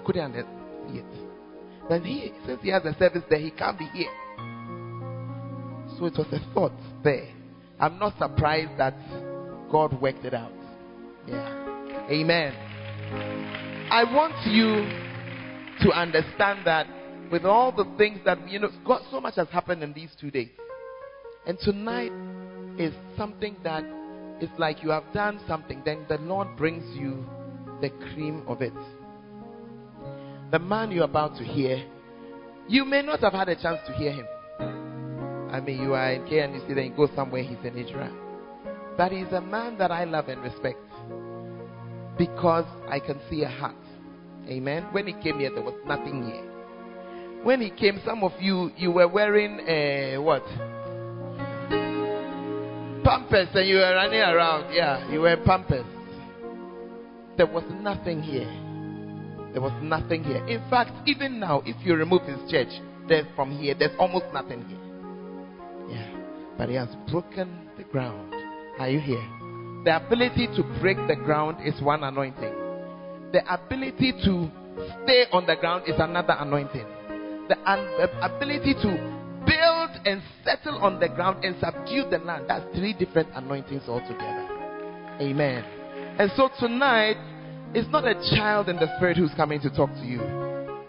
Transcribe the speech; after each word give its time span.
I 0.00 0.06
couldn't 0.06 0.32
see 0.32 0.98
it. 0.98 1.04
Then 1.88 2.04
he, 2.04 2.32
since 2.46 2.62
he 2.62 2.70
has 2.70 2.84
a 2.84 2.96
service 2.98 3.22
there, 3.28 3.38
he 3.38 3.50
can't 3.50 3.78
be 3.78 3.86
here. 3.86 4.10
So 5.98 6.06
it 6.06 6.16
was 6.16 6.26
a 6.32 6.54
thought 6.54 6.72
there. 7.02 7.28
I'm 7.78 7.98
not 7.98 8.16
surprised 8.18 8.78
that 8.78 8.94
God 9.70 10.00
worked 10.00 10.24
it 10.24 10.34
out. 10.34 10.52
Yeah. 11.26 12.06
Amen. 12.10 12.54
I 13.90 14.04
want 14.04 14.34
you 14.46 14.86
to 15.84 15.92
understand 15.92 16.66
that 16.66 16.86
with 17.30 17.44
all 17.44 17.72
the 17.72 17.84
things 17.98 18.20
that, 18.24 18.48
you 18.48 18.58
know, 18.58 18.70
God, 18.86 19.02
so 19.10 19.20
much 19.20 19.36
has 19.36 19.48
happened 19.48 19.82
in 19.82 19.92
these 19.92 20.10
two 20.20 20.30
days. 20.30 20.50
And 21.46 21.58
tonight 21.58 22.12
is 22.78 22.94
something 23.16 23.56
that 23.64 23.84
is 24.40 24.50
like 24.58 24.82
you 24.82 24.90
have 24.90 25.04
done 25.12 25.40
something, 25.46 25.82
then 25.84 26.06
the 26.08 26.18
Lord 26.18 26.56
brings 26.56 26.84
you 26.96 27.24
the 27.80 27.90
cream 27.90 28.42
of 28.46 28.62
it. 28.62 28.72
The 30.50 30.58
man 30.58 30.90
you're 30.90 31.04
about 31.04 31.36
to 31.36 31.44
hear, 31.44 31.84
you 32.68 32.84
may 32.84 33.02
not 33.02 33.20
have 33.20 33.32
had 33.32 33.48
a 33.48 33.54
chance 33.54 33.78
to 33.86 33.92
hear 33.92 34.12
him. 34.12 34.26
I 35.52 35.60
mean, 35.60 35.80
you 35.80 35.94
are 35.94 36.12
in 36.12 36.22
KNUC, 36.22 36.30
then 36.30 36.54
you 36.54 36.60
see 36.66 36.74
that 36.74 36.84
you 36.84 36.94
go 36.96 37.08
somewhere, 37.14 37.42
he's 37.42 37.58
in 37.64 37.78
Israel. 37.78 38.12
But 38.96 39.12
he's 39.12 39.32
a 39.32 39.40
man 39.40 39.78
that 39.78 39.90
I 39.92 40.04
love 40.04 40.28
and 40.28 40.42
respect 40.42 40.78
because 42.18 42.66
I 42.88 42.98
can 42.98 43.20
see 43.30 43.42
a 43.44 43.48
heart. 43.48 43.76
Amen. 44.48 44.88
When 44.90 45.06
he 45.06 45.12
came 45.14 45.38
here, 45.38 45.50
there 45.54 45.62
was 45.62 45.74
nothing 45.86 46.24
here. 46.24 47.42
When 47.44 47.60
he 47.60 47.70
came, 47.70 48.00
some 48.04 48.24
of 48.24 48.32
you 48.40 48.72
you 48.76 48.90
were 48.90 49.08
wearing 49.08 49.60
uh, 49.60 50.20
what? 50.20 50.44
Pampers, 53.04 53.48
and 53.54 53.68
you 53.68 53.76
were 53.76 53.94
running 53.94 54.20
around. 54.20 54.74
Yeah, 54.74 55.10
you 55.10 55.20
were 55.20 55.36
pampers. 55.46 55.86
There 57.36 57.46
was 57.46 57.64
nothing 57.80 58.22
here. 58.22 58.69
There 59.52 59.60
was 59.60 59.72
nothing 59.82 60.24
here. 60.24 60.44
In 60.46 60.60
fact, 60.70 60.92
even 61.06 61.40
now, 61.40 61.62
if 61.66 61.76
you 61.84 61.94
remove 61.94 62.22
his 62.22 62.38
church, 62.50 62.68
there's 63.08 63.26
from 63.34 63.50
here, 63.58 63.74
there's 63.78 63.96
almost 63.98 64.26
nothing 64.32 64.64
here. 64.66 64.78
Yeah, 65.88 66.08
but 66.56 66.68
he 66.68 66.76
has 66.76 66.88
broken 67.10 67.68
the 67.76 67.84
ground. 67.84 68.32
Are 68.78 68.88
you 68.88 69.00
here? 69.00 69.26
The 69.84 69.96
ability 69.96 70.46
to 70.56 70.62
break 70.80 70.96
the 71.08 71.16
ground 71.16 71.66
is 71.66 71.80
one 71.82 72.04
anointing. 72.04 72.54
The 73.32 73.42
ability 73.52 74.12
to 74.24 74.50
stay 75.02 75.24
on 75.32 75.46
the 75.46 75.56
ground 75.56 75.84
is 75.86 75.94
another 75.98 76.36
anointing. 76.38 76.86
The 77.48 77.56
ability 78.22 78.74
to 78.74 79.20
build 79.46 79.90
and 80.06 80.22
settle 80.44 80.78
on 80.78 81.00
the 81.00 81.08
ground 81.08 81.44
and 81.44 81.56
subdue 81.60 82.08
the 82.10 82.18
land. 82.18 82.44
That's 82.48 82.64
three 82.76 82.92
different 82.92 83.28
anointings 83.34 83.82
altogether. 83.88 84.46
Amen. 85.20 85.64
And 86.18 86.30
so 86.36 86.50
tonight, 86.58 87.16
it's 87.74 87.88
not 87.90 88.04
a 88.04 88.14
child 88.36 88.68
in 88.68 88.76
the 88.76 88.88
spirit 88.96 89.16
who's 89.16 89.32
coming 89.36 89.60
to 89.60 89.70
talk 89.70 89.90
to 89.94 90.04
you, 90.04 90.20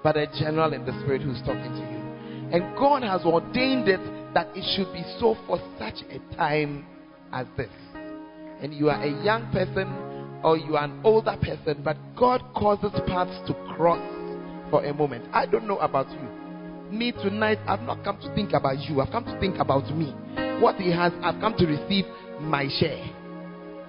but 0.03 0.17
a 0.17 0.27
general 0.39 0.73
in 0.73 0.85
the 0.85 0.93
spirit 1.01 1.21
who's 1.21 1.39
talking 1.39 1.71
to 1.71 1.79
you. 1.79 2.55
And 2.57 2.75
God 2.77 3.03
has 3.03 3.21
ordained 3.21 3.87
it 3.87 4.01
that 4.33 4.47
it 4.55 4.63
should 4.75 4.91
be 4.93 5.03
so 5.19 5.37
for 5.47 5.59
such 5.77 6.03
a 6.09 6.35
time 6.35 6.85
as 7.31 7.47
this 7.55 7.69
and 8.61 8.73
you 8.73 8.89
are 8.89 9.01
a 9.01 9.23
young 9.23 9.51
person 9.51 9.87
or 10.43 10.57
you 10.57 10.75
are 10.77 10.85
an 10.85 11.01
older 11.03 11.35
person, 11.41 11.81
but 11.83 11.97
God 12.15 12.41
causes 12.55 12.91
paths 13.07 13.37
to 13.47 13.53
cross 13.75 14.01
for 14.69 14.85
a 14.85 14.93
moment. 14.93 15.25
I 15.33 15.45
don't 15.45 15.67
know 15.67 15.77
about 15.79 16.09
you. 16.11 16.95
Me 16.95 17.11
tonight, 17.11 17.57
I've 17.67 17.81
not 17.81 18.03
come 18.03 18.19
to 18.21 18.33
think 18.35 18.53
about 18.53 18.79
you, 18.87 19.01
I've 19.01 19.11
come 19.11 19.25
to 19.25 19.39
think 19.39 19.57
about 19.57 19.95
me. 19.95 20.13
What 20.61 20.75
He 20.75 20.91
has, 20.91 21.11
I've 21.23 21.39
come 21.39 21.55
to 21.57 21.65
receive 21.65 22.05
my 22.39 22.67
share. 22.79 23.03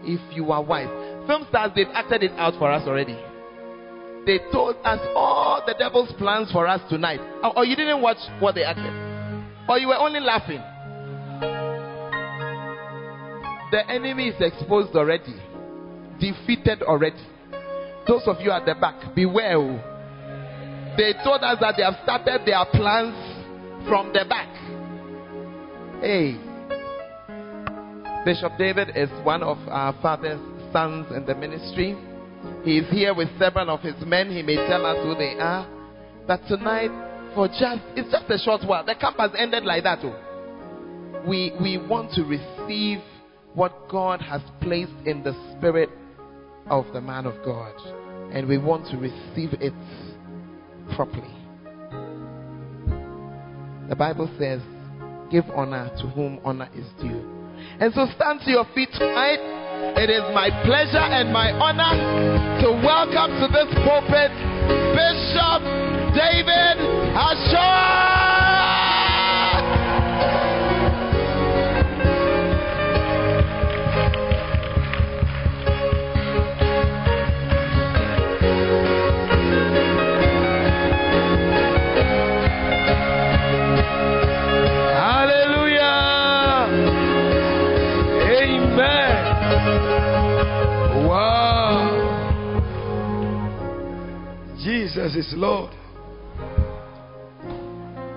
If 0.04 0.36
you 0.36 0.50
are 0.52 0.62
wise, 0.62 0.88
film 1.26 1.46
stars, 1.48 1.72
they've 1.74 1.86
acted 1.92 2.22
it 2.22 2.32
out 2.32 2.54
for 2.58 2.70
us 2.70 2.86
already. 2.86 3.18
They 4.26 4.38
told 4.52 4.76
us 4.84 5.00
all 5.16 5.62
the 5.66 5.74
devil's 5.78 6.12
plans 6.18 6.52
for 6.52 6.66
us 6.66 6.80
tonight. 6.88 7.20
Or, 7.42 7.58
or 7.58 7.64
you 7.64 7.74
didn't 7.74 8.00
watch 8.00 8.18
what 8.38 8.54
they 8.54 8.64
acted, 8.64 8.92
or 9.68 9.78
you 9.78 9.88
were 9.88 9.98
only 9.98 10.20
laughing. 10.20 10.62
The 13.72 13.88
enemy 13.90 14.28
is 14.28 14.34
exposed 14.38 14.94
already, 14.94 15.34
defeated 16.20 16.82
already. 16.82 17.22
Those 18.06 18.22
of 18.26 18.40
you 18.40 18.50
at 18.50 18.66
the 18.66 18.74
back, 18.74 19.14
beware. 19.14 19.56
Oh. 19.56 19.80
They 20.96 21.14
told 21.24 21.42
us 21.42 21.58
that 21.60 21.74
they 21.76 21.82
have 21.82 21.96
started 22.02 22.42
their 22.44 22.64
plans 22.72 23.16
from 23.88 24.12
the 24.12 24.24
back. 24.28 24.48
Hey, 26.02 26.36
Bishop 28.24 28.52
David 28.58 28.90
is 28.94 29.08
one 29.24 29.42
of 29.42 29.56
our 29.68 29.94
father's 30.02 30.40
sons 30.72 31.06
in 31.14 31.24
the 31.26 31.34
ministry. 31.34 31.96
He 32.64 32.78
is 32.78 32.90
here 32.90 33.14
with 33.14 33.28
seven 33.38 33.68
of 33.68 33.80
his 33.80 33.94
men. 34.04 34.30
He 34.30 34.42
may 34.42 34.56
tell 34.56 34.84
us 34.84 34.96
who 35.04 35.14
they 35.14 35.38
are. 35.38 35.68
But 36.26 36.40
tonight, 36.48 36.90
for 37.34 37.48
just 37.48 37.82
it's 37.96 38.10
just 38.10 38.30
a 38.30 38.38
short 38.38 38.62
while. 38.66 38.84
The 38.84 38.94
camp 38.94 39.18
has 39.18 39.30
ended 39.36 39.64
like 39.64 39.84
that. 39.84 40.00
Oh. 40.02 41.24
We 41.26 41.52
we 41.60 41.78
want 41.78 42.12
to 42.14 42.24
receive 42.24 42.98
what 43.54 43.88
God 43.88 44.20
has 44.20 44.40
placed 44.60 44.92
in 45.04 45.22
the 45.22 45.34
spirit 45.56 45.90
of 46.66 46.86
the 46.92 47.00
man 47.00 47.26
of 47.26 47.34
God. 47.44 47.74
And 48.32 48.48
we 48.48 48.58
want 48.58 48.86
to 48.86 48.96
receive 48.96 49.52
it 49.60 49.74
properly. 50.94 51.34
The 53.88 53.96
Bible 53.96 54.30
says, 54.38 54.60
Give 55.30 55.44
honor 55.54 55.90
to 56.00 56.06
whom 56.08 56.40
honor 56.44 56.68
is 56.74 56.86
due. 57.00 57.28
And 57.80 57.92
so 57.94 58.06
stand 58.16 58.40
to 58.44 58.50
your 58.50 58.66
feet 58.74 58.88
tonight. 58.92 59.61
It 59.82 60.10
is 60.10 60.22
my 60.32 60.48
pleasure 60.64 60.96
and 60.96 61.32
my 61.32 61.50
honor 61.50 61.98
to 62.62 62.70
welcome 62.86 63.34
to 63.42 63.48
this 63.50 63.66
pulpit 63.82 64.30
Bishop 64.94 65.62
David 66.14 66.78
Ashore. 67.18 68.21
Jesus 95.02 95.34
Lord. 95.36 95.72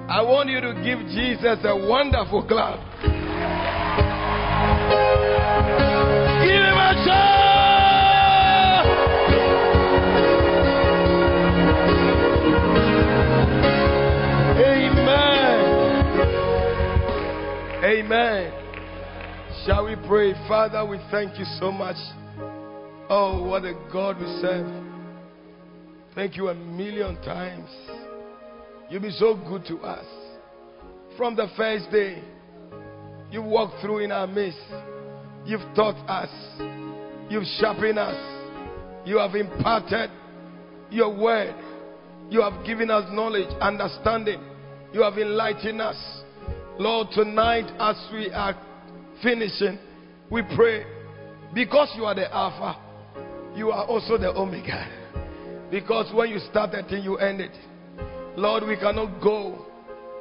I 0.07 0.22
want 0.22 0.50
you 0.50 0.62
to 0.62 0.73
give 0.84 1.00
Jesus 1.07 1.57
a 1.63 1.75
wonderful 1.75 2.46
clap. 2.47 2.78
Give 6.44 6.62
him 6.62 6.78
a 6.78 6.94
shout. 7.03 8.85
Amen. 14.62 15.59
Amen. 17.84 18.53
Shall 19.66 19.85
we 19.85 19.95
pray? 20.07 20.34
Father, 20.47 20.85
we 20.85 21.00
thank 21.09 21.40
you 21.40 21.45
so 21.59 21.72
much. 21.72 21.97
Oh, 23.09 23.41
what 23.50 23.66
a 23.66 23.74
God 23.91 24.19
we 24.19 24.28
serve. 24.40 24.94
Thank 26.15 26.37
you 26.37 26.47
a 26.47 26.55
million 26.55 27.21
times. 27.23 27.69
You've 28.89 29.01
been 29.01 29.11
so 29.11 29.35
good 29.35 29.65
to 29.65 29.79
us. 29.79 30.05
From 31.17 31.35
the 31.35 31.47
first 31.57 31.91
day, 31.91 32.23
you 33.29 33.41
walked 33.41 33.81
through 33.81 33.99
in 33.99 34.13
our 34.13 34.25
midst. 34.25 34.57
You've 35.45 35.59
taught 35.75 35.97
us. 36.07 36.29
You've 37.29 37.43
sharpened 37.59 37.99
us. 37.99 38.15
You 39.05 39.17
have 39.17 39.35
imparted 39.35 40.09
your 40.89 41.13
word. 41.13 41.53
You 42.29 42.41
have 42.41 42.65
given 42.65 42.89
us 42.89 43.03
knowledge, 43.11 43.50
understanding. 43.59 44.41
You 44.94 45.01
have 45.01 45.18
enlightened 45.18 45.81
us. 45.81 45.97
Lord, 46.79 47.07
tonight 47.11 47.69
as 47.77 47.95
we 48.13 48.31
are 48.31 48.56
finishing, 49.21 49.79
we 50.31 50.44
pray 50.56 50.85
because 51.53 51.89
you 51.97 52.06
are 52.06 52.15
the 52.15 52.33
Alpha, 52.33 52.79
you 53.57 53.71
are 53.71 53.85
also 53.85 54.18
the 54.18 54.29
Omega. 54.29 55.05
Because 55.71 56.13
when 56.13 56.29
you 56.29 56.39
start 56.51 56.71
that 56.73 56.88
thing, 56.88 57.03
you 57.03 57.17
end 57.17 57.41
it. 57.41 57.51
Lord, 58.38 58.63
we 58.67 58.75
cannot 58.75 59.21
go 59.21 59.65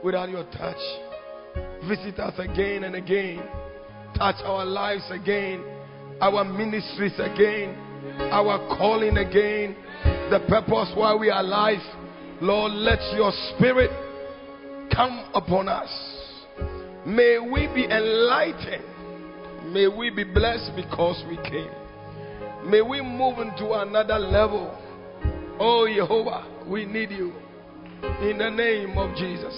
without 0.02 0.28
your 0.28 0.44
touch. 0.44 0.76
Visit 1.88 2.18
us 2.18 2.34
again 2.38 2.84
and 2.84 2.94
again. 2.94 3.42
Touch 4.16 4.36
our 4.44 4.64
lives 4.64 5.04
again, 5.10 5.64
our 6.20 6.44
ministries 6.44 7.18
again, 7.18 7.76
our 8.30 8.58
calling 8.78 9.18
again, 9.18 9.76
the 10.30 10.40
purpose 10.48 10.92
why 10.94 11.14
we 11.14 11.30
are 11.30 11.40
alive. 11.40 11.80
Lord, 12.40 12.72
let 12.72 13.00
your 13.14 13.32
spirit 13.54 13.90
come 14.94 15.30
upon 15.34 15.68
us. 15.68 15.90
May 17.06 17.38
we 17.38 17.66
be 17.74 17.84
enlightened. 17.84 18.84
May 19.72 19.88
we 19.88 20.10
be 20.10 20.24
blessed 20.24 20.72
because 20.76 21.22
we 21.28 21.36
came. 21.38 21.70
May 22.64 22.80
we 22.80 23.00
move 23.00 23.38
into 23.38 23.72
another 23.72 24.18
level 24.18 24.78
Oh, 25.60 25.86
Jehovah, 25.86 26.66
we 26.66 26.84
need 26.84 27.10
you. 27.10 27.32
In 28.20 28.38
the 28.38 28.50
name 28.50 28.98
of 28.98 29.14
Jesus. 29.14 29.54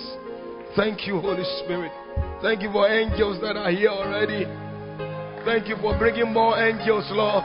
Thank 0.77 1.07
you, 1.07 1.21
Holy 1.21 1.45
Spirit. 1.65 1.93
Thank 2.43 2.61
you 2.61 2.71
for 2.71 2.87
angels 2.87 3.41
that 3.41 3.57
are 3.57 3.71
here 3.71 3.89
already. 3.89 4.45
Thank 5.49 5.69
you 5.69 5.77
for 5.81 5.97
bringing 5.97 6.33
more 6.33 6.53
angels, 6.61 7.09
Lord. 7.17 7.45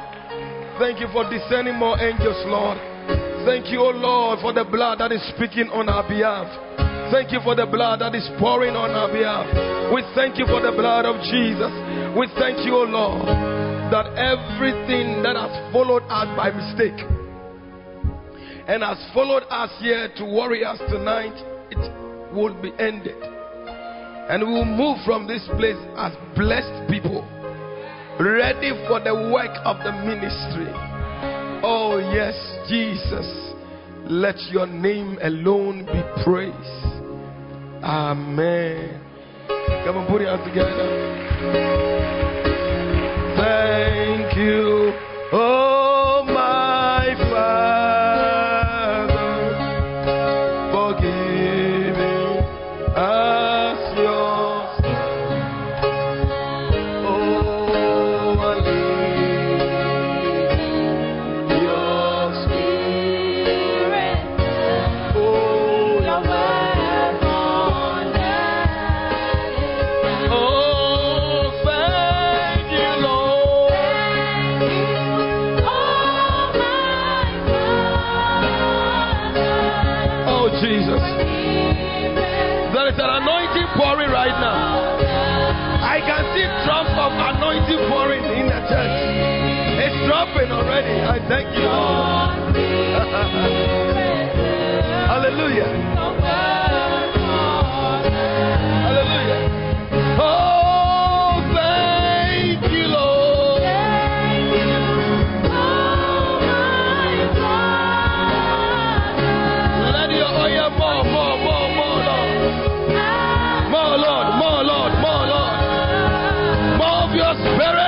Thank 0.80 1.00
you 1.00 1.08
for 1.16 1.24
descending 1.32 1.80
more 1.80 1.96
angels, 1.96 2.36
Lord. 2.44 2.76
Thank 3.48 3.72
you, 3.72 3.80
O 3.80 3.96
Lord, 3.96 4.40
for 4.44 4.52
the 4.52 4.68
blood 4.68 5.00
that 5.00 5.12
is 5.12 5.24
speaking 5.32 5.72
on 5.72 5.88
our 5.88 6.04
behalf. 6.04 6.52
Thank 7.10 7.32
you 7.32 7.40
for 7.44 7.56
the 7.56 7.66
blood 7.66 8.04
that 8.04 8.14
is 8.16 8.28
pouring 8.36 8.76
on 8.76 8.92
our 8.92 9.08
behalf. 9.08 9.48
We 9.96 10.04
thank 10.14 10.38
you 10.38 10.46
for 10.46 10.60
the 10.60 10.76
blood 10.76 11.08
of 11.08 11.24
Jesus. 11.24 11.72
We 12.20 12.28
thank 12.36 12.68
you, 12.68 12.76
O 12.76 12.84
Lord, 12.84 13.32
that 13.96 14.12
everything 14.20 15.24
that 15.24 15.40
has 15.40 15.52
followed 15.72 16.04
us 16.12 16.28
by 16.36 16.52
mistake 16.52 17.00
and 18.68 18.84
has 18.84 18.98
followed 19.14 19.44
us 19.50 19.72
here 19.80 20.10
to 20.18 20.26
worry 20.26 20.64
us 20.64 20.78
tonight, 20.90 21.34
it 21.72 22.34
will 22.34 22.54
be 22.62 22.72
ended. 22.80 23.16
And 24.30 24.48
we 24.48 24.54
will 24.54 24.66
move 24.66 24.98
from 25.06 25.28
this 25.28 25.48
place 25.58 25.80
as 25.98 26.14
blessed 26.36 26.90
people, 26.90 27.28
ready 28.20 28.72
for 28.88 29.00
the 29.00 29.14
work 29.34 29.52
of 29.66 29.78
the 29.84 29.92
ministry. 29.92 30.72
Oh, 31.64 31.98
yes, 32.14 32.36
Jesus. 32.70 33.28
Let 34.06 34.40
your 34.52 34.68
name 34.68 35.18
alone 35.22 35.86
be 35.86 36.24
praised. 36.24 37.04
Amen. 37.84 39.02
Come 39.86 39.98
on, 39.98 40.08
put 40.08 40.22
your 40.22 40.38
hands 40.38 40.48
together. 40.48 41.22
Thank 43.38 44.38
you. 44.38 44.94
Oh, 45.34 45.71
spirit, 117.42 117.81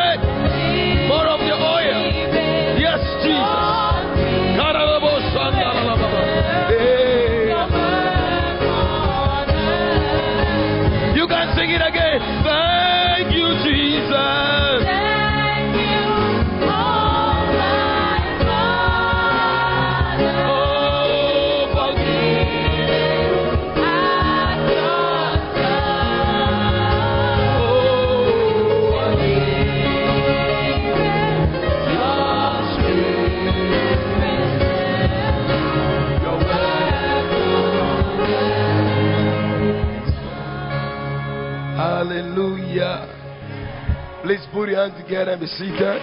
put 44.64 44.70
your 44.70 44.88
hands 44.88 45.04
together 45.04 45.32
and 45.32 45.42
be 45.42 45.48
seated. 45.48 46.02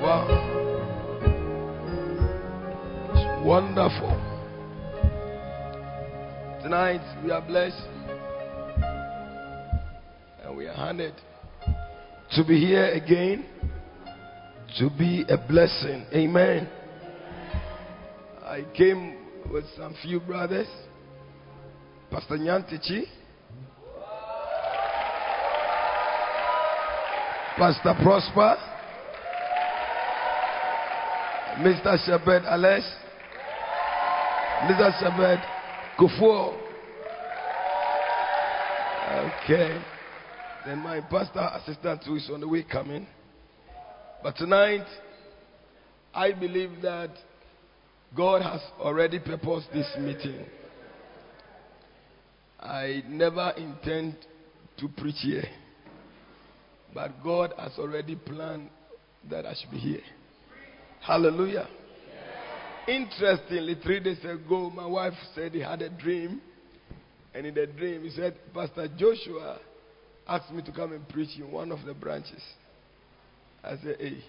Wow. 0.00 0.24
It's 3.12 3.46
wonderful. 3.46 4.08
Tonight 6.62 7.02
we 7.22 7.30
are 7.30 7.42
blessed 7.42 7.76
and 10.42 10.56
we 10.56 10.66
are 10.66 10.74
honored 10.74 11.12
to 12.30 12.42
be 12.42 12.58
here 12.58 12.86
again 12.92 13.44
to 14.78 14.88
be 14.96 15.26
a 15.28 15.36
blessing. 15.36 16.06
Amen. 16.14 16.66
I 18.44 18.64
came 18.74 19.14
with 19.52 19.66
some 19.76 19.94
few 20.02 20.20
brothers. 20.20 20.68
Pastor 22.10 22.38
Nyantichi, 22.38 23.04
Pastor 27.58 27.92
Prosper, 28.04 28.56
Mr. 31.58 31.98
Shabed 32.06 32.44
Alex, 32.46 32.84
Mr. 34.62 34.92
Shabed 35.02 35.42
Kufuor. 35.98 36.56
Okay. 39.42 39.82
Then 40.64 40.78
my 40.78 41.00
pastor 41.00 41.50
assistant 41.54 42.04
who 42.04 42.14
is 42.14 42.30
on 42.32 42.38
the 42.42 42.46
way 42.46 42.62
coming. 42.62 43.08
But 44.22 44.36
tonight, 44.36 44.86
I 46.14 46.30
believe 46.30 46.80
that 46.82 47.10
God 48.16 48.42
has 48.42 48.60
already 48.78 49.18
purposed 49.18 49.66
this 49.72 49.92
meeting. 49.98 50.46
I 52.60 53.02
never 53.08 53.52
intend 53.56 54.14
to 54.78 54.88
preach 54.96 55.16
here. 55.22 55.48
But 56.94 57.22
God 57.22 57.52
has 57.58 57.72
already 57.78 58.16
planned 58.16 58.70
that 59.30 59.46
I 59.46 59.54
should 59.54 59.70
be 59.70 59.78
here. 59.78 60.00
Hallelujah. 61.00 61.68
Interestingly, 62.86 63.76
three 63.82 64.00
days 64.00 64.24
ago, 64.24 64.70
my 64.70 64.86
wife 64.86 65.12
said 65.34 65.52
he 65.52 65.60
had 65.60 65.82
a 65.82 65.90
dream. 65.90 66.40
And 67.34 67.46
in 67.46 67.54
the 67.54 67.66
dream, 67.66 68.02
he 68.02 68.10
said, 68.10 68.34
Pastor 68.54 68.88
Joshua 68.96 69.58
asked 70.26 70.50
me 70.52 70.62
to 70.62 70.72
come 70.72 70.92
and 70.92 71.06
preach 71.08 71.38
in 71.38 71.50
one 71.50 71.70
of 71.70 71.84
the 71.84 71.94
branches. 71.94 72.42
I 73.62 73.76
said, 73.82 73.96
Hey, 74.00 74.24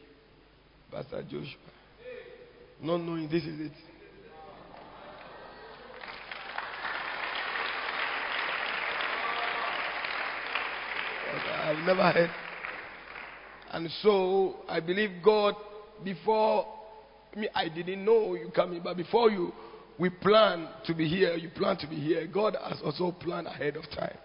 Pastor 0.91 1.23
Joshua. 1.23 1.45
Not 2.81 2.97
knowing 2.97 3.29
this 3.29 3.43
is 3.43 3.59
it. 3.59 3.71
I've 11.61 11.85
never 11.85 12.11
heard. 12.11 12.48
And 13.71 13.89
so 14.01 14.57
I 14.67 14.79
believe 14.79 15.11
God, 15.23 15.55
before 16.03 16.65
me, 17.35 17.47
I 17.53 17.69
didn't 17.69 18.03
know 18.03 18.35
you 18.35 18.51
coming, 18.55 18.81
but 18.83 18.97
before 18.97 19.29
you, 19.29 19.51
we 19.99 20.09
plan 20.09 20.69
to 20.85 20.93
be 20.93 21.07
here, 21.07 21.35
you 21.35 21.49
plan 21.49 21.77
to 21.77 21.87
be 21.87 21.97
here. 21.97 22.25
God 22.25 22.55
has 22.67 22.79
also 22.83 23.11
planned 23.11 23.47
ahead 23.47 23.75
of 23.75 23.83
time. 23.91 24.17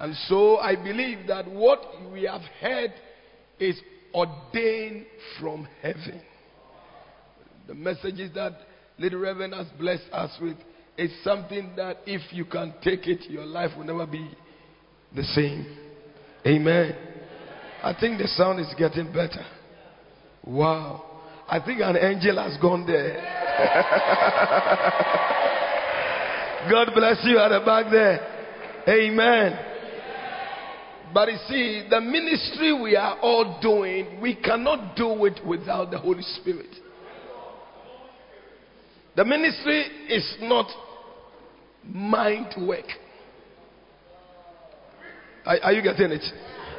And 0.00 0.16
so 0.28 0.56
I 0.56 0.74
believe 0.74 1.26
that 1.28 1.48
what 1.48 1.80
we 2.10 2.24
have 2.24 2.40
heard 2.60 2.92
is 3.60 3.78
ordained 4.12 5.06
from 5.38 5.68
heaven. 5.82 6.20
The 7.68 7.74
messages 7.74 8.30
that 8.34 8.52
Little 8.98 9.20
Reverend 9.20 9.54
has 9.54 9.66
blessed 9.78 10.08
us 10.12 10.30
with 10.40 10.56
is 10.96 11.10
something 11.22 11.72
that 11.76 11.98
if 12.06 12.32
you 12.32 12.44
can 12.44 12.74
take 12.82 13.06
it, 13.06 13.30
your 13.30 13.44
life 13.46 13.70
will 13.76 13.84
never 13.84 14.06
be 14.06 14.30
the 15.14 15.24
same. 15.24 15.78
Amen. 16.46 17.13
I 17.84 17.94
think 18.00 18.18
the 18.18 18.26
sound 18.28 18.60
is 18.60 18.74
getting 18.78 19.12
better. 19.12 19.44
Wow. 20.42 21.04
I 21.46 21.60
think 21.60 21.82
an 21.82 21.98
angel 21.98 22.42
has 22.42 22.56
gone 22.56 22.86
there. 22.86 23.12
God 26.70 26.92
bless 26.94 27.18
you 27.24 27.38
at 27.38 27.50
the 27.50 27.60
back 27.60 27.92
there. 27.92 28.20
Amen. 28.88 29.58
But 31.12 31.30
you 31.30 31.36
see, 31.46 31.86
the 31.90 32.00
ministry 32.00 32.72
we 32.72 32.96
are 32.96 33.18
all 33.20 33.60
doing, 33.60 34.18
we 34.18 34.34
cannot 34.34 34.96
do 34.96 35.26
it 35.26 35.40
without 35.46 35.90
the 35.90 35.98
Holy 35.98 36.22
Spirit. 36.22 36.74
The 39.14 39.26
ministry 39.26 39.82
is 40.08 40.36
not 40.40 40.70
mind 41.84 42.54
work. 42.66 42.86
Are, 45.44 45.58
are 45.64 45.72
you 45.74 45.82
getting 45.82 46.12
it? 46.12 46.24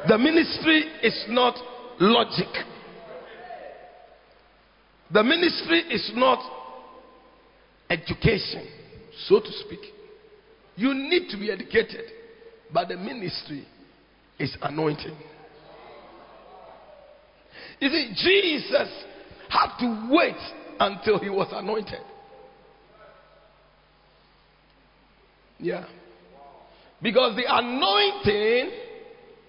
The 0.08 0.18
ministry 0.18 0.84
is 1.02 1.24
not 1.28 1.56
logic. 1.98 2.48
The 5.12 5.22
ministry 5.22 5.80
is 5.90 6.10
not 6.14 6.38
education, 7.90 8.66
so 9.26 9.40
to 9.40 9.52
speak. 9.64 9.80
You 10.76 10.94
need 10.94 11.28
to 11.30 11.36
be 11.38 11.50
educated, 11.50 12.04
but 12.72 12.88
the 12.88 12.96
ministry 12.96 13.66
is 14.38 14.56
anointing. 14.60 15.16
You 17.80 17.88
see, 17.88 18.12
Jesus 18.14 18.88
had 19.48 19.78
to 19.78 20.08
wait 20.10 20.36
until 20.78 21.18
he 21.18 21.30
was 21.30 21.48
anointed. 21.52 22.00
Yeah. 25.58 25.86
Because 27.00 27.36
the 27.36 27.44
anointing 27.46 28.70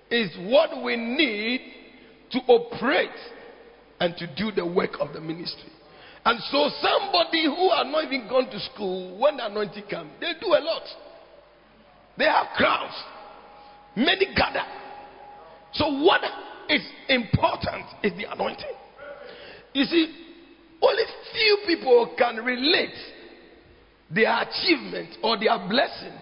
is 0.09 0.31
what 0.51 0.83
we 0.83 0.95
need 0.95 1.61
to 2.31 2.39
operate 2.47 3.09
and 3.99 4.15
to 4.17 4.27
do 4.35 4.51
the 4.51 4.65
work 4.65 4.91
of 4.99 5.13
the 5.13 5.21
ministry. 5.21 5.69
And 6.25 6.39
so, 6.51 6.69
somebody 6.81 7.45
who 7.45 7.69
are 7.69 7.85
not 7.85 8.03
even 8.03 8.27
gone 8.27 8.49
to 8.49 8.59
school, 8.59 9.17
when 9.17 9.37
the 9.37 9.45
anointing 9.45 9.85
comes, 9.89 10.11
they 10.19 10.33
do 10.41 10.47
a 10.47 10.59
lot. 10.59 10.83
They 12.17 12.25
have 12.25 12.47
crowds, 12.55 12.93
many 13.95 14.35
gather. 14.35 14.63
So, 15.73 16.03
what 16.03 16.21
is 16.69 16.81
important 17.07 17.85
is 18.03 18.11
the 18.17 18.31
anointing. 18.31 18.65
You 19.73 19.85
see, 19.85 20.15
only 20.81 21.03
few 21.33 21.57
people 21.65 22.13
can 22.17 22.43
relate 22.43 22.95
their 24.13 24.41
achievement 24.41 25.15
or 25.23 25.39
their 25.39 25.57
blessing 25.69 26.13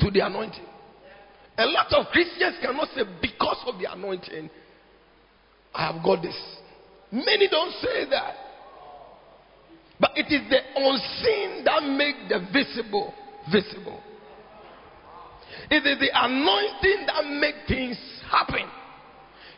to 0.00 0.10
the 0.10 0.20
anointing. 0.20 0.64
A 1.56 1.66
lot 1.66 1.92
of 1.92 2.06
Christians 2.06 2.56
cannot 2.60 2.88
say, 2.94 3.02
because 3.22 3.62
of 3.66 3.78
the 3.78 3.92
anointing, 3.92 4.50
I 5.74 5.92
have 5.92 6.02
got 6.02 6.22
this. 6.22 6.36
Many 7.12 7.48
don't 7.48 7.72
say 7.80 8.08
that. 8.10 8.34
But 10.00 10.12
it 10.16 10.26
is 10.26 10.48
the 10.50 10.58
unseen 10.74 11.64
that 11.64 11.82
make 11.84 12.28
the 12.28 12.40
visible 12.52 13.14
visible. 13.52 14.00
It 15.70 15.86
is 15.86 15.98
the 16.00 16.10
anointing 16.12 17.06
that 17.06 17.26
make 17.40 17.54
things 17.68 17.96
happen. 18.30 18.68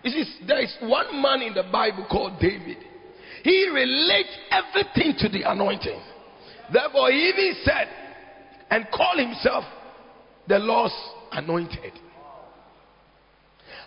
You 0.02 0.10
see, 0.10 0.46
there 0.46 0.60
is 0.60 0.76
one 0.82 1.20
man 1.22 1.42
in 1.42 1.54
the 1.54 1.64
Bible 1.72 2.06
called 2.10 2.38
David. 2.38 2.76
He 3.42 3.68
relates 3.72 4.28
everything 4.50 5.14
to 5.18 5.28
the 5.28 5.50
anointing. 5.50 6.00
Therefore, 6.72 7.10
he 7.10 7.28
even 7.28 7.54
said 7.64 7.88
and 8.70 8.86
called 8.92 9.18
himself 9.18 9.64
the 10.48 10.58
Lord's 10.58 10.94
anointed. 11.36 11.92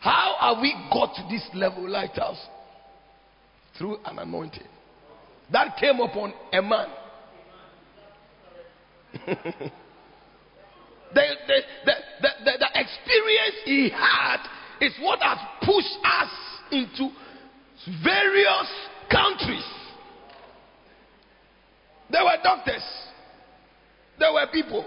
How 0.02 0.36
have 0.40 0.62
we 0.62 0.74
got 0.92 1.14
to 1.16 1.24
this 1.30 1.46
level, 1.54 1.88
lighthouse? 1.90 2.40
Through 3.78 3.98
an 4.06 4.20
anointing 4.20 4.68
that 5.52 5.78
came 5.78 6.00
upon 6.00 6.34
a 6.54 6.62
man. 6.62 6.88
the, 9.26 9.36
the, 11.14 11.60
the, 11.86 11.94
the, 12.22 12.52
the 12.60 12.70
experience 12.76 13.56
he 13.66 13.90
had 13.90 14.38
is 14.82 14.94
what 15.02 15.20
has 15.22 15.40
pushed 15.62 15.98
us 16.04 16.30
into 16.72 17.10
various 18.04 18.72
countries. 19.12 19.66
There 22.12 22.24
were 22.24 22.38
doctors, 22.44 22.84
there 24.20 24.34
were 24.34 24.46
people, 24.52 24.86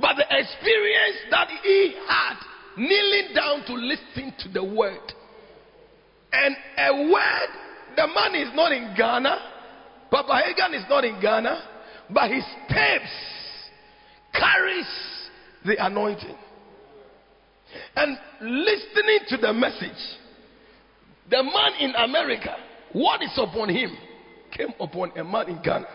but 0.00 0.16
the 0.16 0.24
experience 0.28 1.16
that 1.30 1.48
he 1.62 1.94
had 2.06 2.34
kneeling 2.76 3.34
down 3.34 3.64
to 3.66 3.74
listen 3.74 4.32
to 4.40 4.48
the 4.50 4.62
word, 4.62 5.12
and 6.32 6.56
a 6.78 7.10
word, 7.10 7.48
the 7.96 8.06
man 8.06 8.34
is 8.34 8.54
not 8.54 8.72
in 8.72 8.94
Ghana, 8.96 9.38
Papa 10.10 10.32
Hagin 10.32 10.74
is 10.74 10.84
not 10.88 11.04
in 11.04 11.20
Ghana, 11.20 11.62
but 12.10 12.30
his 12.30 12.44
steps 12.66 13.10
carries 14.32 14.86
the 15.64 15.84
anointing. 15.84 16.36
And 17.96 18.16
listening 18.40 19.18
to 19.28 19.36
the 19.38 19.52
message, 19.52 19.90
the 21.28 21.42
man 21.42 21.72
in 21.80 21.94
America, 21.96 22.56
what 22.92 23.22
is 23.22 23.32
upon 23.36 23.68
him 23.68 23.96
came 24.56 24.72
upon 24.80 25.10
a 25.18 25.24
man 25.24 25.48
in 25.48 25.62
Ghana. 25.62 25.86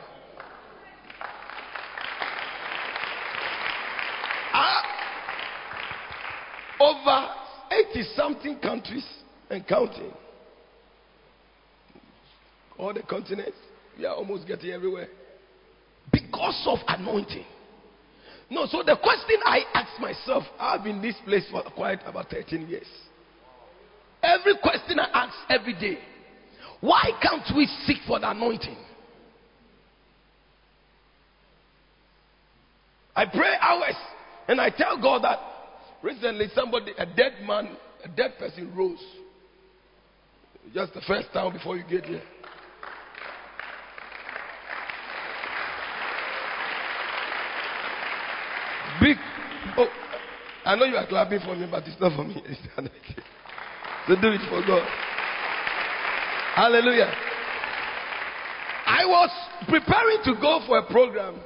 Uh, 4.53 4.81
over 6.81 7.27
80 7.71 8.03
something 8.15 8.59
countries 8.59 9.05
and 9.49 9.65
counting. 9.67 10.11
All 12.77 12.93
the 12.93 13.03
continents. 13.03 13.57
We 13.97 14.05
are 14.05 14.15
almost 14.15 14.47
getting 14.47 14.71
everywhere. 14.71 15.07
Because 16.11 16.61
of 16.65 16.79
anointing. 16.87 17.45
No, 18.49 18.65
so 18.65 18.83
the 18.83 18.97
question 19.01 19.37
I 19.45 19.61
ask 19.73 20.01
myself, 20.01 20.43
I've 20.59 20.83
been 20.83 20.97
in 20.97 21.01
this 21.01 21.15
place 21.23 21.47
for 21.51 21.63
quite 21.75 21.99
about 22.05 22.29
13 22.29 22.67
years. 22.67 22.87
Every 24.23 24.57
question 24.61 24.99
I 24.99 25.09
ask 25.13 25.33
every 25.49 25.73
day, 25.73 25.99
why 26.81 27.11
can't 27.21 27.45
we 27.55 27.67
seek 27.85 27.97
for 28.07 28.19
the 28.19 28.31
anointing? 28.31 28.77
I 33.15 33.25
pray 33.25 33.53
hours 33.59 33.95
and 34.47 34.59
I 34.59 34.69
tell 34.69 34.99
God 34.99 35.23
that 35.23 35.50
recently 36.03 36.47
somebody, 36.53 36.91
a 36.97 37.05
dead 37.05 37.33
man, 37.45 37.77
a 38.03 38.07
dead 38.07 38.37
person 38.37 38.73
rose. 38.75 39.03
Just 40.73 40.93
the 40.93 41.01
first 41.01 41.27
time 41.33 41.53
before 41.53 41.75
you 41.77 41.83
get 41.89 42.05
here. 42.05 42.21
Big. 49.01 49.17
Oh, 49.77 49.87
I 50.65 50.75
know 50.75 50.85
you 50.85 50.95
are 50.95 51.07
clapping 51.07 51.39
for 51.39 51.55
me, 51.55 51.67
but 51.69 51.83
it's 51.87 51.99
not 51.99 52.15
for 52.15 52.23
me. 52.23 52.35
so 54.07 54.15
do 54.15 54.27
it 54.27 54.41
for 54.49 54.61
God. 54.65 54.87
Hallelujah. 56.55 57.11
I 58.85 59.05
was 59.05 59.29
preparing 59.67 60.17
to 60.25 60.33
go 60.39 60.61
for 60.67 60.77
a 60.77 60.85
program. 60.91 61.39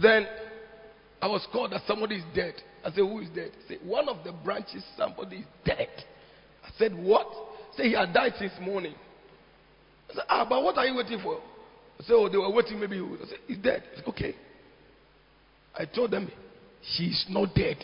Then 0.00 0.26
I 1.20 1.28
was 1.28 1.46
called 1.52 1.72
that 1.72 1.82
somebody 1.86 2.16
is 2.16 2.24
dead. 2.34 2.54
I 2.84 2.90
said, 2.90 2.98
Who 2.98 3.20
is 3.20 3.28
dead? 3.30 3.50
Say, 3.68 3.78
one 3.82 4.08
of 4.08 4.22
the 4.24 4.32
branches, 4.32 4.84
somebody 4.96 5.38
is 5.38 5.46
dead. 5.64 5.88
I 6.62 6.70
said, 6.78 6.94
What? 6.94 7.26
Say 7.76 7.84
he 7.84 7.94
had 7.94 8.12
died 8.12 8.34
since 8.38 8.52
morning. 8.60 8.94
I 10.10 10.14
said, 10.14 10.24
Ah, 10.28 10.46
but 10.48 10.62
what 10.62 10.76
are 10.76 10.86
you 10.86 10.96
waiting 10.96 11.20
for? 11.22 11.36
I 11.98 12.02
said, 12.04 12.12
Oh, 12.12 12.28
they 12.28 12.36
were 12.36 12.50
waiting, 12.52 12.78
maybe. 12.78 12.98
I 12.98 13.26
said, 13.28 13.38
He's 13.46 13.58
dead. 13.58 13.82
I 13.92 13.96
said, 13.96 14.08
Okay. 14.08 14.34
I 15.76 15.84
told 15.86 16.10
them, 16.10 16.30
She's 16.96 17.24
not 17.30 17.54
dead. 17.54 17.76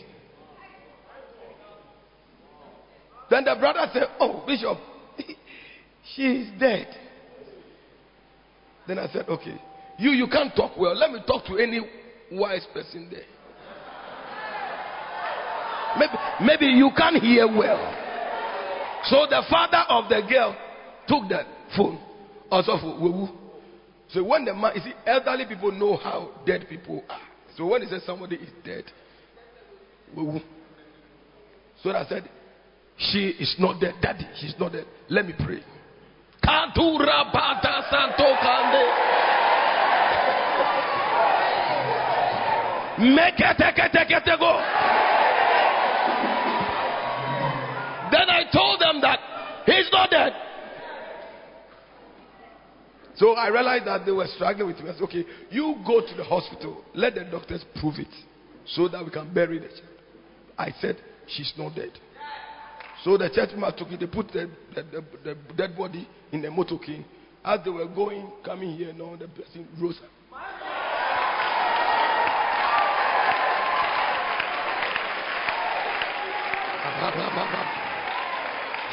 Then 3.29 3.45
the 3.45 3.55
brother 3.59 3.89
said, 3.93 4.03
Oh, 4.19 4.43
Bishop, 4.45 4.77
she 6.15 6.21
is 6.21 6.59
dead. 6.59 6.87
Then 8.87 8.99
I 8.99 9.07
said, 9.11 9.25
Okay, 9.27 9.59
you, 9.97 10.11
you 10.11 10.27
can't 10.27 10.55
talk 10.55 10.77
well. 10.77 10.95
Let 10.95 11.11
me 11.11 11.21
talk 11.25 11.45
to 11.47 11.57
any 11.57 11.81
wise 12.31 12.67
person 12.71 13.07
there. 13.09 13.23
Maybe, 15.97 16.13
maybe 16.41 16.65
you 16.65 16.89
can't 16.95 17.21
hear 17.21 17.47
well. 17.47 17.79
So 19.05 19.25
the 19.29 19.43
father 19.49 19.83
of 19.89 20.09
the 20.09 20.21
girl 20.29 20.55
took 21.07 21.27
the 21.29 21.43
phone. 21.75 21.99
Also, 22.49 22.77
so 24.09 24.23
when 24.23 24.45
the 24.45 24.53
man, 24.53 24.73
you 24.75 24.81
see, 24.81 24.93
elderly 25.05 25.45
people 25.45 25.71
know 25.71 25.97
how 25.97 26.31
dead 26.45 26.65
people 26.69 27.03
are. 27.09 27.21
So 27.57 27.65
when 27.67 27.81
he 27.81 27.87
says 27.87 28.03
somebody 28.05 28.35
is 28.35 28.49
dead, 28.63 28.83
so 31.81 31.91
I 31.91 32.05
said, 32.07 32.29
She 32.97 33.29
is 33.39 33.55
not 33.57 33.79
dead, 33.81 33.95
Daddy. 34.01 34.27
She's 34.39 34.53
not 34.59 34.73
dead. 34.73 34.85
Let 35.09 35.25
me 35.25 35.33
pray. 35.37 35.63
Kantura 36.43 37.31
Bata 37.33 37.87
Santo 37.89 38.35
Kande. 38.41 38.83
Mekete 42.99 44.39
go. 44.39 44.61
Then 44.61 44.69
I 44.69 44.79
told 44.79 44.79
them 44.79 45.09
that 45.09 45.10
So 53.15 53.33
I 53.33 53.49
realized 53.49 53.85
that 53.85 54.05
they 54.05 54.11
were 54.11 54.27
struggling 54.35 54.67
with 54.67 54.79
me. 54.79 54.89
I 54.89 54.93
said, 54.93 55.03
okay, 55.03 55.25
you 55.51 55.75
go 55.85 56.01
to 56.01 56.13
the 56.15 56.23
hospital. 56.23 56.83
Let 56.95 57.15
the 57.15 57.25
doctors 57.25 57.63
prove 57.79 57.99
it 57.99 58.07
so 58.65 58.87
that 58.87 59.03
we 59.05 59.11
can 59.11 59.31
bury 59.33 59.59
the 59.59 59.67
child. 59.67 59.99
I 60.57 60.71
said, 60.79 60.97
she's 61.27 61.53
not 61.57 61.75
dead. 61.75 61.91
So 63.03 63.17
the 63.17 63.29
church 63.29 63.49
man 63.57 63.75
took 63.77 63.91
it. 63.91 63.99
They 63.99 64.07
put 64.07 64.27
the, 64.31 64.49
the, 64.73 64.83
the, 64.83 65.03
the 65.23 65.37
dead 65.55 65.77
body 65.77 66.07
in 66.31 66.41
the 66.41 66.47
motorcade. 66.47 67.03
As 67.43 67.59
they 67.63 67.71
were 67.71 67.87
going, 67.87 68.31
coming 68.45 68.75
here, 68.75 68.93
no, 68.93 69.15
the 69.15 69.27
person 69.27 69.67
rose 69.79 69.99
up. 70.03 70.09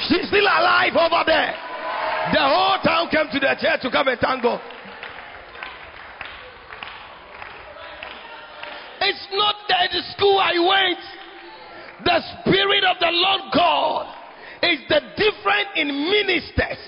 She's 0.06 0.28
still 0.28 0.46
alive 0.46 0.94
over 0.94 1.24
there. 1.26 1.54
The 2.32 2.44
whole 2.44 2.78
town 2.84 3.08
came 3.10 3.26
to 3.32 3.40
the 3.40 3.56
church 3.58 3.80
to 3.82 3.90
come 3.90 4.08
and 4.08 4.20
thank 4.20 4.42
God. 4.42 4.60
It's 9.00 9.26
not 9.32 9.54
that 9.68 9.90
the 9.90 10.02
school 10.14 10.38
I 10.38 10.58
went. 10.58 11.00
The 12.04 12.20
Spirit 12.40 12.84
of 12.84 12.96
the 13.00 13.10
Lord 13.10 13.40
God 13.54 14.14
is 14.62 14.80
the 14.88 15.00
difference 15.16 15.68
in 15.76 15.88
ministers. 15.88 16.78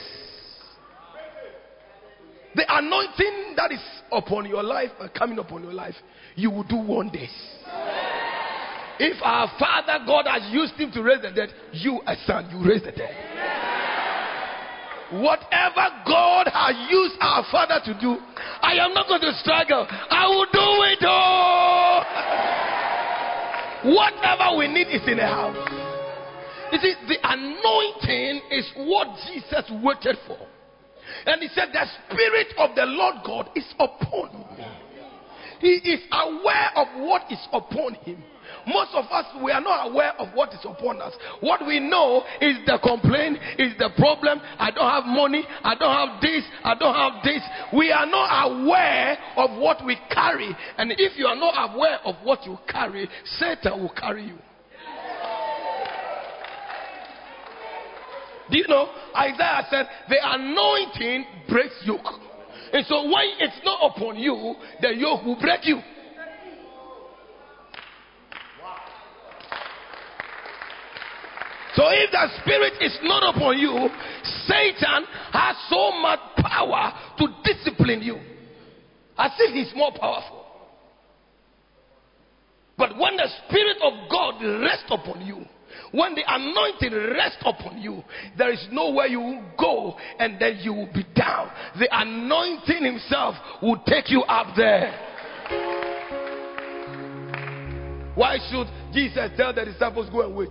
The 2.54 2.64
anointing 2.68 3.54
that 3.56 3.72
is 3.72 3.80
upon 4.12 4.46
your 4.46 4.62
life 4.62 4.90
uh, 4.98 5.08
coming 5.16 5.38
upon 5.38 5.62
your 5.62 5.72
life, 5.72 5.94
you 6.34 6.50
will 6.50 6.64
do 6.64 6.76
wonders. 6.76 7.30
If 9.00 9.16
our 9.22 9.50
Father 9.58 10.04
God 10.04 10.26
has 10.28 10.52
used 10.52 10.74
him 10.74 10.92
to 10.92 11.02
raise 11.02 11.22
the 11.22 11.30
dead, 11.30 11.48
you, 11.72 12.02
a 12.06 12.14
son, 12.26 12.50
you 12.52 12.60
raise 12.62 12.82
the 12.82 12.92
dead. 12.92 13.16
Whatever 15.10 15.88
God 16.04 16.46
has 16.52 16.76
used 16.92 17.16
our 17.18 17.42
Father 17.50 17.80
to 17.82 17.98
do, 17.98 18.18
I 18.60 18.76
am 18.76 18.92
not 18.92 19.08
going 19.08 19.22
to 19.22 19.32
struggle. 19.40 19.86
I 19.88 20.28
will 20.28 20.44
do 20.52 20.84
it 20.92 21.02
all. 21.08 22.04
Whatever 23.96 24.58
we 24.58 24.68
need 24.68 24.92
is 24.92 25.00
in 25.08 25.16
the 25.16 25.26
house. 25.26 25.56
You 26.70 26.78
see, 26.78 26.92
the 27.08 27.16
anointing 27.24 28.42
is 28.50 28.70
what 28.84 29.16
Jesus 29.32 29.64
waited 29.82 30.18
for. 30.26 30.36
And 31.24 31.40
he 31.40 31.48
said, 31.54 31.70
The 31.72 31.86
Spirit 32.04 32.48
of 32.58 32.76
the 32.76 32.84
Lord 32.84 33.14
God 33.24 33.48
is 33.56 33.64
upon 33.78 34.40
me. 34.58 34.64
He 35.60 35.90
is 35.90 36.00
aware 36.12 36.70
of 36.76 36.86
what 37.00 37.22
is 37.32 37.40
upon 37.50 37.94
him. 37.94 38.22
Most 38.66 38.90
of 38.94 39.04
us, 39.10 39.26
we 39.42 39.52
are 39.52 39.60
not 39.60 39.90
aware 39.90 40.12
of 40.20 40.28
what 40.34 40.52
is 40.52 40.60
upon 40.64 41.00
us. 41.00 41.12
What 41.40 41.66
we 41.66 41.80
know 41.80 42.22
is 42.40 42.56
the 42.66 42.78
complaint, 42.82 43.38
is 43.58 43.72
the 43.78 43.90
problem. 43.96 44.40
I 44.58 44.70
don't 44.70 44.90
have 44.90 45.04
money. 45.04 45.44
I 45.62 45.74
don't 45.74 45.92
have 45.92 46.20
this. 46.20 46.44
I 46.64 46.74
don't 46.74 46.94
have 46.94 47.22
this. 47.24 47.42
We 47.72 47.90
are 47.90 48.06
not 48.06 48.50
aware 48.50 49.18
of 49.36 49.58
what 49.58 49.84
we 49.84 49.96
carry. 50.10 50.54
And 50.78 50.92
if 50.92 51.18
you 51.18 51.26
are 51.26 51.36
not 51.36 51.74
aware 51.74 51.98
of 52.04 52.16
what 52.22 52.44
you 52.46 52.58
carry, 52.68 53.08
Satan 53.38 53.80
will 53.80 53.92
carry 53.96 54.26
you. 54.26 54.38
Do 58.50 58.58
you 58.58 58.66
know? 58.66 58.90
Isaiah 59.16 59.66
said, 59.70 59.86
the 60.08 60.16
anointing 60.20 61.24
breaks 61.48 61.80
yoke. 61.84 62.20
And 62.72 62.84
so 62.86 63.04
when 63.04 63.34
it's 63.38 63.60
not 63.64 63.94
upon 63.94 64.16
you, 64.18 64.54
the 64.80 64.94
yoke 64.94 65.24
will 65.24 65.38
break 65.40 65.64
you. 65.64 65.80
So 71.76 71.84
if 71.88 72.10
the 72.10 72.28
spirit 72.42 72.74
is 72.80 72.98
not 73.02 73.34
upon 73.34 73.58
you, 73.58 73.88
Satan 74.46 75.04
has 75.32 75.56
so 75.68 75.92
much 76.00 76.20
power 76.36 76.92
to 77.18 77.28
discipline 77.44 78.02
you. 78.02 78.18
As 79.16 79.32
if 79.38 79.54
he's 79.54 79.74
more 79.76 79.92
powerful. 79.92 80.46
But 82.76 82.96
when 82.98 83.16
the 83.16 83.28
spirit 83.46 83.76
of 83.82 84.10
God 84.10 84.42
rests 84.42 84.90
upon 84.90 85.26
you, 85.26 85.44
when 85.92 86.14
the 86.14 86.22
anointing 86.26 86.94
rests 87.14 87.42
upon 87.44 87.80
you, 87.80 88.02
there 88.38 88.50
is 88.52 88.66
nowhere 88.72 89.06
you 89.06 89.20
will 89.20 89.44
go 89.58 89.96
and 90.18 90.40
then 90.40 90.58
you 90.62 90.72
will 90.72 90.92
be 90.92 91.04
down. 91.14 91.50
The 91.78 91.88
anointing 91.90 92.82
himself 92.84 93.34
will 93.62 93.82
take 93.86 94.10
you 94.10 94.22
up 94.22 94.56
there. 94.56 94.92
Why 98.14 98.38
should 98.50 98.66
Jesus 98.92 99.30
tell 99.36 99.52
the 99.52 99.64
disciples 99.64 100.08
go 100.10 100.22
and 100.26 100.34
wait? 100.34 100.50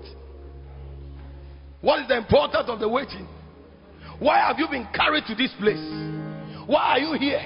What 1.82 2.02
is 2.02 2.08
the 2.08 2.18
importance 2.18 2.66
of 2.68 2.80
the 2.80 2.90
waiting? 2.90 3.28
Why 4.20 4.40
have 4.48 4.60
you 4.60 4.68
been 4.70 4.88
carried 4.94 5.26
to 5.28 5.36
this 5.36 5.52
place? 5.60 5.80
Why 6.68 6.96
are 6.96 7.00
you 7.00 7.14
here? 7.18 7.46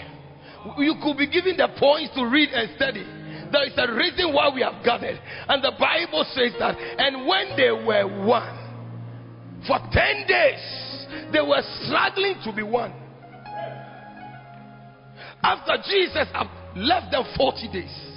You 0.77 0.95
could 1.03 1.17
be 1.17 1.27
given 1.27 1.57
the 1.57 1.67
points 1.77 2.15
to 2.15 2.25
read 2.25 2.49
and 2.49 2.75
study. 2.75 3.05
There 3.51 3.67
is 3.67 3.73
a 3.77 3.93
reason 3.93 4.33
why 4.33 4.49
we 4.53 4.61
have 4.61 4.83
gathered. 4.83 5.19
And 5.47 5.63
the 5.63 5.73
Bible 5.79 6.25
says 6.33 6.53
that, 6.57 6.75
and 6.77 7.27
when 7.27 7.55
they 7.55 7.69
were 7.69 8.25
one, 8.25 8.59
for 9.67 9.77
10 9.91 10.27
days, 10.27 11.03
they 11.31 11.41
were 11.41 11.61
struggling 11.85 12.35
to 12.43 12.51
be 12.51 12.63
one. 12.63 12.93
After 15.43 15.77
Jesus 15.85 16.27
left 16.75 17.11
them 17.11 17.23
40 17.37 17.69
days, 17.71 18.13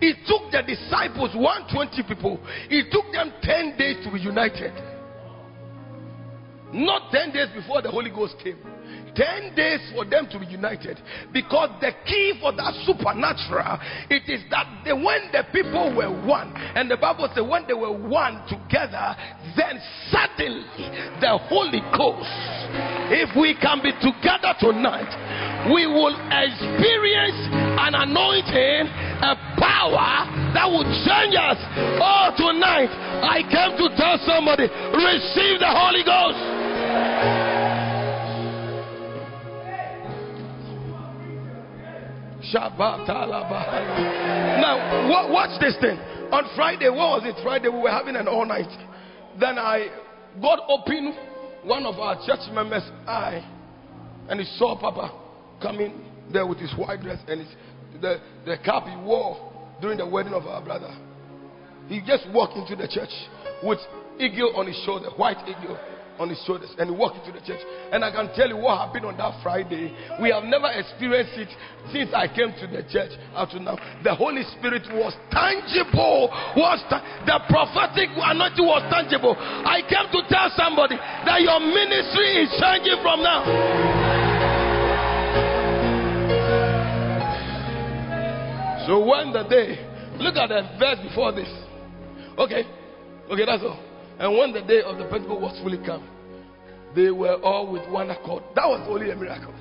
it 0.00 0.16
took 0.26 0.50
the 0.52 0.62
disciples 0.66 1.34
120 1.34 2.02
people, 2.02 2.38
it 2.68 2.92
took 2.92 3.10
them 3.12 3.32
10 3.42 3.78
days 3.78 4.04
to 4.04 4.12
be 4.12 4.20
united. 4.20 4.72
Not 6.74 7.12
10 7.12 7.30
days 7.32 7.48
before 7.54 7.82
the 7.82 7.90
Holy 7.90 8.10
Ghost 8.10 8.34
came. 8.42 8.58
10 9.14 9.54
days 9.54 9.80
for 9.94 10.04
them 10.04 10.26
to 10.30 10.38
be 10.38 10.46
united. 10.46 11.00
Because 11.32 11.70
the 11.80 11.92
key 12.04 12.34
for 12.40 12.52
that 12.52 12.74
supernatural 12.84 13.78
it 14.10 14.26
is 14.26 14.42
that 14.50 14.66
they, 14.84 14.92
when 14.92 15.30
the 15.30 15.46
people 15.52 15.94
were 15.94 16.10
one 16.26 16.50
and 16.74 16.90
the 16.90 16.96
bible 16.96 17.30
says 17.34 17.44
when 17.46 17.66
they 17.66 17.74
were 17.74 17.94
one 17.94 18.42
together 18.50 19.14
then 19.56 19.78
suddenly 20.10 20.66
the 21.22 21.38
holy 21.46 21.80
ghost 21.94 22.26
if 23.14 23.30
we 23.38 23.54
can 23.54 23.78
be 23.80 23.94
together 24.02 24.50
tonight 24.58 25.08
we 25.70 25.86
will 25.86 26.14
experience 26.28 27.38
an 27.78 27.94
anointing 27.94 28.90
a 29.22 29.34
power 29.56 30.26
that 30.52 30.66
will 30.66 30.86
change 31.06 31.34
us. 31.38 31.58
Oh 32.02 32.34
tonight 32.34 32.90
i 33.22 33.40
came 33.46 33.78
to 33.78 33.86
tell 33.94 34.18
somebody 34.26 34.66
receive 34.66 35.62
the 35.62 35.70
holy 35.70 36.02
ghost 36.02 36.63
Now, 44.60 45.30
watch 45.32 45.60
this 45.60 45.76
thing. 45.80 45.98
On 46.30 46.44
Friday, 46.54 46.88
what 46.88 47.22
was 47.22 47.22
it? 47.24 47.42
Friday, 47.42 47.68
we 47.68 47.78
were 47.78 47.90
having 47.90 48.16
an 48.16 48.28
all 48.28 48.46
night. 48.46 48.70
Then 49.40 49.58
I, 49.58 49.88
God 50.40 50.60
opened 50.68 51.14
one 51.64 51.84
of 51.86 51.96
our 51.98 52.16
church 52.26 52.52
members' 52.52 52.88
eye, 53.06 53.42
and 54.28 54.38
he 54.38 54.46
saw 54.56 54.78
Papa 54.78 55.10
coming 55.60 56.04
there 56.32 56.46
with 56.46 56.58
his 56.58 56.72
white 56.76 57.00
dress 57.00 57.18
and 57.28 57.40
his, 57.40 57.48
the, 58.00 58.20
the 58.44 58.56
cap 58.64 58.84
he 58.84 58.96
wore 58.96 59.52
during 59.80 59.98
the 59.98 60.06
wedding 60.06 60.34
of 60.34 60.46
our 60.46 60.62
brother. 60.62 60.94
He 61.88 62.00
just 62.06 62.28
walked 62.30 62.56
into 62.56 62.76
the 62.76 62.88
church 62.88 63.10
with 63.62 63.78
eagle 64.18 64.54
on 64.56 64.66
his 64.66 64.80
shoulder, 64.84 65.10
white 65.16 65.38
eagle 65.48 65.78
on 66.18 66.28
his 66.28 66.40
shoulders 66.46 66.70
and 66.78 66.90
he 66.90 66.94
walked 66.96 67.18
into 67.18 67.32
the 67.32 67.44
church. 67.44 67.60
And 67.92 68.04
I 68.04 68.10
can 68.10 68.30
tell 68.34 68.48
you 68.48 68.56
what 68.56 68.78
happened 68.78 69.06
on 69.06 69.16
that 69.18 69.42
Friday. 69.42 69.94
We 70.20 70.30
have 70.30 70.44
never 70.44 70.70
experienced 70.70 71.34
it 71.38 71.50
since 71.92 72.10
I 72.14 72.28
came 72.28 72.54
to 72.60 72.66
the 72.66 72.82
church 72.88 73.12
up 73.34 73.50
to 73.50 73.60
now. 73.60 73.76
The 74.02 74.14
Holy 74.14 74.42
Spirit 74.58 74.86
was 74.92 75.14
tangible. 75.30 76.30
Was 76.56 76.80
ta- 76.88 77.02
the 77.26 77.38
prophetic 77.50 78.10
anointing 78.14 78.64
was 78.64 78.82
tangible. 78.90 79.36
I 79.38 79.82
came 79.82 80.06
to 80.12 80.20
tell 80.28 80.50
somebody 80.56 80.96
that 80.96 81.40
your 81.42 81.60
ministry 81.60 82.46
is 82.46 82.50
changing 82.60 83.00
from 83.02 83.22
now. 83.22 83.42
So 88.86 89.00
when 89.00 89.32
the 89.32 89.44
day, 89.48 89.80
look 90.18 90.36
at 90.36 90.48
the 90.48 90.62
verse 90.78 90.98
before 91.02 91.32
this. 91.32 91.48
Okay, 92.36 92.64
okay, 93.30 93.44
that's 93.46 93.62
all. 93.62 93.93
And 94.18 94.38
when 94.38 94.52
the 94.52 94.62
day 94.62 94.82
of 94.82 94.98
the 94.98 95.04
Pentecost 95.04 95.40
was 95.40 95.60
fully 95.62 95.78
come, 95.84 96.08
they 96.94 97.10
were 97.10 97.34
all 97.42 97.70
with 97.70 97.88
one 97.90 98.10
accord. 98.10 98.44
That 98.54 98.66
was 98.66 98.86
only 98.88 99.10
a 99.10 99.16
miracle. 99.16 99.54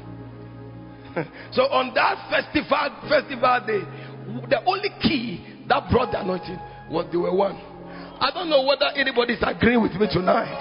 so 1.54 1.64
on 1.70 1.94
that 1.94 2.30
festival 2.30 2.90
festival 3.10 3.58
day, 3.66 3.82
the 4.50 4.62
only 4.66 4.90
key 5.02 5.46
that 5.68 5.90
brought 5.90 6.12
the 6.12 6.22
anointing 6.22 6.60
was 6.90 7.06
they 7.12 7.18
were 7.18 7.34
one. 7.34 7.58
I 8.22 8.30
don't 8.34 8.50
know 8.50 8.64
whether 8.64 8.88
anybody's 8.96 9.42
agreeing 9.42 9.82
with 9.82 9.94
me 9.94 10.08
tonight. 10.12 10.54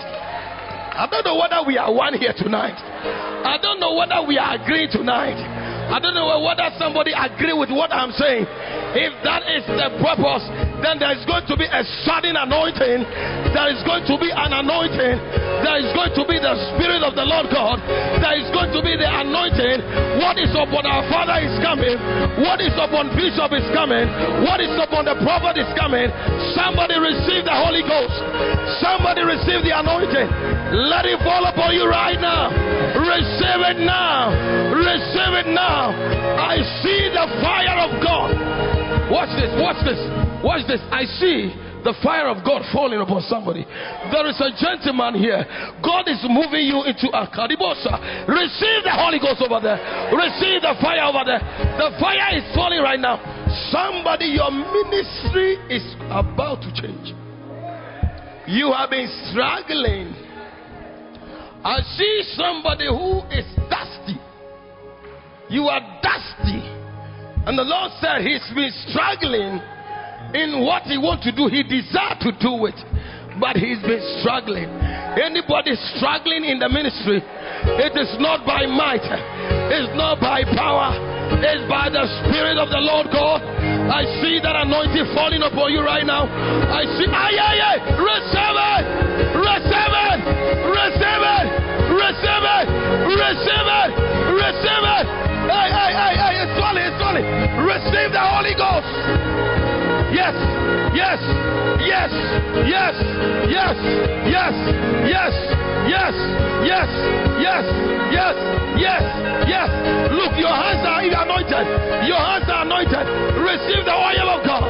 I 0.93 1.09
don't 1.09 1.25
know 1.25 1.41
whether 1.41 1.65
we 1.67 1.79
are 1.79 1.93
one 1.93 2.13
here 2.15 2.35
tonight. 2.37 2.77
I 2.77 3.57
don't 3.61 3.81
know 3.81 3.97
whether 3.97 4.21
we 4.29 4.37
are 4.37 4.61
agreeing 4.61 4.93
tonight. 4.93 5.37
I 5.37 6.01
don't 6.01 6.15
know 6.15 6.41
whether 6.41 6.69
somebody 6.77 7.13
agree 7.13 7.53
with 7.53 7.71
what 7.73 7.93
I'm 7.93 8.13
saying. 8.13 8.45
If 8.97 9.13
that 9.25 9.45
is 9.49 9.65
the 9.69 9.89
purpose, 10.01 10.45
then 10.83 10.99
there 10.99 11.15
is 11.15 11.25
going 11.25 11.47
to 11.47 11.57
be 11.57 11.65
a 11.65 11.83
sudden 12.05 12.35
anointing. 12.35 13.07
There 13.55 13.71
is 13.71 13.81
going 13.87 14.05
to 14.11 14.15
be 14.19 14.29
an 14.31 14.53
anointing. 14.53 15.17
There 15.63 15.79
is 15.79 15.91
going 15.95 16.13
to 16.19 16.25
be 16.27 16.37
the 16.43 16.55
Spirit 16.75 17.07
of 17.07 17.15
the 17.15 17.23
Lord 17.23 17.49
God. 17.49 17.79
There 18.19 18.37
is 18.37 18.51
going 18.51 18.75
to 18.75 18.81
be 18.83 18.99
the 18.99 19.07
anointing. 19.07 19.79
What 20.19 20.37
is 20.43 20.51
upon 20.51 20.83
our 20.85 21.07
Father 21.07 21.39
is 21.39 21.55
coming. 21.63 21.95
What 22.43 22.59
is 22.59 22.75
upon 22.75 23.15
Bishop 23.15 23.55
is 23.55 23.67
coming. 23.71 24.11
What 24.43 24.59
is 24.59 24.75
upon 24.75 25.07
the 25.07 25.17
prophet 25.23 25.61
is 25.61 25.71
coming. 25.79 26.11
Somebody 26.59 26.99
receive 26.99 27.47
the 27.47 27.55
Holy 27.55 27.87
Ghost. 27.87 28.17
Somebody 28.83 29.23
receive 29.23 29.63
the 29.63 29.75
anointing. 29.75 30.29
Let 30.91 31.07
it 31.07 31.23
fall 31.23 31.47
upon 31.47 31.77
you 31.77 31.87
right 31.87 32.19
now. 32.19 32.51
Receive 32.99 33.61
it 33.71 33.79
now. 33.85 34.35
Receive 34.75 35.35
it 35.47 35.49
now. 35.53 35.95
I 36.41 36.59
see 36.83 37.13
the 37.13 37.27
fire 37.39 37.79
of 37.87 38.03
God. 38.03 38.35
Watch 39.11 39.31
this. 39.39 39.53
Watch 39.61 39.85
this. 39.85 40.32
Watch 40.43 40.67
this. 40.67 40.83
I 40.91 41.07
see 41.23 41.55
the 41.83 41.95
fire 42.03 42.31
of 42.31 42.43
God 42.47 42.63
falling 42.71 43.01
upon 43.01 43.23
somebody. 43.27 43.67
There 44.11 44.27
is 44.27 44.39
a 44.39 44.51
gentleman 44.55 45.15
here. 45.19 45.43
God 45.83 46.07
is 46.07 46.23
moving 46.27 46.67
you 46.67 46.83
into 46.87 47.11
a 47.11 47.27
karibosa. 47.27 48.27
Receive 48.27 48.87
the 48.87 48.95
Holy 48.95 49.19
Ghost 49.19 49.43
over 49.43 49.59
there. 49.63 49.79
Receive 50.15 50.63
the 50.63 50.75
fire 50.79 51.03
over 51.07 51.27
there. 51.27 51.43
The 51.79 51.95
fire 51.99 52.39
is 52.39 52.47
falling 52.55 52.83
right 52.83 52.99
now. 52.99 53.19
Somebody, 53.71 54.39
your 54.39 54.51
ministry 54.51 55.59
is 55.71 55.83
about 56.11 56.63
to 56.63 56.71
change. 56.75 57.15
You 58.47 58.73
have 58.73 58.91
been 58.91 59.11
struggling. 59.31 60.15
I 61.65 61.79
see 61.95 62.35
somebody 62.35 62.87
who 62.91 63.23
is 63.31 63.47
dusty. 63.71 64.19
You 65.51 65.71
are 65.71 65.83
dusty. 66.03 66.63
And 67.47 67.59
the 67.59 67.63
Lord 67.63 67.91
said 68.01 68.23
he's 68.23 68.43
been 68.55 68.73
struggling 68.91 69.63
in 70.35 70.65
what 70.65 70.83
he 70.89 70.97
wants 70.97 71.25
to 71.25 71.33
do. 71.33 71.49
He 71.49 71.63
desired 71.63 72.21
to 72.25 72.33
do 72.41 72.67
it, 72.67 72.79
but 73.41 73.57
he's 73.57 73.81
been 73.85 74.03
struggling. 74.21 74.69
Anybody 75.17 75.77
struggling 75.97 76.49
in 76.49 76.59
the 76.59 76.69
ministry, 76.69 77.21
it 77.21 77.93
is 77.97 78.13
not 78.19 78.45
by 78.49 78.65
might, 78.65 79.05
it's 79.05 79.93
not 79.93 80.21
by 80.21 80.45
power, 80.57 80.97
it's 81.37 81.65
by 81.69 81.93
the 81.93 82.05
Spirit 82.25 82.57
of 82.57 82.73
the 82.73 82.81
Lord 82.81 83.13
God. 83.13 83.45
I 83.93 84.09
see 84.25 84.41
that 84.41 84.57
anointing 84.57 85.13
falling 85.13 85.45
upon 85.45 85.73
you 85.73 85.85
right 85.85 86.07
now. 86.07 86.25
I 86.25 86.85
see, 86.97 87.07
ay, 87.09 87.35
ay, 87.37 87.59
ay, 87.61 87.77
receive 88.01 88.57
it, 88.57 88.85
receive 89.37 89.95
it, 90.01 90.19
receive 90.73 91.25
it, 91.29 91.47
receive 91.93 92.45
it, 92.47 92.67
receive 93.21 93.69
it, 93.69 93.91
receive 94.33 94.87
it. 94.97 95.07
Hey, 95.07 95.09
hey, 95.09 95.22
Yes, 100.13 100.37
yes, 100.93 101.21
yes, 101.89 102.13
yes, 102.69 102.95
yes, 103.49 103.77
yes, 104.29 104.55
yes, 105.09 105.35
yes, 105.89 106.15
yes, 106.69 106.89
yes, 107.41 107.65
yes, 108.13 108.37
yes, 108.77 109.03
yes. 109.49 109.69
Look, 110.13 110.37
your 110.37 110.53
hands 110.53 110.85
are 110.85 111.01
anointed. 111.01 111.67
Your 112.07 112.21
hands 112.21 112.45
are 112.49 112.63
anointed. 112.63 113.05
Receive 113.41 113.85
the 113.89 113.97
oil 113.97 114.29
of 114.37 114.45
God. 114.45 114.69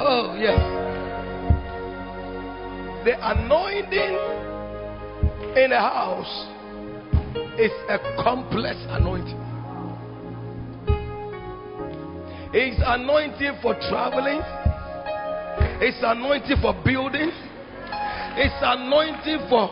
Oh, 0.00 0.36
yes. 0.38 0.58
The 3.04 3.14
anointing 3.18 4.14
in 5.56 5.72
a 5.72 5.80
house 5.80 6.46
is 7.58 7.72
a 7.88 7.98
complex 8.22 8.78
anointing. 8.90 9.37
It's 12.52 12.80
anointing 12.80 13.60
for 13.60 13.74
traveling. 13.92 14.40
It's 15.84 15.98
anointing 16.00 16.56
for 16.62 16.72
building. 16.84 17.30
It's 18.40 18.56
anointing 18.62 19.48
for 19.52 19.68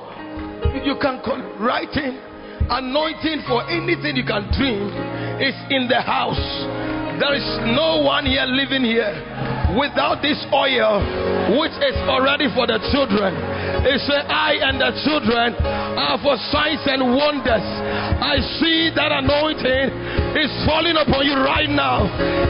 you 0.85 0.97
can 1.01 1.23
call 1.25 1.41
writing. 1.59 2.21
Anointing 2.69 3.45
for 3.49 3.65
anything 3.71 4.17
you 4.17 4.25
can 4.25 4.53
dream 4.53 4.93
is 5.41 5.57
in 5.71 5.89
the 5.89 6.03
house. 6.03 6.37
There 7.19 7.33
is 7.33 7.47
no 7.73 8.03
one 8.05 8.27
here 8.27 8.45
living 8.45 8.85
here 8.85 9.56
without 9.75 10.23
this 10.23 10.39
oil, 10.55 11.03
which 11.59 11.75
is 11.83 11.97
already 12.07 12.47
for 12.55 12.71
the 12.71 12.79
children. 12.95 13.35
It 13.83 13.99
says, 14.07 14.23
I 14.31 14.63
and 14.63 14.79
the 14.79 14.95
children 15.03 15.59
are 15.59 16.19
for 16.23 16.39
signs 16.55 16.83
and 16.87 17.03
wonders. 17.19 17.67
I 18.23 18.39
see 18.63 18.95
that 18.95 19.11
anointing 19.11 19.91
is 20.39 20.51
falling 20.63 20.95
upon 20.95 21.27
you 21.27 21.35
right 21.43 21.71
now. 21.71 22.07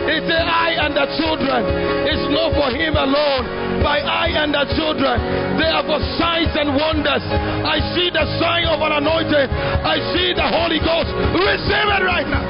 It's 0.09 0.27
the 0.29 0.41
I 0.41 0.77
and 0.85 0.93
the 0.93 1.07
children. 1.17 1.61
It's 2.05 2.27
not 2.33 2.53
for 2.53 2.69
him 2.73 2.97
alone. 2.97 3.45
By 3.81 4.01
I 4.01 4.33
and 4.43 4.53
the 4.53 4.65
children, 4.75 5.17
they 5.61 5.69
are 5.69 5.85
for 5.85 6.01
signs 6.19 6.53
and 6.57 6.75
wonders. 6.75 7.23
I 7.65 7.81
see 7.95 8.09
the 8.11 8.25
sign 8.41 8.67
of 8.69 8.81
an 8.81 8.93
anointing. 9.05 9.49
I 9.85 10.01
see 10.17 10.33
the 10.35 10.49
Holy 10.49 10.81
Ghost. 10.81 11.13
Receive 11.37 11.89
it 11.97 12.03
right 12.05 12.29
now. 12.29 12.45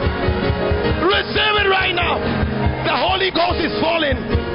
Receive 1.02 1.54
it 1.60 1.68
right 1.68 1.94
now. 1.94 2.18
The 2.86 2.94
Holy 2.94 3.34
Ghost 3.34 3.58
is 3.60 3.74
falling. 3.82 4.45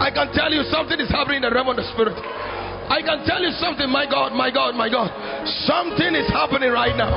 I 0.00 0.10
can 0.12 0.32
tell 0.32 0.52
you 0.52 0.62
something 0.68 1.00
is 1.00 1.08
happening 1.10 1.42
in 1.42 1.48
the 1.48 1.54
realm 1.54 1.68
of 1.68 1.76
the 1.76 1.86
Spirit. 1.92 2.16
I 2.86 3.02
can 3.02 3.26
tell 3.26 3.42
you 3.42 3.50
something, 3.58 3.90
my 3.90 4.06
God, 4.06 4.32
my 4.32 4.50
God, 4.50 4.74
my 4.74 4.88
God. 4.88 5.10
Something 5.66 6.14
is 6.14 6.28
happening 6.30 6.70
right 6.70 6.94
now. 6.94 7.10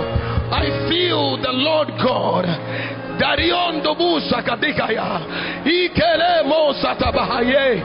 I 0.50 0.90
feel 0.90 1.38
the 1.38 1.54
Lord 1.54 1.90
God 2.02 2.48
dariondo 3.20 3.96
busa 3.96 4.42
kadikaya 4.42 5.20
ikele 5.66 6.44
mosa 6.48 6.96
tabahaye. 6.96 7.84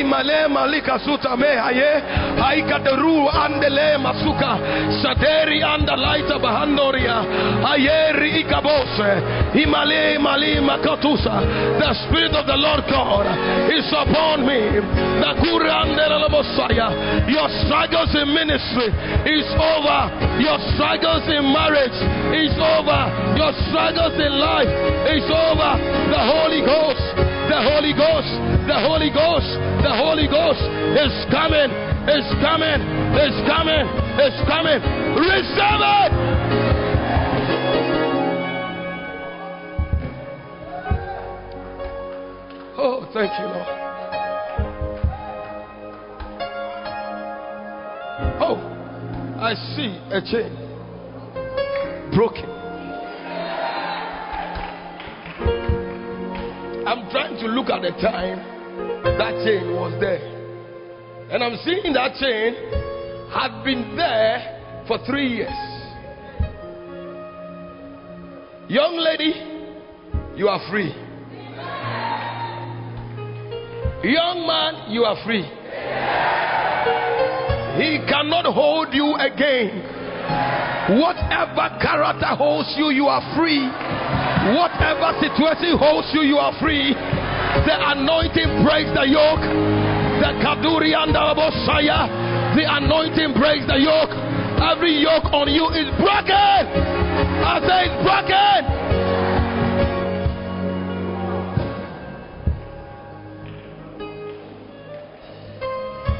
Imale 0.00 0.48
malika 0.48 0.98
suta 0.98 1.36
mehaye. 1.36 2.02
Haikaderu 2.40 3.30
andele 3.30 3.98
masuka. 3.98 4.58
Saderi 5.02 5.62
anda 5.62 5.96
laita 5.96 6.38
bahandoria. 6.38 7.16
Ayeri 7.72 8.40
ikabose. 8.40 9.10
Imale 9.54 10.18
mali 10.18 10.60
makatusa. 10.60 11.40
The 11.78 11.94
spirit 12.02 12.34
of 12.34 12.46
the 12.46 12.56
Lord 12.56 12.84
God 12.90 13.26
is 13.70 13.86
upon 13.92 14.46
me. 14.46 14.60
The 15.22 15.32
Messiah 16.32 16.90
your 17.28 17.48
struggles 17.64 18.12
in 18.16 18.28
ministry 18.34 18.88
is 19.28 19.46
over. 19.54 20.00
Your 20.42 20.58
struggles 20.74 21.24
in 21.28 21.44
marriage 21.52 21.98
is 22.34 22.54
over. 22.58 23.00
Your 23.38 23.52
struggles 23.68 24.16
in 24.18 24.32
life 24.40 24.71
it's 25.12 25.28
over. 25.28 25.72
The 26.10 26.22
Holy 26.22 26.60
Ghost, 26.64 27.04
the 27.48 27.60
Holy 27.60 27.92
Ghost, 27.92 28.32
the 28.66 28.78
Holy 28.80 29.10
Ghost, 29.10 29.50
the 29.82 29.94
Holy 29.94 30.26
Ghost 30.26 30.62
is 30.96 31.14
coming, 31.30 31.70
is 32.08 32.26
coming, 32.40 32.80
is 33.16 33.36
coming, 33.48 33.84
is 34.18 34.36
coming. 34.48 34.80
Receive 35.16 35.80
it. 35.82 36.12
Oh, 42.78 43.08
thank 43.12 43.30
you, 43.38 43.46
Lord. 43.46 43.82
Oh, 48.44 48.58
I 49.40 49.54
see 49.76 49.98
a 50.10 50.20
chain 50.20 50.56
broken. 52.12 52.51
I'm 56.84 57.08
trying 57.10 57.36
to 57.38 57.46
look 57.46 57.70
at 57.70 57.82
the 57.82 57.90
time 58.02 58.38
that 59.04 59.34
chain 59.44 59.72
was 59.76 59.94
there. 60.00 60.18
And 61.30 61.42
I'm 61.44 61.56
seeing 61.64 61.92
that 61.92 62.14
chain 62.18 62.54
had 63.30 63.62
been 63.62 63.94
there 63.96 64.84
for 64.88 64.98
three 65.06 65.28
years. 65.28 65.48
Young 68.68 68.96
lady, 68.98 69.32
you 70.36 70.48
are 70.48 70.60
free. 70.68 70.90
Young 74.02 74.44
man, 74.44 74.90
you 74.90 75.04
are 75.04 75.16
free. 75.24 75.44
He 77.78 77.98
cannot 78.10 78.46
hold 78.52 78.92
you 78.92 79.14
again. 79.14 80.01
Whatever 80.98 81.70
character 81.78 82.34
holds 82.34 82.74
you, 82.76 82.90
you 82.90 83.06
are 83.06 83.22
free. 83.38 83.62
Whatever 84.58 85.14
situation 85.22 85.78
holds 85.78 86.10
you, 86.12 86.22
you 86.22 86.38
are 86.38 86.52
free. 86.58 86.90
The 86.92 87.76
anointing 87.94 88.66
breaks 88.66 88.90
the 88.90 89.06
yoke. 89.06 89.46
The 90.18 90.34
Kaduri 90.42 90.90
and 90.94 91.14
the 91.14 91.22
Bosaya. 91.38 92.10
The 92.58 92.66
anointing 92.66 93.38
breaks 93.38 93.66
the 93.66 93.78
yoke. 93.78 94.10
Every 94.58 94.98
yoke 94.98 95.30
on 95.32 95.48
you 95.50 95.70
is 95.70 95.86
broken. 95.98 96.66
I 97.42 97.58
say 97.62 97.86
it's 97.86 97.98
broken. 98.02 98.82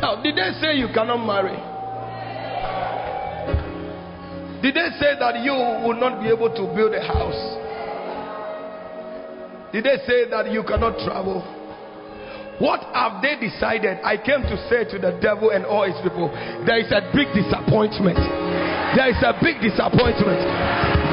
Now, 0.01 0.23
did 0.23 0.37
they 0.37 0.53
say 0.61 0.77
you 0.77 0.89
cannot 0.93 1.25
marry? 1.25 1.72
Did 4.63 4.79
they 4.79 4.89
say 5.03 5.19
that 5.19 5.43
you 5.43 5.51
will 5.53 5.99
not 5.99 6.23
be 6.23 6.29
able 6.31 6.49
to 6.55 6.65
build 6.71 6.95
a 6.95 7.03
house? 7.03 7.59
Did 9.75 9.83
they 9.85 9.99
say 10.07 10.31
that 10.31 10.53
you 10.53 10.63
cannot 10.63 11.03
travel? 11.03 11.43
What 12.63 12.79
have 12.95 13.19
they 13.19 13.35
decided? 13.43 13.99
I 14.07 14.15
came 14.15 14.47
to 14.47 14.57
say 14.71 14.87
to 14.87 14.97
the 15.03 15.19
devil 15.19 15.51
and 15.51 15.67
all 15.67 15.83
his 15.83 15.99
people, 16.07 16.31
there 16.63 16.79
is 16.79 16.93
a 16.95 17.11
big 17.11 17.35
disappointment. 17.35 18.23
There 18.95 19.11
is 19.11 19.19
a 19.25 19.35
big 19.43 19.59
disappointment 19.59 20.39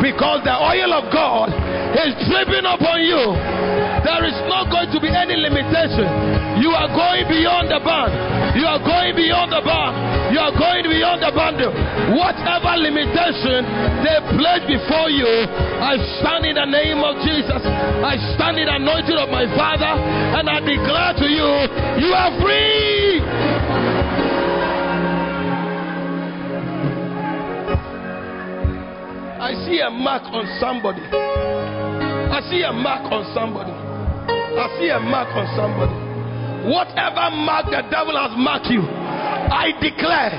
because 0.04 0.46
the 0.46 0.54
oil 0.54 0.94
of 0.94 1.10
God 1.10 1.50
is 1.98 2.14
dripping 2.30 2.70
upon 2.70 3.02
you. 3.02 3.79
There 4.04 4.24
is 4.26 4.38
not 4.48 4.72
going 4.72 4.90
to 4.96 5.00
be 5.00 5.12
any 5.12 5.36
limitation. 5.36 6.08
You 6.64 6.72
are 6.72 6.92
going 6.92 7.28
beyond 7.28 7.72
the 7.72 7.80
band. 7.84 8.12
You 8.56 8.66
are 8.68 8.80
going 8.80 9.16
beyond 9.16 9.52
the 9.52 9.64
band. 9.64 9.94
You 10.34 10.40
are 10.40 10.56
going 10.56 10.84
beyond 10.88 11.24
the 11.24 11.32
bundle. 11.32 11.72
Whatever 12.16 12.76
limitation 12.80 13.64
they 14.04 14.18
place 14.36 14.64
before 14.68 15.12
you, 15.12 15.28
I 15.84 15.96
stand 16.20 16.46
in 16.48 16.56
the 16.56 16.68
name 16.68 17.00
of 17.00 17.20
Jesus. 17.24 17.62
I 17.64 18.16
stand 18.36 18.60
in 18.60 18.68
the 18.68 18.76
anointing 18.76 19.20
of 19.20 19.30
my 19.30 19.48
Father, 19.56 19.90
and 19.90 20.50
I 20.50 20.60
declare 20.60 21.14
to 21.20 21.28
you, 21.28 21.50
you 22.04 22.12
are 22.12 22.32
free. 22.40 23.20
I 29.40 29.54
see 29.66 29.80
a 29.80 29.90
mark 29.90 30.24
on 30.32 30.46
somebody. 30.60 31.02
I 31.02 32.42
see 32.52 32.62
a 32.62 32.72
mark 32.72 33.12
on 33.12 33.26
somebody. 33.34 33.79
I 34.60 34.68
see 34.76 34.90
a 34.92 35.00
mark 35.00 35.32
on 35.32 35.48
somebody. 35.56 35.96
Whatever 36.68 37.32
mark 37.32 37.72
the 37.72 37.82
devil 37.88 38.12
has 38.20 38.36
marked 38.36 38.68
you, 38.68 38.84
I 38.84 39.72
declare 39.80 40.36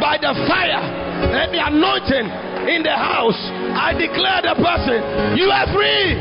by 0.00 0.18
the 0.20 0.36
fire 0.44 0.84
and 1.32 1.48
the 1.48 1.64
anointing 1.64 2.28
in 2.68 2.82
the 2.82 2.92
house, 2.92 3.40
I 3.72 3.96
declare 3.96 4.42
the 4.44 4.54
person, 4.60 5.00
you 5.36 5.48
are 5.48 5.66
free. 5.72 6.20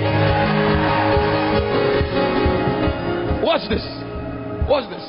Watch 3.43 3.67
this. 3.67 3.83
Watch 4.67 4.87
this. 4.89 5.03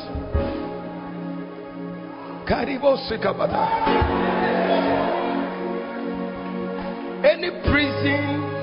Any 7.24 7.50
prison 7.62 8.53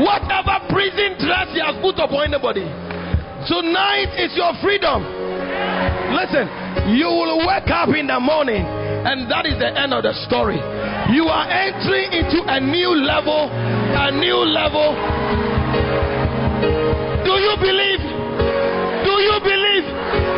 Whatever 0.00 0.64
prison 0.72 1.20
dress 1.20 1.52
he 1.52 1.60
has 1.60 1.76
put 1.84 2.00
upon 2.00 2.32
anybody, 2.32 2.64
tonight 3.44 4.16
is 4.16 4.32
your 4.32 4.56
freedom. 4.64 5.04
Listen, 6.16 6.48
you 6.96 7.04
will 7.04 7.44
wake 7.44 7.68
up 7.68 7.92
in 7.92 8.06
the 8.08 8.18
morning, 8.18 8.64
and 8.64 9.30
that 9.30 9.44
is 9.44 9.58
the 9.60 9.68
end 9.68 9.92
of 9.92 10.04
the 10.04 10.16
story. 10.24 10.56
You 11.12 11.28
are 11.28 11.44
entering 11.44 12.08
into 12.16 12.40
a 12.48 12.56
new 12.56 12.96
level, 12.96 13.52
a 13.52 14.08
new 14.08 14.40
level. 14.40 14.96
Do 17.28 17.34
you 17.36 17.54
believe? 17.60 18.00
Do 19.04 19.12
you 19.20 19.36
believe? 19.44 20.31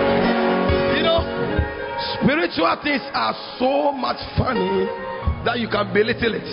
Spiritual 2.24 2.80
things 2.82 3.02
are 3.12 3.36
so 3.58 3.92
much 3.92 4.16
funny 4.40 4.88
that 5.44 5.60
you 5.60 5.68
can 5.68 5.92
belittle 5.92 6.32
it. 6.32 6.48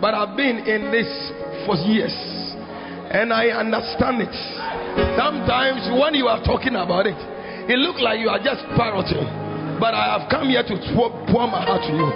But 0.00 0.14
I've 0.14 0.36
been 0.36 0.58
in 0.62 0.94
this 0.94 1.10
for 1.66 1.74
years 1.74 2.14
and 3.10 3.32
I 3.32 3.50
understand 3.50 4.22
it. 4.22 4.34
Sometimes 5.18 5.90
when 5.90 6.14
you 6.14 6.28
are 6.28 6.38
talking 6.44 6.78
about 6.78 7.06
it, 7.06 7.18
it 7.68 7.78
looks 7.82 8.00
like 8.00 8.20
you 8.20 8.28
are 8.30 8.38
just 8.38 8.62
parroting. 8.78 9.49
But 9.80 9.96
I 9.96 10.12
have 10.12 10.28
come 10.28 10.52
here 10.52 10.62
to 10.62 10.74
pour 10.94 11.48
my 11.48 11.64
heart 11.64 11.88
to 11.88 11.92
you. 11.96 12.08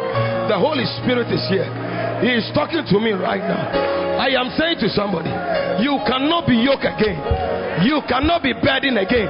The 0.53 0.59
Holy 0.61 0.85
Spirit 1.00 1.33
is 1.33 1.40
here. 1.48 1.64
He 2.20 2.29
is 2.29 2.44
talking 2.53 2.85
to 2.85 2.96
me 3.00 3.16
right 3.16 3.40
now. 3.40 3.72
I 4.20 4.37
am 4.37 4.53
saying 4.55 4.79
to 4.85 4.88
somebody, 4.92 5.33
you 5.81 5.96
cannot 6.05 6.46
be 6.46 6.61
yoked 6.61 6.85
again. 6.85 7.16
You 7.83 8.05
cannot 8.07 8.44
be 8.44 8.53
burdened 8.53 9.00
again. 9.00 9.27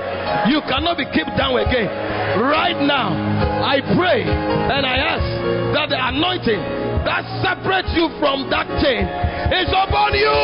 You 0.50 0.60
cannot 0.66 0.98
be 0.98 1.06
kept 1.14 1.38
down 1.38 1.56
again. 1.62 1.88
Right 2.42 2.76
now, 2.82 3.14
I 3.62 3.78
pray 3.94 4.26
and 4.26 4.84
I 4.84 4.98
ask 4.98 5.26
that 5.78 5.88
the 5.88 5.96
anointing 5.96 6.60
that 7.06 7.22
separates 7.38 7.94
you 7.94 8.10
from 8.18 8.50
that 8.50 8.66
chain 8.82 9.06
is 9.54 9.70
upon 9.70 10.12
you. 10.18 10.34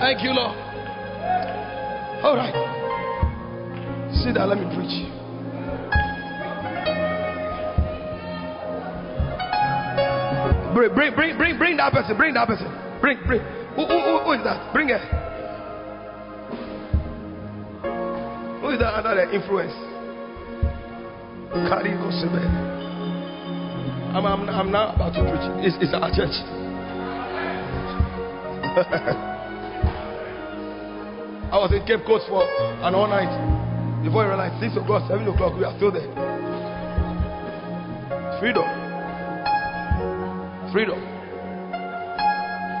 Thank 0.00 0.22
you, 0.22 0.32
Lord. 0.32 0.71
All 2.22 2.36
right. 2.36 2.54
Sit 4.22 4.34
down, 4.34 4.48
let 4.48 4.58
me 4.58 4.66
preach. 4.76 5.22
Bring, 10.72 10.94
bring, 10.94 11.14
bring, 11.14 11.36
bring, 11.36 11.58
bring 11.58 11.76
that 11.78 11.92
person. 11.92 12.16
Bring 12.16 12.34
that 12.34 12.46
person. 12.46 12.66
Bring, 13.00 13.18
bring. 13.26 13.40
Who, 13.74 13.86
who, 13.86 14.20
who 14.24 14.32
is 14.32 14.44
that? 14.44 14.72
Bring 14.72 14.90
it. 14.90 15.00
Who 18.60 18.68
is 18.70 18.78
that 18.78 18.94
under 18.94 19.14
the 19.16 19.34
influence? 19.34 19.72
Karigo 21.52 22.08
Sebe. 22.22 22.72
I'm, 24.14 24.24
I'm, 24.24 24.48
I'm 24.48 24.70
now 24.70 24.94
about 24.94 25.12
to 25.14 25.20
preach. 25.22 25.66
It's, 25.66 25.76
it's 25.80 25.92
our 25.92 26.10
church. 26.14 26.36
I 31.52 31.60
was 31.60 31.68
in 31.70 31.84
Cape 31.84 32.00
Coast 32.08 32.24
for 32.32 32.48
an 32.48 32.96
all 32.96 33.04
night. 33.06 33.28
Before 34.02 34.24
I 34.24 34.28
realized 34.32 34.56
6 34.64 34.72
o'clock, 34.80 35.04
7 35.04 35.20
o'clock, 35.28 35.52
we 35.52 35.68
are 35.68 35.76
still 35.76 35.92
there. 35.92 36.08
Freedom. 38.40 38.64
Freedom. 40.72 40.96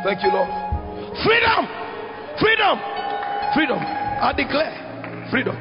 Thank 0.08 0.24
you, 0.24 0.32
Lord. 0.32 0.48
Freedom. 1.20 1.68
Freedom. 2.40 2.80
Freedom. 3.52 3.76
I 3.76 4.32
declare 4.32 4.72
freedom. 5.28 5.52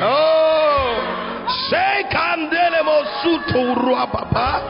oh, 0.00 0.96
say 1.68 2.08
candele 2.08 2.80
mosuto 2.88 3.76
rua 3.84 4.08
papa. 4.08 4.64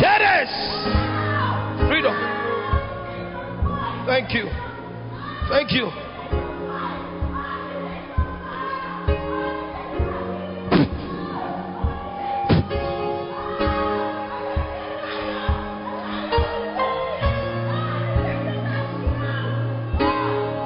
Keres. 0.00 0.99
Freedom. 1.90 2.14
Thank 4.06 4.32
you. 4.32 4.46
Thank 5.48 5.72
you. 5.72 5.90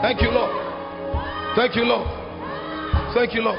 Thank 0.03 0.21
you, 0.21 0.31
Lord. 0.31 0.51
Thank 1.57 1.75
you, 1.77 1.85
Lord. 1.85 2.07
Thank 3.15 3.33
you, 3.33 3.41
Lord. 3.41 3.59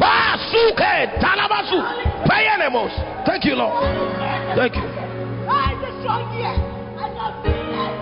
Pasuke 0.00 1.10
talabasu 1.20 1.78
payanemos. 2.26 2.90
Thank 3.40 3.52
you, 3.52 3.56
Lord. 3.56 3.72
Thank 4.54 4.76
you. 4.76 4.82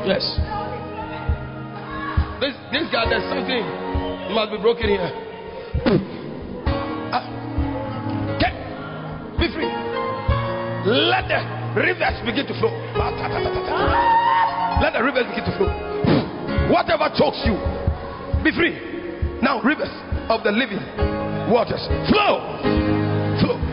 Yes. 0.02 0.26
This 2.40 2.54
this 2.74 2.90
guy, 2.90 3.06
there's 3.06 3.22
something 3.30 3.62
must 4.34 4.50
be 4.50 4.58
broken 4.58 4.88
here. 4.88 5.14
Uh, 7.14 7.22
get, 8.42 8.50
be 9.38 9.46
free. 9.54 9.70
Let 10.90 11.30
the 11.30 11.38
rivers 11.86 12.18
begin 12.26 12.42
to 12.48 12.54
flow. 12.58 12.74
Let 14.82 14.92
the 14.94 15.04
rivers 15.04 15.26
begin 15.30 15.44
to 15.44 15.54
flow. 15.56 15.70
Whatever 16.68 17.14
chokes 17.14 17.38
you, 17.46 17.54
be 18.42 18.50
free. 18.50 18.74
Now, 19.40 19.62
rivers 19.62 19.94
of 20.28 20.42
the 20.42 20.50
living 20.50 20.82
waters 21.48 21.86
flow. 22.10 22.58
Flow. 23.38 23.68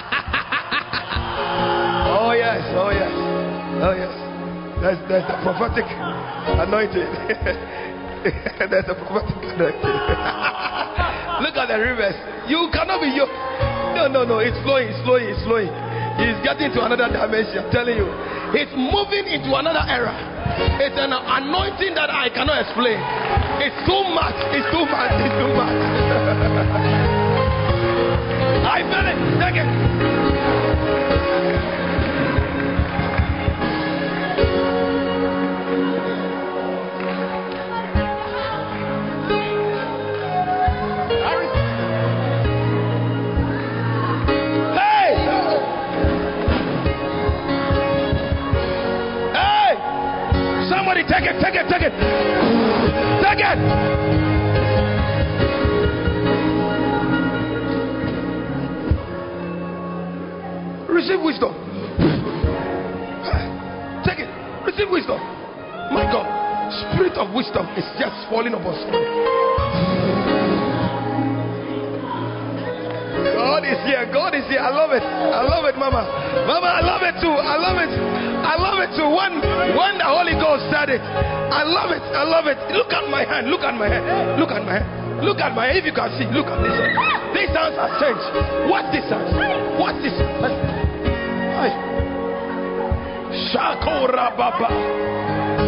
There's, 4.93 5.09
there's 5.09 5.25
the 5.25 5.41
prophetic 5.41 5.89
anointing. 5.89 7.09
there's 8.69 8.85
a 8.85 8.93
prophetic 8.93 9.41
anointing. 9.41 9.81
Look 11.41 11.57
at 11.57 11.65
the 11.65 11.81
rivers. 11.81 12.13
You 12.45 12.69
cannot 12.69 13.01
be 13.01 13.09
yoked. 13.09 13.33
No, 13.97 14.05
no, 14.05 14.21
no. 14.21 14.37
It's 14.37 14.53
flowing, 14.61 14.93
it's 14.93 15.01
flowing, 15.01 15.33
it's 15.33 15.41
flowing. 15.49 15.73
He's 16.21 16.37
getting 16.45 16.69
to 16.77 16.85
another 16.85 17.09
dimension. 17.09 17.65
I'm 17.65 17.73
telling 17.73 17.97
you. 17.97 18.05
It's 18.53 18.69
moving 18.77 19.25
into 19.33 19.49
another 19.57 19.81
era. 19.89 20.13
It's 20.77 20.93
an 20.93 21.09
anointing 21.09 21.97
that 21.97 22.13
I 22.13 22.29
cannot 22.29 22.61
explain. 22.61 23.01
It's 23.65 23.73
too 23.89 24.05
much. 24.13 24.37
It's 24.53 24.69
too 24.69 24.85
much. 24.85 25.09
It's 25.25 25.33
too 25.41 25.57
much. 25.57 25.73
I 28.77 28.85
feel 28.85 29.09
it. 29.09 29.17
Take 29.41 29.57
it. 29.57 29.82
Take 51.23 51.35
it, 51.35 51.39
take 51.39 51.55
it, 51.55 51.65
take 51.71 51.81
it. 51.87 51.93
Take 53.23 53.39
it. 53.39 53.57
Receive 60.91 61.21
wisdom. 61.23 61.55
Take 64.03 64.19
it. 64.19 64.27
Receive 64.65 64.91
wisdom. 64.91 65.15
My 65.95 66.03
God. 66.11 66.27
Spirit 66.91 67.13
of 67.13 67.33
wisdom 67.33 67.67
is 67.77 67.87
just 67.95 68.27
falling 68.29 68.53
upon 68.53 68.75
somebody. 68.83 69.07
God 73.31 73.63
is 73.63 73.79
here. 73.87 74.09
God 74.11 74.35
is 74.35 74.43
here. 74.49 74.59
I 74.59 74.71
love 74.75 74.91
it. 74.91 75.03
I 75.03 75.43
love 75.47 75.63
it, 75.71 75.77
Mama. 75.79 76.03
Mama, 76.47 76.67
I 76.67 76.81
love 76.81 77.01
it 77.03 77.15
too. 77.21 77.31
I 77.31 77.55
love 77.55 77.77
it. 77.79 78.22
I 78.43 78.59
love 78.59 78.83
it 78.83 78.91
too. 78.93 79.07
When, 79.07 79.39
when 79.73 79.93
the 79.97 80.07
Holy 80.07 80.35
Ghost 80.35 80.67
said 80.67 80.91
it, 80.91 80.99
I 80.99 81.63
love 81.63 81.95
it. 81.95 82.03
I 82.03 82.27
love 82.27 82.45
it. 82.51 82.59
Look 82.75 82.91
at 82.91 83.07
my 83.07 83.23
hand. 83.23 83.47
Look 83.47 83.63
at 83.63 83.73
my 83.73 83.87
hand. 83.87 84.39
Look 84.39 84.51
at 84.51 84.63
my 84.67 84.83
hand. 84.83 85.23
Look 85.23 85.39
at 85.39 85.55
my 85.55 85.71
hand. 85.71 85.79
If 85.79 85.85
you 85.87 85.95
can 85.95 86.11
see, 86.19 86.27
look 86.35 86.51
at 86.51 86.59
this 86.59 86.75
hand. 86.75 86.91
These 87.31 87.55
hands 87.55 87.79
are 87.79 87.95
changed. 88.03 88.27
What 88.67 88.91
this 88.91 89.07
hand? 89.07 89.31
What 89.79 89.95
this 90.03 90.15
hand? 90.19 90.73
Shakora 93.53 94.35
Baba. 94.35 94.67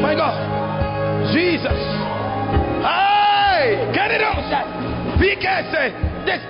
My 0.01 0.13
God. 0.13 0.35
Jesus. 1.33 1.79
Hey! 2.83 3.89
Get 3.95 4.11
it 4.11 4.21
out. 4.21 4.43
PK 5.15 5.63
this. 6.25 6.43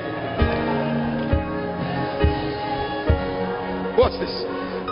Watch 3.97 4.19
this. 4.19 4.33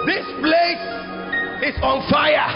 This 0.06 0.26
place 0.40 0.93
is 1.62 1.76
on 1.82 2.10
fire. 2.10 2.50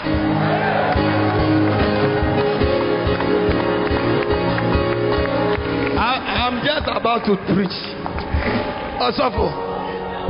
I, 5.98 6.48
am 6.48 6.64
just 6.64 6.88
about 6.88 7.24
to 7.26 7.36
preach. 7.54 7.76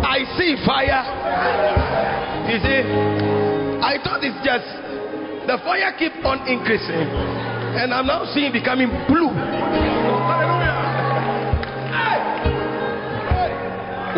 I 0.04 0.24
see 0.36 0.56
fire. 0.66 1.04
You 2.50 2.58
see, 2.60 2.80
I 3.80 3.96
thought 4.02 4.22
it's 4.22 4.38
just 4.44 4.66
the 5.46 5.58
fire 5.64 5.94
keep 5.98 6.12
on 6.24 6.46
increasing, 6.46 7.08
and 7.78 7.94
I'm 7.94 8.06
now 8.06 8.24
seeing 8.34 8.52
becoming 8.52 8.88
blue. 9.08 9.32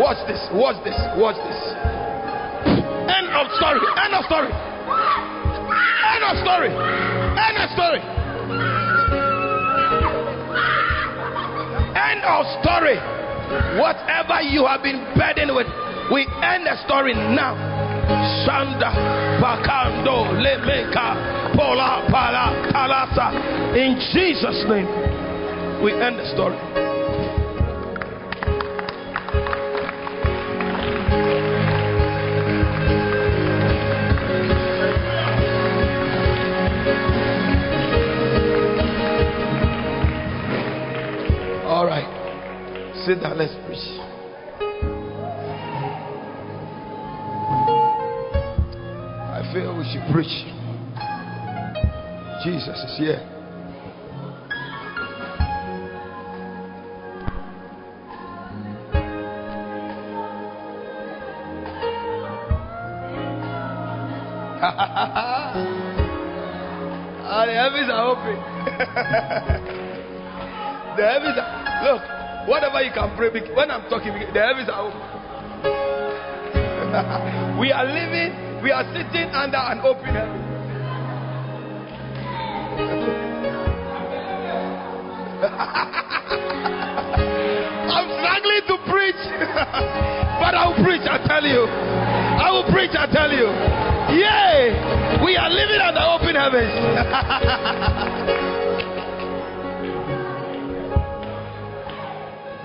Watch 0.00 0.26
this, 0.26 0.40
watch 0.52 0.82
this, 0.84 0.96
watch 1.16 1.36
this. 1.36 1.89
End 3.30 3.46
of 3.46 3.46
story. 3.54 3.78
End 3.94 4.14
of 4.14 4.24
story. 4.26 4.50
End 6.02 6.24
of 6.26 6.34
story. 6.42 6.70
End 7.38 7.56
of 7.62 7.70
story. 7.78 8.00
End 11.94 12.22
of 12.26 12.42
story. 12.58 12.98
Whatever 13.78 14.42
you 14.42 14.66
have 14.66 14.82
been 14.82 14.98
burdened 15.14 15.54
with, 15.54 15.68
we 16.10 16.26
end 16.42 16.66
the 16.66 16.74
story 16.86 17.14
now. 17.14 17.54
Shanda 18.42 18.90
Bakando 19.38 20.34
Lemeka 20.42 21.54
Pola 21.54 22.06
Pala 22.10 22.50
Talasa. 22.74 23.76
In 23.76 23.94
Jesus' 24.12 24.64
name, 24.68 25.82
we 25.84 25.92
end 25.92 26.18
the 26.18 26.26
story. 26.34 26.89
Sit 43.06 43.22
down, 43.22 43.38
let's 43.38 43.54
preach. 43.64 43.78
I 49.32 49.40
feel 49.54 49.74
we 49.78 49.84
should 49.90 50.04
preach. 50.12 50.36
Jesus 52.44 52.76
is 52.84 52.98
here. 52.98 53.20
Ah, 67.32 67.46
the 67.46 67.52
heavens 67.54 67.88
are 67.88 68.06
open. 68.10 68.34
the 70.96 71.02
heavens 71.06 71.38
are, 71.38 71.59
look, 71.82 72.02
Whatever 72.46 72.82
you 72.82 72.90
can 72.92 73.14
pray, 73.16 73.28
when 73.54 73.70
I'm 73.70 73.88
talking, 73.90 74.12
the 74.12 74.40
heavens 74.40 74.68
are 74.72 74.88
open. 74.88 74.98
we 77.60 77.70
are 77.70 77.84
living, 77.84 78.62
we 78.62 78.72
are 78.72 78.82
sitting 78.94 79.28
under 79.30 79.58
an 79.58 79.80
open 79.84 80.06
heaven. 80.06 80.40
I'm 87.92 88.08
struggling 88.18 88.64
to 88.66 88.76
preach, 88.90 89.20
but 90.40 90.54
I'll 90.56 90.74
preach, 90.82 91.04
I 91.04 91.20
tell 91.28 91.44
you. 91.44 91.68
I 91.68 92.50
will 92.50 92.64
preach, 92.72 92.96
I 92.96 93.06
tell 93.12 93.30
you. 93.30 93.52
Yay! 94.16 94.74
We 95.24 95.36
are 95.36 95.50
living 95.50 95.80
under 95.80 96.00
open 96.00 96.34
heavens. 96.34 96.72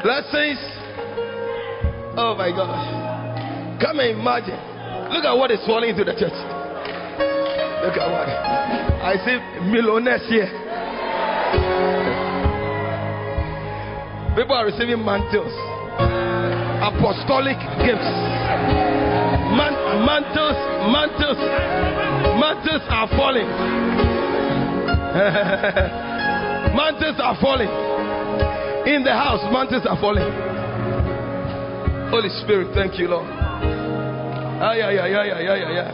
Blessings. 0.06 0.62
Oh 2.14 2.38
my 2.38 2.54
God. 2.54 3.82
Come 3.82 3.98
and 3.98 4.22
imagine. 4.22 4.54
Look 5.10 5.26
at 5.26 5.34
what 5.34 5.50
is 5.50 5.66
falling 5.66 5.98
into 5.98 6.06
the 6.06 6.14
church. 6.14 6.38
Look 7.82 7.98
at 7.98 8.06
what. 8.14 8.30
I 9.02 9.18
see 9.26 9.34
millionaires 9.66 10.22
here. 10.30 10.46
People 14.38 14.54
are 14.54 14.70
receiving 14.70 15.02
mantles, 15.02 15.50
apostolic 16.86 17.58
gifts. 17.82 18.06
Man- 19.58 20.06
mantles, 20.06 20.54
mantles, 20.94 21.42
mantles 22.38 22.86
are 22.94 23.10
falling. 23.18 23.50
mantles 26.78 27.18
are 27.18 27.34
falling. 27.42 27.95
In 28.86 29.04
the 29.04 29.14
house, 29.14 29.42
mountains 29.52 29.86
are 29.90 30.00
falling. 30.00 30.32
Holy 32.12 32.30
Spirit, 32.44 32.74
thank 32.76 33.00
you, 33.00 33.08
Lord. 33.08 33.26
Ah, 33.28 34.74
yeah, 34.74 34.92
yeah, 34.92 35.08
yeah, 35.08 35.24
yeah, 35.24 35.56
yeah, 35.56 35.72
yeah. 35.72 35.92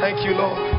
Thank 0.00 0.24
you, 0.26 0.32
Lord. 0.34 0.69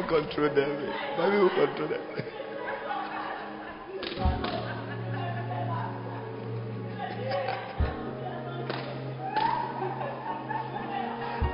Can't 0.00 0.26
control 0.26 0.54
them. 0.54 0.74
Maybe 1.18 1.38
will 1.38 1.50
control 1.50 1.88
them. 1.88 2.02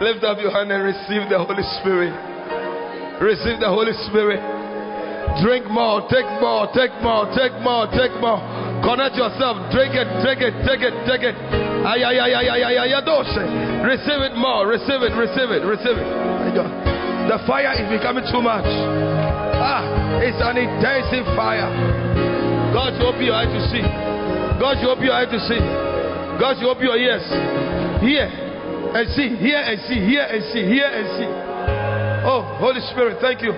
Lift 0.01 0.24
up 0.24 0.38
your 0.41 0.51
hand 0.51 0.72
and 0.72 0.82
receive 0.84 1.28
the 1.28 1.36
Holy 1.36 1.62
Spirit. 1.80 2.16
Receive 3.20 3.61
the 3.61 3.68
Holy 3.68 3.93
Spirit. 4.09 4.41
Drink 5.45 5.68
more, 5.68 6.01
take 6.09 6.24
more, 6.41 6.66
take 6.72 6.91
more, 7.05 7.28
take 7.36 7.53
more, 7.61 7.84
take 7.93 8.16
more. 8.24 8.41
Connect 8.80 9.16
yourself. 9.20 9.61
Drink 9.70 9.93
it, 9.93 10.09
drink 10.24 10.41
it, 10.41 10.57
take 10.64 10.80
it, 10.80 10.97
take 11.05 11.20
it. 11.20 11.36
Ay, 11.84 12.01
ay, 12.01 12.16
ay, 12.16 12.32
ay, 12.32 12.49
ay, 12.49 12.62
ay, 12.64 12.93
ay, 12.97 13.84
Receive 13.84 14.24
it 14.24 14.34
more. 14.36 14.66
Receive 14.66 15.05
it, 15.05 15.12
receive 15.12 15.51
it, 15.53 15.62
receive 15.68 15.97
it. 16.01 16.09
My 16.41 16.53
God. 16.57 17.00
The 17.31 17.39
fire 17.47 17.78
is 17.78 17.87
becoming 17.87 18.26
too 18.26 18.43
much. 18.43 18.66
Ah, 18.66 20.18
it's 20.18 20.43
an 20.43 20.59
intensive 20.59 21.22
fire. 21.39 21.70
God 22.74 22.99
you 22.99 23.07
open 23.07 23.22
your 23.22 23.39
eyes 23.39 23.47
to 23.47 23.62
see. 23.70 23.87
God 24.59 24.83
you 24.83 24.91
open 24.91 25.05
your 25.05 25.14
eyes 25.14 25.31
to 25.31 25.39
see. 25.47 25.62
God 26.43 26.59
you 26.59 26.66
open 26.68 26.83
your 26.83 26.99
ears. 26.99 27.22
Hear 28.03 28.26
and 28.26 29.07
see. 29.14 29.37
Hear 29.39 29.62
and 29.62 29.81
see. 29.87 30.03
Hear 30.03 30.26
and 30.26 30.43
see. 30.51 30.66
Hear 30.74 30.91
and 30.91 31.07
see. 31.14 31.31
Oh, 32.26 32.43
Holy 32.59 32.81
Spirit, 32.91 33.18
thank 33.20 33.43
you. 33.43 33.53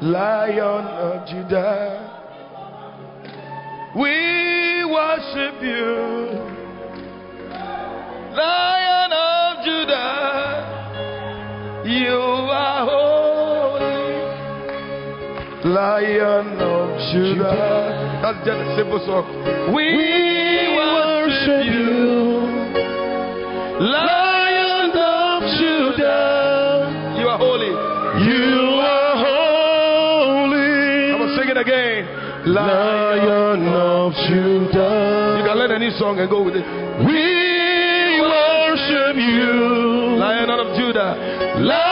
Lion 0.00 0.86
of 0.86 1.26
Judah. 1.26 2.15
We 3.96 4.84
worship 4.84 5.56
you, 5.62 6.36
Lion 8.36 9.12
of 9.12 9.64
Judah. 9.64 10.60
You 11.86 12.12
are 12.12 12.84
holy, 12.84 14.04
Lion 15.72 16.60
of 16.60 16.92
Judah. 17.10 18.20
That's 18.20 18.38
just 18.44 18.60
a 18.60 18.76
simple 18.76 19.00
song. 19.06 19.24
We, 19.74 19.84
we 19.96 20.76
worship 20.76 21.64
you, 21.64 22.52
Lion 23.80 24.90
of 24.92 25.40
Judah. 25.56 27.16
You 27.18 27.28
are 27.28 27.38
holy. 27.38 27.72
You 28.28 28.76
are 28.76 29.16
holy. 29.24 31.12
I'm 31.12 31.18
gonna 31.18 31.36
sing 31.40 31.48
it 31.48 31.56
again. 31.56 32.04
Lion 32.52 33.55
of 34.06 34.14
Judah. 34.30 35.36
You 35.38 35.44
can 35.44 35.58
learn 35.58 35.72
any 35.72 35.90
song 35.98 36.18
and 36.20 36.30
go 36.30 36.42
with 36.42 36.54
it. 36.54 36.62
We 37.02 38.22
worship 38.22 39.18
you, 39.18 40.14
Lion 40.14 40.46
of 40.50 40.78
Judah. 40.78 41.58
Lion 41.58 41.85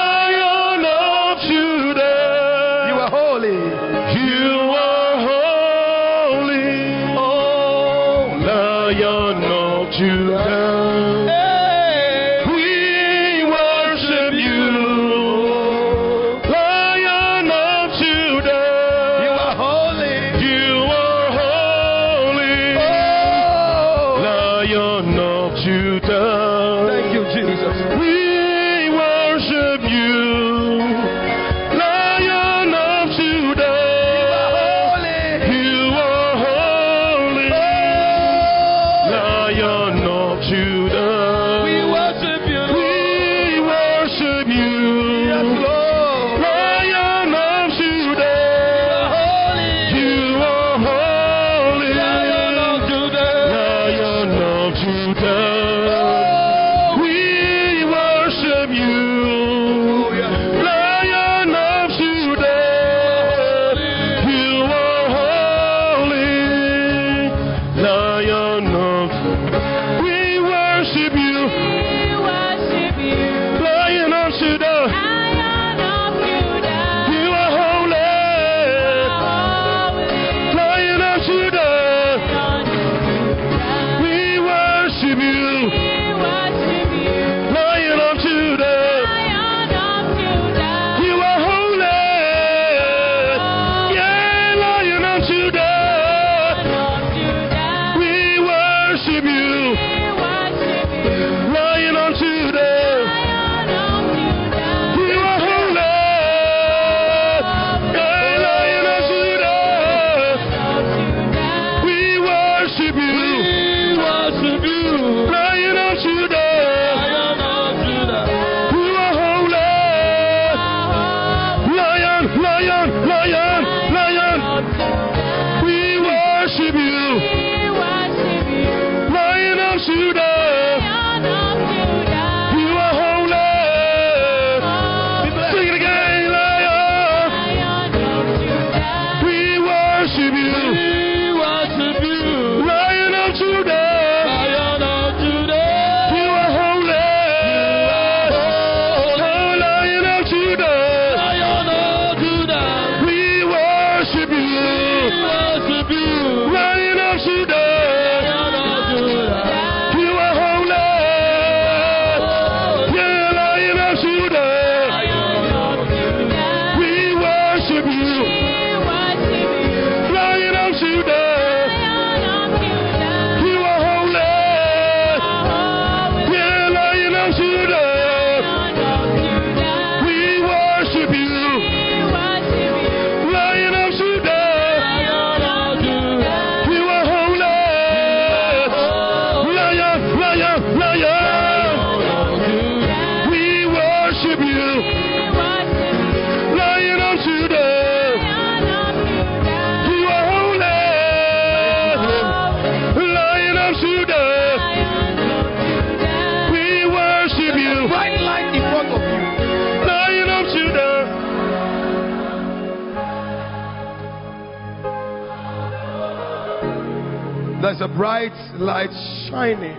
The 217.84 217.92
bright 217.92 218.32
light 218.56 218.88
shining 219.28 219.76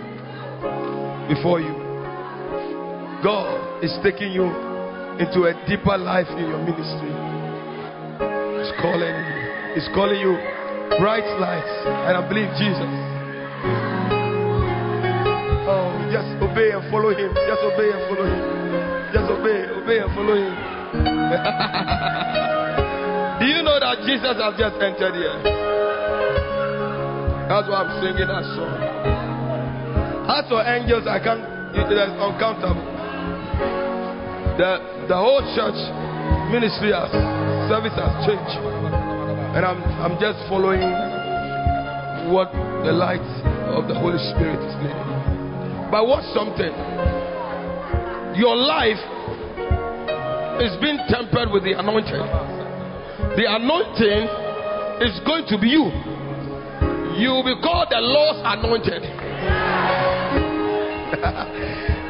before 1.25 1.57
you. 1.57 1.73
God 3.25 3.81
is 3.81 3.89
taking 4.05 4.29
you 4.29 4.45
into 5.17 5.49
a 5.49 5.57
deeper 5.65 5.97
life 5.97 6.29
in 6.37 6.45
your 6.45 6.61
ministry. 6.61 7.09
He's 8.61 8.69
calling 8.77 9.09
you. 9.09 9.73
He's 9.73 9.89
calling 9.97 10.21
you 10.21 10.37
bright 11.01 11.25
lights. 11.41 11.73
And 12.05 12.13
I 12.13 12.21
believe 12.29 12.45
Jesus. 12.61 12.93
Oh, 15.65 15.89
just 16.13 16.29
obey 16.45 16.77
and 16.77 16.85
follow 16.93 17.09
him. 17.09 17.33
Just 17.33 17.63
obey 17.65 17.89
and 17.89 18.05
follow 18.05 18.29
him. 18.29 18.37
Just 19.17 19.33
obey, 19.33 19.65
obey 19.81 19.97
and 20.05 20.13
follow 20.13 20.37
him. 20.37 20.53
Do 23.41 23.49
you 23.49 23.65
know 23.65 23.81
that 23.81 23.97
Jesus 24.05 24.37
has 24.37 24.53
just 24.61 24.77
entered 24.77 25.17
here? 25.17 25.74
That's 27.45 27.69
why 27.69 27.85
I'm 27.85 27.93
singing 28.01 28.25
that 28.25 28.41
song. 28.57 28.73
As 30.25 30.49
for 30.49 30.65
angels, 30.65 31.05
I 31.05 31.21
can't, 31.21 31.45
it 31.77 31.85
is 31.93 32.11
uncountable. 32.17 32.81
The, 34.57 35.05
the 35.05 35.13
whole 35.13 35.45
church 35.53 35.77
ministry 36.49 36.89
has, 36.89 37.13
service 37.69 37.93
has 37.93 38.09
changed. 38.25 38.57
And 39.53 39.61
I'm, 39.61 39.77
I'm 40.01 40.17
just 40.17 40.41
following 40.49 40.81
what 42.33 42.49
the 42.81 42.89
light 42.89 43.21
of 43.77 43.85
the 43.87 43.93
Holy 43.93 44.17
Spirit 44.33 44.57
is 44.65 44.73
leading. 44.81 45.05
But 45.93 46.09
watch 46.09 46.25
something. 46.33 46.73
Your 48.33 48.57
life 48.57 48.97
is 50.65 50.73
being 50.81 50.97
tempered 51.13 51.53
with 51.53 51.61
the 51.61 51.77
anointing. 51.77 52.25
The 53.37 53.45
anointing 53.45 55.05
is 55.05 55.13
going 55.29 55.45
to 55.53 55.61
be 55.61 55.69
you. 55.69 56.14
You 57.15 57.29
will 57.29 57.43
be 57.43 57.55
called 57.61 57.87
the 57.89 58.01
Lord's 58.01 58.39
anointed. 58.43 59.01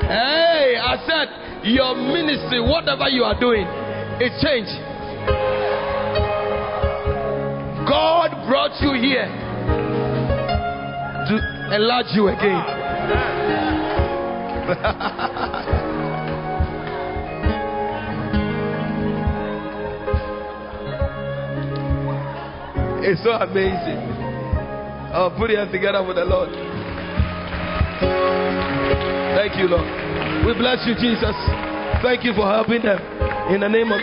hey, 0.01 0.77
I 0.81 0.97
said, 1.05 1.29
your 1.63 1.93
ministry, 1.95 2.59
whatever 2.59 3.07
you 3.09 3.23
are 3.23 3.39
doing, 3.39 3.67
it 4.19 4.33
changed. 4.41 4.71
God 7.87 8.31
brought 8.47 8.81
you 8.81 8.93
here 8.99 9.27
to 11.27 11.39
enlarge 11.75 12.07
you 12.13 12.29
again. 12.29 12.65
it's 23.05 23.21
so 23.23 23.33
amazing. 23.33 24.04
Oh, 25.17 25.31
put 25.37 25.49
your 25.49 25.59
hands 25.59 25.71
together 25.71 26.03
with 26.03 26.17
the 26.17 26.25
Lord. 26.25 26.51
Thank 29.31 29.55
you, 29.55 29.71
Lord. 29.71 29.87
We 30.45 30.51
bless 30.59 30.83
you, 30.83 30.91
Jesus. 30.99 31.31
Thank 32.03 32.25
you 32.25 32.33
for 32.35 32.43
helping 32.43 32.83
them. 32.83 32.99
In 33.47 33.61
the 33.61 33.69
name 33.69 33.95
of 33.95 34.01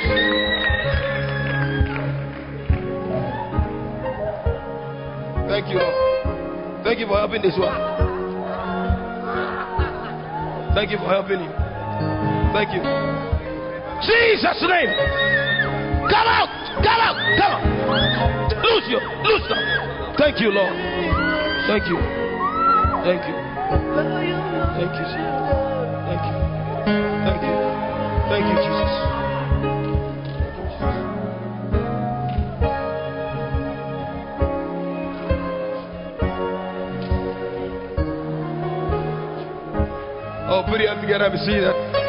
Thank 5.53 5.69
you, 5.69 5.85
Lord. 5.85 6.83
Thank 6.83 6.99
you 6.99 7.07
for 7.07 7.21
helping 7.21 7.43
this 7.43 7.61
one. 7.61 7.77
Thank 10.73 10.93
you 10.93 10.97
for 10.97 11.13
helping 11.13 11.45
him. 11.45 11.53
Thank 12.57 12.73
you. 12.73 12.81
Jesus' 14.01 14.65
name. 14.65 14.89
Come 16.09 16.25
out. 16.25 16.49
Come 16.81 17.01
out. 17.05 17.17
Come 17.37 17.53
out. 17.53 18.65
Lose 18.65 18.89
you. 18.89 19.01
Lose 19.29 19.49
them. 19.51 19.82
Thank 20.23 20.39
you, 20.41 20.53
Lord. 20.53 20.71
Thank 21.67 21.89
you. 21.91 21.99
Thank 23.03 23.27
you. 23.27 23.35
Thank 24.79 24.95
you, 24.95 25.03
Jesus. 25.03 25.27
Thank 26.07 26.23
you. 26.23 26.37
Thank 27.27 27.43
you. 27.43 27.55
Thank 28.31 28.47
you, 28.47 28.57
Jesus. 28.63 28.93
Oh, 40.49 40.63
put 40.69 40.79
your 40.81 40.89
hands 40.95 41.03
together 41.03 41.25
and 41.25 41.41
see 41.41 41.59
that. 41.59 42.02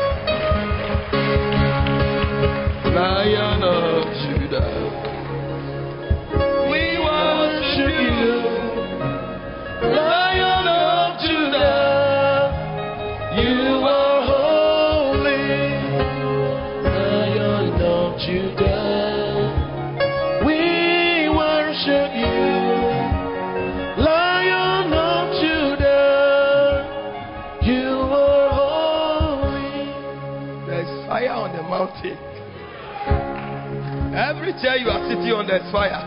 Chair 34.63 34.77
you 34.77 34.87
are 34.87 35.03
sitting 35.11 35.33
on, 35.35 35.45
there's 35.45 35.69
fire. 35.75 35.91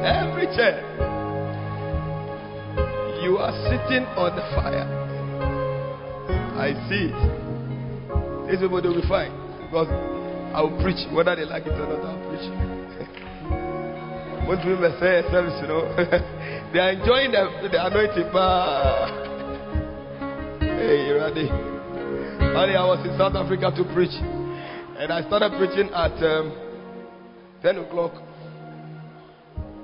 Every 0.00 0.48
chair. 0.56 0.80
You 3.20 3.36
are 3.36 3.52
sitting 3.68 4.08
on 4.16 4.32
the 4.32 4.40
fire. 4.56 4.88
I 6.56 6.72
see 6.88 7.12
it. 7.12 7.20
These 8.48 8.64
people 8.64 8.80
will 8.80 8.96
be 8.96 9.04
fine 9.04 9.28
because 9.68 9.92
I 10.56 10.64
will 10.64 10.72
preach 10.80 11.04
whether 11.12 11.36
they 11.36 11.44
like 11.44 11.68
it 11.68 11.76
or 11.76 11.84
not. 11.84 12.00
I'll 12.00 12.16
preach. 12.32 12.48
Most 14.48 14.64
women 14.64 14.96
say 14.96 15.20
service, 15.28 15.60
you 15.60 15.68
know, 15.68 15.84
they 16.72 16.80
are 16.80 16.96
enjoying 16.96 17.36
the, 17.36 17.68
the 17.68 17.76
anointing. 17.76 18.32
Hey, 20.64 21.04
you 21.04 21.20
ready? 21.20 21.52
Earlier 22.56 22.80
I 22.80 22.88
was 22.88 23.04
in 23.04 23.12
South 23.18 23.34
Africa 23.36 23.70
to 23.76 23.84
preach, 23.92 24.16
and 24.98 25.12
I 25.12 25.22
started 25.26 25.52
preaching 25.58 25.92
at 25.92 26.12
um, 26.24 26.56
ten 27.62 27.78
o'clock. 27.78 28.12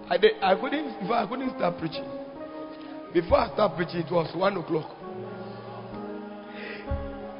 I 0.08 0.16
did, 0.18 0.32
I 0.42 0.54
couldn't 0.54 1.00
before 1.00 1.16
I 1.16 1.26
couldn't 1.26 1.50
start 1.56 1.78
preaching. 1.78 2.04
Before 3.12 3.38
I 3.38 3.52
start 3.52 3.76
preaching, 3.76 4.00
it 4.00 4.10
was 4.12 4.34
one 4.34 4.56
o'clock. 4.56 4.90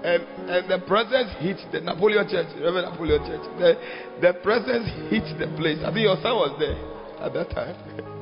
And 0.05 0.23
and 0.51 0.71
the 0.71 0.85
presence 0.87 1.31
hit 1.39 1.59
the 1.73 1.81
Napoleon 1.81 2.29
Church, 2.29 2.49
Reverend 2.61 2.91
Napoleon 2.93 3.25
Church. 3.25 3.45
The 3.59 3.75
the 4.21 4.33
presence 4.43 4.89
hit 5.09 5.25
the 5.39 5.49
place. 5.57 5.79
I 5.81 5.93
think 5.93 6.05
your 6.05 6.17
son 6.21 6.37
was 6.37 6.57
there 6.59 6.77
at 7.25 7.33
that 7.33 7.51
time. 7.51 7.77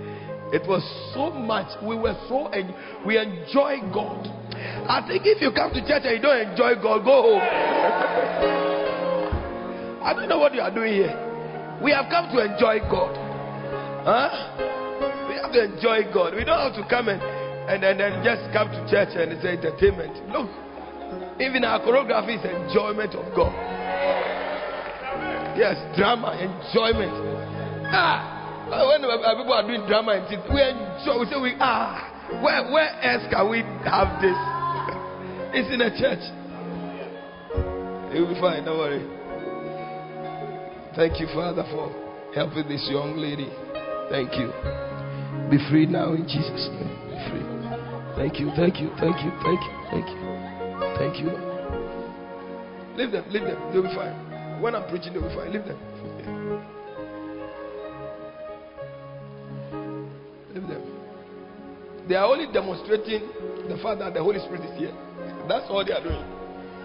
It 0.52 0.66
was 0.66 0.82
so 1.14 1.30
much. 1.30 1.78
We 1.80 1.96
were 1.96 2.16
so 2.26 2.48
en- 2.48 2.74
we 3.06 3.16
enjoy 3.16 3.78
God. 3.94 4.26
I 4.90 5.06
think 5.06 5.22
if 5.24 5.40
you 5.40 5.52
come 5.54 5.72
to 5.72 5.80
church 5.86 6.02
and 6.02 6.16
you 6.16 6.20
don't 6.20 6.50
enjoy 6.50 6.74
God, 6.82 7.04
go 7.04 7.38
home. 7.38 8.66
I 10.02 10.14
don't 10.14 10.28
know 10.28 10.38
what 10.38 10.54
you 10.54 10.60
are 10.60 10.72
doing 10.72 10.94
here. 10.94 11.16
We 11.82 11.92
have 11.92 12.06
come 12.10 12.28
to 12.32 12.38
enjoy 12.44 12.80
God. 12.88 13.16
Huh? 14.04 14.28
We 15.28 15.36
have 15.36 15.52
to 15.52 15.64
enjoy 15.64 16.12
God. 16.12 16.34
We 16.34 16.44
don't 16.44 16.58
have 16.58 16.74
to 16.76 16.88
come 16.88 17.08
and 17.08 17.20
and 17.70 17.84
then, 17.84 18.00
just 18.24 18.42
come 18.52 18.66
to 18.66 18.82
church 18.90 19.14
and 19.14 19.30
it's 19.30 19.44
entertainment. 19.46 20.10
Look, 20.34 20.50
even 21.38 21.62
our 21.62 21.78
choreography 21.78 22.34
is 22.34 22.42
enjoyment 22.42 23.14
of 23.14 23.30
God. 23.30 23.54
Yes, 25.54 25.78
drama, 25.94 26.34
enjoyment. 26.34 27.14
Ah, 27.94 28.66
when 28.66 29.06
people 29.06 29.54
are 29.54 29.62
doing 29.62 29.86
drama 29.86 30.18
and 30.18 30.26
things, 30.26 30.42
we 30.50 30.58
enjoy. 30.58 31.20
We 31.20 31.26
say 31.30 31.38
we 31.38 31.54
ah, 31.60 32.42
where 32.42 32.72
where 32.72 32.90
else 33.06 33.22
can 33.30 33.48
we 33.48 33.62
have 33.86 34.18
this? 34.20 34.34
It's 35.52 35.70
in 35.70 35.80
a 35.82 35.90
church. 35.94 36.22
You'll 38.14 38.34
be 38.34 38.40
fine. 38.40 38.64
Don't 38.64 38.78
worry. 38.78 39.19
Thank 40.96 41.20
you, 41.20 41.26
Father, 41.32 41.62
for 41.70 41.88
helping 42.34 42.68
this 42.68 42.86
young 42.90 43.16
lady. 43.16 43.48
Thank 44.10 44.34
you. 44.34 44.50
Be 45.50 45.58
free 45.70 45.86
now 45.86 46.14
in 46.14 46.26
Jesus' 46.26 46.68
name. 46.74 46.90
Be 47.06 47.16
free. 47.30 47.46
Thank 48.16 48.40
you, 48.40 48.50
thank 48.56 48.80
you, 48.80 48.90
thank 48.98 49.16
you, 49.22 49.30
thank 49.42 49.60
you, 49.62 49.72
thank 49.90 50.06
you. 50.10 50.30
Thank 50.98 51.18
you. 51.22 51.30
Leave 52.96 53.12
them, 53.12 53.24
leave 53.30 53.42
them. 53.42 53.72
They'll 53.72 53.82
be 53.82 53.94
fine. 53.94 54.60
When 54.60 54.74
I'm 54.74 54.88
preaching, 54.90 55.14
they'll 55.14 55.22
be 55.22 55.34
fine. 55.34 55.52
Leave 55.52 55.64
them. 55.64 55.78
Leave 60.52 60.68
them. 60.68 60.82
They 62.08 62.16
are 62.16 62.26
only 62.26 62.52
demonstrating 62.52 63.30
the 63.68 63.78
fact 63.80 64.00
that 64.00 64.12
the 64.14 64.22
Holy 64.22 64.40
Spirit 64.40 64.62
is 64.62 64.76
here. 64.76 64.92
That's 65.48 65.70
all 65.70 65.84
they 65.84 65.92
are 65.92 66.02
doing. 66.02 66.39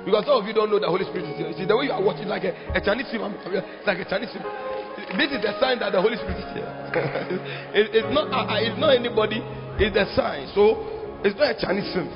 Because 0.06 0.26
some 0.30 0.38
of 0.38 0.46
you 0.46 0.54
don't 0.54 0.70
know 0.70 0.78
the 0.78 0.88
Holy 0.88 1.04
Spirit 1.10 1.26
is 1.34 1.38
here. 1.38 1.50
You 1.50 1.58
see, 1.58 1.66
the 1.66 1.76
way 1.76 1.90
you 1.90 1.92
are 1.92 2.02
watching 2.02 2.30
like 2.30 2.46
a, 2.46 2.54
a 2.78 2.80
Chinese 2.80 3.10
film, 3.10 3.34
like 3.90 3.98
a 3.98 4.06
Chinese 4.06 4.30
film. 4.32 4.46
This 5.18 5.34
is 5.34 5.42
the 5.42 5.58
sign 5.60 5.82
that 5.82 5.92
the 5.92 6.02
Holy 6.02 6.16
Spirit 6.16 6.38
is 6.40 6.50
here. 6.54 6.70
it, 7.74 7.90
it's 7.92 8.12
not. 8.14 8.30
Uh, 8.30 8.62
it's 8.62 8.78
not 8.78 8.94
anybody. 8.94 9.42
It's 9.82 9.98
the 9.98 10.06
sign. 10.14 10.48
So 10.54 10.78
it's 11.26 11.36
not 11.36 11.58
a 11.58 11.60
Chinese 11.60 11.90
film 11.92 12.08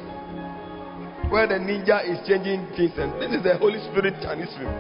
where 1.34 1.46
the 1.48 1.58
ninja 1.58 2.02
is 2.06 2.22
changing 2.26 2.66
things, 2.78 2.94
and 2.98 3.14
this 3.22 3.34
is 3.34 3.44
the 3.44 3.58
Holy 3.58 3.80
Spirit 3.90 4.14
Chinese 4.22 4.54
film. 4.58 4.70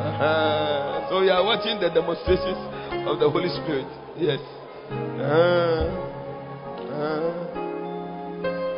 uh-huh. 0.00 1.08
So 1.08 1.22
you 1.22 1.30
are 1.30 1.44
watching 1.44 1.80
the 1.80 1.88
demonstrations 1.88 2.60
of 3.08 3.20
the 3.20 3.28
Holy 3.28 3.48
Spirit. 3.60 3.88
Yes. 4.16 4.40
Uh, 5.20 5.84
uh. 6.96 7.59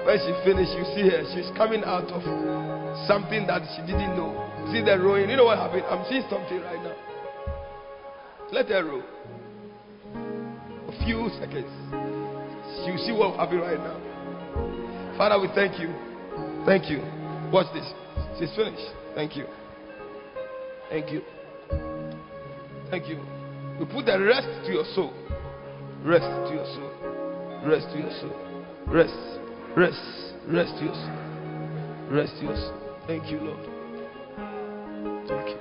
When 0.05 0.19
she 0.19 0.33
finished, 0.45 0.75
you 0.75 0.85
see 0.95 1.07
her. 1.09 1.23
She's 1.35 1.51
coming 1.57 1.85
out 1.85 2.11
of 2.11 2.23
something 3.07 3.47
that 3.47 3.63
she 3.75 3.83
didn't 3.87 4.17
know. 4.17 4.35
See 4.73 4.83
the 4.83 4.99
rowing. 4.99 5.31
You 5.31 5.37
know 5.37 5.45
what 5.45 5.59
happened? 5.59 5.85
I'm 5.89 6.05
seeing 6.09 6.25
something 6.29 6.61
right 6.61 6.83
now. 6.83 6.97
Let 8.53 8.69
her 8.69 8.85
row. 8.85 9.03
A 10.89 11.05
few 11.05 11.31
seconds. 11.39 11.71
You 12.85 12.99
see 12.99 13.13
what 13.13 13.39
happened 13.39 13.61
right 13.63 13.79
now. 13.79 13.97
Father, 15.17 15.41
we 15.41 15.49
thank 15.55 15.79
you. 15.81 15.95
Thank 16.67 16.91
you. 16.91 16.99
Watch 17.53 17.73
this. 17.73 17.87
She's 18.39 18.55
finished. 18.57 18.91
Thank 19.15 19.37
you. 19.37 19.47
Thank 20.91 21.11
you. 21.11 21.23
Thank 22.91 23.09
you. 23.09 23.21
We 23.79 23.87
put 23.87 24.07
the 24.07 24.19
rest 24.21 24.49
to 24.67 24.73
your 24.73 24.85
soul. 24.95 25.13
Rest 26.05 26.25
to 26.25 26.55
your 26.55 26.67
soul. 26.75 26.91
Rest 27.65 27.87
to 27.93 27.99
your 27.99 28.11
soul. 28.21 28.65
Rest. 28.89 29.41
Rest. 29.75 29.99
Rest 30.49 30.73
to 30.79 30.85
your. 30.85 32.11
Rest 32.11 32.33
to 32.41 32.45
your. 32.45 33.07
Thank 33.07 33.31
you, 33.31 33.39
Lord. 33.41 33.59
Thank 35.27 35.49
you. 35.49 35.57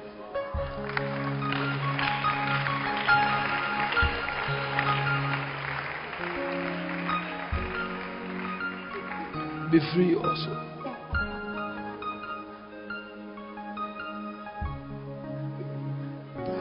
Be 9.72 9.80
free 9.94 10.16
also. 10.16 10.72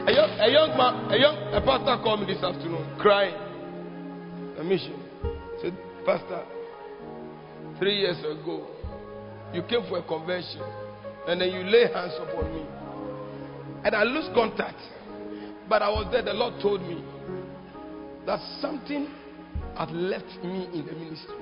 A 0.07 0.13
young, 0.13 0.39
a 0.39 0.49
young 0.49 0.77
man, 0.77 1.11
a 1.11 1.17
young 1.19 1.35
a 1.53 1.59
pastor 1.59 2.01
called 2.01 2.21
me 2.21 2.33
this 2.33 2.41
afternoon, 2.41 2.97
crying. 2.97 3.35
A 4.57 4.63
mission. 4.63 5.03
Said, 5.61 5.77
Pastor, 6.05 6.45
three 7.81 7.97
years 7.97 8.19
ago, 8.19 8.67
you 9.53 9.63
came 9.63 9.81
for 9.89 9.97
a 9.97 10.03
convention, 10.03 10.61
and 11.27 11.41
then 11.41 11.49
you 11.49 11.63
lay 11.63 11.91
hands 11.91 12.13
upon 12.21 12.53
me, 12.53 12.61
and 13.83 13.95
I 13.95 14.03
lose 14.03 14.29
contact. 14.35 14.77
But 15.67 15.81
I 15.81 15.89
was 15.89 16.07
there. 16.11 16.21
The 16.21 16.33
Lord 16.33 16.61
told 16.61 16.81
me 16.81 17.03
that 18.27 18.39
something 18.61 19.07
had 19.75 19.89
left 19.89 20.29
me 20.43 20.69
in 20.73 20.85
the 20.85 20.93
ministry, 20.93 21.35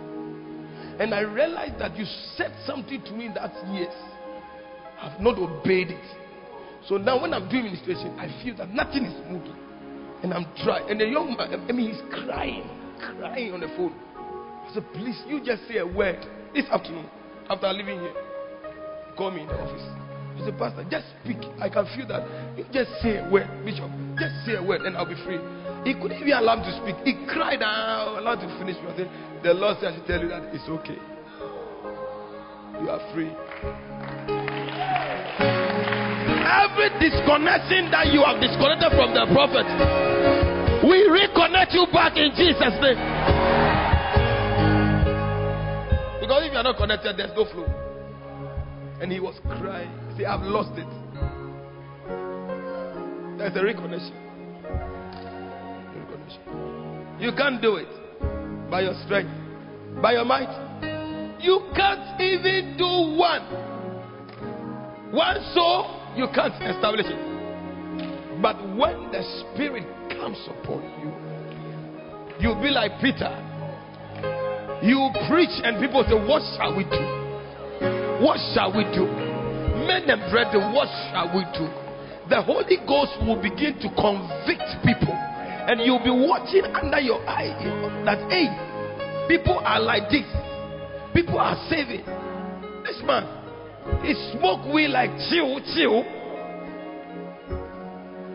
and 1.04 1.14
I 1.14 1.22
realized 1.22 1.78
that 1.80 1.98
you 1.98 2.06
said 2.38 2.54
something 2.66 3.04
to 3.04 3.12
me 3.12 3.30
that 3.36 3.52
years. 3.74 3.94
I've 5.02 5.20
not 5.20 5.38
obeyed 5.38 5.92
it. 5.92 6.06
So 6.88 6.96
now 6.96 7.22
when 7.22 7.34
I'm 7.34 7.50
doing 7.50 7.66
ministration, 7.66 8.18
I 8.18 8.28
feel 8.44 8.56
that 8.58 8.70
nothing 8.70 9.04
is 9.04 9.14
moving. 9.30 9.56
And 10.24 10.34
I'm 10.34 10.46
trying. 10.64 10.90
And 10.90 11.00
the 11.00 11.06
young 11.06 11.36
man, 11.38 11.66
I 11.68 11.72
mean, 11.72 11.94
he's 11.94 12.02
crying, 12.12 12.70
crying 13.00 13.54
on 13.54 13.62
the 13.62 13.68
phone. 13.76 13.94
I 14.70 14.74
said, 14.76 14.86
please, 14.94 15.18
you 15.26 15.42
just 15.44 15.68
say 15.68 15.78
a 15.78 15.88
word 15.88 16.22
this 16.54 16.66
afternoon 16.70 17.10
after 17.50 17.74
leaving 17.74 18.00
here. 18.02 18.14
Call 19.18 19.32
me 19.32 19.42
in 19.42 19.48
the 19.48 19.58
office. 19.58 19.82
I 20.38 20.46
said, 20.46 20.60
Pastor, 20.60 20.86
just 20.86 21.10
speak. 21.26 21.42
I 21.58 21.74
can 21.74 21.90
feel 21.98 22.06
that. 22.06 22.22
You 22.54 22.66
just 22.70 22.94
say 23.02 23.18
a 23.18 23.26
word, 23.26 23.50
Bishop. 23.66 23.90
Just 24.14 24.46
say 24.46 24.62
a 24.62 24.64
word 24.64 24.86
and 24.86 24.96
I'll 24.96 25.10
be 25.10 25.18
free. 25.26 25.42
He 25.90 25.98
couldn't 25.98 26.22
even 26.22 26.38
allow 26.38 26.62
him 26.62 26.70
to 26.70 26.74
speak. 26.86 27.02
He 27.02 27.18
cried 27.26 27.66
out, 27.66 28.22
allowed 28.22 28.46
to 28.46 28.50
finish. 28.62 28.78
I 28.78 28.94
said, 28.94 29.10
the 29.42 29.58
Lord 29.58 29.78
said, 29.82 29.94
I 29.94 29.96
should 29.98 30.06
tell 30.06 30.22
you 30.22 30.30
that 30.30 30.54
it's 30.54 30.70
okay. 30.70 31.02
You 32.78 32.94
are 32.94 33.02
free. 33.10 33.34
Every 36.46 36.94
disconnection 37.02 37.90
that 37.90 38.14
you 38.14 38.22
have 38.22 38.38
disconnected 38.38 38.94
from 38.94 39.18
the 39.18 39.26
prophet, 39.34 39.66
we 40.86 41.10
reconnect 41.10 41.74
you 41.74 41.90
back 41.90 42.22
in 42.22 42.30
Jesus' 42.38 42.78
name. 42.78 43.69
Because 46.30 46.46
if 46.46 46.52
you 46.52 46.60
are 46.60 46.64
not 46.64 46.78
connected, 46.78 47.18
there's 47.18 47.32
no 47.36 47.44
flow. 47.46 47.66
And 49.02 49.12
he 49.12 49.20
was 49.20 49.34
crying. 49.42 49.90
He 50.12 50.18
said, 50.18 50.26
I've 50.26 50.44
lost 50.44 50.78
it. 50.78 50.86
There's 53.40 53.56
a 53.56 53.62
reconnection. 53.66 54.14
reconnection. 55.90 57.20
You 57.20 57.32
can't 57.36 57.60
do 57.64 57.78
it 57.78 57.90
by 58.70 58.82
your 58.82 58.94
strength, 59.06 59.32
by 60.04 60.12
your 60.12 60.26
might. 60.26 60.54
You 61.42 61.68
can't 61.76 62.22
even 62.22 62.78
do 62.78 63.18
one. 63.18 63.42
One 65.12 65.38
soul 65.56 66.14
you 66.16 66.28
can't 66.36 66.54
establish 66.62 67.08
it. 67.10 68.40
But 68.40 68.56
when 68.78 69.12
the 69.12 69.24
Spirit 69.42 69.88
comes 70.12 70.38
upon 70.48 70.84
you, 71.02 71.12
you'll 72.40 72.62
be 72.62 72.70
like 72.70 73.02
Peter. 73.02 73.49
You 74.82 75.12
preach, 75.28 75.52
and 75.64 75.80
people 75.80 76.04
say, 76.08 76.16
What 76.16 76.42
shall 76.56 76.76
we 76.76 76.84
do? 76.84 77.20
What 78.24 78.40
shall 78.54 78.72
we 78.72 78.84
do? 78.96 79.08
Men 79.88 80.10
and 80.10 80.32
brethren, 80.32 80.74
what 80.74 80.88
shall 81.12 81.32
we 81.36 81.44
do? 81.56 81.68
The 82.30 82.42
Holy 82.42 82.78
Ghost 82.88 83.16
will 83.26 83.42
begin 83.42 83.80
to 83.80 83.90
convict 83.96 84.70
people, 84.84 85.16
and 85.16 85.82
you'll 85.82 86.04
be 86.04 86.12
watching 86.12 86.64
under 86.76 87.00
your 87.00 87.20
eye 87.28 87.56
that, 88.06 88.20
hey, 88.30 88.48
people 89.28 89.60
are 89.60 89.80
like 89.82 90.10
this, 90.12 90.28
people 91.14 91.40
are 91.40 91.58
saving. 91.70 92.06
This 92.84 93.02
man, 93.04 93.24
he 94.04 94.14
smoked 94.38 94.72
weed 94.74 94.90
like 94.90 95.12
chill, 95.30 95.60
chill. 95.76 96.04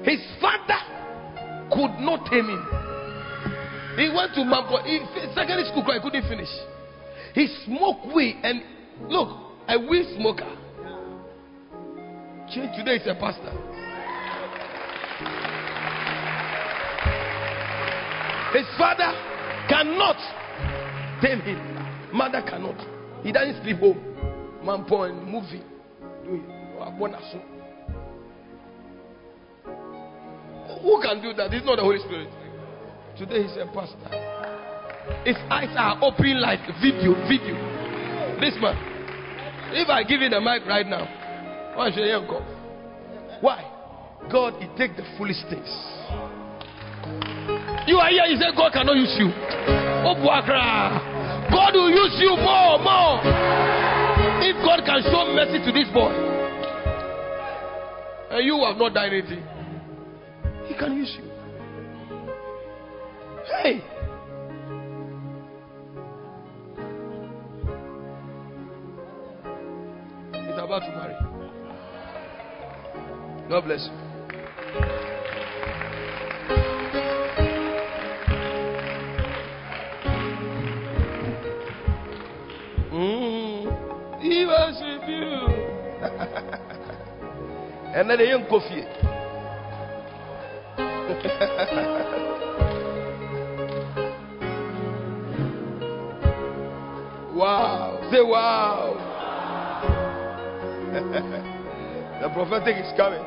His 0.05 0.20
father 0.40 0.80
could 1.70 2.01
not 2.01 2.28
tame 2.30 2.49
him. 2.49 2.93
He 3.97 4.11
went 4.14 4.34
to 4.34 4.40
Mampo. 4.40 4.82
Secondary 5.34 5.64
school, 5.66 5.84
he 5.84 6.01
couldn't 6.01 6.28
finish. 6.28 6.49
He 7.34 7.47
smoked 7.64 8.14
weed 8.14 8.36
and 8.42 8.62
look, 9.09 9.28
a 9.68 9.78
weed 9.78 10.14
smoker. 10.16 10.51
Change 12.53 12.76
today 12.76 12.97
is 12.97 13.07
a 13.07 13.14
pastor. 13.14 13.51
His 18.53 18.66
father 18.78 19.11
cannot 19.68 20.16
tame 21.20 21.40
him. 21.40 21.59
Mother 22.12 22.42
cannot. 22.42 22.78
He 23.24 23.32
doesn't 23.32 23.62
sleep 23.62 23.78
home 23.78 24.14
man 24.64 24.84
point 24.86 25.14
movie 25.28 25.62
who 30.82 31.01
can 31.03 31.20
do 31.20 31.34
that 31.34 31.53
it's 31.53 31.66
not 31.66 31.76
the 31.76 31.82
holy 31.82 31.99
spirit 31.99 32.28
today 33.17 33.43
he's 33.43 33.57
a 33.57 33.67
pastor. 33.73 34.11
His 35.25 35.37
eyes 35.51 35.75
are 35.77 35.99
open 36.03 36.41
like 36.41 36.61
video 36.83 37.15
video. 37.29 37.55
This 38.41 38.57
man. 38.61 38.77
If 39.73 39.89
i 39.89 40.03
give 40.05 40.21
him 40.21 40.31
the 40.31 40.41
mic 40.41 40.67
right 40.67 40.87
now 40.87 41.03
why 41.77 41.91
should 41.91 42.05
he 42.05 42.11
go? 42.29 42.41
Why? 43.41 43.62
God 44.31 44.55
he 44.62 44.67
take 44.79 44.97
the 44.97 45.03
foolish 45.19 45.43
things. 45.51 45.69
You 47.87 47.99
are 47.99 48.11
here 48.11 48.25
you 48.31 48.39
said 48.39 48.55
god 48.57 48.73
cannot 48.73 48.97
use 48.97 49.15
you. 49.19 49.31
Oh 50.07 50.15
god 50.23 51.75
will 51.75 51.91
use 51.91 52.17
you 52.21 52.37
more 52.37 52.79
more. 52.79 53.21
If 54.47 54.57
God 54.65 54.85
can 54.85 55.03
show 55.03 55.33
mercy 55.35 55.65
to 55.65 55.73
this 55.73 55.89
boy, 55.93 56.12
and 58.31 58.45
you 58.45 58.62
have 58.65 58.77
not 58.77 58.95
done 58.95 59.07
anything, 59.07 59.43
He 60.67 60.75
can 60.75 60.97
use 60.97 61.17
you. 61.19 61.34
Hey. 63.47 63.82
He's 70.32 70.59
about 70.59 70.80
to 70.80 70.90
marry. 70.97 71.14
God 73.49 73.64
bless 73.64 73.88
you. 73.90 74.05
worship 84.55 85.09
you. 85.09 85.49
and 87.95 88.11
then 88.11 88.18
they 88.18 88.28
young 88.28 88.47
coffee. 88.47 88.84
Wow. 97.35 97.99
Say 98.11 98.22
wow. 98.22 98.95
the 102.22 102.28
prophetic 102.30 102.76
is 102.76 102.93
coming. 102.97 103.24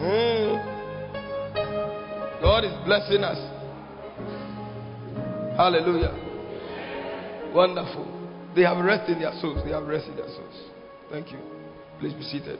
Mm. 0.00 0.74
God 2.40 2.64
is 2.64 2.72
blessing 2.84 3.22
us. 3.22 3.38
Hallelujah. 5.56 6.12
Wonderful. 7.54 8.10
They 8.56 8.62
have 8.62 8.84
rest 8.84 9.08
in 9.08 9.20
their 9.20 9.32
souls. 9.40 9.62
They 9.64 9.70
have 9.70 9.86
rest 9.86 10.08
in 10.08 10.16
their 10.16 10.28
souls. 10.28 10.70
Thank 11.10 11.30
you. 11.30 11.38
Please 12.00 12.12
be 12.12 12.22
seated. 12.22 12.58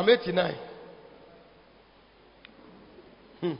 Psalm 0.00 0.08
89. 0.08 0.54
Hmm. 3.42 3.52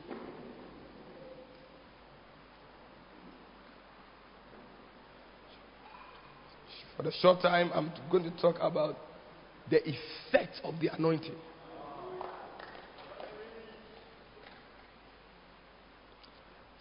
For 6.97 7.03
the 7.03 7.13
short 7.21 7.43
time, 7.43 7.71
I'm 7.75 7.93
going 8.11 8.25
to 8.25 8.31
talk 8.41 8.57
about 8.59 8.97
the 9.69 9.83
effect 9.87 10.63
of 10.65 10.81
the 10.81 10.89
anointing. 10.97 11.35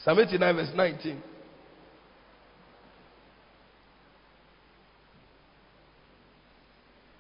Psalm 0.05 0.19
89, 0.19 0.55
verse 0.55 0.69
19. 0.73 1.23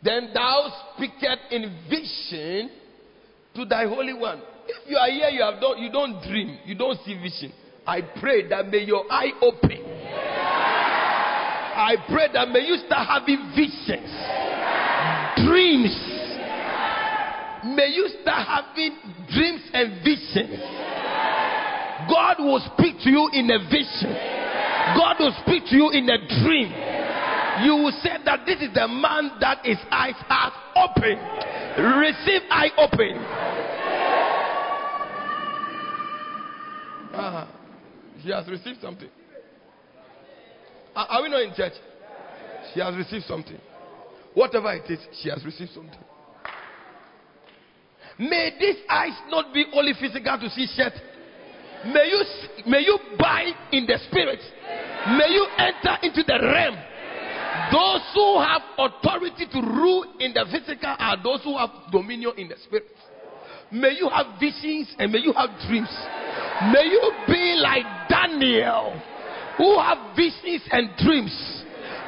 Then 0.01 0.29
thou 0.33 0.71
speakest 0.95 1.51
in 1.51 1.63
vision 1.89 1.98
to 2.29 3.65
thy 3.65 3.85
holy 3.85 4.13
one. 4.13 4.41
If 4.67 4.89
you 4.89 4.97
are 4.97 5.09
here, 5.09 5.29
you 5.29 5.41
have 5.41 5.59
don't 5.59 5.79
you 5.79 5.91
don't 5.91 6.21
dream, 6.23 6.59
you 6.65 6.75
don't 6.75 6.97
see 7.05 7.15
vision. 7.15 7.53
I 7.85 8.01
pray 8.19 8.47
that 8.49 8.67
may 8.67 8.83
your 8.83 9.05
eye 9.11 9.31
open. 9.41 9.81
I 11.79 11.95
pray 12.07 12.27
that 12.33 12.49
may 12.49 12.67
you 12.67 12.77
start 12.85 13.07
having 13.07 13.51
visions, 13.55 14.11
dreams. 15.47 15.95
May 17.75 17.91
you 17.91 18.07
start 18.21 18.47
having 18.47 18.97
dreams 19.31 19.61
and 19.73 20.03
visions. 20.03 20.59
God 22.07 22.39
will 22.39 22.61
speak 22.73 22.99
to 23.03 23.09
you 23.09 23.29
in 23.33 23.49
a 23.51 23.59
vision. 23.69 24.13
God 24.95 25.15
will 25.19 25.35
speak 25.43 25.65
to 25.69 25.75
you 25.75 25.89
in 25.91 26.09
a 26.09 26.17
dream. 26.43 26.98
You 27.63 27.75
will 27.75 27.93
say 28.03 28.17
that 28.25 28.45
this 28.45 28.61
is 28.61 28.73
the 28.73 28.87
man 28.87 29.31
that 29.41 29.65
his 29.65 29.77
eyes 29.91 30.15
are 30.29 30.51
open. 30.75 31.17
Receive 31.99 32.41
eye 32.49 32.69
open. 32.77 33.17
Uh-huh. 37.13 37.45
She 38.23 38.29
has 38.31 38.47
received 38.47 38.81
something. 38.81 39.09
Are, 40.95 41.07
are 41.07 41.23
we 41.23 41.29
not 41.29 41.41
in 41.41 41.53
church? 41.53 41.73
She 42.73 42.79
has 42.79 42.95
received 42.95 43.25
something. 43.25 43.59
Whatever 44.33 44.73
it 44.73 44.89
is, 44.89 44.99
she 45.21 45.29
has 45.29 45.43
received 45.43 45.71
something. 45.71 45.99
May 48.19 48.51
these 48.59 48.77
eyes 48.89 49.17
not 49.29 49.53
be 49.53 49.65
only 49.73 49.93
physical 49.99 50.37
to 50.39 50.49
see 50.49 50.67
shirt. 50.75 50.93
May 51.85 52.09
you, 52.09 52.23
may 52.67 52.81
you 52.81 52.99
buy 53.17 53.51
in 53.71 53.85
the 53.85 53.97
spirit. 54.09 54.39
May 55.17 55.29
you 55.31 55.47
enter 55.57 55.97
into 56.03 56.23
the 56.23 56.39
realm. 56.41 56.77
Those 57.71 58.01
who 58.15 58.39
have 58.41 58.61
authority 58.77 59.45
to 59.51 59.61
rule 59.61 60.05
in 60.19 60.33
the 60.33 60.45
physical 60.51 60.95
are 60.97 61.17
those 61.21 61.43
who 61.43 61.57
have 61.57 61.69
dominion 61.91 62.33
in 62.37 62.49
the 62.49 62.55
spirit. 62.63 62.89
May 63.71 63.93
you 63.99 64.09
have 64.09 64.39
visions 64.39 64.89
and 64.97 65.11
may 65.11 65.19
you 65.19 65.33
have 65.33 65.49
dreams. 65.67 65.89
May 66.73 66.89
you 66.89 67.11
be 67.27 67.61
like 67.61 67.85
Daniel 68.09 68.99
who 69.57 69.77
have 69.77 70.15
visions 70.15 70.63
and 70.71 70.89
dreams. 70.97 71.63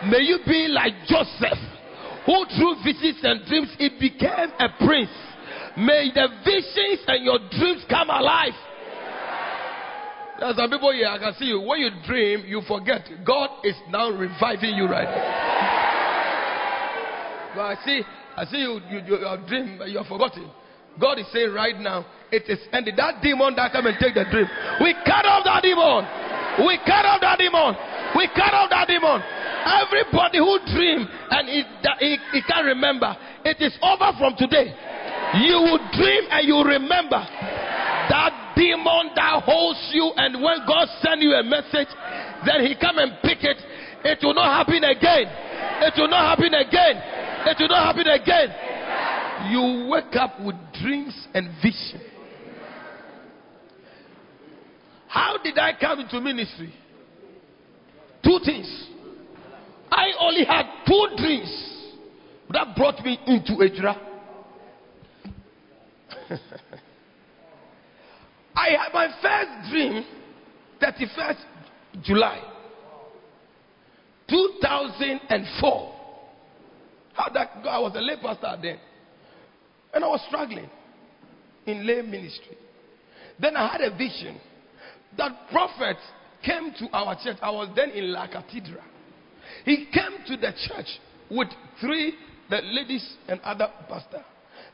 May 0.10 0.26
you 0.26 0.40
be 0.46 0.68
like 0.70 0.94
Joseph 1.06 1.62
who 2.26 2.46
through 2.58 2.82
visions 2.84 3.22
and 3.22 3.46
dreams 3.46 3.70
he 3.78 3.90
became 4.00 4.50
a 4.58 4.70
prince. 4.82 5.14
May 5.78 6.10
the 6.14 6.28
visions 6.44 7.06
and 7.06 7.24
your 7.24 7.38
dreams 7.54 7.86
come 7.90 8.10
alive. 8.10 8.58
There 10.42 10.50
are 10.50 10.58
some 10.58 10.74
people 10.74 10.90
here, 10.90 11.06
I 11.06 11.22
can 11.22 11.38
see 11.38 11.54
you. 11.54 11.62
When 11.62 11.78
you 11.78 11.94
dream, 12.02 12.42
you 12.50 12.66
forget. 12.68 13.06
God 13.24 13.62
is 13.62 13.78
now 13.94 14.10
reviving 14.10 14.74
you 14.74 14.90
right 14.90 15.06
now. 15.06 15.22
But 17.54 17.62
I 17.62 17.76
see, 17.86 18.02
I 18.02 18.46
see 18.50 18.58
you, 18.58 18.82
you, 18.90 19.06
you, 19.06 19.22
your 19.22 19.38
dream, 19.46 19.78
you 19.86 20.02
have 20.02 20.08
forgotten. 20.10 20.50
God 21.00 21.20
is 21.20 21.30
saying 21.32 21.54
right 21.54 21.78
now, 21.78 22.10
it 22.32 22.50
is 22.50 22.58
ended. 22.74 22.98
That 22.98 23.22
demon 23.22 23.54
that 23.54 23.72
come 23.72 23.86
and 23.86 23.94
take 24.02 24.18
the 24.18 24.26
dream. 24.34 24.50
We 24.82 24.98
cut 25.06 25.30
off 25.30 25.46
that 25.46 25.62
demon. 25.62 26.10
We 26.66 26.82
cut 26.90 27.06
off 27.06 27.22
that 27.22 27.38
demon. 27.38 27.78
We 28.18 28.26
cut 28.34 28.58
off 28.58 28.74
that 28.74 28.90
demon. 28.90 29.22
Everybody 29.22 30.42
who 30.42 30.58
dream 30.74 31.06
and 31.06 31.54
he, 31.54 31.62
he, 32.02 32.18
he 32.34 32.42
can't 32.50 32.66
remember, 32.66 33.14
it 33.46 33.62
is 33.62 33.78
over 33.86 34.10
from 34.18 34.34
today. 34.42 34.74
You 35.38 35.70
will 35.70 35.86
dream 35.94 36.34
and 36.34 36.50
you 36.50 36.66
remember 36.66 37.22
that 38.10 38.41
demon 38.62 39.10
that 39.16 39.42
holds 39.42 39.90
you 39.92 40.14
and 40.16 40.38
when 40.42 40.58
God 40.68 40.88
send 41.02 41.22
you 41.22 41.34
a 41.34 41.44
message, 41.44 41.90
then 42.46 42.62
he 42.62 42.76
come 42.80 43.00
and 43.00 43.18
pick 43.24 43.42
it. 43.42 43.58
It 44.06 44.20
will 44.22 44.36
not 44.36 44.54
happen 44.54 44.84
again. 44.84 45.26
It 45.82 45.94
will 45.98 46.08
not 46.08 46.38
happen 46.38 46.54
again. 46.54 47.02
It 47.50 47.58
will 47.60 47.70
not 47.70 47.90
happen 47.90 48.08
again. 48.08 48.54
You 49.52 49.90
wake 49.90 50.16
up 50.16 50.40
with 50.40 50.56
dreams 50.80 51.28
and 51.34 51.50
vision. 51.62 52.02
How 55.08 55.38
did 55.44 55.58
I 55.58 55.72
come 55.80 56.00
into 56.00 56.22
ministry? 56.22 56.74
Two 58.24 58.40
things. 58.46 58.88
I 59.92 60.12
only 60.20 60.46
had 60.46 60.68
two 60.88 61.08
dreams 61.18 61.52
that 62.52 62.76
brought 62.76 63.04
me 63.04 63.20
into 63.26 63.54
Ejura. 63.54 63.98
I 68.62 68.78
had 68.78 68.94
my 68.94 69.08
first 69.22 69.72
dream, 69.72 70.06
31st 70.80 72.04
July, 72.04 72.42
2004. 74.30 75.96
How 77.14 77.30
that 77.34 77.64
go? 77.64 77.70
I 77.70 77.80
was 77.80 77.94
a 77.96 78.02
lay 78.02 78.18
pastor 78.22 78.56
then. 78.62 78.78
And 79.94 80.04
I 80.04 80.08
was 80.08 80.22
struggling 80.28 80.70
in 81.66 81.88
lay 81.88 82.04
ministry. 82.04 82.56
Then 83.40 83.58
I 83.58 83.68
had 83.68 83.82
a 83.82 83.98
vision 83.98 84.40
that 85.18 85.32
prophet 85.52 85.98
came 86.46 86.72
to 86.78 86.88
our 86.94 87.16
church. 87.24 87.38
I 87.42 87.50
was 87.50 87.70
then 87.76 87.90
in 87.90 88.14
La 88.14 88.28
Cathedra. 88.28 88.84
He 89.66 89.88
came 89.92 90.24
to 90.28 90.38
the 90.38 90.54
church 90.68 91.00
with 91.32 91.50
three 91.80 92.14
the 92.52 92.62
ladies 92.62 93.16
and 93.28 93.42
other 93.42 93.70
pastor. 93.90 94.24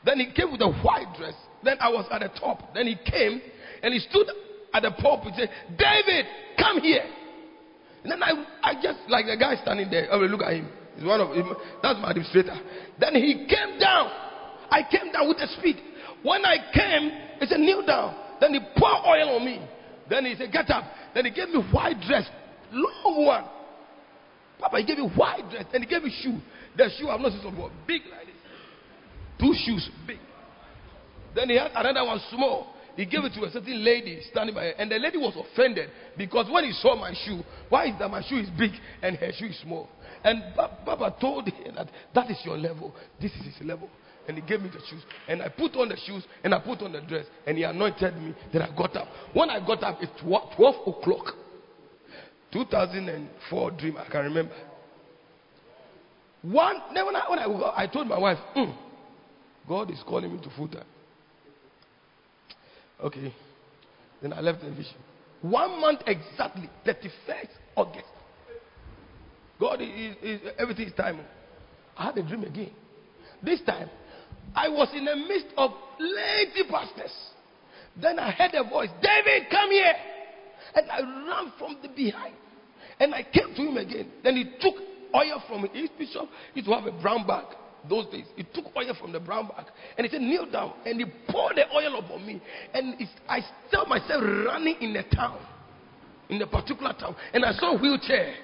Then 0.04 0.18
he 0.18 0.30
came 0.32 0.52
with 0.52 0.60
a 0.60 0.70
white 0.70 1.14
dress. 1.16 1.34
Then 1.64 1.78
I 1.80 1.88
was 1.88 2.06
at 2.12 2.20
the 2.20 2.28
top. 2.38 2.74
Then 2.74 2.86
he 2.86 2.96
came 3.10 3.40
and 3.82 3.94
he 3.94 4.00
stood 4.00 4.26
at 4.72 4.82
the 4.82 4.90
pulpit 5.00 5.34
and 5.34 5.36
said, 5.36 5.50
David, 5.78 6.26
come 6.58 6.80
here. 6.80 7.04
And 8.02 8.12
then 8.12 8.22
I, 8.22 8.32
I 8.62 8.74
just 8.82 8.98
like 9.08 9.26
the 9.26 9.36
guy 9.36 9.56
standing 9.62 9.90
there. 9.90 10.12
I 10.12 10.16
will 10.16 10.28
look 10.28 10.42
at 10.42 10.54
him. 10.54 10.68
He's 10.96 11.04
one 11.04 11.20
of. 11.20 11.28
That's 11.82 11.98
my 12.00 12.10
administrator. 12.10 12.56
Then 12.98 13.14
he 13.14 13.46
came 13.48 13.78
down. 13.78 14.10
I 14.70 14.82
came 14.90 15.12
down 15.12 15.28
with 15.28 15.38
a 15.38 15.48
speed. 15.58 15.76
When 16.22 16.44
I 16.44 16.56
came, 16.74 17.10
he 17.40 17.46
said, 17.46 17.60
kneel 17.60 17.84
down. 17.86 18.16
Then 18.40 18.54
he 18.54 18.60
poured 18.60 19.02
oil 19.06 19.36
on 19.36 19.44
me. 19.44 19.60
Then 20.10 20.24
he 20.24 20.34
said, 20.34 20.52
get 20.52 20.70
up. 20.70 20.84
Then 21.14 21.24
he 21.24 21.30
gave 21.30 21.48
me 21.48 21.62
white 21.72 22.00
dress, 22.06 22.28
long 22.72 23.26
one. 23.26 23.44
Papa, 24.58 24.78
he 24.78 24.84
gave 24.84 24.98
me 24.98 25.10
white 25.14 25.48
dress. 25.50 25.64
and 25.72 25.84
he 25.84 25.88
gave 25.88 26.02
me 26.02 26.12
shoe. 26.22 26.38
The 26.76 26.90
shoe 26.98 27.08
I've 27.08 27.20
not 27.20 27.32
seen 27.32 27.50
before, 27.50 27.70
big 27.86 28.02
like 28.10 28.26
this. 28.26 28.34
Two 29.40 29.54
shoes, 29.64 29.88
big. 30.06 30.18
Then 31.34 31.48
he 31.48 31.56
had 31.56 31.70
another 31.74 32.04
one 32.04 32.20
small. 32.30 32.74
He 32.98 33.06
gave 33.06 33.22
it 33.22 33.32
to 33.34 33.44
a 33.44 33.50
certain 33.52 33.84
lady 33.84 34.20
standing 34.28 34.56
by 34.56 34.64
her. 34.64 34.70
And 34.70 34.90
the 34.90 34.96
lady 34.98 35.18
was 35.18 35.32
offended 35.36 35.88
because 36.16 36.50
when 36.50 36.64
he 36.64 36.72
saw 36.72 36.96
my 36.96 37.14
shoe, 37.24 37.44
why 37.68 37.86
is 37.86 37.94
that 38.00 38.10
my 38.10 38.20
shoe 38.28 38.38
is 38.38 38.50
big 38.58 38.72
and 39.00 39.14
her 39.14 39.30
shoe 39.38 39.46
is 39.46 39.60
small? 39.62 39.88
And 40.24 40.42
Papa 40.56 41.14
told 41.20 41.48
her 41.48 41.72
that 41.76 41.88
that 42.12 42.28
is 42.28 42.38
your 42.44 42.58
level. 42.58 42.92
This 43.22 43.30
is 43.34 43.54
his 43.54 43.64
level. 43.64 43.88
And 44.26 44.36
he 44.36 44.42
gave 44.42 44.60
me 44.60 44.68
the 44.68 44.80
shoes. 44.90 45.04
And 45.28 45.42
I 45.42 45.48
put 45.48 45.76
on 45.76 45.90
the 45.90 45.96
shoes 45.96 46.24
and 46.42 46.52
I 46.52 46.58
put 46.58 46.82
on 46.82 46.90
the 46.90 47.00
dress. 47.02 47.26
And 47.46 47.56
he 47.56 47.62
anointed 47.62 48.16
me. 48.16 48.34
Then 48.52 48.62
I 48.62 48.76
got 48.76 48.96
up. 48.96 49.06
When 49.32 49.48
I 49.48 49.64
got 49.64 49.84
up, 49.84 49.98
it's 50.00 50.10
12 50.20 50.88
o'clock. 50.88 51.34
2004 52.52 53.70
dream, 53.78 53.96
I 53.96 54.10
can 54.10 54.24
remember. 54.24 54.54
One, 56.42 56.82
then 56.92 57.06
when 57.06 57.14
I, 57.14 57.30
when 57.30 57.38
I, 57.38 57.72
I 57.76 57.86
told 57.86 58.08
my 58.08 58.18
wife, 58.18 58.38
mm, 58.56 58.76
God 59.68 59.88
is 59.92 60.02
calling 60.04 60.34
me 60.34 60.42
to 60.42 60.50
full 60.56 60.66
time. 60.66 60.82
Okay. 63.02 63.32
Then 64.20 64.32
I 64.32 64.40
left 64.40 64.60
the 64.60 64.70
vision. 64.70 64.96
One 65.42 65.80
month 65.80 66.00
exactly, 66.06 66.68
31st 66.86 67.48
August. 67.76 68.04
God 69.60 69.80
is, 69.80 70.16
is 70.22 70.40
everything 70.58 70.88
is 70.88 70.94
time. 70.94 71.20
I 71.96 72.06
had 72.06 72.18
a 72.18 72.22
dream 72.22 72.44
again. 72.44 72.70
This 73.42 73.60
time, 73.62 73.88
I 74.54 74.68
was 74.68 74.88
in 74.94 75.04
the 75.04 75.14
midst 75.14 75.46
of 75.56 75.70
lady 75.98 76.68
pastors. 76.68 77.12
Then 78.00 78.18
I 78.18 78.30
heard 78.30 78.54
a 78.54 78.68
voice, 78.68 78.90
David, 79.02 79.48
come 79.50 79.70
here. 79.70 79.94
And 80.74 80.90
I 80.90 81.00
ran 81.00 81.52
from 81.58 81.78
the 81.82 81.88
behind. 81.88 82.34
And 83.00 83.14
I 83.14 83.22
came 83.22 83.54
to 83.54 83.62
him 83.62 83.76
again. 83.76 84.10
Then 84.22 84.36
he 84.36 84.44
took 84.60 84.74
oil 85.14 85.42
from 85.48 85.68
his 85.72 85.90
bishop. 85.98 86.28
He 86.54 86.60
used 86.60 86.68
to 86.68 86.74
have 86.74 86.86
a 86.86 87.00
brown 87.00 87.26
bag 87.26 87.46
those 87.88 88.06
days. 88.06 88.24
He 88.36 88.42
took 88.42 88.66
oil 88.76 88.94
from 89.00 89.12
the 89.12 89.20
brown 89.20 89.48
bag 89.48 89.66
and 89.96 90.06
he 90.06 90.10
said, 90.10 90.20
Kneel 90.20 90.50
down. 90.50 90.74
And 90.84 91.00
he 91.00 91.06
poured 91.28 91.56
the 91.56 91.64
oil 91.74 91.98
upon 91.98 92.26
me. 92.26 92.40
And 92.74 92.94
I 93.28 93.40
saw 93.70 93.84
myself 93.86 94.22
running 94.22 94.76
in 94.80 94.92
the 94.92 95.02
town, 95.14 95.38
in 96.28 96.38
the 96.38 96.46
particular 96.46 96.92
town. 96.98 97.14
And 97.32 97.44
I 97.44 97.52
saw 97.52 97.78
wheelchair. 97.80 98.34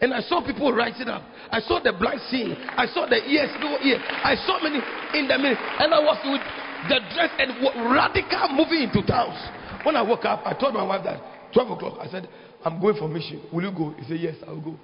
And 0.00 0.14
I 0.14 0.20
saw 0.20 0.44
people 0.46 0.72
rising 0.72 1.08
up. 1.08 1.22
I 1.50 1.60
saw 1.60 1.82
the 1.82 1.92
blind 1.92 2.20
seeing. 2.30 2.54
I 2.54 2.86
saw 2.86 3.06
the 3.06 3.16
ears, 3.16 3.50
no. 3.58 3.76
I 3.82 4.36
saw 4.46 4.62
many 4.62 4.78
in 5.18 5.26
the 5.26 5.36
minute. 5.38 5.58
And 5.58 5.92
I 5.92 5.98
was 5.98 6.18
with 6.22 6.42
the 6.86 7.00
dress 7.14 7.30
and 7.38 7.50
radical 7.90 8.54
moving 8.54 8.86
into 8.86 9.02
towns. 9.06 9.36
When 9.82 9.96
I 9.96 10.02
woke 10.02 10.24
up, 10.24 10.42
I 10.44 10.54
told 10.54 10.74
my 10.74 10.84
wife 10.84 11.02
that 11.04 11.20
12 11.52 11.70
o'clock, 11.70 11.98
I 12.00 12.06
said, 12.08 12.28
I'm 12.64 12.80
going 12.80 12.96
for 12.96 13.08
mission. 13.08 13.42
Will 13.52 13.62
you 13.64 13.72
go? 13.72 13.94
He 13.98 14.06
said, 14.06 14.20
Yes, 14.20 14.36
I'll 14.46 14.60
go. 14.60 14.78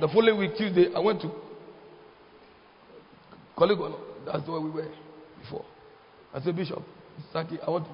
The 0.00 0.08
following 0.08 0.38
week, 0.38 0.56
Tuesday, 0.56 0.88
I 0.94 0.98
went 0.98 1.20
to 1.22 1.30
Colleague, 3.56 3.78
that's 4.26 4.46
where 4.48 4.60
we 4.60 4.70
were 4.70 4.88
before. 5.40 5.64
I 6.34 6.40
said, 6.40 6.56
Bishop, 6.56 6.82
Saki, 7.32 7.58
I 7.66 7.70
want 7.70 7.86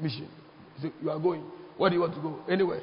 mission. 0.00 0.28
He 0.76 0.82
said, 0.82 0.92
You 1.02 1.10
are 1.10 1.18
going. 1.18 1.42
Where 1.76 1.88
do 1.88 1.96
you 1.96 2.02
want 2.02 2.14
to 2.14 2.20
go? 2.20 2.38
Anywhere. 2.48 2.80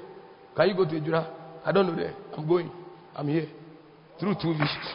Can 0.56 0.70
you 0.70 0.76
go 0.76 0.86
to 0.86 0.92
Ejura? 0.92 1.28
I 1.64 1.72
don't 1.72 1.86
know 1.86 1.96
there. 1.96 2.16
I'm 2.36 2.48
going. 2.48 2.72
I'm 3.16 3.28
here. 3.28 3.48
Through 4.20 4.36
two 4.42 4.54
visions. 4.54 4.88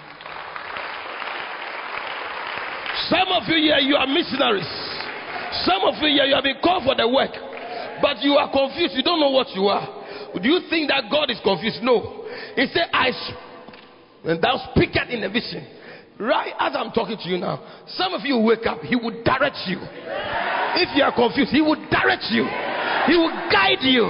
Some 3.09 3.29
of 3.31 3.43
you 3.47 3.71
here, 3.71 3.79
you 3.79 3.95
are 3.95 4.07
missionaries. 4.07 4.67
Some 5.65 5.83
of 5.87 5.95
you 6.03 6.09
here, 6.09 6.25
you 6.25 6.35
have 6.35 6.45
been 6.45 6.59
called 6.63 6.83
for 6.85 6.95
the 6.97 7.07
work. 7.07 7.31
But 8.03 8.23
you 8.23 8.33
are 8.35 8.51
confused. 8.51 8.95
You 8.97 9.03
don't 9.03 9.21
know 9.21 9.31
what 9.31 9.51
you 9.55 9.67
are. 9.67 9.87
Do 10.35 10.49
you 10.49 10.61
think 10.69 10.89
that 10.89 11.05
God 11.11 11.31
is 11.31 11.39
confused? 11.45 11.79
No. 11.83 12.25
He 12.57 12.67
said, 12.73 12.89
I 12.93 13.13
and 14.25 14.41
thou 14.43 14.71
speakest 14.71 15.11
in 15.11 15.25
a 15.25 15.29
vision. 15.29 15.67
Right 16.23 16.55
as 16.55 16.71
I'm 16.79 16.95
talking 16.95 17.19
to 17.19 17.29
you 17.29 17.37
now, 17.37 17.59
some 17.99 18.15
of 18.15 18.23
you 18.23 18.39
wake 18.39 18.63
up, 18.63 18.79
He 18.87 18.95
will 18.95 19.11
direct 19.27 19.59
you. 19.67 19.83
If 20.79 20.95
you 20.95 21.03
are 21.03 21.11
confused, 21.11 21.51
He 21.51 21.59
will 21.59 21.75
direct 21.91 22.31
you, 22.31 22.47
He 23.11 23.19
will 23.19 23.35
guide 23.51 23.83
you. 23.83 24.07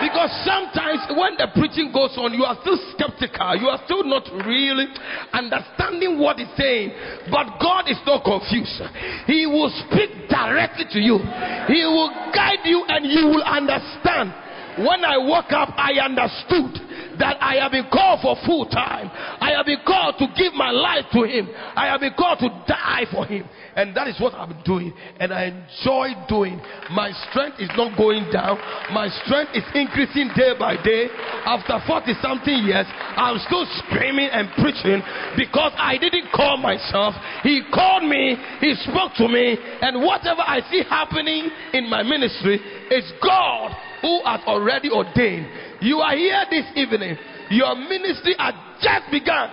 Because 0.00 0.32
sometimes 0.48 1.04
when 1.12 1.36
the 1.36 1.52
preaching 1.52 1.92
goes 1.92 2.16
on, 2.16 2.32
you 2.32 2.42
are 2.48 2.56
still 2.64 2.80
skeptical. 2.96 3.54
You 3.54 3.68
are 3.68 3.78
still 3.84 4.02
not 4.02 4.24
really 4.48 4.88
understanding 5.30 6.18
what 6.18 6.40
he's 6.40 6.50
saying. 6.56 6.90
But 7.30 7.60
God 7.60 7.84
is 7.86 8.00
not 8.08 8.24
confused. 8.24 8.82
He 9.28 9.44
will 9.44 9.70
speak 9.86 10.32
directly 10.32 10.88
to 10.88 10.98
you, 11.04 11.20
He 11.68 11.84
will 11.84 12.10
guide 12.32 12.64
you, 12.64 12.80
and 12.88 13.04
you 13.04 13.28
will 13.28 13.44
understand. 13.44 14.32
When 14.78 15.04
I 15.04 15.18
woke 15.18 15.52
up, 15.52 15.74
I 15.76 16.00
understood 16.00 16.80
that 17.18 17.36
I 17.40 17.60
have 17.60 17.72
been 17.72 17.88
called 17.92 18.20
for 18.22 18.36
full 18.46 18.66
time. 18.66 19.10
I 19.12 19.52
have 19.56 19.66
been 19.66 19.84
called 19.86 20.16
to 20.18 20.26
give 20.36 20.54
my 20.54 20.70
life 20.70 21.04
to 21.12 21.24
Him. 21.24 21.48
I 21.76 21.92
have 21.92 22.00
been 22.00 22.14
called 22.16 22.38
to 22.40 22.48
die 22.66 23.04
for 23.12 23.26
Him. 23.26 23.44
And 23.76 23.96
that 23.96 24.08
is 24.08 24.20
what 24.20 24.34
i 24.34 24.44
am 24.44 24.56
doing. 24.64 24.92
And 25.20 25.32
I 25.32 25.52
enjoy 25.52 26.12
doing. 26.28 26.60
My 26.92 27.12
strength 27.28 27.60
is 27.60 27.70
not 27.76 27.96
going 27.96 28.32
down. 28.32 28.56
My 28.92 29.08
strength 29.24 29.52
is 29.52 29.64
increasing 29.74 30.32
day 30.36 30.52
by 30.58 30.76
day. 30.80 31.08
After 31.44 31.80
40 31.86 32.12
something 32.20 32.64
years, 32.64 32.86
I'm 33.16 33.38
still 33.44 33.66
screaming 33.84 34.28
and 34.32 34.48
preaching 34.56 35.00
because 35.36 35.72
I 35.76 35.96
didn't 36.00 36.32
call 36.32 36.56
myself. 36.56 37.14
He 37.42 37.62
called 37.72 38.04
me. 38.04 38.36
He 38.60 38.74
spoke 38.88 39.12
to 39.20 39.28
me. 39.28 39.56
And 39.80 40.00
whatever 40.00 40.40
I 40.40 40.60
see 40.70 40.82
happening 40.88 41.50
in 41.72 41.88
my 41.88 42.02
ministry 42.02 42.56
is 42.90 43.04
God 43.22 43.91
who 44.02 44.20
has 44.26 44.40
already 44.46 44.90
ordained. 44.90 45.46
You 45.80 45.98
are 45.98 46.16
here 46.16 46.44
this 46.50 46.66
evening. 46.74 47.16
Your 47.50 47.74
ministry 47.76 48.34
has 48.38 48.54
just 48.82 49.10
begun. 49.10 49.48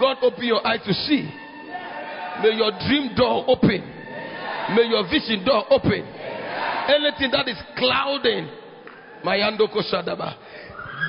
God 0.00 0.16
open 0.22 0.44
your 0.44 0.66
eyes 0.66 0.80
to 0.86 0.92
see. 0.92 1.30
May 2.42 2.56
your 2.56 2.72
dream 2.86 3.14
door 3.14 3.44
open. 3.46 3.80
May 4.74 4.88
your 4.88 5.04
vision 5.04 5.44
door 5.44 5.64
open. 5.70 6.02
Anything 6.88 7.30
that 7.32 7.46
is 7.48 7.60
clouding, 7.76 8.48
Mayando 9.24 9.68
Koshadaba. 9.68 10.34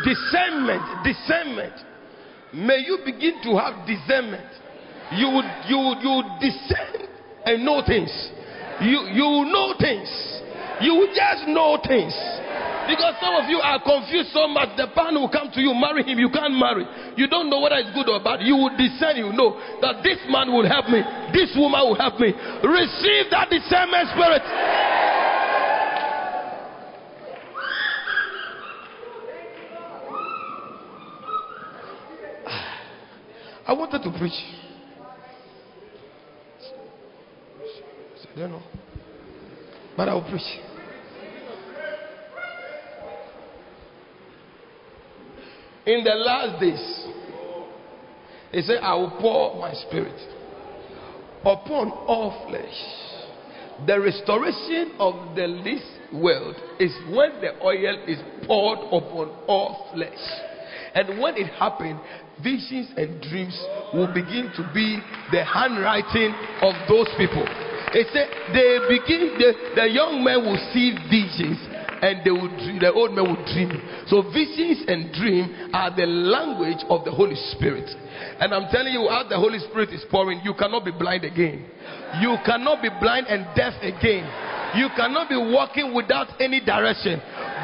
Discernment, 0.04 1.04
discernment. 1.04 1.74
May 2.54 2.80
you 2.86 3.00
begin 3.06 3.42
to 3.44 3.58
have 3.58 3.88
discernment. 3.88 4.48
You 5.12 5.28
would, 5.32 5.46
you 5.68 5.78
would, 5.78 5.98
you 6.02 6.10
would 6.10 6.40
discern 6.40 7.08
and 7.46 7.66
know 7.66 7.82
things. 7.86 8.10
You, 8.82 9.00
you 9.12 9.46
know 9.52 9.74
things. 9.80 10.10
You 10.82 11.08
just 11.12 11.48
know 11.48 11.78
things. 11.84 12.14
Because 12.88 13.16
some 13.22 13.36
of 13.36 13.50
you 13.50 13.60
are 13.62 13.80
confused 13.84 14.32
so 14.34 14.48
much. 14.48 14.76
The 14.78 14.88
man 14.96 15.14
will 15.14 15.30
come 15.30 15.52
to 15.54 15.62
you, 15.62 15.76
marry 15.76 16.04
him, 16.04 16.18
you 16.18 16.30
can't 16.32 16.56
marry. 16.56 16.86
You 17.16 17.28
don't 17.28 17.48
know 17.50 17.60
whether 17.62 17.76
it's 17.76 17.92
good 17.94 18.10
or 18.10 18.20
bad. 18.24 18.42
You 18.42 18.56
will 18.56 18.76
discern, 18.76 19.18
you 19.18 19.32
know 19.32 19.60
that 19.82 20.02
this 20.02 20.18
man 20.30 20.52
will 20.52 20.68
help 20.68 20.90
me, 20.90 21.04
this 21.30 21.54
woman 21.56 21.82
will 21.86 21.94
help 21.94 22.20
me. 22.20 22.34
Receive 22.34 23.30
that 23.30 23.52
discernment 23.52 24.10
spirit. 24.10 24.42
I 33.68 33.74
wanted 33.74 34.02
to 34.02 34.10
preach. 34.18 34.34
Don't 38.36 38.52
know. 38.52 38.64
But 39.98 40.10
I 40.10 40.14
will 40.14 40.22
preach. 40.30 40.42
In 45.86 46.04
the 46.04 46.14
last 46.14 46.62
days, 46.62 47.08
he 48.52 48.62
said, 48.62 48.80
I 48.82 48.96
will 48.96 49.12
pour 49.20 49.60
my 49.60 49.74
spirit 49.74 50.20
upon 51.42 51.92
all 52.08 52.46
flesh. 52.48 53.10
The 53.88 54.00
restoration 54.00 54.92
of 55.00 55.36
the 55.36 55.48
least 55.48 55.86
world 56.14 56.56
is 56.80 56.92
when 57.10 57.42
the 57.42 57.64
oil 57.64 58.04
is 58.08 58.20
poured 58.46 58.80
upon 58.80 59.30
all 59.48 59.90
flesh. 59.94 60.20
And 60.94 61.20
when 61.22 61.38
it 61.38 61.48
happens, 61.54 62.00
visions 62.44 62.92
and 62.98 63.22
dreams 63.22 63.58
will 63.94 64.14
begin 64.14 64.52
to 64.58 64.70
be 64.74 65.00
the 65.32 65.44
handwriting 65.44 66.34
of 66.62 66.74
those 66.90 67.08
people. 67.18 67.46
It 67.92 68.08
said 68.14 68.30
they 68.54 68.80
begin 68.86 69.38
the, 69.38 69.50
the 69.76 69.88
young 69.90 70.24
men 70.24 70.46
will 70.46 70.62
see 70.74 70.94
visions 71.10 71.58
and 72.02 72.24
they 72.24 72.32
will 72.32 72.48
dream, 72.48 72.80
the 72.80 72.94
old 72.94 73.12
men 73.14 73.26
will 73.28 73.44
dream. 73.50 73.72
So 74.08 74.24
visions 74.32 74.88
and 74.88 75.12
dream 75.14 75.74
are 75.74 75.92
the 75.92 76.06
language 76.06 76.80
of 76.88 77.04
the 77.04 77.12
Holy 77.12 77.36
Spirit. 77.56 77.90
And 78.40 78.54
I'm 78.54 78.72
telling 78.72 78.94
you, 78.94 79.08
as 79.10 79.28
the 79.28 79.36
Holy 79.36 79.60
Spirit 79.60 79.90
is 79.92 80.04
pouring, 80.10 80.42
you 80.44 80.54
cannot 80.56 80.86
be 80.86 80.92
blind 80.92 81.26
again. 81.26 81.66
You 82.22 82.38
cannot 82.46 82.82
be 82.82 82.90
blind 83.00 83.28
and 83.28 83.48
deaf 83.56 83.74
again. 83.82 84.24
You 84.78 84.88
cannot 84.96 85.30
be 85.30 85.36
walking 85.36 85.94
without 85.94 86.40
any 86.40 86.62
direction. 86.62 87.20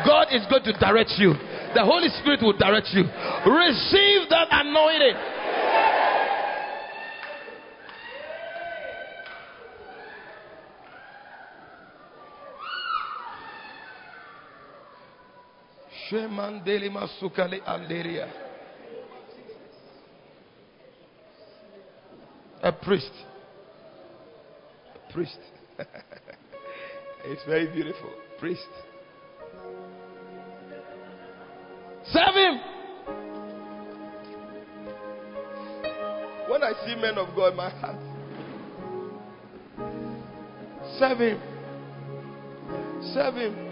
God 0.05 0.27
is 0.31 0.43
going 0.49 0.63
to 0.63 0.73
direct 0.79 1.13
you. 1.17 1.33
The 1.73 1.83
Holy 1.83 2.09
Spirit 2.19 2.41
will 2.41 2.57
direct 2.57 2.89
you. 2.91 3.03
Receive 3.03 4.27
that 4.29 4.47
anointing. 4.51 5.94
A 22.61 22.71
priest. 22.71 23.11
A 24.93 25.13
priest. 25.13 25.39
it's 27.25 27.41
very 27.47 27.71
beautiful. 27.73 28.11
Priest. 28.39 28.61
Serve 32.11 32.35
him. 32.35 32.59
When 36.49 36.63
I 36.63 36.73
see 36.85 36.95
men 36.95 37.17
of 37.17 37.35
God, 37.35 37.55
my 37.55 37.69
heart. 37.69 37.95
Serve 40.99 41.17
him. 41.17 41.41
Serve 43.13 43.35
him. 43.35 43.64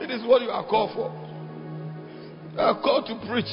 It 0.00 0.10
is 0.10 0.26
what 0.26 0.40
you 0.40 0.48
are 0.48 0.66
called 0.66 0.92
for. 0.94 1.12
You 2.54 2.58
are 2.60 2.80
called 2.80 3.06
to 3.06 3.14
preach. 3.28 3.44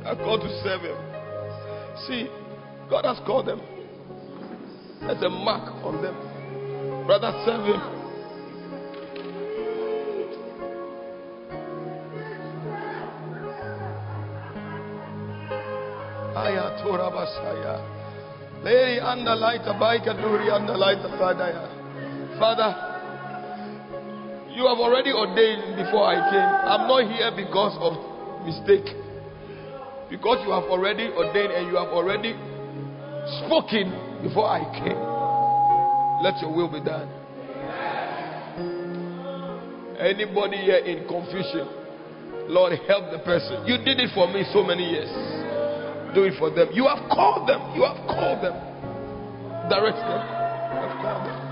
You 0.00 0.06
are 0.06 0.16
called 0.16 0.40
to 0.40 0.62
serve 0.62 0.80
Him. 0.80 0.96
See, 2.06 2.26
God 2.88 3.04
has 3.04 3.18
called 3.26 3.46
them. 3.46 3.60
There's 5.00 5.22
a 5.22 5.28
mark 5.28 5.68
on 5.84 6.02
them. 6.02 7.06
Brother, 7.06 7.32
serve 7.44 7.66
Him. 7.66 7.98
Ayatora 16.34 17.12
Basaya. 17.12 17.98
Lady 18.64 19.00
under 19.00 19.36
light 19.36 19.60
a 19.66 19.78
bike 19.78 20.04
duri 20.04 20.50
under 20.50 20.76
light 20.76 20.98
a 20.98 21.18
Father, 22.38 22.87
you 24.58 24.66
have 24.66 24.78
already 24.82 25.12
ordained 25.14 25.78
before 25.78 26.02
I 26.02 26.18
came. 26.18 26.50
I'm 26.66 26.90
not 26.90 27.06
here 27.06 27.30
because 27.30 27.78
of 27.78 27.94
mistake. 28.42 28.90
Because 30.10 30.42
you 30.42 30.50
have 30.50 30.66
already 30.66 31.06
ordained 31.14 31.54
and 31.54 31.70
you 31.70 31.78
have 31.78 31.94
already 31.94 32.34
spoken 33.46 33.94
before 34.18 34.50
I 34.50 34.66
came. 34.74 34.98
Let 36.26 36.42
your 36.42 36.50
will 36.50 36.66
be 36.66 36.82
done. 36.82 37.06
Anybody 40.02 40.58
here 40.58 40.82
in 40.82 41.06
confusion, 41.06 42.50
Lord, 42.50 42.74
help 42.90 43.14
the 43.14 43.22
person. 43.22 43.62
You 43.62 43.78
did 43.78 44.02
it 44.02 44.10
for 44.10 44.26
me 44.26 44.42
so 44.50 44.66
many 44.66 44.90
years. 44.90 45.10
Do 46.18 46.26
it 46.26 46.34
for 46.34 46.50
them. 46.50 46.74
You 46.74 46.90
have 46.90 47.06
called 47.14 47.48
them. 47.48 47.62
You 47.78 47.86
have 47.86 48.02
called 48.10 48.42
them. 48.42 48.58
Direct 49.70 50.02
them. 50.02 50.22
You 50.74 50.82
have 50.82 50.98
called 50.98 51.26
them. 51.30 51.47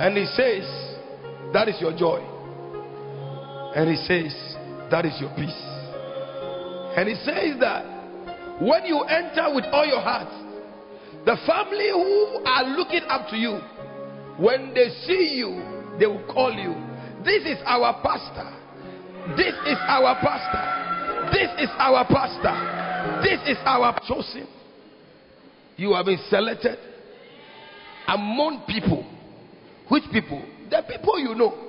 And 0.00 0.16
he 0.16 0.24
says, 0.32 0.64
That 1.52 1.68
is 1.68 1.76
your 1.78 1.92
joy. 1.92 2.24
And 3.76 3.90
he 3.90 3.96
says, 4.08 4.32
That 4.90 5.04
is 5.04 5.12
your 5.20 5.28
peace. 5.36 5.62
And 6.96 7.06
he 7.06 7.16
says 7.16 7.60
that 7.60 7.84
when 8.62 8.86
you 8.86 9.00
enter 9.02 9.54
with 9.54 9.66
all 9.72 9.84
your 9.84 10.00
heart, 10.00 10.32
the 11.26 11.36
family 11.46 11.90
who 11.92 12.40
are 12.46 12.64
looking 12.64 13.02
up 13.08 13.28
to 13.28 13.36
you, 13.36 13.60
when 14.38 14.72
they 14.72 14.88
see 15.04 15.36
you, 15.36 15.60
they 15.98 16.06
will 16.06 16.24
call 16.32 16.50
you. 16.50 16.72
This 17.22 17.44
is 17.44 17.58
our 17.66 18.00
pastor. 18.02 18.56
This 19.36 19.52
is 19.68 19.76
our 19.84 20.16
pastor. 20.24 21.30
This 21.30 21.50
is 21.60 21.70
our 21.76 22.06
pastor. 22.06 23.20
This 23.22 23.40
is 23.46 23.58
our 23.66 24.00
chosen. 24.08 24.48
You 25.76 25.92
have 25.92 26.06
been 26.06 26.20
selected 26.30 26.78
among 28.08 28.64
people. 28.66 29.04
Which 29.90 30.04
people? 30.12 30.42
The 30.70 30.82
people 30.88 31.18
you 31.18 31.34
know. 31.34 31.66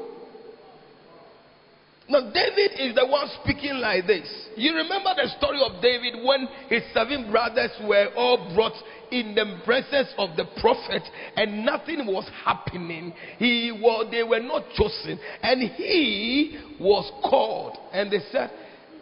Now, 2.07 2.29
David 2.31 2.71
is 2.77 2.93
the 2.93 3.07
one 3.07 3.27
speaking 3.41 3.75
like 3.75 4.05
this. 4.05 4.27
You 4.55 4.75
remember 4.75 5.11
the 5.15 5.29
story 5.37 5.59
of 5.65 5.81
David 5.81 6.23
when 6.23 6.47
his 6.67 6.83
seven 6.93 7.31
brothers 7.31 7.71
were 7.83 8.09
all 8.15 8.53
brought 8.53 8.75
in 9.11 9.33
the 9.33 9.61
presence 9.65 10.09
of 10.17 10.35
the 10.35 10.45
prophet 10.59 11.03
and 11.35 11.65
nothing 11.65 12.05
was 12.05 12.29
happening. 12.43 13.13
He 13.39 13.71
was, 13.71 14.07
they 14.11 14.23
were 14.23 14.41
not 14.41 14.65
chosen, 14.75 15.19
and 15.41 15.71
he 15.71 16.59
was 16.79 17.09
called. 17.23 17.77
And 17.91 18.11
they 18.11 18.19
said, 18.31 18.51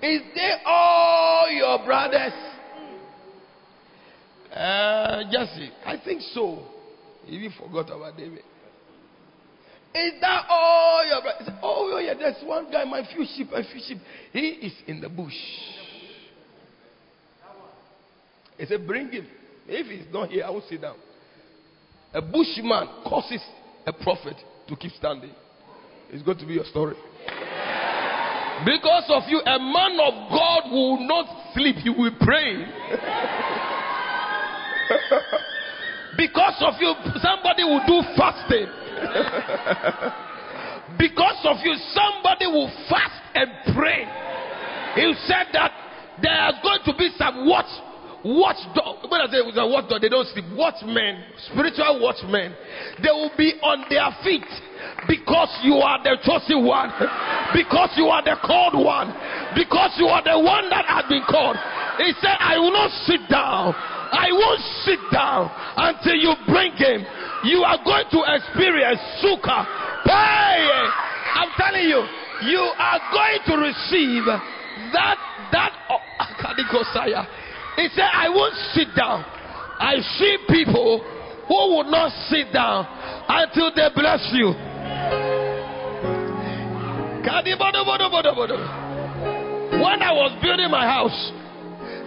Is 0.02 0.22
they 0.36 0.54
all 0.66 1.50
your 1.52 1.84
brothers? 1.86 2.34
Uh, 4.54 5.24
Jesse, 5.32 5.72
I 5.86 5.98
think 6.06 6.22
so. 6.34 6.64
He 7.26 7.36
even 7.38 7.54
forgot 7.60 7.88
about 7.88 8.16
David. 8.18 8.44
Is 9.96 10.22
that 10.22 10.46
all 10.50 11.04
your 11.08 11.22
brother? 11.22 11.60
Oh, 11.64 11.92
oh, 11.94 11.98
yeah, 12.00 12.14
there's 12.14 12.44
one 12.44 12.72
guy, 12.72 12.84
my 12.86 13.02
few 13.12 13.26
sheep, 13.36 13.50
my 13.52 13.64
few 13.64 13.82
sheep. 13.88 13.98
He 14.32 14.40
is 14.40 14.74
in 14.86 15.02
the 15.02 15.10
bush. 15.10 15.34
He 18.58 18.66
said, 18.66 18.86
Bring 18.86 19.10
him. 19.10 19.28
If 19.68 19.88
he's 19.88 20.14
not 20.14 20.30
here, 20.30 20.44
I 20.46 20.50
will 20.52 20.64
sit 20.70 20.82
down. 20.82 20.98
A 22.14 22.22
bushman 22.22 22.88
causes 23.04 23.42
a 23.86 23.94
prophet 23.94 24.36
to 24.68 24.76
keep 24.76 24.92
standing. 24.94 25.32
It's 26.12 26.24
going 26.24 26.38
to 26.40 26.46
be 26.46 26.54
your 26.54 26.66
story. 26.66 26.96
Because 28.66 29.06
of 29.10 29.24
you, 29.28 29.40
a 29.40 29.58
man 29.60 29.98
of 30.02 30.30
God 30.30 30.72
will 30.72 31.08
not 31.08 31.54
sleep, 31.54 31.78
he 31.78 31.90
will 31.90 32.12
pray. 32.20 32.58
because 36.18 36.56
of 36.60 36.74
you, 36.82 36.94
somebody 37.22 37.64
will 37.64 37.82
do 37.88 38.02
fasting. 38.18 38.68
because 40.97 41.39
of 41.45 41.58
you, 41.64 41.76
somebody 41.93 42.47
will 42.47 42.72
fast 42.89 43.22
and 43.36 43.52
pray. 43.76 44.06
He 44.95 45.14
said 45.28 45.47
that 45.54 45.72
there 46.22 46.50
is 46.50 46.56
going 46.64 46.80
to 46.86 46.93
be 46.97 47.10
some 47.18 47.47
watch, 47.47 47.70
watch 48.26 48.58
watchdog. 48.76 49.10
When 49.12 49.22
I 49.22 49.28
say 49.32 49.39
watchdog, 49.43 50.02
they 50.02 50.10
don't 50.10 50.28
sleep. 50.28 50.45
Watchmen, 50.52 51.24
spiritual 51.52 52.02
watchmen. 52.02 52.56
They 53.02 53.12
will 53.12 53.32
be 53.38 53.54
on 53.64 53.86
their 53.89 54.10
feet 54.24 54.47
because 55.08 55.52
you 55.64 55.76
are 55.76 56.02
the 56.04 56.18
chosen 56.24 56.66
one, 56.66 56.89
because 57.56 57.91
you 57.95 58.08
are 58.08 58.24
the 58.24 58.36
called 58.43 58.76
one, 58.76 59.14
because 59.56 59.95
you 59.97 60.08
are 60.08 60.24
the 60.24 60.39
one 60.39 60.70
that 60.70 60.86
has 60.86 61.06
been 61.08 61.24
called. 61.28 61.58
He 62.00 62.12
said, 62.20 62.36
I 62.39 62.58
will 62.58 62.74
not 62.74 62.91
sit 63.06 63.22
down. 63.30 63.76
I 64.12 64.32
won't 64.32 64.62
sit 64.86 64.99
down 65.12 65.51
until 65.78 66.16
you 66.16 66.34
bring 66.47 66.74
him. 66.74 67.05
You 67.43 67.62
are 67.64 67.78
going 67.84 68.05
to 68.12 68.20
experience 68.36 68.99
suka. 69.22 69.66
Hey, 70.03 70.70
I'm 71.36 71.51
telling 71.57 71.86
you, 71.86 72.01
you 72.49 72.60
are 72.60 72.99
going 73.14 73.39
to 73.45 73.53
receive 73.62 74.26
that 74.93 75.18
that 75.51 75.72
oh, 75.89 75.99
He 77.76 77.88
said, 77.95 78.10
I 78.12 78.30
won't 78.30 78.55
sit 78.74 78.95
down. 78.95 79.24
I 79.80 79.95
see 80.18 80.38
people 80.49 80.99
who 81.47 81.55
will 81.55 81.89
not 81.89 82.12
sit 82.30 82.51
down 82.51 82.86
until 83.28 83.72
they 83.74 83.88
bless 83.95 84.30
you. 84.34 84.53
When 89.80 90.01
I 90.03 90.12
was 90.12 90.38
building 90.41 90.70
my 90.70 90.86
house, 90.86 91.32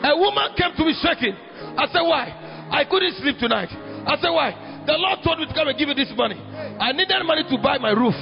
a 0.05 0.16
woman 0.18 0.53
came 0.57 0.76
to 0.76 0.84
me 0.84 0.94
shaking. 1.00 1.36
I 1.77 1.87
said, 1.93 2.03
Why? 2.03 2.29
I 2.73 2.85
couldn't 2.89 3.14
sleep 3.20 3.39
tonight. 3.39 3.68
I 4.07 4.16
said, 4.20 4.31
Why? 4.31 4.53
The 4.87 4.99
Lord 4.99 5.20
told 5.23 5.39
me 5.39 5.47
to 5.47 5.55
come 5.55 5.68
and 5.68 5.79
give 5.79 5.89
you 5.89 5.95
this 5.95 6.11
money. 6.16 6.35
I 6.35 6.91
need 6.93 7.07
that 7.09 7.23
money 7.25 7.47
to 7.47 7.57
buy 7.62 7.79
my 7.79 7.95
roof. 7.95 8.16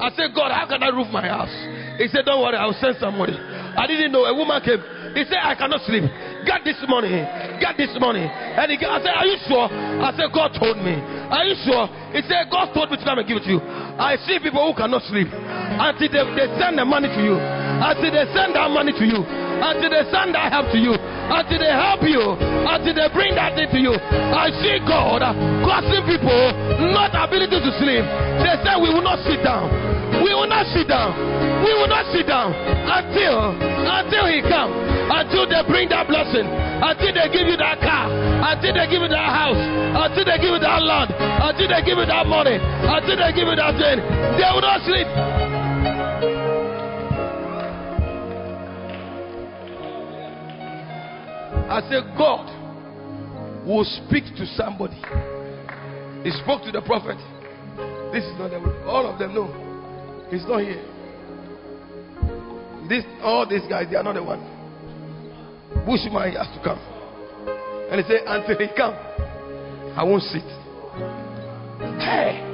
I 0.00 0.08
said, 0.16 0.32
God, 0.32 0.52
how 0.52 0.64
can 0.68 0.82
I 0.82 0.88
roof 0.88 1.08
my 1.12 1.24
house? 1.28 1.52
He 2.00 2.08
said, 2.08 2.24
Don't 2.24 2.40
worry, 2.40 2.56
I'll 2.56 2.76
send 2.80 2.96
some 3.00 3.16
money. 3.16 3.36
I 3.36 3.84
didn't 3.86 4.12
know. 4.12 4.24
A 4.24 4.32
woman 4.32 4.60
came. 4.64 4.80
He 5.16 5.24
said, 5.28 5.40
I 5.40 5.56
cannot 5.56 5.80
sleep. 5.88 6.04
Get 6.44 6.64
this 6.64 6.76
money. 6.88 7.12
Get 7.60 7.76
this 7.80 7.92
money. 7.96 8.24
And 8.24 8.68
he, 8.68 8.76
I 8.80 9.00
said, 9.00 9.14
Are 9.16 9.28
you 9.28 9.38
sure? 9.48 9.68
I 9.68 10.12
said, 10.16 10.28
God 10.32 10.52
told 10.56 10.76
me. 10.80 10.92
Are 10.92 11.44
you 11.44 11.56
sure? 11.64 11.88
He 12.12 12.20
said, 12.28 12.48
God 12.52 12.72
told 12.72 12.92
me 12.92 13.00
to 13.00 13.04
come 13.04 13.18
and 13.20 13.26
give 13.28 13.40
it 13.40 13.44
to 13.48 13.52
you. 13.56 13.60
I 13.60 14.16
see 14.28 14.36
people 14.40 14.60
who 14.60 14.76
cannot 14.76 15.02
sleep 15.08 15.28
until 15.32 16.08
they, 16.08 16.24
they 16.36 16.48
send 16.60 16.76
the 16.76 16.84
money 16.84 17.08
to 17.08 17.20
you. 17.24 17.36
Until 17.82 18.10
they 18.12 18.26
send 18.32 18.54
that 18.56 18.70
money 18.70 18.92
to 18.92 19.04
you. 19.04 19.20
Until 19.24 19.90
they 19.90 20.04
send 20.12 20.34
that 20.36 20.52
help 20.52 20.72
to 20.72 20.78
you 20.78 20.96
until 21.26 21.58
they 21.58 21.74
help 21.74 22.02
you, 22.06 22.22
until 22.38 22.94
they 22.94 23.08
bring 23.10 23.34
that 23.34 23.58
into 23.58 23.82
you. 23.82 23.94
I 23.98 24.50
see 24.62 24.78
God 24.86 25.26
causing 25.66 26.04
people 26.06 26.54
not 26.94 27.10
ability 27.14 27.58
to 27.58 27.72
sleep. 27.82 28.04
They 28.46 28.54
say 28.62 28.74
we 28.78 28.94
will 28.94 29.02
not 29.02 29.18
sit 29.26 29.42
down. 29.42 29.66
We 30.22 30.30
will 30.32 30.46
not 30.46 30.70
sit 30.70 30.86
down. 30.86 31.18
We 31.66 31.74
will 31.74 31.90
not 31.90 32.06
sit 32.14 32.30
down 32.30 32.54
until 32.54 33.58
until 33.58 34.24
He 34.30 34.40
comes. 34.46 34.74
Until 35.06 35.46
they 35.46 35.62
bring 35.66 35.90
that 35.90 36.06
blessing. 36.06 36.46
Until 36.46 37.12
they 37.14 37.26
give 37.30 37.46
you 37.46 37.58
that 37.58 37.78
car. 37.82 38.06
Until 38.10 38.74
they 38.74 38.86
give 38.86 39.02
you 39.02 39.10
that 39.10 39.30
house. 39.30 39.58
Until 39.58 40.24
they 40.26 40.38
give 40.38 40.54
you 40.54 40.62
that 40.62 40.82
land. 40.82 41.10
Until 41.14 41.68
they 41.70 41.82
give 41.82 41.98
you 41.98 42.06
that 42.06 42.26
money. 42.26 42.58
Until 42.58 43.16
they 43.18 43.30
give 43.34 43.46
you 43.46 43.56
that 43.58 43.74
thing. 43.78 43.98
They 44.38 44.48
will 44.50 44.62
not 44.62 44.82
sleep. 44.82 45.55
I 51.68 51.80
said, 51.90 52.16
God 52.16 52.46
will 53.66 53.84
speak 53.84 54.24
to 54.36 54.46
somebody. 54.54 54.96
He 56.22 56.30
spoke 56.42 56.62
to 56.64 56.72
the 56.72 56.82
prophet. 56.86 57.18
This 58.12 58.24
is 58.24 58.38
not 58.38 58.50
the 58.50 58.60
way. 58.60 58.84
All 58.86 59.06
of 59.06 59.18
them 59.18 59.34
know. 59.34 59.50
He's 60.30 60.46
not 60.46 60.60
here. 60.62 60.82
This, 62.88 63.04
all 63.20 63.48
these 63.48 63.66
guys, 63.68 63.86
they 63.90 63.96
are 63.96 64.04
not 64.04 64.14
the 64.14 64.22
one. 64.22 64.40
Bushman 65.84 66.34
has 66.34 66.46
to 66.54 66.60
come. 66.62 66.78
And 67.90 68.00
he 68.00 68.06
said, 68.06 68.22
until 68.26 68.58
he 68.58 68.68
come, 68.76 68.94
I 69.96 70.04
won't 70.04 70.22
sit. 70.22 70.42
Hey. 71.98 72.45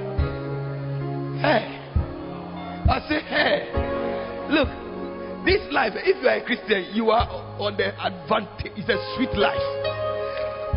Life, 5.72 5.92
if 5.96 6.22
you 6.22 6.28
are 6.28 6.36
a 6.36 6.44
Christian, 6.44 6.92
you 6.92 7.10
are 7.10 7.26
on 7.58 7.76
the 7.76 7.90
advantage. 7.96 8.72
It's 8.76 8.88
a 8.88 9.00
sweet 9.16 9.32
life. 9.34 9.60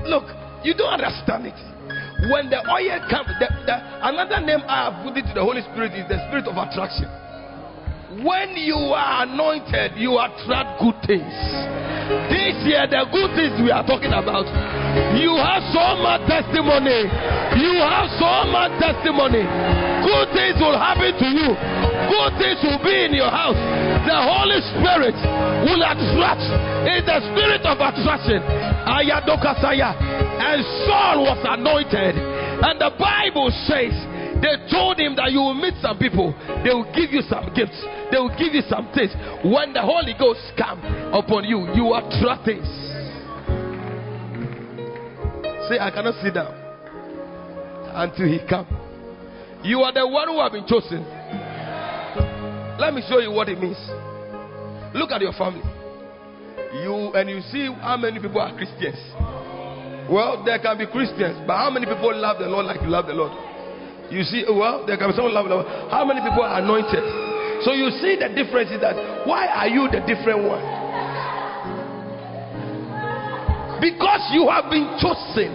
Look, 0.08 0.26
you 0.64 0.74
don't 0.74 0.96
understand 0.96 1.52
it. 1.52 1.60
When 2.32 2.50
the 2.50 2.64
oil 2.64 2.98
comes, 3.12 3.30
the, 3.38 3.48
the, 3.68 3.76
another 4.08 4.40
name 4.42 4.64
I 4.66 4.90
have 4.90 5.04
put 5.06 5.20
it 5.20 5.28
the 5.36 5.44
Holy 5.44 5.62
Spirit 5.62 5.94
is 5.94 6.08
the 6.08 6.18
spirit 6.26 6.48
of 6.48 6.56
attraction. 6.56 7.06
When 8.24 8.56
you 8.56 8.96
are 8.96 9.28
anointed, 9.28 10.00
you 10.00 10.16
attract 10.16 10.80
good 10.80 10.96
things. 11.04 11.36
This 12.32 12.56
year, 12.64 12.88
the 12.88 13.04
good 13.12 13.36
things 13.36 13.60
we 13.60 13.76
are 13.76 13.84
talking 13.84 14.16
about, 14.16 14.48
you 15.20 15.36
have 15.36 15.60
so 15.76 16.00
much 16.00 16.24
testimony. 16.24 17.12
You 17.60 17.76
have 17.84 18.08
so 18.16 18.48
much 18.48 18.72
testimony. 18.80 19.44
Good 20.08 20.28
things 20.32 20.56
will 20.64 20.80
happen 20.80 21.12
to 21.12 21.28
you. 21.28 21.50
Good 22.08 22.32
things 22.40 22.60
will 22.64 22.80
be 22.80 22.96
in 23.10 23.14
your 23.20 23.34
house. 23.34 23.60
The 24.06 24.20
Holy 24.22 24.62
Spirit 24.70 25.18
will 25.66 25.82
attract. 25.82 26.46
in 26.86 27.02
the 27.06 27.18
spirit 27.34 27.66
of 27.66 27.82
attraction. 27.82 28.40
Ayadokasaya. 28.86 29.98
And 30.38 30.62
Saul 30.86 31.26
was 31.26 31.42
anointed. 31.42 32.16
And 32.16 32.80
the 32.80 32.94
Bible 33.02 33.50
says 33.66 33.94
they 34.42 34.56
told 34.70 35.00
him 35.00 35.16
that 35.16 35.32
you 35.32 35.40
will 35.40 35.58
meet 35.58 35.74
some 35.82 35.98
people. 35.98 36.36
They 36.64 36.70
will 36.70 36.86
give 36.94 37.10
you 37.10 37.22
some 37.26 37.50
gifts. 37.56 37.82
They 38.12 38.18
will 38.22 38.36
give 38.38 38.54
you 38.54 38.62
some 38.70 38.92
things. 38.94 39.10
When 39.42 39.74
the 39.74 39.82
Holy 39.82 40.14
Ghost 40.14 40.54
come 40.54 40.84
upon 41.10 41.46
you, 41.46 41.66
you 41.74 41.94
attract 41.96 42.46
things. 42.46 42.68
Say, 45.66 45.80
I 45.82 45.90
cannot 45.90 46.14
sit 46.22 46.36
down 46.36 46.54
until 47.96 48.28
he 48.28 48.40
come. 48.48 48.68
You 49.64 49.82
are 49.82 49.94
the 49.94 50.06
one 50.06 50.28
who 50.28 50.40
have 50.42 50.52
been 50.52 50.68
chosen. 50.68 51.02
Let 52.80 52.94
me 52.94 53.02
show 53.08 53.20
you 53.20 53.32
what 53.32 53.48
it 53.48 53.60
means. 53.60 53.80
Look 54.94 55.12
at 55.12 55.22
your 55.22 55.34
family. 55.34 55.64
You 56.84 57.16
and 57.16 57.30
you 57.30 57.40
see 57.52 57.72
how 57.80 57.96
many 57.96 58.20
people 58.20 58.42
are 58.42 58.52
Christians. 58.56 59.00
Well, 60.12 60.44
there 60.44 60.60
can 60.60 60.78
be 60.78 60.86
Christians, 60.86 61.40
but 61.48 61.56
how 61.56 61.72
many 61.72 61.86
people 61.86 62.12
love 62.14 62.38
the 62.38 62.46
Lord 62.48 62.66
like 62.66 62.82
you 62.82 62.90
love 62.90 63.08
the 63.08 63.14
Lord? 63.14 63.32
You 64.12 64.24
see, 64.24 64.44
well, 64.48 64.86
there 64.86 64.98
can 64.98 65.10
be 65.10 65.16
some 65.16 65.32
level. 65.32 65.64
How 65.90 66.06
many 66.06 66.20
people 66.22 66.44
are 66.44 66.60
anointed? 66.62 67.02
So 67.64 67.74
you 67.74 67.90
see 68.04 68.20
the 68.20 68.30
difference 68.36 68.70
is 68.70 68.82
that 68.82 69.26
why 69.26 69.48
are 69.48 69.68
you 69.68 69.88
the 69.90 70.04
different 70.06 70.44
one? 70.46 70.62
Because 73.82 74.22
you 74.36 74.48
have 74.52 74.70
been 74.70 75.00
chosen 75.00 75.52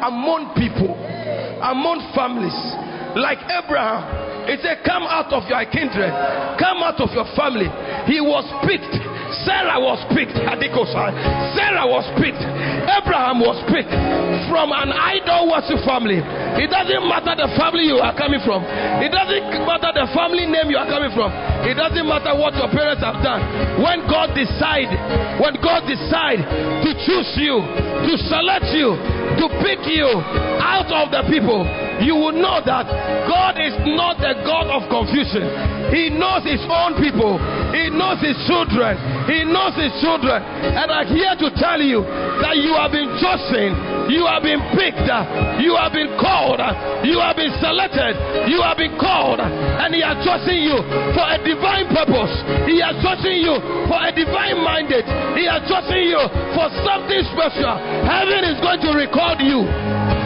among 0.00 0.54
people, 0.56 0.94
among 1.60 2.00
families, 2.14 2.56
like 3.18 3.38
Abraham. 3.50 4.19
He 4.50 4.58
said, 4.58 4.82
Come 4.82 5.06
out 5.06 5.30
of 5.30 5.46
your 5.46 5.62
kindred, 5.70 6.10
come 6.58 6.82
out 6.82 6.98
of 6.98 7.14
your 7.14 7.28
family. 7.38 7.70
He 8.10 8.18
was 8.18 8.44
picked 8.66 9.10
Sarah 9.46 9.78
was 9.78 10.00
picked. 10.10 10.34
Sarah 10.34 11.86
was 11.86 12.06
picked. 12.18 12.42
Abraham 12.42 13.38
was 13.38 13.58
picked 13.70 13.92
from 14.50 14.74
an 14.74 14.90
idol 14.90 15.48
worship 15.48 15.80
family. 15.86 16.18
It 16.58 16.68
doesn't 16.68 17.04
matter 17.06 17.38
the 17.38 17.48
family 17.54 17.86
you 17.86 18.02
are 18.02 18.12
coming 18.12 18.42
from. 18.42 18.66
It 18.98 19.14
doesn't 19.14 19.64
matter 19.64 19.94
the 19.94 20.10
family 20.12 20.50
name 20.50 20.68
you 20.68 20.78
are 20.78 20.88
coming 20.90 21.14
from. 21.14 21.30
It 21.62 21.78
doesn't 21.78 22.06
matter 22.06 22.34
what 22.34 22.58
your 22.58 22.68
parents 22.74 23.00
have 23.06 23.22
done. 23.22 23.40
When 23.78 24.04
God 24.10 24.34
decide, 24.34 24.90
when 25.38 25.56
God 25.62 25.86
decide 25.86 26.42
to 26.82 26.90
choose 27.06 27.30
you, 27.38 27.62
to 27.62 28.12
select 28.26 28.68
you, 28.74 28.98
to 29.38 29.46
pick 29.62 29.80
you 29.86 30.10
out 30.60 30.90
of 30.90 31.14
the 31.14 31.22
people, 31.30 31.64
you 32.00 32.16
will 32.16 32.36
know 32.36 32.60
that 32.64 32.88
God 33.28 33.60
is 33.60 33.76
not 33.96 34.16
the 34.18 34.32
God 34.44 34.72
of 34.72 34.88
confusion. 34.88 35.44
He 35.92 36.08
knows 36.10 36.46
His 36.46 36.62
own 36.64 36.96
people, 36.96 37.36
He 37.74 37.90
knows 37.92 38.20
His 38.22 38.36
children, 38.48 38.96
He 39.28 39.44
knows 39.44 39.76
His 39.76 39.92
children. 40.00 40.40
And 40.40 40.88
I'm 40.88 41.08
here 41.08 41.34
to 41.36 41.48
tell 41.58 41.80
you 41.80 42.02
that 42.40 42.56
you 42.56 42.72
have 42.78 42.92
been 42.94 43.10
chosen, 43.20 43.74
you 44.08 44.24
have 44.24 44.42
been 44.42 44.62
picked, 44.72 45.06
you 45.60 45.76
have 45.76 45.92
been 45.92 46.14
called, 46.16 46.62
you 47.04 47.20
have 47.20 47.36
been 47.36 47.52
selected, 47.60 48.16
you 48.48 48.62
have 48.64 48.80
been 48.80 48.96
called, 48.96 49.40
and 49.40 49.90
He 49.92 50.00
has 50.00 50.18
chosen 50.24 50.56
you 50.56 50.78
for 51.12 51.24
a 51.26 51.36
divine 51.42 51.90
purpose. 51.92 52.32
He 52.64 52.80
has 52.80 52.96
chosen 53.02 53.44
you 53.44 53.54
for 53.90 53.98
a 53.98 54.10
divine 54.14 54.62
mandate. 54.62 55.08
He 55.36 55.44
has 55.50 55.62
chosen 55.68 56.00
you 56.06 56.22
for 56.56 56.66
something 56.86 57.22
special. 57.34 57.74
Heaven 58.06 58.46
is 58.46 58.58
going 58.62 58.80
to 58.84 58.90
record 58.96 59.42
you. 59.42 60.19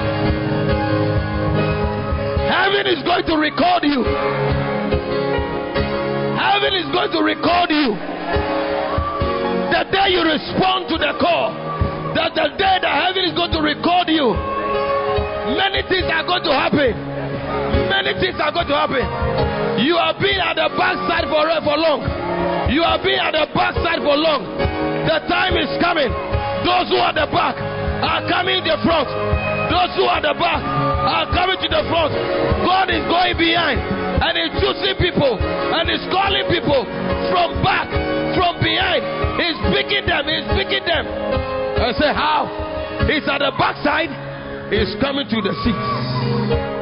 Heaven 2.55 2.87
is 2.87 3.03
going 3.03 3.27
to 3.27 3.35
record 3.35 3.83
you. 3.83 4.07
Heaven 6.39 6.73
is 6.79 6.87
going 6.95 7.11
to 7.11 7.21
record 7.27 7.75
you. 7.75 7.99
The 9.75 9.83
day 9.91 10.15
you 10.15 10.23
respond 10.23 10.87
to 10.87 10.97
the 10.97 11.19
call, 11.19 11.51
that 12.15 12.31
the 12.39 12.55
day 12.55 12.79
that 12.79 12.95
heaven 12.95 13.27
is 13.27 13.35
going 13.35 13.51
to 13.59 13.61
record 13.61 14.07
you, 14.07 14.39
many 15.59 15.83
things 15.91 16.07
are 16.07 16.23
going 16.23 16.47
to 16.47 16.55
happen. 16.55 16.95
Many 17.91 18.15
things 18.23 18.39
are 18.39 18.55
going 18.55 18.71
to 18.71 18.77
happen. 18.79 19.03
You 19.83 19.99
have 19.99 20.23
been 20.23 20.39
at 20.39 20.55
the 20.55 20.71
backside 20.79 21.27
for, 21.27 21.43
for 21.67 21.75
long. 21.75 22.07
You 22.71 22.87
have 22.87 23.03
been 23.03 23.19
at 23.19 23.35
the 23.35 23.51
backside 23.51 23.99
for 23.99 24.15
long. 24.15 24.47
The 25.11 25.27
time 25.27 25.59
is 25.59 25.75
coming. 25.83 26.09
Those 26.63 26.87
who 26.87 27.03
are 27.03 27.11
at 27.11 27.19
the 27.19 27.27
back 27.35 27.59
are 27.59 28.23
coming 28.31 28.63
in 28.63 28.65
the 28.65 28.79
front. 28.87 29.11
Those 29.71 29.93
who 29.97 30.05
are 30.05 30.21
the 30.21 30.35
back 30.37 30.61
are 30.61 31.27
coming 31.33 31.59
to 31.61 31.69
the 31.69 31.83
front. 31.89 32.12
God 32.65 32.91
is 32.91 33.05
going 33.09 33.37
behind 33.37 33.81
and 33.81 34.33
He's 34.37 34.55
choosing 34.61 34.97
people 35.01 35.37
and 35.41 35.85
He's 35.89 36.05
calling 36.12 36.47
people 36.49 36.85
from 37.33 37.61
back, 37.65 37.89
from 38.37 38.61
behind. 38.61 39.03
He's 39.41 39.59
picking 39.73 40.05
them, 40.07 40.25
He's 40.29 40.49
picking 40.57 40.85
them. 40.85 41.05
I 41.09 41.93
say, 41.97 42.11
How? 42.12 42.49
He's 43.09 43.27
at 43.29 43.39
the 43.39 43.53
backside, 43.59 44.12
He's 44.73 44.95
coming 45.01 45.29
to 45.29 45.39
the 45.43 45.53
seats. 45.65 46.75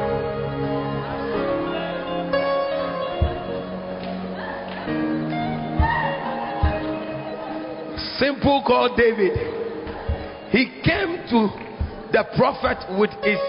Samuel 8.19 8.63
called 8.65 8.97
David. 8.97 9.35
He 10.51 10.81
came 10.83 11.17
to 11.29 11.49
the 12.13 12.23
prophet 12.37 12.77
with 12.99 13.09
his 13.25 13.41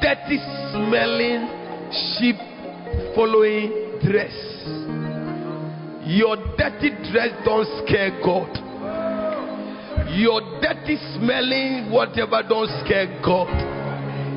dirty 0.00 0.40
smelling 0.72 1.44
sheep 2.16 2.36
following 3.14 4.00
dress. 4.00 4.32
Your 6.08 6.36
dirty 6.56 6.88
dress 7.12 7.36
don't 7.44 7.68
scare 7.84 8.18
God. 8.24 8.48
Your 10.16 10.40
dirty 10.62 10.96
smelling 11.20 11.92
whatever 11.92 12.40
don't 12.48 12.72
scare 12.82 13.20
God. 13.22 13.52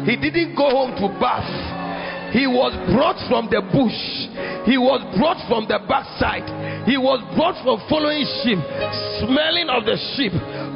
He 0.05 0.17
didn't 0.17 0.53
go 0.57 0.69
home 0.69 0.91
to 0.99 1.07
bath. 1.17 1.80
He 2.31 2.47
was 2.47 2.71
brought 2.95 3.19
from 3.27 3.51
the 3.51 3.59
bush. 3.59 3.99
He 4.63 4.79
was 4.79 5.03
brought 5.19 5.39
from 5.51 5.67
the 5.67 5.83
backside. 5.83 6.47
He 6.87 6.95
was 6.95 7.19
brought 7.35 7.59
from 7.59 7.83
following 7.91 8.23
sheep, 8.41 8.59
smelling 9.19 9.67
of 9.67 9.83
the 9.83 9.99
sheep. 10.15 10.31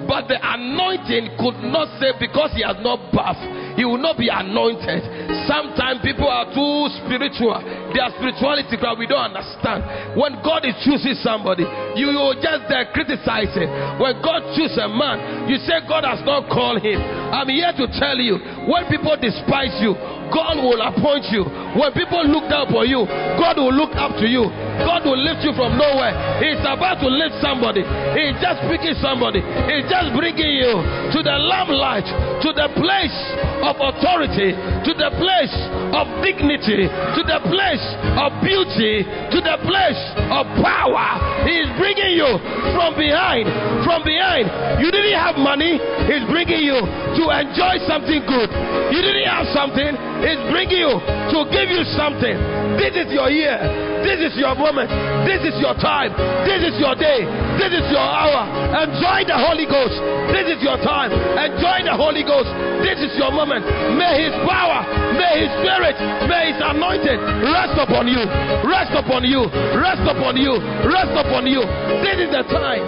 But 0.05 0.27
the 0.27 0.37
anointing 0.37 1.39
could 1.39 1.57
not 1.65 1.89
say 1.97 2.13
because 2.19 2.53
he 2.53 2.61
has 2.61 2.77
not 2.83 3.09
bathed, 3.09 3.79
he 3.79 3.85
will 3.85 3.97
not 3.97 4.19
be 4.19 4.29
anointed. 4.29 5.24
Sometimes 5.45 6.01
people 6.01 6.27
are 6.27 6.49
too 6.49 6.89
spiritual. 7.05 7.61
Their 7.93 8.09
spirituality, 8.17 8.77
but 8.81 8.97
we 8.97 9.05
don't 9.05 9.33
understand. 9.33 10.17
When 10.17 10.41
God 10.41 10.65
is 10.65 10.75
choosing 10.81 11.15
somebody, 11.21 11.63
you 11.95 12.11
just 12.41 12.67
there 12.69 12.89
criticizing. 12.91 13.69
When 14.01 14.21
God 14.21 14.41
chooses 14.57 14.77
a 14.81 14.89
man, 14.89 15.47
you 15.49 15.57
say 15.63 15.81
God 15.87 16.03
has 16.03 16.21
not 16.25 16.49
called 16.49 16.81
him. 16.81 16.97
I'm 17.31 17.47
here 17.49 17.71
to 17.73 17.85
tell 17.99 18.17
you 18.17 18.39
when 18.65 18.87
people 18.89 19.13
despise 19.19 19.77
you, 19.81 19.93
God 20.33 20.57
will 20.57 20.81
appoint 20.81 21.29
you. 21.29 21.45
When 21.77 21.93
people 21.93 22.25
look 22.25 22.49
down 22.49 22.71
for 22.73 22.81
you, 22.81 23.05
God 23.37 23.61
will 23.61 23.75
look 23.75 23.93
up 23.93 24.17
to 24.17 24.25
you. 24.25 24.49
God 24.81 25.05
will 25.05 25.19
lift 25.19 25.45
you 25.45 25.53
from 25.53 25.77
nowhere. 25.77 26.41
He's 26.41 26.59
about 26.65 26.97
to 27.05 27.09
lift 27.11 27.37
somebody. 27.43 27.85
He's 28.17 28.33
just 28.41 28.65
picking 28.65 28.97
somebody. 28.97 29.45
He's 29.69 29.85
just 29.85 30.09
bringing 30.17 30.49
you 30.57 30.81
to 31.13 31.19
the 31.21 31.35
lamplight, 31.37 32.09
to 32.41 32.49
the 32.57 32.67
place 32.73 33.17
of 33.61 33.77
authority, 33.77 34.57
to 34.57 34.91
the 34.97 35.13
place 35.13 35.34
of 35.35 36.05
dignity, 36.23 36.87
to 36.87 37.21
the 37.25 37.39
place 37.51 37.85
of 38.15 38.31
beauty, 38.39 39.03
to 39.03 39.39
the 39.43 39.57
place 39.67 40.01
of 40.31 40.47
power. 40.63 41.19
He's 41.43 41.67
bringing 41.75 42.15
you 42.15 42.39
from 42.71 42.95
behind. 42.95 43.49
From 43.83 44.03
behind. 44.07 44.47
You 44.79 44.89
didn't 44.91 45.19
have 45.19 45.35
money. 45.35 45.75
He's 46.07 46.23
bringing 46.31 46.63
you 46.63 46.79
to 46.79 47.23
enjoy 47.35 47.83
something 47.83 48.23
good. 48.23 48.49
You 48.93 48.99
didn't 49.03 49.27
have 49.27 49.47
something. 49.51 49.91
He's 50.23 50.41
bringing 50.47 50.79
you 50.79 50.95
to 51.03 51.39
give 51.51 51.67
you 51.67 51.83
something. 51.99 52.35
This 52.79 52.95
is 52.95 53.11
your 53.11 53.27
year. 53.27 53.59
This 54.05 54.21
is 54.21 54.33
your 54.37 54.53
moment. 54.53 54.87
This 55.25 55.41
is 55.43 55.55
your 55.57 55.73
time. 55.81 56.13
This 56.45 56.61
is 56.61 56.77
your 56.77 56.93
day. 56.93 57.25
This 57.57 57.73
is 57.73 57.85
your 57.89 58.05
hour. 58.05 58.45
Enjoy 58.85 59.25
the 59.25 59.33
Holy 59.33 59.65
Ghost. 59.65 59.97
This 60.29 60.45
is 60.55 60.59
your 60.61 60.77
time. 60.85 61.09
Enjoy 61.09 61.81
the 61.81 61.95
Holy 61.97 62.21
Ghost. 62.21 62.47
This 62.85 63.01
is 63.01 63.17
your 63.17 63.33
moment. 63.33 63.65
May 63.97 64.29
His 64.29 64.35
power, 64.45 64.85
may 65.17 65.24
His 65.33 65.49
Spirit, 65.57 65.97
may 66.29 66.53
His 66.53 66.61
anointing 66.61 67.19
rest 67.41 67.77
upon 67.81 68.07
you. 68.07 68.21
Rest 68.67 68.93
upon 68.93 69.23
you. 69.25 69.49
Rest 69.79 70.05
upon 70.05 70.37
you. 70.37 70.61
Rest 70.85 71.13
upon 71.17 71.47
you. 71.47 71.61
This 72.05 72.17
is 72.21 72.29
the 72.29 72.43
time. 72.53 72.85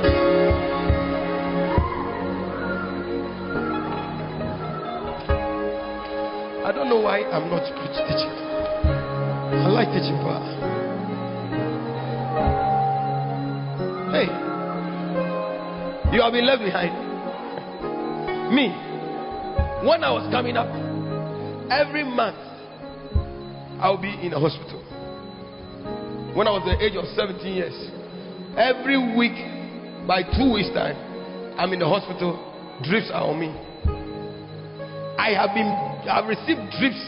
I 6.68 6.72
don't 6.72 6.90
know 6.90 7.00
why 7.00 7.24
I'm 7.24 7.50
not 7.50 7.64
teaching. 7.64 8.34
I 9.56 9.68
like 9.70 9.88
teaching 9.88 10.20
power. 10.20 10.44
Hey, 14.12 14.28
you 16.14 16.22
have 16.22 16.34
been 16.34 16.46
left 16.46 16.64
behind. 16.64 16.92
Me, 18.54 18.70
when 19.88 20.04
I 20.04 20.12
was 20.12 20.30
coming 20.32 20.58
up, 20.58 20.68
every 21.70 22.04
month 22.04 22.38
I'll 23.80 24.02
be 24.02 24.10
in 24.10 24.34
a 24.34 24.40
hospital. 24.40 24.82
When 26.34 26.48
I 26.48 26.52
was 26.52 26.66
the 26.66 26.78
age 26.84 26.96
of 26.96 27.06
17 27.16 27.46
years, 27.46 27.74
every 28.58 28.98
week, 29.18 29.38
by 30.08 30.24
two 30.24 30.54
weeks' 30.54 30.70
time, 30.74 30.98
I'm 31.58 31.74
in 31.74 31.80
the 31.80 31.88
hospital. 31.88 32.38
Drips 32.84 33.10
are 33.14 33.26
on 33.26 33.40
me. 33.40 33.50
I 35.18 35.34
have 35.34 35.54
been 35.54 35.70
I've 36.08 36.28
received 36.30 36.62
drips. 36.80 37.02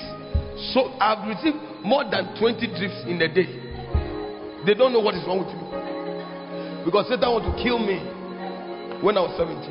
So 0.74 0.92
I've 1.00 1.26
received 1.30 1.58
more 1.86 2.04
than 2.04 2.36
20 2.38 2.68
drips 2.76 3.00
in 3.08 3.22
a 3.22 3.30
day. 3.32 3.48
They 4.66 4.74
don't 4.74 4.92
know 4.92 5.00
what 5.00 5.16
is 5.16 5.24
wrong 5.26 5.46
with 5.46 5.54
me. 5.56 5.64
Because 6.84 7.08
Satan 7.08 7.30
want 7.32 7.48
to 7.48 7.56
kill 7.64 7.80
me 7.80 8.02
when 9.02 9.18
I 9.18 9.22
was 9.22 9.38
17. 9.38 9.62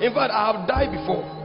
In 0.00 0.14
fact, 0.14 0.32
I 0.32 0.52
have 0.52 0.66
died 0.66 0.90
before. 0.90 1.41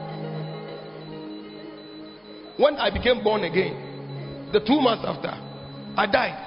When 2.58 2.76
I 2.76 2.90
became 2.90 3.24
born 3.24 3.44
again, 3.44 4.50
the 4.52 4.60
two 4.60 4.82
months 4.82 5.06
after, 5.06 5.30
I 5.96 6.06
died. 6.06 6.44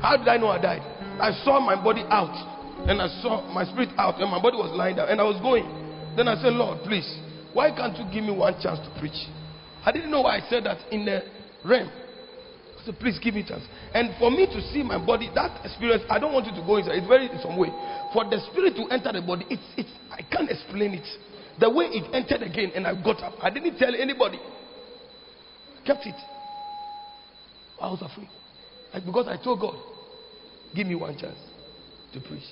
How 0.00 0.16
did 0.16 0.28
I 0.28 0.36
know 0.36 0.48
I 0.48 0.60
died? 0.60 0.82
I 1.20 1.32
saw 1.44 1.58
my 1.60 1.74
body 1.74 2.04
out, 2.10 2.34
and 2.88 3.02
I 3.02 3.08
saw 3.22 3.42
my 3.52 3.64
spirit 3.64 3.90
out, 3.98 4.20
and 4.20 4.30
my 4.30 4.40
body 4.40 4.56
was 4.56 4.70
lying 4.76 4.96
down, 4.96 5.08
and 5.08 5.20
I 5.20 5.24
was 5.24 5.40
going. 5.40 5.64
Then 6.16 6.28
I 6.28 6.40
said, 6.40 6.52
Lord, 6.52 6.78
please, 6.84 7.06
why 7.52 7.74
can't 7.74 7.96
you 7.96 8.04
give 8.12 8.24
me 8.24 8.36
one 8.36 8.54
chance 8.60 8.78
to 8.78 8.90
preach? 9.00 9.16
I 9.84 9.92
didn't 9.92 10.10
know 10.10 10.22
why 10.22 10.38
I 10.38 10.50
said 10.50 10.64
that 10.64 10.78
in 10.92 11.04
the 11.04 11.22
realm. 11.64 11.88
I 11.88 12.84
said, 12.84 12.98
please 12.98 13.18
give 13.18 13.34
me 13.34 13.40
a 13.42 13.48
chance. 13.48 13.64
And 13.94 14.14
for 14.18 14.30
me 14.30 14.46
to 14.46 14.60
see 14.70 14.82
my 14.82 14.98
body, 14.98 15.30
that 15.34 15.64
experience, 15.64 16.04
I 16.10 16.18
don't 16.18 16.32
want 16.32 16.46
you 16.46 16.54
to 16.54 16.62
go 16.66 16.76
inside. 16.76 16.96
It's 16.96 17.06
very 17.06 17.26
in 17.30 17.38
some 17.42 17.56
way. 17.56 17.68
For 18.12 18.24
the 18.24 18.38
spirit 18.52 18.76
to 18.76 18.86
enter 18.92 19.10
the 19.10 19.22
body, 19.26 19.46
it's, 19.50 19.62
it's 19.76 19.90
I 20.12 20.22
can't 20.22 20.50
explain 20.50 20.94
it. 20.94 21.06
The 21.58 21.70
way 21.70 21.86
it 21.86 22.14
entered 22.14 22.42
again 22.42 22.72
and 22.74 22.86
I 22.86 22.94
got 22.94 23.22
up. 23.22 23.34
I 23.40 23.50
didn't 23.50 23.78
tell 23.78 23.94
anybody. 23.94 24.38
Kept 25.86 26.06
it. 26.06 26.14
I 27.80 27.90
was 27.90 28.02
afraid. 28.02 28.28
Because 29.04 29.28
I 29.28 29.42
told 29.42 29.60
God, 29.60 29.76
give 30.74 30.86
me 30.86 30.94
one 30.94 31.16
chance 31.18 31.38
to 32.12 32.20
preach. 32.20 32.42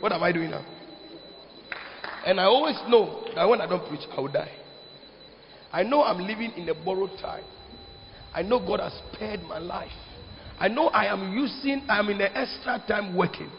What 0.00 0.12
am 0.12 0.22
I 0.22 0.32
doing 0.32 0.50
now? 0.50 0.64
And 2.26 2.38
I 2.38 2.44
always 2.44 2.76
know 2.88 3.24
that 3.34 3.48
when 3.48 3.60
I 3.60 3.66
don't 3.66 3.86
preach, 3.88 4.02
I 4.16 4.20
will 4.20 4.28
die. 4.28 4.52
I 5.72 5.82
know 5.82 6.02
I'm 6.02 6.18
living 6.18 6.52
in 6.56 6.68
a 6.68 6.74
borrowed 6.74 7.18
time. 7.20 7.44
I 8.34 8.42
know 8.42 8.58
God 8.58 8.80
has 8.80 8.92
spared 9.12 9.42
my 9.42 9.58
life. 9.58 9.90
I 10.58 10.68
know 10.68 10.88
I 10.88 11.06
am 11.06 11.32
using, 11.32 11.82
I 11.88 11.98
am 11.98 12.08
in 12.10 12.18
the 12.18 12.36
extra 12.36 12.82
time 12.86 13.16
working. 13.16 13.50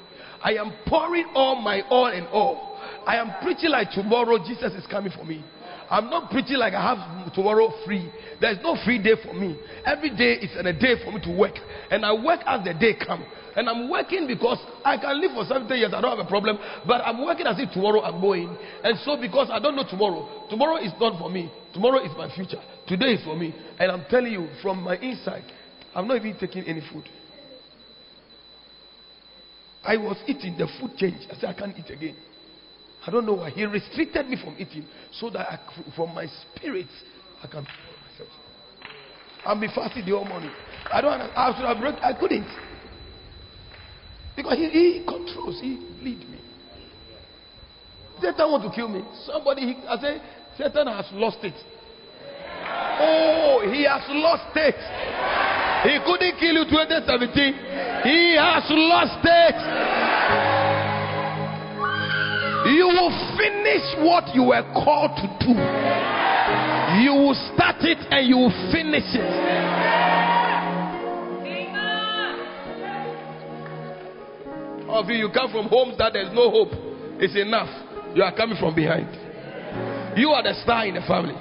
I 0.43 0.53
am 0.53 0.73
pouring 0.87 1.31
all 1.33 1.55
my 1.55 1.81
all 1.89 2.07
and 2.07 2.27
all. 2.27 2.79
I 3.05 3.15
am 3.15 3.31
preaching 3.41 3.71
like 3.71 3.91
tomorrow 3.91 4.37
Jesus 4.37 4.73
is 4.73 4.85
coming 4.87 5.11
for 5.11 5.25
me. 5.25 5.43
I'm 5.91 6.09
not 6.09 6.31
preaching 6.31 6.55
like 6.55 6.73
I 6.73 6.95
have 6.95 7.33
tomorrow 7.33 7.69
free. 7.85 8.09
There's 8.39 8.57
no 8.63 8.77
free 8.85 8.97
day 8.97 9.15
for 9.21 9.33
me. 9.33 9.59
Every 9.85 10.09
day 10.09 10.39
is 10.39 10.55
a 10.55 10.63
day 10.71 10.95
for 11.03 11.11
me 11.11 11.19
to 11.19 11.37
work. 11.37 11.55
And 11.91 12.05
I 12.05 12.13
work 12.13 12.39
as 12.45 12.63
the 12.63 12.73
day 12.73 12.95
comes. 12.95 13.25
And 13.57 13.67
I'm 13.67 13.89
working 13.89 14.25
because 14.25 14.57
I 14.85 14.95
can 14.97 15.19
live 15.19 15.31
for 15.35 15.43
70 15.43 15.75
years. 15.75 15.91
I 15.93 15.99
don't 15.99 16.17
have 16.17 16.25
a 16.25 16.29
problem. 16.29 16.57
But 16.87 17.01
I'm 17.01 17.21
working 17.25 17.45
as 17.45 17.59
if 17.59 17.71
tomorrow 17.71 17.99
I'm 18.01 18.21
going. 18.21 18.55
And 18.85 18.97
so 19.03 19.19
because 19.19 19.49
I 19.51 19.59
don't 19.59 19.75
know 19.75 19.83
tomorrow, 19.83 20.47
tomorrow 20.49 20.77
is 20.77 20.93
not 20.97 21.19
for 21.19 21.29
me. 21.29 21.51
Tomorrow 21.73 22.05
is 22.05 22.11
my 22.17 22.33
future. 22.33 22.61
Today 22.87 23.19
is 23.19 23.23
for 23.25 23.35
me. 23.35 23.53
And 23.77 23.91
I'm 23.91 24.05
telling 24.09 24.31
you 24.31 24.47
from 24.61 24.81
my 24.83 24.95
inside, 24.95 25.43
I'm 25.93 26.07
not 26.07 26.15
even 26.15 26.37
taking 26.39 26.63
any 26.63 26.81
food. 26.93 27.03
I 29.83 29.97
was 29.97 30.15
eating, 30.25 30.57
the 30.57 30.67
food 30.79 30.95
changed. 30.95 31.27
I 31.29 31.35
said, 31.35 31.49
I 31.49 31.53
can't 31.53 31.77
eat 31.77 31.89
again. 31.89 32.15
I 33.05 33.09
don't 33.09 33.25
know 33.25 33.33
why. 33.33 33.49
He 33.49 33.65
restricted 33.65 34.27
me 34.27 34.37
from 34.41 34.55
eating 34.59 34.85
so 35.11 35.29
that 35.31 35.39
I, 35.39 35.59
from 35.95 36.13
my 36.13 36.27
spirit, 36.55 36.87
I 37.43 37.47
can. 37.47 37.65
I'll 39.43 39.59
be 39.59 39.67
fasting 39.73 40.05
the 40.05 40.11
whole 40.11 40.25
morning. 40.25 40.51
I 40.91 41.01
don't. 41.01 41.19
I 41.19 41.53
should 41.55 41.65
have 41.65 41.79
broke. 41.79 41.95
I 42.03 42.13
couldn't 42.13 42.47
because 44.35 44.57
he, 44.57 44.69
he 44.69 45.03
controls. 45.07 45.59
He 45.61 45.77
lead 46.01 46.19
me. 46.29 46.39
Satan 48.21 48.51
want 48.51 48.63
to 48.63 48.75
kill 48.75 48.87
me. 48.87 49.01
Somebody. 49.25 49.61
He, 49.61 49.87
I 49.87 49.97
say 49.99 50.21
Satan 50.57 50.87
has 50.87 51.05
lost 51.13 51.39
it. 51.41 51.55
Oh, 53.03 53.61
he 53.71 53.83
has 53.83 54.03
lost 54.09 54.55
it. 54.55 54.77
He 55.89 55.97
couldn't 56.05 56.37
kill 56.37 56.53
you 56.53 56.65
2017. 56.69 57.53
He 58.03 58.35
has 58.37 58.65
lost 58.69 59.25
it. 59.25 60.00
You 62.71 62.87
will 62.87 63.11
finish 63.35 63.83
what 63.99 64.33
you 64.33 64.43
were 64.43 64.63
called 64.71 65.11
to 65.19 65.27
do. 65.43 65.51
You 67.03 67.11
will 67.19 67.35
start 67.51 67.83
it 67.83 67.99
and 68.09 68.27
you 68.27 68.37
will 68.37 68.55
finish 68.71 69.03
it. 69.11 69.31
Of 74.87 75.07
you, 75.07 75.15
you 75.15 75.29
come 75.33 75.51
from 75.51 75.67
homes 75.67 75.97
that 75.97 76.13
there's 76.13 76.33
no 76.33 76.49
hope. 76.51 76.71
It's 77.19 77.35
enough. 77.35 77.69
You 78.15 78.23
are 78.23 78.35
coming 78.35 78.57
from 78.59 78.75
behind. 78.75 79.07
You 80.17 80.29
are 80.31 80.43
the 80.43 80.53
star 80.63 80.85
in 80.85 80.95
the 80.95 81.01
family. 81.07 81.35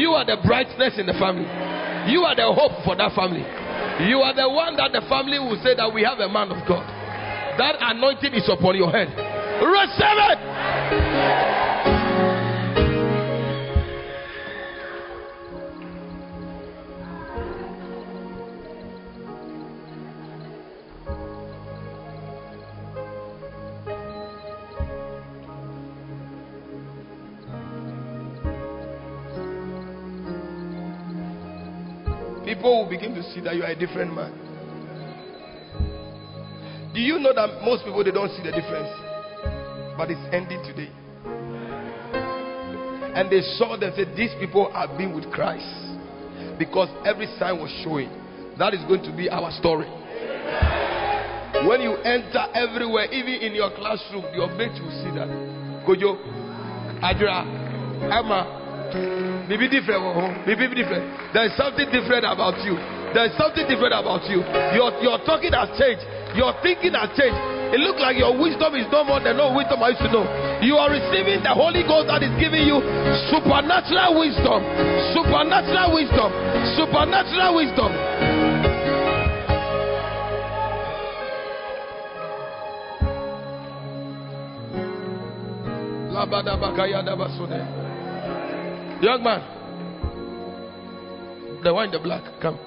You 0.00 0.12
are 0.12 0.24
the 0.24 0.36
brightness 0.44 0.98
in 0.98 1.06
the 1.06 1.16
family. 1.16 1.48
You 2.12 2.24
are 2.24 2.36
the 2.36 2.48
hope 2.52 2.84
for 2.84 2.96
that 2.96 3.12
family. 3.16 3.44
You 4.08 4.20
are 4.20 4.36
the 4.36 4.48
one 4.48 4.76
that 4.76 4.92
the 4.92 5.00
family 5.08 5.38
will 5.38 5.60
say 5.64 5.76
that 5.76 5.92
we 5.92 6.04
have 6.04 6.20
a 6.20 6.28
man 6.28 6.52
of 6.52 6.60
God. 6.68 6.84
That 7.56 7.76
anointing 7.80 8.32
is 8.32 8.48
upon 8.48 8.76
your 8.76 8.92
head. 8.92 9.27
Receive 9.60 10.18
it. 10.30 10.38
People 32.44 32.82
will 32.82 32.88
begin 32.88 33.14
to 33.14 33.22
see 33.34 33.40
that 33.40 33.56
you 33.56 33.62
are 33.62 33.70
a 33.70 33.76
different 33.76 34.14
man. 34.14 34.32
Do 36.94 37.00
you 37.00 37.18
know 37.18 37.32
that 37.34 37.62
most 37.62 37.84
people 37.84 38.02
they 38.04 38.10
don't 38.10 38.30
see 38.30 38.42
the 38.42 38.52
difference? 38.52 39.07
But 39.98 40.14
it's 40.14 40.22
ending 40.30 40.62
today. 40.62 40.88
And 43.18 43.26
they 43.26 43.42
saw 43.58 43.74
them 43.74 43.90
said, 43.98 44.14
These 44.14 44.30
people 44.38 44.70
have 44.70 44.96
been 44.96 45.10
with 45.12 45.26
Christ 45.34 45.66
because 46.56 46.86
every 47.04 47.26
sign 47.34 47.58
was 47.58 47.74
showing. 47.82 48.06
That 48.62 48.74
is 48.78 48.80
going 48.86 49.02
to 49.02 49.10
be 49.10 49.28
our 49.28 49.50
story. 49.58 49.90
When 51.66 51.82
you 51.82 51.98
enter 52.06 52.46
everywhere, 52.54 53.10
even 53.10 53.42
in 53.42 53.58
your 53.58 53.74
classroom, 53.74 54.22
your 54.30 54.46
mates 54.54 54.78
will 54.78 54.94
see 55.02 55.10
that. 55.18 55.26
Kojo, 55.82 56.14
Adra, 57.02 57.42
Emma, 58.06 59.50
maybe 59.50 59.66
different. 59.66 59.98
Oh, 59.98 60.30
maybe 60.46 60.70
different. 60.78 61.10
There 61.34 61.42
is 61.50 61.58
something 61.58 61.90
different 61.90 62.22
about 62.22 62.62
you. 62.62 62.78
There 63.10 63.26
is 63.26 63.34
something 63.34 63.66
different 63.66 63.98
about 63.98 64.30
you. 64.30 64.46
Your, 64.78 64.94
your 65.02 65.18
talking 65.26 65.50
has 65.58 65.74
changed. 65.74 66.06
Your 66.38 66.54
thinking 66.62 66.94
has 66.94 67.10
changed. 67.18 67.57
It 67.68 67.80
looks 67.84 68.00
like 68.00 68.16
your 68.16 68.32
wisdom 68.32 68.74
is 68.76 68.88
no 68.90 69.04
more 69.04 69.20
than 69.20 69.36
no 69.36 69.52
wisdom 69.52 69.82
I 69.82 69.92
used 69.92 70.00
to 70.00 70.08
know. 70.08 70.24
You 70.64 70.80
are 70.80 70.88
receiving 70.88 71.44
the 71.44 71.52
Holy 71.52 71.84
Ghost 71.84 72.08
that 72.08 72.24
is 72.24 72.32
giving 72.40 72.64
you 72.64 72.80
supernatural 73.28 74.16
wisdom, 74.16 74.64
supernatural 75.12 75.92
wisdom, 75.92 76.32
supernatural 76.80 77.60
wisdom. 77.60 77.92
Young 89.00 89.22
man, 89.22 89.40
the 91.62 91.72
one 91.72 91.86
in 91.86 91.92
the 91.92 91.98
black, 91.98 92.24
come. 92.40 92.58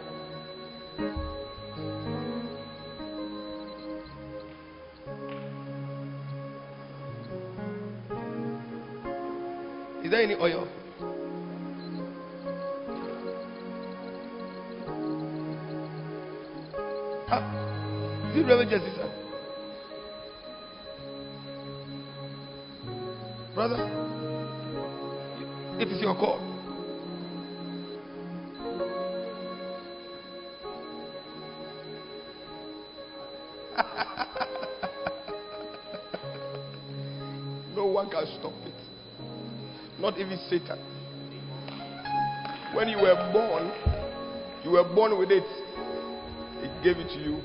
Is 10.12 10.14
there 10.18 10.24
any 10.24 10.36
oil? 10.36 10.68
Ah, 17.30 18.30
is 18.30 18.36
it 18.36 18.46
Reverend 18.46 18.72
Jesse, 18.72 18.92
sir? 18.94 19.10
Brother, 23.56 23.90
it 25.80 25.88
is 25.88 26.02
your 26.02 26.16
call. 26.16 26.51
Not 40.02 40.18
even 40.18 40.40
Satan. 40.49 40.80
When 42.73 42.90
you 42.90 42.98
were 42.98 43.14
born, 43.32 43.72
you 44.64 44.72
were 44.72 44.84
born 44.84 45.15
with 45.19 45.30
it. 45.30 45.44
It 46.64 46.72
gave 46.84 46.98
it 46.98 47.07
to 47.10 47.19
you. 47.19 47.40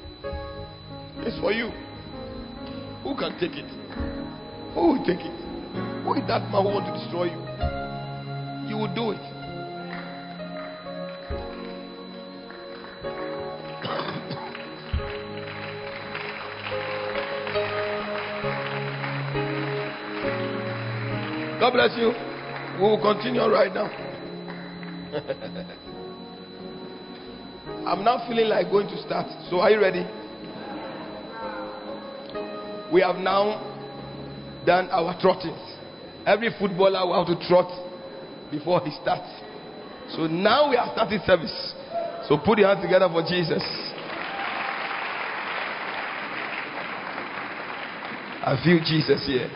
It's 1.18 1.38
for 1.38 1.52
you. 1.52 1.70
Who 3.02 3.14
can 3.14 3.38
take 3.38 3.52
it? 3.52 3.70
Who 4.72 4.86
will 4.86 5.04
take 5.04 5.20
it? 5.20 5.36
Who 6.04 6.14
is 6.14 6.26
that 6.28 6.50
man 6.50 6.62
who 6.62 6.68
want 6.70 6.86
to 6.86 6.92
destroy 6.98 7.24
you? 7.24 7.40
You 8.70 8.78
will 8.78 8.94
do 8.94 9.10
it. 9.10 9.20
God 21.60 21.72
bless 21.72 21.94
you. 21.98 22.25
We 22.76 22.82
will 22.82 23.00
continue 23.00 23.40
right 23.40 23.72
now. 23.72 23.88
I'm 27.86 28.04
not 28.04 28.28
feeling 28.28 28.48
like 28.48 28.70
going 28.70 28.86
to 28.88 29.02
start. 29.02 29.26
So, 29.48 29.60
are 29.60 29.70
you 29.70 29.80
ready? 29.80 30.06
We 32.92 33.00
have 33.00 33.16
now 33.16 33.62
done 34.66 34.88
our 34.90 35.18
trottings. 35.20 35.58
Every 36.26 36.50
footballer 36.58 37.06
will 37.06 37.24
have 37.24 37.38
to 37.38 37.48
trot 37.48 37.70
before 38.50 38.80
he 38.84 38.90
starts. 39.00 39.28
So 40.14 40.26
now 40.26 40.68
we 40.70 40.76
are 40.76 40.90
starting 40.92 41.20
service. 41.26 41.74
So 42.28 42.36
put 42.38 42.58
your 42.58 42.68
hands 42.68 42.82
together 42.82 43.08
for 43.08 43.22
Jesus. 43.22 43.62
I 48.42 48.60
feel 48.62 48.78
Jesus 48.84 49.26
here. 49.26 49.50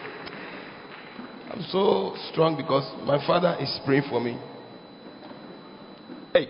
So 1.68 2.16
strong 2.32 2.56
because 2.56 2.90
my 3.04 3.24
father 3.26 3.56
is 3.60 3.80
praying 3.84 4.04
for 4.08 4.20
me. 4.20 4.38
Hey, 6.32 6.48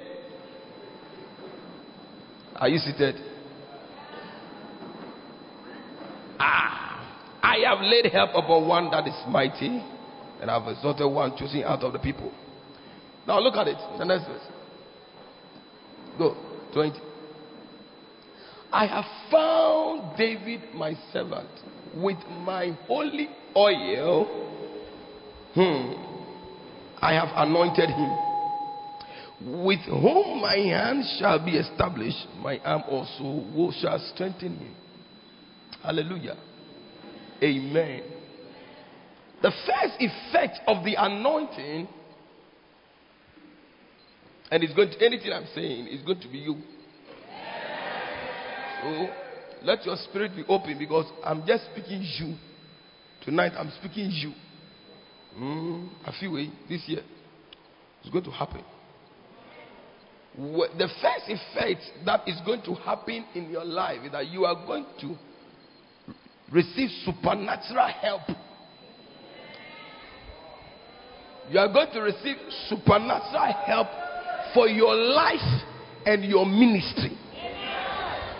are 2.54 2.68
you 2.68 2.78
seated? 2.78 3.16
Ah, 6.38 7.40
I 7.42 7.56
have 7.66 7.80
laid 7.80 8.06
help 8.12 8.30
upon 8.34 8.68
one 8.68 8.90
that 8.92 9.06
is 9.08 9.14
mighty, 9.28 9.82
and 10.40 10.50
I 10.50 10.58
have 10.60 10.68
exalted 10.68 11.10
one 11.10 11.36
choosing 11.36 11.64
out 11.64 11.82
of 11.82 11.92
the 11.92 11.98
people. 11.98 12.32
Now 13.26 13.40
look 13.40 13.56
at 13.56 13.66
it. 13.66 13.78
The 13.98 14.04
next 14.04 14.26
verse. 14.26 14.42
Go. 16.18 16.36
20. 16.72 17.00
I 18.72 18.86
have 18.86 19.04
found 19.30 20.16
David 20.16 20.72
my 20.72 20.94
servant 21.12 21.48
with 21.94 22.18
my 22.28 22.76
holy 22.86 23.28
oil. 23.56 24.59
Hmm. 25.54 25.92
I 27.00 27.14
have 27.14 27.28
anointed 27.34 27.90
him. 27.90 28.16
With 29.64 29.80
whom 29.80 30.42
my 30.42 30.56
hand 30.56 31.02
shall 31.18 31.42
be 31.44 31.52
established, 31.52 32.26
my 32.42 32.58
arm 32.58 32.82
also 32.88 33.24
will 33.54 33.72
shall 33.72 33.98
strengthen 34.14 34.56
him. 34.56 34.74
Hallelujah. 35.82 36.36
Amen. 37.42 38.02
The 39.40 39.50
first 39.50 39.94
effect 39.98 40.60
of 40.66 40.84
the 40.84 40.94
anointing, 40.98 41.88
and 44.50 44.62
it's 44.62 44.74
going 44.74 44.90
to 44.90 45.04
anything 45.04 45.32
I'm 45.32 45.46
saying 45.54 45.86
is 45.86 46.02
going 46.02 46.20
to 46.20 46.28
be 46.28 46.38
you. 46.38 46.56
So 48.82 49.08
let 49.62 49.86
your 49.86 49.96
spirit 50.08 50.36
be 50.36 50.44
open 50.48 50.78
because 50.78 51.06
I'm 51.24 51.46
just 51.46 51.64
speaking 51.72 52.02
you. 52.18 52.36
Tonight 53.24 53.52
I'm 53.56 53.72
speaking 53.80 54.10
you. 54.10 54.32
Mm, 55.38 55.88
I 56.04 56.12
feel 56.18 56.36
it 56.36 56.50
this 56.68 56.82
year. 56.86 57.02
It's 58.00 58.10
going 58.10 58.24
to 58.24 58.30
happen. 58.30 58.62
The 60.36 60.88
first 61.02 61.28
effect 61.28 61.82
that 62.06 62.26
is 62.26 62.40
going 62.46 62.62
to 62.62 62.74
happen 62.74 63.24
in 63.34 63.50
your 63.50 63.64
life 63.64 64.00
is 64.04 64.12
that 64.12 64.26
you 64.28 64.44
are 64.44 64.54
going 64.66 64.86
to 65.00 65.16
receive 66.50 66.88
supernatural 67.04 67.88
help. 68.00 68.22
You 71.50 71.58
are 71.58 71.72
going 71.72 71.90
to 71.92 72.00
receive 72.00 72.36
supernatural 72.68 73.52
help 73.66 73.88
for 74.54 74.68
your 74.68 74.94
life 74.94 75.62
and 76.06 76.24
your 76.24 76.46
ministry. 76.46 77.18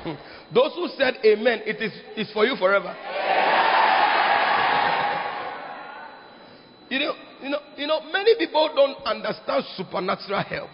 Hmm. 0.03 0.15
Those 0.55 0.73
who 0.75 0.89
said 0.97 1.15
amen, 1.25 1.63
it 1.67 1.83
is 1.83 1.93
is 2.17 2.33
for 2.33 2.45
you 2.45 2.57
forever. 2.57 2.97
You 6.91 6.99
know, 6.99 7.15
you 7.41 7.49
know, 7.49 7.59
you 7.77 7.87
know, 7.87 8.01
many 8.13 8.35
people 8.37 8.69
don't 8.75 8.97
understand 9.07 9.65
supernatural 9.77 10.43
help. 10.43 10.71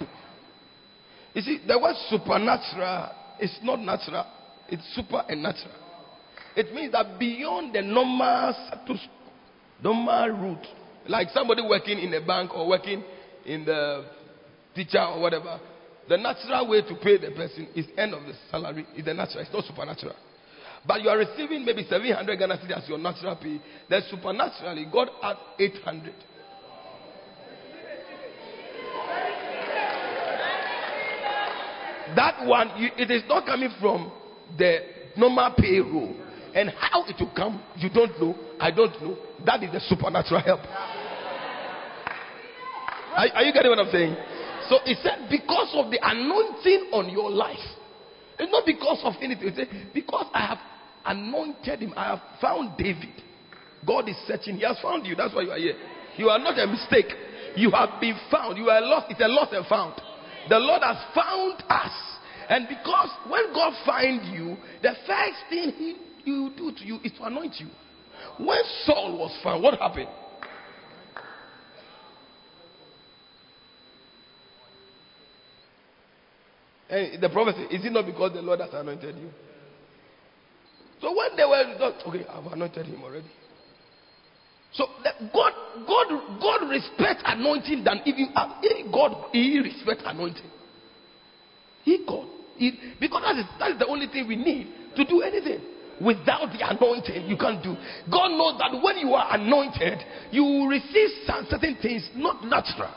You 1.34 1.42
see, 1.42 1.60
the 1.68 1.78
word 1.78 1.94
supernatural 2.08 3.10
is 3.38 3.56
not 3.62 3.80
natural, 3.80 4.24
it's 4.70 4.82
super 4.94 5.22
and 5.28 5.42
natural. 5.42 5.74
It 6.56 6.74
means 6.74 6.92
that 6.92 7.18
beyond 7.18 7.74
the 7.74 7.82
normal 7.82 8.54
normal 9.82 10.28
route, 10.30 10.66
like 11.06 11.28
somebody 11.34 11.60
working 11.60 11.98
in 11.98 12.14
a 12.14 12.26
bank 12.26 12.54
or 12.54 12.66
working 12.66 13.04
in 13.44 13.66
the 13.66 14.06
teacher 14.74 15.02
or 15.02 15.20
whatever, 15.20 15.60
the 16.08 16.16
natural 16.16 16.66
way 16.66 16.80
to 16.80 16.94
pay 16.94 17.18
the 17.18 17.30
person 17.32 17.68
is 17.74 17.84
end 17.98 18.14
of 18.14 18.22
the 18.22 18.32
salary, 18.50 18.86
is 18.96 19.04
the 19.04 19.12
natural, 19.12 19.42
it's 19.42 19.52
not 19.52 19.64
supernatural. 19.64 20.16
But 20.86 21.02
you 21.02 21.08
are 21.08 21.18
receiving 21.18 21.64
maybe 21.64 21.84
700 21.88 22.38
Ghana 22.38 22.58
cedis 22.58 22.82
as 22.82 22.88
your 22.88 22.98
natural 22.98 23.36
pay. 23.36 23.60
Then 23.88 24.02
supernaturally, 24.08 24.86
God 24.92 25.10
adds 25.22 25.40
800. 25.58 26.14
That 32.14 32.46
one, 32.46 32.70
you, 32.80 32.90
it 32.96 33.10
is 33.10 33.22
not 33.28 33.46
coming 33.46 33.70
from 33.80 34.12
the 34.56 34.78
normal 35.16 35.54
payroll. 35.58 36.14
And 36.54 36.70
how 36.70 37.04
it 37.06 37.16
will 37.18 37.32
come, 37.34 37.62
you 37.76 37.90
don't 37.90 38.18
know. 38.20 38.34
I 38.60 38.70
don't 38.70 38.92
know. 39.02 39.16
That 39.44 39.62
is 39.62 39.72
the 39.72 39.80
supernatural 39.80 40.40
help. 40.40 40.60
Are, 43.16 43.28
are 43.34 43.42
you 43.42 43.52
getting 43.52 43.70
what 43.70 43.80
I'm 43.80 43.90
saying? 43.90 44.16
So 44.68 44.78
he 44.84 44.94
said, 45.02 45.26
because 45.28 45.70
of 45.74 45.90
the 45.90 45.98
anointing 46.02 46.90
on 46.92 47.10
your 47.10 47.30
life. 47.30 47.58
It's 48.38 48.52
not 48.52 48.64
because 48.64 49.00
of 49.04 49.14
anything. 49.20 49.52
Said, 49.54 49.68
because 49.92 50.26
I 50.32 50.46
have 50.46 50.58
anointed 51.06 51.80
him. 51.80 51.94
I 51.96 52.16
have 52.16 52.22
found 52.40 52.76
David. 52.76 53.22
God 53.86 54.08
is 54.08 54.16
searching. 54.26 54.56
He 54.56 54.64
has 54.64 54.78
found 54.82 55.06
you. 55.06 55.14
That's 55.14 55.34
why 55.34 55.42
you 55.42 55.50
are 55.50 55.58
here. 55.58 55.76
You 56.16 56.28
are 56.28 56.38
not 56.38 56.58
a 56.58 56.66
mistake. 56.66 57.12
You 57.56 57.70
have 57.70 58.00
been 58.00 58.16
found. 58.30 58.58
You 58.58 58.68
are 58.68 58.80
lost. 58.80 59.06
It's 59.10 59.20
a 59.20 59.28
lost 59.28 59.52
and 59.52 59.66
found. 59.66 60.00
The 60.48 60.58
Lord 60.58 60.82
has 60.82 60.96
found 61.14 61.62
us. 61.68 61.92
And 62.48 62.68
because 62.68 63.10
when 63.28 63.52
God 63.52 63.72
finds 63.84 64.24
you, 64.28 64.56
the 64.82 64.92
first 65.06 65.38
thing 65.50 65.72
he, 65.76 65.96
he 66.24 66.30
will 66.30 66.50
do 66.50 66.72
to 66.72 66.84
you 66.84 66.98
is 67.02 67.12
to 67.12 67.24
anoint 67.24 67.56
you. 67.58 67.68
When 68.38 68.58
Saul 68.84 69.18
was 69.18 69.36
found, 69.42 69.62
what 69.62 69.78
happened? 69.78 70.08
And 76.88 77.20
the 77.20 77.28
prophet 77.28 77.56
said, 77.56 77.78
Is 77.78 77.84
it 77.84 77.92
not 77.92 78.06
because 78.06 78.32
the 78.32 78.42
Lord 78.42 78.60
has 78.60 78.70
anointed 78.72 79.16
you? 79.16 79.30
So 81.06 81.14
when 81.14 81.36
they 81.36 81.44
were 81.44 81.94
okay, 82.08 82.26
I've 82.28 82.52
anointed 82.52 82.86
him 82.86 83.00
already. 83.04 83.30
So 84.72 84.86
God, 85.32 85.52
God, 85.86 86.40
God 86.42 86.68
respects 86.68 87.22
anointing 87.24 87.84
than 87.84 88.00
even 88.04 88.32
uh, 88.34 88.60
God. 88.92 89.28
He 89.30 89.60
respects 89.60 90.02
anointing. 90.04 90.50
He 91.84 92.04
God, 92.04 92.26
he, 92.56 92.72
because 92.98 93.22
that 93.22 93.38
is 93.38 93.44
that 93.60 93.70
is 93.70 93.78
the 93.78 93.86
only 93.86 94.08
thing 94.08 94.26
we 94.26 94.34
need 94.34 94.66
to 94.96 95.04
do 95.04 95.22
anything. 95.22 95.60
Without 96.04 96.50
the 96.50 96.58
anointing, 96.68 97.30
you 97.30 97.36
can't 97.36 97.62
do. 97.62 97.76
God 98.10 98.30
knows 98.30 98.58
that 98.58 98.76
when 98.82 98.98
you 98.98 99.14
are 99.14 99.32
anointed, 99.36 100.00
you 100.32 100.42
will 100.42 100.66
receive 100.66 101.08
certain 101.24 101.78
things 101.80 102.10
not 102.16 102.42
natural. 102.42 102.90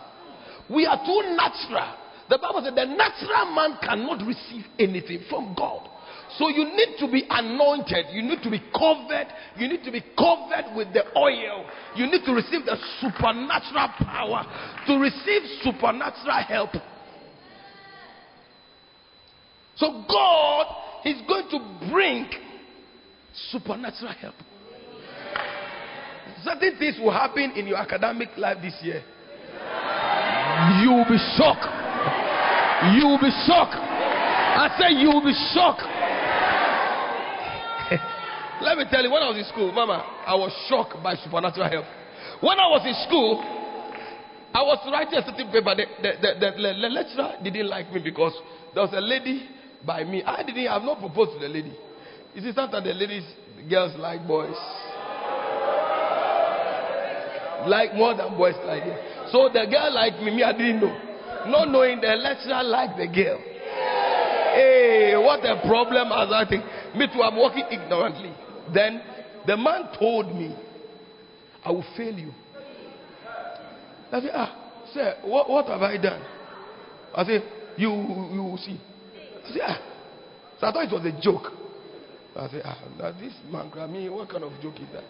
We 0.67 0.87
are 0.87 0.97
too 1.05 1.35
natural. 1.37 1.93
The 2.27 2.39
Bible 2.39 2.63
said 2.63 2.73
the 2.73 2.85
natural 2.85 3.53
man 3.53 3.77
cannot 3.83 4.25
receive 4.25 4.65
anything 4.79 5.25
from 5.29 5.53
God. 5.55 5.89
So 6.37 6.49
you 6.49 6.65
need 6.65 6.97
to 6.99 7.11
be 7.11 7.25
anointed. 7.29 8.05
You 8.11 8.21
need 8.21 8.41
to 8.43 8.51
be 8.51 8.59
covered. 8.71 9.27
You 9.57 9.67
need 9.67 9.83
to 9.83 9.91
be 9.91 10.01
covered 10.17 10.75
with 10.75 10.93
the 10.93 11.03
oil. 11.17 11.65
You 11.95 12.05
need 12.05 12.23
to 12.25 12.33
receive 12.33 12.65
the 12.65 12.77
supernatural 13.01 13.89
power 13.97 14.45
to 14.87 14.97
receive 14.99 15.41
supernatural 15.63 16.43
help. 16.47 16.69
So 19.75 20.03
God 20.07 20.65
is 21.05 21.15
going 21.27 21.49
to 21.49 21.89
bring 21.91 22.29
supernatural 23.49 24.13
help. 24.13 24.35
Certain 26.43 26.77
things 26.77 26.97
will 26.99 27.11
happen 27.11 27.51
in 27.55 27.65
your 27.67 27.77
academic 27.77 28.29
life 28.37 28.57
this 28.61 28.75
year. 28.83 29.03
You 30.83 30.91
will 30.91 31.07
be 31.09 31.17
shocked. 31.35 31.67
You 32.95 33.07
will 33.07 33.19
be 33.19 33.31
shocked. 33.47 33.75
I 33.75 34.75
say 34.79 34.95
you 34.99 35.07
will 35.07 35.23
be 35.23 35.35
shocked. 35.53 35.83
Let 38.61 38.77
me 38.77 38.85
tell 38.91 39.03
you, 39.03 39.11
when 39.11 39.23
I 39.23 39.29
was 39.29 39.37
in 39.37 39.45
school, 39.45 39.71
Mama, 39.71 40.03
I 40.25 40.35
was 40.35 40.51
shocked 40.67 41.01
by 41.01 41.15
supernatural 41.15 41.69
help. 41.69 41.85
When 42.41 42.59
I 42.59 42.67
was 42.67 42.83
in 42.85 42.95
school, 43.07 43.39
I 44.53 44.61
was 44.63 44.79
writing 44.91 45.15
a 45.17 45.23
certain 45.25 45.47
paper. 45.51 45.73
The, 45.75 45.85
the, 46.01 46.11
the, 46.39 46.49
the, 46.57 46.89
lecturer 46.89 47.37
didn't 47.43 47.69
like 47.69 47.91
me 47.93 48.01
because 48.03 48.33
there 48.73 48.83
was 48.83 48.93
a 48.93 49.01
lady 49.01 49.47
by 49.85 50.03
me. 50.03 50.23
I 50.23 50.43
didn't. 50.43 50.65
Have 50.65 50.83
not 50.83 50.99
proposed 50.99 51.33
to 51.33 51.39
the 51.39 51.47
lady. 51.47 51.73
You 52.33 52.41
see, 52.41 52.51
sometimes 52.53 52.85
the 52.85 52.93
ladies, 52.93 53.23
the 53.57 53.63
girls 53.63 53.95
like 53.97 54.27
boys, 54.27 54.55
like 57.65 57.95
more 57.95 58.15
than 58.15 58.35
boys 58.37 58.55
like 58.65 58.83
it. 58.83 59.31
So 59.31 59.49
the 59.49 59.65
girl 59.69 59.93
liked 59.93 60.19
me. 60.21 60.35
Me, 60.35 60.43
I 60.43 60.51
didn't 60.51 60.81
know. 60.81 60.93
Not 61.47 61.69
knowing 61.71 62.01
the 62.01 62.15
lecturer 62.15 62.63
liked 62.63 62.97
the 62.97 63.07
girl. 63.07 63.39
Hey, 64.53 65.13
what 65.15 65.45
a 65.45 65.61
problem 65.67 66.11
as 66.11 66.29
I 66.33 66.45
think. 66.49 66.65
Me 66.95 67.07
too, 67.07 67.21
I'm 67.21 67.35
walking 67.35 67.65
ignorantly. 67.69 68.33
Then 68.73 69.01
the 69.45 69.57
man 69.57 69.89
told 69.97 70.33
me, 70.33 70.55
I 71.63 71.71
will 71.71 71.85
fail 71.95 72.13
you. 72.13 72.31
I 74.11 74.21
said, 74.21 74.31
Ah, 74.33 74.83
sir, 74.93 75.15
what, 75.23 75.49
what 75.49 75.67
have 75.67 75.81
I 75.81 75.97
done? 75.97 76.21
I 77.15 77.25
said, 77.25 77.43
You, 77.77 77.89
you 77.89 78.43
will 78.43 78.57
see. 78.57 78.79
I 79.45 79.51
said, 79.51 79.61
Ah. 79.63 79.81
So 80.59 80.67
I 80.67 80.71
thought 80.71 80.85
it 80.85 80.91
was 80.91 81.05
a 81.05 81.21
joke. 81.21 81.51
I 82.35 82.49
said, 82.49 82.61
Ah, 82.65 83.11
this 83.19 83.33
man, 83.51 83.71
I 83.77 83.87
mean, 83.87 84.11
what 84.13 84.29
kind 84.29 84.43
of 84.43 84.51
joke 84.61 84.79
is 84.79 84.87
that? 84.93 85.03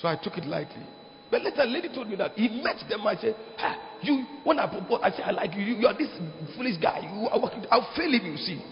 So 0.00 0.08
I 0.08 0.16
took 0.16 0.36
it 0.38 0.46
lightly. 0.46 0.86
But 1.30 1.42
later, 1.42 1.64
lady 1.66 1.88
told 1.92 2.08
me 2.08 2.16
that 2.16 2.32
he 2.32 2.48
met 2.62 2.76
them. 2.88 3.06
I 3.06 3.16
said, 3.16 3.36
ah, 3.58 3.76
You, 4.00 4.24
when 4.44 4.58
I 4.58 4.66
propose, 4.66 5.00
I 5.02 5.10
say, 5.10 5.22
I 5.22 5.30
like 5.32 5.54
you. 5.54 5.62
You, 5.62 5.74
you 5.76 5.86
are 5.86 5.96
this 5.96 6.08
foolish 6.56 6.78
guy. 6.80 7.00
You 7.00 7.28
are 7.28 7.40
working. 7.40 7.64
I'll 7.70 7.90
fail 7.96 8.12
if 8.14 8.22
you 8.22 8.36
see. 8.36 8.62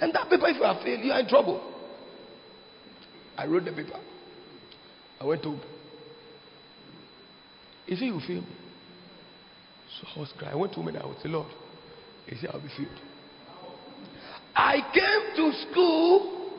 And 0.00 0.12
that 0.14 0.28
paper, 0.28 0.48
if 0.48 0.56
you 0.56 0.64
are 0.64 0.82
failed, 0.82 1.00
you 1.04 1.12
are 1.12 1.20
in 1.20 1.28
trouble. 1.28 1.72
I 3.36 3.46
wrote 3.46 3.64
the 3.64 3.72
paper. 3.72 3.98
I 5.20 5.24
went 5.24 5.44
home. 5.44 5.60
He 7.86 7.96
said, 7.96 8.06
You 8.06 8.20
failed. 8.26 8.44
So 10.00 10.06
I 10.16 10.20
was 10.20 10.32
crying. 10.38 10.54
I 10.54 10.56
went 10.56 10.74
home 10.74 10.88
and 10.88 10.98
I 10.98 11.06
would 11.06 11.18
say, 11.20 11.28
Lord, 11.28 11.48
he 12.26 12.36
said, 12.36 12.50
I'll 12.52 12.60
be 12.60 12.68
filled. 12.76 12.88
I 14.54 14.80
came 14.94 15.36
to 15.36 15.52
school 15.70 16.52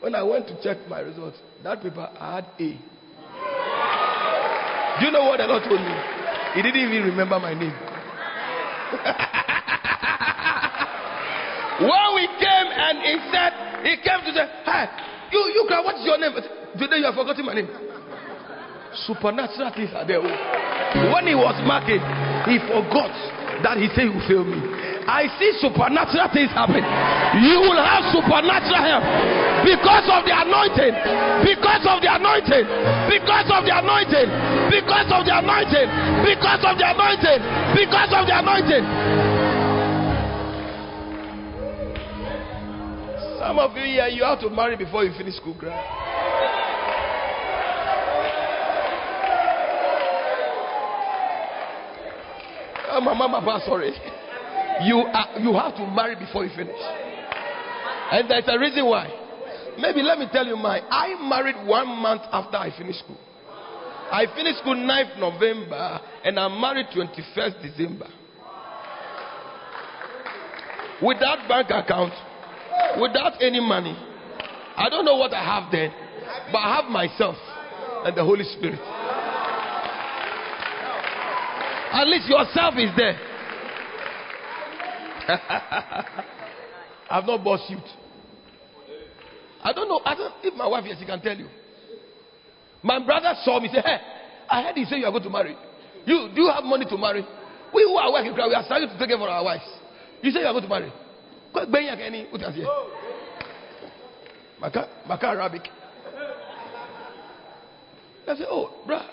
when 0.00 0.14
I 0.14 0.22
went 0.22 0.46
to 0.48 0.62
check 0.62 0.78
my 0.88 1.00
results. 1.00 1.38
That 1.62 1.82
paper 1.82 2.10
I 2.18 2.36
had 2.36 2.44
A. 2.58 2.78
Do 4.98 5.06
you 5.06 5.12
know 5.12 5.26
what 5.26 5.38
the 5.38 5.46
Lord 5.46 5.62
told 5.64 5.80
me? 5.80 5.94
He 6.54 6.62
didn't 6.62 6.80
even 6.80 7.08
remember 7.10 7.38
my 7.38 7.54
name. 7.54 7.74
when 11.78 12.08
we 12.14 12.26
came 12.42 12.68
and 12.74 12.96
he 13.02 13.14
said, 13.30 13.52
he 13.86 13.94
came 14.02 14.20
to 14.26 14.30
say, 14.34 14.46
Hi, 14.66 14.86
you, 15.30 15.38
you 15.54 15.64
cry, 15.68 15.80
what's 15.80 16.02
your 16.02 16.18
name? 16.18 16.34
Today 16.78 16.98
you 16.98 17.06
have 17.06 17.14
forgotten 17.14 17.44
my 17.46 17.54
name. 17.54 17.68
Supernatural 19.06 19.70
things 19.76 19.90
are 19.94 20.06
there. 20.06 20.18
Oh. 20.18 21.12
When 21.14 21.28
he 21.28 21.36
was 21.36 21.54
marking, 21.68 22.00
he 22.48 22.56
forgot 22.66 23.12
that 23.62 23.76
he 23.76 23.90
said 23.92 24.08
will 24.08 24.22
fail 24.26 24.44
me. 24.44 24.56
I 25.08 25.24
see 25.40 25.56
supernatural 25.56 26.28
things 26.36 26.52
happen. 26.52 26.84
You 27.40 27.64
will 27.64 27.80
have 27.80 28.12
supernatural 28.12 28.84
help 28.84 29.04
because 29.64 30.04
of 30.04 30.28
the 30.28 30.36
anointing. 30.36 30.92
Because 31.44 31.84
of 31.88 32.04
the 32.04 32.12
anointing. 32.12 32.64
Because 33.08 33.48
of 33.48 33.64
the 33.64 33.72
anointing. 33.72 34.28
Because 34.68 35.08
of 35.08 35.24
the 35.24 35.32
anointing. 35.32 35.88
Because 36.24 36.60
of 36.60 36.74
the 36.76 36.86
anointing. 36.92 37.40
Because 37.72 38.12
of 38.12 38.22
the 38.28 38.34
anointing. 38.36 39.27
Some 43.38 43.60
of 43.60 43.76
you 43.76 43.84
here, 43.84 44.08
you 44.08 44.24
have 44.24 44.40
to 44.40 44.50
marry 44.50 44.76
before 44.76 45.04
you 45.04 45.12
finish 45.16 45.36
school, 45.36 45.54
grad. 45.56 45.78
Oh, 52.90 53.00
my 53.00 53.14
mama, 53.14 53.40
papa, 53.40 53.64
sorry. 53.64 53.92
You, 54.82 54.96
are, 55.06 55.38
you 55.38 55.52
have 55.54 55.76
to 55.76 55.86
marry 55.86 56.16
before 56.16 56.44
you 56.44 56.50
finish. 56.56 56.80
And 58.10 58.28
there's 58.28 58.44
a 58.48 58.58
reason 58.58 58.86
why. 58.86 59.06
Maybe 59.78 60.02
let 60.02 60.18
me 60.18 60.26
tell 60.32 60.44
you 60.44 60.56
mine. 60.56 60.82
I 60.90 61.14
married 61.28 61.64
one 61.64 61.86
month 61.86 62.22
after 62.32 62.56
I 62.56 62.76
finished 62.76 62.98
school. 63.00 63.18
I 64.10 64.26
finished 64.34 64.58
school 64.58 64.74
9th 64.74 65.20
November 65.20 66.00
and 66.24 66.40
I 66.40 66.48
married 66.48 66.86
21st 66.92 67.62
December. 67.62 68.08
Without 71.00 71.46
bank 71.46 71.70
account, 71.70 72.12
without 73.00 73.42
any 73.42 73.60
money. 73.60 73.96
I 74.76 74.88
don't 74.88 75.04
know 75.04 75.16
what 75.16 75.32
I 75.32 75.42
have 75.42 75.72
then, 75.72 75.92
but 76.52 76.58
I 76.58 76.76
have 76.76 76.90
myself 76.90 77.36
and 78.04 78.16
the 78.16 78.24
Holy 78.24 78.44
Spirit. 78.44 78.78
At 81.90 82.06
least 82.06 82.28
yourself 82.28 82.74
is 82.76 82.90
there. 82.96 83.18
I've 87.10 87.24
not 87.24 87.42
bought 87.42 87.60
suit. 87.68 87.78
I 89.62 89.72
don't 89.72 89.88
know. 89.88 90.00
I 90.04 90.14
don't, 90.14 90.34
if 90.42 90.54
my 90.54 90.66
wife 90.66 90.84
here, 90.84 90.94
she 90.98 91.06
can 91.06 91.20
tell 91.20 91.36
you. 91.36 91.48
My 92.82 93.04
brother 93.04 93.34
saw 93.44 93.58
me 93.60 93.68
say, 93.72 93.80
Hey, 93.84 93.98
I 94.48 94.62
heard 94.62 94.76
you 94.76 94.84
say 94.84 94.96
you 94.96 95.06
are 95.06 95.10
going 95.10 95.24
to 95.24 95.30
marry. 95.30 95.56
You 96.06 96.28
do 96.34 96.42
you 96.42 96.50
have 96.50 96.64
money 96.64 96.86
to 96.86 96.96
marry? 96.96 97.24
We 97.74 97.82
who 97.82 97.96
are 97.96 98.12
working, 98.12 98.32
we 98.32 98.54
are 98.54 98.64
starting 98.64 98.88
to 98.88 98.98
take 98.98 99.08
care 99.08 99.18
for 99.18 99.28
our 99.28 99.44
wives. 99.44 99.64
You 100.22 100.30
say 100.30 100.40
you 100.40 100.46
are 100.46 100.52
going 100.52 100.64
to 100.64 100.68
marry. 100.68 100.92
Oh. 102.66 102.90
Maka, 104.60 104.88
Maka 105.06 105.26
Arabic. 105.28 105.68
I 108.26 108.36
say, 108.36 108.44
Oh, 108.48 108.70
bruh, 108.86 109.06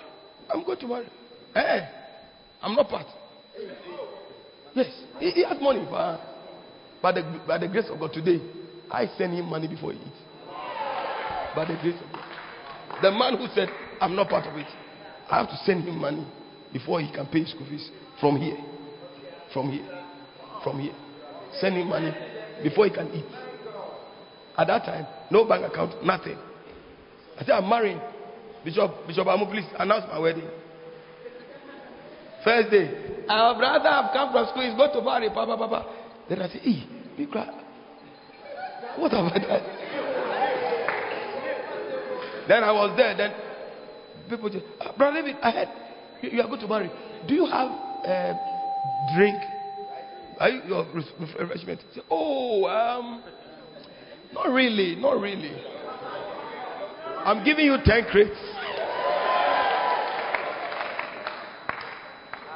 I'm 0.54 0.64
going 0.66 0.80
to 0.80 0.88
marry. 0.88 1.08
Hey, 1.54 1.88
I'm 2.62 2.76
not 2.76 2.90
part. 2.90 3.08
Yes, 4.74 4.88
he, 5.20 5.32
he 5.32 5.44
has 5.46 5.58
money. 5.62 5.88
But 5.90 6.20
by 7.02 7.12
the, 7.14 7.42
by 7.48 7.58
the 7.58 7.68
grace 7.68 7.86
of 7.90 8.00
God, 8.00 8.12
today, 8.12 8.42
I 8.92 9.08
send 9.18 9.34
him 9.34 9.46
money 9.46 9.68
before 9.68 9.94
he 9.94 10.00
eats. 10.00 10.18
By 11.56 11.66
the 11.66 11.78
grace 11.82 11.96
of 12.04 12.12
God. 12.12 13.02
The 13.02 13.12
man 13.12 13.38
who 13.38 13.48
said, 13.56 13.70
I'm 14.02 14.16
not 14.16 14.30
part 14.30 14.46
of 14.48 14.58
it, 14.58 14.68
I 15.30 15.40
have 15.40 15.50
to 15.50 15.58
send 15.66 15.86
him 15.86 15.98
money 15.98 16.26
before 16.74 17.00
he 17.00 17.12
can 17.12 17.26
pay 17.28 17.40
his 17.40 17.52
school 17.52 17.68
fees 17.70 17.90
from 18.20 18.38
here. 18.38 18.58
From 19.54 19.72
here. 19.72 19.88
From 20.64 20.80
here. 20.80 20.94
Send 21.60 21.78
him 21.78 21.88
money 21.88 22.14
before 22.64 22.86
he 22.86 22.92
can 22.92 23.08
eat. 23.14 23.26
At 24.58 24.68
that 24.68 24.86
time, 24.86 25.08
no 25.32 25.46
bank 25.46 25.66
account, 25.66 26.04
nothing. 26.06 26.38
I 27.38 27.44
said, 27.44 27.52
I'm 27.52 27.70
marrying. 27.70 28.00
Bishop, 28.64 29.08
Bishop 29.08 29.28
Amu, 29.28 29.46
please 29.46 29.66
announce 29.78 30.06
my 30.12 30.20
wedding. 30.20 30.48
First 32.44 32.72
day, 32.72 33.26
our 33.28 33.58
brother 33.58 33.90
have 33.90 34.12
come 34.14 34.32
from 34.32 34.48
school, 34.48 34.64
he's 34.64 34.78
going 34.78 34.92
to 34.94 35.02
marry, 35.02 35.30
papa, 35.30 35.58
papa. 35.58 35.86
Then 36.30 36.42
I 36.42 36.48
say, 36.48 36.60
Ee, 36.64 36.88
big 37.18 37.32
cry. 37.32 37.50
What 38.98 39.12
have 39.12 39.26
I 39.26 39.40
done? 39.40 39.86
Then 42.48 42.64
I 42.64 42.72
was 42.72 42.96
there. 42.96 43.18
Then 43.18 43.34
people 44.30 44.50
say, 44.52 44.64
ah, 44.82 44.94
Brother 44.98 45.22
David, 45.22 45.38
I 45.42 45.52
heard 45.52 45.68
you, 46.22 46.30
you, 46.30 46.42
are 46.42 46.48
going 46.48 46.62
to 46.62 46.68
marry. 46.68 46.92
Do 47.28 47.34
you 47.34 47.46
have 47.46 47.72
uh, 48.06 48.34
drink? 49.16 49.38
Are 50.40 50.50
you 50.50 50.62
your 50.68 50.86
refreshment? 50.94 51.82
Say, 51.94 52.02
oh, 52.10 52.66
um, 52.66 53.24
not 54.34 54.50
really, 54.50 54.96
not 54.96 55.20
really. 55.20 55.56
I'm 57.26 57.44
giving 57.44 57.66
you 57.66 57.78
10 57.84 58.06
crates. 58.12 58.38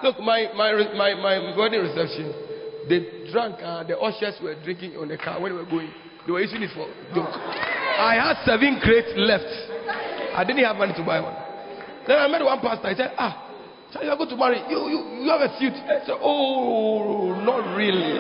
Look, 0.04 0.20
my, 0.20 0.48
my, 0.56 0.72
my, 0.96 1.14
my 1.16 1.58
wedding 1.58 1.82
reception, 1.82 2.34
they 2.88 3.32
drank, 3.32 3.56
uh, 3.62 3.84
the 3.84 3.98
ushers 3.98 4.36
were 4.42 4.56
drinking 4.64 4.96
on 4.96 5.08
the 5.08 5.18
car 5.18 5.42
when 5.42 5.54
we 5.54 5.60
were 5.60 5.66
going. 5.66 5.92
They 6.26 6.32
were 6.32 6.42
using 6.42 6.62
it 6.62 6.70
for 6.74 6.88
jokes. 7.16 7.36
I 7.36 8.16
had 8.16 8.46
seven 8.46 8.80
crates 8.82 9.10
left. 9.16 9.46
I 10.36 10.44
didn't 10.46 10.64
have 10.64 10.76
money 10.76 10.94
to 10.94 11.04
buy 11.04 11.20
one. 11.20 11.36
Then 12.08 12.18
I 12.18 12.28
met 12.28 12.44
one 12.44 12.60
pastor. 12.60 12.88
I 12.88 12.96
said, 12.96 13.14
Ah, 13.18 13.49
so 13.92 14.04
you 14.04 14.10
are 14.10 14.18
going 14.18 14.30
to 14.30 14.38
marry. 14.38 14.62
You, 14.70 14.78
you, 14.88 15.00
you 15.26 15.30
have 15.30 15.42
a 15.42 15.50
suit. 15.58 15.74
I 15.74 16.06
said, 16.06 16.18
Oh, 16.22 17.34
not 17.42 17.76
really. 17.76 17.98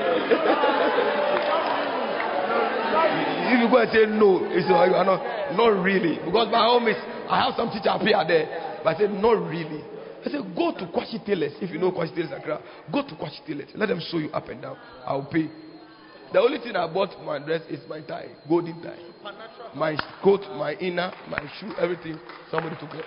if 3.54 3.60
you 3.62 3.70
go 3.70 3.78
and 3.78 3.92
say 3.94 4.06
no, 4.10 4.42
it's 4.50 4.66
like, 4.70 4.90
uh, 4.92 5.04
not, 5.04 5.22
not 5.56 5.84
really. 5.84 6.18
Because 6.26 6.50
by 6.50 6.66
all 6.66 6.80
means, 6.80 6.98
I 7.30 7.46
have 7.46 7.54
some 7.56 7.70
teacher 7.70 7.94
here 8.02 8.18
there. 8.28 8.80
But 8.84 8.96
I 8.96 9.00
said, 9.00 9.12
Not 9.12 9.38
really. 9.46 9.84
I 10.26 10.32
said, 10.32 10.42
Go 10.58 10.74
to 10.74 10.88
Kwashi 10.90 11.24
Tailors. 11.24 11.54
If 11.62 11.70
you 11.70 11.78
know 11.78 11.92
Kwashi 11.92 12.16
Tailors, 12.16 12.32
Accra, 12.34 12.62
go 12.92 13.04
to 13.06 13.14
Kwashi 13.14 13.46
Tailors. 13.46 13.70
Let 13.76 13.90
them 13.90 14.02
show 14.10 14.18
you 14.18 14.32
up 14.32 14.50
and 14.50 14.64
down. 14.64 14.76
I'll 15.06 15.26
pay. 15.26 15.52
The 16.34 16.40
only 16.40 16.58
thing 16.60 16.76
I 16.76 16.92
bought 16.92 17.14
for 17.14 17.24
my 17.24 17.38
dress 17.40 17.62
is 17.70 17.80
my 17.88 18.02
tie, 18.02 18.30
golden 18.48 18.82
tie. 18.82 18.98
My 19.76 19.96
coat, 20.24 20.42
my 20.58 20.74
inner, 20.74 21.12
my 21.28 21.42
shoe, 21.60 21.74
everything. 21.80 22.20
Somebody 22.52 22.76
took 22.80 22.94
it. 22.94 23.06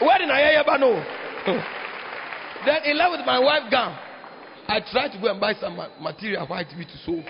Where 0.00 0.18
did 0.18 0.30
I 0.30 0.40
ever 0.58 0.78
know? 0.78 0.94
then 2.66 2.84
in 2.84 2.98
love 2.98 3.12
with 3.12 3.26
my 3.26 3.38
wife 3.38 3.70
gown, 3.70 3.96
I 4.66 4.80
tried 4.90 5.12
to 5.12 5.20
go 5.20 5.30
and 5.30 5.40
buy 5.40 5.54
some 5.54 5.76
material 6.00 6.46
white 6.46 6.74
me 6.76 6.84
to 6.84 6.98
sew. 7.04 7.22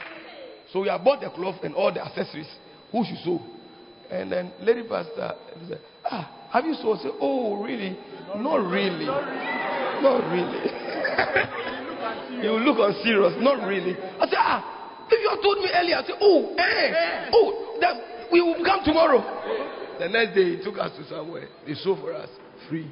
So 0.73 0.81
we 0.81 0.89
have 0.89 1.05
bought 1.05 1.20
the 1.20 1.31
cloth 1.31 1.62
and 1.62 1.74
all 1.74 1.93
the 1.93 2.05
accessories. 2.05 2.49
Who 2.93 3.05
should 3.05 3.19
sew? 3.19 3.43
And 4.11 4.32
then 4.32 4.53
lady 4.61 4.82
pastor 4.85 5.35
said, 5.69 5.81
Ah, 6.11 6.49
have 6.53 6.65
you 6.65 6.74
sewn? 6.74 6.97
I 6.99 7.03
said, 7.03 7.12
Oh, 7.20 7.62
really? 7.62 7.99
Not 8.36 8.57
really. 8.70 9.07
Not 9.07 10.24
really. 10.32 10.70
you 12.43 12.53
look 12.65 12.78
unserious. 12.78 13.35
Not 13.39 13.66
really. 13.66 13.97
I 13.97 14.27
said, 14.27 14.39
Ah, 14.39 15.07
if 15.11 15.20
you 15.20 15.28
had 15.28 15.43
told 15.43 15.59
me 15.59 15.70
earlier, 15.74 15.97
I 15.97 16.03
said, 16.07 16.16
Oh, 16.20 16.55
eh, 16.57 17.31
oh, 17.32 17.77
that 17.81 18.31
we 18.32 18.41
will 18.41 18.65
come 18.65 18.81
tomorrow. 18.85 19.20
The 19.99 20.09
next 20.09 20.35
day, 20.35 20.57
he 20.57 20.65
took 20.65 20.78
us 20.78 20.97
to 20.97 21.09
somewhere. 21.09 21.49
They 21.66 21.74
sew 21.74 21.97
for 21.97 22.15
us 22.15 22.28
free. 22.69 22.91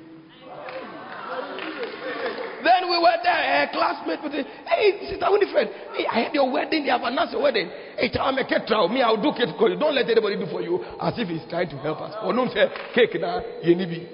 Then 2.63 2.89
we 2.89 2.99
were 2.99 3.19
there, 3.25 3.65
a 3.65 3.73
classmate 3.73 4.23
with 4.23 4.35
it. 4.35 4.47
Hey, 4.67 5.11
Sister 5.11 5.27
Winifred, 5.29 5.69
hey, 5.97 6.07
I 6.07 6.21
had 6.23 6.35
your 6.35 6.51
wedding. 6.51 6.85
They 6.85 6.91
have 6.91 7.03
announced 7.03 7.33
your 7.33 7.43
wedding. 7.43 7.69
Hey, 7.99 8.11
I'm 8.21 8.39
a 8.39 8.47
cake. 8.47 8.69
Me, 8.91 9.03
I'll 9.03 9.21
do 9.21 9.33
cake 9.37 9.55
for 9.59 9.69
you. 9.69 9.79
Don't 9.79 9.95
let 9.95 10.09
anybody 10.09 10.37
do 10.37 10.47
for 10.47 10.63
you 10.63 10.85
as 11.01 11.15
if 11.19 11.29
he's 11.29 11.43
trying 11.51 11.69
to 11.71 11.77
help 11.79 12.01
us. 12.01 12.15
Oh, 12.21 12.31
or 12.31 12.33
don't 12.33 12.53
say 12.53 12.67
cake 12.95 13.21
now, 13.21 13.43
yenibi. 13.65 14.07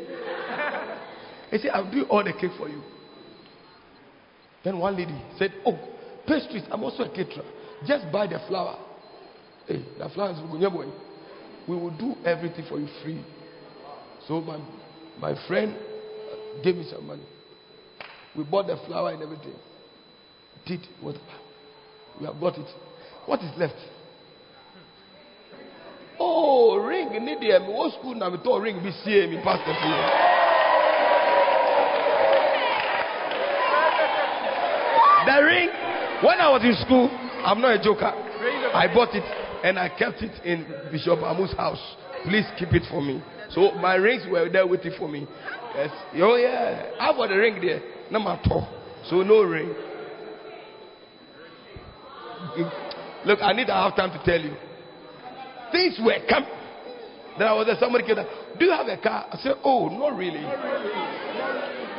He 1.51 1.59
said, 1.59 1.71
I'll 1.73 1.91
do 1.91 2.05
all 2.05 2.25
the 2.25 2.33
cake 2.33 2.53
for 2.57 2.69
you. 2.69 2.83
Then 4.65 4.79
one 4.79 4.97
lady 4.97 5.15
said, 5.39 5.53
Oh, 5.65 5.79
pastries, 6.27 6.65
I'm 6.71 6.83
also 6.83 7.05
a 7.05 7.09
caterer. 7.09 7.45
Just 7.87 8.11
buy 8.11 8.27
the 8.27 8.41
flour. 8.49 8.79
Hey, 9.67 9.85
the 9.99 10.09
flour 10.11 10.33
is. 10.33 10.39
We 11.69 11.77
will 11.77 11.97
do 11.99 12.15
everything 12.25 12.65
for 12.69 12.81
you 12.81 12.89
free. 13.03 13.25
So 14.27 14.41
my 14.41 14.59
my 15.21 15.35
friend 15.47 15.77
uh, 15.77 16.63
gave 16.63 16.77
me 16.77 16.87
some 16.91 17.07
money. 17.07 17.25
We 18.37 18.45
bought 18.45 18.67
the 18.67 18.77
flower 18.87 19.13
and 19.13 19.23
everything. 19.23 19.55
Did 20.67 20.81
what? 21.01 21.17
We 22.21 22.27
have 22.27 22.41
got 22.41 22.59
it. 22.59 22.67
What 23.27 23.41
is 23.41 23.51
left? 23.59 23.75
Oh, 26.21 26.77
ring 26.79 27.11
need 27.25 27.41
them. 27.41 27.69
What 27.73 27.99
school 27.99 28.15
now? 28.15 28.31
We 28.31 28.39
told 28.39 28.63
ring 28.63 28.83
be 28.83 28.91
see 29.05 29.27
me 29.27 29.41
pastor. 29.43 29.73
The 35.27 35.43
ring. 35.45 35.69
When 36.25 36.41
I 36.41 36.51
was 36.51 36.63
in 36.65 36.75
school, 36.85 37.09
I'm 37.45 37.61
not 37.61 37.79
a 37.79 37.83
joker. 37.83 38.13
I 38.75 38.93
bought 38.93 39.15
it 39.15 39.23
and 39.65 39.79
I 39.79 39.89
kept 39.89 40.23
it 40.23 40.45
in 40.45 40.67
Bishop 40.91 41.21
Amu's 41.23 41.53
house. 41.53 41.97
Please 42.25 42.45
keep 42.59 42.73
it 42.73 42.83
for 42.91 43.01
me. 43.03 43.23
So 43.51 43.73
my 43.73 43.95
rings 43.95 44.25
were 44.31 44.49
there 44.49 44.67
waiting 44.67 44.93
for 44.99 45.09
me. 45.09 45.27
Yes. 45.75 45.91
Oh 46.17 46.37
yeah. 46.37 46.93
I 47.01 47.13
got 47.13 47.29
the 47.29 47.37
ring 47.37 47.61
there. 47.61 47.81
Number 48.11 48.39
two. 48.45 48.61
So 49.09 49.23
no 49.23 49.43
ring. 49.43 49.75
Look, 53.25 53.41
I 53.43 53.53
need 53.53 53.67
to 53.67 53.73
have 53.75 53.97
time 53.97 54.11
to 54.11 54.25
tell 54.25 54.41
you. 54.41 54.55
Things 55.73 55.99
were 56.03 56.19
coming. 56.29 56.51
Then 57.39 57.47
I 57.47 57.53
was 57.53 57.67
there, 57.67 57.77
somebody 57.79 58.05
came. 58.05 58.17
Do 58.59 58.65
you 58.65 58.73
have 58.73 58.87
a 58.87 58.97
car? 59.01 59.27
I 59.31 59.37
said, 59.39 59.55
Oh, 59.63 59.89
not 59.89 60.17
really. 60.17 60.41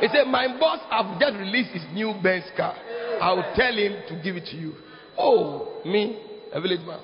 He 0.00 0.08
said, 0.08 0.26
My 0.26 0.58
boss 0.58 0.80
have 0.90 1.18
just 1.20 1.34
released 1.36 1.70
his 1.70 1.84
new 1.92 2.14
Benz 2.22 2.44
car. 2.56 2.74
I'll 3.20 3.54
tell 3.54 3.72
him 3.72 4.02
to 4.08 4.20
give 4.22 4.36
it 4.36 4.46
to 4.46 4.56
you. 4.56 4.74
Oh, 5.18 5.80
me, 5.84 6.20
a 6.52 6.60
village 6.60 6.80
man. 6.86 7.00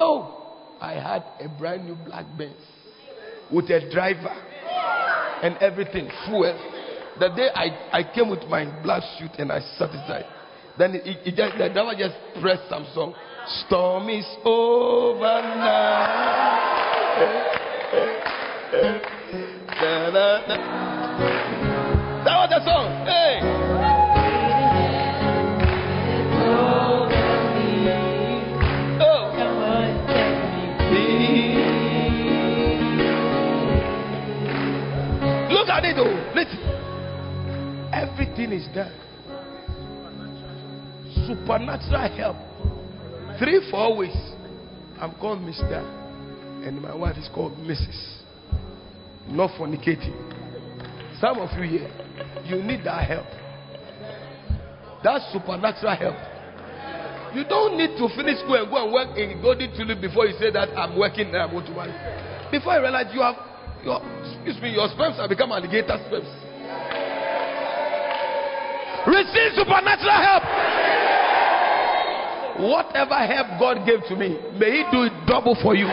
Oh, 0.00 0.41
I 0.82 0.94
had 0.94 1.22
a 1.40 1.48
brand 1.48 1.86
new 1.86 1.94
black 1.94 2.26
Benz 2.36 2.56
with 3.52 3.70
a 3.70 3.88
driver 3.92 4.34
and 5.42 5.56
everything, 5.58 6.10
fuel. 6.26 6.58
The 7.20 7.28
day 7.28 7.50
I, 7.54 8.00
I 8.00 8.12
came 8.12 8.28
with 8.28 8.42
my 8.48 8.64
black 8.82 9.04
suit 9.16 9.30
and 9.38 9.52
I 9.52 9.60
sat 9.78 9.90
inside, 9.90 10.24
then 10.76 10.96
it, 10.96 11.02
it 11.06 11.36
just, 11.36 11.56
the 11.56 11.68
driver 11.72 11.92
just 11.96 12.16
pressed 12.40 12.68
some 12.68 12.84
song. 12.94 13.14
Storm 13.66 14.08
is 14.08 14.26
over 14.44 15.20
now. 15.22 16.06
da, 19.80 20.10
da, 20.10 20.46
da. 20.48 20.56
That 22.24 22.36
was 22.38 22.50
the 22.50 22.64
song. 22.64 23.06
Hey. 23.06 23.51
Look 35.62 35.70
at 35.70 35.84
it 35.84 35.94
though. 35.94 36.10
Listen. 36.34 36.58
Everything 37.94 38.50
is 38.50 38.66
done. 38.74 38.90
Supernatural 41.24 42.16
help. 42.16 43.38
Three, 43.38 43.70
four 43.70 43.96
weeks. 43.96 44.16
I'm 44.98 45.14
called 45.20 45.38
Mr. 45.38 45.78
And 46.66 46.82
my 46.82 46.92
wife 46.92 47.16
is 47.16 47.28
called 47.32 47.52
Mrs. 47.58 48.22
Not 49.28 49.50
fornicating. 49.50 50.18
Some 51.20 51.38
of 51.38 51.56
you 51.56 51.78
here, 51.78 51.90
you 52.44 52.60
need 52.60 52.82
that 52.82 53.06
help. 53.06 53.26
That's 55.04 55.32
supernatural 55.32 55.94
help. 55.94 57.36
You 57.36 57.44
don't 57.44 57.78
need 57.78 57.96
to 57.98 58.08
finish 58.16 58.38
school 58.40 58.56
and 58.56 58.68
go 58.68 58.82
and 58.82 58.92
work 58.92 59.16
in 59.16 59.40
Golden 59.40 59.70
Tulip 59.76 60.00
before 60.00 60.26
you 60.26 60.34
say 60.40 60.50
that 60.50 60.76
I'm 60.76 60.98
working 60.98 61.28
and 61.28 61.36
I'm 61.36 61.52
going 61.52 61.66
to 61.66 61.70
marry. 61.72 62.50
Before 62.50 62.74
you 62.74 62.80
realize 62.80 63.14
you 63.14 63.20
have 63.20 63.51
your 63.84 64.00
excuse 64.30 64.60
me, 64.62 64.72
your 64.72 64.88
sperms 64.88 65.16
have 65.16 65.28
become 65.28 65.52
alligator 65.52 65.98
sperms. 66.06 66.28
Receive 69.06 69.52
supernatural 69.58 70.20
help. 70.22 70.44
Whatever 72.60 73.18
help 73.26 73.46
God 73.58 73.86
gave 73.86 74.04
to 74.08 74.16
me, 74.16 74.38
may 74.58 74.70
He 74.70 74.84
do 74.92 75.02
it 75.04 75.12
double 75.26 75.56
for 75.60 75.74
you. 75.74 75.86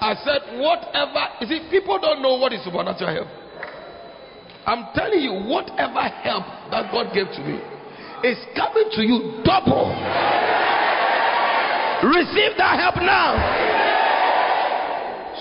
I 0.00 0.14
said, 0.24 0.58
whatever. 0.58 1.26
You 1.40 1.46
see, 1.46 1.68
people 1.70 1.98
don't 2.00 2.22
know 2.22 2.36
what 2.36 2.52
is 2.52 2.64
supernatural 2.64 3.14
help. 3.14 3.28
I'm 4.66 4.86
telling 4.94 5.20
you, 5.20 5.32
whatever 5.48 6.00
help 6.00 6.44
that 6.70 6.92
God 6.92 7.12
gave 7.14 7.26
to 7.26 7.40
me 7.40 7.60
is 8.24 8.38
coming 8.56 8.88
to 8.92 9.02
you 9.02 9.42
double. 9.44 9.94
Receive 12.02 12.54
that 12.58 12.78
help 12.78 12.96
now. 13.02 13.34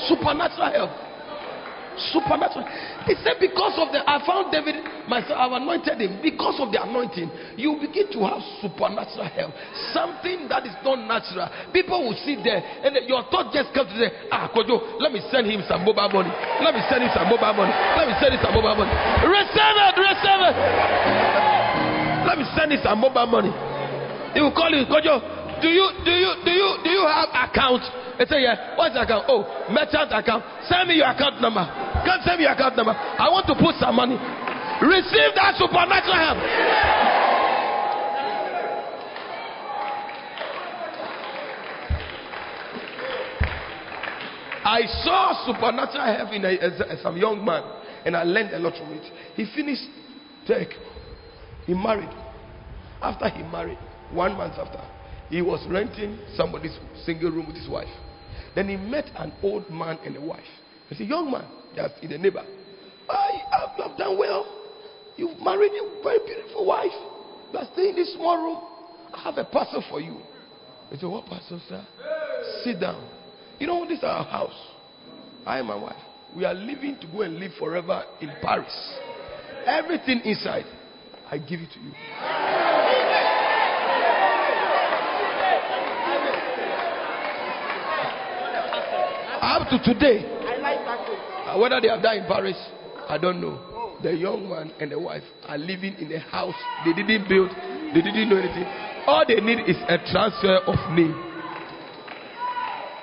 Supernatural 0.10 0.72
help. 0.74 0.94
Supernatural. 2.14 2.66
He 3.10 3.14
said, 3.26 3.42
because 3.42 3.74
of 3.82 3.90
the 3.90 4.06
I 4.06 4.22
found 4.22 4.54
David 4.54 4.82
myself, 5.10 5.38
I've 5.38 5.54
anointed 5.58 5.98
him. 5.98 6.22
Because 6.22 6.62
of 6.62 6.70
the 6.70 6.78
anointing, 6.82 7.30
you 7.58 7.78
begin 7.82 8.10
to 8.14 8.22
have 8.26 8.42
supernatural 8.62 9.26
help. 9.34 9.54
Something 9.94 10.46
that 10.50 10.66
is 10.66 10.78
not 10.86 11.02
natural. 11.06 11.50
People 11.74 12.06
will 12.06 12.18
sit 12.22 12.42
there 12.46 12.62
and 12.62 12.94
your 13.10 13.26
thought 13.34 13.50
just 13.54 13.74
comes 13.74 13.90
to 13.94 13.98
say, 13.98 14.10
Ah, 14.30 14.50
Kojo, 14.54 15.02
let 15.02 15.10
me 15.14 15.22
send 15.34 15.50
him 15.50 15.62
some 15.66 15.82
mobile 15.86 16.10
money. 16.10 16.30
Let 16.62 16.74
me 16.78 16.82
send 16.90 17.02
him 17.06 17.10
some 17.14 17.30
mobile 17.30 17.54
money. 17.54 17.74
Let 17.98 18.06
me 18.10 18.14
send 18.22 18.34
him 18.34 18.42
some 18.46 18.54
mobile 18.54 18.78
money. 18.78 18.94
Receive 19.26 19.78
it, 19.78 19.96
receive 19.98 20.42
it. 20.54 20.56
Let 22.30 22.38
me 22.38 22.46
send 22.54 22.74
him 22.74 22.82
some 22.86 22.98
mobile 23.02 23.30
money. 23.30 23.54
He 24.34 24.42
will 24.42 24.54
call 24.54 24.70
you, 24.70 24.86
Kojo. 24.86 25.37
Do 25.62 25.68
you 25.68 25.90
do 26.06 26.12
you 26.12 26.32
do 26.46 26.52
you 26.52 26.70
do 26.84 26.90
you 26.90 27.06
have 27.08 27.30
account? 27.34 27.82
They 28.18 28.26
say, 28.26 28.42
Yeah, 28.42 28.76
what's 28.78 28.96
account? 28.96 29.26
Oh, 29.28 29.46
merchant 29.72 30.12
account. 30.14 30.44
Send 30.70 30.90
me 30.90 30.96
your 30.96 31.08
account 31.10 31.42
number. 31.42 31.66
Can't 32.06 32.24
send 32.24 32.38
me 32.38 32.44
your 32.46 32.54
account 32.54 32.76
number. 32.76 32.94
I 32.94 33.30
want 33.30 33.46
to 33.48 33.56
put 33.56 33.76
some 33.80 33.96
money. 33.96 34.18
Receive 34.82 35.34
that 35.36 35.56
supernatural 35.58 36.18
help. 36.18 36.38
I 44.68 44.82
saw 45.04 45.46
supernatural 45.46 46.14
help 46.18 46.34
in 46.34 46.44
a, 46.44 47.02
some 47.02 47.16
young 47.18 47.44
man, 47.44 47.64
and 48.06 48.18
I 48.18 48.24
learned 48.24 48.54
a 48.54 48.60
lot 48.60 48.74
from 48.78 48.92
it. 48.94 49.04
He 49.36 49.46
finished 49.56 49.88
tech. 50.46 50.68
He 51.66 51.74
married. 51.74 52.10
After 53.02 53.30
he 53.30 53.44
married, 53.44 53.78
one 54.12 54.36
month 54.36 54.56
after, 54.58 54.82
he 55.30 55.42
was 55.42 55.66
renting 55.70 56.20
somebody's 56.36 56.78
single 57.06 57.32
room 57.32 57.48
with 57.48 57.56
his 57.56 57.68
wife. 57.68 57.88
Then 58.56 58.70
he 58.70 58.78
met 58.78 59.06
an 59.18 59.34
old 59.44 59.70
man 59.70 60.00
and 60.06 60.16
a 60.16 60.22
wife. 60.22 60.40
He 60.90 60.96
said, 60.96 61.08
Young 61.08 61.32
man, 61.32 61.46
that's 61.76 61.94
in 62.02 62.10
the 62.10 62.18
neighbor. 62.18 62.44
I 63.10 63.42
have 63.52 63.90
have 63.90 63.98
done 63.98 64.18
well. 64.18 64.46
You've 65.18 65.40
married 65.40 65.72
a 65.72 66.04
very 66.04 66.20
beautiful 66.26 66.66
wife. 66.66 66.92
You 67.52 67.60
are 67.60 67.68
staying 67.74 67.90
in 67.90 67.96
this 67.96 68.14
small 68.14 68.38
room. 68.38 68.62
I 69.14 69.22
have 69.24 69.38
a 69.38 69.46
parcel 69.46 69.84
for 69.90 70.00
you. 70.00 70.18
He 70.92 70.98
said, 70.98 71.10
What 71.10 71.26
parcel, 71.26 71.62
sir? 71.68 71.86
Sit 72.64 72.80
down. 72.80 73.10
You 73.60 73.68
know, 73.68 73.86
this 73.88 74.00
is 74.00 74.04
our 74.04 74.24
house. 74.24 74.54
I 75.46 75.60
and 75.60 75.68
my 75.68 75.76
wife. 75.76 75.96
We 76.36 76.46
are 76.46 76.54
leaving 76.54 76.98
to 77.00 77.08
go 77.08 77.22
and 77.22 77.40
live 77.40 77.52
forever 77.58 78.04
in 78.22 78.32
Paris. 78.42 79.00
Everything 79.66 80.22
inside, 80.24 80.66
I 81.30 81.38
give 81.38 81.62
it 81.62 81.70
to 81.74 81.80
you. 81.80 82.87
Up 89.48 89.64
to 89.70 89.80
today, 89.80 90.28
I 90.44 90.58
like 90.60 90.84
that 90.84 91.00
uh, 91.48 91.58
whether 91.58 91.80
they 91.80 91.88
have 91.88 92.04
died 92.04 92.18
in 92.20 92.26
Paris, 92.28 92.58
I 93.08 93.18
don't 93.18 93.40
know. 93.40 93.96
The 94.04 94.12
young 94.12 94.50
man 94.50 94.74
and 94.82 94.92
the 94.92 95.00
wife 95.00 95.24
are 95.48 95.58
living 95.58 95.96
in 96.04 96.12
a 96.12 96.20
house 96.20 96.54
they 96.84 96.92
didn't 96.92 97.30
build, 97.30 97.50
they 97.96 98.02
didn't 98.04 98.28
know 98.28 98.36
anything. 98.36 98.68
All 99.08 99.24
they 99.26 99.40
need 99.40 99.64
is 99.64 99.80
a 99.88 100.04
transfer 100.12 100.60
of 100.68 100.76
name. 100.92 101.16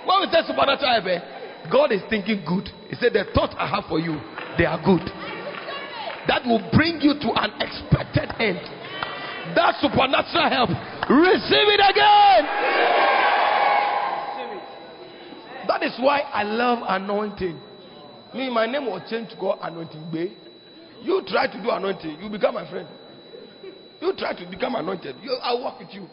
When 0.04 0.20
we 0.20 0.28
say 0.28 0.44
supernatural 0.44 0.92
help, 0.92 1.06
eh, 1.08 1.20
God 1.72 1.92
is 1.92 2.02
thinking 2.10 2.44
good. 2.44 2.68
He 2.92 2.96
said, 3.00 3.14
The 3.16 3.24
thoughts 3.32 3.54
I 3.56 3.66
have 3.66 3.88
for 3.88 3.98
you, 3.98 4.20
they 4.60 4.68
are 4.68 4.76
good. 4.84 5.00
That 6.28 6.44
will 6.44 6.60
bring 6.76 7.00
you 7.00 7.16
to 7.24 7.28
an 7.40 7.56
expected 7.56 8.28
end. 8.36 8.60
That 9.56 9.80
supernatural 9.80 10.52
help, 10.52 10.70
receive 11.08 11.72
it 11.72 11.80
again. 11.80 13.33
That 15.66 15.82
is 15.82 15.92
why 15.98 16.20
I 16.20 16.42
love 16.42 16.80
anointing. 16.86 17.60
Me, 18.34 18.50
my 18.50 18.66
name 18.66 18.86
was 18.86 19.08
changed 19.08 19.30
to 19.32 19.36
call 19.36 19.58
Anointing 19.62 20.10
Bay. 20.10 20.32
You 21.02 21.22
try 21.26 21.46
to 21.46 21.62
do 21.62 21.70
anointing, 21.70 22.18
you 22.20 22.28
become 22.28 22.54
my 22.54 22.68
friend. 22.68 22.88
You 24.00 24.12
try 24.16 24.34
to 24.34 24.50
become 24.50 24.74
anointed, 24.74 25.16
you, 25.22 25.36
I'll 25.42 25.62
work 25.62 25.78
with 25.78 25.92
you. 25.92 26.08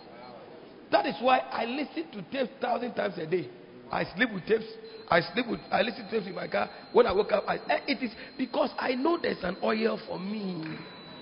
That 0.91 1.05
is 1.05 1.15
why 1.21 1.39
I 1.39 1.65
listen 1.65 2.11
to 2.11 2.21
tapes 2.31 2.51
thousand 2.61 2.93
times 2.93 3.17
a 3.17 3.25
day. 3.25 3.49
I 3.91 4.05
sleep 4.15 4.29
with 4.33 4.45
tapes. 4.45 4.65
I 5.09 5.21
sleep 5.33 5.47
with. 5.47 5.59
I 5.71 5.81
listen 5.81 6.05
to 6.05 6.11
tapes 6.11 6.27
in 6.27 6.35
my 6.35 6.47
car. 6.47 6.69
When 6.91 7.05
I 7.05 7.13
wake 7.13 7.31
up, 7.31 7.45
I, 7.47 7.55
eh, 7.69 7.79
it 7.87 8.03
is 8.03 8.11
because 8.37 8.71
I 8.77 8.95
know 8.95 9.17
there's 9.21 9.43
an 9.43 9.57
oil 9.63 9.99
for 10.07 10.19
me. 10.19 10.63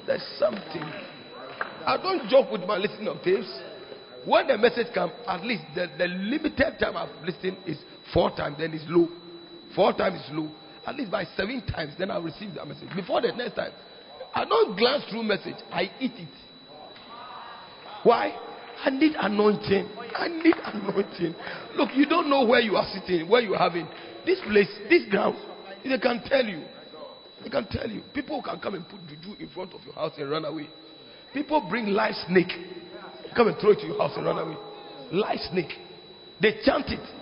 There's 0.05 0.25
something. 0.39 0.83
I 1.85 1.97
don't 2.01 2.27
joke 2.29 2.51
with 2.51 2.61
my 2.61 2.77
listening 2.77 3.07
of 3.07 3.21
tapes. 3.21 3.47
When 4.25 4.47
the 4.47 4.57
message 4.57 4.87
comes, 4.93 5.13
at 5.27 5.43
least 5.43 5.63
the, 5.75 5.87
the 5.97 6.07
limited 6.07 6.77
time 6.79 6.97
I've 6.97 7.23
listened 7.23 7.57
is 7.65 7.77
four 8.13 8.31
times, 8.31 8.57
then 8.59 8.73
it's 8.73 8.85
low. 8.87 9.07
four 9.75 9.93
times 9.93 10.19
is 10.21 10.27
low. 10.31 10.49
At 10.85 10.95
least 10.95 11.11
by 11.11 11.25
seven 11.35 11.61
times, 11.65 11.93
then 11.99 12.09
I'll 12.09 12.21
receive 12.21 12.53
that 12.55 12.67
message. 12.67 12.89
Before 12.95 13.21
the 13.21 13.31
next 13.31 13.55
time, 13.55 13.71
I 14.33 14.45
don't 14.45 14.77
glance 14.77 15.03
through 15.09 15.23
message, 15.23 15.55
I 15.71 15.91
eat 15.99 16.13
it. 16.15 16.29
Why? 18.03 18.35
I 18.83 18.89
need 18.91 19.13
anointing. 19.19 19.89
I 20.15 20.27
need 20.27 20.55
anointing. 20.63 21.35
Look, 21.75 21.89
you 21.95 22.05
don't 22.05 22.29
know 22.29 22.45
where 22.45 22.61
you 22.61 22.75
are 22.75 22.87
sitting, 22.93 23.29
where 23.29 23.41
you 23.41 23.53
are 23.55 23.59
having. 23.59 23.87
This 24.25 24.39
place, 24.47 24.69
this 24.89 25.09
ground, 25.09 25.35
they 25.83 25.97
can 25.97 26.21
tell 26.25 26.45
you. 26.45 26.63
They 27.43 27.49
can 27.49 27.67
tell 27.67 27.89
you. 27.89 28.03
People 28.13 28.41
can 28.41 28.59
come 28.59 28.75
and 28.75 28.87
put 28.87 28.99
juju 29.07 29.35
in 29.39 29.49
front 29.49 29.73
of 29.73 29.81
your 29.85 29.93
house 29.93 30.13
and 30.17 30.29
run 30.29 30.45
away. 30.45 30.69
People 31.33 31.65
bring 31.69 31.87
live 31.87 32.15
snake, 32.27 32.51
come 33.35 33.47
and 33.47 33.57
throw 33.59 33.71
it 33.71 33.79
to 33.79 33.87
your 33.87 33.97
house 33.97 34.13
and 34.15 34.25
run 34.25 34.37
away. 34.37 34.57
Live 35.11 35.39
snake. 35.51 35.71
They 36.41 36.59
chant 36.63 36.85
it. 36.87 37.18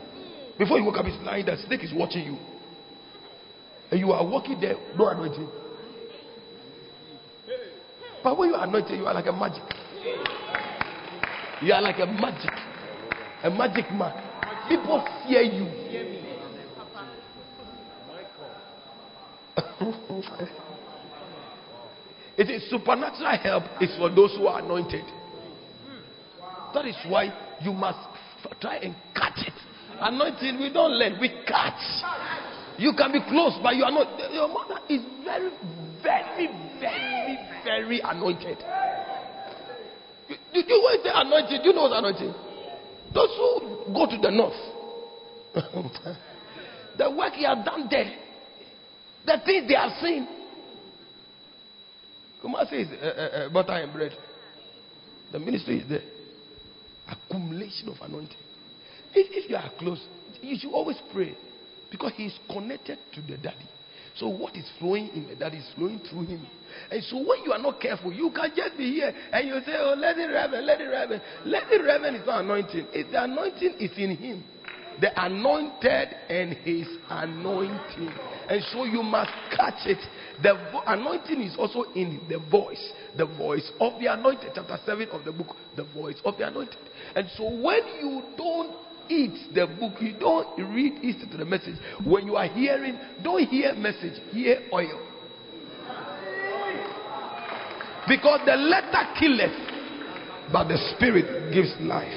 Before 0.58 0.80
you 0.80 0.86
wake 0.86 0.98
up, 0.98 1.06
it's 1.06 1.24
lying. 1.24 1.46
The 1.46 1.58
snake 1.68 1.84
is 1.84 1.94
watching 1.94 2.26
you. 2.26 2.38
And 3.92 4.00
you 4.00 4.12
are 4.12 4.26
walking 4.26 4.60
there, 4.60 4.76
no 4.98 5.08
anointing. 5.10 5.48
But 8.24 8.38
when 8.38 8.50
you 8.50 8.56
are 8.56 8.68
anointed, 8.68 8.98
you 8.98 9.06
are 9.06 9.14
like 9.14 9.28
a 9.28 9.32
magic. 9.32 9.64
You 11.62 11.74
are 11.74 11.82
like 11.82 12.00
a 12.00 12.06
magic. 12.06 12.52
A 13.44 13.50
magic 13.50 13.92
man. 13.92 14.14
People 14.68 15.06
fear 15.28 15.42
you. 15.42 15.68
it 22.38 22.50
is 22.50 22.70
supernatural 22.70 23.38
help 23.38 23.64
is 23.80 23.96
for 23.98 24.10
those 24.10 24.36
who 24.36 24.48
are 24.48 24.60
anointed. 24.60 25.06
That 26.74 26.86
is 26.86 26.96
why 27.08 27.32
you 27.62 27.72
must 27.74 28.00
try 28.60 28.78
and 28.78 28.96
catch 29.16 29.48
it. 29.48 29.54
Anointing, 30.00 30.60
we 30.60 30.72
don't 30.72 30.92
learn, 30.92 31.18
we 31.20 31.30
catch. 31.48 31.74
You 32.78 32.94
can 32.96 33.12
be 33.12 33.20
close, 33.28 33.58
but 33.64 33.76
you 33.76 33.84
are 33.84 33.92
not. 33.92 34.32
Your 34.32 34.48
mother 34.48 34.80
is 34.88 35.02
very, 35.24 35.50
very, 36.04 36.48
very, 36.80 37.40
very 37.64 38.00
anointed. 38.04 38.58
You, 40.30 40.36
you, 40.54 40.64
you 40.68 40.84
when 40.86 41.04
say 41.04 41.10
anointed, 41.14 41.62
you 41.64 41.74
know 41.74 41.84
what's 41.84 41.98
anointed? 41.98 42.36
Those 43.14 43.30
who 43.38 43.94
go 43.94 44.06
to 44.06 44.18
the 44.22 44.30
north, 44.30 44.54
the 46.98 47.12
work 47.12 47.34
he 47.34 47.44
has 47.46 47.66
done 47.66 47.88
there, 47.90 48.14
the 49.26 49.42
things 49.46 49.68
they 49.68 49.76
have 49.76 49.94
seen. 50.02 50.28
Kumasi 52.44 52.74
is 52.74 52.88
uh, 53.02 53.06
uh, 53.06 53.38
uh, 53.46 53.50
butter 53.50 53.74
and 53.74 53.92
bread. 53.92 54.12
The 55.32 55.40
ministry 55.40 55.80
is 55.80 55.90
there. 55.90 56.04
Accumulation 57.10 57.90
of 57.90 57.96
anointing. 58.02 58.38
If, 59.18 59.46
if 59.46 59.50
you 59.50 59.56
are 59.56 59.72
close, 59.80 60.00
you 60.42 60.58
should 60.60 60.72
always 60.72 60.98
pray 61.12 61.36
because 61.90 62.12
he 62.16 62.26
is 62.26 62.38
connected 62.52 63.00
to 63.14 63.22
the 63.22 63.38
daddy. 63.38 63.66
So 64.16 64.28
what 64.28 64.56
is 64.56 64.70
flowing 64.80 65.10
in 65.10 65.28
the 65.28 65.36
daddy 65.36 65.58
is 65.58 65.70
flowing 65.76 66.00
through 66.10 66.26
him. 66.26 66.46
And 66.92 67.04
so 67.04 67.18
when 67.18 67.44
you 67.44 67.52
are 67.52 67.60
not 67.60 67.80
careful, 67.80 68.14
you 68.14 68.32
can 68.36 68.52
just 68.56 68.78
be 68.78 68.94
here 68.94 69.14
and 69.32 69.48
you 69.48 69.60
say, 69.66 69.74
Oh, 69.78 69.96
let 69.98 70.18
it 70.18 70.28
reverend, 70.28 70.66
let 70.68 70.82
it 70.82 70.86
reverend. 70.86 71.22
Let 71.46 71.64
it 71.72 71.84
reverend 71.84 72.16
is 72.18 72.26
not 72.28 72.44
anointing. 72.44 72.88
It's 72.94 73.12
the 73.12 73.24
anointing 73.24 73.76
is 73.80 73.92
in 73.98 74.16
him. 74.18 74.44
The 75.02 75.10
anointed 75.24 76.10
and 76.30 76.54
his 76.54 76.88
anointing. 77.10 78.12
And 78.50 78.64
so 78.72 78.86
you 78.86 79.04
must 79.04 79.32
catch 79.56 79.86
it. 79.86 80.00
The 80.42 80.54
vo- 80.72 80.82
anointing 80.88 81.42
is 81.42 81.56
also 81.58 81.92
in 81.94 82.22
the 82.30 82.40
voice. 82.50 82.92
The 83.16 83.26
voice 83.26 83.70
of 83.80 84.00
the 84.00 84.12
anointed. 84.12 84.52
Chapter 84.56 84.80
7 84.86 85.10
of 85.10 85.24
the 85.26 85.32
book. 85.32 85.56
The 85.76 85.84
voice 85.84 86.20
of 86.26 86.38
the 86.38 86.48
anointed. 86.48 86.78
And 87.16 87.28
so 87.36 87.44
when 87.44 87.82
you 88.00 88.24
don't 88.38 88.87
eat 89.18 89.54
the 89.54 89.66
book, 89.80 89.94
you 90.00 90.14
don't 90.20 90.58
read 90.74 90.94
it 91.02 91.30
to 91.32 91.38
the 91.38 91.46
message. 91.46 91.76
When 92.06 92.28
you 92.28 92.36
are 92.36 92.48
hearing, 92.48 92.98
don't 93.24 93.46
hear 93.48 93.74
message, 93.74 94.22
hear 94.32 94.62
oil. 94.72 95.04
Because 98.08 98.40
the 98.46 98.56
letter 98.56 99.04
killeth, 99.20 99.58
but 100.52 100.70
the 100.70 100.78
spirit 100.96 101.54
gives 101.54 101.74
life. 101.82 102.14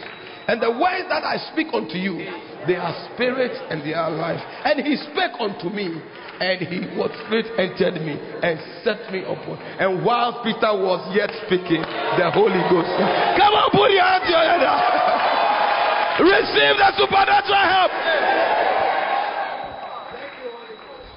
And 0.47 0.63
the 0.63 0.71
words 0.71 1.07
that 1.09 1.23
I 1.23 1.39
speak 1.53 1.69
unto 1.73 1.95
you, 1.95 2.19
they 2.67 2.77
are 2.77 2.95
spirit 3.15 3.55
and 3.71 3.83
they 3.83 3.95
are 3.95 4.11
life. 4.11 4.41
And 4.65 4.85
he 4.87 4.97
spake 4.97 5.39
unto 5.39 5.71
me, 5.71 5.87
and 6.41 6.59
he 6.63 6.91
was 6.99 7.11
spirit 7.27 7.47
entered 7.59 8.03
me 8.03 8.15
and 8.19 8.59
set 8.83 9.13
me 9.13 9.23
upon. 9.23 9.59
And 9.79 10.05
while 10.05 10.43
Peter 10.43 10.75
was 10.75 11.03
yet 11.15 11.31
speaking, 11.47 11.83
the 11.83 12.31
Holy 12.31 12.63
Ghost. 12.71 12.91
Come 13.39 13.55
on, 13.55 13.71
put 13.71 13.91
your 13.91 14.03
hands 14.03 14.27
together. 14.27 15.37
Receive 16.21 16.77
the 16.77 16.93
supernatural 16.99 17.65
help. 17.65 17.93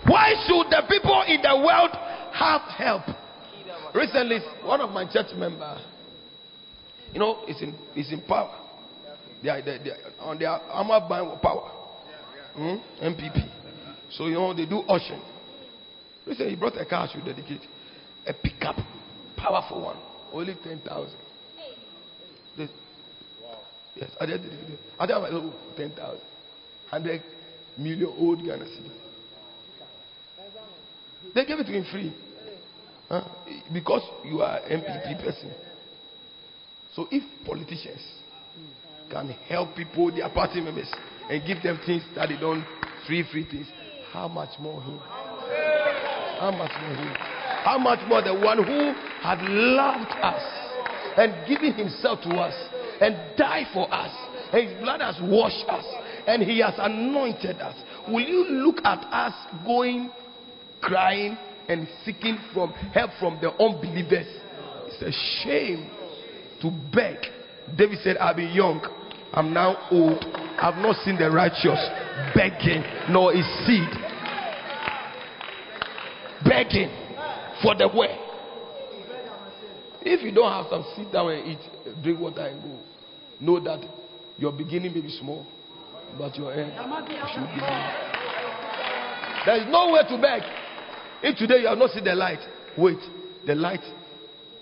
Why 0.07 0.33
should 0.47 0.69
the 0.71 0.83
people 0.89 1.23
in 1.27 1.41
the 1.41 1.57
world 1.57 1.91
have 2.33 2.61
help? 2.61 3.03
Recently, 3.93 4.39
one 4.63 4.79
of 4.79 4.91
my 4.91 5.05
church 5.11 5.35
members, 5.35 5.81
you 7.11 7.19
know, 7.19 7.43
is 7.47 7.61
in 7.61 7.75
is 7.95 8.11
in 8.13 8.21
power. 8.21 8.57
They 9.43 9.49
are, 9.49 9.61
they, 9.61 9.77
they 9.83 9.89
are 9.91 9.97
on 10.21 10.39
their 10.39 10.49
armor 10.49 11.05
buying 11.07 11.37
power. 11.41 11.69
Hmm? 12.55 12.75
NPP. 13.03 13.49
So 14.11 14.27
you 14.27 14.35
know 14.35 14.53
they 14.53 14.65
do 14.65 14.77
auction. 14.87 15.21
Recently, 16.25 16.51
he 16.51 16.55
brought 16.55 16.77
a 16.77 16.85
car 16.85 17.09
to 17.11 17.21
dedicate, 17.21 17.61
a 18.25 18.33
pickup, 18.33 18.77
powerful 19.35 19.81
one, 19.81 19.97
only 20.31 20.55
ten 20.63 20.79
thousand. 20.79 21.19
Yes, 23.95 24.09
I 24.19 24.25
did. 24.25 24.41
I 24.99 25.05
did 25.05 25.15
oh, 25.15 25.53
ten 25.77 25.91
thousand, 25.91 26.21
hundred 26.89 27.21
million 27.77 28.11
old 28.17 28.43
Ghana 28.43 28.65
cedi. 28.65 28.91
They 31.35 31.45
gave 31.45 31.59
it 31.59 31.65
to 31.65 31.71
him 31.71 31.85
free. 31.91 32.13
Huh? 33.09 33.23
Because 33.71 34.01
you 34.25 34.41
are 34.41 34.59
NPP 34.61 35.23
person. 35.23 35.51
So 36.95 37.07
if 37.11 37.23
politicians 37.45 38.01
can 39.11 39.29
help 39.47 39.75
people, 39.75 40.11
their 40.11 40.29
party 40.29 40.61
members, 40.61 40.89
and 41.29 41.45
give 41.45 41.61
them 41.63 41.79
things 41.85 42.03
that 42.15 42.29
they 42.29 42.37
don't, 42.39 42.63
free, 43.07 43.23
free 43.31 43.47
things, 43.49 43.67
how 44.11 44.27
much 44.27 44.49
more 44.59 44.81
him? 44.81 44.99
How 46.39 46.51
much 46.51 46.71
more 46.81 46.95
him? 46.95 47.13
How 47.63 47.77
much 47.77 47.99
more 48.07 48.21
the 48.21 48.33
one 48.33 48.57
who 48.63 48.93
had 49.21 49.39
loved 49.41 50.11
us 50.21 50.43
and 51.17 51.47
given 51.47 51.73
himself 51.73 52.21
to 52.21 52.29
us 52.35 52.53
and 53.01 53.37
died 53.37 53.67
for 53.73 53.91
us, 53.93 54.11
his 54.51 54.79
blood 54.81 55.01
has 55.01 55.15
washed 55.21 55.65
us, 55.67 55.85
and 56.27 56.43
he 56.43 56.59
has 56.59 56.73
anointed 56.77 57.59
us. 57.59 57.75
Will 58.07 58.21
you 58.21 58.45
look 58.49 58.77
at 58.83 58.99
us 59.11 59.33
going, 59.65 60.11
crying, 60.81 61.37
and 61.67 61.87
seeking 62.05 62.37
from 62.53 62.71
help 62.93 63.11
from 63.19 63.39
the 63.41 63.51
unbelievers? 63.51 64.27
It's 64.87 65.01
a 65.01 65.43
shame 65.43 65.89
to 66.61 66.71
beg. 66.93 67.17
David 67.77 67.99
said, 68.03 68.17
I'll 68.17 68.35
be 68.35 68.45
young. 68.45 68.85
I'm 69.33 69.53
now 69.53 69.87
old. 69.89 70.23
I've 70.61 70.77
not 70.77 70.95
seen 71.03 71.17
the 71.17 71.31
righteous 71.31 71.79
begging, 72.35 72.83
nor 73.09 73.33
his 73.33 73.45
seed 73.65 73.89
begging 76.45 76.91
for 77.61 77.73
the 77.75 77.87
way. 77.87 78.19
If 80.01 80.21
you 80.21 80.31
don't 80.31 80.51
have 80.51 80.65
some, 80.69 80.85
sit 80.95 81.11
down 81.11 81.31
and 81.31 81.47
eat, 81.47 81.59
drink 82.03 82.19
water 82.19 82.45
and 82.45 82.61
go. 82.61 82.79
Know 83.39 83.59
that 83.59 83.81
your 84.37 84.51
beginning 84.51 84.93
may 84.93 85.01
be 85.01 85.09
small, 85.19 85.45
but 86.17 86.35
your 86.37 86.53
end 86.53 86.71
should 86.73 87.47
be. 87.53 87.61
There 89.45 89.57
is 89.57 89.67
no 89.69 89.91
way 89.91 90.01
to 90.07 90.21
beg. 90.21 90.41
If 91.21 91.37
today 91.37 91.61
you 91.61 91.67
have 91.67 91.77
not 91.77 91.91
seen 91.91 92.03
the 92.03 92.15
light, 92.15 92.39
wait. 92.77 92.99
The 93.45 93.55
light 93.55 93.83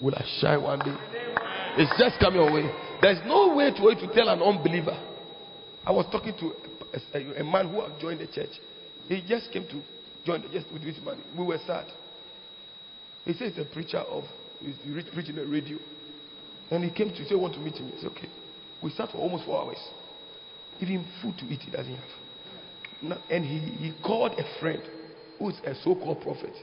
will 0.02 0.14
shine 0.39 0.61
one 0.61 0.80
day. 0.80 0.95
It's 1.77 1.91
just 1.99 2.19
coming 2.19 2.41
your 2.41 2.52
way. 2.52 2.69
There's 3.02 3.19
no 3.26 3.56
way 3.56 3.72
to 3.72 3.84
wait 3.84 3.99
to 3.99 4.07
tell 4.14 4.30
an 4.30 4.41
unbeliever. 4.41 4.98
I 5.85 5.91
was 5.91 6.06
talking 6.11 6.34
to 6.39 6.52
a, 6.93 7.18
a, 7.18 7.41
a 7.41 7.43
man 7.43 7.69
who 7.69 7.81
had 7.81 7.99
joined 7.99 8.19
the 8.19 8.27
church. 8.27 8.49
He 9.07 9.23
just 9.27 9.52
came 9.52 9.64
to 9.68 9.81
join 10.26 10.41
the 10.41 10.49
just 10.49 10.72
with 10.72 10.84
this 10.84 10.98
man. 11.03 11.18
We 11.38 11.43
were 11.43 11.60
sad. 11.65 11.85
He 13.26 13.34
says 13.34 13.53
he's 13.56 13.65
a 13.65 13.69
preacher 13.73 13.99
of 13.99 14.23
he's 14.60 14.76
preaching 15.14 15.35
the 15.35 15.45
radio. 15.45 15.77
And 16.72 16.84
he 16.84 16.89
came 16.89 17.10
to 17.10 17.26
say, 17.26 17.35
want 17.35 17.53
to 17.56 17.60
meet 17.60 17.76
me. 17.76 17.93
I 17.98 18.02
said, 18.02 18.11
okay. 18.11 18.30
We 18.81 18.89
sat 18.91 19.10
for 19.11 19.18
almost 19.18 19.45
four 19.45 19.61
hours. 19.61 19.77
Even 20.80 21.06
food 21.22 21.38
to 21.38 21.45
eat 21.45 21.61
he 21.61 21.69
doesn't 21.72 21.93
have. 21.93 23.18
And 23.30 23.45
he, 23.45 23.60
he 23.60 23.93
called 24.03 24.31
a 24.34 24.60
friend 24.60 24.81
who 25.38 25.49
is 25.49 25.60
a 25.65 25.76
so-called 25.84 26.22
prophet 26.22 26.53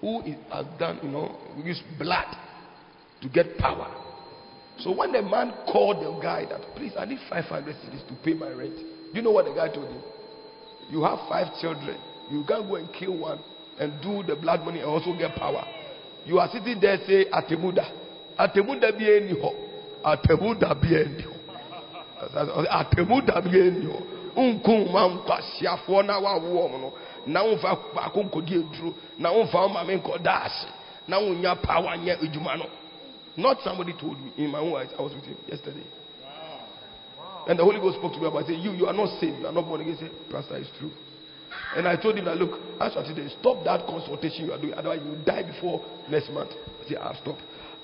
who 0.00 0.22
is, 0.22 0.36
has 0.52 0.66
done, 0.78 1.00
you 1.02 1.08
know, 1.08 1.36
use 1.64 1.82
blood 1.98 2.36
to 3.20 3.28
get 3.28 3.58
power. 3.58 3.92
So 4.78 4.92
when 4.92 5.12
the 5.12 5.22
man 5.22 5.52
called 5.70 5.96
the 5.96 6.20
guy 6.22 6.46
that, 6.48 6.60
please, 6.76 6.92
I 6.96 7.04
need 7.04 7.18
500 7.28 7.74
cedis 7.76 8.06
to 8.08 8.14
pay 8.22 8.34
my 8.34 8.50
rent. 8.50 8.78
You 9.12 9.22
know 9.22 9.32
what 9.32 9.46
the 9.46 9.52
guy 9.52 9.68
told 9.74 9.88
him? 9.88 10.02
You 10.88 11.02
have 11.02 11.18
five 11.28 11.48
children. 11.60 11.98
You 12.30 12.44
can't 12.46 12.68
go 12.68 12.76
and 12.76 12.88
kill 12.92 13.16
one 13.18 13.40
and 13.80 14.00
do 14.02 14.22
the 14.22 14.40
blood 14.40 14.60
money 14.60 14.80
and 14.80 14.88
also 14.88 15.16
get 15.18 15.34
power. 15.34 15.64
You 16.24 16.38
are 16.38 16.48
sitting 16.52 16.80
there 16.80 16.98
say 17.06 17.26
Atemuda. 17.32 18.07
Atemuda 18.38 18.92
bi 18.92 19.04
eni 19.10 19.40
ho. 19.40 19.54
Atemuda 20.04 20.74
bi 20.74 20.94
eni 20.94 21.22
ho. 21.22 21.34
Atemuda 22.70 23.40
bi 23.40 23.58
eni 23.58 23.86
ho. 23.86 24.02
Unkun 24.36 24.92
ma 24.92 25.08
nkwa 25.08 25.42
siafo 25.42 26.02
na 26.02 26.18
wa 26.18 26.36
wo 26.36 26.68
no. 26.68 26.92
na 27.28 27.42
womfa 27.42 27.76
baako 27.94 28.22
nkɔdi 28.22 28.54
aduro 28.54 28.94
na 29.18 29.30
wo 29.30 29.68
maame 29.68 29.96
nkɔda 29.96 30.32
ase 30.44 30.66
na 31.08 31.18
wonya 31.18 31.56
power 31.56 31.96
nyɛ 31.96 32.18
adwuma 32.24 32.56
no. 32.56 32.66
Not 33.36 33.60
somebody 33.62 33.92
told 33.92 34.18
me 34.18 34.32
in 34.36 34.50
my 34.50 34.58
own 34.58 34.74
eyes. 34.74 34.88
I 34.98 35.02
was 35.02 35.14
with 35.14 35.24
him 35.24 35.36
yesterday. 35.46 35.84
And 37.46 37.58
the 37.58 37.62
holy 37.62 37.78
ghost 37.78 37.98
spoke 37.98 38.12
to 38.14 38.18
me 38.20 38.26
about 38.26 38.50
it. 38.50 38.58
You 38.58 38.72
you 38.72 38.86
are 38.86 38.92
not 38.92 39.20
saved. 39.20 39.38
You 39.38 39.46
are 39.46 39.52
not 39.52 39.64
born 39.64 39.80
again. 39.80 39.96
Say 40.00 40.10
pastor 40.30 40.56
it's 40.56 40.70
true. 40.78 40.90
And 41.76 41.88
i 41.88 41.96
told 41.96 42.16
him 42.16 42.24
that 42.26 42.36
look 42.36 42.58
as 42.80 42.94
of 42.96 43.04
today 43.04 43.28
stop 43.40 43.64
that 43.64 43.86
consultation 43.86 44.46
you 44.46 44.52
are 44.52 44.60
doing. 44.60 44.74
Otherwise 44.74 45.00
you 45.04 45.10
will 45.12 45.24
die 45.24 45.42
before 45.44 45.84
next 46.10 46.30
month. 46.30 46.50
He 46.84 46.94
said 46.94 46.98
i'll 47.02 47.14
stop 47.20 47.38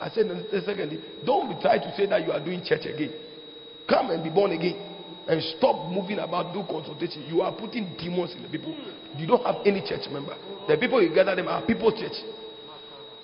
i 0.05 0.13
said 0.13 0.29
secondly 0.69 1.01
don't 1.25 1.49
be 1.49 1.57
trying 1.65 1.81
to 1.81 1.91
say 1.97 2.05
that 2.05 2.21
you 2.25 2.31
are 2.31 2.45
doing 2.45 2.61
church 2.65 2.85
again 2.85 3.11
come 3.89 4.11
and 4.11 4.23
be 4.23 4.29
born 4.29 4.53
again 4.53 4.95
and 5.27 5.43
stop 5.57 5.91
moving 5.91 6.19
about, 6.19 6.53
do 6.53 6.63
consultation. 6.69 7.25
You 7.29 7.41
are 7.41 7.53
putting 7.53 7.97
demons 7.97 8.35
in 8.37 8.43
the 8.43 8.49
people. 8.49 8.77
You 9.17 9.27
don't 9.27 9.45
have 9.45 9.57
any 9.65 9.81
church 9.81 10.09
member. 10.11 10.37
The 10.69 10.77
people 10.77 11.03
you 11.03 11.15
gather 11.15 11.35
them 11.35 11.49
are 11.49 11.65
people 11.65 11.91
church. 11.93 12.17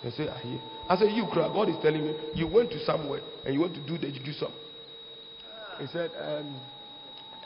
They 0.02 0.10
say, 0.10 0.28
I 0.28 0.38
hear. 0.40 0.60
I 0.88 0.96
said, 0.96 1.12
You 1.12 1.26
cry. 1.30 1.48
God 1.52 1.68
is 1.68 1.76
telling 1.82 2.02
me 2.04 2.14
you 2.34 2.46
went 2.46 2.70
to 2.70 2.84
somewhere 2.84 3.20
and 3.44 3.54
you 3.54 3.60
went 3.60 3.74
to 3.74 3.86
do 3.86 3.98
the 3.98 4.08
you 4.08 4.24
do 4.24 4.32
some. 4.32 4.52
He 5.78 5.86
said, 5.88 6.10
um, 6.20 6.60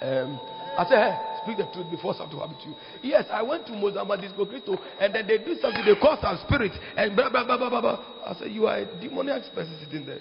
um, 0.01 0.41
I 0.77 0.85
said, 0.89 0.99
hey, 0.99 1.15
speak 1.43 1.57
the 1.59 1.69
truth 1.73 1.91
before 1.91 2.15
something 2.15 2.39
happens 2.39 2.63
to 2.63 2.69
you. 2.71 2.77
Yes, 3.03 3.27
I 3.31 3.43
went 3.43 3.67
to 3.67 3.73
Mozambique, 3.73 4.23
Disco 4.23 4.45
Cristo, 4.47 4.79
and 5.01 5.15
then 5.15 5.27
they 5.27 5.39
do 5.39 5.55
something, 5.61 5.85
they 5.85 5.95
call 5.95 6.19
some 6.21 6.39
spirit, 6.47 6.73
and 6.97 7.15
blah, 7.15 7.31
blah, 7.31 7.45
blah, 7.45 7.57
blah, 7.57 7.71
blah, 7.71 7.81
blah. 7.81 8.05
I 8.27 8.35
said, 8.35 8.51
You 8.51 8.67
are 8.67 8.79
a 8.79 8.87
demoniac 9.01 9.43
person 9.55 9.79
sitting 9.85 10.07
there. 10.07 10.21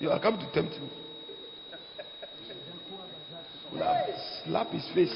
You 0.00 0.10
are 0.10 0.18
coming 0.20 0.40
to 0.40 0.52
tempt 0.52 0.74
me 0.80 0.88
slap, 3.72 4.06
slap 4.44 4.70
his 4.70 4.88
face. 4.94 5.14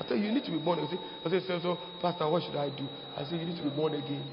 I 0.00 0.08
said, 0.08 0.18
You 0.18 0.32
need 0.32 0.44
to 0.44 0.50
be 0.50 0.58
born 0.58 0.78
again. 0.80 0.98
I 1.24 1.30
said, 1.30 1.42
so, 1.46 1.60
so, 1.60 1.78
Pastor, 2.00 2.28
what 2.28 2.42
should 2.42 2.56
I 2.56 2.70
do? 2.70 2.88
I 3.16 3.24
said, 3.24 3.40
You 3.40 3.46
need 3.46 3.56
to 3.56 3.62
be 3.62 3.70
born 3.70 3.94
again 3.94 4.24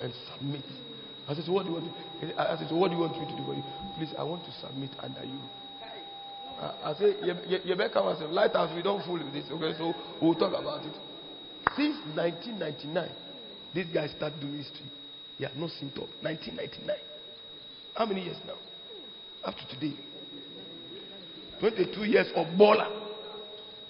and 0.00 0.12
submit. 0.32 0.64
I 1.28 1.34
said, 1.34 1.44
So 1.44 1.52
what 1.52 1.64
do 1.64 1.70
you 1.70 1.74
want 1.76 1.86
to 2.20 2.40
I 2.40 2.56
said, 2.58 2.68
So 2.68 2.76
what 2.76 2.88
do 2.88 2.96
you 2.96 3.00
want 3.00 3.18
me 3.18 3.26
to 3.26 3.36
do 3.36 3.44
for 3.44 3.54
you? 3.54 3.64
Please, 3.96 4.12
I 4.18 4.22
want 4.22 4.44
to 4.44 4.52
submit 4.60 4.90
under 5.00 5.24
you. 5.24 5.40
I, 6.60 6.90
I 6.90 6.94
said, 6.98 7.16
You 7.64 7.76
better 7.76 7.92
come 7.92 8.08
and 8.08 8.18
say, 8.18 8.26
Lighthouse, 8.26 8.74
we 8.74 8.82
don't 8.82 9.04
fool 9.04 9.22
with 9.22 9.32
this. 9.32 9.44
Okay, 9.50 9.76
so 9.78 9.94
we'll 10.20 10.34
talk 10.34 10.52
about 10.52 10.84
it. 10.84 10.94
Since 11.76 11.96
1999, 12.14 13.10
this 13.74 13.86
guy 13.92 14.06
started 14.08 14.40
doing 14.40 14.58
history. 14.58 14.90
He 15.38 15.44
had 15.44 15.56
no 15.56 15.68
symptom. 15.68 16.08
1999. 16.20 16.96
How 17.94 18.06
many 18.06 18.24
years 18.24 18.36
now? 18.46 18.56
Up 19.44 19.54
to 19.56 19.74
today. 19.74 19.96
22 21.60 22.04
years 22.04 22.26
of 22.34 22.46
baller. 22.58 22.90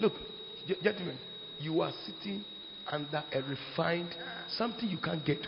Look, 0.00 0.14
gentlemen, 0.82 1.18
you 1.58 1.80
are 1.80 1.92
sitting 2.06 2.44
under 2.90 3.22
a 3.32 3.42
refined 3.42 4.14
something 4.56 4.88
you 4.88 4.98
can't 4.98 5.24
get. 5.24 5.38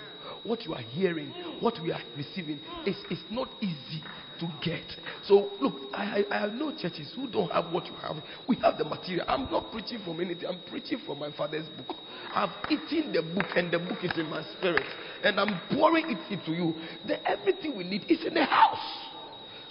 What 0.43 0.65
you 0.65 0.74
are 0.74 0.81
hearing, 0.81 1.32
what 1.61 1.74
we 1.82 1.93
are 1.93 2.01
receiving, 2.16 2.61
is 2.86 2.97
not 3.31 3.49
easy 3.61 4.03
to 4.44 4.68
get. 4.68 4.84
So, 5.26 5.50
look, 5.60 5.74
I, 5.92 6.24
I, 6.30 6.38
have 6.40 6.52
no 6.52 6.70
churches 6.72 7.12
who 7.14 7.30
don't 7.30 7.50
have 7.50 7.72
what 7.72 7.86
you 7.86 7.94
have. 8.02 8.16
We 8.48 8.56
have 8.56 8.78
the 8.78 8.84
material. 8.84 9.24
I'm 9.28 9.50
not 9.50 9.70
preaching 9.72 10.00
from 10.04 10.20
anything, 10.20 10.46
I'm 10.46 10.60
preaching 10.70 11.00
from 11.06 11.18
my 11.18 11.30
father's 11.36 11.66
book. 11.76 11.96
I've 12.34 12.50
eaten 12.70 13.12
the 13.12 13.22
book, 13.22 13.46
and 13.56 13.72
the 13.72 13.78
book 13.78 13.98
is 14.02 14.12
in 14.16 14.28
my 14.28 14.44
spirit, 14.58 14.86
and 15.22 15.38
I'm 15.38 15.60
pouring 15.76 16.10
it 16.10 16.32
into 16.32 16.52
you. 16.52 16.74
The, 17.06 17.22
everything 17.28 17.76
we 17.76 17.84
need 17.84 18.04
is 18.08 18.24
in 18.26 18.34
the 18.34 18.44
house. 18.44 18.78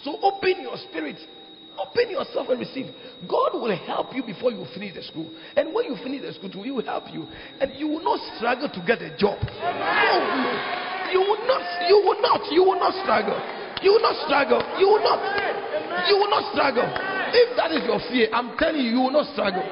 So 0.03 0.17
open 0.21 0.61
your 0.61 0.77
spirit. 0.89 1.17
Open 1.77 2.11
yourself 2.11 2.49
and 2.49 2.59
receive. 2.59 2.85
God 3.27 3.53
will 3.53 3.75
help 3.87 4.13
you 4.13 4.23
before 4.23 4.51
you 4.51 4.63
finish 4.75 4.93
the 4.93 5.01
school. 5.01 5.29
And 5.55 5.73
when 5.73 5.85
you 5.85 5.97
finish 6.03 6.21
the 6.21 6.33
school, 6.33 6.63
He 6.63 6.69
will 6.69 6.85
help 6.85 7.05
you. 7.11 7.25
And 7.59 7.73
you 7.75 7.87
will 7.87 8.03
not 8.03 8.19
struggle 8.37 8.69
to 8.69 8.79
get 8.85 9.01
a 9.01 9.17
job. 9.17 9.39
No, 9.41 11.09
you 11.11 11.19
will 11.19 11.47
not. 11.47 11.89
You 11.89 11.97
will 12.05 12.21
not. 12.21 12.51
You 12.51 12.63
will 12.63 12.79
not 12.79 12.93
struggle. 13.03 13.62
You 13.83 13.91
will 13.93 14.01
not 14.01 14.15
struggle. 14.25 14.63
You 14.79 14.87
will 14.87 15.03
not. 15.03 15.19
You 16.07 16.15
will 16.17 16.31
not 16.31 16.51
struggle. 16.55 16.87
If 17.35 17.57
that 17.57 17.71
is 17.75 17.83
your 17.83 17.99
fear, 18.09 18.29
I'm 18.31 18.57
telling 18.57 18.81
you, 18.81 18.91
you 18.91 19.01
will 19.03 19.11
not 19.11 19.27
struggle. 19.33 19.63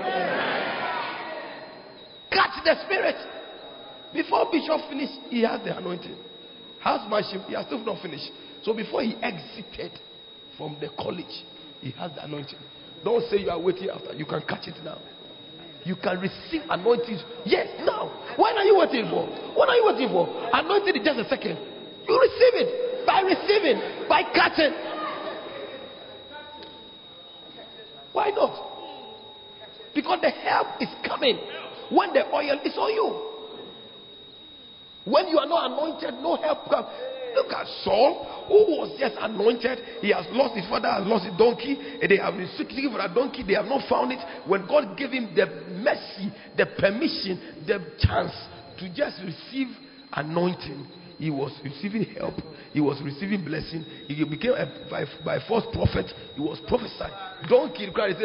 Catch 2.29 2.63
the 2.63 2.75
spirit. 2.85 3.15
Before 4.13 4.51
Bishop 4.51 4.89
finished, 4.89 5.17
he 5.29 5.41
had 5.41 5.63
the 5.63 5.77
anointing. 5.77 6.17
How's 6.79 7.01
Housemanship, 7.01 7.47
he 7.47 7.53
has 7.53 7.65
still 7.67 7.79
not 7.85 8.01
finished. 8.01 8.29
So 8.63 8.73
before 8.73 9.01
he 9.03 9.15
exited, 9.21 9.91
from 10.61 10.77
the 10.79 10.89
college. 10.97 11.41
He 11.81 11.89
has 11.97 12.11
the 12.13 12.23
anointing. 12.23 12.59
Don't 13.03 13.27
say 13.29 13.37
you 13.37 13.49
are 13.49 13.59
waiting 13.59 13.89
after. 13.89 14.13
You 14.13 14.25
can 14.25 14.41
catch 14.47 14.67
it 14.67 14.77
now. 14.83 14.99
You 15.83 15.95
can 15.95 16.19
receive 16.19 16.61
anointing. 16.69 17.17
Yes, 17.45 17.67
now. 17.81 18.13
When 18.37 18.55
are 18.55 18.63
you 18.63 18.77
waiting 18.77 19.09
for? 19.09 19.25
What 19.57 19.69
are 19.69 19.75
you 19.75 19.85
waiting 19.89 20.09
for? 20.09 20.29
Anointing 20.53 20.95
in 20.95 21.03
just 21.03 21.17
a 21.17 21.27
second. 21.27 21.57
You 22.07 22.13
receive 22.13 22.61
it 22.61 22.90
by 23.05 23.21
receiving, 23.21 24.07
by 24.07 24.23
catching. 24.33 24.73
Why 28.13 28.29
not? 28.31 28.71
Because 29.93 30.19
the 30.21 30.29
help 30.29 30.67
is 30.81 30.89
coming 31.05 31.37
when 31.91 32.13
the 32.13 32.25
oil 32.33 32.59
is 32.63 32.77
on 32.77 32.93
you. 32.93 33.31
When 35.05 35.27
you 35.27 35.39
are 35.39 35.47
not 35.47 35.71
anointed, 35.71 36.21
no 36.21 36.35
help 36.37 36.69
comes. 36.69 36.87
Look 37.33 37.51
at 37.53 37.65
Saul, 37.83 38.45
who 38.47 38.75
was 38.77 38.99
just 38.99 39.15
anointed. 39.19 39.79
He 40.01 40.11
has 40.11 40.25
lost 40.31 40.55
his 40.55 40.67
father, 40.67 40.89
has 40.91 41.07
lost 41.07 41.25
his 41.25 41.37
donkey. 41.37 41.79
And 42.01 42.11
they 42.11 42.17
have 42.17 42.35
been 42.35 42.49
seeking 42.57 42.91
for 42.91 42.99
a 42.99 43.07
donkey. 43.13 43.43
They 43.47 43.53
have 43.53 43.65
not 43.65 43.87
found 43.87 44.11
it. 44.11 44.19
When 44.45 44.67
God 44.67 44.97
gave 44.97 45.11
him 45.11 45.33
the 45.33 45.47
mercy, 45.79 46.31
the 46.57 46.67
permission, 46.77 47.63
the 47.65 47.79
chance 47.99 48.35
to 48.79 48.93
just 48.93 49.23
receive 49.23 49.67
anointing, 50.11 50.85
he 51.21 51.29
was 51.29 51.51
receiving 51.63 52.03
help. 52.17 52.33
He 52.73 52.81
was 52.81 52.99
receiving 53.03 53.45
blessing. 53.45 53.85
He 54.07 54.23
became 54.25 54.53
a, 54.53 54.65
by, 54.89 55.05
by 55.23 55.37
false 55.47 55.65
prophet. 55.71 56.11
He 56.33 56.41
was 56.41 56.59
prophesying. 56.67 57.13
Don't 57.47 57.75
kill 57.75 57.93
Christ. 57.93 58.17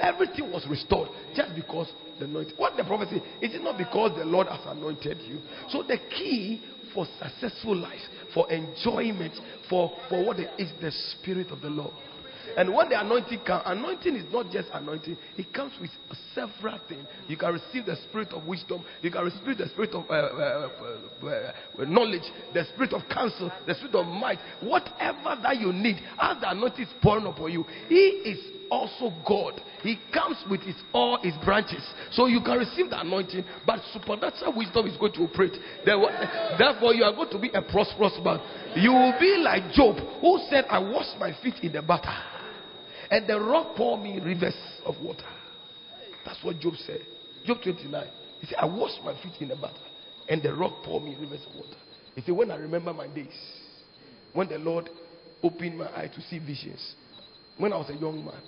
Everything 0.00 0.50
was 0.50 0.66
restored 0.68 1.08
just 1.36 1.54
because 1.54 1.86
the 2.18 2.24
anointing. 2.24 2.54
What 2.56 2.76
the 2.76 2.82
prophecy 2.82 3.22
said, 3.22 3.48
is 3.48 3.54
it 3.54 3.62
not 3.62 3.78
because 3.78 4.10
the 4.18 4.24
Lord 4.24 4.48
has 4.48 4.58
anointed 4.66 5.18
you? 5.22 5.38
So 5.68 5.84
the 5.84 5.98
key 6.18 6.62
for 6.92 7.06
successful 7.22 7.76
life, 7.76 8.00
for 8.34 8.50
enjoyment, 8.50 9.32
for, 9.70 9.92
for 10.08 10.26
what 10.26 10.40
is 10.40 10.72
the 10.80 10.90
Spirit 10.90 11.52
of 11.52 11.60
the 11.60 11.70
Lord. 11.70 11.94
And 12.56 12.74
when 12.74 12.88
the 12.88 13.00
anointing 13.00 13.40
comes, 13.46 13.62
anointing 13.66 14.16
is 14.16 14.32
not 14.32 14.50
just 14.50 14.68
anointing, 14.72 15.16
it 15.36 15.52
comes 15.52 15.72
with 15.80 15.90
several 16.34 16.78
things. 16.88 17.06
You 17.28 17.36
can 17.36 17.52
receive 17.52 17.86
the 17.86 17.96
spirit 18.08 18.32
of 18.32 18.46
wisdom, 18.46 18.84
you 19.02 19.10
can 19.10 19.24
receive 19.24 19.58
the 19.58 19.68
spirit 19.68 19.90
of 19.94 20.04
uh, 20.08 20.12
uh, 20.12 20.68
uh, 21.22 21.28
uh, 21.28 21.84
knowledge, 21.84 22.22
the 22.54 22.64
spirit 22.72 22.92
of 22.92 23.02
counsel, 23.08 23.50
the 23.66 23.74
spirit 23.74 23.94
of 23.94 24.06
might. 24.06 24.38
Whatever 24.60 25.38
that 25.42 25.58
you 25.58 25.72
need, 25.72 25.96
as 26.20 26.40
the 26.40 26.50
anointing 26.50 26.86
is 26.86 26.92
pouring 27.02 27.26
upon 27.26 27.52
you, 27.52 27.64
He 27.88 27.94
is 27.94 28.38
also 28.72 29.12
God. 29.28 29.60
He 29.82 29.98
comes 30.14 30.38
with 30.48 30.62
his 30.62 30.76
all 30.94 31.18
his 31.22 31.34
branches. 31.44 31.82
So 32.12 32.26
you 32.26 32.40
can 32.40 32.58
receive 32.58 32.88
the 32.88 33.00
anointing, 33.00 33.44
but 33.66 33.80
supernatural 33.92 34.56
wisdom 34.56 34.86
is 34.86 34.96
going 34.96 35.12
to 35.12 35.20
operate. 35.24 35.52
Therefore, 35.84 36.94
you 36.94 37.04
are 37.04 37.12
going 37.12 37.30
to 37.30 37.38
be 37.38 37.50
a 37.52 37.60
prosperous 37.60 38.18
man. 38.24 38.40
You 38.76 38.92
will 38.92 39.14
be 39.20 39.36
like 39.44 39.72
Job, 39.72 39.96
who 40.22 40.40
said, 40.48 40.64
I 40.70 40.78
wash 40.78 41.08
my 41.20 41.36
feet 41.42 41.56
in 41.62 41.72
the 41.72 41.82
butter 41.82 42.31
and 43.12 43.28
the 43.28 43.38
rock 43.38 43.76
pour 43.76 43.98
me 43.98 44.18
rivers 44.20 44.56
of 44.86 44.94
water. 45.02 45.26
That's 46.24 46.42
what 46.42 46.58
Job 46.60 46.72
said. 46.86 47.00
Job 47.44 47.58
29. 47.62 48.06
He 48.40 48.46
said, 48.46 48.56
I 48.58 48.64
washed 48.64 49.00
my 49.04 49.12
feet 49.22 49.34
in 49.40 49.48
the 49.48 49.56
bath, 49.56 49.76
and 50.30 50.42
the 50.42 50.54
rock 50.54 50.82
pour 50.82 50.98
me 50.98 51.14
rivers 51.20 51.42
of 51.46 51.54
water. 51.54 51.76
He 52.14 52.22
said, 52.22 52.34
When 52.34 52.50
I 52.50 52.56
remember 52.56 52.94
my 52.94 53.06
days, 53.08 53.36
when 54.32 54.48
the 54.48 54.56
Lord 54.56 54.88
opened 55.42 55.76
my 55.76 55.88
eye 55.88 56.10
to 56.12 56.20
see 56.22 56.38
visions, 56.38 56.94
when 57.58 57.74
I 57.74 57.76
was 57.76 57.90
a 57.90 58.00
young 58.00 58.24
man, 58.24 58.40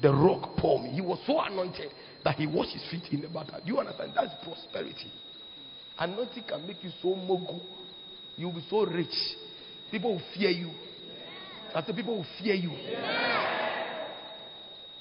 the 0.00 0.14
rock 0.14 0.56
pour 0.56 0.82
me. 0.82 0.88
He 0.90 1.02
was 1.02 1.18
so 1.26 1.38
anointed 1.38 1.92
that 2.24 2.36
he 2.36 2.46
washed 2.46 2.72
his 2.72 2.88
feet 2.90 3.12
in 3.12 3.20
the 3.20 3.28
bath. 3.28 3.48
Do 3.48 3.70
you 3.70 3.78
understand? 3.78 4.12
That's 4.14 4.32
prosperity. 4.42 5.12
Anointing 5.98 6.44
can 6.48 6.66
make 6.66 6.82
you 6.82 6.90
so 7.02 7.14
mogul. 7.14 7.62
You'll 8.36 8.54
be 8.54 8.64
so 8.70 8.86
rich. 8.86 9.08
People 9.90 10.14
will 10.14 10.22
fear 10.34 10.50
you. 10.50 10.70
I 11.74 11.82
say 11.84 11.92
people 11.92 12.16
will 12.16 12.26
fear 12.40 12.54
you. 12.54 12.70
Yeah. 12.70 13.55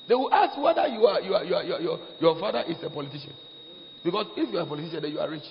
They 0.07 0.15
will 0.15 0.33
ask 0.33 0.57
whether 0.57 0.87
you 0.87 1.05
are, 1.05 1.21
you 1.21 1.33
are, 1.33 1.43
you 1.43 1.55
are, 1.55 1.63
you 1.63 1.73
are, 1.73 1.81
your, 1.81 1.99
your 2.19 2.39
father 2.39 2.63
is 2.67 2.77
a 2.83 2.89
politician. 2.89 3.33
Because 4.03 4.27
if 4.37 4.51
you 4.51 4.59
are 4.59 4.63
a 4.63 4.65
politician, 4.65 5.01
then 5.01 5.11
you 5.11 5.19
are 5.19 5.29
rich. 5.29 5.43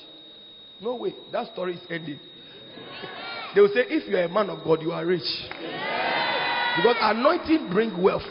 No 0.80 0.94
way. 0.94 1.14
That 1.32 1.52
story 1.52 1.74
is 1.74 1.80
ending. 1.90 2.20
they 3.54 3.60
will 3.60 3.72
say, 3.74 3.82
if 3.88 4.08
you 4.08 4.16
are 4.16 4.24
a 4.24 4.28
man 4.28 4.50
of 4.50 4.62
God, 4.64 4.80
you 4.82 4.92
are 4.92 5.04
rich. 5.04 5.26
Because 6.76 6.96
anointing 7.00 7.70
brings 7.70 7.94
wealth. 7.98 8.26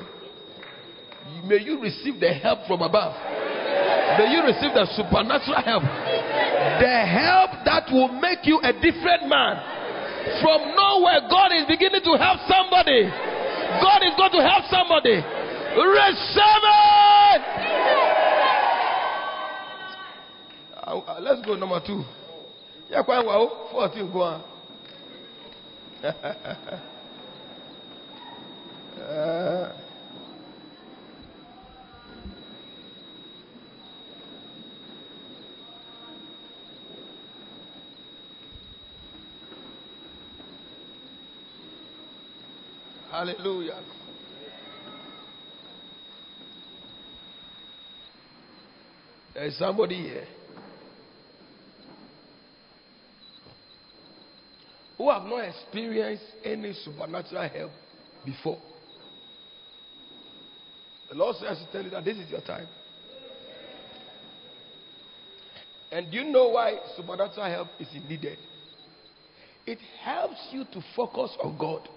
May 1.46 1.60
you 1.60 1.80
receive 1.82 2.20
the 2.20 2.34
help 2.34 2.68
from 2.68 2.82
above. 2.82 3.16
May 4.20 4.32
you 4.32 4.44
receive 4.44 4.72
the 4.76 4.88
supernatural 4.96 5.60
help. 5.64 5.84
The 5.84 6.98
help 7.08 7.52
that 7.68 7.88
will 7.92 8.12
make 8.20 8.44
you 8.44 8.60
a 8.64 8.72
different 8.72 9.28
man. 9.28 9.60
From 10.40 10.72
nowhere, 10.76 11.28
God 11.28 11.52
is 11.52 11.68
beginning 11.68 12.04
to 12.04 12.16
help 12.16 12.40
somebody. 12.48 13.12
God 13.84 14.00
is 14.08 14.16
going 14.16 14.32
to 14.40 14.44
help 14.44 14.64
somebody. 14.72 15.20
Receive 15.76 16.64
it! 16.66 17.42
Uh, 20.84 21.20
let's 21.20 21.42
go 21.46 21.56
number 21.56 21.82
two. 21.86 22.04
Yeah, 22.90 23.02
quite 23.04 23.26
well. 23.26 23.70
14, 23.72 24.12
go 24.12 24.22
on. 24.22 24.44
hallelujah. 43.12 43.80
There's 49.44 49.58
somebody 49.58 49.98
here 49.98 50.24
who 54.98 55.10
have 55.10 55.24
not 55.24 55.50
experienced 55.50 56.24
any 56.46 56.72
supernatural 56.72 57.50
help 57.50 57.72
before. 58.24 58.62
The 61.10 61.16
Lord 61.16 61.36
says 61.42 61.58
to 61.58 61.70
tell 61.74 61.84
you 61.84 61.90
that 61.90 62.06
this 62.06 62.16
is 62.20 62.32
your 62.32 62.40
time. 62.40 62.68
And 65.92 66.10
do 66.10 66.20
you 66.20 66.32
know 66.32 66.48
why 66.48 66.78
supernatural 66.96 67.52
help 67.52 67.68
is 67.82 67.90
needed? 68.08 68.38
It 69.66 69.80
helps 70.06 70.40
you 70.54 70.64
to 70.72 70.82
focus 70.96 71.32
on 71.44 71.58
God. 71.58 71.90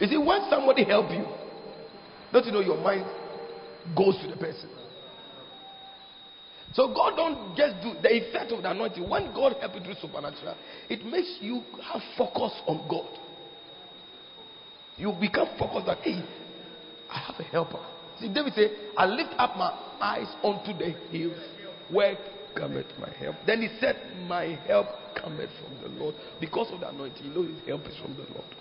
You 0.00 0.06
see, 0.06 0.18
when 0.18 0.50
somebody 0.50 0.84
help 0.84 1.10
you, 1.10 1.24
don't 2.30 2.44
you 2.44 2.52
know 2.52 2.60
your 2.60 2.76
mind 2.76 3.06
goes 3.94 4.16
to 4.22 4.28
the 4.28 4.36
person? 4.36 4.70
So 6.72 6.92
God 6.92 7.16
don't 7.16 7.56
just 7.56 7.80
do 7.82 7.94
the 8.02 8.14
effect 8.14 8.52
of 8.52 8.62
the 8.62 8.70
anointing. 8.70 9.08
When 9.08 9.32
God 9.32 9.56
help 9.60 9.74
you 9.76 9.80
through 9.80 9.94
supernatural, 10.00 10.56
it 10.90 11.04
makes 11.06 11.38
you 11.40 11.62
have 11.82 12.02
focus 12.18 12.52
on 12.66 12.86
God. 12.88 13.18
You 14.98 15.12
become 15.18 15.48
focused 15.58 15.86
that 15.86 15.98
hey, 15.98 16.22
I 17.10 17.18
have 17.18 17.36
a 17.38 17.44
helper. 17.44 17.80
See, 18.20 18.32
David 18.32 18.52
said, 18.54 18.70
I 18.96 19.06
lift 19.06 19.34
up 19.38 19.56
my 19.56 19.70
eyes 20.00 20.26
unto 20.42 20.76
the 20.76 20.90
hills. 21.10 21.36
Where 21.90 22.16
cometh 22.56 22.86
my 22.98 23.10
help? 23.18 23.36
Then 23.46 23.62
he 23.62 23.68
said, 23.80 23.96
My 24.26 24.58
help 24.66 24.86
cometh 25.20 25.50
from 25.62 25.80
the 25.82 25.98
Lord. 25.98 26.14
Because 26.40 26.68
of 26.72 26.80
the 26.80 26.88
anointing, 26.88 27.22
he 27.22 27.28
knows 27.28 27.48
his 27.48 27.66
help 27.66 27.86
is 27.86 27.96
from 28.02 28.14
the 28.14 28.26
Lord. 28.32 28.54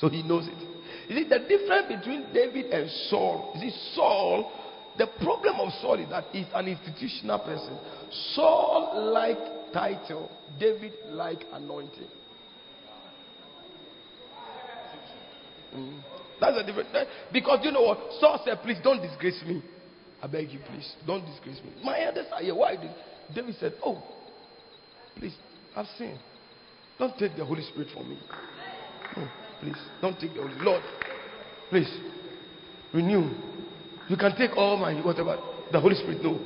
So 0.00 0.08
he 0.08 0.22
knows 0.22 0.48
it. 0.48 1.08
You 1.08 1.16
see, 1.16 1.28
the 1.28 1.40
difference 1.40 1.86
between 1.88 2.32
David 2.32 2.66
and 2.66 2.90
Saul, 3.08 3.52
you 3.54 3.70
see, 3.70 3.76
Saul, 3.94 4.50
the 4.96 5.06
problem 5.22 5.60
of 5.60 5.72
Saul 5.80 6.00
is 6.00 6.08
that 6.10 6.24
he's 6.32 6.46
an 6.54 6.68
institutional 6.68 7.38
person. 7.40 7.78
Saul 8.34 9.12
like 9.12 9.72
title, 9.72 10.30
David 10.58 10.92
like 11.08 11.44
anointing. 11.52 12.08
Mm. 15.74 16.00
That's 16.40 16.56
the 16.56 16.62
difference. 16.62 16.88
Because 17.32 17.60
you 17.62 17.72
know 17.72 17.82
what? 17.82 17.98
Saul 18.20 18.40
said, 18.44 18.60
please 18.62 18.78
don't 18.82 19.02
disgrace 19.02 19.42
me. 19.46 19.62
I 20.22 20.26
beg 20.26 20.50
you, 20.50 20.60
please. 20.70 20.94
Don't 21.06 21.26
disgrace 21.26 21.60
me. 21.64 21.72
My 21.82 22.00
elders 22.04 22.26
are 22.32 22.40
here. 22.40 22.54
Why 22.54 22.76
did 22.76 22.90
David 23.34 23.56
said, 23.60 23.74
Oh, 23.84 24.02
please, 25.16 25.34
I've 25.76 25.86
sinned. 25.98 26.18
Don't 26.98 27.16
take 27.18 27.36
the 27.36 27.44
Holy 27.44 27.62
Spirit 27.62 27.88
from 27.92 28.08
me. 28.08 28.18
No. 29.16 29.28
Please, 29.60 29.76
don't 30.00 30.18
take 30.18 30.34
the 30.34 30.42
Holy 30.42 30.54
Lord, 30.58 30.82
please, 31.70 31.90
renew. 32.92 33.30
You 34.08 34.16
can 34.16 34.36
take 34.36 34.56
all 34.56 34.76
my 34.76 34.94
whatever. 35.00 35.38
The 35.72 35.80
Holy 35.80 35.94
Spirit, 35.94 36.22
no. 36.22 36.38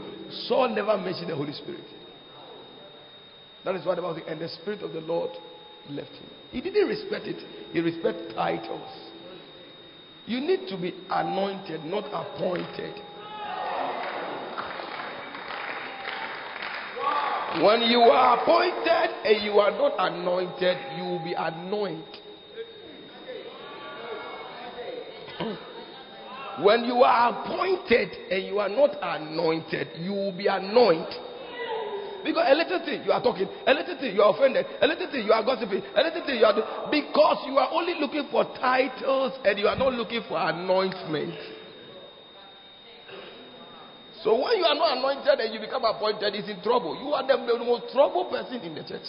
Saul 0.46 0.68
never 0.68 0.96
mentioned 0.96 1.30
the 1.30 1.36
Holy 1.36 1.52
Spirit. 1.52 1.84
That 3.64 3.74
is 3.74 3.84
what 3.84 3.98
about 3.98 4.16
the 4.16 4.26
and 4.26 4.40
the 4.40 4.48
Spirit 4.48 4.82
of 4.82 4.92
the 4.92 5.00
Lord 5.00 5.30
left 5.90 6.10
him. 6.10 6.28
He 6.50 6.60
didn't 6.60 6.88
respect 6.88 7.26
it. 7.26 7.36
He 7.72 7.80
respected 7.80 8.34
titles. 8.34 8.88
You 10.26 10.40
need 10.40 10.68
to 10.68 10.76
be 10.76 10.94
anointed, 11.10 11.84
not 11.84 12.04
appointed. 12.12 12.94
When 17.64 17.82
you 17.82 18.00
are 18.00 18.40
appointed 18.40 19.10
and 19.24 19.42
you 19.42 19.58
are 19.58 19.70
not 19.70 19.94
anointed, 19.98 20.76
you 20.96 21.04
will 21.04 21.24
be 21.24 21.32
anointed. 21.32 22.27
When 26.58 26.84
you 26.84 27.04
are 27.04 27.30
appointed 27.30 28.16
and 28.30 28.44
you 28.44 28.58
are 28.58 28.68
not 28.68 28.96
anointed, 29.00 29.90
you 30.00 30.12
will 30.12 30.36
be 30.36 30.48
anointed. 30.48 31.14
Because 32.24 32.44
a 32.48 32.54
little 32.54 32.84
thing 32.84 33.04
you 33.04 33.12
are 33.12 33.22
talking, 33.22 33.46
a 33.64 33.72
little 33.72 33.96
thing 33.96 34.14
you 34.14 34.22
are 34.22 34.34
offended, 34.34 34.66
a 34.82 34.86
little 34.86 35.08
thing 35.08 35.24
you 35.24 35.32
are 35.32 35.44
gossiping, 35.44 35.82
a 35.94 36.02
little 36.02 36.26
thing 36.26 36.38
you 36.38 36.44
are 36.44 36.54
because 36.90 37.46
you 37.46 37.56
are 37.58 37.70
only 37.70 37.94
looking 38.00 38.26
for 38.32 38.42
titles 38.58 39.38
and 39.44 39.56
you 39.56 39.68
are 39.68 39.76
not 39.76 39.92
looking 39.94 40.22
for 40.28 40.36
anointment. 40.36 41.38
So 44.24 44.34
when 44.34 44.58
you 44.58 44.64
are 44.64 44.74
not 44.74 44.98
anointed 44.98 45.38
and 45.38 45.54
you 45.54 45.60
become 45.60 45.84
appointed, 45.84 46.34
it's 46.34 46.48
in 46.48 46.60
trouble. 46.60 46.98
You 46.98 47.14
are 47.14 47.24
the 47.24 47.38
most 47.38 47.92
trouble 47.94 48.24
person 48.24 48.60
in 48.62 48.74
the 48.74 48.82
church. 48.82 49.06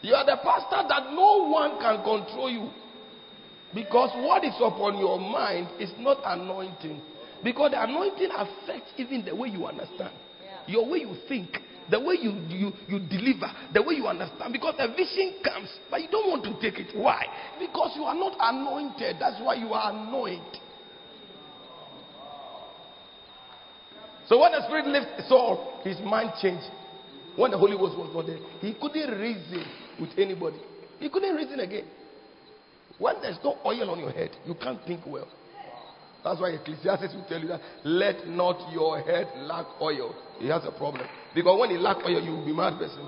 You 0.00 0.14
are 0.14 0.24
the 0.24 0.40
pastor 0.42 0.88
that 0.88 1.12
no 1.12 1.48
one 1.48 1.78
can 1.78 2.02
control 2.02 2.48
you. 2.48 2.70
Because 3.74 4.10
what 4.24 4.44
is 4.44 4.54
upon 4.60 4.98
your 4.98 5.18
mind 5.18 5.68
is 5.78 5.90
not 5.98 6.18
anointing. 6.24 7.00
Because 7.42 7.72
the 7.72 7.82
anointing 7.82 8.30
affects 8.34 8.92
even 8.96 9.24
the 9.24 9.34
way 9.34 9.48
you 9.48 9.66
understand, 9.66 10.14
your 10.66 10.88
way 10.88 10.98
you 10.98 11.14
think, 11.28 11.58
the 11.90 12.00
way 12.00 12.16
you, 12.20 12.32
you, 12.48 12.72
you 12.88 12.98
deliver, 12.98 13.50
the 13.72 13.82
way 13.82 13.94
you 13.94 14.06
understand. 14.06 14.52
Because 14.52 14.74
the 14.78 14.88
vision 14.88 15.34
comes, 15.44 15.68
but 15.90 16.00
you 16.00 16.08
don't 16.10 16.28
want 16.28 16.42
to 16.44 16.52
take 16.60 16.80
it. 16.80 16.96
Why? 16.96 17.24
Because 17.60 17.92
you 17.94 18.04
are 18.04 18.14
not 18.14 18.36
anointed. 18.40 19.16
That's 19.20 19.40
why 19.40 19.54
you 19.54 19.72
are 19.72 19.92
anointed. 19.92 20.60
So 24.28 24.40
when 24.40 24.52
the 24.52 24.66
Spirit 24.66 24.88
left 24.88 25.28
Saul, 25.28 25.80
his 25.84 26.00
mind 26.00 26.30
changed. 26.42 26.66
When 27.36 27.50
the 27.50 27.58
Holy 27.58 27.76
Ghost 27.76 27.96
was 27.96 28.10
not 28.12 28.26
there, 28.26 28.38
he 28.60 28.74
couldn't 28.74 29.20
reason 29.20 29.64
with 30.00 30.10
anybody. 30.18 30.56
He 30.98 31.08
couldn't 31.08 31.36
reason 31.36 31.60
again. 31.60 31.84
When 32.98 33.20
there's 33.20 33.38
no 33.44 33.58
oil 33.64 33.90
on 33.90 33.98
your 33.98 34.10
head, 34.10 34.30
you 34.46 34.54
can't 34.54 34.82
think 34.86 35.06
well. 35.06 35.28
That's 36.24 36.40
why 36.40 36.50
Ecclesiastes 36.50 37.14
will 37.14 37.26
tell 37.28 37.40
you 37.40 37.48
that 37.48 37.60
let 37.84 38.26
not 38.26 38.72
your 38.72 39.00
head 39.00 39.28
lack 39.36 39.66
oil. 39.80 40.14
He 40.40 40.48
has 40.48 40.64
a 40.64 40.72
problem. 40.72 41.06
Because 41.34 41.60
when 41.60 41.70
he 41.70 41.76
lack 41.76 41.98
oil, 42.04 42.20
you 42.20 42.32
will 42.32 42.44
be 42.44 42.52
mad 42.52 42.78
person. 42.78 43.06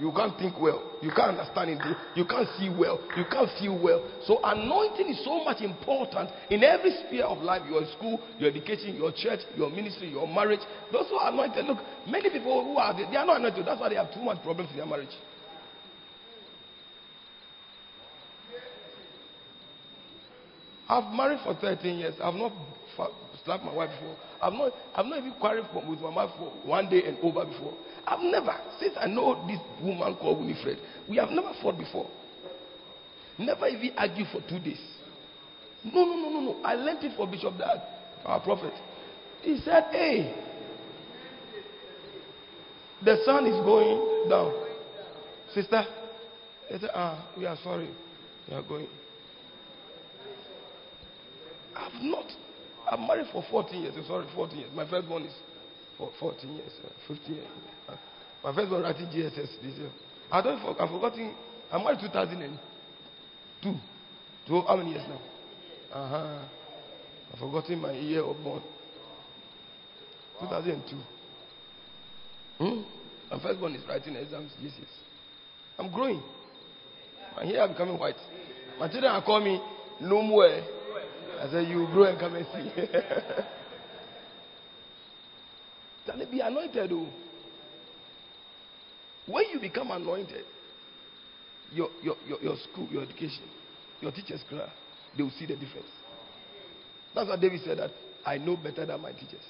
You 0.00 0.10
can't 0.10 0.36
think 0.38 0.58
well. 0.58 0.82
You 1.02 1.12
can't 1.14 1.38
understand 1.38 1.70
it. 1.70 1.96
You 2.16 2.24
can't 2.24 2.48
see 2.58 2.68
well. 2.68 2.98
You 3.16 3.24
can't 3.30 3.48
feel 3.60 3.78
well. 3.78 4.02
So 4.26 4.40
anointing 4.42 5.08
is 5.08 5.24
so 5.24 5.44
much 5.44 5.62
important 5.62 6.30
in 6.50 6.64
every 6.64 6.90
sphere 7.06 7.24
of 7.24 7.38
life. 7.38 7.62
Your 7.70 7.86
school, 7.96 8.20
your 8.38 8.50
education, 8.50 8.96
your 8.96 9.12
church, 9.12 9.40
your 9.54 9.70
ministry, 9.70 10.10
your 10.10 10.26
marriage. 10.26 10.60
Those 10.90 11.06
who 11.10 11.16
are 11.16 11.30
anointed. 11.30 11.66
Look, 11.66 11.78
many 12.08 12.30
people 12.30 12.64
who 12.64 12.76
are 12.76 12.94
they 12.94 13.16
are 13.16 13.26
not 13.26 13.38
anointed. 13.38 13.66
That's 13.66 13.80
why 13.80 13.88
they 13.90 13.94
have 13.94 14.12
too 14.12 14.22
much 14.22 14.42
problems 14.42 14.70
in 14.72 14.78
their 14.78 14.86
marriage. 14.86 15.14
I've 20.88 21.12
married 21.14 21.40
for 21.44 21.54
13 21.54 21.98
years. 21.98 22.14
I've 22.22 22.34
not 22.34 22.52
slapped 23.44 23.64
my 23.64 23.72
wife 23.72 23.90
before. 23.90 24.16
I've 24.42 24.52
not, 24.52 24.72
I've 24.94 25.06
not 25.06 25.18
even 25.18 25.32
quarreled 25.40 25.66
with 25.88 26.00
my 26.00 26.10
wife 26.10 26.30
for 26.38 26.50
one 26.64 26.88
day 26.88 27.02
and 27.04 27.18
over 27.22 27.44
before. 27.44 27.74
I've 28.06 28.20
never, 28.20 28.54
since 28.78 28.94
I 29.00 29.06
know 29.06 29.46
this 29.46 29.58
woman 29.82 30.14
called 30.16 30.40
Winifred, 30.40 30.78
we 31.08 31.16
have 31.16 31.30
never 31.30 31.52
fought 31.62 31.78
before. 31.78 32.08
Never 33.38 33.66
even 33.68 33.92
argued 33.96 34.28
for 34.30 34.40
two 34.48 34.58
days. 34.60 34.80
No, 35.84 36.04
no, 36.04 36.16
no, 36.16 36.28
no, 36.30 36.40
no. 36.40 36.62
I 36.62 36.74
learned 36.74 37.02
it 37.04 37.16
from 37.16 37.30
Bishop 37.30 37.58
Dag, 37.58 37.78
our 38.24 38.40
prophet. 38.40 38.72
He 39.42 39.58
said, 39.64 39.84
Hey, 39.90 40.34
the 43.04 43.18
sun 43.24 43.46
is 43.46 43.60
going 43.64 44.28
down. 44.30 44.54
Sister, 45.54 45.84
he 46.68 46.78
said, 46.78 46.90
Ah, 46.94 47.28
we 47.36 47.44
are 47.44 47.56
sorry. 47.62 47.90
We 48.48 48.54
are 48.54 48.62
going. 48.62 48.86
I've 51.76 52.02
not. 52.02 52.26
I'm 52.90 53.06
married 53.06 53.26
for 53.32 53.44
14 53.50 53.82
years. 53.82 53.94
Sorry, 54.06 54.26
14 54.34 54.58
years. 54.58 54.70
My 54.74 54.88
first 54.88 55.08
one 55.08 55.22
is 55.24 55.32
for 55.96 56.10
14 56.20 56.52
years, 56.54 56.72
uh, 56.84 56.88
15 57.08 57.34
years. 57.34 57.46
My 58.42 58.54
first 58.54 58.70
one 58.70 58.82
writing 58.82 59.06
GSS 59.06 59.62
this 59.62 59.78
year. 59.78 59.90
I 60.30 60.42
don't. 60.42 60.60
For, 60.60 60.80
I've 60.80 60.90
forgotten. 60.90 61.34
I'm 61.72 61.82
married 61.82 62.00
2002. 62.00 63.74
So 64.46 64.62
how 64.68 64.76
many 64.76 64.90
years 64.90 65.04
now? 65.08 65.20
Uh 65.98 66.08
huh. 66.08 66.38
I've 67.32 67.38
forgotten 67.38 67.80
my 67.80 67.92
year 67.92 68.22
of 68.22 68.36
born. 68.44 68.62
2002. 70.40 70.96
Hmm? 72.58 72.82
My 73.30 73.42
first 73.42 73.60
one 73.60 73.74
is 73.74 73.82
writing 73.88 74.16
exams 74.16 74.52
year. 74.60 74.72
I'm 75.78 75.90
growing. 75.90 76.22
And 77.38 77.48
here 77.48 77.60
I'm 77.60 77.72
becoming 77.72 77.98
white. 77.98 78.16
My 78.78 78.88
children 78.88 79.12
are 79.12 79.22
calling 79.24 79.44
me 79.44 79.60
no 80.00 80.22
more. 80.22 80.48
I 81.44 81.50
said, 81.50 81.68
You 81.68 81.86
grow 81.92 82.04
and 82.04 82.18
come 82.18 82.34
and 82.36 82.46
see. 82.54 82.70
Shall 86.06 86.30
be 86.30 86.40
anointed? 86.40 86.90
Oh. 86.90 87.06
When 89.26 89.44
you 89.52 89.60
become 89.60 89.90
anointed, 89.90 90.44
your, 91.70 91.88
your, 92.02 92.16
your, 92.26 92.40
your 92.40 92.56
school, 92.56 92.88
your 92.90 93.02
education, 93.02 93.44
your 94.00 94.12
teachers, 94.12 94.42
they 94.50 95.22
will 95.22 95.32
see 95.38 95.44
the 95.44 95.56
difference. 95.56 95.88
That's 97.14 97.28
what 97.28 97.40
David 97.40 97.60
said 97.62 97.78
that 97.78 97.90
I 98.24 98.38
know 98.38 98.56
better 98.56 98.86
than 98.86 99.00
my 99.02 99.12
teachers. 99.12 99.44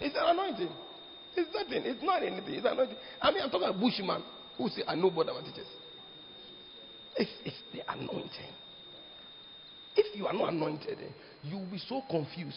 It's 0.00 0.16
an 0.16 0.24
anointing. 0.26 0.70
It's 1.36 1.50
nothing. 1.54 1.82
It's 1.84 2.02
not 2.02 2.22
anything. 2.22 2.54
It's 2.54 2.66
anointing. 2.66 2.96
I 3.22 3.30
mean, 3.30 3.42
I'm 3.42 3.50
talking 3.50 3.68
about 3.68 3.80
bushman 3.80 4.24
who 4.58 4.68
say 4.70 4.82
I 4.88 4.96
know 4.96 5.10
better 5.10 5.26
than 5.26 5.34
my 5.36 5.42
teachers. 5.42 5.68
It's, 7.16 7.30
it's 7.44 7.56
the 7.72 7.92
anointing. 7.92 8.63
If 9.96 10.16
you 10.16 10.26
are 10.26 10.32
not 10.32 10.52
anointed, 10.52 10.98
eh, 11.00 11.12
you 11.42 11.58
will 11.58 11.70
be 11.70 11.78
so 11.78 12.02
confused. 12.10 12.56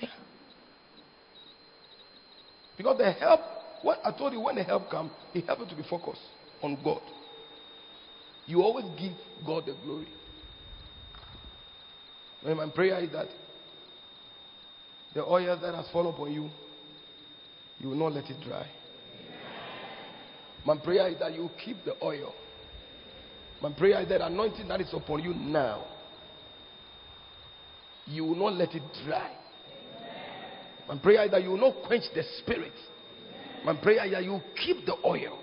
Yeah. 0.00 0.08
Because 2.76 2.98
the 2.98 3.12
help, 3.12 3.40
what 3.82 4.00
I 4.04 4.10
told 4.10 4.32
you, 4.32 4.40
when 4.40 4.56
the 4.56 4.64
help 4.64 4.90
comes, 4.90 5.10
it 5.34 5.46
helps 5.46 5.62
you 5.62 5.68
to 5.68 5.76
be 5.76 5.88
focused 5.88 6.20
on 6.62 6.78
God. 6.82 7.02
You 8.46 8.62
always 8.62 8.86
give 8.98 9.12
God 9.46 9.66
the 9.66 9.76
glory. 9.84 10.08
And 12.44 12.56
my 12.56 12.68
prayer 12.68 12.98
is 13.00 13.12
that 13.12 13.28
the 15.14 15.24
oil 15.24 15.58
that 15.60 15.74
has 15.74 15.86
fallen 15.92 16.12
upon 16.12 16.32
you, 16.32 16.50
you 17.78 17.88
will 17.88 17.96
not 17.96 18.12
let 18.12 18.28
it 18.28 18.40
dry. 18.44 18.66
My 20.64 20.76
prayer 20.76 21.08
is 21.08 21.18
that 21.18 21.34
you 21.34 21.50
keep 21.64 21.84
the 21.84 21.94
oil. 22.02 22.34
My 23.62 23.70
prayer 23.70 24.00
is 24.00 24.08
that 24.08 24.20
anointing 24.20 24.66
that 24.66 24.80
is 24.80 24.92
upon 24.92 25.22
you 25.22 25.32
now, 25.34 25.84
you 28.06 28.24
will 28.24 28.34
not 28.34 28.54
let 28.54 28.74
it 28.74 28.82
dry. 29.06 29.30
My 30.88 30.98
prayer 30.98 31.24
is 31.24 31.30
that 31.30 31.44
you 31.44 31.50
will 31.50 31.70
not 31.70 31.76
quench 31.86 32.02
the 32.12 32.24
spirit. 32.38 32.72
My 33.64 33.76
prayer 33.76 34.04
is 34.04 34.10
that 34.10 34.24
you 34.24 34.32
will 34.32 34.42
keep 34.56 34.84
the 34.84 34.96
oil. 35.06 35.38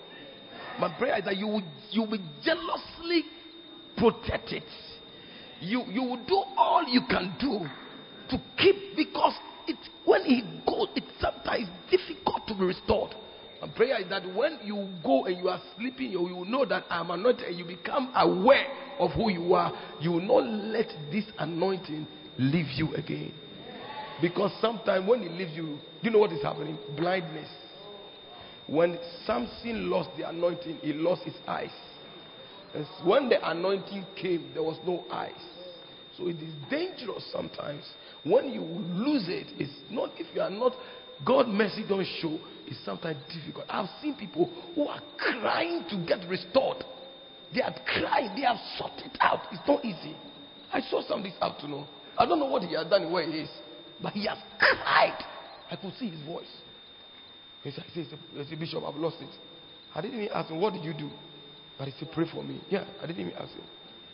My 0.81 0.93
prayer 0.97 1.17
is 1.17 1.23
that 1.23 1.37
you 1.37 1.47
will, 1.47 1.63
you 1.91 2.01
will 2.01 2.19
jealously 2.43 3.23
protect 3.95 4.51
it. 4.51 4.63
You, 5.61 5.83
you 5.89 6.03
will 6.03 6.25
do 6.25 6.43
all 6.57 6.83
you 6.89 7.01
can 7.09 7.33
do 7.39 7.59
to 8.29 8.43
keep 8.57 8.97
because 8.97 9.33
it, 9.65 9.77
when 10.03 10.23
it 10.25 10.65
goes, 10.65 10.89
it's 10.95 11.07
sometimes 11.21 11.69
difficult 11.89 12.45
to 12.47 12.53
be 12.53 12.65
restored. 12.65 13.15
My 13.61 13.67
prayer 13.67 13.99
is 13.99 14.09
that 14.09 14.23
when 14.33 14.59
you 14.63 14.89
go 15.03 15.25
and 15.25 15.37
you 15.37 15.49
are 15.49 15.61
sleeping, 15.77 16.11
you 16.11 16.21
will 16.21 16.45
know 16.45 16.65
that 16.65 16.85
I'm 16.89 17.11
anointed 17.11 17.45
and 17.45 17.57
you 17.57 17.65
become 17.65 18.11
aware 18.15 18.65
of 18.99 19.11
who 19.11 19.29
you 19.29 19.53
are. 19.53 19.73
You 19.99 20.13
will 20.13 20.21
not 20.21 20.49
let 20.49 20.87
this 21.11 21.25
anointing 21.37 22.07
leave 22.37 22.67
you 22.75 22.95
again. 22.95 23.33
Because 24.21 24.51
sometimes 24.61 25.07
when 25.07 25.23
it 25.23 25.31
leaves 25.31 25.51
you, 25.53 25.77
you 26.01 26.09
know 26.09 26.19
what 26.19 26.31
is 26.31 26.41
happening? 26.41 26.77
Blindness. 26.95 27.49
When 28.67 28.97
Samson 29.25 29.89
lost 29.89 30.09
the 30.17 30.29
anointing, 30.29 30.77
he 30.81 30.93
lost 30.93 31.23
his 31.23 31.35
eyes. 31.47 31.71
And 32.73 32.85
when 33.03 33.29
the 33.29 33.49
anointing 33.49 34.05
came, 34.15 34.51
there 34.53 34.63
was 34.63 34.77
no 34.85 35.05
eyes. 35.11 35.33
So 36.17 36.27
it 36.27 36.37
is 36.37 36.53
dangerous 36.69 37.25
sometimes. 37.31 37.83
When 38.23 38.49
you 38.49 38.61
lose 38.61 39.25
it, 39.27 39.47
it's 39.57 39.71
not 39.89 40.11
if 40.17 40.27
you 40.35 40.41
are 40.41 40.49
not 40.49 40.73
God 41.25 41.47
mercy 41.47 41.83
don't 41.87 42.05
show, 42.21 42.39
it's 42.69 42.79
sometimes 42.85 43.17
difficult. 43.33 43.65
I've 43.67 43.89
seen 44.01 44.15
people 44.15 44.49
who 44.75 44.87
are 44.87 45.01
crying 45.17 45.83
to 45.89 46.05
get 46.05 46.27
restored. 46.29 46.83
They 47.53 47.61
are 47.61 47.73
crying, 47.85 48.29
they 48.35 48.43
have 48.43 48.57
sought 48.77 48.99
it 48.99 49.17
out. 49.19 49.41
It's 49.51 49.67
not 49.67 49.83
easy. 49.83 50.15
I 50.71 50.81
saw 50.81 51.01
some 51.07 51.23
this 51.23 51.33
afternoon. 51.41 51.87
I 52.15 52.27
don't 52.27 52.39
know 52.39 52.45
what 52.45 52.61
he 52.61 52.75
has 52.75 52.85
done 52.85 53.11
where 53.11 53.25
he 53.25 53.39
is, 53.39 53.49
but 54.01 54.13
he 54.13 54.27
has 54.27 54.37
cried. 54.59 55.17
I 55.71 55.75
could 55.77 55.93
see 55.99 56.09
his 56.11 56.21
voice. 56.21 56.45
He 57.63 57.71
said, 57.71 57.85
he 57.91 58.05
said, 58.05 58.59
Bishop, 58.59 58.83
I've 58.87 58.95
lost 58.95 59.17
it. 59.19 59.29
I 59.95 60.01
didn't 60.01 60.21
even 60.21 60.33
ask 60.33 60.49
him, 60.49 60.61
What 60.61 60.73
did 60.73 60.83
you 60.83 60.93
do? 60.93 61.09
But 61.79 61.87
he 61.87 61.93
said, 61.97 62.11
Pray 62.11 62.25
for 62.31 62.43
me. 62.43 62.61
Yeah, 62.69 62.85
I 63.01 63.07
didn't 63.07 63.21
even 63.21 63.33
ask 63.33 63.51
him. 63.51 63.65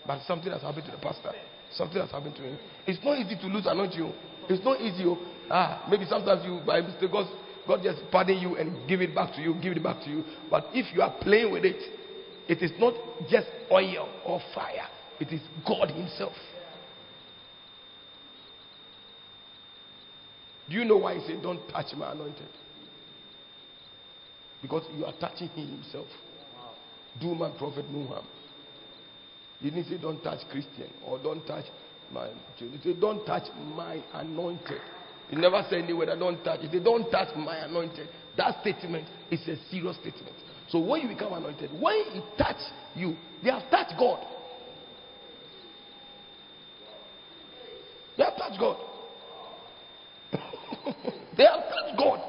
But 0.08 0.22
something 0.28 0.52
has 0.52 0.62
happened 0.62 0.86
to 0.86 0.92
the 0.92 0.98
pastor. 0.98 1.32
Something 1.74 2.00
has 2.00 2.12
happened 2.12 2.36
to 2.38 2.44
him. 2.44 2.58
It's 2.88 3.04
not 3.04 3.20
easy 3.20 3.36
to 3.36 3.48
lose 3.48 3.66
anointing. 3.66 4.14
It's 4.48 4.64
not 4.64 4.80
easy. 4.80 5.04
Oh. 5.06 5.18
Ah, 5.50 5.86
maybe 5.90 6.06
sometimes 6.10 6.46
you, 6.46 6.62
by 6.66 6.82
mistake, 6.82 7.12
God, 7.12 7.28
God 7.68 7.82
just 7.84 8.00
pardon 8.12 8.38
you 8.38 8.56
and 8.58 8.88
give 8.88 9.02
it 9.02 9.16
back 9.16 9.34
to 9.36 9.42
you, 9.42 9.56
give 9.56 9.76
it 9.76 9.84
back 9.84 10.02
to 10.04 10.10
you. 10.10 10.24
But 10.50 10.68
if 10.74 10.94
you 10.94 11.02
are 11.02 11.16
playing 11.22 11.52
with 11.52 11.66
it, 11.66 11.82
it 12.48 12.62
is 12.62 12.72
not 12.80 12.94
just 13.30 13.48
oil 13.72 14.08
or 14.24 14.40
fire, 14.54 14.88
it 15.20 15.32
is 15.32 15.42
God 15.68 15.90
Himself. 15.92 16.34
Do 20.70 20.76
you 20.76 20.86
know 20.86 20.98
why 20.98 21.16
He 21.16 21.28
said, 21.28 21.42
Don't 21.42 21.68
touch 21.70 21.94
my 21.96 22.12
anointed? 22.12 22.50
Because 24.62 24.84
you 24.96 25.06
are 25.06 25.14
touching 25.14 25.50
Him 25.50 25.68
Himself. 25.82 26.08
Do 27.20 27.34
my 27.34 27.50
prophet 27.52 27.86
no 27.92 28.08
harm. 28.08 28.26
He 29.60 29.70
didn't 29.70 29.90
say, 29.90 29.98
Don't 29.98 30.24
touch 30.24 30.40
Christian 30.50 30.92
or 31.04 31.18
don't 31.18 31.46
touch 31.48 31.66
my 32.12 32.28
children. 32.58 32.80
He 32.82 32.90
said, 32.90 33.02
Don't 33.02 33.26
touch 33.26 33.44
my 33.76 34.04
anointed. 34.14 34.82
He 35.30 35.36
never 35.36 35.66
said 35.70 35.84
anywhere 35.84 36.08
that 36.08 36.20
don't 36.20 36.44
touch. 36.44 36.62
He 36.62 36.70
said, 36.70 36.84
Don't 36.84 37.10
touch 37.10 37.36
my 37.36 37.58
anointed. 37.58 38.08
That 38.38 38.62
statement 38.62 39.08
is 39.32 39.42
a 39.48 39.56
serious 39.70 39.96
statement. 39.98 40.36
So 40.70 40.80
when 40.80 41.02
you 41.02 41.08
become 41.08 41.34
anointed, 41.34 41.72
when 41.80 42.04
he 42.12 42.22
touch 42.38 42.58
you, 42.96 43.16
they 43.44 43.50
have 43.50 43.70
touched 43.70 43.94
God. 43.98 44.26
They 48.18 48.24
have 48.24 48.38
touched 48.38 48.60
God. 48.60 48.78
they 51.38 51.44
have 51.44 51.64
touched 51.70 51.98
God. 51.98 52.20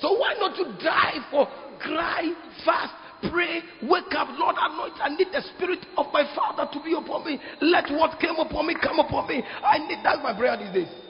So 0.00 0.18
why 0.18 0.34
not 0.38 0.56
you 0.56 0.66
die 0.82 1.26
for 1.30 1.48
cry, 1.80 2.32
fast, 2.64 2.92
pray, 3.30 3.62
wake 3.82 4.14
up, 4.16 4.28
Lord, 4.38 4.56
anoint. 4.58 4.94
I 5.02 5.08
need 5.10 5.28
the 5.32 5.42
spirit 5.54 5.84
of 5.96 6.06
my 6.12 6.24
Father 6.34 6.68
to 6.72 6.84
be 6.84 6.94
upon 6.94 7.24
me. 7.24 7.40
Let 7.60 7.90
what 7.90 8.20
came 8.20 8.36
upon 8.36 8.66
me 8.66 8.76
come 8.80 8.98
upon 8.98 9.28
me. 9.28 9.42
I 9.64 9.78
need 9.78 9.98
that's 10.04 10.22
my 10.22 10.36
prayer 10.36 10.56
these 10.56 10.84
days. 10.84 11.05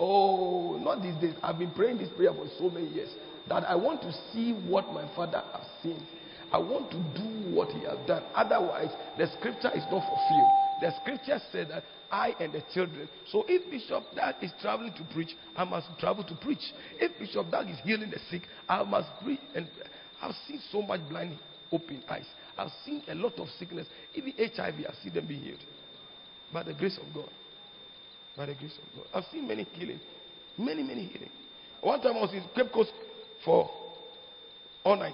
Oh, 0.00 0.78
not 0.82 1.02
these 1.02 1.14
days. 1.16 1.34
I've 1.42 1.58
been 1.58 1.70
praying 1.72 1.98
this 1.98 2.08
prayer 2.16 2.32
for 2.32 2.46
so 2.58 2.70
many 2.70 2.88
years 2.88 3.10
that 3.48 3.64
I 3.68 3.74
want 3.74 4.00
to 4.00 4.12
see 4.32 4.52
what 4.52 4.92
my 4.94 5.04
Father 5.14 5.42
has 5.52 5.66
seen. 5.82 6.02
I 6.50 6.58
want 6.58 6.90
to 6.90 6.96
do 6.96 7.54
what 7.54 7.68
He 7.70 7.80
has 7.80 7.98
done. 8.06 8.22
Otherwise, 8.34 8.88
the 9.18 9.26
scripture 9.38 9.70
is 9.74 9.84
not 9.90 10.02
fulfilled. 10.08 10.50
The 10.80 10.92
scripture 11.02 11.38
said 11.52 11.68
that 11.68 11.84
I 12.10 12.34
and 12.40 12.52
the 12.52 12.62
children. 12.72 13.08
So 13.30 13.44
if 13.46 13.70
Bishop 13.70 14.16
Dag 14.16 14.36
is 14.40 14.50
traveling 14.62 14.94
to 14.94 15.04
preach, 15.12 15.36
I 15.54 15.64
must 15.64 15.86
travel 15.98 16.24
to 16.24 16.34
preach. 16.36 16.62
If 16.98 17.18
Bishop 17.18 17.50
Dag 17.50 17.68
is 17.68 17.76
healing 17.84 18.10
the 18.10 18.18
sick, 18.30 18.48
I 18.68 18.82
must 18.82 19.08
preach 19.22 19.40
and 19.54 19.68
I've 20.22 20.34
seen 20.48 20.60
so 20.72 20.80
much 20.80 21.00
blind 21.10 21.38
open 21.70 22.02
eyes. 22.08 22.26
I've 22.56 22.72
seen 22.84 23.02
a 23.08 23.14
lot 23.14 23.38
of 23.38 23.48
sickness. 23.58 23.86
Even 24.14 24.32
HIV, 24.38 24.86
I've 24.88 24.96
seen 25.02 25.12
them 25.12 25.26
be 25.26 25.36
healed. 25.36 25.62
By 26.52 26.62
the 26.62 26.72
grace 26.72 26.98
of 26.98 27.14
God. 27.14 27.30
By 28.40 28.46
the 28.46 28.54
grace 28.54 28.72
of 28.78 28.96
God. 28.96 29.06
I've 29.12 29.30
seen 29.30 29.46
many 29.46 29.64
healing. 29.74 30.00
Many, 30.56 30.82
many 30.82 31.04
healing. 31.04 31.28
One 31.82 32.00
time 32.00 32.16
I 32.16 32.20
was 32.22 32.32
in 32.32 32.42
Cape 32.54 32.72
Coast 32.72 32.90
for 33.44 33.70
all 34.82 34.96
night. 34.96 35.12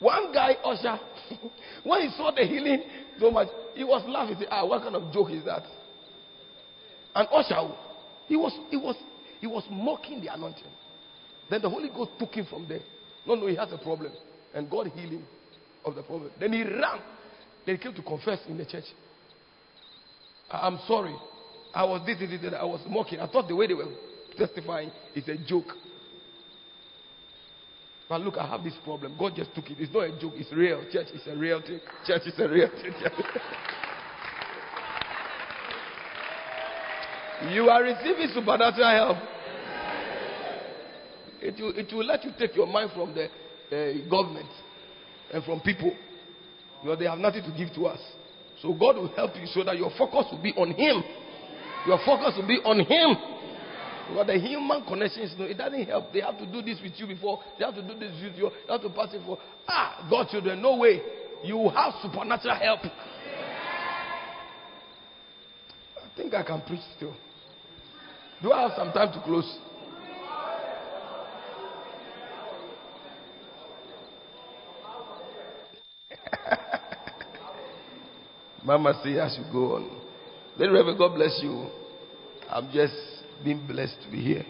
One 0.00 0.32
guy, 0.32 0.54
usher, 0.64 0.98
when 1.84 2.00
he 2.00 2.08
saw 2.16 2.32
the 2.32 2.42
healing 2.42 2.82
so 3.20 3.30
much, 3.30 3.46
he 3.76 3.84
was 3.84 4.02
laughing. 4.08 4.34
He 4.34 4.42
said, 4.42 4.48
Ah, 4.50 4.66
what 4.66 4.82
kind 4.82 4.96
of 4.96 5.12
joke 5.12 5.30
is 5.30 5.44
that? 5.44 5.62
And 7.14 7.28
usher, 7.30 7.72
he 8.26 8.34
was, 8.34 8.52
he 8.70 8.76
was, 8.76 8.96
he 9.38 9.46
was 9.46 9.62
mocking 9.70 10.20
the 10.20 10.34
anointing. 10.34 10.64
Then 11.48 11.62
the 11.62 11.70
Holy 11.70 11.90
Ghost 11.90 12.10
took 12.18 12.34
him 12.34 12.46
from 12.50 12.66
there. 12.68 12.82
No, 13.24 13.36
no, 13.36 13.46
he 13.46 13.54
has 13.54 13.70
a 13.70 13.78
problem. 13.78 14.10
And 14.52 14.68
God 14.68 14.88
healed 14.88 15.12
him 15.12 15.24
of 15.84 15.94
the 15.94 16.02
problem. 16.02 16.32
Then 16.40 16.52
he 16.52 16.64
ran. 16.64 16.98
Then 17.64 17.76
he 17.76 17.80
came 17.80 17.94
to 17.94 18.02
confess 18.02 18.40
in 18.48 18.58
the 18.58 18.66
church. 18.66 18.86
I'm 20.50 20.80
sorry. 20.88 21.14
I 21.76 21.84
was 21.84 22.00
this, 22.06 22.18
this, 22.18 22.30
this, 22.40 22.54
I 22.58 22.64
was 22.64 22.80
mocking. 22.88 23.20
I 23.20 23.26
thought 23.26 23.48
the 23.48 23.54
way 23.54 23.66
they 23.66 23.74
were 23.74 23.84
testifying 24.38 24.90
is 25.14 25.28
a 25.28 25.36
joke. 25.36 25.66
But 28.08 28.22
look, 28.22 28.38
I 28.38 28.46
have 28.46 28.64
this 28.64 28.72
problem. 28.82 29.14
God 29.18 29.34
just 29.36 29.54
took 29.54 29.68
it. 29.70 29.76
It's 29.78 29.92
not 29.92 30.04
a 30.04 30.18
joke, 30.18 30.32
it's 30.36 30.50
real. 30.54 30.82
Church 30.90 31.08
is 31.12 31.20
a 31.26 31.36
real 31.36 31.60
thing. 31.60 31.80
Church 32.06 32.22
is 32.24 32.32
a 32.38 32.48
real 32.48 32.70
thing. 32.70 32.94
you 37.52 37.68
are 37.68 37.82
receiving 37.82 38.28
supernatural 38.32 38.90
help. 38.90 39.18
It 41.42 41.60
will, 41.60 41.78
it 41.78 41.92
will 41.92 42.06
let 42.06 42.24
you 42.24 42.30
take 42.38 42.56
your 42.56 42.66
mind 42.66 42.92
from 42.94 43.12
the 43.14 43.26
uh, 43.26 44.08
government 44.08 44.48
and 45.30 45.44
from 45.44 45.60
people. 45.60 45.94
Because 46.80 46.98
they 46.98 47.04
have 47.04 47.18
nothing 47.18 47.42
to 47.42 47.50
give 47.54 47.74
to 47.74 47.84
us. 47.84 48.00
So 48.62 48.72
God 48.72 48.96
will 48.96 49.12
help 49.14 49.32
you 49.36 49.46
so 49.48 49.62
that 49.64 49.76
your 49.76 49.90
focus 49.98 50.24
will 50.32 50.42
be 50.42 50.54
on 50.54 50.72
Him. 50.72 51.04
Your 51.86 51.98
focus 52.04 52.34
will 52.36 52.48
be 52.48 52.58
on 52.64 52.80
Him. 52.80 53.36
Because 54.08 54.26
the 54.26 54.38
human 54.38 54.84
connections, 54.84 55.34
know, 55.38 55.44
it 55.44 55.58
doesn't 55.58 55.84
help. 55.86 56.12
They 56.12 56.20
have 56.20 56.38
to 56.38 56.46
do 56.46 56.62
this 56.62 56.78
with 56.82 56.92
you 56.96 57.06
before. 57.06 57.40
They 57.58 57.64
have 57.64 57.74
to 57.74 57.82
do 57.82 57.98
this 57.98 58.12
with 58.22 58.36
you. 58.36 58.50
They 58.66 58.72
have 58.72 58.82
to 58.82 58.90
pass 58.90 59.12
it 59.12 59.20
for. 59.26 59.38
Ah, 59.68 60.06
God 60.08 60.28
children, 60.30 60.62
no 60.62 60.76
way. 60.76 61.00
You 61.42 61.68
have 61.70 61.94
supernatural 62.02 62.54
help. 62.56 62.80
I 65.96 66.16
think 66.16 66.34
I 66.34 66.42
can 66.42 66.60
preach 66.62 66.80
still. 66.96 67.14
Do 68.42 68.52
I 68.52 68.62
have 68.62 68.72
some 68.76 68.92
time 68.92 69.12
to 69.12 69.20
close? 69.22 69.58
Mama 78.64 79.00
say 79.02 79.18
I 79.18 79.28
should 79.34 79.50
go 79.52 79.76
on. 79.76 80.05
Then 80.58 80.72
Reverend, 80.72 80.98
God 80.98 81.14
bless 81.14 81.38
you. 81.42 81.68
I'm 82.48 82.70
just 82.72 82.94
being 83.44 83.66
blessed 83.66 83.96
to 84.04 84.10
be 84.10 84.22
here. 84.22 84.44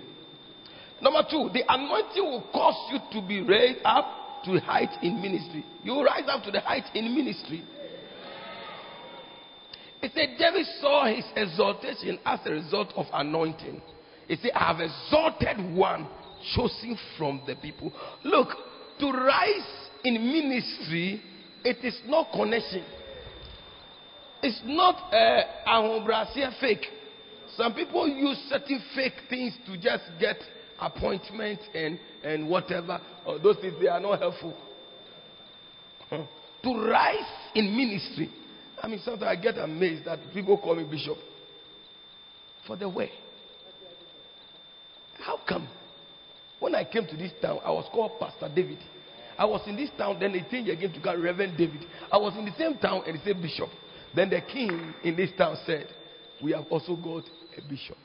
Number 1.01 1.23
two, 1.31 1.51
the 1.53 1.63
anointing 1.69 2.23
will 2.23 2.45
cause 2.53 2.91
you 2.93 3.21
to 3.21 3.27
be 3.27 3.43
raised 3.43 3.81
up 3.85 4.43
to 4.45 4.59
height 4.61 4.91
in 5.03 5.21
ministry. 5.21 5.65
You 5.83 5.93
will 5.93 6.05
rise 6.05 6.25
up 6.29 6.43
to 6.45 6.51
the 6.51 6.61
height 6.61 6.85
in 6.95 7.15
ministry. 7.15 7.63
It 10.03 10.13
said 10.15 10.37
David 10.39 10.67
saw 10.81 11.07
his 11.07 11.25
exaltation 11.35 12.19
as 12.25 12.41
a 12.45 12.53
result 12.53 12.93
of 12.97 13.07
anointing. 13.13 13.83
He 14.29 14.37
said, 14.37 14.53
I 14.55 14.73
have 14.73 14.81
exalted 14.81 15.75
one 15.75 16.07
chosen 16.55 16.99
from 17.17 17.43
the 17.47 17.57
people. 17.57 17.93
Look, 18.25 18.49
to 19.01 19.11
rise 19.11 19.89
in 20.05 20.15
ministry, 20.15 21.23
it 21.65 21.79
is 21.85 21.99
not 22.07 22.33
connection. 22.33 22.85
It's 24.47 24.61
not 24.65 25.13
uh, 25.13 25.43
a 25.67 26.51
fake. 26.61 26.87
Some 27.57 27.75
people 27.75 28.07
use 28.07 28.39
certain 28.49 28.81
fake 28.95 29.15
things 29.29 29.55
to 29.67 29.77
just 29.77 30.05
get 30.21 30.37
appointments 30.81 31.65
and, 31.75 31.99
and 32.23 32.49
whatever. 32.49 33.01
Or 33.27 33.41
those 33.41 33.57
things, 33.57 33.75
they 33.81 33.89
are 33.89 33.99
not 33.99 34.21
helpful. 34.21 34.57
to 36.11 36.89
rise 36.89 37.27
in 37.57 37.77
ministry. 37.77 38.31
I 38.81 38.87
mean, 38.87 39.01
sometimes 39.05 39.37
I 39.37 39.43
get 39.43 39.59
amazed 39.59 40.05
that 40.05 40.21
people 40.33 40.57
call 40.59 40.77
me 40.77 40.85
bishop 40.85 41.17
for 42.69 42.77
the 42.77 42.89
way. 42.89 43.11
How 45.19 45.41
come? 45.49 45.67
When 46.61 46.77
I 46.77 46.85
came 46.85 47.05
to 47.05 47.17
this 47.17 47.33
town, 47.43 47.59
I 47.65 47.73
was 47.73 47.89
called 47.91 48.13
Pastor 48.21 48.49
David. 48.55 48.79
I 49.37 49.45
was 49.45 49.63
in 49.67 49.75
this 49.75 49.91
town, 49.99 50.19
then 50.21 50.33
they 50.33 50.47
changed 50.49 50.71
again 50.71 50.93
to 50.93 51.01
call 51.01 51.17
Reverend 51.17 51.59
David. 51.59 51.85
I 52.13 52.17
was 52.17 52.33
in 52.39 52.45
the 52.45 52.55
same 52.57 52.79
town 52.79 53.03
and 53.09 53.19
they 53.19 53.25
said 53.25 53.43
bishop. 53.43 53.71
Then 54.17 54.31
the 54.31 54.41
king 54.41 54.95
in 55.05 55.15
this 55.15 55.31
town 55.37 55.59
said, 55.67 55.89
We 56.43 56.53
have 56.53 56.65
also 56.71 56.97
got 56.97 57.25
a 57.57 57.69
bishop. 57.69 57.99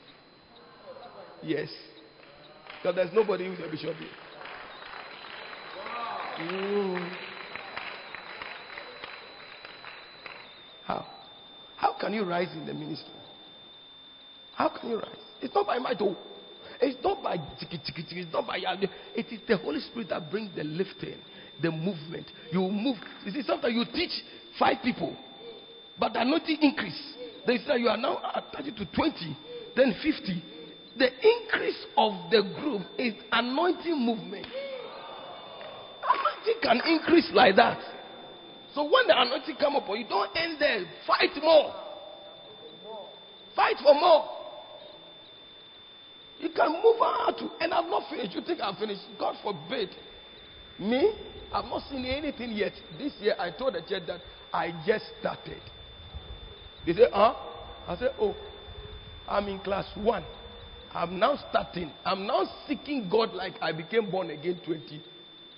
Yes. 1.42 1.70
Because 2.80 2.96
there's 2.96 3.14
nobody 3.14 3.46
who's 3.46 3.58
a 3.66 3.70
bishop 3.70 3.96
here. 3.96 4.08
Mm. 6.38 7.12
How? 10.84 11.06
How 11.78 11.96
can 11.98 12.12
you 12.12 12.24
rise 12.24 12.52
in 12.52 12.66
the 12.66 12.74
ministry? 12.74 13.08
How 14.54 14.68
can 14.68 14.90
you 14.90 14.96
rise? 14.96 15.16
It's 15.40 15.54
not 15.54 15.66
by 15.66 15.78
might, 15.78 15.96
oh. 16.00 16.16
It's 16.78 17.02
not 17.02 17.22
by 17.22 17.38
tiki 17.58 17.80
tiki 17.86 18.02
tiki. 18.02 18.20
It's 18.20 18.32
not 18.32 18.46
by 18.46 18.58
it 18.58 19.26
is 19.32 19.40
the 19.48 19.56
Holy 19.56 19.80
Spirit 19.80 20.10
that 20.10 20.30
brings 20.30 20.54
the 20.54 20.64
lifting, 20.64 21.16
the 21.62 21.70
movement. 21.70 22.26
You 22.50 22.60
move. 22.68 22.96
You 23.24 23.32
see, 23.32 23.42
sometimes 23.42 23.74
you 23.74 23.84
teach 23.94 24.10
five 24.58 24.76
people. 24.82 25.16
But 25.98 26.14
the 26.14 26.20
anointing 26.20 26.58
increase. 26.60 27.00
They 27.46 27.58
say 27.58 27.78
you 27.78 27.88
are 27.88 27.96
now 27.96 28.20
at 28.34 28.52
30 28.56 28.72
to 28.72 28.86
20, 28.94 29.36
then 29.76 29.94
50. 30.02 30.42
The 30.98 31.06
increase 31.06 31.86
of 31.96 32.30
the 32.30 32.42
group 32.60 32.82
is 32.98 33.14
anointing 33.32 33.98
movement. 33.98 34.46
Anointing 36.02 36.60
can 36.62 36.80
increase 36.86 37.30
like 37.32 37.56
that. 37.56 37.80
So 38.74 38.84
when 38.84 39.06
the 39.06 39.14
anointing 39.20 39.56
come 39.58 39.76
up, 39.76 39.88
you 39.88 40.04
don't 40.08 40.30
end 40.36 40.56
there. 40.58 40.84
Fight 41.06 41.30
more. 41.42 41.74
Fight 43.54 43.76
for 43.82 43.94
more. 43.94 44.28
You 46.38 46.50
can 46.50 46.72
move 46.82 46.96
out 47.00 47.38
to, 47.38 47.50
and 47.60 47.72
I've 47.72 47.88
not 47.88 48.10
finished. 48.10 48.34
You 48.34 48.40
think 48.40 48.60
I'm 48.62 48.74
finished? 48.76 49.02
God 49.18 49.36
forbid. 49.42 49.90
Me, 50.78 51.14
I've 51.52 51.66
not 51.66 51.82
seen 51.88 52.04
anything 52.04 52.52
yet. 52.52 52.72
This 52.98 53.12
year, 53.20 53.34
I 53.38 53.50
told 53.50 53.74
the 53.74 53.82
church 53.82 54.02
that 54.06 54.20
I 54.52 54.72
just 54.86 55.04
started. 55.20 55.60
They 56.86 56.94
say, 56.94 57.06
huh? 57.12 57.34
I 57.86 57.96
said, 57.96 58.10
oh, 58.20 58.34
I'm 59.28 59.48
in 59.48 59.60
class 59.60 59.86
one. 59.96 60.24
I'm 60.94 61.18
now 61.18 61.38
starting. 61.50 61.90
I'm 62.04 62.26
now 62.26 62.44
seeking 62.68 63.08
God 63.08 63.32
like 63.34 63.54
I 63.62 63.72
became 63.72 64.10
born 64.10 64.30
again 64.30 64.60
20, 64.64 65.02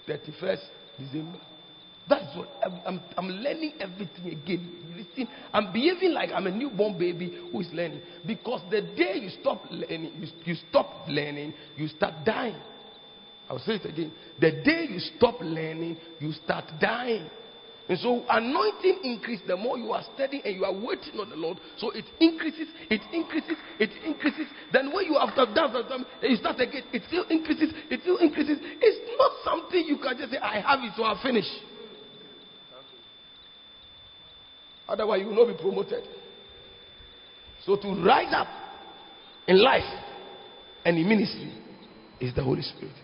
31st 0.08 0.60
December. 0.98 1.38
That's 2.08 2.36
what 2.36 2.48
I'm, 2.62 2.80
I'm, 2.86 3.00
I'm, 3.16 3.28
learning 3.28 3.72
everything 3.80 4.26
again. 4.26 4.94
Listen, 4.94 5.26
I'm 5.52 5.72
behaving 5.72 6.12
like 6.12 6.30
I'm 6.34 6.46
a 6.46 6.50
newborn 6.50 6.98
baby 6.98 7.48
who 7.50 7.60
is 7.60 7.68
learning. 7.72 8.02
Because 8.26 8.60
the 8.70 8.82
day 8.82 9.18
you 9.22 9.30
stop 9.40 9.64
learning, 9.70 10.12
you, 10.20 10.28
you 10.44 10.54
stop 10.68 11.08
learning, 11.08 11.54
you 11.76 11.88
start 11.88 12.12
dying. 12.26 12.60
I'll 13.48 13.58
say 13.58 13.74
it 13.74 13.86
again. 13.86 14.12
The 14.38 14.50
day 14.50 14.86
you 14.90 14.98
stop 15.16 15.40
learning, 15.40 15.96
you 16.20 16.32
start 16.32 16.64
dying. 16.78 17.28
And 17.86 17.98
so 17.98 18.24
anointing 18.30 19.00
increase 19.02 19.40
the 19.46 19.56
more 19.56 19.76
you 19.76 19.92
are 19.92 20.02
studying 20.14 20.42
and 20.44 20.56
you 20.56 20.64
are 20.64 20.72
waiting 20.72 21.20
on 21.20 21.28
the 21.28 21.36
Lord. 21.36 21.58
So 21.76 21.90
it 21.90 22.06
increases, 22.18 22.68
it 22.88 23.02
increases, 23.12 23.56
it 23.78 23.90
increases. 24.06 24.46
Then 24.72 24.90
when 24.90 25.04
you 25.04 25.18
have 25.18 25.34
done 25.36 25.52
that, 25.54 26.06
you 26.22 26.36
start 26.36 26.60
again, 26.60 26.82
it 26.92 27.02
still 27.08 27.24
increases, 27.28 27.74
it 27.90 28.00
still 28.00 28.16
increases. 28.18 28.58
It's 28.62 29.18
not 29.18 29.32
something 29.44 29.84
you 29.86 29.98
can 29.98 30.16
just 30.16 30.32
say, 30.32 30.38
I 30.38 30.60
have 30.60 30.80
it, 30.80 30.92
so 30.96 31.02
I'll 31.02 31.22
finish. 31.22 31.44
Otherwise, 34.88 35.20
you 35.20 35.26
will 35.28 35.46
not 35.46 35.54
be 35.54 35.62
promoted. 35.62 36.04
So 37.66 37.76
to 37.76 37.88
rise 38.02 38.32
up 38.34 38.48
in 39.46 39.62
life 39.62 39.82
and 40.86 40.96
in 40.96 41.06
ministry 41.06 41.52
is 42.20 42.34
the 42.34 42.42
Holy 42.42 42.62
Spirit. 42.62 42.94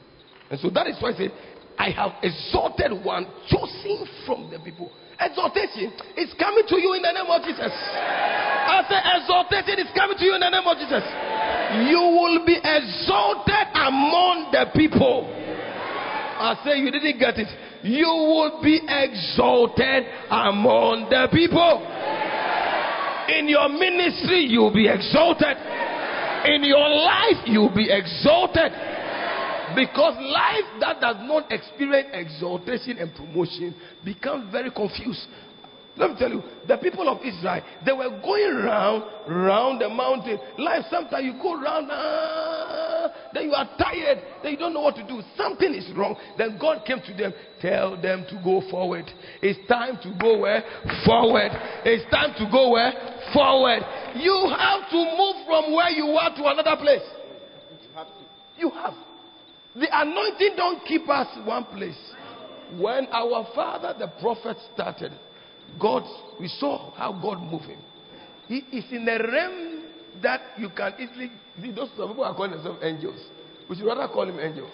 And 0.51 0.59
so 0.59 0.71
that 0.71 0.87
is 0.87 0.97
why 1.01 1.11
I 1.11 1.17
said, 1.17 1.33
I 1.81 1.97
have 1.97 2.13
exalted 2.21 2.93
one 2.93 3.25
chosen 3.49 4.05
from 4.27 4.53
the 4.53 4.61
people. 4.61 4.93
Exaltation 5.17 5.89
is 6.13 6.29
coming 6.37 6.69
to 6.69 6.77
you 6.77 6.93
in 6.93 7.01
the 7.01 7.09
name 7.09 7.25
of 7.25 7.41
Jesus. 7.41 7.73
I 7.73 8.85
say 8.85 9.01
exaltation 9.01 9.81
is 9.81 9.89
coming 9.97 10.19
to 10.21 10.25
you 10.29 10.37
in 10.37 10.45
the 10.45 10.53
name 10.53 10.69
of 10.69 10.77
Jesus. 10.77 11.01
You 11.89 12.05
will 12.21 12.45
be 12.45 12.61
exalted 12.61 13.65
among 13.73 14.53
the 14.53 14.69
people. 14.77 15.25
I 15.33 16.61
say 16.69 16.85
you 16.85 16.93
didn't 16.93 17.17
get 17.17 17.41
it. 17.41 17.49
You 17.81 18.13
will 18.29 18.61
be 18.61 18.85
exalted 18.85 20.05
among 20.29 21.09
the 21.09 21.33
people. 21.33 21.81
In 23.41 23.49
your 23.49 23.73
ministry, 23.73 24.45
you'll 24.53 24.73
be 24.73 24.85
exalted. 24.85 25.57
In 26.45 26.61
your 26.61 26.89
life, 26.93 27.41
you'll 27.49 27.73
be 27.73 27.89
exalted. 27.89 28.69
Because 29.75 30.17
life 30.19 30.81
that 30.81 31.01
does 31.01 31.17
not 31.21 31.51
experience 31.51 32.09
exaltation 32.13 32.99
and 32.99 33.15
promotion 33.15 33.75
becomes 34.05 34.51
very 34.53 34.71
confused. 34.71 35.27
Let 35.97 36.11
me 36.13 36.17
tell 36.19 36.31
you, 36.31 36.43
the 36.67 36.79
people 36.79 37.09
of 37.09 37.19
Israel, 37.23 37.63
they 37.85 37.93
were 37.93 38.09
going 38.23 38.57
round, 38.65 39.05
round 39.29 39.81
the 39.81 39.89
mountain. 39.89 40.39
Life, 40.57 40.85
sometimes 40.89 41.25
you 41.25 41.35
go 41.43 41.61
round, 41.61 41.89
ah, 41.91 43.11
then 43.35 43.45
you 43.45 43.53
are 43.53 43.69
tired, 43.77 44.23
then 44.43 44.53
you 44.53 44.59
don't 44.59 44.73
know 44.73 44.81
what 44.81 44.97
to 44.97 45.07
do. 45.07 45.21
Something 45.37 45.75
is 45.75 45.91
wrong. 45.97 46.17
Then 46.39 46.59
God 46.59 46.87
came 46.87 47.01
to 47.05 47.15
them, 47.15 47.35
tell 47.61 48.01
them 48.01 48.25
to 48.31 48.41
go 48.43 48.63
forward. 48.71 49.11
It's 49.43 49.61
time 49.69 49.99
to 50.03 50.17
go 50.19 50.39
where? 50.39 50.63
Forward. 51.05 51.51
It's 51.85 52.09
time 52.11 52.35
to 52.39 52.49
go 52.51 52.71
where? 52.71 52.93
Forward. 53.35 53.83
You 54.15 54.55
have 54.57 54.89
to 54.91 54.97
move 54.97 55.37
from 55.47 55.75
where 55.75 55.91
you 55.91 56.07
are 56.17 56.35
to 56.35 56.47
another 56.47 56.81
place. 56.81 57.05
You 58.57 58.71
have. 58.71 58.95
The 59.75 59.89
anointing 59.91 60.55
don't 60.57 60.85
keep 60.85 61.09
us 61.09 61.29
one 61.45 61.65
place. 61.65 61.99
When 62.77 63.07
our 63.13 63.49
father, 63.55 63.95
the 63.99 64.09
prophet, 64.21 64.57
started, 64.75 65.13
God, 65.81 66.03
we 66.39 66.49
saw 66.49 66.93
how 66.93 67.13
God 67.13 67.43
moved 67.43 67.67
him. 67.67 67.79
He 68.49 68.59
is 68.73 68.85
in 68.91 69.09
a 69.09 69.19
realm 69.19 69.83
that 70.23 70.41
you 70.59 70.71
can 70.71 70.95
easily. 70.99 71.31
Those 71.75 71.91
people 71.91 72.25
are 72.25 72.35
calling 72.35 72.53
themselves 72.53 72.81
angels. 72.83 73.21
We 73.69 73.77
should 73.77 73.87
rather 73.87 74.09
call 74.09 74.29
him 74.29 74.41
angel. 74.41 74.69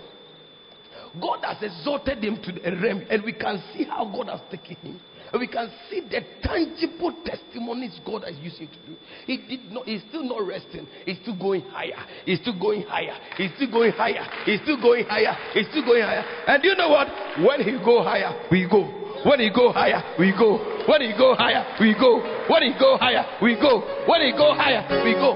God 1.20 1.44
has 1.44 1.62
exalted 1.62 2.22
him 2.22 2.38
to 2.42 2.52
the 2.52 2.76
realm, 2.82 3.02
and 3.10 3.22
we 3.24 3.32
can 3.32 3.62
see 3.72 3.84
how 3.84 4.04
God 4.04 4.28
has 4.28 4.40
taken 4.50 4.76
him. 4.76 5.00
And 5.32 5.40
we 5.40 5.48
can 5.48 5.68
see 5.90 6.00
the 6.00 6.20
tangible 6.42 7.12
testimonies 7.24 7.98
God 8.06 8.24
is 8.28 8.36
using 8.40 8.68
to 8.68 8.78
do. 8.86 8.96
He 9.26 9.38
did 9.38 9.72
not, 9.72 9.84
he's 9.86 10.02
still 10.08 10.22
not 10.22 10.46
resting. 10.46 10.86
He's 11.04 11.18
still 11.22 11.36
going 11.36 11.62
higher. 11.62 11.98
He's 12.24 12.40
still 12.40 12.58
going 12.58 12.82
higher. 12.82 13.18
He's 13.36 13.50
still 13.56 13.70
going 13.70 13.92
higher. 13.92 14.22
He's 14.44 14.60
still 14.62 14.80
going 14.80 15.04
higher. 15.04 15.34
He's 15.52 15.66
still 15.70 15.84
going 15.84 16.02
higher. 16.02 16.24
And 16.46 16.62
you 16.62 16.76
know 16.76 16.90
what? 16.90 17.08
When 17.42 17.60
he 17.60 17.72
go 17.84 18.02
higher, 18.02 18.46
we 18.50 18.68
go. 18.70 18.86
When 19.26 19.40
he 19.40 19.50
go 19.50 19.72
higher, 19.72 20.14
we 20.18 20.30
go. 20.30 20.62
When 20.86 21.02
he 21.02 21.10
go 21.18 21.34
higher, 21.34 21.74
we 21.80 21.94
go. 21.98 22.22
When 22.48 22.62
he 22.62 22.78
go 22.78 22.96
higher, 22.96 23.26
we 23.42 23.56
go. 23.56 23.82
When 24.06 24.20
he 24.22 24.30
go 24.30 24.54
higher, 24.54 24.86
we 25.02 25.14
go. 25.14 25.34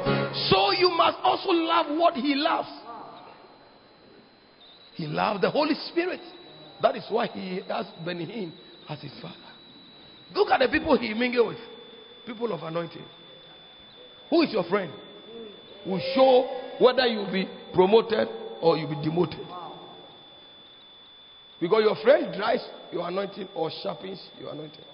So 0.48 0.70
you 0.70 0.90
must 0.96 1.18
also 1.24 1.50
love 1.50 1.86
what 1.98 2.14
he 2.14 2.36
loves. 2.36 2.68
He 5.00 5.06
loved 5.06 5.42
the 5.42 5.50
Holy 5.50 5.74
Spirit. 5.88 6.20
That 6.82 6.94
is 6.94 7.04
why 7.08 7.26
he 7.28 7.62
has 7.68 7.86
Benny 8.04 8.26
Hinn 8.26 8.52
as 8.86 9.00
his 9.00 9.12
father. 9.22 9.34
Look 10.34 10.50
at 10.50 10.60
the 10.60 10.68
people 10.68 10.98
he 10.98 11.14
mingle 11.14 11.48
with. 11.48 11.58
People 12.26 12.52
of 12.52 12.62
anointing. 12.62 13.04
Who 14.28 14.42
is 14.42 14.52
your 14.52 14.64
friend? 14.64 14.92
Will 15.86 16.02
show 16.14 16.74
whether 16.78 17.06
you'll 17.06 17.32
be 17.32 17.48
promoted 17.72 18.28
or 18.60 18.76
you'll 18.76 18.90
be 18.90 19.02
demoted. 19.02 19.40
Because 21.58 21.82
your 21.82 21.96
friend 22.02 22.34
dries 22.36 22.60
your 22.92 23.08
anointing 23.08 23.48
or 23.54 23.70
sharpens 23.82 24.20
your 24.38 24.52
anointing. 24.52 24.84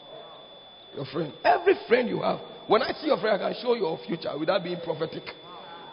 Your 0.95 1.07
friend. 1.07 1.33
Every 1.45 1.75
friend 1.89 2.09
you 2.09 2.23
have. 2.23 2.39
When 2.69 2.81
I 2.81 2.93
see 2.93 3.09
your 3.09 3.19
friend, 3.19 3.43
I 3.43 3.53
can 3.53 3.61
show 3.61 3.75
your 3.75 3.99
future 4.07 4.39
without 4.39 4.63
being 4.63 4.79
prophetic. 4.85 5.25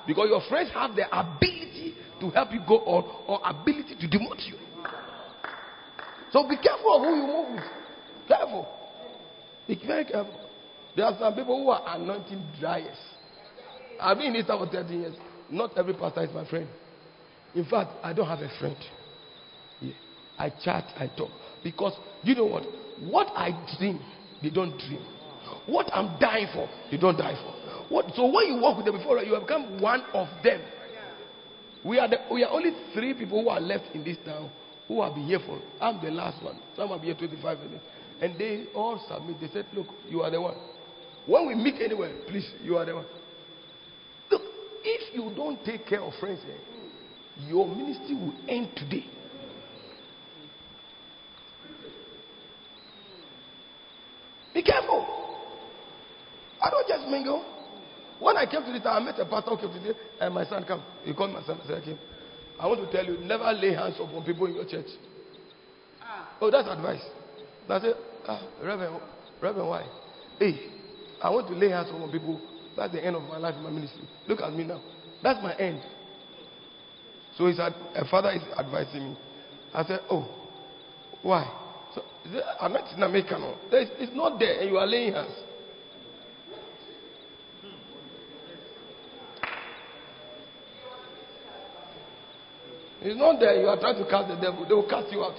Because 0.05 0.27
your 0.29 0.41
friends 0.49 0.69
have 0.73 0.95
the 0.95 1.05
ability 1.07 1.95
to 2.19 2.29
help 2.29 2.51
you 2.51 2.59
go 2.67 2.79
on 2.79 3.03
or 3.27 3.39
ability 3.43 3.95
to 3.95 4.07
demote 4.07 4.45
you. 4.47 4.55
So 6.31 6.47
be 6.47 6.57
careful 6.57 6.95
of 6.95 7.01
who 7.03 7.15
you 7.15 7.27
move 7.27 7.55
with. 7.55 7.63
Careful. 8.27 8.67
Be 9.67 9.79
very 9.85 10.05
careful. 10.05 10.39
There 10.95 11.05
are 11.05 11.15
some 11.19 11.33
people 11.35 11.63
who 11.63 11.69
are 11.69 11.95
anointing 11.95 12.43
dryers. 12.59 12.97
I've 13.99 14.17
been 14.17 14.27
in 14.27 14.33
this 14.33 14.47
for 14.47 14.67
13 14.67 15.01
years. 15.01 15.15
Not 15.49 15.77
every 15.77 15.93
pastor 15.93 16.23
is 16.23 16.33
my 16.33 16.47
friend. 16.49 16.67
In 17.55 17.65
fact, 17.65 17.91
I 18.03 18.13
don't 18.13 18.27
have 18.27 18.39
a 18.39 18.49
friend. 18.59 18.75
Yeah. 19.79 19.93
I 20.37 20.49
chat, 20.49 20.85
I 20.97 21.07
talk. 21.15 21.29
Because 21.63 21.93
you 22.23 22.35
know 22.35 22.45
what? 22.45 22.63
What 23.01 23.27
I 23.35 23.51
dream, 23.77 23.99
they 24.41 24.49
don't 24.49 24.77
dream. 24.77 25.05
What 25.67 25.89
I'm 25.93 26.19
dying 26.19 26.47
for, 26.53 26.67
they 26.91 26.97
don't 26.97 27.17
die 27.17 27.35
for. 27.35 27.62
What, 27.89 28.05
so 28.15 28.25
when 28.25 28.47
you 28.47 28.61
walk 28.61 28.77
with 28.77 28.85
them 28.85 28.97
before, 28.97 29.19
you 29.23 29.33
have 29.33 29.43
become 29.43 29.79
one 29.81 30.03
of 30.13 30.27
them. 30.43 30.61
We 31.83 31.99
are, 31.99 32.07
the, 32.07 32.17
we 32.31 32.43
are 32.43 32.51
only 32.51 32.71
three 32.93 33.13
people 33.13 33.43
who 33.43 33.49
are 33.49 33.59
left 33.59 33.85
in 33.93 34.03
this 34.03 34.17
town 34.25 34.49
who 34.87 35.01
have 35.01 35.15
been 35.15 35.25
here 35.25 35.39
for. 35.45 35.59
I'm 35.81 36.03
the 36.03 36.11
last 36.11 36.41
one. 36.43 36.59
Some 36.75 36.89
have 36.89 37.01
been 37.01 37.15
here 37.15 37.27
25 37.27 37.59
minutes. 37.59 37.83
And 38.21 38.39
they 38.39 38.67
all 38.73 39.03
submit. 39.07 39.41
They 39.41 39.47
said, 39.47 39.65
Look, 39.73 39.87
you 40.07 40.21
are 40.21 40.31
the 40.31 40.39
one. 40.39 40.55
When 41.25 41.47
we 41.47 41.55
meet 41.55 41.75
anywhere, 41.81 42.13
please, 42.27 42.49
you 42.61 42.77
are 42.77 42.85
the 42.85 42.95
one. 42.95 43.05
Look, 44.31 44.41
if 44.83 45.13
you 45.13 45.31
don't 45.35 45.63
take 45.65 45.85
care 45.87 46.01
of 46.01 46.13
friends, 46.19 46.39
eh, 46.47 47.47
your 47.47 47.67
ministry 47.67 48.15
will 48.15 48.33
end 48.47 48.69
today. 48.75 49.05
Be 54.53 54.61
careful. 54.61 55.05
I 56.61 56.69
don't 56.69 56.87
just 56.87 57.07
mingle. 57.09 57.52
When 58.19 58.37
I 58.37 58.45
came 58.45 58.63
to 58.63 58.71
the 58.71 58.79
town, 58.79 59.01
I 59.01 59.05
met 59.05 59.19
a 59.19 59.25
pastor 59.25 59.51
who 59.51 59.57
came 59.57 59.73
today, 59.81 59.97
and 60.19 60.33
my 60.33 60.45
son 60.45 60.63
come. 60.63 60.81
He 61.03 61.13
called 61.13 61.31
my 61.31 61.43
son. 61.43 61.59
I 61.63 61.67
said, 61.67 61.81
I 61.81 61.85
came. 61.85 61.97
I 62.59 62.67
want 62.67 62.79
to 62.79 62.91
tell 62.95 63.05
you, 63.05 63.19
never 63.25 63.51
lay 63.51 63.73
hands 63.73 63.95
upon 63.99 64.23
people 64.23 64.45
in 64.45 64.55
your 64.55 64.65
church. 64.65 64.87
Oh, 66.39 66.51
that's 66.51 66.67
advice. 66.67 67.01
I 67.69 67.79
said, 67.79 67.95
ah, 68.27 68.41
Reverend, 68.61 69.01
Reverend, 69.41 69.69
why? 69.69 69.85
Hey, 70.39 70.59
I 71.21 71.29
want 71.29 71.47
to 71.47 71.53
lay 71.53 71.69
hands 71.69 71.89
on 71.91 72.11
people. 72.11 72.39
That's 72.75 72.93
the 72.93 73.03
end 73.03 73.15
of 73.15 73.23
my 73.23 73.37
life 73.37 73.55
in 73.55 73.63
my 73.63 73.69
ministry. 73.69 74.03
Look 74.27 74.41
at 74.41 74.53
me 74.53 74.63
now. 74.63 74.81
That's 75.21 75.41
my 75.41 75.55
end. 75.55 75.81
So 77.37 77.47
he 77.47 77.53
said, 77.55 77.73
a 77.95 78.05
father 78.05 78.31
is 78.31 78.41
advising 78.57 79.11
me. 79.11 79.17
I 79.73 79.83
said, 79.85 80.01
oh, 80.09 80.27
why? 81.21 81.49
So 81.95 82.03
I'm 82.59 82.73
not 82.73 82.91
in 82.95 83.01
America. 83.01 83.37
No. 83.39 83.55
It's 83.71 84.15
not 84.15 84.39
there, 84.39 84.59
and 84.59 84.69
you 84.69 84.77
are 84.77 84.85
laying 84.87 85.13
hands. 85.13 85.33
It's 93.03 93.17
not 93.17 93.39
there. 93.39 93.59
You 93.59 93.67
are 93.67 93.79
trying 93.79 94.01
to 94.01 94.09
cast 94.09 94.29
the 94.29 94.35
devil. 94.35 94.65
They 94.67 94.73
will 94.73 94.87
cast 94.87 95.11
you 95.11 95.23
out. 95.23 95.35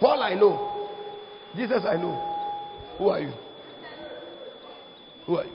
Paul, 0.00 0.22
I 0.22 0.34
know. 0.34 0.88
Jesus, 1.54 1.82
I 1.86 1.96
know. 1.96 2.96
Who 2.98 3.08
are 3.08 3.20
you? 3.20 3.32
Who 5.26 5.36
are 5.36 5.44
you? 5.44 5.52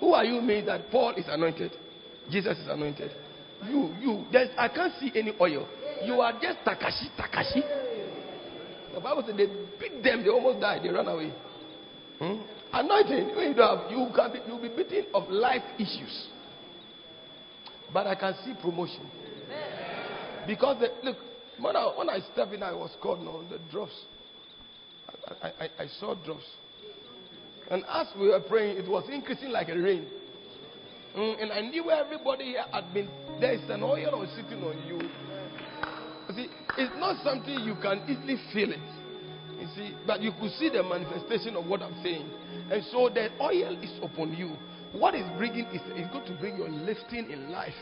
Who 0.00 0.12
are 0.12 0.24
you 0.24 0.40
mean 0.40 0.66
that 0.66 0.90
Paul 0.90 1.14
is 1.16 1.26
anointed? 1.28 1.72
Jesus 2.30 2.58
is 2.58 2.68
anointed. 2.68 3.10
You, 3.64 3.94
you, 4.00 4.24
there's, 4.32 4.50
I 4.58 4.68
can't 4.68 4.92
see 5.00 5.12
any 5.14 5.32
oil. 5.40 5.68
You 6.04 6.20
are 6.20 6.32
just 6.40 6.58
Takashi, 6.64 7.08
Takashi. 7.18 7.62
The 8.94 9.00
Bible 9.00 9.22
said 9.26 9.36
they 9.36 9.46
beat 9.78 10.02
them, 10.02 10.22
they 10.22 10.30
almost 10.30 10.60
died, 10.60 10.82
they 10.82 10.88
ran 10.88 11.06
away. 11.06 11.32
Hmm? 12.18 12.36
Anointing, 12.72 13.28
you, 13.28 13.48
you 13.90 14.08
can 14.14 14.32
be, 14.32 14.38
you'll 14.46 14.60
be 14.60 14.68
beaten 14.68 15.06
of 15.14 15.28
life 15.30 15.62
issues. 15.78 16.28
But 17.92 18.06
I 18.06 18.14
can 18.14 18.34
see 18.44 18.54
promotion. 18.60 19.06
Because, 20.46 20.82
look, 21.02 21.16
when 21.58 21.76
I, 21.76 21.84
when 21.96 22.08
I 22.08 22.20
stepped 22.32 22.52
in, 22.52 22.62
I 22.62 22.72
was 22.72 22.90
called 23.00 23.26
on 23.26 23.48
the 23.48 23.58
drops. 23.70 23.94
I, 25.42 25.48
I, 25.48 25.68
I 25.80 25.86
saw 25.98 26.14
drops. 26.14 26.44
And 27.70 27.84
as 27.88 28.06
we 28.18 28.28
were 28.28 28.40
praying, 28.40 28.78
it 28.78 28.88
was 28.88 29.08
increasing 29.10 29.50
like 29.50 29.68
a 29.68 29.76
rain. 29.76 30.06
Mm, 31.16 31.42
and 31.42 31.52
I 31.52 31.60
knew 31.62 31.90
everybody 31.90 32.44
here 32.44 32.64
had 32.70 32.92
been, 32.92 33.08
there 33.40 33.54
is 33.54 33.68
an 33.70 33.82
oil 33.82 34.14
on 34.14 34.28
sitting 34.36 34.62
on 34.62 34.76
you. 34.86 35.00
You 36.28 36.34
see, 36.34 36.48
it's 36.78 36.92
not 36.98 37.24
something 37.24 37.60
you 37.60 37.74
can 37.80 38.02
easily 38.08 38.36
feel 38.52 38.72
it. 38.72 38.80
You 39.58 39.66
see, 39.74 39.94
but 40.06 40.20
you 40.20 40.32
could 40.38 40.52
see 40.52 40.68
the 40.68 40.82
manifestation 40.82 41.56
of 41.56 41.66
what 41.66 41.82
I'm 41.82 42.00
saying. 42.02 42.28
And 42.70 42.84
so 42.92 43.08
the 43.08 43.30
oil 43.40 43.82
is 43.82 43.98
upon 44.02 44.34
you. 44.34 44.56
What 44.98 45.14
is 45.14 45.26
bringing 45.36 45.66
is, 45.66 45.82
is 45.96 46.08
going 46.10 46.26
to 46.26 46.36
bring 46.40 46.56
your 46.56 46.68
lifting 46.68 47.30
in 47.30 47.50
life 47.50 47.74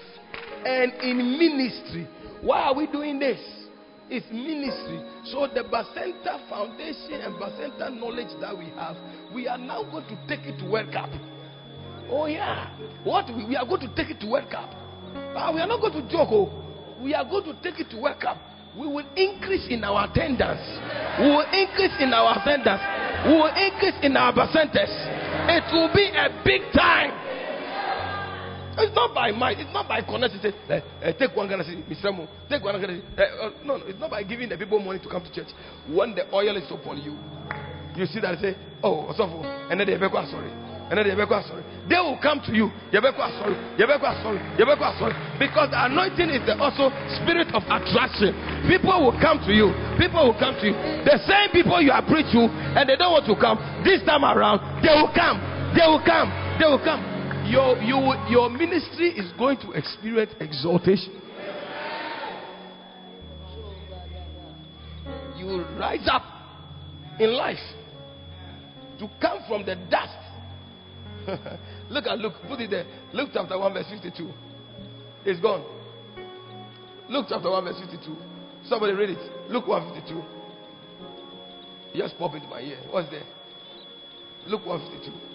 and 0.66 0.93
in 0.95 1.39
ministry. 1.39 2.09
Why 2.41 2.62
are 2.62 2.74
we 2.74 2.86
doing 2.89 3.19
this? 3.19 3.39
It's 4.11 4.27
ministry. 4.31 5.01
So 5.31 5.47
the 5.47 5.62
Bacenta 5.62 6.49
foundation 6.49 7.23
and 7.23 7.35
Bacenta 7.36 7.95
knowledge 7.99 8.35
that 8.41 8.57
we 8.57 8.66
have, 8.77 8.97
we 9.32 9.49
are 9.49 9.59
now 9.59 9.85
going 9.85 10.07
to 10.09 10.16
take 10.28 10.45
it 10.47 10.59
to 10.59 10.70
World 10.70 10.93
Cup. 10.93 11.11
Oh 12.11 12.27
yeah. 12.27 12.77
What 13.05 13.27
we, 13.35 13.57
are 13.57 13.65
going 13.65 13.81
to 13.81 13.95
take 13.95 14.11
it 14.11 14.20
to 14.20 14.27
World 14.27 14.51
Cup. 14.51 14.70
Ah, 15.36 15.53
we 15.55 15.61
are 15.61 15.66
not 15.66 15.81
going 15.81 15.95
to 15.95 16.03
joke. 16.11 16.28
Oh. 16.31 16.51
We 17.01 17.15
are 17.15 17.24
going 17.24 17.45
to 17.45 17.55
take 17.62 17.81
it 17.81 17.91
to 17.91 18.01
World 18.01 18.20
Cup. 18.20 18.39
We 18.77 18.89
will 18.89 19.07
increase 19.15 19.66
in 19.70 19.85
our 19.85 20.11
attendance. 20.11 20.61
We 21.20 21.31
will 21.31 21.47
increase 21.55 21.95
in 22.01 22.12
our 22.12 22.35
attendance. 22.43 22.82
We 23.24 23.39
will 23.39 23.55
increase 23.55 23.95
in 24.03 24.16
our 24.16 24.32
Bacentas. 24.35 25.14
It 25.51 25.65
will 25.73 25.93
be 25.94 26.06
a 26.15 26.28
big 26.44 26.62
time. 26.73 27.24
It's 28.77 28.94
not 28.94 29.15
by 29.15 29.31
might. 29.31 29.59
It's 29.61 29.73
not 29.73 29.89
by 29.89 30.02
connection. 30.02 30.40
Say, 30.43 30.52
uh, 30.69 31.06
uh, 31.06 31.12
take 31.12 31.36
one 31.36 31.48
Ghana 31.48 31.62
Mr. 31.62 32.15
Mo. 32.15 32.27
Take 32.51 32.62
one 32.62 32.81
Ghana 32.81 33.01
uh, 33.16 33.23
uh, 33.23 33.51
No, 33.65 33.77
no. 33.77 33.86
It's 33.86 33.98
not 34.01 34.11
by 34.11 34.23
giving 34.24 34.48
the 34.48 34.59
people 34.59 34.81
money 34.81 34.98
to 34.98 35.09
come 35.09 35.23
to 35.23 35.32
church. 35.32 35.48
When 35.86 36.15
the 36.15 36.27
oil 36.35 36.56
is 36.56 36.70
upon 36.70 36.98
you, 36.98 37.16
you 37.94 38.06
see 38.06 38.20
that 38.20 38.39
say, 38.40 38.56
oh, 38.82 39.06
and 39.70 39.78
then 39.78 39.86
they 39.86 39.97
beg 39.97 40.11
sorry. 40.11 40.51
And 40.90 40.98
then 40.98 41.06
they 41.06 41.15
beg 41.15 41.28
sorry. 41.28 41.62
They 41.85 42.01
will 42.01 42.16
come 42.23 42.40
to 42.48 42.52
you. 42.56 42.73
Because 42.90 43.32
the 45.70 45.81
anointing 45.85 46.31
is 46.32 46.40
the 46.48 46.56
also 46.56 46.89
spirit 47.20 47.52
of 47.52 47.62
attraction. 47.69 48.32
People 48.69 49.05
will 49.05 49.16
come 49.20 49.39
to 49.44 49.52
you. 49.52 49.69
People 50.01 50.32
will 50.32 50.39
come 50.40 50.56
to 50.61 50.66
you. 50.73 50.77
The 51.05 51.20
same 51.28 51.52
people 51.52 51.81
you 51.82 51.93
are 51.93 52.05
preaching 52.05 52.48
to, 52.48 52.48
and 52.48 52.89
they 52.89 52.97
don't 52.97 53.12
want 53.12 53.28
to 53.28 53.36
come. 53.36 53.61
This 53.85 54.01
time 54.02 54.24
around, 54.24 54.82
they 54.82 54.90
will 54.97 55.12
come. 55.12 55.39
They 55.77 55.85
will 55.85 56.01
come. 56.01 56.32
They 56.59 56.65
will 56.65 56.82
come 56.82 57.15
your, 57.47 57.77
you, 57.82 58.15
your 58.28 58.51
ministry 58.51 59.11
is 59.11 59.31
going 59.32 59.59
to 59.59 59.73
experience 59.73 60.32
exaltation. 60.40 61.20
You 65.36 65.47
will 65.47 65.65
rise 65.78 66.09
up 66.11 66.23
in 67.20 67.32
life 67.32 67.59
to 68.98 69.09
come 69.20 69.40
from 69.47 69.66
the 69.66 69.77
dust. 69.90 70.19
look 71.90 72.06
at 72.06 72.19
look, 72.19 72.35
put 72.48 72.61
it 72.61 72.70
there. 72.70 72.86
Luke 73.12 73.31
chapter 73.32 73.59
1, 73.59 73.73
verse 73.73 73.86
52. 73.90 74.31
It's 75.24 75.40
gone. 75.40 75.65
Luke 77.09 77.27
chapter 77.28 77.51
1, 77.51 77.65
verse 77.65 77.81
52. 77.90 78.16
Somebody 78.69 78.93
read 78.93 79.11
it. 79.11 79.51
Luke 79.51 79.66
152. 79.66 80.23
It 81.94 81.98
just 81.98 82.19
pop 82.19 82.35
into 82.35 82.48
my 82.48 82.61
ear. 82.61 82.78
What's 82.90 83.11
there? 83.11 83.23
Luke 84.47 84.66
152. 84.66 85.35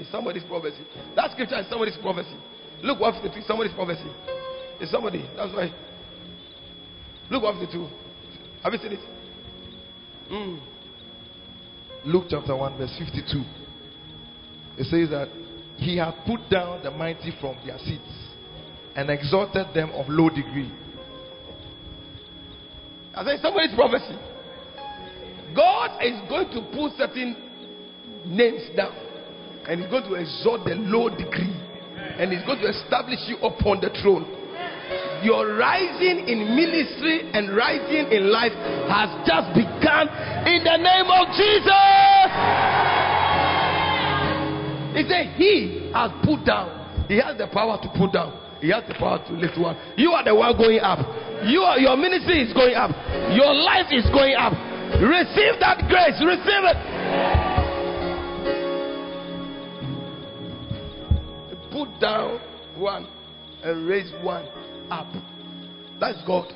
It's 0.00 0.10
somebody's 0.10 0.44
prophecy. 0.44 0.84
That 1.14 1.30
scripture 1.32 1.58
is 1.60 1.66
somebody's 1.70 1.96
prophecy. 2.02 2.36
Look 2.82 3.00
what 3.00 3.14
52, 3.22 3.46
somebody's 3.46 3.72
prophecy. 3.72 4.10
It's 4.80 4.90
somebody. 4.90 5.28
That's 5.36 5.52
why. 5.52 5.72
Look 7.30 7.42
what 7.42 7.58
52. 7.58 7.88
Have 8.62 8.72
you 8.72 8.78
seen 8.78 8.92
it? 8.92 9.00
Mm. 10.30 10.60
Luke 12.04 12.24
chapter 12.28 12.56
1, 12.56 12.78
verse 12.78 12.94
52. 12.98 13.42
It 14.78 14.84
says 14.84 15.10
that 15.10 15.28
he 15.76 15.96
had 15.96 16.14
put 16.24 16.48
down 16.48 16.82
the 16.82 16.90
mighty 16.90 17.32
from 17.40 17.56
their 17.66 17.78
seats 17.78 18.28
and 18.94 19.10
exalted 19.10 19.66
them 19.74 19.90
of 19.90 20.06
low 20.08 20.28
degree. 20.28 20.72
I 23.14 23.24
said 23.24 23.40
somebody's 23.42 23.74
prophecy. 23.74 24.14
God 25.54 25.98
is 26.02 26.14
going 26.28 26.50
to 26.54 26.62
put 26.70 26.92
certain 26.96 27.34
names 28.26 28.70
down 28.76 28.94
and 29.66 29.80
he's 29.80 29.90
going 29.90 30.04
to 30.04 30.14
exalt 30.14 30.64
the 30.64 30.74
low 30.74 31.08
degree 31.08 31.58
and 32.18 32.32
he's 32.32 32.44
going 32.46 32.60
to 32.60 32.68
establish 32.68 33.18
you 33.26 33.36
upon 33.38 33.80
the 33.80 33.90
throne. 34.02 34.26
Your 35.24 35.56
rising 35.56 36.28
in 36.28 36.54
ministry 36.54 37.30
and 37.34 37.54
rising 37.56 38.12
in 38.12 38.30
life 38.30 38.54
has 38.86 39.10
just 39.26 39.50
begun 39.54 40.06
in 40.46 40.62
the 40.62 40.78
name 40.78 41.10
of 41.10 41.26
Jesus. 41.34 43.07
He 44.98 45.06
said, 45.06 45.26
He 45.38 45.90
has 45.94 46.10
put 46.24 46.44
down 46.44 47.06
He 47.08 47.16
has 47.22 47.38
the 47.38 47.46
power 47.46 47.78
to 47.80 47.88
put 47.96 48.12
down. 48.12 48.34
He 48.60 48.70
has 48.70 48.82
the 48.88 48.94
power 48.94 49.24
to 49.28 49.32
lift 49.32 49.56
one. 49.56 49.78
You 49.96 50.10
are 50.10 50.24
the 50.24 50.34
one 50.34 50.56
going 50.56 50.80
up. 50.80 50.98
You 51.46 51.62
are, 51.62 51.78
your 51.78 51.96
ministry 51.96 52.42
is 52.42 52.52
going 52.52 52.74
up. 52.74 52.90
Your 53.30 53.54
life 53.54 53.86
is 53.92 54.04
going 54.10 54.34
up. 54.34 54.52
Receive 54.98 55.60
that 55.62 55.86
grace. 55.86 56.18
Receive 56.18 56.64
it. 56.66 56.76
Put 61.70 62.00
down 62.00 62.40
one 62.76 63.06
and 63.62 63.86
raise 63.86 64.10
one 64.24 64.48
up. 64.90 65.06
That's 66.00 66.18
God. 66.26 66.52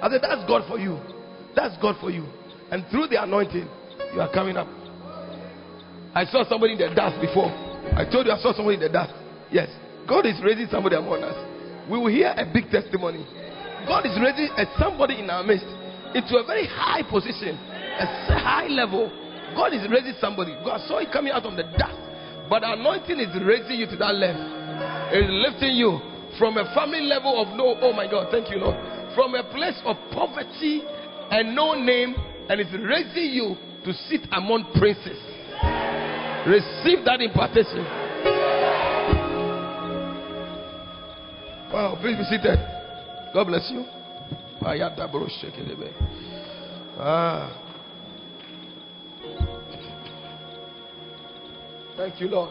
I 0.00 0.08
said, 0.08 0.22
That's 0.22 0.48
God 0.48 0.62
for 0.66 0.78
you. 0.78 0.98
That's 1.54 1.76
God 1.82 1.96
for 2.00 2.10
you. 2.10 2.24
And 2.70 2.86
through 2.90 3.08
the 3.08 3.22
anointing, 3.22 3.68
you 4.14 4.20
are 4.22 4.32
coming 4.32 4.56
up. 4.56 4.68
I 6.14 6.24
saw 6.24 6.48
somebody 6.48 6.72
in 6.72 6.78
the 6.78 6.94
dust 6.94 7.20
before. 7.20 7.52
I 7.92 8.08
told 8.10 8.26
you 8.26 8.32
I 8.32 8.38
saw 8.40 8.52
somebody 8.54 8.76
in 8.76 8.82
the 8.82 8.88
dust. 8.88 9.12
Yes. 9.50 9.68
God 10.08 10.26
is 10.26 10.40
raising 10.42 10.68
somebody 10.68 10.96
among 10.96 11.22
us. 11.22 11.36
We 11.90 11.98
will 11.98 12.12
hear 12.12 12.32
a 12.36 12.44
big 12.44 12.70
testimony. 12.70 13.24
God 13.86 14.06
is 14.06 14.16
raising 14.16 14.48
a 14.56 14.64
somebody 14.78 15.20
in 15.20 15.28
our 15.28 15.44
midst 15.44 15.68
into 16.16 16.36
a 16.40 16.44
very 16.46 16.66
high 16.66 17.02
position, 17.04 17.56
a 18.00 18.06
high 18.40 18.68
level. 18.68 19.12
God 19.54 19.72
is 19.72 19.84
raising 19.90 20.14
somebody. 20.20 20.56
God 20.64 20.80
saw 20.88 20.98
it 20.98 21.12
coming 21.12 21.32
out 21.32 21.44
of 21.44 21.56
the 21.56 21.64
dust. 21.76 22.00
But 22.48 22.64
anointing 22.64 23.20
is 23.20 23.32
raising 23.44 23.80
you 23.80 23.86
to 23.86 23.96
that 23.96 24.14
level. 24.14 24.44
It 25.12 25.24
is 25.24 25.30
lifting 25.30 25.76
you 25.76 26.00
from 26.38 26.56
a 26.56 26.64
family 26.74 27.02
level 27.02 27.40
of 27.40 27.56
no, 27.56 27.76
oh 27.80 27.92
my 27.92 28.10
God, 28.10 28.28
thank 28.30 28.50
you, 28.50 28.58
Lord. 28.58 28.76
From 29.14 29.34
a 29.34 29.44
place 29.52 29.78
of 29.84 29.96
poverty 30.12 30.82
and 31.30 31.54
no 31.54 31.74
name, 31.74 32.14
and 32.48 32.60
it's 32.60 32.72
raising 32.72 33.32
you 33.32 33.56
to 33.84 33.92
sit 34.08 34.26
among 34.32 34.72
princes. 34.78 35.33
Receive 36.46 37.04
that 37.06 37.22
impartation. 37.22 37.84
Wow, 41.72 41.96
please 42.00 42.16
be 42.18 42.24
seated. 42.24 42.58
God 43.32 43.46
bless 43.46 43.70
you. 43.70 43.84
Ah. 46.98 47.60
Thank 51.96 52.20
you, 52.20 52.28
Lord. 52.28 52.50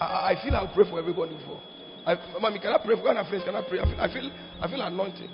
I, 0.00 0.04
I 0.04 0.42
feel 0.42 0.54
I'll 0.56 0.68
pray 0.74 0.88
for 0.90 0.98
everybody 0.98 1.36
before. 1.36 1.60
I, 2.04 2.16
mommy, 2.40 2.58
can 2.58 2.72
I 2.72 2.78
pray 2.84 2.96
for 2.96 3.02
when 3.02 3.16
I 3.16 3.28
finish? 3.30 3.44
Can 3.44 3.54
I 3.54 3.62
pray? 3.62 3.78
I 3.78 3.84
feel, 3.84 4.00
I 4.00 4.12
feel, 4.12 4.30
I 4.62 4.68
feel 4.68 4.80
anointed 4.82 5.30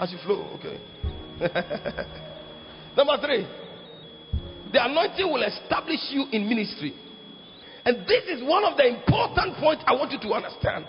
as 0.00 0.10
you 0.10 0.18
flow. 0.24 0.58
Okay. 0.58 0.80
Number 2.96 3.18
three, 3.20 3.46
the 4.74 4.84
anointing 4.84 5.30
will 5.30 5.42
establish 5.44 6.00
you 6.10 6.26
in 6.32 6.48
ministry. 6.48 6.92
And 7.84 8.04
this 8.08 8.24
is 8.26 8.42
one 8.42 8.64
of 8.64 8.76
the 8.76 8.88
important 8.88 9.54
points 9.62 9.84
I 9.86 9.92
want 9.94 10.10
you 10.10 10.18
to 10.18 10.34
understand. 10.34 10.84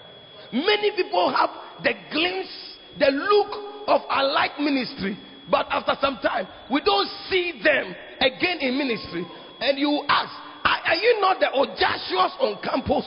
Many 0.51 0.89
people 0.95 1.29
have 1.29 1.51
the 1.83 1.93
glimpse, 2.09 2.49
the 2.97 3.11
look 3.13 3.85
of 3.87 4.01
a 4.09 4.23
like 4.23 4.57
ministry, 4.59 5.15
but 5.51 5.67
after 5.69 5.93
some 6.01 6.17
time, 6.23 6.47
we 6.71 6.81
don't 6.81 7.07
see 7.29 7.61
them 7.63 7.93
again 8.19 8.57
in 8.61 8.75
ministry. 8.75 9.23
And 9.59 9.77
you 9.77 10.03
ask, 10.09 10.33
are, 10.65 10.81
are 10.85 10.95
you 10.95 11.21
not 11.21 11.39
the 11.39 11.53
Ojashuas 11.53 12.41
on 12.41 12.57
campus? 12.63 13.05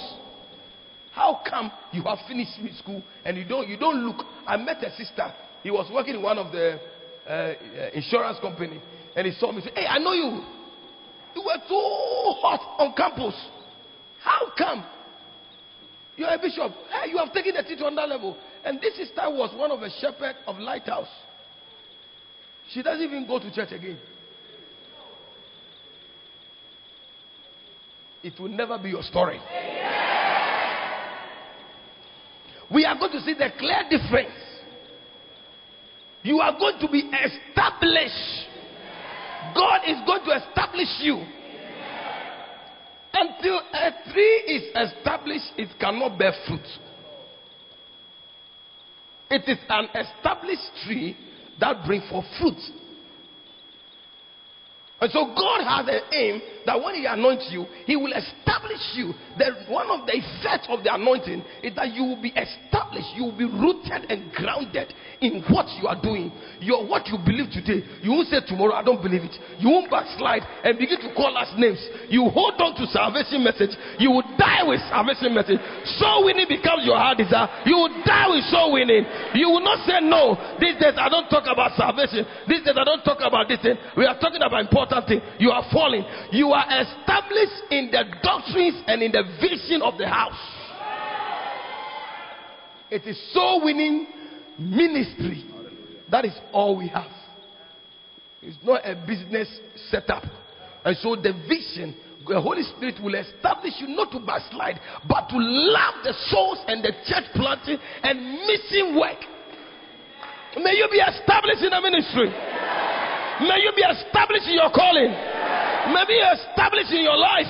How 1.11 1.41
come 1.49 1.73
you 1.91 2.05
have 2.05 2.19
finished 2.29 2.53
school 2.79 3.03
and 3.25 3.37
you 3.37 3.45
don't 3.45 3.67
you 3.67 3.77
don't 3.77 4.07
look? 4.07 4.25
I 4.47 4.57
met 4.57 4.85
a 4.85 4.95
sister. 4.95 5.35
He 5.65 5.73
was 5.73 5.91
working 5.93 6.15
in 6.15 6.23
one 6.23 6.39
of 6.39 6.53
the 6.53 6.79
uh, 7.27 7.31
uh 7.33 7.55
insurance 7.95 8.39
company, 8.41 8.81
and 9.17 9.27
he 9.27 9.33
saw 9.33 9.51
me. 9.51 9.63
Say, 9.63 9.71
"Hey, 9.75 9.87
I 9.87 9.99
know 9.99 10.13
you. 10.13 10.58
You 11.35 11.43
were 11.43 11.59
too 11.69 12.35
hot 12.41 12.77
on 12.79 12.95
campus. 12.95 13.35
How 14.21 14.51
come? 14.57 14.85
You're 16.17 16.35
a 16.35 16.39
bishop. 16.39 16.73
Hey, 16.91 17.11
you 17.11 17.19
have 17.19 17.33
taken 17.33 17.55
the 17.55 17.63
teaching 17.63 17.85
on 17.85 17.95
that 17.95 18.09
level." 18.09 18.37
And 18.65 18.81
this 18.81 18.97
sister 18.97 19.23
was 19.31 19.55
one 19.55 19.71
of 19.71 19.81
the 19.81 19.91
shepherd 20.01 20.37
of 20.47 20.59
Lighthouse. 20.59 21.09
She 22.71 22.83
doesn't 22.83 23.03
even 23.03 23.27
go 23.27 23.39
to 23.39 23.51
church 23.55 23.73
again. 23.73 23.99
It 28.23 28.39
will 28.41 28.49
never 28.49 28.77
be 28.79 28.91
your 28.91 29.03
story. 29.03 29.41
We 32.71 32.85
are 32.85 32.99
going 32.99 33.13
to 33.13 33.21
see 33.21 33.35
the 33.35 33.51
clear 33.57 33.85
difference. 33.89 34.35
You 36.23 36.41
are 36.41 36.59
going 36.59 36.79
to 36.81 36.89
be 36.89 36.99
established. 36.99 38.48
God 39.55 39.81
is 39.87 39.99
going 40.07 40.25
to 40.25 40.47
establish 40.49 40.89
you. 41.01 41.25
Until 43.13 43.61
a 43.73 44.13
tree 44.13 44.43
is 44.47 44.63
established, 44.77 45.53
it 45.57 45.69
cannot 45.81 46.19
bear 46.19 46.33
fruit. 46.47 46.67
It 49.31 49.43
is 49.47 49.59
an 49.69 49.89
established 49.95 50.71
tree 50.85 51.17
that 51.61 51.85
brings 51.87 52.09
forth 52.09 52.27
fruit. 52.41 52.59
And 55.01 55.11
so 55.13 55.27
God 55.27 55.63
has 55.65 55.87
an 55.89 56.01
aim 56.13 56.41
that 56.69 56.77
when 56.85 56.95
He 56.95 57.07
anoints 57.07 57.49
you, 57.49 57.65
He 57.87 57.97
will 57.97 58.13
establish 58.13 58.85
you. 58.93 59.17
That 59.41 59.65
one 59.73 59.89
of 59.89 60.05
the 60.05 60.21
effects 60.21 60.69
of 60.69 60.85
the 60.85 60.93
anointing 60.93 61.41
is 61.65 61.73
that 61.77 61.95
you 61.97 62.05
will 62.05 62.21
be 62.21 62.29
established, 62.37 63.09
you 63.17 63.25
will 63.25 63.39
be 63.39 63.49
rooted 63.49 64.05
and 64.13 64.29
grounded 64.37 64.93
in 65.25 65.41
what 65.49 65.65
you 65.81 65.89
are 65.89 65.97
doing. 65.97 66.29
Your 66.61 66.85
what 66.85 67.09
you 67.09 67.17
believe 67.25 67.49
today, 67.49 67.81
you 68.05 68.13
won't 68.13 68.29
say 68.29 68.45
tomorrow, 68.45 68.77
I 68.77 68.85
don't 68.85 69.01
believe 69.01 69.25
it. 69.25 69.33
You 69.57 69.73
won't 69.73 69.89
backslide 69.89 70.45
and 70.45 70.77
begin 70.77 71.01
to 71.09 71.15
call 71.17 71.33
us 71.37 71.49
names. 71.57 71.81
You 72.13 72.29
hold 72.29 72.61
on 72.61 72.77
to 72.77 72.85
salvation 72.93 73.41
message, 73.41 73.73
you 73.97 74.13
will 74.13 74.27
die 74.37 74.69
with 74.69 74.85
salvation 74.93 75.33
message. 75.33 75.61
Soul 75.97 76.29
winning 76.29 76.53
becomes 76.53 76.85
your 76.85 77.01
heart 77.01 77.17
desire. 77.17 77.49
You 77.65 77.77
will 77.81 77.95
die 78.05 78.29
with 78.29 78.45
soul 78.53 78.77
winning. 78.77 79.09
You 79.33 79.49
will 79.57 79.65
not 79.65 79.89
say 79.89 80.05
no. 80.05 80.37
These 80.61 80.77
days 80.77 81.01
I 81.01 81.09
don't 81.09 81.33
talk 81.33 81.49
about 81.49 81.73
salvation. 81.81 82.29
These 82.45 82.69
days 82.69 82.77
I 82.77 82.85
don't 82.85 83.05
talk 83.09 83.25
about 83.25 83.49
this 83.49 83.63
thing. 83.65 83.81
We 83.97 84.05
are 84.05 84.19
talking 84.21 84.45
about 84.45 84.69
important 84.69 84.99
important 84.99 85.09
thing. 85.09 85.21
You 85.39 85.51
are 85.51 85.65
falling. 85.73 86.05
You 86.33 86.53
are 86.53 86.58
established 86.67 87.71
in 87.71 87.91
the 87.91 88.05
doctrines 88.23 88.83
and 88.87 89.03
in 89.03 89.13
the 89.13 89.23
vision 89.41 89.83
of 89.83 89.99
the 89.99 90.09
house. 90.09 90.35
It 92.91 93.07
is 93.07 93.21
so 93.33 93.65
winning 93.65 94.07
ministry. 94.59 95.45
That 96.11 96.25
is 96.25 96.33
all 96.53 96.77
we 96.77 96.89
have. 96.89 97.11
It's 98.41 98.57
not 98.63 98.81
a 98.85 98.95
business 99.07 99.49
setup. 99.91 100.23
And 100.85 100.97
so 100.99 101.17
the 101.17 101.33
vision, 101.49 101.95
the 102.27 102.41
Holy 102.41 102.63
Spirit 102.63 102.97
will 103.03 103.15
establish 103.15 103.75
you 103.79 103.89
not 103.89 104.11
to 104.13 104.21
backslide, 104.21 104.81
but 105.09 105.29
to 105.29 105.37
love 105.37 105.95
the 106.05 106.15
souls 106.31 106.59
and 106.67 106.83
the 106.83 106.93
church 107.05 107.25
planting 107.35 107.79
and 108.03 108.17
mission 108.47 108.97
work. 108.97 109.21
May 110.57 110.81
you 110.81 110.89
be 110.91 110.99
established 110.99 111.63
in 111.63 111.71
the 111.71 111.81
ministry. 111.83 112.31
May 113.45 113.61
you 113.63 113.73
be 113.77 113.85
established 113.85 114.49
in 114.49 114.55
your 114.55 114.71
calling. 114.73 115.13
May 115.89 116.01
you 116.01 116.07
be 116.07 116.21
established 116.21 116.93
in 116.93 117.03
your 117.03 117.17
life. 117.17 117.49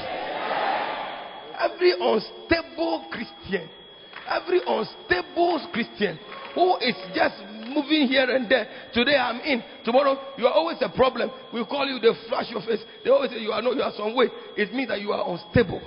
Every 1.59 1.93
unstable 1.93 3.07
Christian, 3.11 3.69
every 4.29 4.61
unstable 4.65 5.69
Christian 5.73 6.19
who 6.55 6.77
is 6.79 6.95
just 7.15 7.35
moving 7.67 8.07
here 8.07 8.31
and 8.31 8.49
there. 8.49 8.69
Today 8.93 9.17
I'm 9.17 9.41
in. 9.41 9.63
Tomorrow 9.85 10.37
you 10.39 10.47
are 10.47 10.53
always 10.53 10.79
a 10.81 10.89
problem. 10.89 11.31
We 11.53 11.65
call 11.65 11.87
you, 11.87 11.99
they 11.99 12.15
flash 12.29 12.47
your 12.51 12.63
face. 12.63 12.81
They 13.05 13.11
always 13.11 13.31
say 13.31 13.39
you 13.39 13.51
are 13.51 13.63
not, 13.63 13.75
you 13.75 13.83
are 13.83 13.93
some 13.97 14.15
way. 14.15 14.27
It 14.57 14.73
means 14.73 14.89
that 14.89 15.01
you 15.01 15.11
are 15.11 15.29
unstable. 15.29 15.83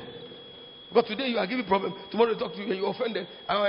But 0.93 1.07
today 1.07 1.27
you 1.27 1.37
are 1.37 1.47
giving 1.47 1.65
problem. 1.65 1.95
Tomorrow 2.11 2.33
they 2.33 2.39
talk 2.39 2.51
to 2.53 2.57
you 2.57 2.65
and 2.65 2.75
you're 2.75 2.91
offended. 2.91 3.27
Ah, 3.47 3.63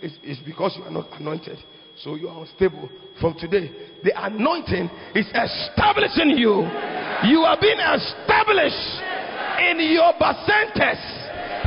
it's, 0.00 0.14
it's 0.22 0.40
because 0.40 0.74
you 0.78 0.84
are 0.84 0.90
not 0.90 1.08
anointed. 1.20 1.58
So 2.00 2.14
you 2.14 2.28
are 2.28 2.40
unstable 2.40 2.88
from 3.20 3.36
today. 3.38 3.70
The 4.02 4.12
anointing 4.16 4.90
is 5.14 5.26
establishing 5.28 6.38
you. 6.38 6.64
You 7.28 7.44
are 7.44 7.58
being 7.60 7.78
established 7.78 8.88
in 9.60 9.76
your 9.92 10.12
bacentas, 10.16 11.02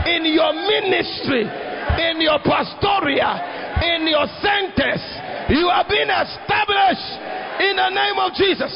in 0.10 0.26
your 0.34 0.52
ministry, 0.52 1.46
in 1.46 2.20
your 2.20 2.40
pastoria, 2.42 3.86
in 3.86 4.08
your 4.10 4.26
centers. 4.42 5.04
You 5.50 5.70
are 5.70 5.86
being 5.88 6.10
established 6.10 7.10
in 7.62 7.76
the 7.78 7.90
name 7.94 8.18
of 8.18 8.34
Jesus. 8.34 8.74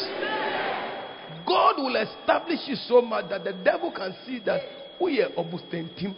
God 1.46 1.82
will 1.82 1.96
establish 1.96 2.60
you 2.68 2.76
so 2.76 3.02
much 3.02 3.30
that 3.30 3.44
the 3.44 3.54
devil 3.54 3.92
can 3.92 4.14
see 4.26 4.40
that 4.46 4.62
we 5.02 5.22
are 5.22 5.30
team. 5.98 6.16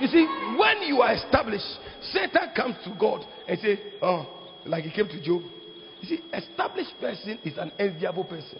You 0.00 0.06
see, 0.06 0.26
when 0.56 0.82
you 0.82 1.02
are 1.02 1.12
established, 1.14 1.66
Satan 2.12 2.50
comes 2.54 2.76
to 2.84 2.90
God 2.98 3.24
and 3.46 3.58
say, 3.60 3.78
"Oh, 4.02 4.26
like 4.64 4.84
he 4.84 4.90
came 4.90 5.08
to 5.08 5.20
Job." 5.20 5.42
You 6.00 6.08
see, 6.08 6.22
established 6.32 6.98
person 7.00 7.38
is 7.44 7.58
an 7.58 7.72
enviable 7.78 8.24
person. 8.24 8.58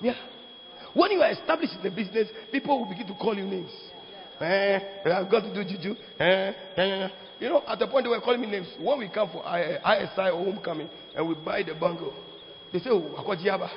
Yeah. 0.00 0.14
When 0.94 1.10
you 1.10 1.20
are 1.22 1.30
established 1.30 1.74
in 1.74 1.82
the 1.82 1.90
business, 1.90 2.28
people 2.52 2.78
will 2.80 2.88
begin 2.88 3.06
to 3.06 3.14
call 3.14 3.36
you 3.36 3.44
names. 3.44 3.70
Eh, 4.40 4.78
I've 5.06 5.30
got 5.30 5.40
to 5.40 5.52
do 5.52 5.64
juju. 5.64 5.96
Eh, 6.18 6.24
eh, 6.24 6.52
eh, 6.76 6.82
eh. 6.82 7.08
You 7.40 7.48
know, 7.48 7.62
at 7.66 7.78
the 7.78 7.86
point 7.86 8.04
they 8.04 8.08
were 8.08 8.20
calling 8.20 8.40
me 8.40 8.46
names. 8.46 8.68
When 8.78 8.98
we 8.98 9.08
come 9.08 9.30
for 9.30 9.42
ISI 9.44 10.30
or 10.30 10.44
homecoming 10.44 10.88
and 11.14 11.28
we 11.28 11.34
buy 11.34 11.62
the 11.62 11.74
bundle, 11.74 12.14
they 12.72 12.78
say, 12.78 12.90
Oh, 12.90 13.14
Akwajiaba. 13.18 13.68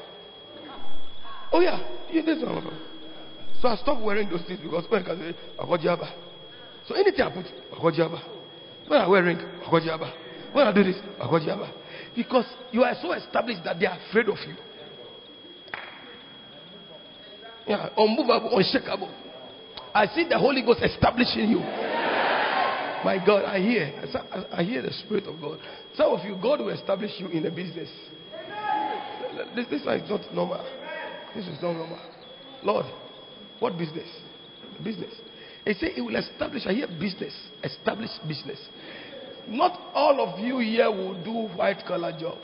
Oh, 1.52 1.60
yeah. 1.60 1.80
this 2.12 2.44
one. 2.44 2.72
So 3.62 3.68
I 3.68 3.76
stopped 3.76 4.02
wearing 4.02 4.30
those 4.30 4.42
things 4.48 4.60
because 4.62 4.86
when 4.90 5.04
I 5.04 5.06
can 5.06 5.20
say, 5.20 5.38
Akojaba. 5.60 6.31
So 6.88 6.96
anything 6.96 7.22
I 7.22 7.30
put, 7.30 7.46
Akojaba. 7.74 8.22
When 8.88 9.00
I 9.00 9.08
wear 9.08 9.24
ring, 9.24 9.38
Akojaba. 9.66 10.12
When 10.54 10.68
I 10.68 10.74
do 10.74 10.84
this, 10.84 10.98
Akojaba. 11.20 11.72
Because 12.16 12.46
you 12.72 12.84
are 12.84 12.96
so 13.02 13.14
established 13.14 13.64
that 13.64 13.80
they 13.80 13.86
are 13.86 13.98
afraid 14.10 14.28
of 14.28 14.38
you. 14.48 14.56
Yeah, 17.68 17.90
unmovable, 17.98 18.58
unshakable. 18.58 19.10
I 19.94 20.08
see 20.08 20.28
the 20.28 20.38
Holy 20.38 20.62
Ghost 20.62 20.82
establishing 20.82 21.50
you. 21.50 21.60
My 23.04 23.22
God, 23.26 23.46
I 23.46 23.60
hear. 23.60 23.94
I 24.52 24.64
hear 24.64 24.82
the 24.82 24.92
Spirit 24.92 25.26
of 25.26 25.40
God. 25.40 25.60
Some 25.96 26.14
of 26.14 26.26
you, 26.26 26.38
God 26.42 26.60
will 26.60 26.70
establish 26.70 27.12
you 27.18 27.28
in 27.28 27.46
a 27.46 27.52
business. 27.52 27.90
This, 29.56 29.68
this 29.70 29.82
is 29.82 30.10
not 30.10 30.34
normal. 30.34 30.66
This 31.36 31.46
is 31.48 31.62
not 31.62 31.74
normal. 31.74 32.00
Lord, 32.64 32.86
what 33.60 33.78
business? 33.78 34.08
Business. 34.84 35.14
He 35.66 35.74
said 35.74 35.92
he 35.94 36.02
will 36.02 36.16
establish, 36.16 36.64
I 36.66 36.74
hear 36.74 36.88
business, 36.88 37.34
establish 37.64 38.10
business. 38.28 38.60
Not 39.48 39.80
all 39.94 40.20
of 40.22 40.40
you 40.40 40.60
here 40.60 40.90
will 40.90 41.24
do 41.24 41.54
white 41.56 41.84
collar 41.88 42.18
job. 42.20 42.38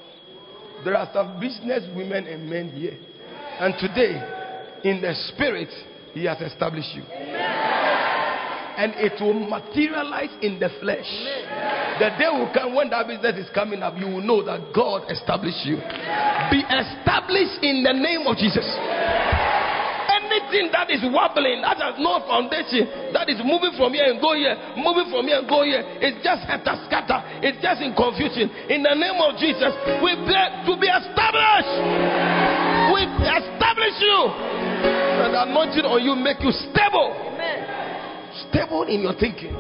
There 0.84 0.96
are 0.96 1.10
some 1.14 1.40
business 1.40 1.84
women 1.96 2.28
and 2.28 2.50
men 2.50 2.70
here. 2.70 2.98
And 3.60 3.74
today, 3.80 4.22
in 4.84 5.02
the 5.02 5.14
spirit, 5.34 5.70
he 6.14 6.26
has 6.26 6.40
established 6.42 6.94
you. 6.94 7.02
And 8.78 8.94
it 8.98 9.20
will 9.20 9.40
materialize 9.50 10.30
in 10.44 10.60
the 10.60 10.70
flesh. 10.80 11.10
The 11.98 12.14
day 12.20 12.30
will 12.30 12.52
come 12.54 12.76
when 12.76 12.92
that 12.92 13.08
business 13.08 13.48
is 13.48 13.50
coming 13.56 13.82
up, 13.82 13.98
you 13.98 14.06
will 14.06 14.22
know 14.22 14.46
that 14.46 14.70
God 14.76 15.10
established 15.10 15.66
you. 15.66 15.78
Be 16.54 16.62
established 16.62 17.58
in 17.66 17.82
the 17.82 17.94
name 17.94 18.28
of 18.28 18.38
Jesus 18.38 18.66
anything 20.38 20.70
that 20.72 20.90
is 20.94 21.02
wobbling, 21.10 21.66
that 21.66 21.82
has 21.82 21.98
no 21.98 22.22
foundation, 22.30 22.86
that 23.14 23.26
is 23.26 23.42
moving 23.42 23.74
from 23.74 23.94
here 23.94 24.06
and 24.06 24.22
go 24.22 24.38
here, 24.38 24.54
moving 24.78 25.10
from 25.10 25.26
here 25.26 25.42
and 25.42 25.50
go 25.50 25.66
here, 25.66 25.82
it's 25.98 26.22
just 26.22 26.46
scatter, 26.46 26.78
scatter. 26.86 27.20
It's 27.42 27.58
just 27.58 27.82
in 27.82 27.98
confusion. 27.98 28.50
In 28.70 28.86
the 28.86 28.94
name 28.94 29.18
of 29.18 29.36
Jesus, 29.42 29.74
we 30.06 30.14
pray 30.30 30.46
to 30.70 30.74
be 30.78 30.88
established. 30.88 31.74
We 32.94 33.02
establish 33.10 33.96
you. 33.98 34.20
And 35.26 35.34
the 35.34 35.42
anointing 35.50 35.86
on 35.90 36.00
you 36.06 36.14
make 36.14 36.40
you 36.46 36.54
stable. 36.54 37.18
Stable 38.50 38.86
in 38.86 39.02
your 39.02 39.18
thinking, 39.18 39.58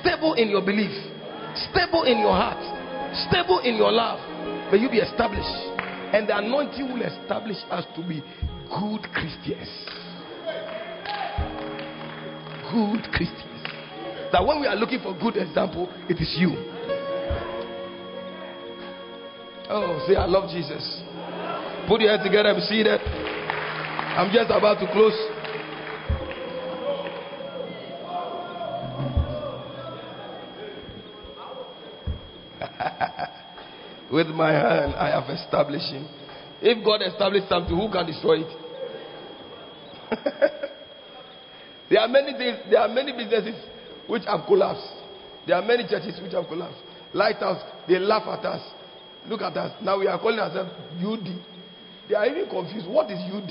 stable 0.00 0.32
in 0.34 0.48
your 0.48 0.64
belief, 0.64 0.90
stable 1.68 2.08
in 2.08 2.24
your 2.24 2.32
heart, 2.32 2.58
stable 3.28 3.60
in 3.60 3.76
your 3.76 3.92
love. 3.92 4.18
May 4.72 4.78
you 4.78 4.88
be 4.88 4.98
established. 4.98 5.76
And 6.08 6.26
the 6.26 6.38
anointing 6.38 6.88
will 6.88 7.02
establish 7.04 7.58
us 7.68 7.84
to 7.96 8.00
be 8.00 8.24
good 8.72 9.02
Christians. 9.12 9.68
Good 12.70 13.02
Christians. 13.12 13.44
That 14.32 14.46
when 14.46 14.60
we 14.60 14.66
are 14.66 14.76
looking 14.76 15.00
for 15.00 15.16
good 15.18 15.36
example, 15.36 15.88
it 16.08 16.20
is 16.20 16.36
you. 16.38 16.50
Oh, 19.70 20.04
say, 20.06 20.16
I 20.16 20.26
love 20.26 20.50
Jesus. 20.50 21.02
Put 21.88 22.00
your 22.02 22.16
head 22.16 22.22
together 22.24 22.50
and 22.50 22.62
see 22.64 22.82
that. 22.82 23.00
I'm 23.00 24.32
just 24.32 24.50
about 24.50 24.80
to 24.80 24.86
close. 24.92 25.16
With 34.12 34.28
my 34.28 34.52
hand, 34.52 34.94
I 34.94 35.08
have 35.08 35.30
established 35.30 35.92
him. 35.92 36.06
If 36.60 36.84
God 36.84 37.02
established 37.02 37.48
something, 37.48 37.76
who 37.76 37.90
can 37.90 38.06
destroy 38.06 38.40
it? 38.40 38.52
there 41.90 42.00
are 42.00 42.08
many 42.08 42.32
things, 42.36 42.58
there 42.70 42.80
are 42.80 42.88
many 42.88 43.12
businesses 43.12 43.54
which 44.06 44.24
have 44.26 44.46
collapsed. 44.46 44.86
There 45.46 45.56
are 45.56 45.64
many 45.64 45.84
churches 45.88 46.20
which 46.22 46.32
have 46.32 46.46
collapsed. 46.46 46.78
Lighthouse, 47.14 47.62
they 47.86 47.98
laugh 47.98 48.26
at 48.28 48.44
us. 48.44 48.62
Look 49.26 49.40
at 49.42 49.56
us. 49.56 49.72
Now 49.82 49.98
we 49.98 50.06
are 50.06 50.18
calling 50.18 50.38
ourselves 50.38 50.70
UD. 51.00 51.26
They 52.08 52.14
are 52.14 52.26
even 52.26 52.48
confused. 52.48 52.88
What 52.88 53.10
is 53.10 53.18
UD? 53.18 53.50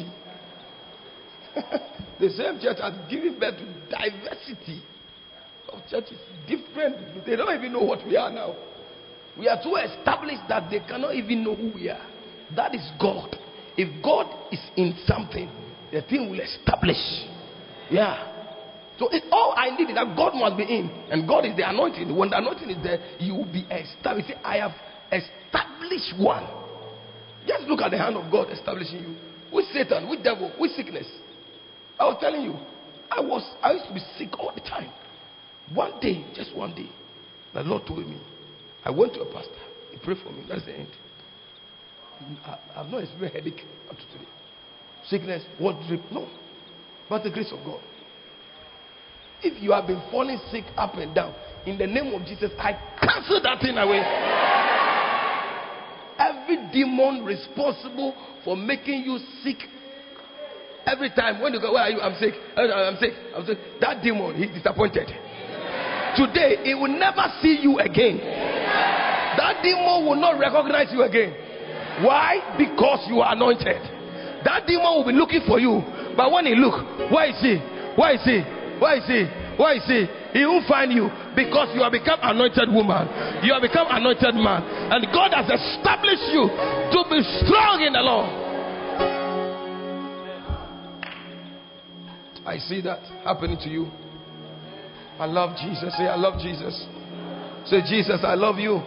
the 2.20 2.30
same 2.30 2.60
church 2.60 2.78
has 2.82 2.94
given 3.10 3.40
birth 3.40 3.58
to 3.58 3.66
diversity 3.90 4.84
of 5.72 5.80
churches, 5.90 6.18
different. 6.48 7.26
They 7.26 7.36
don't 7.36 7.54
even 7.56 7.74
know 7.74 7.84
what 7.84 8.06
we 8.06 8.16
are 8.16 8.32
now. 8.32 8.56
We 9.38 9.48
are 9.48 9.60
so 9.62 9.76
established 9.78 10.44
that 10.50 10.70
they 10.72 10.80
cannot 10.80 11.14
even 11.16 11.44
know 11.44 11.56
who 11.56 11.72
we 11.76 11.90
are. 11.90 12.02
That 12.56 12.74
is 12.74 12.90
God. 13.00 13.38
If 13.76 14.04
God 14.04 14.26
is 14.52 14.60
in 14.76 14.98
something, 15.06 15.50
the 15.92 16.02
thing 16.02 16.30
will 16.32 16.40
establish. 16.40 16.98
Yeah. 17.90 18.34
So 19.00 19.10
it, 19.10 19.24
all 19.32 19.54
I 19.56 19.76
need 19.78 19.90
is 19.90 19.96
that 19.96 20.16
God 20.16 20.34
must 20.34 20.58
be 20.58 20.64
in, 20.64 20.90
and 21.12 21.28
God 21.28 21.46
is 21.46 21.56
the 21.56 21.70
anointing. 21.70 22.16
When 22.16 22.30
the 22.30 22.38
anointing 22.38 22.70
is 22.70 22.84
there, 22.84 23.00
you 23.20 23.36
will 23.36 23.52
be 23.52 23.62
established. 23.70 24.32
I 24.44 24.58
have 24.58 24.72
established 25.12 26.18
one. 26.18 26.48
Just 27.48 27.64
look 27.64 27.82
at 27.82 27.92
the 27.92 27.98
hand 27.98 28.18
of 28.18 28.32
God 28.32 28.50
establishing 28.52 29.00
you. 29.00 29.16
With 29.52 29.66
Satan, 29.72 30.10
with 30.10 30.24
devil, 30.24 30.52
with 30.60 30.72
sickness. 30.72 31.08
I 32.00 32.06
was 32.06 32.18
telling 32.20 32.42
you, 32.42 32.56
I 33.10 33.22
was 33.22 33.44
I 33.64 33.74
used 33.74 33.88
to 33.88 33.94
be 33.94 34.02
sick 34.18 34.38
all 34.40 34.52
the 34.54 34.62
time. 34.62 34.92
One 35.74 36.00
day, 36.00 36.26
just 36.36 36.56
one 36.56 36.76
day, 36.76 36.90
the 37.54 37.62
Lord 37.64 37.86
told 37.86 38.08
me. 38.08 38.20
I 38.84 38.90
went 38.90 39.14
to 39.14 39.22
a 39.22 39.26
pastor. 39.34 39.52
He 39.92 39.98
prayed 40.00 40.18
for 40.24 40.32
me. 40.32 40.46
That's 40.48 40.66
the 40.66 40.74
end. 40.74 40.90
I, 42.46 42.58
have 42.76 42.88
not 42.88 43.04
experienced 43.04 43.36
headache 43.36 43.66
up 43.90 43.98
to 43.98 44.06
today. 44.08 44.30
Sickness, 45.10 45.44
what 45.60 45.76
drip? 45.88 46.02
No. 46.12 46.28
But 47.10 47.24
the 47.24 47.32
grace 47.32 47.52
of 47.52 47.64
God. 47.66 47.82
If 49.42 49.62
you 49.62 49.72
have 49.72 49.88
been 49.88 50.02
falling 50.12 50.40
sick 50.52 50.66
up 50.76 50.96
and 50.96 51.14
down, 51.14 51.34
in 51.66 51.78
the 51.78 51.86
name 51.86 52.14
of 52.14 52.26
Jesus, 52.26 52.52
I 52.58 52.74
cancel 53.00 53.42
that 53.44 53.62
thing 53.62 53.78
away. 53.78 54.02
Every 56.18 56.72
demon 56.72 57.24
responsible 57.24 58.16
for 58.44 58.58
making 58.58 59.04
you 59.06 59.20
sick 59.44 59.58
every 60.88 61.10
time 61.12 61.42
when 61.42 61.54
you 61.54 61.60
go, 61.62 61.74
Where 61.74 61.84
are 61.84 61.90
you? 61.90 62.00
I'm 62.00 62.18
sick. 62.20 62.34
Uh, 62.56 62.62
I'm 62.62 62.98
sick. 62.98 63.12
I'm 63.36 63.46
sick. 63.46 63.58
That 63.82 64.02
demon, 64.02 64.36
he's 64.36 64.50
disappointed. 64.56 65.08
Today, 66.16 66.64
he 66.64 66.74
will 66.74 66.90
never 66.98 67.28
see 67.42 67.60
you 67.62 67.78
again. 67.80 68.18
That 69.38 69.62
demon 69.62 70.08
will 70.08 70.16
not 70.16 70.40
recognize 70.40 70.88
you 70.92 71.04
again. 71.04 71.36
Why? 72.04 72.56
Because 72.58 73.06
you 73.08 73.20
are 73.20 73.34
anointed. 73.36 73.78
That 74.44 74.66
demon 74.66 74.98
will 74.98 75.06
be 75.06 75.14
looking 75.14 75.42
for 75.46 75.60
you. 75.60 75.84
But 76.18 76.32
when 76.34 76.50
he 76.50 76.56
look, 76.58 76.82
where 77.14 77.30
is 77.30 77.38
he? 77.40 77.62
Where 77.96 78.16
is 78.18 78.26
he? 78.26 78.42
Where 78.82 78.98
is 78.98 79.06
he? 79.06 79.22
Where 79.58 79.74
is 79.78 79.86
he? 79.86 80.06
He 80.34 80.46
won't 80.46 80.68
find 80.68 80.92
you 80.92 81.10
because 81.36 81.70
you 81.74 81.82
have 81.82 81.92
become 81.92 82.20
anointed 82.22 82.70
woman. 82.70 83.06
You 83.46 83.54
have 83.54 83.62
become 83.62 83.88
anointed 83.90 84.36
man. 84.36 84.66
And 84.92 85.06
God 85.14 85.34
has 85.34 85.46
established 85.50 86.30
you 86.34 86.50
to 86.50 87.00
be 87.10 87.22
strong 87.46 87.82
in 87.86 87.94
the 87.94 88.02
Lord. 88.02 88.30
I 92.46 92.58
see 92.60 92.82
that 92.82 93.02
happening 93.24 93.58
to 93.62 93.70
you. 93.70 93.92
I 95.20 95.26
love 95.26 95.58
Jesus. 95.58 95.96
Say, 95.98 96.06
I 96.06 96.16
love 96.16 96.40
Jesus. 96.40 96.86
Say, 97.66 97.82
Jesus, 97.90 98.22
I 98.24 98.36
love 98.36 98.58
you. 98.58 98.82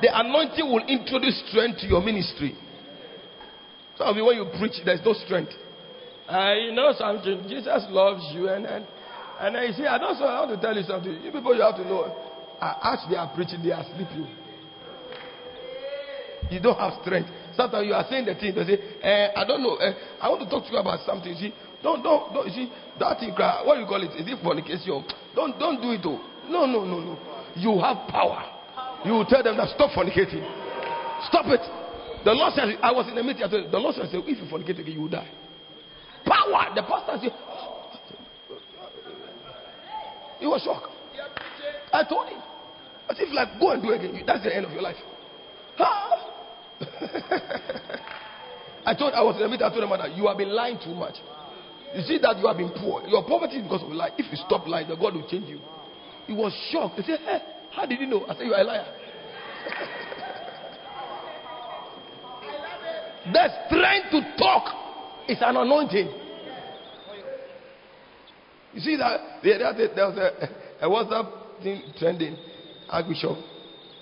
The 0.00 0.08
anointing 0.12 0.64
will 0.64 0.84
introduce 0.86 1.42
strength 1.50 1.80
to 1.80 1.86
your 1.86 2.02
ministry. 2.02 2.54
Some 3.96 4.08
of 4.08 4.16
you, 4.16 4.24
when 4.24 4.36
you 4.36 4.46
preach, 4.58 4.74
there's 4.84 5.00
no 5.04 5.12
strength. 5.12 5.52
I 6.28 6.70
know 6.72 6.92
something. 6.96 7.44
Jesus 7.48 7.84
loves 7.90 8.22
you. 8.32 8.48
And, 8.48 8.66
and, 8.66 8.86
and 9.40 9.56
I 9.56 9.70
say, 9.72 9.86
I 9.86 9.98
don't 9.98 10.18
know 10.18 10.28
how 10.28 10.46
to 10.46 10.56
tell 10.60 10.74
you 10.74 10.82
something. 10.82 11.12
You 11.22 11.30
people, 11.30 11.54
you 11.54 11.62
have 11.62 11.76
to 11.76 11.84
know. 11.84 12.14
I 12.60 12.94
ask 12.94 13.08
they 13.10 13.16
are 13.16 13.30
preaching, 13.34 13.62
they 13.62 13.72
are 13.72 13.84
sleeping. 13.84 14.28
You 16.50 16.60
don't 16.60 16.78
have 16.78 17.00
strength. 17.02 17.28
Sometimes 17.56 17.86
you 17.86 17.94
are 17.94 18.04
saying 18.08 18.26
the 18.26 18.34
thing, 18.34 18.54
they 18.54 18.64
say, 18.64 18.78
eh, 19.02 19.28
I 19.34 19.44
don't 19.44 19.62
know. 19.62 19.76
Eh, 19.76 19.92
I 20.20 20.28
want 20.28 20.42
to 20.42 20.48
talk 20.48 20.64
to 20.64 20.72
you 20.72 20.78
about 20.78 21.00
something. 21.06 21.32
You 21.32 21.36
see, 21.36 21.54
don't, 21.82 22.02
don't, 22.02 22.32
don't, 22.32 22.46
you 22.46 22.52
see, 22.52 22.72
that 22.98 23.18
thing, 23.18 23.32
what 23.32 23.74
do 23.74 23.80
you 23.80 23.86
call 23.86 24.02
it? 24.02 24.12
Is 24.16 24.28
it 24.28 24.38
fornication? 24.42 25.04
Don't, 25.34 25.58
don't 25.58 25.80
do 25.80 25.92
it, 25.92 26.00
though. 26.02 26.20
No, 26.48 26.66
no, 26.66 26.84
no, 26.84 27.00
no. 27.00 27.18
You 27.56 27.80
have 27.80 28.08
power. 28.08 28.44
You 29.04 29.12
will 29.12 29.26
tell 29.26 29.42
them 29.42 29.56
that 29.56 29.68
stop 29.74 29.90
fornicating. 29.92 30.44
Stop 31.28 31.46
it. 31.48 31.60
The 32.24 32.32
Lord 32.32 32.52
says, 32.54 32.76
I 32.82 32.92
was 32.92 33.08
in 33.08 33.16
a 33.16 33.22
meeting. 33.22 33.44
I 33.44 33.48
the 33.48 33.78
Lord 33.78 33.94
says, 33.94 34.08
if 34.12 34.38
you 34.38 34.48
fornicate 34.48 34.80
again, 34.80 34.92
you 34.92 35.02
will 35.02 35.12
die. 35.12 35.28
Power. 36.24 36.74
The 36.74 36.82
pastor 36.82 37.18
said, 37.22 37.32
he 40.40 40.46
was 40.46 40.62
shocked. 40.62 40.88
I 41.92 42.04
told 42.04 42.28
him. 42.28 42.40
I 43.08 43.14
said, 43.14 43.28
like, 43.30 43.60
go 43.60 43.70
and 43.70 43.82
do 43.82 43.90
it 43.90 44.04
again. 44.04 44.24
That's 44.26 44.42
the 44.42 44.54
end 44.54 44.66
of 44.66 44.72
your 44.72 44.82
life. 44.82 44.96
I 48.86 48.94
told 48.94 49.14
I 49.14 49.22
was 49.22 49.36
in 49.36 49.42
a 49.42 49.48
meeting. 49.48 49.64
I 49.64 49.70
told 49.70 49.84
him 49.84 49.90
that 49.90 50.16
you 50.16 50.26
have 50.26 50.36
been 50.36 50.54
lying 50.54 50.78
too 50.82 50.94
much. 50.94 51.16
You 51.94 52.02
see 52.02 52.18
that 52.18 52.38
you 52.38 52.46
have 52.46 52.56
been 52.56 52.72
poor. 52.76 53.06
Your 53.08 53.24
poverty 53.24 53.56
is 53.56 53.62
because 53.62 53.82
of 53.82 53.90
lie. 53.90 54.10
If 54.18 54.30
you 54.30 54.36
stop 54.46 54.66
lying, 54.66 54.88
the 54.88 54.96
God 54.96 55.14
will 55.14 55.26
change 55.28 55.48
you. 55.48 55.60
He 56.26 56.32
was 56.32 56.52
shocked. 56.70 56.96
He 56.96 57.02
said, 57.02 57.20
hey, 57.20 57.38
how 57.70 57.86
did 57.86 58.00
you 58.00 58.06
know? 58.06 58.24
I 58.26 58.34
said, 58.34 58.46
You 58.46 58.54
are 58.54 58.60
a 58.60 58.64
liar. 58.64 58.84
the 63.32 63.48
strength 63.66 64.10
to 64.10 64.20
talk 64.36 64.83
is 65.28 65.38
an 65.40 65.56
anointing. 65.56 66.08
You 68.72 68.80
see 68.80 68.96
that 68.96 69.42
the 69.42 69.54
other 69.54 69.86
day 69.86 69.94
there 69.94 70.06
was 70.08 70.18
a, 70.18 70.86
a 70.86 70.88
WhatsApp 70.88 71.62
thing 71.62 71.82
trending, 71.98 72.36
Archbishop, 72.88 73.36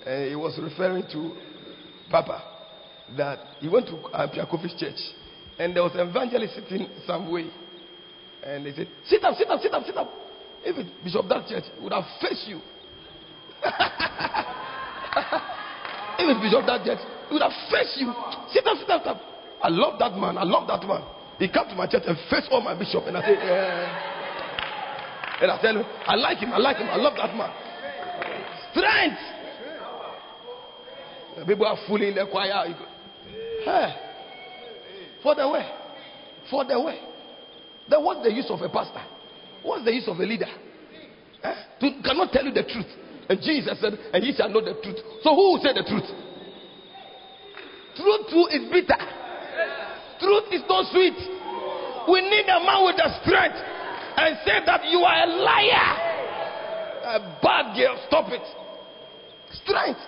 and 0.05 0.29
he 0.29 0.35
was 0.35 0.59
referring 0.61 1.03
to 1.11 1.35
Papa 2.09 2.41
that 3.17 3.39
he 3.59 3.69
went 3.69 3.87
to 3.87 3.97
Apia 4.13 4.47
church, 4.79 4.99
and 5.59 5.75
there 5.75 5.83
was 5.83 5.93
an 5.93 6.09
evangelist 6.09 6.55
sitting 6.55 6.87
some 7.05 7.31
way, 7.31 7.49
and 8.43 8.65
they 8.65 8.73
said, 8.73 8.87
"Sit 9.05 9.23
up, 9.23 9.35
sit 9.37 9.47
up, 9.49 9.61
sit 9.61 9.73
up, 9.73 9.85
sit 9.85 9.95
up." 9.95 10.09
If 10.65 10.77
it's 10.77 10.89
Bishop 11.03 11.27
that 11.29 11.47
church, 11.47 11.65
would 11.81 11.93
have 11.93 12.05
faced 12.19 12.47
you. 12.47 12.57
if 16.17 16.25
it's 16.25 16.41
Bishop 16.41 16.65
that 16.65 16.83
church, 16.83 16.99
would 17.31 17.41
have 17.41 17.53
faced 17.69 17.97
you. 17.99 18.11
Sit 18.51 18.65
up, 18.65 18.77
sit 18.77 18.89
up, 18.89 19.03
sit 19.03 19.09
up. 19.11 19.21
I 19.61 19.69
love 19.69 19.99
that 19.99 20.17
man. 20.17 20.37
I 20.37 20.43
love 20.43 20.67
that 20.67 20.87
man. 20.87 21.03
He 21.39 21.47
came 21.47 21.67
to 21.67 21.75
my 21.75 21.87
church 21.87 22.03
and 22.07 22.17
faced 22.29 22.47
all 22.51 22.61
my 22.61 22.77
bishop, 22.77 23.03
and 23.07 23.17
I 23.17 23.21
say, 23.21 23.33
yeah. 23.33 24.21
And 25.41 25.51
I 25.51 25.61
tell 25.61 25.75
him, 25.75 25.85
I 26.07 26.15
like 26.15 26.37
him, 26.37 26.53
I 26.53 26.57
like 26.57 26.77
him, 26.77 26.87
I 26.89 26.95
love 26.95 27.13
that 27.17 27.35
man. 27.35 27.51
Strength. 28.71 29.19
The 31.39 31.45
people 31.45 31.65
are 31.65 31.77
fooling 31.87 32.15
the 32.15 32.27
choir. 32.29 32.75
Hey. 33.65 33.95
For 35.23 35.35
the 35.35 35.49
way. 35.49 35.69
For 36.49 36.63
the 36.65 36.79
way. 36.79 36.99
Then 37.89 38.03
what's 38.03 38.23
the 38.23 38.31
use 38.31 38.49
of 38.49 38.61
a 38.61 38.69
pastor? 38.69 39.01
What's 39.63 39.83
the 39.83 39.93
use 39.93 40.07
of 40.07 40.17
a 40.19 40.23
leader? 40.23 40.47
Eh? 41.43 41.55
To, 41.81 42.01
cannot 42.03 42.31
tell 42.31 42.45
you 42.45 42.53
the 42.53 42.63
truth. 42.63 42.87
And 43.29 43.41
Jesus 43.41 43.79
said, 43.81 43.93
and 44.13 44.23
ye 44.23 44.33
shall 44.35 44.49
know 44.49 44.61
the 44.61 44.75
truth. 44.81 44.97
So 45.23 45.33
who 45.35 45.53
will 45.53 45.61
say 45.63 45.73
the 45.73 45.83
truth? 45.83 46.07
Truth 47.95 48.29
too 48.29 48.47
is 48.51 48.71
bitter. 48.71 49.22
Truth 50.23 50.55
is 50.55 50.63
not 50.69 50.87
sweet. 50.91 51.19
We 52.07 52.21
need 52.23 52.47
a 52.47 52.63
man 52.63 52.87
with 52.87 52.95
the 52.95 53.11
strength 53.23 53.59
and 53.59 54.37
say 54.45 54.63
that 54.65 54.87
you 54.87 54.99
are 54.99 55.23
a 55.23 55.27
liar. 55.27 55.89
A 57.03 57.39
bad 57.43 57.75
girl. 57.75 57.99
Stop 58.07 58.31
it. 58.31 58.41
Strength. 59.63 59.99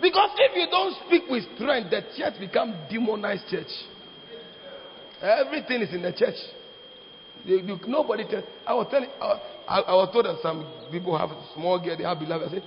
Because 0.00 0.30
if 0.38 0.56
you 0.56 0.66
don't 0.70 0.94
speak 1.06 1.24
with 1.28 1.42
strength, 1.56 1.90
the 1.90 2.02
church 2.16 2.38
become 2.38 2.74
demonized 2.88 3.48
church. 3.50 3.70
Everything 5.20 5.82
is 5.82 5.92
in 5.92 6.02
the 6.02 6.12
church. 6.12 6.36
You, 7.44 7.58
you, 7.58 7.78
nobody 7.88 8.24
tell. 8.28 8.42
I 8.66 8.74
was 8.74 8.86
telling. 8.90 9.08
Uh, 9.20 9.38
I, 9.68 9.80
I, 9.80 9.94
was 9.94 10.10
told 10.12 10.26
that 10.26 10.38
some 10.42 10.66
people 10.90 11.16
have 11.18 11.30
a 11.30 11.46
small 11.54 11.82
girl, 11.82 11.96
they 11.96 12.04
have 12.04 12.18
beloved. 12.18 12.48
I 12.48 12.50
said, 12.50 12.62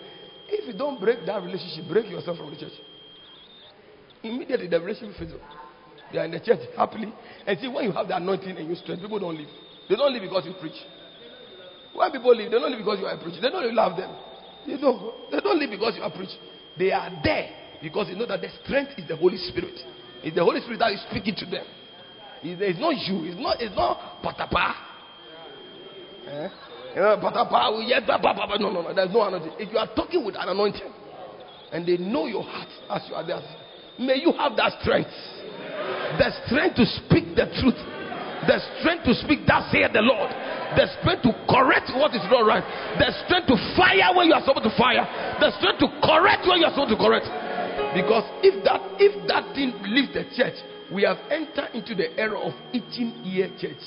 if 0.49 0.67
you 0.67 0.73
don't 0.73 0.99
break 0.99 1.25
that 1.25 1.41
relationship, 1.41 1.87
break 1.87 2.09
yourself 2.09 2.37
from 2.37 2.51
the 2.51 2.57
church. 2.57 2.73
Immediately 4.23 4.67
the 4.67 4.79
relationship 4.79 5.17
fizzles. 5.17 5.41
They 6.11 6.19
are 6.19 6.25
in 6.25 6.31
the 6.31 6.39
church 6.39 6.59
happily. 6.75 7.13
And 7.45 7.59
see, 7.59 7.67
when 7.67 7.85
you 7.85 7.91
have 7.91 8.07
the 8.07 8.15
anointing 8.15 8.57
and 8.57 8.67
you 8.69 8.75
strength, 8.75 9.01
people 9.01 9.19
don't 9.19 9.37
leave. 9.37 9.49
They 9.89 9.95
don't 9.95 10.13
leave 10.13 10.23
because 10.23 10.45
you 10.45 10.53
preach. 10.59 10.77
When 11.93 12.11
people 12.11 12.35
leave, 12.35 12.51
they 12.51 12.59
don't 12.59 12.69
leave 12.71 12.79
because 12.79 12.99
you 12.99 13.05
are 13.05 13.17
preaching. 13.17 13.41
They 13.41 13.49
don't 13.49 13.73
love 13.73 13.97
them. 13.97 14.15
They 14.65 14.77
don't. 14.77 15.31
They 15.31 15.39
don't 15.39 15.59
leave 15.59 15.71
because 15.71 15.95
you 15.97 16.03
are 16.03 16.11
preaching. 16.11 16.39
They 16.77 16.91
are 16.91 17.09
there 17.23 17.49
because 17.81 18.07
they 18.07 18.15
know 18.15 18.27
that 18.27 18.41
the 18.41 18.49
strength 18.63 18.91
is 18.97 19.07
the 19.07 19.15
Holy 19.15 19.37
Spirit. 19.37 19.79
It's 20.23 20.35
the 20.35 20.43
Holy 20.43 20.61
Spirit 20.61 20.79
that 20.79 20.91
is 20.91 21.01
speaking 21.09 21.35
to 21.35 21.45
them. 21.45 21.65
It's 22.43 22.79
not 22.79 22.95
you. 22.95 23.25
It's 23.25 23.39
not. 23.39 23.59
It's 23.59 23.75
not 23.75 24.21
patapa. 24.23 24.75
Eh? 26.27 26.49
You 26.95 27.01
know, 27.01 27.17
patapa. 27.17 28.59
No, 28.59 28.71
no, 28.71 28.81
no. 28.81 28.93
There's 28.93 29.11
no 29.11 29.23
anointing. 29.23 29.53
If 29.57 29.71
you 29.71 29.79
are 29.79 29.89
talking 29.95 30.23
with 30.25 30.35
an 30.35 30.49
anointing, 30.49 30.93
and 31.71 31.85
they 31.85 31.97
know 31.97 32.27
your 32.27 32.43
heart 32.43 32.69
as 32.89 33.09
you 33.09 33.15
are 33.15 33.25
there, 33.25 33.41
may 33.99 34.21
you 34.21 34.31
have 34.33 34.55
that 34.55 34.79
strength. 34.81 35.09
The 36.17 36.29
strength 36.45 36.75
to 36.77 36.85
speak 36.85 37.37
the 37.37 37.45
truth. 37.61 37.77
The 38.45 38.57
strength 38.79 39.05
to 39.05 39.13
speak 39.13 39.45
that 39.47 39.69
saith 39.71 39.93
the 39.93 40.01
Lord. 40.01 40.29
The 40.77 40.89
strength 40.99 41.23
to 41.29 41.33
correct 41.49 41.89
what 41.93 42.13
is 42.13 42.25
not 42.29 42.45
right. 42.45 42.65
The 42.97 43.09
strength 43.25 43.47
to 43.53 43.57
fire 43.77 44.13
when 44.13 44.27
you 44.27 44.33
are 44.33 44.45
supposed 44.45 44.65
to 44.65 44.75
fire. 44.77 45.05
The 45.41 45.51
strength 45.57 45.79
to 45.85 45.89
correct 46.01 46.45
when 46.45 46.61
you 46.61 46.65
are 46.65 46.73
supposed 46.73 46.93
to 46.93 46.99
correct. 46.99 47.29
Because 47.93 48.25
if 48.41 48.63
that 48.65 48.81
if 48.97 49.13
that 49.27 49.53
thing 49.53 49.73
leaves 49.85 50.13
the 50.13 50.25
church, 50.33 50.57
we 50.91 51.03
have 51.03 51.17
entered 51.29 51.69
into 51.73 51.93
the 51.93 52.13
era 52.17 52.39
of 52.39 52.53
itching 52.73 53.13
ear 53.25 53.49
church. 53.59 53.81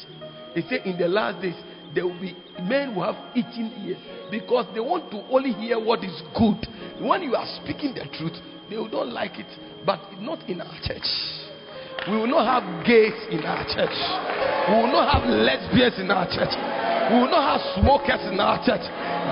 They 0.54 0.62
say 0.62 0.82
in 0.84 0.98
the 0.98 1.08
last 1.08 1.42
days 1.42 1.58
there 1.94 2.06
will 2.06 2.20
be 2.20 2.36
men 2.62 2.94
who 2.94 3.02
have 3.02 3.16
itching 3.34 3.72
ears 3.82 3.98
because 4.30 4.66
they 4.74 4.80
want 4.80 5.10
to 5.10 5.22
only 5.30 5.52
hear 5.52 5.78
what 5.78 6.04
is 6.04 6.22
good. 6.38 6.66
When 7.00 7.22
you 7.22 7.34
are 7.34 7.46
speaking 7.62 7.94
the 7.94 8.06
truth, 8.16 8.36
they 8.68 8.76
will 8.76 8.88
not 8.90 9.08
like 9.08 9.38
it, 9.38 9.50
but 9.84 10.00
not 10.20 10.48
in 10.48 10.60
our 10.60 10.78
church. 10.82 11.49
We 12.08 12.16
will 12.16 12.32
not 12.32 12.48
have 12.48 12.64
gays 12.86 13.14
in 13.30 13.44
our 13.44 13.62
church. 13.68 13.92
We 14.68 14.74
will 14.80 14.92
not 14.92 15.12
have 15.12 15.28
lesbians 15.28 16.00
in 16.00 16.10
our 16.10 16.24
church. 16.26 16.54
We 17.12 17.20
will 17.20 17.30
not 17.30 17.44
have 17.58 17.62
smokers 17.76 18.22
in 18.30 18.40
our 18.40 18.56
church. 18.64 18.86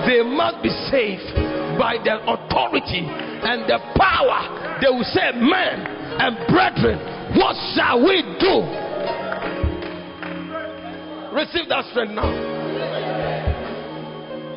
They 0.05 0.21
must 0.21 0.61
be 0.61 0.69
saved 0.93 1.33
by 1.79 1.97
the 2.03 2.21
authority 2.29 3.07
and 3.09 3.65
the 3.65 3.79
power. 3.97 4.77
They 4.81 4.89
will 4.91 5.07
say, 5.07 5.33
Men 5.33 5.81
and 6.21 6.35
brethren, 6.47 6.99
what 7.39 7.55
shall 7.73 8.03
we 8.05 8.21
do? 8.37 8.63
Receive 11.33 11.69
that 11.69 11.85
strength 11.91 12.13
now. 12.13 12.29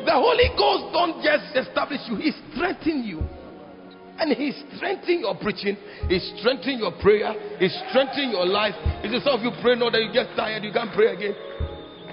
The 0.05 0.11
Holy 0.11 0.51
Ghost 0.57 0.91
don't 0.91 1.23
just 1.23 1.55
establish 1.55 2.01
you, 2.07 2.17
He 2.17 2.31
strengthens 2.53 3.05
you. 3.05 3.23
And 4.19 4.31
He's 4.37 4.55
strengthening 4.77 5.21
your 5.21 5.35
preaching, 5.35 5.77
He's 6.07 6.23
strengthening 6.39 6.79
your 6.79 6.93
prayer, 7.01 7.33
He's 7.59 7.73
strengthening 7.89 8.31
your 8.31 8.45
life. 8.45 8.75
If 9.03 9.23
some 9.23 9.39
of 9.39 9.41
you 9.41 9.51
pray 9.61 9.75
now 9.75 9.89
that 9.89 10.01
you 10.01 10.13
get 10.13 10.35
tired, 10.35 10.63
you 10.63 10.71
can't 10.71 10.93
pray 10.93 11.13
again. 11.13 11.35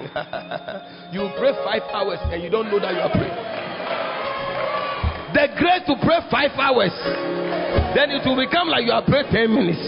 you 1.13 1.29
pray 1.37 1.53
five 1.61 1.83
hours 1.93 2.19
and 2.33 2.43
you 2.43 2.49
don't 2.49 2.71
know 2.71 2.81
that 2.81 2.95
you 2.95 3.01
are 3.01 3.13
praying. 3.13 3.37
The 5.35 5.47
grace 5.61 5.85
to 5.87 5.95
pray 6.03 6.19
five 6.31 6.51
hours, 6.59 6.91
then 7.95 8.11
it 8.11 8.27
will 8.27 8.37
become 8.37 8.69
like 8.69 8.85
you 8.85 8.93
are 8.93 9.05
praying 9.05 9.31
ten 9.31 9.55
minutes. 9.55 9.79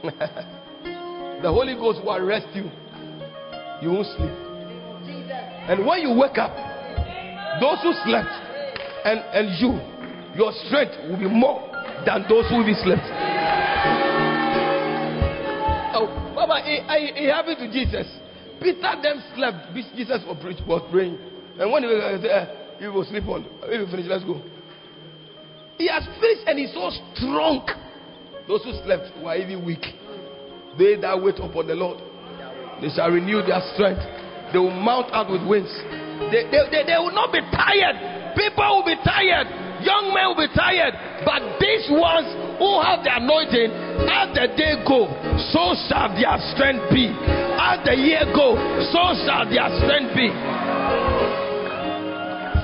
the 1.42 1.50
Holy 1.50 1.74
Ghost 1.74 2.02
will 2.04 2.16
arrest 2.16 2.46
you. 2.54 2.70
You 3.82 3.90
won't 3.92 4.06
sleep. 4.16 4.49
And 5.70 5.86
when 5.86 6.02
you 6.02 6.10
wake 6.18 6.36
up, 6.36 6.50
those 7.62 7.78
who 7.86 7.94
slept 8.02 8.26
and, 9.06 9.22
and 9.30 9.54
you, 9.62 9.78
your 10.34 10.50
strength 10.66 10.98
will 11.06 11.16
be 11.16 11.30
more 11.30 11.62
than 12.04 12.26
those 12.26 12.50
who 12.50 12.58
will 12.58 12.74
slept. 12.82 13.06
Oh, 15.94 16.10
Baba, 16.34 16.66
it, 16.66 16.82
it 17.14 17.30
happened 17.30 17.58
to 17.62 17.70
Jesus. 17.70 18.02
Peter 18.60 18.98
them 19.00 19.22
slept. 19.36 19.70
Jesus 19.94 20.26
was 20.26 20.82
praying. 20.90 21.16
And 21.58 21.70
when 21.70 21.84
he 21.84 21.88
uh, 21.88 22.18
was 22.18 22.22
there, 22.22 22.74
he 22.80 22.88
will 22.88 23.04
sleep 23.04 23.28
on. 23.28 23.46
He 23.70 23.78
will 23.78 23.90
finish, 23.90 24.06
let's 24.08 24.24
go. 24.24 24.42
He 25.78 25.86
has 25.86 26.02
finished 26.18 26.50
and 26.50 26.58
he's 26.58 26.74
so 26.74 26.90
strong. 27.14 27.62
Those 28.48 28.64
who 28.64 28.72
slept 28.82 29.16
were 29.22 29.36
even 29.36 29.64
weak. 29.64 29.86
They 30.76 30.96
that 30.96 31.14
wait 31.22 31.38
upon 31.38 31.68
the 31.68 31.74
Lord, 31.74 32.02
they 32.82 32.88
shall 32.88 33.10
renew 33.10 33.42
their 33.46 33.62
strength. 33.74 34.02
They 34.52 34.58
will 34.58 34.74
mount 34.74 35.12
out 35.12 35.30
with 35.30 35.46
wings. 35.46 35.70
They, 36.28 36.46
they, 36.50 36.62
they, 36.70 36.82
they 36.86 36.98
will 36.98 37.14
not 37.14 37.32
be 37.32 37.40
tired. 37.54 38.36
People 38.36 38.82
will 38.82 38.86
be 38.86 38.98
tired. 39.02 39.46
Young 39.82 40.12
men 40.12 40.32
will 40.32 40.42
be 40.44 40.52
tired. 40.52 40.92
But 41.24 41.58
these 41.58 41.88
ones 41.88 42.28
who 42.60 42.80
have 42.84 43.00
the 43.00 43.12
anointing, 43.16 43.70
as 44.10 44.28
the 44.36 44.46
day 44.52 44.76
go, 44.84 45.08
so 45.50 45.72
shall 45.88 46.12
their 46.12 46.36
strength 46.52 46.92
be. 46.92 47.08
As 47.08 47.80
the 47.84 47.96
year 47.96 48.28
go, 48.36 48.56
so 48.92 49.02
shall 49.24 49.48
their 49.48 49.68
strength 49.80 50.12
be. 50.12 50.28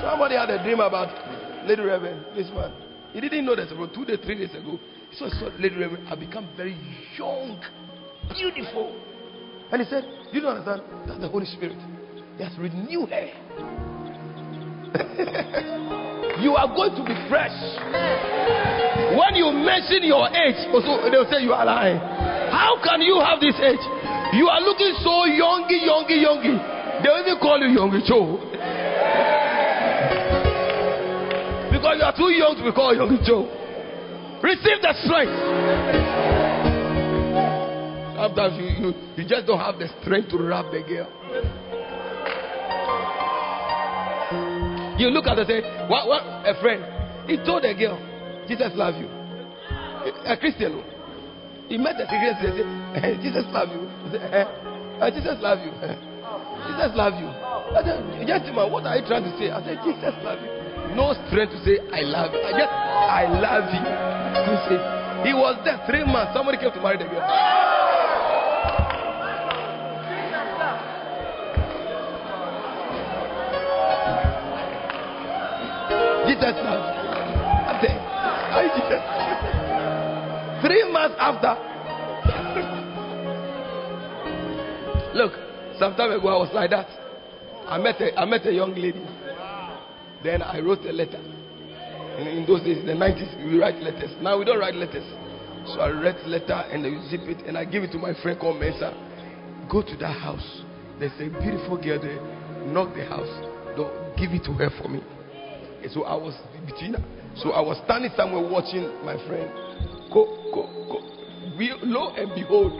Somebody 0.01 0.35
had 0.35 0.49
a 0.49 0.61
dream 0.63 0.79
about 0.79 1.09
Lady 1.67 1.81
Reverend, 1.81 2.25
this 2.35 2.47
man. 2.53 2.71
He 3.13 3.21
didn't 3.21 3.45
know 3.45 3.55
that 3.55 3.71
about 3.71 3.93
two 3.93 4.05
days, 4.05 4.19
three 4.23 4.37
days 4.37 4.53
ago. 4.53 4.79
He 5.09 5.15
saw 5.17 5.27
Lady 5.59 5.75
Reverend 5.75 6.07
had 6.07 6.19
become 6.19 6.47
very 6.55 6.77
young, 7.17 7.59
beautiful. 8.33 8.95
And 9.71 9.81
he 9.81 9.89
said, 9.89 10.03
You 10.31 10.41
don't 10.41 10.57
understand? 10.57 10.81
That's 11.07 11.19
the 11.19 11.29
Holy 11.29 11.45
Spirit. 11.45 11.77
He 12.37 12.43
has 12.43 12.57
renewed 12.57 13.09
her. 13.09 13.27
you 16.39 16.55
are 16.55 16.67
going 16.71 16.95
to 16.95 17.03
be 17.03 17.15
fresh. 17.27 17.51
When 19.17 19.35
you 19.35 19.51
mention 19.51 20.07
your 20.07 20.29
age, 20.29 20.55
also 20.71 21.09
they'll 21.11 21.29
say 21.29 21.43
you 21.43 21.51
are 21.51 21.65
lying. 21.65 21.97
How 21.97 22.79
can 22.83 23.01
you 23.01 23.19
have 23.19 23.39
this 23.41 23.55
age? 23.59 23.83
You 24.33 24.47
are 24.47 24.61
looking 24.61 24.93
so 25.03 25.27
youngy, 25.27 25.83
youngy, 25.83 26.23
youngy. 26.23 26.55
They'll 27.03 27.19
even 27.19 27.39
call 27.39 27.59
you 27.59 27.75
youngy 27.77 28.05
Joe. 28.07 28.39
Because 31.71 31.97
you 31.99 32.05
are 32.05 32.15
too 32.15 32.31
young 32.31 32.55
to 32.57 32.63
be 32.63 32.71
called 32.71 32.97
youngy 32.97 33.23
Joe. 33.25 33.47
Receive 34.41 34.81
the 34.81 34.93
strength. 35.03 36.26
Sometimes 38.27 38.59
you, 38.59 38.67
you, 38.67 38.93
you 39.15 39.23
just 39.23 39.47
don't 39.47 39.59
have 39.59 39.79
the 39.79 39.87
strength 40.01 40.29
to 40.35 40.37
wrap 40.37 40.67
the 40.67 40.83
girl. 40.83 41.07
You 44.99 45.07
look 45.15 45.27
at 45.31 45.39
and 45.39 45.47
say, 45.47 45.61
what, 45.87 46.11
what? 46.11 46.23
A 46.43 46.59
friend. 46.59 46.83
He 47.29 47.37
told 47.39 47.63
the 47.63 47.71
girl, 47.71 47.95
Jesus 48.51 48.75
loves 48.75 48.97
you. 48.99 49.07
a 49.07 50.35
Christian. 50.35 50.83
He 51.71 51.77
met 51.77 51.95
a 51.95 52.07
Christian. 52.07 52.51
He 52.51 52.59
said, 52.59 52.67
eh, 52.99 53.15
Jesus 53.23 53.47
love 53.55 53.71
you. 53.71 53.87
He 54.03 54.11
said, 54.11 54.27
eh, 54.27 55.07
eh, 55.07 55.09
Jesus 55.15 55.39
love 55.39 55.63
you. 55.63 55.71
Jesus 55.71 56.91
love 56.99 57.15
you. 57.15 57.31
I 57.31 57.79
said, 57.79 58.27
gentleman, 58.27 58.71
what 58.71 58.83
are 58.83 58.97
you 58.99 59.07
trying 59.07 59.23
to 59.23 59.31
say? 59.39 59.51
I 59.55 59.63
said, 59.63 59.79
Jesus 59.87 60.15
love 60.19 60.39
you. 60.43 60.51
No 60.99 61.15
strength 61.31 61.55
to 61.55 61.59
say, 61.63 61.79
I 61.95 62.03
love 62.03 62.35
you. 62.35 62.43
I 62.43 62.51
just, 62.51 62.73
I 62.75 63.23
love 63.39 63.67
you. 63.71 63.87
He 65.23 65.33
was 65.33 65.59
there 65.63 65.79
three 65.87 66.03
months. 66.03 66.33
Somebody 66.35 66.57
came 66.57 66.71
to 66.71 66.81
marry 66.81 66.97
the 66.97 67.05
girl. 67.05 67.66
Jesus 76.39 76.97
Jesus. 78.77 79.01
Three 80.61 80.91
months 80.91 81.15
after. 81.19 81.53
Look, 85.13 85.33
some 85.79 85.95
time 85.95 86.11
ago 86.11 86.27
I 86.29 86.37
was 86.37 86.49
like 86.53 86.69
that. 86.71 86.87
I 87.67 87.77
met 87.77 87.99
a, 88.01 88.19
I 88.19 88.25
met 88.25 88.45
a 88.45 88.51
young 88.51 88.73
lady. 88.75 89.05
Then 90.23 90.41
I 90.41 90.59
wrote 90.59 90.85
a 90.85 90.91
letter. 90.91 91.19
In, 92.17 92.27
in 92.27 92.45
those 92.47 92.61
days, 92.61 92.77
in 92.79 92.87
the 92.87 92.93
90s, 92.93 93.45
we 93.45 93.59
write 93.59 93.75
letters. 93.75 94.11
Now 94.21 94.39
we 94.39 94.45
don't 94.45 94.59
write 94.59 94.75
letters. 94.75 95.05
So 95.67 95.81
I 95.81 95.91
write 95.91 96.25
letter 96.25 96.53
and 96.71 96.85
I 96.85 97.09
zip 97.09 97.21
it 97.27 97.45
and 97.45 97.57
I 97.57 97.65
give 97.65 97.83
it 97.83 97.91
to 97.91 97.97
my 97.97 98.13
friend 98.21 98.39
called 98.39 98.59
Mensa. 98.59 98.93
Go 99.69 99.81
to 99.81 99.97
that 99.97 100.21
house. 100.21 100.61
There's 100.99 101.11
a 101.19 101.29
beautiful 101.41 101.77
girl 101.77 101.99
there. 102.01 102.21
Knock 102.65 102.95
the 102.95 103.05
house. 103.05 103.29
Don't 103.75 104.15
give 104.17 104.31
it 104.31 104.43
to 104.45 104.53
her 104.53 104.69
for 104.81 104.87
me. 104.87 105.03
So 105.93 106.03
I 106.03 106.15
was 106.15 106.35
between. 106.65 106.95
So 107.37 107.51
I 107.51 107.61
was 107.61 107.77
standing 107.85 108.11
somewhere 108.15 108.41
watching 108.41 108.83
my 109.05 109.15
friend. 109.27 109.49
Go, 110.11 110.25
go, 110.53 110.67
go. 110.89 110.99
We, 111.57 111.73
lo 111.83 112.13
and 112.15 112.33
behold, 112.33 112.73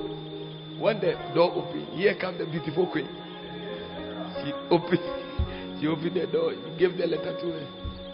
when 0.79 0.99
the 0.99 1.13
door 1.33 1.51
opened, 1.53 1.87
here 1.97 2.15
comes 2.19 2.37
the 2.39 2.45
beautiful 2.45 2.87
queen. 2.91 3.07
She 4.43 4.53
opened, 4.69 5.79
she 5.79 5.87
opened 5.87 6.15
the 6.15 6.27
door. 6.27 6.53
He 6.53 6.77
gave 6.77 6.97
the 6.97 7.07
letter 7.07 7.33
to 7.39 7.45
her. 7.51 7.65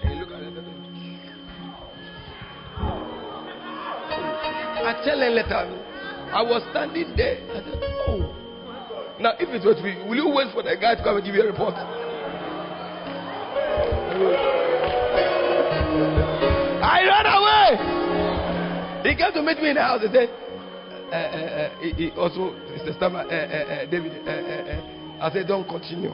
And 0.04 0.20
look 0.20 0.32
at 0.32 0.40
the 0.40 0.52
letter. 0.52 0.84
I 4.86 5.02
tell 5.06 5.20
her 5.20 5.30
letter. 5.30 5.90
I 6.34 6.42
was 6.42 6.64
standing 6.72 7.16
there. 7.16 7.38
I 7.52 7.64
said, 7.64 7.80
Oh. 8.08 8.36
Now, 9.20 9.34
if 9.40 9.50
it 9.50 9.64
was 9.66 9.82
me, 9.84 9.96
will 10.08 10.16
you 10.16 10.28
wait 10.28 10.52
for 10.54 10.64
the 10.64 10.76
guy 10.76 10.96
to 10.96 11.04
come 11.04 11.18
and 11.18 11.26
give 11.26 11.36
you 11.36 11.44
a 11.44 11.48
report? 11.48 11.76
I 17.04 17.08
ran 17.08 17.26
away. 17.26 19.10
He 19.10 19.16
came 19.16 19.34
to 19.34 19.42
meet 19.42 19.62
me 19.62 19.70
in 19.70 19.76
the 19.76 19.82
house. 19.84 20.02
He 20.02 20.08
said, 20.08 20.30
uh, 21.12 21.16
uh, 21.16 21.20
uh, 21.20 21.70
he, 21.80 21.92
he 21.92 22.12
also, 22.12 22.56
Mr. 22.72 22.96
Stammer, 22.98 23.20
uh, 23.20 23.24
uh, 23.24 23.28
uh, 23.28 23.86
David, 23.92 24.14
uh, 24.28 24.32
uh, 24.32 24.64
uh. 24.72 25.28
I 25.28 25.32
said, 25.32 25.48
don't 25.48 25.68
continue. 25.68 26.14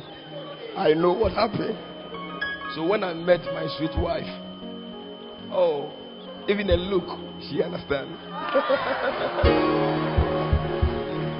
I 0.75 0.93
know 0.93 1.13
what 1.13 1.33
happened. 1.33 1.77
So 2.75 2.85
when 2.87 3.03
I 3.03 3.13
met 3.13 3.41
my 3.53 3.67
sweet 3.77 3.97
wife, 3.97 4.27
oh, 5.51 5.91
even 6.47 6.69
a 6.69 6.75
look, 6.75 7.05
she 7.49 7.61
understands. 7.63 8.17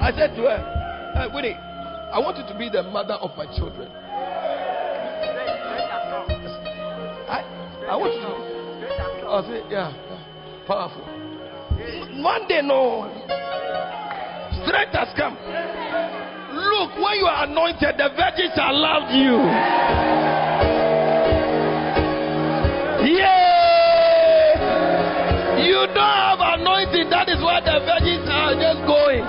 I 0.02 0.12
said 0.16 0.34
to 0.36 0.42
her, 0.42 1.12
uh, 1.16 1.28
Winnie, 1.34 1.54
I 1.54 2.18
want 2.18 2.38
you 2.38 2.44
to 2.52 2.58
be 2.58 2.68
the 2.68 2.82
mother 2.84 3.14
of 3.14 3.36
my 3.36 3.46
children. 3.56 3.90
I, 7.28 7.42
I 7.88 7.96
want 7.96 8.14
you 8.14 8.20
to. 8.20 8.49
I 9.30 9.42
said, 9.46 9.62
yeah, 9.70 9.94
yeah, 9.94 10.66
powerful. 10.66 11.06
Monday, 12.18 12.62
no. 12.62 13.06
Strength 14.66 14.92
has 14.92 15.14
come. 15.16 15.38
Look, 16.50 16.98
when 16.98 17.14
you 17.14 17.26
are 17.30 17.44
anointed, 17.46 17.94
the 17.96 18.08
virgins 18.10 18.58
are 18.58 18.72
loved 18.74 19.14
you. 19.14 19.38
Yeah. 23.06 23.38
You 25.62 25.86
don't 25.94 25.96
have 25.96 26.40
anointing. 26.58 27.08
That 27.10 27.28
is 27.28 27.40
why 27.40 27.60
the 27.60 27.78
virgins 27.86 28.28
are 28.28 28.54
just 28.58 28.82
going. 28.84 29.24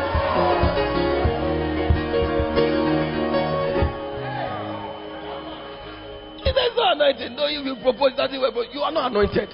Is 6.51 6.75
not 6.75 6.95
anointed. 6.95 7.31
No, 7.31 7.47
you 7.47 7.75
propose 7.81 8.11
that 8.17 8.31
you 8.31 8.41
are 8.81 8.91
not 8.91 9.11
anointed. 9.11 9.49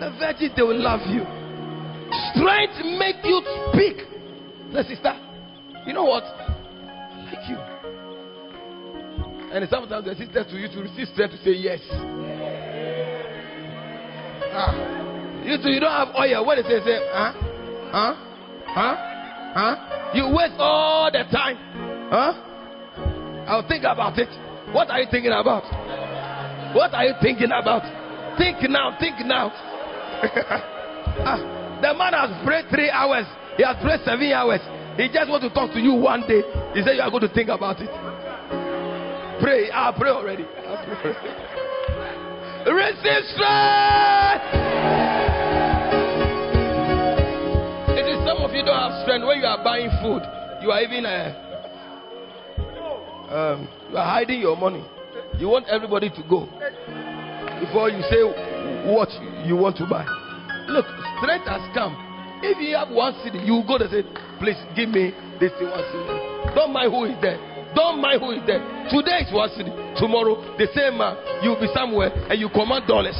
The 0.00 0.10
virgins, 0.18 0.52
they 0.56 0.62
will 0.62 0.80
love 0.80 1.00
you. 1.06 1.22
Strength 2.34 2.84
make 2.98 3.24
you 3.24 3.40
speak. 3.70 3.96
The 4.72 4.82
sister, 4.84 5.14
you 5.86 5.92
know 5.92 6.04
what? 6.04 6.24
I 6.24 7.30
like 7.30 7.48
you. 7.48 7.58
And 9.54 9.68
sometimes 9.68 10.04
the 10.04 10.14
sister 10.16 10.44
to 10.44 10.56
you 10.56 10.68
to 10.68 10.80
receive 10.82 11.06
strength 11.14 11.32
to 11.32 11.38
say 11.44 11.52
yes. 11.52 11.80
Ah. 14.56 14.94
You 15.44 15.58
too, 15.58 15.70
you 15.70 15.78
don't 15.78 15.92
have 15.92 16.08
oil. 16.16 16.44
What 16.44 16.56
they 16.56 16.62
say, 16.62 16.80
say, 16.84 16.98
huh? 17.12 17.32
Huh? 17.92 18.14
Huh? 18.66 18.96
Huh? 19.54 20.10
You 20.14 20.26
waste 20.34 20.54
all 20.58 21.10
the 21.12 21.22
time. 21.30 21.56
Huh? 22.10 22.32
I'll 23.46 23.68
think 23.68 23.84
about 23.84 24.18
it. 24.18 24.28
What 24.74 24.90
are 24.90 25.00
you 25.00 25.06
thinking 25.10 25.32
about? 25.32 25.62
What 26.74 26.94
are 26.94 27.04
you 27.04 27.14
thinking 27.22 27.50
about? 27.52 27.82
Think 28.38 28.58
now, 28.68 28.96
think 28.98 29.16
now. 29.26 29.52
ah, 31.24 31.78
the 31.82 31.92
man 31.94 32.12
has 32.14 32.30
prayed 32.44 32.66
three 32.70 32.90
hours. 32.90 33.26
He 33.56 33.62
has 33.64 33.76
prayed 33.82 34.00
seven 34.04 34.32
hours. 34.32 34.60
He 34.96 35.08
just 35.08 35.28
wants 35.28 35.46
to 35.46 35.52
talk 35.52 35.72
to 35.72 35.80
you 35.80 35.94
one 35.94 36.22
day. 36.26 36.42
He 36.74 36.82
said 36.82 36.96
you 36.96 37.02
are 37.02 37.10
going 37.10 37.26
to 37.26 37.34
think 37.34 37.48
about 37.48 37.80
it. 37.80 37.90
Pray. 39.42 39.70
I'll 39.70 39.92
pray 39.92 40.10
already. 40.10 40.44
I'll 40.44 40.84
pray 40.84 40.94
already. 41.12 41.44
Receive 42.64 43.24
strength. 43.34 44.44
It 47.98 48.06
is 48.08 48.18
some 48.26 48.38
of 48.38 48.54
you 48.54 48.64
don't 48.64 48.78
have 48.78 49.02
strength 49.04 49.26
when 49.26 49.38
you 49.38 49.46
are 49.46 49.62
buying 49.62 49.90
food. 50.00 50.22
You 50.62 50.70
are 50.70 50.80
even 50.80 51.04
uh, 51.04 51.44
um, 53.28 53.68
you 53.90 53.96
are 53.96 54.06
hiding 54.06 54.40
your 54.40 54.56
money. 54.56 54.84
You 55.38 55.48
want 55.48 55.66
everybody 55.68 56.08
to 56.08 56.22
go 56.28 56.46
before 57.60 57.90
you 57.90 58.00
say 58.08 58.22
what 58.86 59.08
you 59.46 59.56
want 59.56 59.76
to 59.78 59.86
buy. 59.86 60.04
Look, 60.68 60.86
strength 61.20 61.46
has 61.48 61.62
come. 61.74 61.96
If 62.42 62.60
you 62.60 62.76
have 62.76 62.90
one 62.90 63.16
city, 63.24 63.38
you 63.40 63.64
go 63.66 63.78
to 63.78 63.88
say, 63.88 64.04
please 64.38 64.60
give 64.76 64.88
me 64.92 65.12
this 65.40 65.52
one 65.60 65.84
city. 65.88 66.16
Don't 66.54 66.72
mind 66.72 66.92
who 66.92 67.04
is 67.04 67.16
there. 67.20 67.40
Don't 67.74 68.00
mind 68.00 68.20
who 68.20 68.30
is 68.30 68.44
there. 68.46 68.60
Today 68.92 69.24
is 69.24 69.32
one 69.32 69.48
city. 69.56 69.72
Tomorrow, 69.96 70.56
the 70.60 70.68
same 70.76 70.98
man, 70.98 71.16
you'll 71.42 71.58
be 71.58 71.68
somewhere 71.72 72.12
and 72.28 72.38
you 72.38 72.48
command 72.52 72.86
dollars. 72.86 73.16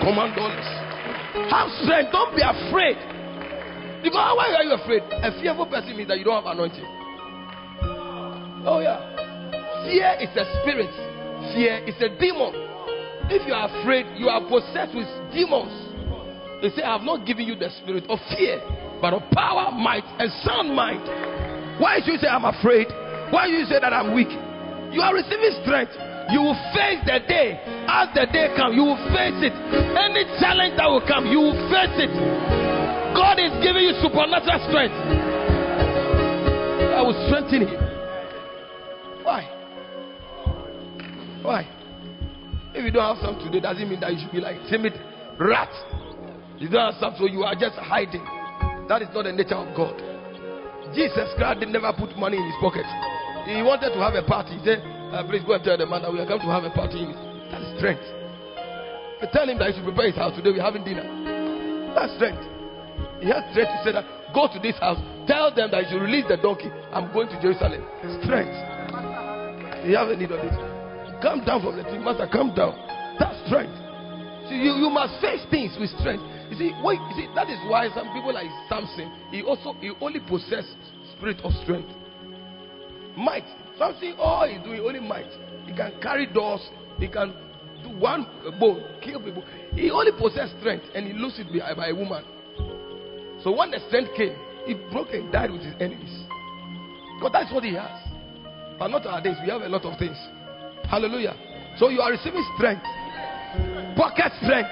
Command 0.00 0.32
dollars. 0.38 0.68
Have 1.50 1.68
strength. 1.82 2.12
Don't 2.12 2.34
be 2.34 2.42
afraid. 2.42 2.96
Because 4.02 4.32
why 4.38 4.54
are 4.56 4.64
you 4.64 4.72
afraid? 4.72 5.02
A 5.10 5.30
fearful 5.42 5.66
person 5.66 5.96
means 5.96 6.08
that 6.08 6.18
you 6.18 6.24
don't 6.24 6.42
have 6.42 6.50
anointing. 6.50 6.86
Oh, 8.64 8.80
yeah. 8.80 9.09
Fear 9.86 10.10
is 10.20 10.32
a 10.36 10.44
spirit, 10.60 10.92
fear 11.54 11.80
is 11.88 11.96
a 12.02 12.08
demon. 12.20 12.52
If 13.30 13.46
you 13.46 13.54
are 13.54 13.70
afraid, 13.70 14.06
you 14.18 14.28
are 14.28 14.42
possessed 14.42 14.94
with 14.94 15.06
demons. 15.32 15.70
They 16.60 16.68
say, 16.74 16.82
I 16.82 16.98
have 16.98 17.06
not 17.06 17.24
given 17.24 17.46
you 17.46 17.54
the 17.56 17.70
spirit 17.80 18.04
of 18.10 18.18
fear, 18.36 18.60
but 19.00 19.14
of 19.14 19.22
power, 19.32 19.72
might, 19.72 20.04
and 20.18 20.28
sound 20.44 20.74
mind. 20.74 21.00
Why 21.80 22.02
should 22.04 22.12
you 22.12 22.20
say, 22.20 22.28
I'm 22.28 22.44
afraid? 22.44 22.90
Why 23.32 23.46
you 23.46 23.64
say 23.64 23.80
that 23.80 23.94
I'm 23.94 24.12
weak? 24.12 24.28
You 24.92 25.00
are 25.00 25.14
receiving 25.14 25.56
strength. 25.62 25.94
You 26.28 26.42
will 26.42 26.58
face 26.74 27.00
the 27.06 27.22
day. 27.26 27.58
As 27.88 28.12
the 28.12 28.26
day 28.28 28.52
comes, 28.58 28.76
you 28.76 28.84
will 28.84 29.00
face 29.14 29.38
it. 29.40 29.54
Any 29.96 30.26
challenge 30.42 30.76
that 30.76 30.86
will 30.90 31.06
come, 31.06 31.26
you 31.26 31.40
will 31.40 31.58
face 31.70 31.96
it. 31.96 32.12
God 33.14 33.38
is 33.38 33.50
giving 33.62 33.82
you 33.86 33.94
supernatural 34.02 34.60
strength. 34.68 34.94
I 36.92 37.00
will 37.02 37.16
strengthen 37.30 37.70
you. 37.70 37.78
Why? 39.24 39.59
Why? 41.50 41.66
If 42.78 42.86
you 42.86 42.94
don't 42.94 43.02
have 43.02 43.18
some 43.18 43.34
today, 43.42 43.58
doesn't 43.58 43.82
mean 43.82 43.98
that 44.06 44.14
you 44.14 44.22
should 44.22 44.30
be 44.30 44.38
like 44.38 44.54
timid 44.70 44.94
rat. 45.34 45.66
You 46.62 46.70
don't 46.70 46.94
have 46.94 47.02
some, 47.02 47.18
so 47.18 47.26
you 47.26 47.42
are 47.42 47.58
just 47.58 47.74
hiding. 47.74 48.22
That 48.86 49.02
is 49.02 49.10
not 49.10 49.26
the 49.26 49.34
nature 49.34 49.58
of 49.58 49.66
God. 49.74 49.98
Jesus 50.94 51.26
Christ 51.34 51.58
did 51.58 51.74
never 51.74 51.90
put 51.90 52.14
money 52.14 52.38
in 52.38 52.46
his 52.46 52.54
pocket. 52.62 52.86
He 53.50 53.66
wanted 53.66 53.90
to 53.90 53.98
have 53.98 54.14
a 54.14 54.22
party. 54.22 54.54
He 54.54 54.62
said, 54.62 54.78
uh, 55.10 55.26
Please 55.26 55.42
go 55.42 55.58
and 55.58 55.64
tell 55.66 55.74
the 55.74 55.90
man 55.90 56.06
that 56.06 56.14
we 56.14 56.22
are 56.22 56.28
going 56.30 56.38
to 56.38 56.50
have 56.54 56.62
a 56.62 56.70
party. 56.70 57.02
That 57.50 57.66
is 57.66 57.70
strength. 57.82 58.06
You 59.18 59.26
tell 59.34 59.50
him 59.50 59.58
that 59.58 59.74
he 59.74 59.82
should 59.82 59.90
prepare 59.90 60.06
his 60.06 60.14
house 60.22 60.38
today. 60.38 60.54
We're 60.54 60.62
having 60.62 60.86
dinner. 60.86 61.02
That's 61.98 62.14
strength. 62.14 62.46
He 63.18 63.26
has 63.26 63.42
strength 63.50 63.74
to 63.74 63.78
say 63.82 63.90
that 63.98 64.06
go 64.30 64.46
to 64.46 64.58
this 64.62 64.78
house, 64.78 65.02
tell 65.26 65.50
them 65.50 65.74
that 65.74 65.90
you 65.90 65.98
should 65.98 66.02
release 66.06 66.30
the 66.30 66.38
donkey. 66.38 66.70
I'm 66.94 67.10
going 67.10 67.26
to 67.26 67.36
Jerusalem. 67.42 67.82
Strength. 68.22 68.54
You 69.82 69.98
have 69.98 70.14
a 70.14 70.14
need 70.14 70.30
of 70.30 70.46
it. 70.46 70.69
Come 71.22 71.44
down 71.44 71.62
from 71.62 71.76
the 71.76 71.84
tree. 71.84 71.98
Master, 71.98 72.28
come 72.30 72.54
down. 72.54 72.74
That's 73.18 73.36
strength. 73.46 73.76
See, 74.48 74.56
you, 74.56 74.72
you 74.80 74.90
must 74.90 75.20
face 75.20 75.44
things 75.50 75.76
with 75.78 75.90
strength. 76.00 76.24
You 76.50 76.56
see, 76.56 76.72
wait, 76.82 76.98
you 76.98 77.14
see, 77.14 77.28
that 77.34 77.48
is 77.48 77.58
why 77.68 77.88
some 77.94 78.08
people 78.12 78.32
like 78.34 78.48
Samson, 78.68 79.12
he 79.30 79.42
also 79.42 79.74
he 79.80 79.92
only 80.00 80.20
possessed 80.20 80.74
spirit 81.16 81.38
of 81.44 81.52
strength. 81.62 81.88
Might. 83.16 83.44
Samson, 83.78 84.16
all 84.18 84.48
he's 84.48 84.62
doing 84.64 84.80
only 84.80 85.00
might. 85.00 85.30
He 85.66 85.72
can 85.76 85.92
carry 86.02 86.26
doors, 86.26 86.60
he 86.98 87.06
can 87.06 87.34
do 87.82 87.90
one 87.98 88.26
bone, 88.58 88.82
kill 89.00 89.20
people. 89.20 89.44
He 89.74 89.90
only 89.90 90.12
possessed 90.12 90.58
strength 90.58 90.86
and 90.94 91.06
he 91.06 91.12
loses 91.12 91.40
it 91.40 91.60
by, 91.60 91.74
by 91.74 91.88
a 91.88 91.94
woman. 91.94 92.24
So 93.44 93.56
when 93.56 93.70
the 93.70 93.80
strength 93.88 94.10
came, 94.16 94.36
he 94.66 94.74
broke 94.92 95.12
and 95.12 95.30
died 95.32 95.50
with 95.50 95.62
his 95.62 95.74
enemies. 95.80 96.24
Because 97.16 97.32
that's 97.32 97.52
what 97.52 97.64
he 97.64 97.74
has. 97.74 98.08
But 98.78 98.88
not 98.88 99.06
our 99.06 99.22
days, 99.22 99.36
we 99.44 99.50
have 99.50 99.62
a 99.62 99.68
lot 99.68 99.84
of 99.84 99.98
things. 99.98 100.16
Hallelujah. 100.90 101.36
So 101.78 101.88
you 101.88 102.00
are 102.00 102.10
receiving 102.10 102.44
strength. 102.56 102.82
Pocket 103.96 104.32
strength. 104.42 104.70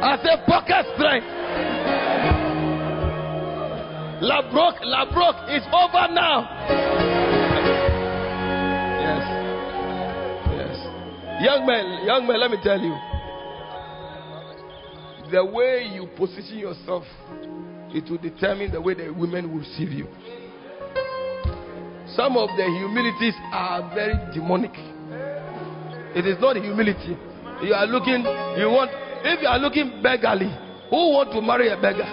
I 0.00 0.16
said 0.24 0.46
pocket 0.46 0.86
strength. 0.96 1.26
La 4.22 4.40
broke, 4.50 4.80
la 4.82 5.04
broke 5.12 5.50
is 5.50 5.62
over 5.68 6.08
now. 6.14 6.48
Yes. 9.04 9.24
Yes. 10.56 11.44
Young 11.44 11.66
man, 11.66 12.06
young 12.06 12.26
man, 12.26 12.40
let 12.40 12.50
me 12.50 12.56
tell 12.64 12.80
you. 12.80 12.96
The 15.30 15.44
way 15.44 15.86
you 15.92 16.06
position 16.16 16.58
yourself, 16.58 17.04
it 17.90 18.10
will 18.10 18.16
determine 18.16 18.72
the 18.72 18.80
way 18.80 18.94
the 18.94 19.10
women 19.12 19.52
will 19.52 19.60
receive 19.60 19.90
you. 19.90 20.08
Some 22.18 22.36
of 22.36 22.50
the 22.56 22.64
humilities 22.66 23.34
are 23.52 23.94
very 23.94 24.18
demonic. 24.34 24.74
It 26.18 26.26
is 26.26 26.34
not 26.40 26.56
humility. 26.56 27.14
You 27.62 27.74
are 27.74 27.86
looking, 27.86 28.26
you 28.58 28.66
want, 28.74 28.90
if 29.22 29.40
you 29.40 29.46
are 29.46 29.58
looking 29.60 30.02
beggarly, 30.02 30.50
who 30.90 31.14
want 31.14 31.30
to 31.30 31.40
marry 31.40 31.70
a 31.70 31.76
beggar? 31.78 32.10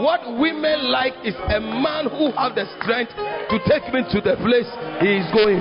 What 0.00 0.24
women 0.40 0.88
like 0.90 1.12
is 1.28 1.34
a 1.36 1.60
man 1.60 2.08
who 2.08 2.32
have 2.32 2.56
the 2.56 2.64
strength 2.80 3.12
to 3.12 3.60
take 3.68 3.84
me 3.92 4.00
to 4.00 4.18
the 4.24 4.32
place 4.40 4.70
he 5.04 5.12
is 5.12 5.28
going. 5.36 5.60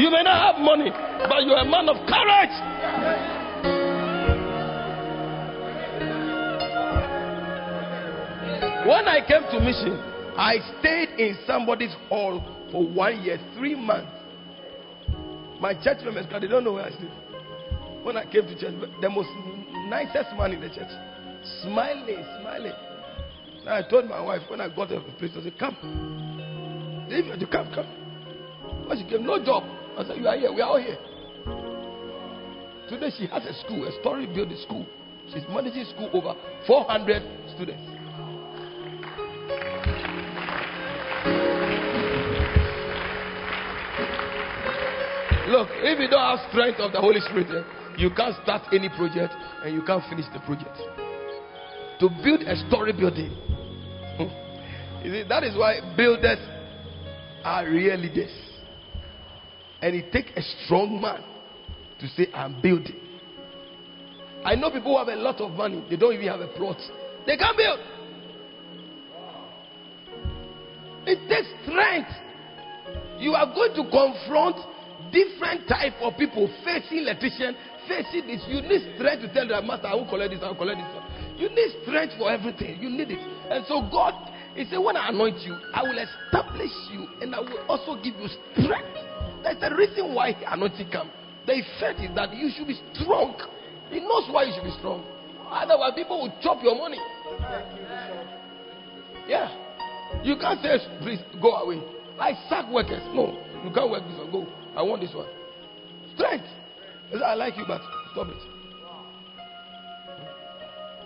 You 0.00 0.08
may 0.08 0.24
not 0.24 0.40
have 0.40 0.56
money, 0.56 0.88
but 0.88 1.44
you 1.44 1.52
are 1.52 1.66
a 1.66 1.68
man 1.68 1.84
of 1.92 2.00
courage. 2.08 2.56
When 8.88 9.04
I 9.06 9.20
came 9.28 9.44
to 9.52 9.60
mission, 9.60 10.11
I 10.36 10.56
stayed 10.80 11.10
in 11.18 11.36
somebody's 11.46 11.94
hall 12.08 12.42
for 12.70 12.86
one 12.86 13.22
year, 13.22 13.38
three 13.56 13.74
months. 13.74 14.10
My 15.60 15.74
church 15.74 15.98
members, 16.04 16.26
they 16.30 16.48
don't 16.48 16.64
know 16.64 16.72
where 16.72 16.86
I 16.86 16.90
sleep. 16.90 17.10
When 18.02 18.16
I 18.16 18.24
came 18.24 18.42
to 18.46 18.58
church, 18.58 18.74
the 19.00 19.10
most 19.10 19.28
nicest 19.88 20.34
man 20.36 20.52
in 20.52 20.60
the 20.60 20.68
church, 20.68 20.90
smiling, 21.62 22.24
smiling. 22.40 22.72
Now 23.64 23.76
I 23.76 23.82
told 23.88 24.06
my 24.06 24.20
wife 24.20 24.42
when 24.48 24.60
I 24.60 24.74
got 24.74 24.88
to 24.88 24.96
the 24.96 25.12
place, 25.18 25.30
I 25.38 25.42
said, 25.42 25.58
Come. 25.58 25.76
If 27.08 27.40
you 27.40 27.46
come, 27.46 27.72
come. 27.74 27.86
When 28.88 28.98
she 28.98 29.04
came, 29.04 29.24
no 29.24 29.44
job. 29.44 29.64
I 29.98 30.04
said, 30.04 30.16
You 30.16 30.26
are 30.26 30.36
here, 30.36 30.52
we 30.52 30.62
are 30.62 30.68
all 30.68 30.80
here. 30.80 30.98
Today 32.88 33.10
she 33.16 33.26
has 33.26 33.44
a 33.44 33.54
school, 33.64 33.86
a 33.86 34.00
story 34.00 34.26
building 34.26 34.58
school. 34.62 34.86
She's 35.32 35.44
managing 35.48 35.84
school 35.84 36.10
over 36.12 36.34
400 36.66 37.22
students. 37.54 37.91
Look, 45.52 45.68
if 45.70 46.00
you 46.00 46.08
don't 46.08 46.38
have 46.38 46.48
strength 46.48 46.80
of 46.80 46.92
the 46.92 46.98
Holy 46.98 47.20
Spirit, 47.20 47.66
you 47.98 48.08
can't 48.16 48.34
start 48.42 48.62
any 48.72 48.88
project 48.88 49.34
and 49.62 49.74
you 49.74 49.82
can't 49.82 50.02
finish 50.08 50.24
the 50.32 50.40
project. 50.40 50.78
To 52.00 52.08
build 52.24 52.40
a 52.40 52.56
story 52.68 52.94
building, 52.94 53.28
hmm. 54.16 55.04
you 55.04 55.12
see, 55.12 55.28
that 55.28 55.44
is 55.44 55.54
why 55.54 55.80
builders 55.94 56.38
are 57.44 57.68
real 57.68 57.98
leaders. 57.98 58.32
And 59.82 59.94
it 59.94 60.10
takes 60.10 60.30
a 60.34 60.40
strong 60.64 60.98
man 60.98 61.22
to 62.00 62.08
say, 62.16 62.28
I'm 62.32 62.62
building. 62.62 62.96
I 64.46 64.54
know 64.54 64.70
people 64.70 64.92
who 64.92 64.98
have 65.04 65.08
a 65.08 65.20
lot 65.20 65.38
of 65.42 65.50
money, 65.52 65.84
they 65.90 65.96
don't 65.96 66.14
even 66.14 66.28
have 66.28 66.40
a 66.40 66.48
plot. 66.48 66.78
They 67.26 67.36
can't 67.36 67.58
build. 67.58 67.78
It 71.04 71.28
takes 71.28 71.48
strength. 71.68 72.10
You 73.18 73.34
are 73.34 73.52
going 73.52 73.74
to 73.74 73.82
confront 73.90 74.71
different 75.12 75.68
type 75.68 75.94
of 76.00 76.16
people 76.16 76.48
facing 76.64 77.04
electrician, 77.04 77.54
facing 77.86 78.26
this. 78.26 78.42
You 78.48 78.62
need 78.62 78.96
strength 78.96 79.22
to 79.22 79.28
tell 79.32 79.46
the 79.46 79.60
master, 79.62 79.86
I 79.86 79.94
will 79.94 80.08
collect 80.08 80.32
this, 80.32 80.40
I 80.42 80.48
will 80.48 80.56
collect 80.56 80.80
this. 80.80 80.90
You 81.36 81.48
need 81.48 81.70
strength 81.84 82.14
for 82.18 82.30
everything. 82.30 82.80
You 82.80 82.90
need 82.90 83.10
it. 83.10 83.20
And 83.50 83.64
so 83.66 83.86
God, 83.92 84.14
He 84.54 84.64
said, 84.64 84.78
when 84.78 84.96
I 84.96 85.08
anoint 85.08 85.40
you, 85.40 85.56
I 85.72 85.82
will 85.82 85.96
establish 85.96 86.72
you 86.92 87.08
and 87.20 87.34
I 87.34 87.40
will 87.40 87.64
also 87.68 87.96
give 88.02 88.14
you 88.16 88.28
strength. 88.52 88.98
That's 89.42 89.60
the 89.60 89.74
reason 89.74 90.14
why 90.14 90.36
anointing 90.46 90.90
come. 90.90 91.10
The 91.46 91.54
effect 91.54 92.00
is 92.00 92.14
that 92.14 92.34
you 92.34 92.50
should 92.54 92.66
be 92.68 92.78
strong. 92.94 93.34
He 93.90 94.00
knows 94.00 94.28
why 94.30 94.44
you 94.44 94.52
should 94.54 94.64
be 94.64 94.74
strong. 94.78 95.04
Otherwise, 95.50 95.92
people 95.94 96.22
will 96.22 96.32
chop 96.40 96.62
your 96.62 96.76
money. 96.76 96.98
Yeah. 99.28 99.50
You 100.22 100.36
can't 100.36 100.60
say, 100.62 100.78
please 101.00 101.18
go 101.40 101.52
away. 101.56 101.82
I 102.20 102.32
sack 102.48 102.70
workers. 102.70 103.02
No, 103.12 103.36
you 103.64 103.70
can't 103.70 103.90
work 103.90 104.02
this 104.08 104.18
one. 104.18 104.30
Go. 104.30 104.46
I 104.76 104.82
want 104.82 105.02
this 105.02 105.14
one. 105.14 105.28
Strength. 106.14 106.46
I 107.24 107.34
like 107.34 107.56
you, 107.56 107.64
but 107.66 107.82
stop 108.12 108.28
it. 108.28 108.42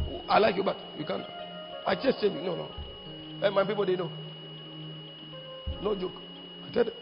Oh, 0.08 0.22
I 0.28 0.38
like 0.38 0.56
you, 0.56 0.62
but 0.62 0.76
you 0.98 1.04
can't. 1.04 1.26
I 1.86 1.94
just 1.94 2.20
said, 2.20 2.32
no, 2.32 2.54
no. 2.54 2.68
And 3.42 3.54
my 3.54 3.64
people, 3.64 3.84
they 3.84 3.96
know. 3.96 4.10
No 5.82 5.94
joke. 5.94 6.12
I 6.68 6.72
tell 6.72 6.84
them, 6.84 6.94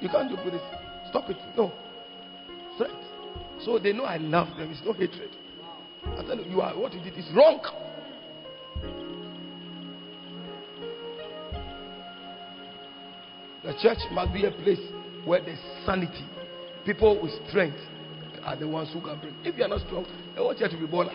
you 0.00 0.08
can't 0.08 0.30
joke 0.30 0.44
with 0.44 0.54
this. 0.54 0.62
Stop 1.10 1.28
it. 1.30 1.36
No. 1.56 1.72
Strength. 2.76 2.94
So 3.64 3.78
they 3.78 3.92
know 3.92 4.04
I 4.04 4.16
love 4.18 4.56
them. 4.56 4.70
It's 4.70 4.80
no 4.84 4.92
hatred. 4.92 5.30
I 6.16 6.22
tell 6.22 6.38
you, 6.38 6.50
you 6.50 6.60
are 6.60 6.76
what 6.78 6.92
you 6.92 7.00
did 7.00 7.18
is 7.18 7.26
wrong. 7.34 7.60
The 13.66 13.74
church 13.82 13.98
must 14.12 14.32
be 14.32 14.44
a 14.44 14.52
place 14.52 14.78
where 15.24 15.42
there's 15.42 15.58
sanity. 15.84 16.24
People 16.84 17.20
with 17.20 17.32
strength 17.48 17.76
are 18.44 18.54
the 18.54 18.68
ones 18.68 18.90
who 18.92 19.00
can 19.00 19.18
bring. 19.18 19.34
If 19.42 19.58
you 19.58 19.64
are 19.64 19.68
not 19.68 19.80
strong, 19.80 20.06
the 20.36 20.40
whole 20.40 20.54
church 20.54 20.70
will 20.72 20.86
be 20.86 20.92
baller. 20.92 21.12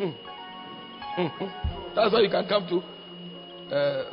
Mm. 0.00 0.14
Mm-hmm. 1.18 1.94
That's 1.94 2.12
why 2.14 2.20
you 2.20 2.30
can 2.30 2.48
come 2.48 2.66
to 2.68 2.82
uh, 3.74 4.04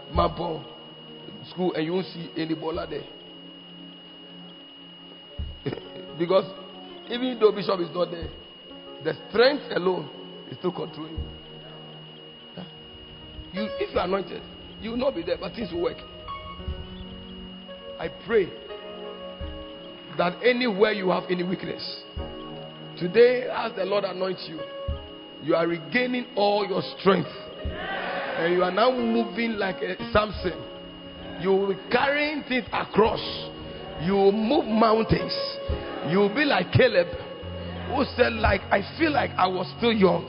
school 1.49 1.73
and 1.75 1.85
you 1.85 1.93
won't 1.93 2.07
see 2.07 2.29
any 2.35 2.55
baller 2.55 2.89
there. 2.89 3.03
because 6.19 6.43
even 7.09 7.37
though 7.39 7.53
Bishop 7.53 7.79
is 7.79 7.89
not 7.93 8.11
there, 8.11 8.27
the 9.05 9.13
strength 9.29 9.63
alone 9.77 10.09
is 10.51 10.57
still 10.57 10.73
controlling 10.73 11.13
you. 11.13 12.63
you. 13.53 13.69
If 13.79 13.93
you 13.93 13.99
are 13.99 14.05
anointed, 14.05 14.41
you 14.81 14.91
will 14.91 14.97
not 14.97 15.15
be 15.15 15.23
there, 15.23 15.37
but 15.39 15.53
things 15.53 15.71
will 15.71 15.81
work. 15.83 15.97
I 17.99 18.09
pray 18.25 18.49
that 20.17 20.41
anywhere 20.43 20.91
you 20.91 21.09
have 21.09 21.23
any 21.29 21.43
weakness, 21.43 22.03
today, 22.97 23.47
as 23.51 23.73
the 23.75 23.85
Lord 23.85 24.03
anoints 24.03 24.47
you, 24.49 24.59
you 25.43 25.55
are 25.55 25.67
regaining 25.67 26.25
all 26.35 26.65
your 26.67 26.81
strength. 26.99 27.29
And 27.63 28.53
you 28.53 28.63
are 28.63 28.71
now 28.71 28.91
moving 28.91 29.53
like 29.53 29.77
a 29.77 29.95
Samson. 30.11 30.53
You 31.41 31.49
will 31.49 31.67
be 31.73 31.79
carrying 31.91 32.43
things 32.43 32.65
across. 32.73 33.21
You 34.01 34.13
will 34.13 34.31
move 34.31 34.65
mountains. 34.65 35.33
You 36.09 36.17
will 36.19 36.33
be 36.33 36.43
like 36.45 36.71
Caleb, 36.71 37.07
who 37.93 38.03
said, 38.15 38.33
like, 38.33 38.61
I 38.71 38.81
feel 38.97 39.11
like 39.11 39.31
I 39.31 39.47
was 39.47 39.71
still 39.77 39.93
young. 39.93 40.25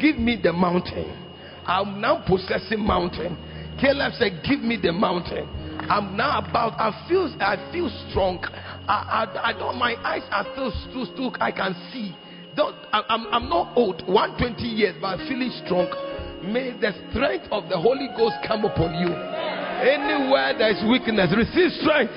Give 0.00 0.18
me 0.18 0.38
the 0.40 0.52
mountain. 0.52 1.18
I'm 1.66 2.00
now 2.00 2.24
possessing 2.26 2.80
mountain. 2.80 3.36
Caleb 3.80 4.12
said, 4.18 4.42
Give 4.48 4.60
me 4.60 4.78
the 4.80 4.92
mountain. 4.92 5.48
I'm 5.88 6.16
now 6.16 6.38
about. 6.38 6.78
I 6.78 6.94
feel. 7.08 7.26
I 7.40 7.56
feel 7.72 7.90
strong. 8.08 8.38
I, 8.86 9.26
I, 9.26 9.50
I 9.50 9.52
don't. 9.52 9.76
My 9.76 9.96
eyes 10.06 10.22
are 10.30 10.46
still 10.52 10.72
still 10.88 11.06
still. 11.12 11.34
I 11.40 11.50
can 11.50 11.74
see. 11.92 12.14
Don't. 12.54 12.76
I, 12.92 13.02
I'm. 13.08 13.26
I'm 13.32 13.48
not 13.48 13.76
old. 13.76 14.06
120 14.06 14.62
years, 14.62 14.94
but 15.00 15.18
I'm 15.18 15.28
feeling 15.28 15.50
strong. 15.66 15.90
May 16.42 16.72
the 16.78 16.92
strength 17.10 17.46
of 17.50 17.68
the 17.68 17.78
Holy 17.78 18.08
Ghost 18.16 18.36
come 18.46 18.64
upon 18.64 18.94
you. 18.94 19.10
Anywhere 19.82 20.54
there 20.56 20.70
is 20.70 20.82
weakness, 20.86 21.34
receive 21.34 21.70
strength. 21.82 22.14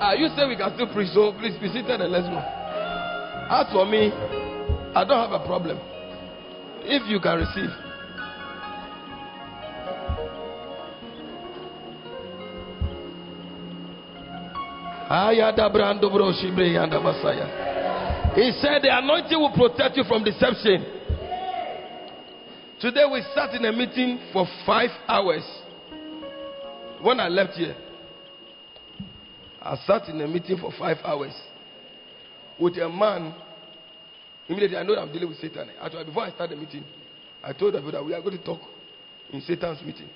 Ah, 0.00 0.12
you 0.12 0.28
say 0.36 0.46
we 0.48 0.56
can 0.56 0.72
still 0.74 0.88
preach, 0.92 1.12
so 1.12 1.32
please 1.32 1.56
be 1.60 1.68
seated 1.68 2.00
and 2.00 2.12
let's 2.12 2.28
go. 2.28 2.36
As 2.36 3.66
for 3.72 3.84
me, 3.84 4.12
I 4.94 5.04
don't 5.04 5.20
have 5.20 5.32
a 5.32 5.44
problem. 5.44 5.78
If 6.84 7.08
you 7.08 7.20
can 7.20 7.38
receive. 7.38 7.89
He 18.36 18.52
said 18.62 18.82
the 18.82 18.90
anointing 18.92 19.38
will 19.40 19.50
protect 19.50 19.96
you 19.96 20.04
from 20.04 20.22
deception. 20.22 20.86
Today 22.80 23.04
we 23.10 23.20
sat 23.34 23.52
in 23.54 23.64
a 23.64 23.72
meeting 23.72 24.20
for 24.32 24.46
five 24.64 24.90
hours. 25.08 25.42
When 27.02 27.18
I 27.18 27.26
left 27.26 27.54
here, 27.54 27.74
I 29.60 29.74
sat 29.84 30.08
in 30.08 30.20
a 30.20 30.28
meeting 30.28 30.58
for 30.58 30.70
five 30.78 30.98
hours 31.04 31.34
with 32.60 32.76
a 32.78 32.88
man. 32.88 33.34
Immediately, 34.48 34.76
I 34.76 34.84
know 34.84 34.94
I'm 34.94 35.12
dealing 35.12 35.28
with 35.28 35.38
Satan. 35.38 35.70
Actually, 35.82 36.04
before 36.04 36.22
I 36.22 36.30
start 36.30 36.50
the 36.50 36.56
meeting, 36.56 36.84
I 37.42 37.52
told 37.52 37.74
them 37.74 37.90
that 37.90 38.04
we 38.04 38.14
are 38.14 38.22
going 38.22 38.38
to 38.38 38.44
talk 38.44 38.60
in 39.32 39.40
Satan's 39.40 39.82
meeting. 39.82 40.08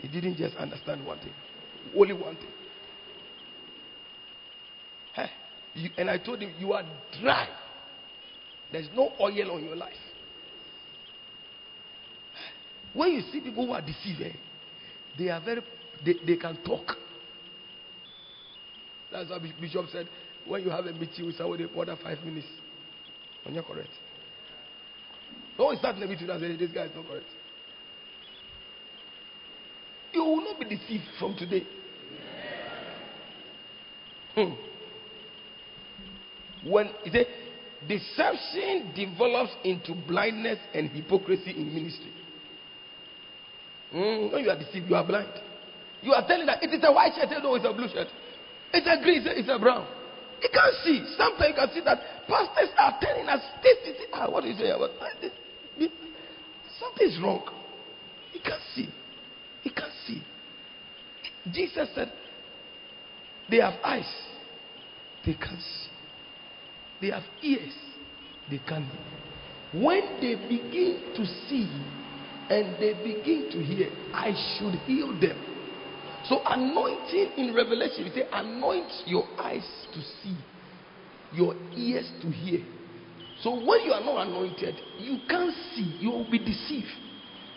He 0.00 0.06
didn't 0.08 0.36
just 0.36 0.54
understand 0.56 1.04
one 1.04 1.18
thing, 1.18 1.34
only 1.96 2.12
one 2.14 2.36
thing. 2.36 2.52
Hey, 5.12 5.30
you, 5.74 5.90
and 5.96 6.10
I 6.10 6.18
told 6.18 6.40
him, 6.40 6.54
You 6.58 6.72
are 6.72 6.84
dry. 7.20 7.48
There's 8.72 8.88
no 8.94 9.12
oil 9.20 9.50
on 9.50 9.64
your 9.64 9.76
life. 9.76 9.94
When 12.92 13.12
you 13.12 13.22
see 13.32 13.40
people 13.40 13.66
who 13.66 13.72
are 13.72 13.80
deceived, 13.82 14.20
eh, 14.22 14.32
they 15.16 15.28
are 15.28 15.40
very, 15.40 15.62
they, 16.04 16.14
they 16.26 16.36
can 16.36 16.56
talk. 16.62 16.96
That's 19.10 19.30
what 19.30 19.42
Bishop 19.60 19.86
said. 19.92 20.08
When 20.44 20.62
you 20.62 20.70
have 20.70 20.86
a 20.86 20.92
meeting 20.92 21.26
with 21.26 21.36
somebody, 21.36 21.66
than 21.66 21.96
five 22.02 22.22
minutes, 22.24 22.46
when 23.42 23.54
you're 23.54 23.64
correct. 23.64 23.90
Don't 25.56 25.78
start 25.78 25.96
the 25.98 26.06
meeting 26.06 26.30
and 26.30 26.40
say, 26.40 26.56
This 26.56 26.70
guy 26.72 26.84
is 26.84 26.94
not 26.94 27.06
correct. 27.06 27.26
You 30.12 30.24
will 30.24 30.44
not 30.44 30.58
be 30.58 30.64
deceived 30.64 31.04
from 31.18 31.36
today. 31.36 31.66
Hmm. 34.34 34.52
When 36.68 36.90
he 37.04 37.10
said, 37.10 37.26
deception 37.88 38.92
develops 38.94 39.52
into 39.64 39.94
blindness 40.06 40.58
and 40.74 40.90
hypocrisy 40.90 41.52
in 41.56 41.74
ministry. 41.74 42.12
Mm, 43.94 44.32
when 44.32 44.44
you 44.44 44.50
are 44.50 44.58
deceived, 44.58 44.88
you 44.88 44.94
are 44.94 45.06
blind. 45.06 45.32
You 46.02 46.12
are 46.12 46.26
telling 46.26 46.46
that 46.46 46.62
it 46.62 46.72
is 46.72 46.82
a 46.84 46.92
white 46.92 47.12
shirt, 47.16 47.30
no, 47.42 47.54
it's 47.54 47.64
a 47.64 47.72
blue 47.72 47.88
shirt. 47.88 48.08
It's 48.72 48.86
a 48.86 49.02
green, 49.02 49.22
it's 49.26 49.48
a 49.48 49.58
brown. 49.58 49.86
You 50.42 50.48
can't 50.52 50.74
see. 50.84 51.04
Sometimes 51.16 51.48
you 51.48 51.54
can 51.54 51.70
see 51.74 51.80
that 51.84 51.98
pastors 52.28 52.70
are 52.78 52.96
telling 53.00 53.28
us 53.28 53.42
this, 53.62 53.76
this, 53.84 53.96
this. 53.98 54.06
Ah, 54.12 54.30
what 54.30 54.42
do 54.42 54.48
you 54.48 54.56
wrong. 57.22 57.42
You 58.32 58.40
can't 58.40 58.62
see. 58.74 58.88
You. 61.52 61.66
Jesus 61.66 61.88
said, 61.94 62.12
They 63.48 63.58
have 63.58 63.74
eyes, 63.84 64.04
they 65.24 65.34
can 65.34 65.58
see. 65.60 65.90
They 67.00 67.10
have 67.10 67.24
ears, 67.42 67.74
they 68.48 68.58
can 68.58 68.84
hear. 68.84 69.00
When 69.72 70.18
they 70.20 70.34
begin 70.34 71.12
to 71.14 71.24
see 71.48 71.86
and 72.50 72.76
they 72.80 72.94
begin 73.04 73.48
to 73.52 73.62
hear, 73.62 73.88
I 74.12 74.34
should 74.58 74.74
heal 74.80 75.18
them. 75.18 75.38
So, 76.28 76.42
anointing 76.44 77.32
in 77.38 77.54
Revelation, 77.54 78.06
it 78.06 78.14
say, 78.14 78.28
anoint 78.32 78.90
your 79.06 79.24
eyes 79.40 79.66
to 79.94 80.00
see, 80.22 80.36
your 81.32 81.54
ears 81.76 82.10
to 82.22 82.30
hear. 82.30 82.60
So, 83.42 83.54
when 83.54 83.84
you 83.84 83.92
are 83.92 84.04
not 84.04 84.26
anointed, 84.26 84.74
you 84.98 85.18
can't 85.28 85.54
see, 85.74 85.96
you 86.00 86.10
will 86.10 86.30
be 86.30 86.38
deceived. 86.38 86.88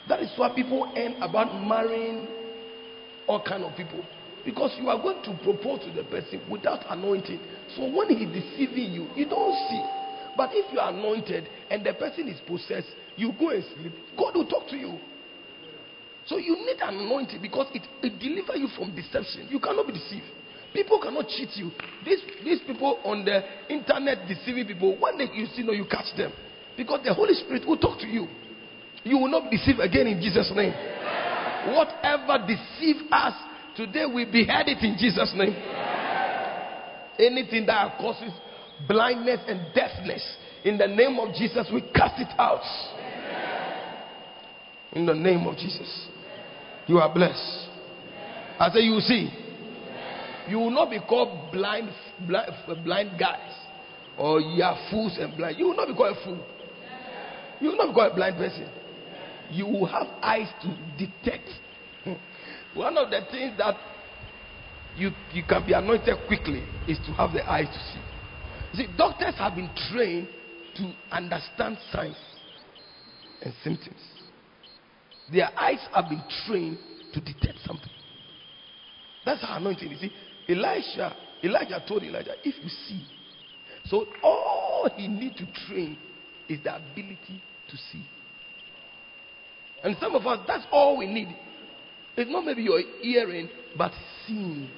That 0.08 0.22
is 0.22 0.32
why 0.38 0.54
people 0.56 0.94
end 0.96 1.16
about 1.22 1.62
marrying 1.68 2.43
all 3.28 3.44
kind 3.44 3.64
of 3.64 3.76
people. 3.76 4.06
Because 4.46 4.76
you 4.78 4.90
are 4.90 5.02
going 5.02 5.24
to 5.24 5.32
propose 5.44 5.86
to 5.86 5.92
the 5.92 6.04
person 6.04 6.42
without 6.50 6.84
anointing. 6.90 7.40
So 7.76 7.88
when 7.88 8.10
he 8.10 8.26
deceiving 8.26 8.92
you, 8.92 9.08
you 9.16 9.26
don't 9.26 9.56
see. 9.70 9.84
But 10.36 10.50
if 10.54 10.72
you 10.74 10.80
are 10.80 10.92
anointed 10.92 11.48
and 11.70 11.86
the 11.86 11.94
person 11.94 12.28
is 12.28 12.40
possessed, 12.46 12.90
you 13.16 13.32
go 13.40 13.50
and 13.50 13.64
sleep. 13.76 13.94
God 14.18 14.36
will 14.36 14.48
talk 14.48 14.68
to 14.70 14.76
you. 14.76 15.00
So 16.26 16.38
you 16.38 16.56
need 16.66 16.78
anointing 16.82 17.42
because 17.42 17.68
it, 17.74 17.84
it 18.02 18.20
delivers 18.20 18.58
you 18.58 18.68
from 18.76 18.96
deception. 18.96 19.48
You 19.50 19.60
cannot 19.60 19.88
be 19.88 19.94
deceived. 19.94 20.26
People 20.74 21.00
cannot 21.00 21.28
cheat 21.28 21.50
you. 21.56 21.72
These, 22.04 22.22
these 22.44 22.60
people 22.66 23.00
on 23.04 23.24
the 23.24 23.44
internet 23.70 24.28
deceiving 24.28 24.66
people, 24.66 24.98
one 24.98 25.18
day 25.18 25.28
you 25.34 25.46
see, 25.56 25.62
no, 25.62 25.72
you 25.72 25.86
catch 25.86 26.16
them. 26.18 26.34
Because 26.76 27.02
the 27.06 27.14
Holy 27.14 27.34
Spirit 27.36 27.68
will 27.68 27.78
talk 27.78 28.00
to 28.00 28.08
you. 28.08 28.28
You 29.04 29.18
will 29.20 29.30
not 29.30 29.52
be 29.52 29.58
deceived 29.58 29.80
again 29.80 30.08
in 30.08 30.20
Jesus' 30.20 30.52
name. 30.56 30.74
Whatever 31.68 32.46
deceive 32.46 33.12
us 33.12 33.34
today, 33.76 34.06
we 34.06 34.26
behead 34.26 34.68
it 34.68 34.84
in 34.84 34.98
Jesus' 34.98 35.34
name. 35.36 35.56
Anything 37.20 37.66
that 37.68 37.98
causes 37.98 38.32
blindness 38.88 39.40
and 39.48 39.74
deafness, 39.74 40.24
in 40.66 40.78
the 40.78 40.88
name 40.88 41.20
of 41.20 41.34
Jesus, 41.36 41.70
we 41.74 41.82
cast 41.94 42.20
it 42.20 42.34
out. 42.38 42.64
In 44.94 45.06
the 45.06 45.14
name 45.14 45.48
of 45.48 45.56
Jesus. 45.58 46.08
You 46.88 47.00
are 47.00 47.14
blessed. 47.14 47.70
I 48.60 48.70
say, 48.72 48.82
you 48.82 49.00
see. 49.00 49.32
You 50.50 50.60
will 50.60 50.72
not 50.72 50.90
be 50.90 51.00
called 51.00 51.52
blind, 51.52 51.90
blind, 52.28 52.52
blind 52.84 53.20
guys 53.20 53.64
or 54.18 54.40
you 54.40 54.64
are 54.64 54.78
fools 54.92 55.18
and 55.20 55.36
blind. 55.36 55.58
You 55.58 55.68
will 55.68 55.76
not 55.76 55.88
be 55.88 55.96
called 55.96 56.18
a 56.18 56.24
fool. 56.24 56.46
You 57.60 57.70
will 57.70 57.78
not 57.78 57.88
be 57.88 57.94
called 57.94 58.12
a 58.12 58.16
blind 58.16 58.38
person. 58.38 58.70
You 59.54 59.68
will 59.68 59.86
have 59.86 60.08
eyes 60.22 60.48
to 60.64 60.78
detect. 60.98 61.50
One 62.74 62.98
of 62.98 63.10
the 63.12 63.22
things 63.32 63.58
that 63.58 63.76
you, 64.96 65.12
you 65.32 65.44
can 65.48 65.66
be 65.66 65.74
anointed 65.74 66.16
quickly 66.28 66.64
is 66.88 66.98
to 67.06 67.14
have 67.14 67.34
the 67.34 67.50
eyes 67.50 67.68
to 67.68 67.80
see. 67.94 68.02
You 68.74 68.86
see, 68.86 68.98
doctors 68.98 69.36
have 69.38 69.56
been 69.56 69.70
trained 69.92 70.28
to 70.76 70.92
understand 71.12 71.78
signs 71.92 72.18
and 73.42 73.54
symptoms. 73.64 74.00
Their 75.32 75.50
eyes 75.58 75.80
have 75.94 76.10
been 76.10 76.24
trained 76.48 76.80
to 77.14 77.22
detect 77.22 77.60
something. 77.66 77.90
That's 79.26 79.42
how 79.42 79.58
anointing. 79.58 79.92
You 79.92 79.98
see, 79.98 80.12
Elijah 80.50 81.16
told 81.88 82.04
Elijah, 82.04 82.36
if 82.44 82.56
you 82.62 82.70
see. 82.88 83.06
So 83.86 84.08
all 84.24 84.90
he 84.96 85.08
need 85.08 85.38
to 85.38 85.46
train 85.68 85.98
is 86.50 86.60
the 86.64 86.76
ability 86.76 87.42
to 87.68 87.78
see. 87.92 88.06
And 89.84 89.98
some 90.00 90.16
of 90.16 90.26
us, 90.26 90.40
that's 90.48 90.66
all 90.72 90.98
we 90.98 91.08
need. 91.08 91.36
It's 92.16 92.32
not 92.32 92.46
maybe 92.46 92.64
your 92.64 92.80
hearing, 93.02 93.50
but 93.78 93.92
seeing. 94.26 94.70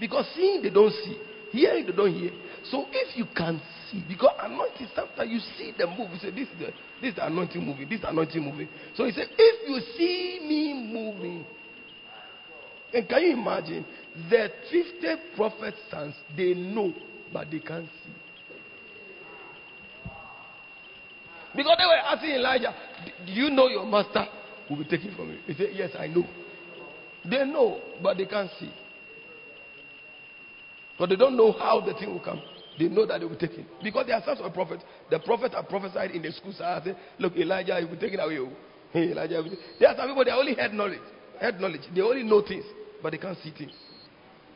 Because 0.00 0.26
seeing, 0.34 0.62
they 0.62 0.70
don't 0.70 0.92
see. 0.92 1.18
Hearing, 1.52 1.86
they 1.86 1.92
don't 1.92 2.14
hear. 2.14 2.30
So 2.70 2.86
if 2.90 3.16
you 3.16 3.26
can 3.36 3.60
see, 3.90 4.02
because 4.08 4.32
anointing, 4.40 4.88
sometimes 4.96 5.30
you 5.30 5.40
see 5.58 5.74
the 5.76 5.86
move. 5.86 6.10
You 6.12 6.18
say, 6.18 6.30
this 6.30 6.48
is 6.48 6.58
the, 6.58 6.66
this 7.00 7.10
is 7.10 7.16
the 7.16 7.26
anointing 7.26 7.62
moving. 7.62 7.88
This 7.88 7.96
is 7.96 8.02
the 8.02 8.08
anointing 8.08 8.42
moving. 8.42 8.68
So 8.94 9.04
he 9.04 9.12
said, 9.12 9.26
if 9.36 9.68
you 9.68 9.80
see 9.98 10.40
me 10.48 10.92
moving, 10.92 11.44
and 12.94 13.08
can 13.08 13.22
you 13.22 13.32
imagine? 13.32 13.84
The 14.30 14.48
50 14.70 15.36
prophet's 15.36 15.78
sons, 15.90 16.14
they 16.34 16.54
know, 16.54 16.94
but 17.32 17.50
they 17.50 17.58
can't 17.58 17.88
see. 18.04 18.12
Because 21.54 21.76
they 21.78 21.84
were 21.84 22.00
asking 22.06 22.30
Elijah, 22.30 22.74
Do 23.26 23.32
you 23.32 23.50
know 23.50 23.68
your 23.68 23.86
master 23.86 24.26
will 24.68 24.76
be 24.76 24.84
taken 24.84 25.14
from 25.14 25.30
you? 25.30 25.38
He 25.46 25.54
said, 25.54 25.70
Yes, 25.72 25.90
I 25.98 26.06
know. 26.06 26.26
They 27.24 27.44
know, 27.44 27.80
but 28.02 28.16
they 28.16 28.26
can't 28.26 28.50
see. 28.58 28.72
But 30.98 31.08
they 31.08 31.16
don't 31.16 31.36
know 31.36 31.52
how 31.52 31.80
the 31.80 31.94
thing 31.94 32.12
will 32.12 32.20
come. 32.20 32.42
They 32.78 32.88
know 32.88 33.06
that 33.06 33.18
they 33.18 33.24
will 33.24 33.36
be 33.36 33.46
taken. 33.46 33.66
Because 33.82 34.06
they 34.06 34.12
are 34.12 34.22
sons 34.24 34.40
of 34.40 34.52
prophets. 34.52 34.82
The 35.10 35.18
prophet 35.18 35.54
are 35.54 35.62
prophesied 35.64 36.12
in 36.12 36.22
the 36.22 36.32
schools. 36.32 36.60
I 36.60 36.82
say, 36.84 36.96
Look, 37.18 37.36
Elijah 37.36 37.78
will 37.80 37.94
be 37.96 38.00
taken 38.00 38.20
away. 38.20 38.38
Oh. 38.38 38.52
Hey, 38.92 39.12
Elijah. 39.12 39.42
There 39.80 39.88
are 39.88 39.96
some 39.96 40.06
people, 40.08 40.22
they 40.22 40.32
only 40.32 40.54
had 40.54 40.74
knowledge. 40.74 41.00
Heard 41.40 41.58
knowledge. 41.58 41.80
They 41.94 42.02
only 42.02 42.24
know 42.24 42.42
things, 42.46 42.64
but 43.02 43.12
they 43.12 43.18
can't 43.18 43.38
see 43.42 43.50
things. 43.56 43.72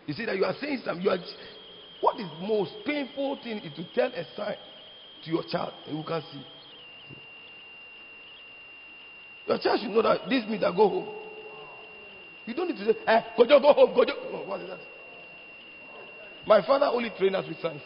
You 0.06 0.12
see 0.12 0.26
that 0.26 0.36
you 0.36 0.44
are 0.44 0.54
saying 0.60 0.82
something. 0.84 1.02
You 1.02 1.10
are, 1.10 1.18
what 2.00 2.20
is 2.20 2.26
most 2.40 2.72
painful 2.84 3.38
thing 3.42 3.58
is 3.58 3.72
to 3.76 3.84
tell 3.94 4.08
a 4.08 4.24
sign 4.36 4.56
to 5.24 5.30
your 5.30 5.42
child 5.50 5.72
you 5.86 6.04
can't 6.06 6.24
see. 6.32 6.42
Your 9.46 9.58
child 9.58 9.80
should 9.80 9.90
know 9.90 10.02
that 10.02 10.28
this 10.28 10.44
means 10.48 10.62
I 10.64 10.70
go 10.70 10.88
home. 10.88 11.08
You 12.46 12.54
don't 12.54 12.68
need 12.68 12.78
to 12.78 12.84
say, 12.84 12.98
eh, 13.06 13.20
go 13.36 13.44
go 13.46 13.72
home, 13.72 13.94
go 13.94 14.02
No, 14.04 14.44
what 14.46 14.60
is 14.60 14.68
that? 14.68 14.78
My 16.46 16.64
father 16.64 16.86
only 16.86 17.10
trained 17.18 17.34
us 17.34 17.46
with 17.48 17.58
signs. 17.60 17.82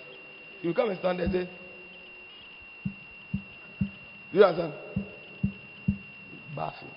He 0.60 0.68
will 0.68 0.74
come 0.74 0.90
and 0.90 0.98
stand 0.98 1.18
there 1.18 1.26
and 1.26 1.34
say, 1.34 1.50
Do 4.32 4.38
you 4.38 4.44
understand? 4.44 4.74
Bathing. 6.54 6.88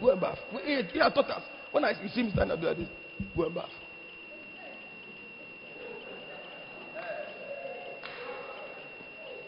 Go 0.00 0.10
and 0.10 0.20
bath. 0.20 0.38
He, 0.64 0.82
he 0.92 0.98
had 0.98 1.14
taught 1.14 1.30
us. 1.30 1.42
When 1.72 1.84
I 1.84 1.92
see 1.94 2.20
him 2.20 2.30
stand 2.32 2.52
up 2.52 2.62
like 2.62 2.76
this, 2.76 2.88
go 3.36 3.46
and 3.46 3.54
bath. 3.54 3.70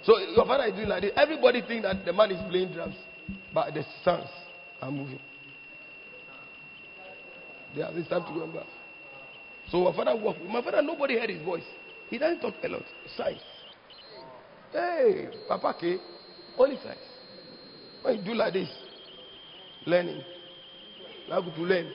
So 0.02 0.18
your 0.18 0.46
father 0.46 0.64
is 0.64 0.74
doing 0.74 0.88
like 0.88 1.02
this. 1.02 1.12
Everybody 1.16 1.62
think 1.66 1.82
that 1.82 2.04
the 2.04 2.12
man 2.12 2.30
is 2.30 2.40
playing 2.50 2.72
drums, 2.72 2.94
but 3.52 3.74
the 3.74 3.84
sons 4.04 4.28
are 4.80 4.90
moving. 4.90 5.20
They 7.74 7.82
have, 7.82 7.96
it's 7.96 8.08
time 8.08 8.24
to 8.26 8.32
go 8.32 8.44
and 8.44 8.52
bath. 8.52 8.66
So 9.70 9.84
my 9.84 9.94
father 9.94 10.16
walked. 10.16 10.42
My 10.42 10.62
father, 10.62 10.82
nobody 10.82 11.18
heard 11.18 11.30
his 11.30 11.42
voice. 11.42 11.62
He 12.08 12.18
doesn't 12.18 12.40
talk 12.40 12.54
a 12.64 12.68
lot. 12.68 12.82
Size. 13.16 13.36
Hey, 14.72 15.28
Papa 15.48 15.76
K, 15.80 15.98
only 16.58 16.76
size. 16.76 16.96
When 18.02 18.18
you 18.18 18.24
do 18.24 18.34
like 18.34 18.52
this, 18.52 18.68
learning. 19.86 20.22
Go 21.28 21.42
to 21.42 21.62
learn. 21.62 21.92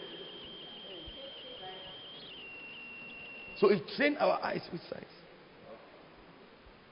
So 3.59 3.69
it 3.69 3.81
trained 3.97 4.17
our 4.19 4.41
eyes 4.43 4.61
with 4.71 4.81
sight. 4.89 5.07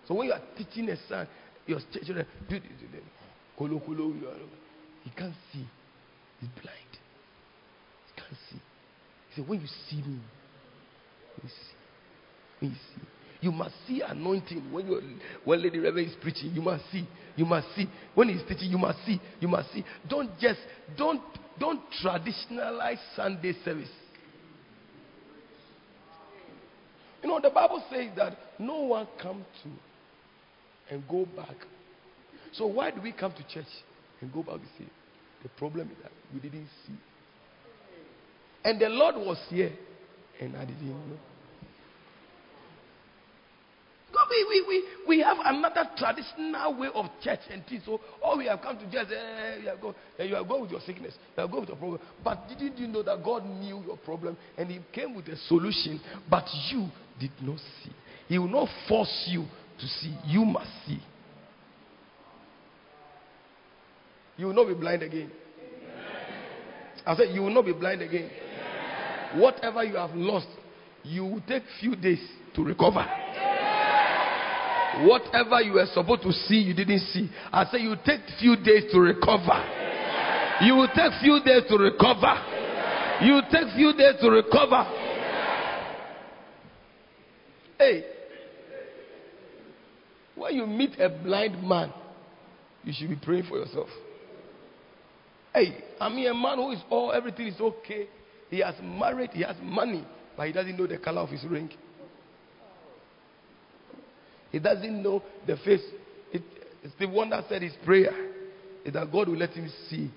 So 0.08 0.14
when 0.14 0.28
you 0.28 0.34
are 0.34 0.42
teaching 0.58 0.90
a 0.90 0.98
son, 1.08 1.28
your 1.66 1.80
children, 1.92 2.26
do 2.50 2.60
this, 2.60 2.70
do 2.80 2.88
this. 2.92 3.23
Kolo, 3.58 3.80
kolo, 3.80 4.14
he 5.04 5.10
can't 5.12 5.34
see. 5.52 5.66
He's 6.40 6.50
blind. 6.50 6.94
He 8.08 8.22
can't 8.22 8.38
see. 8.50 8.62
He 9.30 9.36
said, 9.36 9.48
when 9.48 9.62
you 9.62 9.68
see 9.90 9.98
me, 9.98 10.20
you 11.42 11.50
see. 11.50 11.76
When 12.60 12.72
you 12.72 12.78
see. 12.78 13.08
You 13.42 13.52
must 13.52 13.76
see 13.86 14.02
anointing 14.02 14.72
when 14.72 14.88
you 14.88 15.02
when 15.44 15.62
Lady 15.62 15.78
Reverend 15.78 16.08
is 16.08 16.16
preaching. 16.22 16.52
You 16.54 16.62
must 16.62 16.90
see. 16.92 17.06
You 17.36 17.44
must 17.44 17.68
see. 17.76 17.90
When 18.16 18.30
he's 18.30 18.42
teaching, 18.48 18.72
you 18.72 18.78
must 18.78 19.06
see. 19.06 19.20
You 19.42 19.50
must 19.50 19.70
see. 19.74 19.84
Don't 20.10 20.30
just 20.40 20.60
don't 20.98 21.22
don't 21.60 21.82
traditionalize 22.02 23.00
Sunday 23.18 23.54
service. 23.66 23.90
You 27.22 27.28
know, 27.30 27.42
the 27.42 27.50
Bible 27.50 27.84
says 27.92 28.12
that 28.16 28.38
no 28.60 28.80
one 28.80 29.08
come 29.22 29.46
to 29.64 30.94
and 30.94 31.06
go 31.10 31.26
back. 31.36 31.56
So 32.54 32.68
why 32.68 32.92
do 32.92 33.02
we 33.02 33.12
come 33.12 33.34
to 33.34 33.44
church 33.54 33.70
and 34.22 34.32
go 34.32 34.44
back 34.44 34.56
to 34.56 34.68
see? 34.78 34.88
The 35.42 35.50
problem 35.58 35.90
is 35.90 35.98
that 36.04 36.12
we 36.34 36.40
didn't 36.40 36.68
see. 36.88 36.94
And 38.64 38.80
the 38.80 38.90
Lord 38.90 39.16
was 39.16 39.38
here, 39.50 39.72
and 40.40 40.56
I 40.56 40.66
didn't 40.66 40.88
know. 40.88 41.18
God, 44.14 44.28
We, 44.30 44.46
we, 44.48 44.66
we, 44.68 44.84
we 45.08 45.24
have 45.24 45.38
another 45.44 45.90
traditional 45.98 46.78
way 46.80 46.88
of 46.94 47.08
church 47.24 47.40
and 47.52 47.66
things. 47.66 47.82
So, 47.86 48.00
oh, 48.24 48.38
we 48.38 48.46
have 48.46 48.62
come 48.62 48.78
to 48.78 48.92
church, 48.92 49.08
eh, 49.12 49.58
you, 49.64 49.68
have 49.70 49.82
go, 49.82 49.96
eh, 50.20 50.24
you 50.24 50.36
have 50.36 50.48
gone 50.48 50.62
with 50.62 50.72
your 50.72 50.82
sickness, 50.82 51.16
you 51.36 51.42
have 51.42 51.52
gone 51.52 51.62
with 51.62 51.70
your 51.70 51.78
problem. 51.78 52.00
But 52.24 52.48
didn't 52.48 52.78
you 52.78 52.88
know 52.88 53.02
that 53.04 53.24
God 53.24 53.46
knew 53.46 53.82
your 53.86 53.98
problem 53.98 54.38
and 54.58 54.70
He 54.70 54.80
came 54.94 55.16
with 55.16 55.28
a 55.28 55.38
solution, 55.48 56.00
but 56.30 56.46
you 56.72 56.88
did 57.20 57.32
not 57.42 57.58
see? 57.84 57.92
He 58.28 58.38
will 58.38 58.48
not 58.48 58.70
force 58.88 59.28
you 59.28 59.46
to 59.80 59.88
see, 59.88 60.16
you 60.28 60.46
must 60.46 60.70
see. 60.86 61.00
You 64.38 64.48
will 64.48 64.54
not 64.54 64.68
be 64.68 64.74
blind 64.74 65.04
again. 65.04 65.32
I 67.06 67.16
said, 67.16 67.30
You 67.34 67.42
will 67.42 67.54
not 67.54 67.66
be 67.66 67.74
blind 67.74 68.02
again. 68.02 68.30
Whatever 69.36 69.84
you 69.84 69.96
have 69.96 70.16
lost, 70.16 70.48
you 71.04 71.26
will 71.26 71.42
take 71.48 71.64
few 71.80 71.96
days 71.96 72.22
to 72.56 72.64
recover. 72.64 73.06
Whatever 75.02 75.62
you 75.62 75.74
were 75.74 75.88
supposed 75.92 76.22
to 76.22 76.32
see, 76.32 76.56
you 76.56 76.74
didn't 76.74 77.00
see. 77.00 77.30
I 77.52 77.66
said, 77.66 77.82
you 77.82 77.96
take 78.06 78.22
few 78.40 78.56
days 78.56 78.92
to 78.92 79.00
recover. 79.00 79.58
You 80.62 80.76
will 80.76 80.88
take 80.88 81.12
few 81.20 81.42
days 81.44 81.64
to 81.68 81.78
recover. 81.78 82.34
You 83.22 83.42
take 83.52 83.74
few 83.76 83.94
days 83.94 84.16
to 84.22 84.30
recover. 84.30 84.86
Hey, 87.80 88.04
when 90.36 90.56
you 90.56 90.68
meet 90.68 91.00
a 91.00 91.10
blind 91.10 91.62
man, 91.68 91.92
you 92.84 92.94
should 92.96 93.10
be 93.10 93.16
praying 93.16 93.46
for 93.50 93.58
yourself. 93.58 93.90
Hey, 95.54 95.84
I 96.00 96.10
mean 96.10 96.28
a 96.28 96.34
man 96.34 96.58
who 96.58 96.72
is 96.72 96.82
all 96.90 97.12
everything 97.12 97.48
is 97.48 97.60
okay. 97.60 98.08
He 98.50 98.60
has 98.60 98.76
married, 98.82 99.32
he 99.34 99.44
has 99.44 99.56
money, 99.62 100.06
but 100.36 100.48
he 100.48 100.54
doesn't 100.54 100.78
know 100.78 100.88
the 100.88 100.98
color 100.98 101.22
of 101.22 101.30
his 101.30 101.44
ring. 101.44 101.70
He 104.52 104.60
doesn't 104.60 105.02
know 105.02 105.24
the 105.48 105.58
face. 105.58 105.82
It, 106.32 106.44
one 107.10 107.32
that 107.32 107.46
said 107.50 107.62
his 107.62 107.74
prayer 107.84 108.14
is 108.86 108.94
that 108.94 109.12
God 109.12 109.28
will 109.28 109.38
let 109.38 109.50
him 109.52 109.70
see 109.90 110.12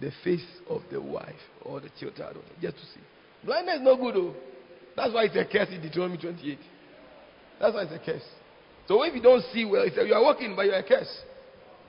the 0.00 0.10
face 0.22 0.44
of 0.68 0.82
the 0.92 1.00
wife 1.00 1.34
or 1.62 1.80
the 1.80 1.90
children. 1.98 2.36
Just 2.60 2.76
to 2.76 2.82
see. 2.82 3.00
Blindness 3.44 3.76
is 3.76 3.82
not 3.82 3.98
good, 3.98 4.14
though. 4.14 4.34
That's 4.96 5.14
why 5.14 5.24
it's 5.24 5.36
a 5.36 5.44
curse 5.44 5.68
in 5.70 5.80
Deuteronomy 5.80 6.18
28. 6.18 6.58
That's 7.60 7.74
why 7.74 7.82
it's 7.82 7.92
a 7.92 7.98
curse. 7.98 8.24
So 8.86 9.02
if 9.04 9.14
you 9.14 9.22
don't 9.22 9.42
see 9.52 9.64
well, 9.64 9.82
it's 9.82 9.96
a, 9.96 10.06
you 10.06 10.14
are 10.14 10.22
walking, 10.22 10.54
but 10.54 10.66
you're 10.66 10.74
a 10.74 10.82
curse. 10.82 11.22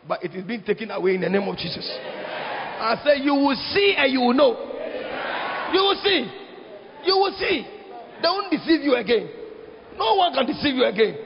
But 0.07 0.23
it 0.23 0.33
is 0.33 0.43
being 0.43 0.63
taken 0.63 0.91
away 0.91 1.15
in 1.15 1.21
the 1.21 1.29
name 1.29 1.47
of 1.47 1.57
Jesus. 1.57 1.89
I 2.79 2.95
say 3.03 3.21
you 3.23 3.33
will 3.33 3.55
see 3.73 3.93
and 3.97 4.11
you 4.11 4.21
will 4.21 4.33
know. 4.33 4.55
You 5.73 5.81
will 5.81 5.99
see. 6.01 6.31
You 7.05 7.15
will 7.15 7.35
see. 7.37 7.67
They 8.21 8.27
won't 8.27 8.51
deceive 8.51 8.81
you 8.81 8.95
again. 8.95 9.29
No 9.97 10.15
one 10.15 10.33
can 10.33 10.45
deceive 10.47 10.75
you 10.75 10.85
again. 10.85 11.17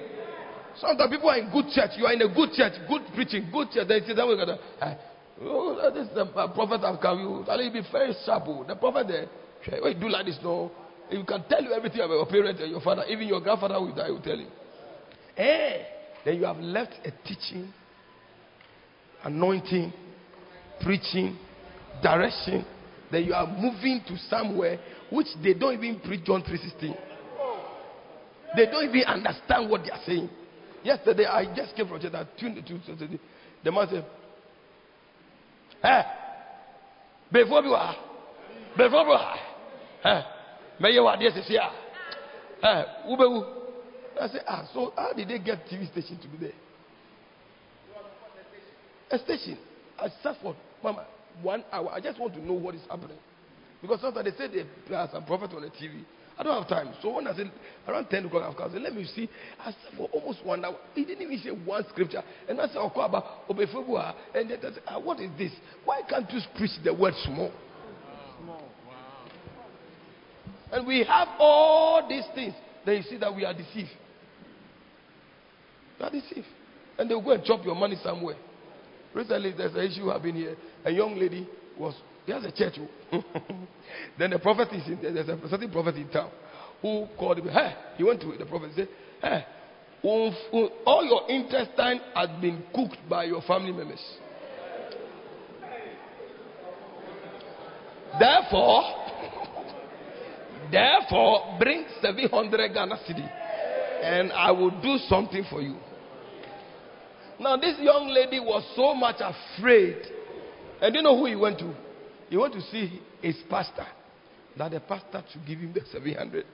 Sometimes 0.75 1.11
people 1.11 1.29
are 1.29 1.37
in 1.37 1.51
good 1.51 1.69
church. 1.69 1.91
You 1.97 2.05
are 2.05 2.13
in 2.13 2.21
a 2.21 2.33
good 2.33 2.51
church, 2.53 2.73
good 2.87 3.01
preaching, 3.13 3.49
good 3.51 3.69
church. 3.71 3.87
They 3.87 3.99
say 4.01 4.13
that 4.13 4.25
gonna. 4.25 4.57
Uh, 4.81 4.95
oh, 5.41 5.91
this 5.93 6.07
is 6.07 6.13
the 6.15 6.25
uh, 6.25 6.47
prophet 6.53 6.81
have 6.81 6.99
come. 6.99 7.19
You, 7.19 7.45
I'll 7.47 7.71
be 7.71 7.81
very 7.91 8.15
sharp. 8.25 8.43
oh. 8.47 8.65
The 8.67 8.75
prophet 8.75 9.07
there. 9.07 9.27
When 9.81 9.93
you 9.93 9.99
do 9.99 10.09
like 10.09 10.25
this, 10.25 10.39
no, 10.43 10.71
you 11.11 11.23
can 11.23 11.43
tell 11.47 11.61
you 11.61 11.71
everything 11.71 12.01
about 12.01 12.15
your 12.15 12.25
parents 12.25 12.59
and 12.61 12.71
your 12.71 12.81
father. 12.81 13.03
Even 13.07 13.27
your 13.27 13.41
grandfather 13.41 13.79
will 13.79 13.93
die. 13.93 14.09
Will 14.09 14.21
tell 14.21 14.37
you. 14.37 14.47
Eh? 15.37 15.77
Then 16.25 16.37
you 16.37 16.45
have 16.45 16.57
left 16.57 16.93
a 17.05 17.11
teaching, 17.27 17.71
anointing, 19.23 19.93
preaching, 20.83 21.37
direction. 22.01 22.65
Then 23.11 23.25
you 23.25 23.33
are 23.33 23.47
moving 23.47 24.01
to 24.07 24.17
somewhere 24.29 24.79
which 25.11 25.27
they 25.43 25.53
don't 25.53 25.73
even 25.73 25.99
preach 25.99 26.23
John 26.25 26.41
3:16. 26.41 26.95
They 28.55 28.65
don't 28.65 28.83
even 28.85 29.03
understand 29.03 29.69
what 29.69 29.83
they 29.83 29.91
are 29.91 30.01
saying. 30.05 30.29
Yesterday, 30.83 31.25
I 31.25 31.45
just 31.55 31.75
came 31.75 31.87
from 31.87 31.99
church. 32.01 32.13
I 32.13 32.25
tuned 32.39 32.63
to 32.65 33.19
the 33.63 33.71
man 33.71 33.87
said, 33.89 34.05
"Hey, 35.81 36.03
before 37.31 37.63
you 37.63 37.73
are, 37.73 37.95
before 38.75 39.05
you 39.05 39.11
are, 39.13 39.37
hey, 40.03 40.25
may 40.79 40.91
you 40.91 41.07
are 41.07 41.17
this 41.17 41.47
here, 41.47 41.61
hey, 42.61 42.85
ubewu." 43.07 43.45
I 44.19 44.27
said, 44.27 44.43
"Ah, 44.47 44.67
so 44.73 44.93
how 44.95 45.13
did 45.13 45.29
they 45.29 45.39
get 45.39 45.65
TV 45.67 45.87
station 45.87 46.17
to 46.19 46.27
be 46.27 46.37
there? 46.37 46.55
A 49.11 49.19
station. 49.19 49.57
I 49.97 50.09
sat 50.21 50.35
for 50.41 50.55
mama 50.83 51.05
one 51.41 51.63
hour. 51.71 51.89
I 51.91 51.99
just 51.99 52.19
want 52.19 52.33
to 52.33 52.45
know 52.45 52.53
what 52.53 52.75
is 52.75 52.81
happening 52.89 53.17
because 53.81 54.01
sometimes 54.01 54.25
they 54.25 54.37
say 54.37 54.65
they 54.87 54.95
are 54.95 55.09
some 55.11 55.25
prophet 55.25 55.51
on 55.53 55.61
the 55.61 55.69
TV." 55.69 56.03
I 56.37 56.43
don't 56.43 56.57
have 56.57 56.67
time. 56.67 56.93
So 57.01 57.13
when 57.13 57.27
I 57.27 57.35
said 57.35 57.51
around 57.87 58.09
10 58.09 58.25
o'clock, 58.25 58.49
I've 58.49 58.57
come, 58.57 58.69
I 58.69 58.73
said, 58.73 58.81
let 58.81 58.95
me 58.95 59.05
see. 59.05 59.29
I 59.59 59.65
said 59.65 59.97
for 59.97 60.09
almost 60.11 60.43
one 60.43 60.65
hour. 60.65 60.75
He 60.95 61.05
didn't 61.05 61.21
even 61.21 61.37
say 61.37 61.51
one 61.51 61.85
scripture. 61.89 62.23
And 62.49 62.59
I 62.59 62.67
said, 62.67 62.77
Okwaba, 62.77 63.23
Obefebua. 63.49 64.15
And 64.33 64.49
then 64.49 64.57
I 64.57 64.61
said, 64.61 64.81
ah, 64.87 64.99
what 64.99 65.19
is 65.19 65.29
this? 65.37 65.51
Why 65.85 66.01
can't 66.09 66.29
you 66.31 66.39
preach 66.57 66.71
the 66.83 66.93
word 66.93 67.13
small? 67.23 67.51
And 70.71 70.87
we 70.87 71.03
have 71.03 71.27
all 71.37 72.07
these 72.09 72.25
things. 72.33 72.55
Then 72.83 72.97
you 72.97 73.03
see 73.03 73.17
that 73.17 73.33
we 73.33 73.45
are 73.45 73.53
deceived. 73.53 73.91
We 75.99 76.05
are 76.05 76.11
deceived. 76.11 76.47
And 76.97 77.09
they'll 77.09 77.21
go 77.21 77.31
and 77.31 77.43
chop 77.43 77.63
your 77.63 77.75
money 77.75 77.95
somewhere. 78.03 78.37
Recently, 79.13 79.53
there's 79.55 79.73
an 79.73 79.79
issue 79.79 80.11
I've 80.11 80.23
been 80.23 80.35
here. 80.35 80.55
A 80.85 80.91
young 80.91 81.17
lady 81.17 81.47
was, 81.77 81.95
he 82.25 82.31
has 82.31 82.43
a 82.43 82.51
church. 82.51 82.75
oh. 83.11 83.23
then 84.17 84.31
the 84.31 84.39
prophet 84.39 84.69
is 84.73 84.87
in 84.87 84.99
there. 85.01 85.13
There's 85.13 85.29
a 85.29 85.49
certain 85.49 85.71
prophet 85.71 85.95
in 85.95 86.09
town 86.09 86.31
who 86.81 87.07
called 87.17 87.39
him. 87.39 87.47
Hey, 87.47 87.75
he 87.97 88.03
went 88.03 88.21
to 88.21 88.35
the 88.37 88.45
prophet 88.45 88.65
and 88.67 88.75
said, 88.75 88.89
Hey, 89.21 89.45
all 90.03 91.05
your 91.05 91.29
intestine 91.29 92.01
has 92.15 92.29
been 92.41 92.63
cooked 92.73 92.97
by 93.09 93.25
your 93.25 93.41
family 93.43 93.71
members. 93.71 94.03
Therefore, 98.19 98.83
therefore, 100.71 101.57
bring 101.59 101.85
700 102.01 102.73
Ghana 102.73 102.97
cedis 103.07 103.43
and 104.03 104.33
I 104.33 104.51
will 104.51 104.71
do 104.81 104.97
something 105.07 105.45
for 105.49 105.61
you. 105.61 105.77
Now, 107.43 107.57
this 107.57 107.77
young 107.77 108.07
lady 108.07 108.39
was 108.39 108.63
so 108.73 108.95
much 108.95 109.17
afraid. 109.19 109.97
And 110.81 110.93
do 110.93 110.99
you 110.99 111.03
know 111.03 111.17
who 111.17 111.25
he 111.25 111.35
went 111.35 111.59
to? 111.59 111.73
He 112.29 112.37
went 112.37 112.53
to 112.53 112.61
see 112.61 113.01
his 113.21 113.35
pastor. 113.49 113.85
That 114.57 114.71
the 114.71 114.79
pastor 114.79 115.21
should 115.29 115.45
give 115.45 115.59
him 115.59 115.73
the 115.73 115.81
700. 115.91 116.45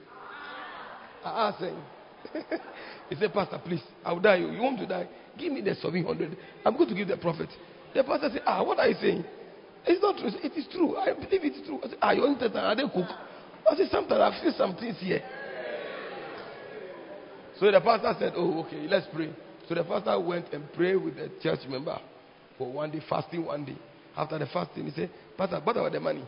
I 1.24 1.48
asked 1.48 1.60
him. 1.60 1.80
he 3.08 3.14
said, 3.14 3.32
Pastor, 3.32 3.60
please, 3.64 3.82
I 4.04 4.12
will 4.12 4.20
die. 4.20 4.36
You 4.36 4.60
want 4.60 4.80
to 4.80 4.86
die? 4.86 5.06
Give 5.38 5.52
me 5.52 5.60
the 5.60 5.76
700. 5.76 6.36
I'm 6.64 6.76
going 6.76 6.88
to 6.88 6.94
give 6.94 7.06
the 7.06 7.16
prophet. 7.18 7.50
The 7.94 8.02
pastor 8.02 8.30
said, 8.32 8.42
Ah, 8.44 8.64
what 8.64 8.80
are 8.80 8.88
you 8.88 8.96
saying? 9.00 9.24
It's 9.86 10.02
not 10.02 10.16
true. 10.16 10.30
It 10.42 10.58
is 10.58 10.66
true. 10.72 10.96
I 10.96 11.12
believe 11.12 11.44
it's 11.44 11.64
true. 11.66 11.78
I 11.84 11.88
said, 11.88 11.98
Ah, 12.02 12.12
your 12.12 12.26
intestine, 12.26 12.58
are 12.58 12.74
they 12.74 12.82
cook? 12.82 13.08
I 13.70 13.76
said, 13.76 13.86
Sometimes 13.92 14.20
I 14.20 14.42
feel 14.42 14.54
some 14.58 14.74
things 14.76 14.96
here. 14.98 15.22
So 17.60 17.70
the 17.70 17.80
pastor 17.80 18.12
said, 18.18 18.32
Oh, 18.34 18.64
okay, 18.64 18.88
let's 18.88 19.06
pray. 19.14 19.32
So 19.70 19.76
the 19.76 19.84
pastor 19.84 20.18
went 20.18 20.52
and 20.52 20.72
prayed 20.72 20.96
with 20.96 21.14
the 21.14 21.30
church 21.40 21.60
member 21.68 21.96
for 22.58 22.72
one 22.72 22.90
day, 22.90 23.00
fasting 23.08 23.44
one 23.44 23.64
day. 23.64 23.76
After 24.16 24.36
the 24.36 24.46
fasting, 24.46 24.86
he 24.86 24.90
said, 24.90 25.10
Pastor, 25.38 25.60
what 25.62 25.76
about 25.76 25.92
the 25.92 26.00
money? 26.00 26.26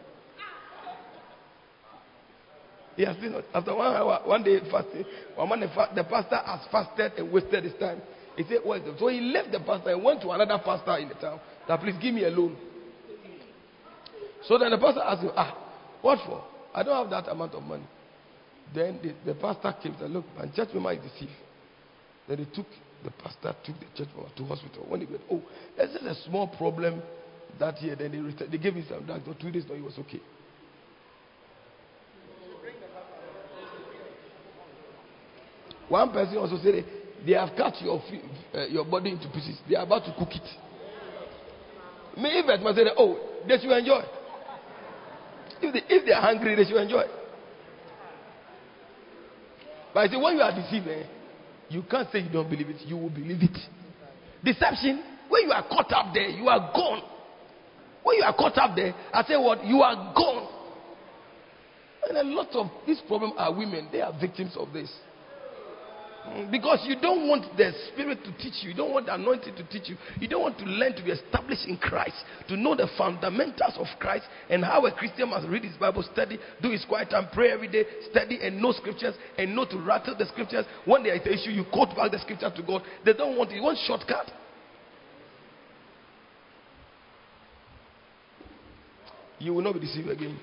He 2.94 3.04
has 3.04 3.16
been 3.16 3.42
after 3.52 3.74
one 3.74 3.96
hour, 3.96 4.20
one 4.26 4.44
day 4.44 4.60
fasting. 4.70 5.04
One 5.34 5.48
man, 5.48 5.60
the 5.60 6.04
pastor 6.04 6.36
has 6.36 6.60
fasted 6.70 7.14
and 7.18 7.32
wasted 7.32 7.64
his 7.64 7.72
time. 7.80 8.00
He 8.36 8.44
said, 8.44 8.58
"What?" 8.62 8.82
So 9.00 9.08
he 9.08 9.20
left 9.20 9.50
the 9.50 9.58
pastor 9.58 9.90
and 9.90 10.04
went 10.04 10.20
to 10.22 10.30
another 10.30 10.62
pastor 10.64 10.98
in 10.98 11.08
the 11.08 11.14
town. 11.14 11.40
That 11.66 11.80
please 11.80 11.96
give 12.00 12.14
me 12.14 12.22
a 12.22 12.30
loan. 12.30 12.56
So 14.44 14.56
then 14.56 14.70
the 14.70 14.78
pastor 14.78 15.00
asked 15.00 15.22
him, 15.22 15.32
"Ah, 15.34 15.56
what 16.00 16.20
for? 16.26 16.44
I 16.72 16.84
don't 16.84 16.94
have 16.94 17.10
that 17.10 17.32
amount 17.32 17.54
of 17.54 17.62
money." 17.64 17.86
Then 18.72 19.00
the, 19.02 19.32
the 19.32 19.34
pastor 19.34 19.74
came 19.82 19.92
and 19.92 20.00
said, 20.00 20.10
"Look, 20.10 20.26
my 20.38 20.46
church 20.54 20.72
member 20.74 20.92
is 20.92 21.00
deceived." 21.00 21.32
Then 22.28 22.36
they 22.38 22.44
took 22.54 22.66
the 23.04 23.10
pastor 23.10 23.54
took 23.64 23.78
the 23.80 23.86
church 23.96 24.08
to 24.36 24.44
hospital. 24.44 24.86
When 24.88 25.00
he 25.00 25.06
went, 25.06 25.22
"Oh, 25.30 25.42
there's 25.76 25.92
just 25.92 26.04
a 26.04 26.14
small 26.24 26.48
problem 26.48 27.02
that 27.58 27.80
year." 27.82 27.96
Then 27.96 28.12
they 28.12 28.18
returned, 28.18 28.52
they 28.52 28.58
gave 28.58 28.74
him 28.74 28.84
some 28.88 29.04
drugs. 29.04 29.24
For 29.24 29.34
two 29.34 29.50
days, 29.50 29.64
no, 29.68 29.74
he 29.74 29.82
was 29.82 29.98
okay. 29.98 30.20
One 35.88 36.10
person 36.10 36.38
also 36.38 36.56
said 36.62 36.84
they 37.26 37.32
have 37.32 37.50
cut 37.56 37.80
your 37.82 38.00
uh, 38.54 38.66
your 38.66 38.84
body 38.84 39.10
into 39.10 39.28
pieces. 39.28 39.58
They 39.68 39.76
are 39.76 39.84
about 39.84 40.04
to 40.06 40.14
cook 40.18 40.34
it. 40.34 40.48
Me, 42.16 42.28
if 42.38 42.48
it 42.48 42.62
must 42.62 42.76
say, 42.76 42.84
oh, 42.96 43.18
they 43.48 43.58
should 43.58 43.70
enjoy. 43.70 44.02
If 45.60 45.72
they, 45.72 45.94
if 45.94 46.04
they 46.06 46.12
are 46.12 46.20
hungry, 46.20 46.54
they 46.54 46.64
should 46.64 46.76
enjoy. 46.76 47.04
But 49.94 50.00
I 50.00 50.08
say, 50.08 50.16
when 50.16 50.36
you 50.36 50.42
are 50.42 50.52
deceived, 50.52 50.88
eh, 50.88 51.04
you 51.72 51.82
can't 51.90 52.10
say 52.12 52.20
you 52.20 52.30
don't 52.30 52.48
believe 52.48 52.68
it. 52.68 52.76
You 52.84 52.96
will 52.96 53.10
believe 53.10 53.42
it. 53.42 53.58
Deception, 54.44 55.02
when 55.28 55.44
you 55.44 55.52
are 55.52 55.66
caught 55.66 55.90
up 55.92 56.12
there, 56.12 56.28
you 56.28 56.48
are 56.48 56.70
gone. 56.74 57.02
When 58.02 58.18
you 58.18 58.24
are 58.24 58.34
caught 58.34 58.58
up 58.58 58.76
there, 58.76 58.94
I 59.12 59.22
say 59.24 59.36
what? 59.36 59.64
You 59.64 59.80
are 59.80 60.12
gone. 60.14 60.48
And 62.08 62.18
a 62.18 62.24
lot 62.24 62.48
of 62.54 62.66
these 62.86 63.00
problems 63.06 63.34
are 63.38 63.56
women. 63.56 63.88
They 63.92 64.00
are 64.00 64.12
victims 64.20 64.54
of 64.56 64.72
this. 64.72 64.92
Because 66.50 66.84
you 66.86 66.94
don't 67.00 67.28
want 67.28 67.56
the 67.56 67.72
Spirit 67.92 68.18
to 68.24 68.32
teach 68.38 68.62
you. 68.62 68.70
You 68.70 68.76
don't 68.76 68.92
want 68.92 69.06
the 69.06 69.14
anointing 69.14 69.56
to 69.56 69.64
teach 69.64 69.88
you. 69.88 69.96
You 70.20 70.28
don't 70.28 70.42
want 70.42 70.56
to 70.58 70.64
learn 70.64 70.94
to 70.94 71.02
be 71.02 71.10
established 71.10 71.66
in 71.66 71.76
Christ, 71.76 72.14
to 72.48 72.56
know 72.56 72.76
the 72.76 72.88
fundamentals 72.96 73.74
of 73.76 73.86
Christ 73.98 74.26
and 74.48 74.64
how 74.64 74.86
a 74.86 74.92
Christian 74.92 75.30
must 75.30 75.48
read 75.48 75.64
his 75.64 75.76
Bible, 75.76 76.04
study, 76.12 76.38
do 76.62 76.70
his 76.70 76.84
quiet 76.84 77.10
time, 77.10 77.28
pray 77.32 77.50
every 77.50 77.68
day, 77.68 77.84
study 78.10 78.38
and 78.40 78.62
know 78.62 78.70
scriptures 78.72 79.14
and 79.36 79.54
know 79.54 79.64
to 79.64 79.78
rattle 79.78 80.16
the 80.16 80.26
scriptures. 80.26 80.64
When 80.84 81.02
there 81.02 81.14
is 81.14 81.26
an 81.26 81.32
issue, 81.32 81.50
you 81.50 81.64
quote 81.72 81.94
back 81.96 82.12
the 82.12 82.20
scripture 82.20 82.52
to 82.54 82.62
God. 82.62 82.82
They 83.04 83.14
don't 83.14 83.36
want 83.36 83.50
it. 83.50 83.56
You 83.56 83.62
want 83.62 83.78
shortcut. 83.84 84.30
You 89.40 89.54
will 89.54 89.62
not 89.62 89.74
be 89.74 89.80
deceived 89.80 90.08
again. 90.08 90.38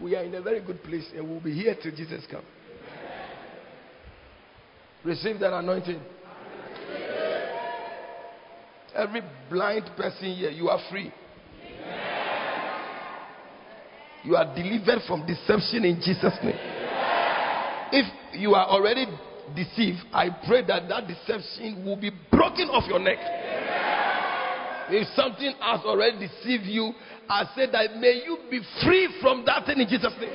We 0.00 0.16
are 0.16 0.24
in 0.24 0.34
a 0.34 0.40
very 0.40 0.60
good 0.60 0.82
place 0.82 1.04
and 1.14 1.28
we'll 1.28 1.40
be 1.40 1.52
here 1.52 1.76
till 1.80 1.94
Jesus 1.94 2.24
comes. 2.30 2.46
Receive 5.04 5.40
that 5.40 5.52
anointing. 5.52 6.00
Every 8.94 9.22
blind 9.50 9.90
person 9.96 10.34
here, 10.34 10.50
you 10.50 10.68
are 10.68 10.78
free. 10.90 11.12
You 14.24 14.36
are 14.36 14.54
delivered 14.54 15.02
from 15.08 15.26
deception 15.26 15.84
in 15.84 15.96
Jesus' 15.96 16.38
name. 16.44 16.58
If 17.90 18.06
you 18.38 18.54
are 18.54 18.66
already 18.66 19.06
deceived, 19.56 19.98
I 20.12 20.28
pray 20.46 20.64
that 20.66 20.88
that 20.88 21.08
deception 21.08 21.84
will 21.84 21.96
be 21.96 22.10
broken 22.30 22.68
off 22.68 22.88
your 22.88 23.00
neck. 23.00 23.18
If 24.88 25.08
something 25.16 25.54
has 25.60 25.80
already 25.84 26.28
deceived 26.28 26.64
you, 26.64 26.92
I 27.28 27.44
say 27.56 27.70
that 27.70 27.96
may 27.96 28.22
you 28.24 28.38
be 28.50 28.60
free 28.84 29.08
from 29.20 29.44
that 29.46 29.66
thing 29.66 29.80
in 29.80 29.88
Jesus' 29.88 30.12
name. 30.20 30.30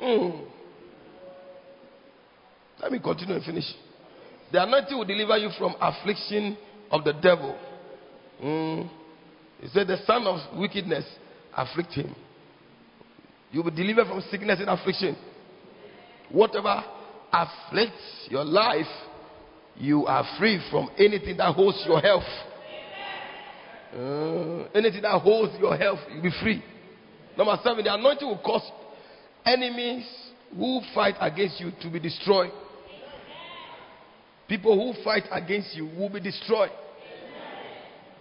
Mm. 0.00 0.59
Let 2.82 2.92
me 2.92 2.98
continue 2.98 3.34
and 3.34 3.44
finish. 3.44 3.64
The 4.52 4.62
anointing 4.62 4.96
will 4.96 5.04
deliver 5.04 5.36
you 5.38 5.50
from 5.58 5.74
affliction 5.80 6.56
of 6.90 7.04
the 7.04 7.12
devil. 7.12 7.56
Mm. 8.42 8.88
He 9.60 9.68
said, 9.68 9.86
The 9.86 9.98
son 10.06 10.26
of 10.26 10.58
wickedness 10.58 11.04
afflict 11.56 11.92
him. 11.92 12.14
You 13.52 13.62
will 13.62 13.70
be 13.70 13.76
delivered 13.76 14.06
from 14.06 14.22
sickness 14.30 14.60
and 14.60 14.70
affliction. 14.70 15.16
Whatever 16.30 16.82
afflicts 17.32 18.28
your 18.28 18.44
life, 18.44 18.86
you 19.76 20.06
are 20.06 20.24
free 20.38 20.60
from 20.70 20.90
anything 20.98 21.36
that 21.36 21.54
holds 21.54 21.82
your 21.86 22.00
health. 22.00 22.22
Uh, 23.92 24.68
anything 24.72 25.02
that 25.02 25.20
holds 25.20 25.52
your 25.58 25.76
health, 25.76 25.98
you'll 26.12 26.22
be 26.22 26.30
free. 26.42 26.62
Number 27.36 27.58
seven, 27.64 27.84
the 27.84 27.92
anointing 27.92 28.26
will 28.26 28.38
cause 28.38 28.62
enemies 29.44 30.06
who 30.56 30.80
fight 30.94 31.14
against 31.20 31.60
you 31.60 31.72
to 31.82 31.90
be 31.90 31.98
destroyed. 31.98 32.50
People 34.50 34.74
who 34.74 35.04
fight 35.04 35.22
against 35.30 35.76
you 35.76 35.86
will 35.96 36.08
be 36.08 36.18
destroyed. 36.18 36.72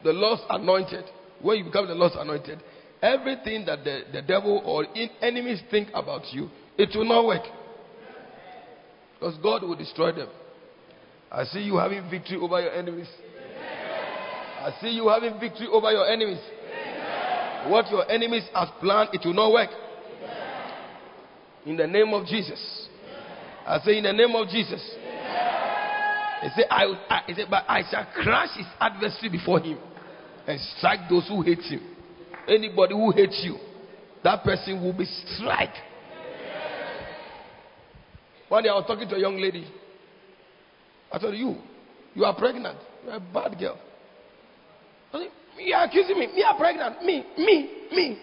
The 0.04 0.14
Lord's 0.14 0.44
anointed. 0.48 1.06
When 1.42 1.58
you 1.58 1.64
become 1.64 1.88
the 1.88 1.96
Lord's 1.96 2.16
anointed, 2.16 2.62
everything 3.02 3.66
that 3.66 3.84
the, 3.84 4.02
the 4.14 4.22
devil 4.22 4.62
or 4.64 4.86
enemies 5.24 5.60
think 5.72 5.88
about 5.92 6.32
you, 6.32 6.52
it 6.78 6.96
will 6.96 7.06
not 7.06 7.26
work. 7.26 7.42
Because 9.16 9.38
God 9.42 9.64
will 9.64 9.76
destroy 9.76 10.12
them. 10.12 10.30
I 11.32 11.46
see 11.46 11.62
you 11.62 11.78
having 11.78 12.08
victory 12.12 12.38
over 12.38 12.62
your 12.62 12.74
enemies. 12.76 13.08
I 14.60 14.72
see 14.82 14.90
you 14.90 15.10
having 15.10 15.40
victory 15.40 15.68
over 15.72 15.90
your 15.90 16.08
enemies. 16.08 16.40
What 17.66 17.90
your 17.90 18.10
enemies 18.10 18.44
have 18.54 18.68
planned, 18.80 19.10
it 19.14 19.26
will 19.26 19.34
not 19.34 19.52
work. 19.52 19.70
In 21.66 21.76
the 21.76 21.88
name 21.88 22.14
of 22.14 22.28
Jesus. 22.28 22.88
I 23.66 23.80
say, 23.80 23.98
in 23.98 24.04
the 24.04 24.14
name 24.14 24.36
of 24.36 24.48
Jesus. 24.50 24.80
He 26.42 26.50
said, 26.56 26.66
I, 26.70 26.86
I, 27.10 27.22
he 27.28 27.34
said, 27.34 27.48
but 27.50 27.66
I 27.68 27.84
shall 27.90 28.08
crush 28.24 28.56
his 28.56 28.66
adversary 28.80 29.30
before 29.30 29.60
him 29.60 29.78
and 30.48 30.60
strike 30.78 31.10
those 31.10 31.28
who 31.28 31.42
hate 31.42 31.60
him. 31.60 31.82
Anybody 32.48 32.94
who 32.94 33.12
hates 33.12 33.42
you, 33.44 33.58
that 34.24 34.44
person 34.44 34.82
will 34.82 34.94
be 34.94 35.06
struck. 35.06 35.70
One 38.48 38.64
day 38.64 38.70
I 38.70 38.74
was 38.74 38.86
talking 38.88 39.08
to 39.10 39.16
a 39.16 39.20
young 39.20 39.38
lady. 39.40 39.68
I 41.12 41.20
told 41.20 41.36
you, 41.36 41.56
you 42.16 42.26
are 42.26 42.36
pregnant. 42.36 42.80
You're 43.06 43.16
a 43.16 43.20
bad 43.20 43.60
girl. 43.60 43.78
I 45.14 45.20
said, 45.20 45.30
you 45.60 45.76
are 45.76 45.86
accusing 45.86 46.18
me. 46.18 46.28
Me 46.28 46.44
are 46.44 46.58
pregnant. 46.58 47.04
Me, 47.04 47.26
me, 47.38 47.70
me. 47.92 48.18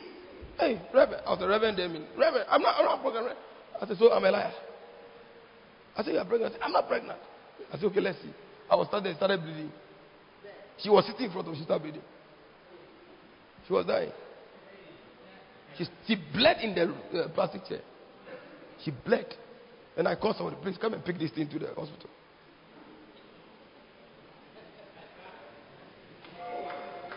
Hey, 0.59 0.81
Reverend. 0.93 1.23
I 1.27 1.31
was 1.31 1.43
a 1.43 1.49
Reverend 1.49 1.79
there. 1.79 1.89
Reverend, 1.89 2.47
I'm 2.51 2.63
not, 2.63 2.77
I'm 2.79 2.87
not 2.87 3.03
pregnant. 3.03 3.37
I 3.81 3.87
said, 3.87 3.97
so 3.99 4.13
I'm 4.13 4.25
a 4.25 4.31
liar. 4.31 4.53
I 5.97 6.03
said, 6.03 6.15
you 6.15 6.19
are 6.19 6.25
pregnant. 6.25 6.55
I 6.55 6.57
said, 6.57 6.63
I'm 6.65 6.73
not 6.73 6.89
pregnant. 6.89 7.19
I 7.73 7.77
said, 7.77 7.85
okay, 7.87 8.01
let's 8.01 8.19
see. 8.23 8.33
I 8.71 8.77
was 8.77 8.87
started, 8.89 9.17
started 9.17 9.43
bleeding. 9.43 9.73
She 10.79 10.91
was 10.91 11.07
sitting 11.07 11.27
in 11.27 11.33
front 11.33 11.47
of 11.49 11.53
me, 11.53 11.59
she 11.59 11.65
started 11.65 11.83
bleeding. 11.83 12.03
She 13.67 13.73
was 13.73 13.87
dying. 13.87 14.13
She, 15.79 15.85
she 16.07 16.17
bled 16.33 16.59
in 16.63 16.75
the 16.75 17.21
uh, 17.21 17.29
plastic 17.29 17.67
chair. 17.67 17.81
She 18.85 18.91
bled. 18.91 19.35
And 19.97 20.07
I 20.07 20.15
called 20.15 20.37
somebody, 20.37 20.57
please 20.63 20.77
come 20.79 20.95
and 20.95 21.05
pick 21.05 21.19
this 21.19 21.31
thing 21.31 21.49
to 21.49 21.59
the 21.59 21.69
hospital. 21.69 22.11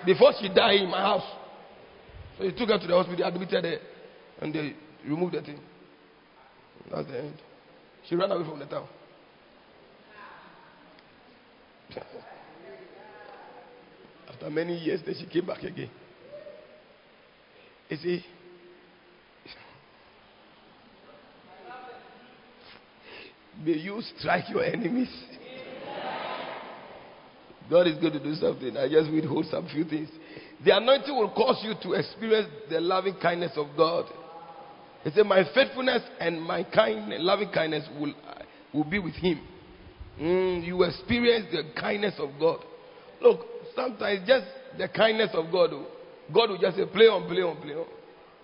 Before 0.06 0.34
she 0.40 0.48
died 0.50 0.82
in 0.82 0.90
my 0.90 1.02
house. 1.02 1.30
So 2.38 2.46
he 2.46 2.52
took 2.52 2.70
her 2.70 2.80
to 2.80 2.88
the 2.88 2.94
hospital, 2.94 3.26
admitted 3.28 3.66
her, 3.66 3.78
and 4.42 4.54
they 4.54 4.74
removed 5.06 5.34
the 5.34 5.42
thing. 5.42 5.60
That's 6.90 7.08
the 7.08 7.20
end. 7.20 7.42
She 8.08 8.16
ran 8.16 8.32
away 8.32 8.46
from 8.48 8.60
the 8.60 8.66
town. 8.66 8.88
After 14.30 14.50
many 14.50 14.78
years, 14.78 15.02
then 15.06 15.16
she 15.20 15.26
came 15.26 15.46
back 15.46 15.64
again. 15.64 15.90
You 17.90 17.98
see, 17.98 18.26
may 23.64 23.72
you 23.74 24.02
strike 24.18 24.50
your 24.50 24.64
enemies. 24.64 25.10
God 27.70 27.88
is 27.88 27.98
going 27.98 28.14
to 28.14 28.20
do 28.20 28.34
something. 28.36 28.76
I 28.78 28.90
just 28.90 29.12
withhold 29.12 29.46
some 29.52 29.68
few 29.68 29.84
things. 29.84 30.10
The 30.66 30.76
anointing 30.76 31.16
will 31.16 31.30
cause 31.30 31.62
you 31.64 31.74
to 31.84 31.94
experience 31.94 32.50
the 32.70 32.82
loving 32.82 33.16
kindness 33.22 33.52
of 33.56 33.68
God. 33.78 34.06
He 35.04 35.12
said, 35.12 35.26
My 35.26 35.44
faithfulness 35.54 36.02
and 36.20 36.42
my 36.42 36.64
kind, 36.64 37.14
loving 37.24 37.50
kindness 37.52 37.88
will, 38.00 38.14
will 38.74 38.84
be 38.84 39.00
with 39.00 39.14
him. 39.14 39.40
Mm, 40.20 40.66
you 40.66 40.84
experience 40.84 41.48
the 41.52 41.64
kindness 41.80 42.16
of 42.20 42.30
God. 42.40 42.60
Look, 43.22 43.42
sometimes 43.76 44.28
just 44.28 44.46
the 44.78 44.88
kindness 44.90 45.30
of 45.34 45.52
God. 45.52 45.70
Oh, 45.74 45.88
God 46.34 46.50
will 46.50 46.58
just 46.58 46.78
say, 46.78 46.86
play 46.86 47.06
on, 47.06 47.28
play 47.28 47.42
on, 47.42 47.58
play 47.62 47.74
on. 47.74 47.86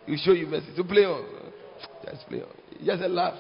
He 0.06 0.12
will 0.14 0.20
show 0.20 0.32
you 0.32 0.48
mercy. 0.48 0.68
So 0.76 0.84
play 0.84 1.04
on. 1.04 1.26
Just 2.06 2.28
play 2.28 2.42
on. 2.42 2.50
Just 2.84 3.02
a 3.02 3.08
laugh. 3.08 3.38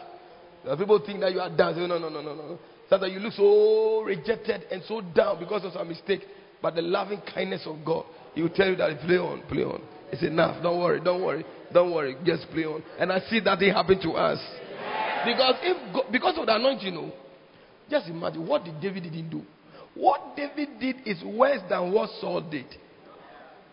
People 0.77 1.01
think 1.05 1.19
that 1.21 1.31
you 1.31 1.39
are 1.39 1.55
dancing. 1.55 1.87
No, 1.87 1.97
no, 1.97 2.09
no, 2.09 2.21
no, 2.21 2.35
no. 2.35 2.59
Sometimes 2.89 3.13
you 3.13 3.19
look 3.19 3.33
so 3.33 4.01
rejected 4.01 4.63
and 4.71 4.83
so 4.87 5.01
down 5.01 5.39
because 5.39 5.63
of 5.63 5.73
some 5.73 5.87
mistake. 5.87 6.21
But 6.61 6.75
the 6.75 6.81
loving 6.81 7.21
kindness 7.33 7.61
of 7.65 7.85
God, 7.85 8.05
He 8.33 8.41
will 8.41 8.49
tell 8.49 8.67
you 8.67 8.75
that 8.77 8.99
play 9.01 9.17
on, 9.17 9.43
play 9.47 9.63
on. 9.63 9.81
It's 10.11 10.23
enough. 10.23 10.61
Don't 10.61 10.79
worry, 10.79 10.99
don't 11.01 11.23
worry, 11.23 11.45
don't 11.73 11.93
worry. 11.93 12.15
Just 12.25 12.49
play 12.51 12.63
on. 12.63 12.83
And 12.99 13.11
I 13.11 13.19
see 13.29 13.39
that 13.41 13.59
thing 13.59 13.73
happen 13.73 14.01
to 14.01 14.11
us. 14.11 14.39
Because 15.25 15.55
if 15.61 16.11
because 16.11 16.37
of 16.37 16.45
the 16.45 16.55
anointing, 16.55 16.85
you 16.85 16.91
know, 16.91 17.11
just 17.89 18.07
imagine 18.07 18.45
what 18.47 18.63
did 18.63 18.79
David 18.81 19.03
didn't 19.03 19.29
do. 19.29 19.41
What 19.93 20.35
David 20.35 20.79
did 20.79 20.95
is 21.05 21.23
worse 21.23 21.61
than 21.69 21.91
what 21.91 22.09
Saul 22.19 22.41
did 22.41 22.65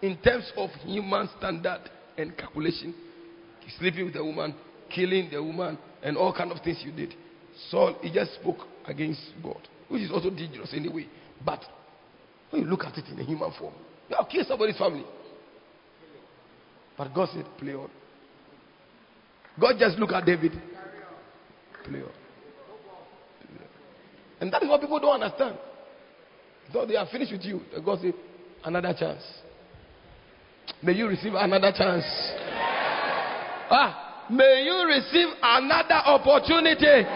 in 0.00 0.16
terms 0.18 0.50
of 0.56 0.70
human 0.84 1.28
standard 1.38 1.80
and 2.16 2.36
calculation. 2.36 2.94
Sleeping 3.78 4.06
with 4.06 4.16
a 4.16 4.24
woman, 4.24 4.54
killing 4.90 5.30
the 5.30 5.42
woman, 5.42 5.78
and 6.02 6.16
all 6.16 6.32
kind 6.32 6.52
of 6.52 6.60
things 6.62 6.82
you 6.84 6.92
did. 6.92 7.14
Saul, 7.70 7.96
he 8.02 8.12
just 8.12 8.34
spoke 8.34 8.58
against 8.86 9.20
God, 9.42 9.60
which 9.88 10.02
is 10.02 10.10
also 10.10 10.30
dangerous 10.30 10.72
anyway. 10.74 11.06
But 11.44 11.60
when 12.50 12.62
you 12.62 12.68
look 12.68 12.84
at 12.84 12.98
it 12.98 13.04
in 13.08 13.18
a 13.18 13.24
human 13.24 13.52
form, 13.58 13.74
you 14.08 14.16
have 14.16 14.28
killed 14.28 14.46
somebody's 14.46 14.76
family. 14.76 15.04
But 16.98 17.14
God 17.14 17.28
said, 17.32 17.46
play 17.58 17.74
on. 17.74 17.90
God 19.60 19.74
just 19.78 19.98
look 19.98 20.12
at 20.12 20.26
David. 20.26 20.52
Play 21.84 22.00
on. 22.00 22.21
And 24.42 24.52
that 24.52 24.60
is 24.60 24.68
what 24.68 24.80
people 24.80 24.98
don't 24.98 25.22
understand. 25.22 25.56
So 26.72 26.84
they 26.84 26.96
are 26.96 27.06
finished 27.06 27.30
with 27.30 27.44
you. 27.44 27.60
God 27.84 28.00
said, 28.02 28.12
another 28.64 28.92
chance. 28.98 29.22
May 30.82 30.94
you 30.94 31.06
receive 31.06 31.34
another 31.34 31.70
chance. 31.70 32.02
Ah, 33.70 34.26
may 34.28 34.64
you 34.66 34.82
receive 34.90 35.28
another 35.40 36.02
opportunity. 36.10 37.06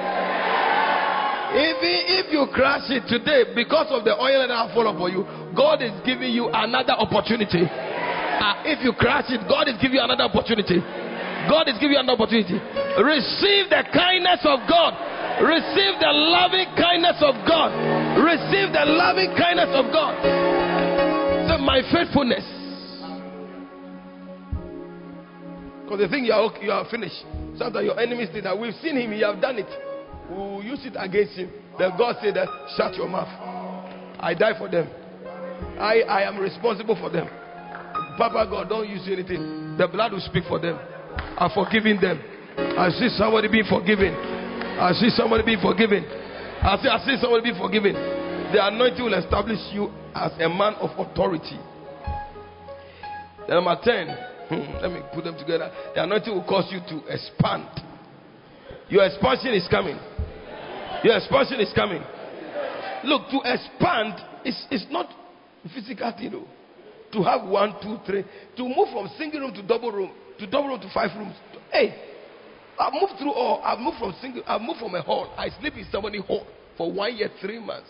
Even 1.51 1.95
if 2.15 2.31
you 2.31 2.47
crash 2.55 2.87
it 2.95 3.03
today 3.11 3.51
because 3.57 3.89
of 3.91 4.05
the 4.05 4.15
oil 4.15 4.47
that 4.47 4.55
have 4.55 4.71
fallen 4.71 4.97
for 4.97 5.11
you, 5.11 5.27
God 5.57 5.83
is 5.83 5.91
giving 6.07 6.31
you 6.31 6.49
another 6.55 6.93
opportunity. 6.93 7.67
Ah, 7.67 8.63
if 8.65 8.85
you 8.85 8.93
crash 8.93 9.35
it, 9.35 9.43
God 9.49 9.67
is 9.67 9.75
giving 9.83 9.97
you 9.97 10.05
another 10.05 10.31
opportunity. 10.31 10.79
God 11.49 11.69
is 11.69 11.79
giving 11.79 11.95
you 11.95 12.03
another 12.03 12.19
opportunity. 12.19 12.59
Receive 12.99 13.71
the 13.71 13.83
kindness 13.93 14.43
of 14.45 14.67
God. 14.69 14.93
Receive 15.43 16.01
the 16.01 16.13
loving 16.13 16.69
kindness 16.77 17.21
of 17.21 17.35
God. 17.47 17.71
Receive 18.19 18.73
the 18.73 18.85
loving 18.87 19.35
kindness 19.37 19.71
of 19.75 19.93
God. 19.93 20.17
So 21.49 21.59
my 21.59 21.83
faithfulness. 21.93 22.45
Because 25.85 25.99
they 26.01 26.09
think 26.09 26.27
you 26.27 26.33
are, 26.33 26.51
you 26.63 26.73
are 26.73 26.89
finished. 26.91 27.23
Sometimes 27.57 27.85
your 27.85 28.01
enemies 28.01 28.29
think 28.33 28.45
that 28.45 28.59
we've 28.59 28.75
seen 28.83 28.97
him, 28.97 29.13
he 29.13 29.21
have 29.21 29.41
done 29.41 29.59
it. 29.59 29.71
We 30.31 30.37
will 30.37 30.63
use 30.63 30.81
it 30.85 30.97
against 30.99 31.35
him. 31.35 31.51
Then 31.79 31.93
God 31.97 32.17
said 32.21 32.35
that, 32.35 32.49
shut 32.77 32.97
your 32.97 33.09
mouth. 33.09 33.29
I 34.19 34.35
die 34.35 34.59
for 34.59 34.69
them. 34.69 34.89
I, 35.79 36.01
I 36.09 36.23
am 36.27 36.39
responsible 36.39 36.97
for 36.97 37.11
them. 37.11 37.29
Papa 38.17 38.49
God, 38.51 38.69
don't 38.69 38.89
use 38.89 39.07
anything. 39.07 39.77
The 39.77 39.87
blood 39.87 40.13
will 40.13 40.21
speak 40.21 40.45
for 40.49 40.59
them. 40.59 40.79
I'm 41.39 41.51
forgiving 41.51 42.01
them. 42.01 42.21
I 42.57 42.91
see 42.91 43.09
somebody 43.17 43.49
being 43.49 43.69
forgiven. 43.69 44.15
I 44.81 44.93
see 44.93 45.11
somebody 45.11 45.45
being 45.45 45.61
forgiven. 45.61 46.05
I 46.05 46.79
see, 46.83 46.89
I 46.89 46.99
see 47.05 47.17
somebody 47.21 47.43
being 47.51 47.61
forgiven. 47.61 47.95
The 48.53 48.67
anointing 48.67 49.05
will 49.05 49.15
establish 49.15 49.59
you 49.73 49.93
as 50.15 50.33
a 50.41 50.49
man 50.49 50.75
of 50.81 50.91
authority. 50.99 51.59
number 53.49 53.77
10, 53.83 54.09
hmm, 54.49 54.83
let 54.83 54.93
me 54.93 55.01
put 55.15 55.25
them 55.25 55.37
together. 55.39 55.71
The 55.95 56.03
anointing 56.05 56.33
will 56.33 56.45
cause 56.45 56.69
you 56.71 56.81
to 56.89 57.07
expand. 57.13 57.69
Your 58.89 59.05
expansion 59.05 59.53
is 59.53 59.67
coming. 59.69 59.99
Your 61.03 61.17
expansion 61.17 61.61
is 61.61 61.73
coming. 61.75 62.03
Look, 63.05 63.29
to 63.31 63.41
expand 63.45 64.15
is, 64.45 64.57
is 64.71 64.87
not 64.91 65.09
physical 65.75 66.13
thing, 66.17 66.31
though. 66.33 66.49
To 67.13 67.23
have 67.23 67.49
one, 67.49 67.77
two, 67.83 67.99
three. 68.07 68.25
To 68.57 68.63
move 68.63 68.89
from 68.93 69.09
single 69.19 69.41
room 69.41 69.55
to 69.55 69.63
double 69.63 69.93
room, 69.93 70.11
to 70.39 70.47
double 70.47 70.69
room 70.69 70.81
to 70.81 70.91
five 70.93 71.11
rooms. 71.17 71.35
Hey, 71.73 71.95
I've 72.79 72.93
moved 72.93 73.15
through 73.19 73.33
all. 73.33 73.63
I've 73.65 73.79
moved 73.79 73.99
from 73.99 74.15
single. 74.21 74.43
I've 74.47 74.61
moved 74.61 74.81
from 74.81 74.95
a 74.95 75.03
hall. 75.03 75.33
I 75.37 75.49
sleep 75.61 75.75
in 75.77 75.87
somebody's 75.91 76.25
hall 76.25 76.47
for 76.77 76.93
one 76.93 77.17
year, 77.17 77.31
three 77.41 77.59
months, 77.59 77.89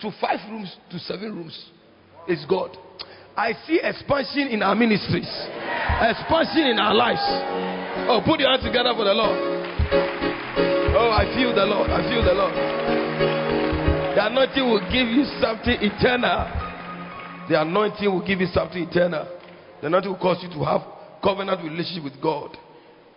to 0.00 0.10
five 0.20 0.38
rooms 0.50 0.74
to 0.90 0.98
seven 0.98 1.34
rooms. 1.34 1.70
It's 2.26 2.44
God. 2.46 2.76
I 3.36 3.52
see 3.66 3.78
expansion 3.82 4.48
in 4.48 4.62
our 4.62 4.74
ministries, 4.74 5.28
expansion 6.00 6.72
in 6.72 6.78
our 6.78 6.94
lives. 6.94 7.20
Oh, 8.08 8.22
put 8.24 8.40
your 8.40 8.48
hands 8.48 8.64
together 8.64 8.94
for 8.96 9.04
the 9.04 9.12
Lord. 9.12 9.36
Oh, 10.96 11.12
I 11.12 11.28
feel 11.36 11.54
the 11.54 11.66
Lord. 11.66 11.90
I 11.90 12.00
feel 12.08 12.24
the 12.24 12.32
Lord. 12.32 12.54
The 14.16 14.26
anointing 14.26 14.64
will 14.64 14.80
give 14.88 15.08
you 15.12 15.28
something 15.38 15.76
eternal. 15.84 16.48
The 17.50 17.60
anointing 17.60 18.08
will 18.08 18.24
give 18.26 18.40
you 18.40 18.46
something 18.46 18.88
eternal. 18.88 19.28
The 19.82 19.88
anointing 19.88 20.10
will 20.10 20.18
cause 20.18 20.40
you 20.40 20.48
to 20.56 20.64
have 20.64 20.80
covenant 21.26 21.60
relationship 21.64 22.04
with 22.04 22.22
God. 22.22 22.56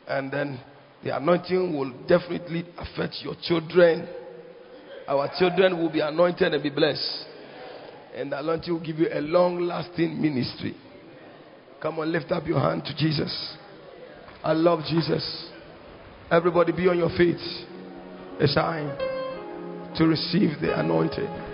And 0.07 0.31
then 0.31 0.59
the 1.03 1.15
anointing 1.15 1.77
will 1.77 1.91
definitely 2.07 2.65
affect 2.75 3.17
your 3.21 3.35
children. 3.43 4.09
Our 5.07 5.29
children 5.38 5.77
will 5.77 5.91
be 5.91 5.99
anointed 5.99 6.51
and 6.51 6.63
be 6.63 6.71
blessed. 6.71 7.25
And 8.15 8.31
the 8.31 8.39
anointing 8.39 8.73
will 8.73 8.83
give 8.83 8.97
you 8.97 9.09
a 9.13 9.21
long 9.21 9.61
lasting 9.61 10.19
ministry. 10.19 10.75
Come 11.79 11.99
on, 11.99 12.11
lift 12.11 12.31
up 12.31 12.47
your 12.47 12.59
hand 12.59 12.83
to 12.85 12.95
Jesus. 12.95 13.57
I 14.43 14.53
love 14.53 14.79
Jesus. 14.89 15.51
Everybody 16.31 16.71
be 16.71 16.88
on 16.88 16.97
your 16.97 17.09
feet. 17.09 17.38
It's 18.39 18.55
time 18.55 18.97
to 19.97 20.05
receive 20.07 20.59
the 20.61 20.79
anointing. 20.79 21.48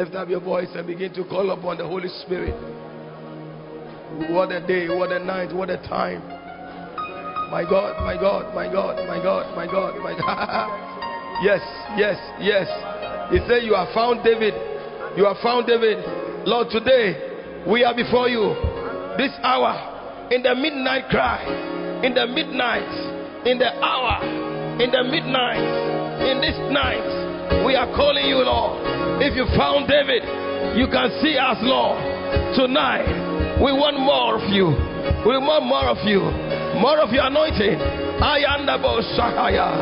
Lift 0.00 0.14
up 0.14 0.30
your 0.30 0.40
voice 0.40 0.68
and 0.74 0.86
begin 0.86 1.12
to 1.12 1.24
call 1.24 1.50
upon 1.50 1.76
the 1.76 1.86
Holy 1.86 2.08
Spirit. 2.24 2.56
What 4.32 4.50
a 4.50 4.66
day, 4.66 4.88
what 4.88 5.12
a 5.12 5.22
night, 5.22 5.54
what 5.54 5.68
a 5.68 5.76
time. 5.76 6.24
My 7.52 7.68
God, 7.68 8.00
my 8.00 8.16
God, 8.16 8.54
my 8.54 8.64
God, 8.72 8.96
my 9.06 9.22
God, 9.22 9.54
my 9.54 9.66
God, 9.66 10.00
my 10.00 10.16
God. 10.16 11.44
yes, 11.44 11.60
yes, 12.00 12.16
yes. 12.40 12.64
He 13.28 13.44
said, 13.44 13.60
You 13.60 13.74
have 13.74 13.92
found 13.92 14.24
David. 14.24 14.54
You 15.18 15.26
have 15.26 15.36
found 15.42 15.66
David. 15.66 16.00
Lord, 16.48 16.68
today 16.70 17.60
we 17.68 17.84
are 17.84 17.94
before 17.94 18.30
you. 18.30 18.56
This 19.20 19.36
hour, 19.44 20.32
in 20.32 20.40
the 20.42 20.54
midnight 20.54 21.10
cry, 21.10 21.44
in 22.02 22.14
the 22.14 22.26
midnight, 22.26 22.88
in 23.44 23.58
the 23.58 23.68
hour, 23.84 24.24
in 24.80 24.90
the 24.92 25.04
midnight, 25.04 26.24
in 26.24 26.40
this 26.40 26.56
night, 26.72 27.66
we 27.66 27.76
are 27.76 27.94
calling 27.94 28.24
you, 28.24 28.40
Lord. 28.40 28.89
If 29.20 29.36
you 29.36 29.44
found 29.56 29.84
David, 29.84 30.24
you 30.80 30.88
can 30.88 31.12
see 31.20 31.36
us, 31.36 31.60
Lord. 31.60 32.00
Tonight, 32.56 33.60
we 33.60 33.68
want 33.68 34.00
more 34.00 34.40
of 34.40 34.48
you. 34.48 34.72
We 35.28 35.36
want 35.36 35.68
more 35.68 35.92
of 35.92 36.00
you. 36.08 36.24
More 36.80 36.96
of 37.04 37.12
your 37.12 37.28
anointing. 37.28 37.76
Ayandabo 38.20 39.04
Shakaya. 39.12 39.76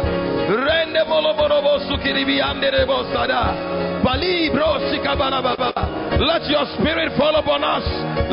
Rende 0.51 1.07
bolo 1.07 1.35
borobo 1.39 1.79
sukiribi 1.87 2.43
anderebo 2.43 3.07
Let 6.19 6.43
your 6.51 6.67
spirit 6.75 7.13
fall 7.19 7.37
upon 7.37 7.63
us. 7.63 7.85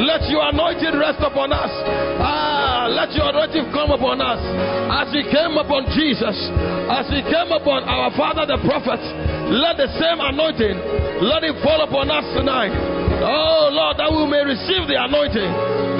Let 0.02 0.26
your 0.30 0.50
anointing 0.50 0.98
rest 0.98 1.22
upon 1.22 1.54
us. 1.54 1.70
Ah, 2.18 2.88
let 2.90 3.14
your 3.14 3.30
anointing 3.30 3.70
come 3.74 3.92
upon 3.92 4.22
us. 4.22 4.42
As 4.90 5.14
he 5.14 5.22
came 5.30 5.58
upon 5.58 5.86
Jesus, 5.94 6.38
as 6.90 7.06
he 7.14 7.22
came 7.30 7.52
upon 7.54 7.84
our 7.86 8.10
father 8.18 8.46
the 8.50 8.58
prophet, 8.66 9.02
let 9.52 9.78
the 9.78 9.90
same 10.02 10.18
anointing, 10.18 10.78
let 11.22 11.46
it 11.46 11.56
fall 11.62 11.82
upon 11.86 12.10
us 12.10 12.26
tonight. 12.34 12.74
Oh 13.22 13.70
Lord, 13.72 13.98
that 14.02 14.10
we 14.10 14.26
may 14.26 14.42
receive 14.42 14.90
the 14.90 14.98
anointing, 14.98 15.52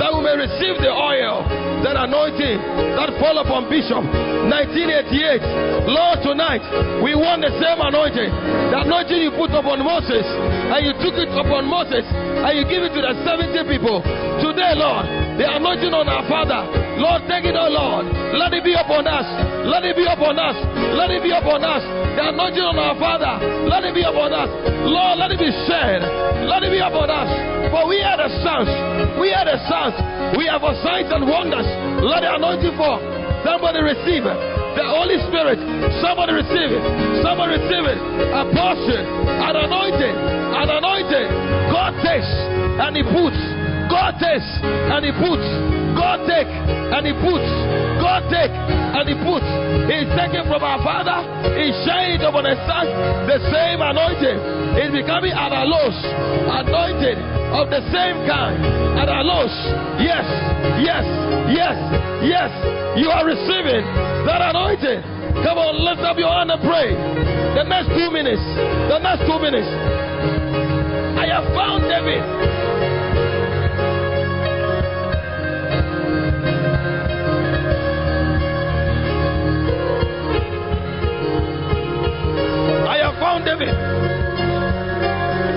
that 0.02 0.10
we 0.12 0.20
may 0.26 0.36
receive 0.36 0.82
the 0.82 0.90
oil, 0.90 1.46
that 1.86 1.94
anointing 1.94 2.58
that 2.98 3.14
fall 3.22 3.38
upon 3.38 3.70
Bishop 3.70 4.02
1988. 4.02 5.86
Lord, 5.86 6.18
tonight 6.26 6.66
we 7.06 7.14
want 7.14 7.46
the 7.46 7.54
same 7.62 7.78
anointing, 7.78 8.34
the 8.74 8.78
anointing 8.82 9.22
you 9.22 9.32
put 9.38 9.54
upon 9.54 9.86
Moses, 9.86 10.26
and 10.26 10.82
you 10.82 10.94
took 11.02 11.14
it 11.14 11.30
upon 11.30 11.70
Moses, 11.70 12.04
and 12.06 12.52
you 12.58 12.66
give 12.66 12.82
it 12.82 12.92
to 12.98 13.02
the 13.02 13.14
70 13.22 13.54
people. 13.70 14.02
Today, 14.42 14.74
Lord, 14.74 15.06
the 15.38 15.46
anointing 15.46 15.94
on 15.94 16.10
our 16.10 16.26
Father, 16.26 16.66
Lord, 16.98 17.28
take 17.30 17.46
it, 17.46 17.56
oh 17.56 17.70
Lord. 17.70 18.08
Let 18.36 18.52
it 18.56 18.64
be 18.64 18.74
upon 18.74 19.08
us. 19.08 19.28
Let 19.68 19.84
it 19.84 19.96
be 19.96 20.08
upon 20.08 20.40
us. 20.40 20.58
Let 20.96 21.12
it 21.12 21.22
be 21.24 21.32
upon 21.32 21.64
us. 21.64 21.84
The 22.16 22.32
anointing 22.32 22.64
on 22.64 22.80
our 22.80 22.96
Father, 22.96 23.44
let 23.68 23.84
it 23.84 23.92
be 23.92 24.08
upon 24.08 24.32
us. 24.32 24.48
Lord, 24.88 25.20
let 25.20 25.36
it 25.36 25.40
be 25.40 25.52
shared. 25.68 26.00
Let 26.48 26.64
it 26.64 26.72
be 26.72 26.80
upon 26.80 27.12
us. 27.12 27.28
For 27.76 27.84
we 27.92 28.00
are 28.00 28.16
the 28.16 28.32
sons. 28.40 28.72
We 29.20 29.36
are 29.36 29.44
the 29.44 29.60
sons. 29.68 30.00
We 30.40 30.48
have 30.48 30.64
a 30.64 30.72
signs 30.80 31.12
and 31.12 31.28
wonders. 31.28 31.68
Let 32.00 32.24
the 32.24 32.32
anointing 32.40 32.80
fall. 32.80 33.04
Somebody 33.44 33.84
receive 33.84 34.24
it. 34.24 34.40
The 34.80 34.88
Holy 34.88 35.20
Spirit. 35.28 35.60
Somebody 36.00 36.40
receive 36.40 36.72
it. 36.72 36.84
Somebody 37.20 37.60
receive 37.60 37.84
it. 37.84 38.00
A 38.32 38.44
portion, 38.48 39.04
an 39.28 39.56
anointing, 39.68 40.16
an 40.56 40.68
anointing. 40.72 41.28
God 41.68 42.00
takes 42.00 42.32
and 42.80 42.96
He 42.96 43.04
puts. 43.04 43.40
God 43.92 44.16
takes 44.24 44.48
and 44.64 45.04
He 45.04 45.12
puts. 45.12 45.85
God 45.96 46.28
take 46.28 46.48
and 46.48 47.04
He 47.08 47.14
puts. 47.18 47.48
God 48.04 48.28
take 48.30 48.52
and 48.52 49.06
He 49.08 49.16
puts. 49.18 49.48
He's 49.90 50.10
taken 50.14 50.44
from 50.46 50.62
our 50.62 50.80
Father. 50.84 51.24
He's 51.56 51.76
sharing 51.88 52.20
it 52.20 52.24
upon 52.24 52.44
the 52.44 52.56
Son. 52.68 52.86
The 53.28 53.40
same 53.50 53.80
anointing 53.82 54.38
is 54.80 54.92
becoming 54.92 55.34
Adalos, 55.34 55.96
anointed 56.52 57.18
of 57.56 57.72
the 57.72 57.82
same 57.92 58.28
kind. 58.28 58.60
Adalos. 59.00 59.54
Yes, 60.00 60.26
yes, 60.84 61.06
yes, 61.52 61.78
yes. 62.24 62.52
You 63.00 63.12
are 63.12 63.26
receiving 63.26 63.84
that 64.28 64.42
anointing. 64.42 65.00
Come 65.44 65.58
on, 65.60 65.84
lift 65.84 66.02
up 66.02 66.18
your 66.18 66.32
hand 66.32 66.52
and 66.52 66.62
pray. 66.64 66.96
The 67.56 67.64
next 67.64 67.92
two 67.92 68.12
minutes. 68.12 68.44
The 68.92 69.00
next 69.00 69.28
two 69.28 69.40
minutes. 69.40 69.68
I 71.16 71.28
have 71.28 71.48
found 71.56 71.84
David. 71.88 72.24
Found 83.36 83.44
David. 83.46 83.68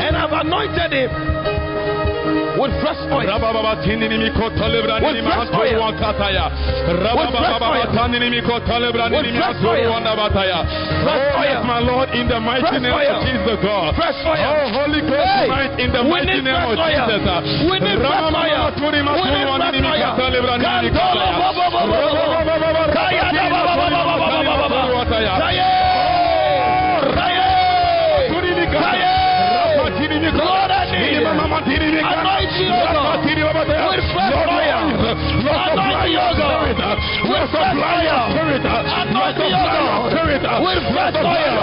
And 0.02 0.16
I've 0.16 0.32
anointed 0.34 0.90
him 0.90 1.10
with 2.58 2.74
fresh 2.82 2.98
oil. 3.06 3.22
With 3.22 3.30
fresh 4.34 4.58
oil. 4.58 4.82
With 4.98 5.22
fresh 5.22 5.46
oil. 5.54 5.78
Oh, 11.08 11.44
yes, 11.46 11.62
my 11.64 11.78
Lord, 11.78 12.10
in 12.10 12.26
the 12.26 12.40
mighty 12.40 12.66
Fresh 12.66 12.82
name 12.82 12.92
oil. 12.92 13.14
of 13.14 13.22
Jesus 13.22 13.58
God. 13.62 13.94
Fresh 13.94 14.26
oil. 14.26 14.42
Oh, 14.42 14.82
Holy 14.82 15.00
Ghost 15.06 15.22
Hey, 15.22 15.46
tonight, 15.46 15.78
in 15.78 15.92
the 15.94 16.02
we 16.02 16.10
mighty 16.10 16.42
name 16.42 16.58
of. 16.58 16.74
Jesus. 16.74 17.22
We 17.70 17.78
need 17.78 17.98
fresh 18.02 18.34
oil. 18.34 18.74
We 18.74 19.30
need 19.30 19.46
fresh 19.46 19.78
oil. 19.78 20.18
mikotalebrani 20.18 20.90
Need 30.28 31.24
Anointing, 32.04 32.68
O 32.68 32.84
God. 32.92 33.24
With 33.24 34.04
fresh 34.12 34.34
oil. 34.34 34.92
Anointing, 35.48 36.16
O 36.18 36.32
God. 36.36 36.68
With 37.28 37.48
fresh 37.48 37.76
oil. 37.78 38.28
Anointing, 38.98 39.52
O 39.52 39.64
God. 39.68 40.12
With 40.64 40.82
fresh 40.92 41.16
oil. 41.16 41.56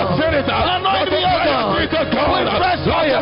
Anoint 0.56 1.11
me, 1.11 1.22
O 1.22 1.38
God. 1.45 1.76
With 1.76 1.92
fresh 2.58 2.88
oil. 2.90 3.22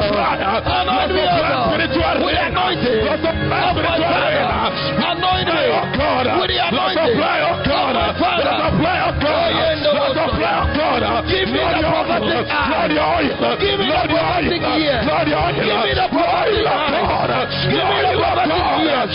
Anoint 5.12 5.48
me, 5.48 5.64
O 5.68 5.84
God. 5.98 6.26
With 6.40 6.50
the 6.50 6.60
anointing 6.68 7.73
God. 7.94 8.42
Let 8.44 8.58
the 8.58 8.70
fire 8.82 9.06
of 9.08 9.16
God. 9.22 9.54
Let 9.54 10.14
the 10.14 10.28
fire 10.34 10.60
of 10.64 10.70
God. 10.74 11.02
Give 11.30 11.50
me 11.50 11.62
the 11.62 11.82
prophetic 11.84 12.48
eye. 12.50 12.90
Lord. 12.94 13.60
Give 13.60 13.80
me 13.80 13.88
the 13.88 14.08
prophetic 14.10 14.62
ear. 14.62 15.00
Lord. 15.06 15.54
Give 15.54 15.78
me 15.84 15.92
the 15.94 16.08
prophetic 16.10 16.66
eye. 16.66 17.44
Give 17.70 17.86
me 17.86 18.00
the 18.02 18.14
prophetic 18.18 18.60
ear. 18.64 19.08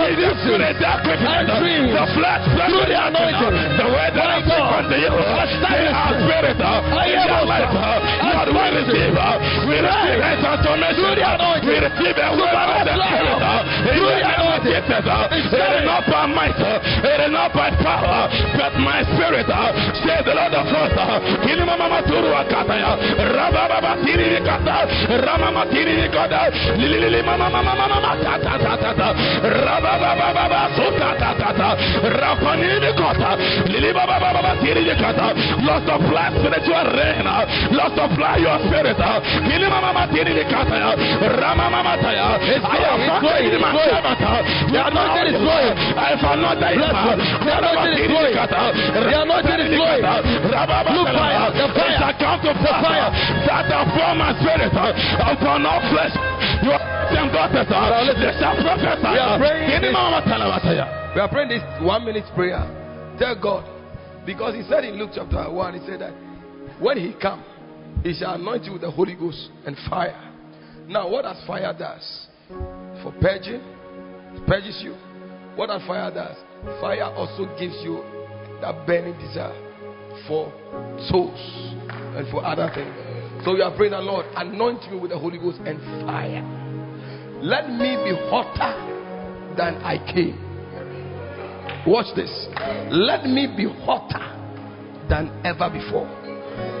It 0.00 0.18
is 0.18 0.36
to 0.46 0.52
the 0.58 0.70
dark 0.80 1.06
The 1.06 2.04
flesh, 2.14 2.44
the 2.50 2.98
anointing. 2.98 3.54
The 3.78 3.86
word 3.86 4.12
that 4.14 4.28
I 4.30 4.38
speak 4.42 4.66
unto 4.74 4.96
you. 4.98 5.10
They 5.10 5.86
are 5.90 6.14
spirit. 6.18 6.58
Uh, 6.60 6.82
in 7.06 7.26
their 7.26 7.44
life. 7.46 7.70
Uh, 7.72 7.98
Lord, 8.26 8.48
we 8.52 8.82
the 8.84 9.16
uh, 9.16 9.66
We 9.66 9.76
receive 9.80 10.20
transformation. 10.40 11.14
We 11.60 11.76
receive 11.76 12.16
a 12.16 12.28
word 12.34 12.56
of 12.56 12.84
the 12.88 12.94
spirit. 12.96 13.42
In 13.80 13.96
Through 13.96 14.10
the 14.10 14.16
the 14.16 14.28
name 14.28 14.40
of 14.40 14.60
anointing. 14.60 14.80
Jesus, 14.80 15.52
it 15.52 15.70
is 15.80 15.84
not 15.84 16.04
by 16.08 16.26
might, 16.26 16.56
it 16.56 17.20
is 17.20 17.32
not 17.32 17.52
by 17.52 17.70
power, 17.80 18.28
but 18.56 18.72
my 18.80 19.00
spirit, 19.12 19.46
says 19.48 20.22
the 20.24 20.34
Lord 20.34 20.54
of 20.54 20.66
hosts. 20.68 21.00
Kilima 21.44 21.76
mama 21.78 22.00
turu 22.06 22.32
akataya, 22.32 22.96
rababa 23.34 23.96
tiri 24.04 24.36
nikata, 24.40 24.88
ramama 25.24 25.64
tiri 25.72 25.96
nikata, 26.00 26.50
lili 26.76 27.22
mama 27.22 27.48
mama 27.50 27.74
mama 27.76 28.12
tata 28.24 28.58
tata, 28.58 29.08
rababa 29.44 30.10
baba 30.16 30.60
suka 30.76 31.08
tata, 31.18 31.68
rapani 32.20 32.68
nikata, 32.80 33.30
lili 33.68 33.92
baba 33.92 34.16
baba 34.20 34.56
tiri 34.60 34.84
nikata. 34.84 35.32
Lord 35.64 35.84
supply 35.86 36.30
spiritual 36.36 36.86
rain, 36.96 37.26
Lord 37.72 37.92
supply 37.96 38.36
your 38.38 38.58
spirit. 38.66 38.96
Kilima 39.48 39.80
mama 39.80 40.06
tiri 40.12 40.32
nikata, 40.34 40.96
ramama 41.20 41.39
mataya. 41.40 42.36
I 42.36 42.78
am 42.84 43.00
It's 43.00 43.20
flowing, 43.20 43.52
in 43.52 43.60
my 43.60 43.72
servant. 43.88 44.20
The 44.70 44.80
anointing 44.86 45.26
is 45.32 45.38
flowing. 45.40 45.74
I 45.96 46.06
have 46.12 46.20
him. 46.20 46.40
Bless 46.40 46.94
you. 47.00 47.14
The 47.40 47.52
anointing 47.58 47.96
is. 47.96 48.10
The 48.10 49.16
anointing 49.24 49.60
is 49.60 49.70
flowing. 49.76 50.02
Look 50.94 51.08
fire, 51.16 51.50
the 51.56 51.66
fire. 51.74 51.90
It's 51.90 52.04
a 52.04 52.12
count 52.20 52.44
of 52.44 52.56
fire 52.60 53.08
that 53.46 53.64
have 53.70 53.88
formed 53.96 54.18
my 54.20 54.30
spirit 54.40 54.72
uh, 54.74 55.32
upon 55.32 55.66
all 55.66 55.80
flesh. 55.90 56.14
You 56.62 56.70
are 56.76 56.84
them 57.10 57.28
daughters. 57.32 57.66
They 57.66 58.32
shall 58.38 58.54
prophesy. 58.60 59.10
We 59.10 59.18
are 59.18 59.38
praying 59.38 59.80
this- 59.80 59.94
We 61.14 61.20
are 61.20 61.28
praying 61.28 61.48
this 61.48 61.62
one 61.82 62.04
minute 62.04 62.24
prayer. 62.34 62.62
Tell 63.18 63.34
God. 63.34 63.64
Because 64.26 64.54
he 64.54 64.62
said 64.68 64.84
in 64.84 64.94
Luke 64.98 65.10
chapter 65.14 65.50
1, 65.50 65.74
he 65.74 65.86
said 65.86 66.00
that 66.00 66.12
when 66.78 66.96
he 66.98 67.14
come, 67.20 67.42
he 68.02 68.14
shall 68.14 68.34
anoint 68.34 68.64
you 68.64 68.72
with 68.72 68.82
the 68.82 68.90
Holy 68.90 69.14
Ghost 69.14 69.50
and 69.66 69.76
fire. 69.88 70.14
Now, 70.90 71.08
what 71.08 71.22
does 71.22 71.40
fire 71.46 71.72
does? 71.72 72.26
For 72.48 73.14
purging, 73.20 73.62
it 74.34 74.44
purges 74.48 74.80
you. 74.82 74.94
What 75.54 75.68
does 75.68 75.86
fire 75.86 76.10
does? 76.10 76.36
Fire 76.80 77.04
also 77.14 77.46
gives 77.60 77.78
you 77.84 78.02
that 78.60 78.84
burning 78.88 79.14
desire 79.20 79.54
for 80.26 80.50
souls 81.08 81.38
and 82.18 82.28
for 82.32 82.44
other 82.44 82.68
things. 82.74 82.90
So 83.44 83.54
you 83.54 83.62
are 83.62 83.70
praying 83.76 83.92
the 83.92 84.00
Lord, 84.00 84.26
anoint 84.34 84.90
me 84.90 84.98
with 84.98 85.12
the 85.12 85.18
Holy 85.18 85.38
Ghost 85.38 85.60
and 85.64 85.78
fire. 86.04 86.42
Let 87.40 87.70
me 87.70 87.94
be 88.02 88.18
hotter 88.26 88.74
than 89.56 89.76
I 89.86 89.96
came. 90.12 90.42
Watch 91.86 92.16
this. 92.16 92.48
Let 92.90 93.26
me 93.26 93.46
be 93.56 93.70
hotter 93.86 94.26
than 95.08 95.30
ever 95.46 95.70
before. 95.70 96.08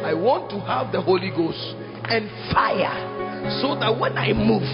I 0.02 0.14
want 0.14 0.50
to 0.50 0.58
have 0.66 0.90
the 0.90 1.00
Holy 1.00 1.30
Ghost 1.30 1.62
and 2.10 2.28
fire 2.52 3.20
so 3.60 3.78
that 3.78 3.92
when 3.92 4.16
I 4.16 4.32
move, 4.32 4.66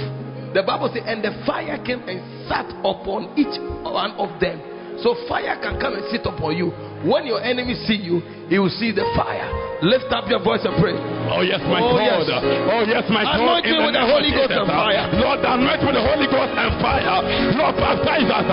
the 0.54 0.62
Bible 0.62 0.90
says, 0.92 1.04
and 1.04 1.22
the 1.22 1.32
fire 1.44 1.76
came 1.84 2.00
and 2.08 2.48
sat 2.48 2.66
upon 2.80 3.36
each 3.36 3.60
one 3.84 4.12
of 4.16 4.40
them. 4.40 4.58
So 5.02 5.14
fire 5.28 5.58
can 5.60 5.78
come 5.78 5.94
and 5.94 6.04
sit 6.10 6.24
upon 6.24 6.56
you. 6.56 6.72
When 7.04 7.26
your 7.26 7.42
enemy 7.42 7.74
see 7.86 8.00
you, 8.00 8.20
he 8.48 8.58
will 8.58 8.72
see 8.72 8.92
the 8.92 9.04
fire. 9.14 9.65
Lift 9.82 10.08
up 10.08 10.24
your 10.28 10.40
voice 10.40 10.64
and 10.64 10.72
pray. 10.80 10.96
Oh 11.28 11.42
yes, 11.44 11.60
my 11.68 11.82
Oh, 11.82 11.98
God. 12.00 12.00
yes. 12.00 12.40
Oh 12.70 12.82
yes, 12.88 13.04
my 13.12 13.22
God. 13.28 13.36
Anoint 13.36 13.66
me 13.68 13.76
with 13.76 13.92
the 13.92 14.04
Holy 14.08 14.30
Ghost 14.32 14.54
and 14.56 14.68
fire. 14.72 15.04
Lord, 15.20 15.40
anoint 15.44 15.80
me 15.82 15.86
with 15.92 15.96
the 16.00 16.06
Holy 16.06 16.26
Ghost 16.32 16.54
and 16.56 16.72
fire. 16.80 17.18
Lord, 17.60 17.74
baptize 17.76 18.24
us. 18.30 18.46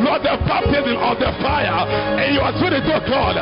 Lord, 0.00 0.20
the 0.24 0.34
baptism 0.48 0.96
of 0.96 1.20
the 1.20 1.30
fire. 1.44 1.84
And 2.16 2.32
you 2.32 2.40
are 2.40 2.54
spirit, 2.56 2.80
oh 2.88 3.02
God. 3.04 3.36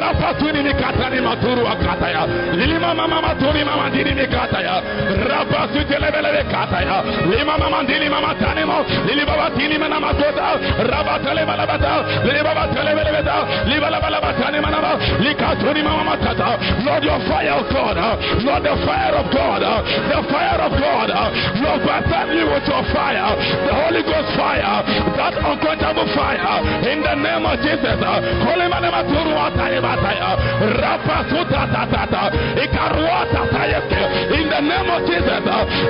Rapa 0.00 0.38
tuni 0.40 0.62
ni 0.64 0.72
katani 0.80 1.20
maturu 1.20 1.66
akataya. 1.68 2.24
Lima 2.56 2.94
mama 2.96 3.20
maturi 3.20 3.62
mama 3.68 3.90
dini 3.92 4.14
ni 4.16 4.24
kataya. 4.30 4.80
Rapa 5.28 5.68
suti 5.74 5.92
lebelele 5.98 6.42
kataya. 6.48 7.04
Lima 7.28 7.58
mama 7.58 7.84
dini 7.84 8.08
mama 8.08 8.32
tani 8.40 8.64
mo. 8.64 8.80
Lili 9.04 9.26
baba 9.28 9.50
tini 9.52 9.76
mana 9.76 10.00
matota. 10.00 10.56
Rapa 10.88 11.20
tele 11.20 11.44
balabata. 11.44 12.24
Lili 12.24 12.40
baba 12.40 12.64
tele 12.72 12.94
belebeta. 12.96 13.36
Liba 13.68 13.90
la 13.90 14.00
balaba 14.00 14.32
tani 14.40 14.56
manama. 14.62 14.96
Likatuni 15.20 15.82
mama 15.84 16.16
matata. 16.16 16.77
Lord, 16.84 17.02
your 17.04 17.20
fire, 17.26 17.54
oh 17.58 17.64
God. 17.72 17.96
uh, 17.98 18.14
Lord, 18.46 18.62
the 18.62 18.74
fire 18.86 19.14
of 19.18 19.26
God. 19.34 19.62
uh, 19.62 19.82
The 19.82 20.20
fire 20.30 20.60
of 20.62 20.72
God. 20.78 21.10
uh, 21.10 21.28
Lord, 21.62 21.80
baptize 21.86 22.30
me 22.30 22.42
with 22.44 22.66
your 22.68 22.82
fire. 22.94 23.34
The 23.66 23.74
Holy 23.74 24.02
Ghost 24.02 24.30
fire. 24.38 24.82
That 25.18 25.34
unquenchable 25.38 26.06
fire. 26.14 26.54
In 26.90 27.02
the 27.02 27.14
name 27.18 27.44
of 27.46 27.58
Jesus. 27.62 27.98
Holy 28.46 28.66
manema 28.68 29.02
turu 29.10 29.34
ataya 29.34 29.80
bataya. 29.82 30.30
Rapa 30.78 31.16
suta 31.30 31.66
tatata. 31.72 32.22
Ikarua 32.62 33.26
tatayeske. 33.32 34.02
In 34.38 34.46
the 34.48 34.60
name 34.60 34.90
of 34.90 35.00
Jesus. 35.06 35.44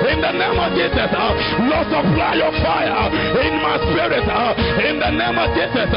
In 0.09 0.19
the 0.21 0.31
name 0.33 0.59
of 0.59 0.69
Jesus. 0.73 1.11
Lord, 1.69 1.87
supply 1.93 2.33
your 2.35 2.53
fire 2.63 3.05
in 3.45 3.53
my 3.61 3.75
spirit. 3.85 4.25
In 4.89 4.99
the 4.99 5.11
name 5.11 5.37
of 5.37 5.49
Jesus. 5.53 5.89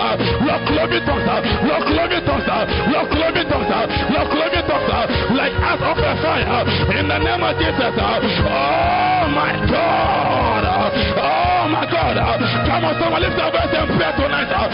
Lord, 0.47 0.63
clothe 0.69 1.01
uh, 1.01 1.41
Lord, 1.65 1.83
clothe 1.89 2.13
uh, 2.13 2.65
Lord, 2.93 3.09
clothe 3.11 3.53
uh, 3.53 3.87
Lord, 4.13 4.29
clothe 4.31 4.61
tongues. 4.69 4.82
Uh, 4.89 5.07
Like 5.37 5.55
as 5.57 5.81
of 5.81 5.99
a 5.99 6.13
fire. 6.23 6.63
In 6.99 7.07
the 7.09 7.19
name 7.19 7.43
of 7.43 7.55
Jesus. 7.59 7.95
uh, 7.99 8.19
Oh 8.23 9.29
my 9.33 9.53
God. 9.71 10.65
uh, 10.65 10.89
Oh 11.23 11.63
my 11.71 11.85
God. 11.91 12.17
Uh, 12.19 12.37
come 12.67 12.85
on, 12.85 12.95
someone 13.01 13.23
lift 13.23 13.39
up 13.39 13.53
voice 13.53 13.75
and 13.75 13.89
pray 13.97 14.13
tonight. 14.19 14.51
Uh, 14.51 14.69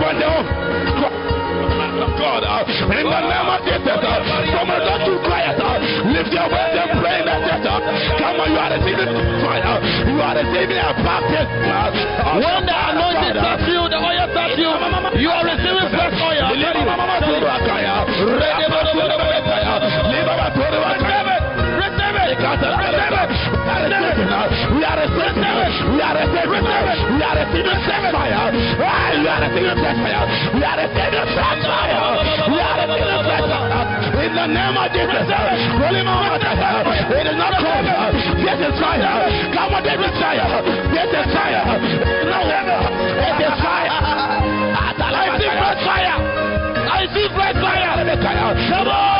For 0.00 0.12
the 0.14 0.30
God, 2.20 2.44
uh, 2.44 2.64
in 2.92 3.04
the 3.08 3.20
name 3.20 3.48
of 3.48 3.60
Jesus, 3.64 4.00
someone 4.52 4.82
don't 4.84 5.04
you 5.08 5.16
quiet. 5.24 5.56
Lift 6.12 6.32
your 6.32 6.48
voice 6.52 6.76
and 6.76 6.90
pray 7.00 7.16
in 7.20 7.26
the 7.28 7.36
church. 7.44 7.66
Come 8.20 8.40
on, 8.40 8.48
you 8.52 8.60
are 8.60 8.72
receiving 8.76 9.12
fire. 9.40 9.76
You 10.08 10.20
are 10.20 10.34
receiving 10.36 10.80
a 10.80 10.90
baptism. 11.00 11.92
When 12.40 12.60
the 12.68 12.76
anointing 12.76 13.36
touch 13.40 13.64
you, 13.68 13.82
the 13.88 13.98
oil 14.00 14.26
touch 14.36 14.56
you, 14.60 14.70
you 15.20 15.30
are 15.32 15.44
receiving 15.44 15.88
fresh 15.92 16.16
oil. 16.20 16.48
We 22.60 22.68
are 24.84 25.00
receiving 25.00 25.40
We 25.40 26.02
are 26.04 26.12
receiving 26.12 26.60
We 26.60 27.24
are 27.24 27.40
receiving 27.40 27.80
fresh 27.88 28.12
fire. 28.12 28.52
We 28.52 29.24
are 29.24 29.40
receiving 29.40 29.80
fresh 29.80 29.96
fire. 29.96 30.28
We 30.52 30.60
are 30.60 30.76
receiving 30.76 31.24
fresh 31.32 31.64
fire. 31.64 32.20
We 32.44 32.60
are 32.60 32.76
receiving 32.84 33.24
fresh 33.24 33.48
fire. 33.48 33.80
In 34.20 34.36
the 34.36 34.44
name 34.44 34.76
of 34.76 34.92
Jesus. 34.92 35.24
Holy 35.80 36.04
Mama, 36.04 36.36
it 36.36 37.24
is 37.32 37.36
not 37.40 37.56
cold. 37.56 37.88
This 38.44 38.60
is 38.60 38.76
fire. 38.76 39.24
Come 39.56 39.72
on, 39.74 39.80
this 39.80 39.96
is 39.96 40.12
fire. 40.20 40.60
This 40.92 41.08
is 41.16 41.32
fire. 41.32 41.64
No, 42.28 42.44
it 42.44 43.40
is 43.40 43.56
fire. 43.56 43.88
I 45.00 45.32
see 45.40 45.48
fire. 45.80 46.20
I 46.84 47.08
see 47.08 47.24
fire. 47.32 47.96
Come 48.20 48.36
on. 48.36 49.10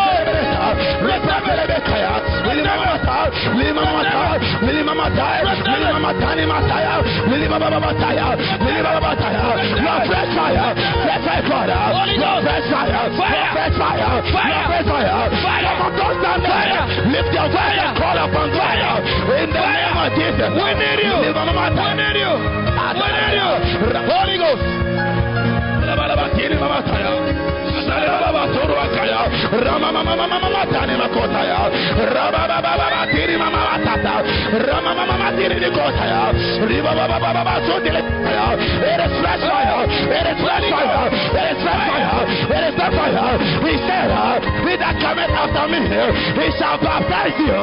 Lima 1.01 1.41
Mata, 1.41 2.20
Lima 2.51 3.85
Mata, 3.87 4.39
Lima 4.67 5.99
Matani 6.03 6.45
Mataya, 6.51 6.97
Lima 7.31 7.59
Baba 7.59 7.79
Bataya, 7.81 8.27
Lima 8.65 8.83
Baba 8.83 9.01
Bataya, 9.01 9.45
no 9.81 9.95
fresh 10.09 10.33
fire, 10.35 10.75
fresh 11.05 11.23
fire, 11.25 11.43
Father, 11.51 11.83
no 12.19 12.31
fresh 12.43 12.67
fire, 12.71 13.03
fresh 13.17 13.75
fire, 13.79 14.23
fire, 14.35 14.65
fresh 14.71 14.87
fire, 14.91 15.31
fire, 15.43 15.73
don't 15.97 16.17
stand 16.21 16.43
there, 16.45 16.83
lift 17.15 17.31
your 17.35 17.49
voice 17.55 17.79
and 17.81 17.95
call 17.97 18.19
upon 18.19 18.49
fire, 18.59 18.99
in 19.41 19.49
the 19.51 19.61
name 19.61 19.97
of 20.01 20.11
Jesus, 20.19 20.51
we 20.51 20.71
need 20.75 21.01
you, 21.07 21.17
we 21.23 21.95
need 21.99 22.19
you, 22.19 22.33
we 22.99 23.09
need 23.15 23.35
you, 23.39 23.51
Holy 24.11 24.37
Ghost, 24.39 24.63
It 38.81 39.01
is 39.01 39.13
fresh 39.21 39.41
fire. 39.41 39.81
It 39.89 40.27
is 40.29 40.39
fresh 40.45 40.67
fire. 40.69 41.07
It 41.09 41.47
is 41.53 41.59
fresh 41.65 41.85
fire. 41.89 42.21
It 42.57 42.63
is 42.69 42.75
fresh 42.77 42.95
fire. 42.95 43.35
He 43.65 43.75
said, 43.89 44.09
"He 44.67 44.75
that 44.77 44.97
cometh 45.01 45.33
after 45.33 45.67
me, 45.73 45.81
he 46.37 46.47
shall 46.59 46.79
baptize 46.79 47.37
you 47.41 47.57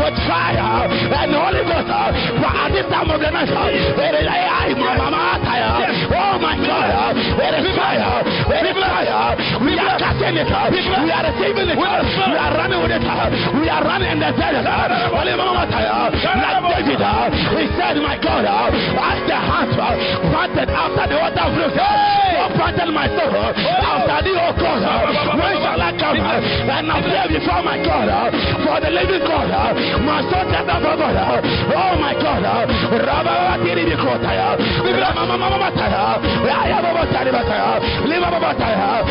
with 0.00 0.16
fire 0.28 0.84
and 0.90 1.32
Holy 1.32 1.64
Ghost." 1.64 1.88
But 2.42 2.54
at 2.62 2.70
this 2.72 2.86
time 2.92 3.10
of 3.10 3.20
the 3.20 3.30
night, 3.30 3.48
it 3.48 4.14
is 4.20 4.26
I, 4.28 4.74
mama 4.76 5.10
mama 5.10 5.32
Oh 6.12 6.38
my 6.38 6.56
God! 6.56 7.16
It 7.16 7.52
is 7.60 7.76
fire. 7.76 8.22
It 8.52 8.64
is 8.70 8.76
fire. 8.76 9.61
We 9.62 9.78
are 9.78 9.96
catching 9.98 10.36
it. 10.36 10.46
We 10.46 11.10
are 11.10 11.22
receiving 11.26 11.68
it. 11.70 11.76
We 11.78 11.86
are 11.86 12.52
running 12.56 12.80
with 12.82 12.92
it. 12.92 13.02
We 13.54 13.68
are 13.68 13.82
running 13.82 14.10
in 14.12 14.18
the 14.18 14.30
desert. 14.34 14.66
Like 14.66 16.62
David, 16.72 16.98
he 16.98 17.64
said, 17.78 17.96
My 18.02 18.18
God, 18.18 18.44
as 18.46 19.20
the 19.28 19.36
hart 19.36 19.70
planted 20.30 20.70
after 20.70 21.04
the 21.08 21.16
water 21.20 21.46
flows, 21.54 21.74
so 21.76 22.12
planted 22.58 22.90
my 22.92 23.06
soul 23.08 23.32
after 23.32 24.18
the 24.26 24.32
oh 24.34 24.52
God. 24.58 24.82
When 25.38 25.54
shall 25.62 25.80
I 25.80 25.90
come 25.96 26.18
and 26.18 26.90
appear 26.90 27.24
before 27.38 27.62
my 27.62 27.78
God? 27.82 28.08
For 28.66 28.78
the 28.82 28.90
living 28.90 29.22
God, 29.24 29.48
my 30.02 30.20
soul 30.26 30.44
test 30.50 30.68
of 30.68 30.82
God. 30.82 31.42
Oh 31.70 31.92
my 32.02 32.14
God. 32.18 32.42
Rabba 32.42 33.62
Tiri 33.62 33.84
Bikotaya. 33.86 34.58
Rama 34.82 35.22
Mama 35.38 35.58
Mataya. 35.58 36.18
Raya 36.44 36.78
Baba 36.82 37.02
Tari 37.12 37.30
Bataya. 37.30 37.80
Lima 38.08 38.28
Baba 38.30 38.50
Taya. 38.58 39.02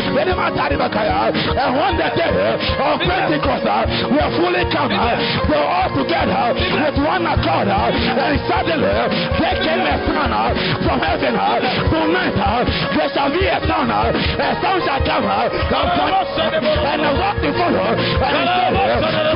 And 0.42 1.70
when 1.78 1.94
the 2.02 2.10
day 2.18 2.34
of 2.82 2.98
Pentecost, 2.98 3.62
uh, 3.62 3.86
we 4.10 4.18
are 4.18 4.32
fully 4.34 4.64
come, 4.74 4.90
uh, 4.90 5.14
we 5.46 5.54
are 5.54 5.70
all 5.70 5.90
together 5.94 6.34
uh, 6.34 6.50
with 6.82 6.98
one 6.98 7.22
accord, 7.30 7.70
and 7.70 8.34
suddenly 8.50 8.90
there 9.38 9.58
came 9.62 9.86
a 9.86 9.94
sound 10.02 10.58
from 10.82 10.98
heaven. 10.98 11.34
Tonight 11.38 12.34
there 12.34 13.10
shall 13.14 13.30
be 13.30 13.46
a 13.46 13.58
sound, 13.70 13.90
a 13.94 14.48
sound 14.58 14.82
shall 14.82 15.02
come, 15.06 15.30
and 15.30 17.00
a 17.06 17.10
rock 17.22 17.38
to 17.38 17.50
follow, 17.54 17.94
and 17.94 18.34
he 18.34 18.44
said, 18.50 18.74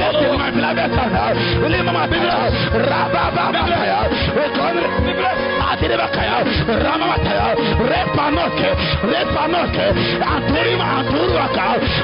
This 0.03 0.17
is 0.27 0.35
my 0.35 0.51
beloved 0.51 0.91
son. 0.91 1.13
Rabba 2.75 3.25
Adiribakaya, 5.77 6.41
Ramamataya, 6.65 7.49
Repanoke, 7.85 8.71
Repanoke, 9.05 9.87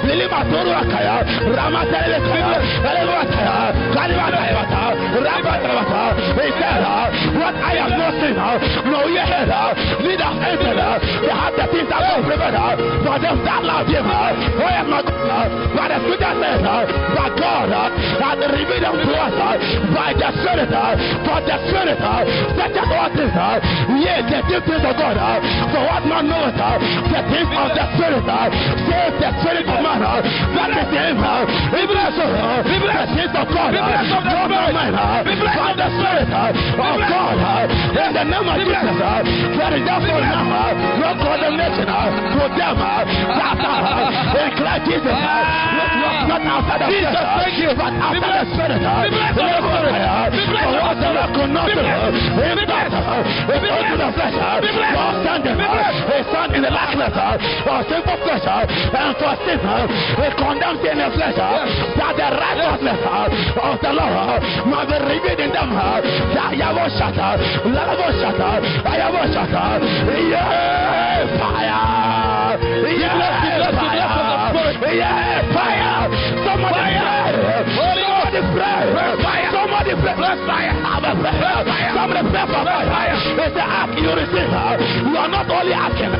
Lilima 0.04 0.40
Elevataya, 0.52 1.16
Rabatavata. 5.12 6.02
What 7.32 7.54
I 7.56 7.74
have 7.80 7.96
not 7.96 8.12
seen, 8.20 8.36
no 8.92 9.08
ear 9.08 9.24
heard, 9.24 9.76
neither 10.04 10.30
entered, 10.42 10.78
they 11.22 11.32
have 11.32 11.54
the 11.56 11.64
things 11.72 11.88
that 11.88 12.00
God 12.02 12.22
prepared 12.28 12.54
for 13.02 13.16
them 13.18 13.36
that 13.42 13.62
love 13.64 13.88
him. 13.88 14.04
Oh, 14.04 14.68
my 14.86 15.00
God, 15.02 15.50
but 15.74 15.88
the 15.88 16.36
God 17.40 17.72
has 17.72 18.38
revealed 18.52 19.00
to 19.00 19.12
us 19.16 19.34
by 19.96 20.12
the 20.12 20.28
Spirit, 20.42 20.70
for 21.24 21.40
the 21.40 21.56
Spirit, 21.66 21.98
such 22.54 22.76
as 22.76 22.86
what 22.92 23.16
is, 23.16 23.32
yea, 24.02 24.22
the 24.26 24.38
deep 24.48 24.64
things 24.66 24.84
of 24.84 24.94
God, 24.96 25.16
uh, 25.16 25.38
for 25.70 25.82
what 25.86 26.02
man 26.06 26.28
knoweth, 26.28 26.58
uh, 26.58 26.78
the 26.78 27.20
things 27.30 27.52
of 27.52 27.68
the 27.74 27.84
Spirit, 27.94 28.26
uh, 28.26 28.48
says 28.88 29.12
the 29.20 29.30
Spirit 29.42 29.66
of 29.68 29.80
man, 29.82 30.02
that 30.02 30.70
is 30.72 30.90
him, 30.90 31.18
even 31.18 31.96
as 31.98 32.14
the 32.16 32.26
things 33.14 33.34
of 33.36 33.46
God, 33.52 33.72
no 33.72 34.48
man, 34.50 34.92
by 34.92 35.72
the 35.76 35.88
Spirit 35.92 36.30
of 36.32 36.96
God, 37.06 37.70
in 37.92 38.10
the 38.12 38.24
name 38.24 38.48
of 38.48 38.56
Jesus, 38.58 38.96
there 38.98 39.74
is 39.76 39.84
therefore 39.86 40.22
now 40.22 40.72
no 40.98 41.10
condemnation 41.20 41.86
to 41.86 42.42
them 42.56 42.78
that 42.80 43.60
are 43.62 44.10
in 44.32 44.50
Christ 44.56 44.84
Jesus, 44.88 45.18
not 46.26 46.42
outside 46.42 46.80
the 46.82 46.86
Jesus, 46.90 47.26
thank 47.36 47.56
you, 47.60 47.70
but 47.76 47.92
after 47.92 48.30
the 48.32 48.44
Spirit, 48.54 48.82
for 49.32 50.70
whatsoever 50.82 51.26
could 51.34 51.50
not 51.52 51.68
do, 51.68 51.80
in 52.42 52.62
it's 52.62 53.41
unto 53.50 53.96
the 53.98 54.08
flesh, 54.14 54.36
for 54.36 55.10
standing, 55.24 55.58
is 55.58 56.26
stand 56.30 56.52
in 56.54 56.62
the 56.62 56.70
likeness 56.70 57.14
of 57.16 57.40
sinful 57.88 58.18
flesh, 58.22 58.46
and 58.46 59.12
for 59.18 59.34
sin, 59.42 59.58
it 59.58 60.32
condemns 60.38 60.82
in 60.86 60.98
the 60.98 61.08
flesh, 61.16 61.36
that 61.36 62.14
the 62.14 62.28
righteousness 62.38 63.00
of 63.02 63.74
the 63.82 63.92
Lord 63.92 64.40
might 64.68 64.86
be 64.86 64.96
revealed 65.02 65.40
in 65.40 65.50
them, 65.52 65.70
that 65.74 66.52
Yavoshata, 66.54 67.40
Lavoshata, 67.66 68.50
Ayavoshata, 68.86 69.82
yeah, 70.30 71.26
fire, 71.38 72.58
yeah, 72.98 73.70
fire, 73.72 74.12
yeah, 74.92 75.52
fire, 75.52 76.06
somebody 76.44 76.82
pray, 76.92 77.90
somebody 78.02 78.40
pray, 78.54 79.51
somebody 79.92 80.16
pray, 80.16 81.36
fire, 81.68 81.92
somebody 81.94 82.22
pray 82.30 82.46
for 82.46 82.64
fire, 82.64 83.16
it's 83.44 83.54
the 83.54 83.62
act 83.62 83.92
you 84.00 84.10
receive, 84.12 84.48
you 85.04 85.16
are 85.16 85.28
not 85.28 85.50
only 85.50 85.72
asking, 85.72 86.12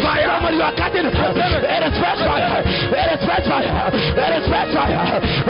Fire. 0.00 0.20
Fire. 0.20 0.30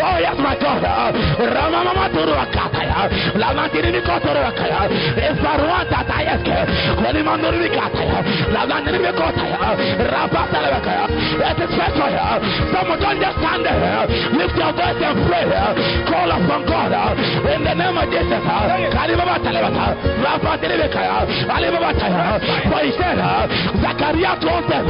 Oh 0.01 0.17
yes, 0.19 0.37
my 0.39 0.55
God. 0.61 0.83
Rama 1.41 1.80
mama 1.85 2.09
turu 2.11 2.35
akata 2.35 2.83
ya. 2.85 3.01
La 3.39 3.49
mama 3.55 3.69
tiri 3.69 3.93
bikata 3.93 4.31
ya. 4.73 4.81
Efarwa 5.29 5.85
tata 5.91 6.17
yeske. 6.27 6.57
Kwani 6.99 7.23
manduru 7.23 7.59
bikata 7.63 8.03
ya. 8.11 8.19
La 8.53 8.67
mama 8.67 8.83
tiri 8.85 8.99
bikata 8.99 9.45
ya. 9.53 9.61
Rapa 10.13 10.43
talabaka 10.53 10.93
ya. 10.99 11.05
It 11.51 11.59
is 11.65 11.71
fresh 11.77 11.95
fire. 11.99 12.41
Someone 12.73 13.01
don't 13.01 13.21
just 13.21 13.37
stand 13.39 13.65
there. 13.65 14.07
Lift 14.39 14.57
your 14.57 14.73
voice 14.73 15.03
and 15.03 15.19
pray. 15.29 15.47
Call 16.09 16.31
upon 16.31 16.63
God. 16.67 16.93
In 17.47 17.65
the 17.65 17.75
name 17.75 17.97
of 17.97 18.07
Jesus. 18.11 18.43
Kalibaba 18.95 19.37
talabaka. 19.45 19.87
Rapa 20.25 20.51
tiri 20.59 20.77
bikaya. 20.81 21.27
Alibaba. 21.49 21.91
For 22.01 22.81
he 22.81 22.93
said, 22.97 23.19
Zachariah 23.83 24.41
told 24.41 24.65
them, 24.71 24.87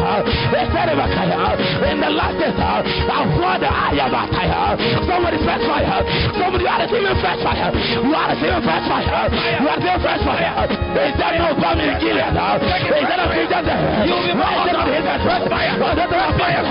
said, 0.53 0.89
in 0.91 2.01
the 2.01 2.11
last 2.11 2.37
days, 2.39 2.55
brought 2.55 3.61
the 3.61 3.67
Ayabataya. 3.67 4.79
Somebody 5.09 5.39
fresh 5.43 5.65
fire. 5.67 6.03
Somebody 6.39 6.67
are 6.81 6.89
receiving 6.89 7.17
fresh 7.21 7.41
fire. 7.45 7.69
You 7.77 8.15
are 8.15 8.29
receiving 8.33 8.63
fresh 8.65 8.87
fire. 8.89 9.29
You 9.61 9.69
are 9.69 9.77
receiving 9.77 10.01
fresh 10.01 10.23
fire. 10.25 10.65
Is 10.97 11.15
there 11.21 11.37
no 11.37 11.53
bomb 11.61 11.81
in 11.81 11.93
Gilead? 12.01 12.33
Is 12.33 13.05
there 13.05 13.21
a 13.21 13.27
vision 13.29 13.63
there? 13.69 13.81
You 14.09 14.15
will 14.17 14.25
be 14.25 14.35
more 14.35 14.65
than 14.65 15.21
fresh 15.21 15.45
fire. 15.49 15.77
A 15.77 16.33
fire? 16.41 16.65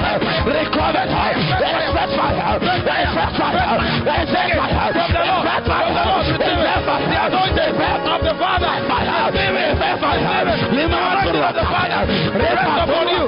Recover. 0.50 1.06
There 1.06 1.78
is 1.78 1.90
fresh 1.94 2.14
fire. 2.18 2.58
There 2.60 3.02
is 3.06 3.12
fresh 3.14 3.38
fire. 3.38 3.78
There 4.02 4.22
is 4.24 4.30
fresh 4.34 4.54
fire. 4.58 4.90
From 4.98 5.10
the 5.14 5.22
Lord. 5.30 5.44
Fresh 5.46 5.66
fire. 5.70 5.90
Is 5.90 6.58
fresh 6.58 6.84
fire. 6.90 7.06
The 7.10 7.18
anointed 7.30 7.70
of 7.70 8.22
the 8.26 8.34
Father. 8.40 8.74
Fire. 8.90 9.30
Fresh 9.30 10.00
fire. 10.02 10.58
Lima 10.74 10.98
of 11.22 11.54
the 11.54 11.66
Father. 11.70 12.02
Rest 12.34 12.66
upon 12.82 13.08
you. 13.14 13.24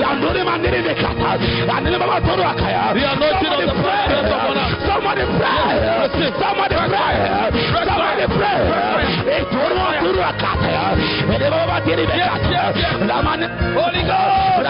Yanduri 0.00 0.42
mandiri 0.42 0.80
bekata. 0.82 1.38
Yandiri 1.68 1.96
mama 1.98 2.18
toru 2.20 2.42
akaya. 2.42 2.94
The 2.94 3.02
anointing 3.04 3.52
of 3.54 3.62
the 3.68 3.74
Father. 3.82 4.20
Somebody 4.86 5.24
pray. 5.38 5.99
Somebody 6.00 6.76
pray. 6.88 7.16
Somebody 7.76 8.24
pray. 8.32 8.60
Eturu 9.36 9.84
turu 10.00 10.22
akaya. 10.24 10.96
Ede 11.28 11.48
baba 11.52 11.76
tiri 11.84 12.04
bekata. 12.08 12.72
Lamane. 13.04 13.46
Holy 13.76 14.02
Ghost. 14.08 14.64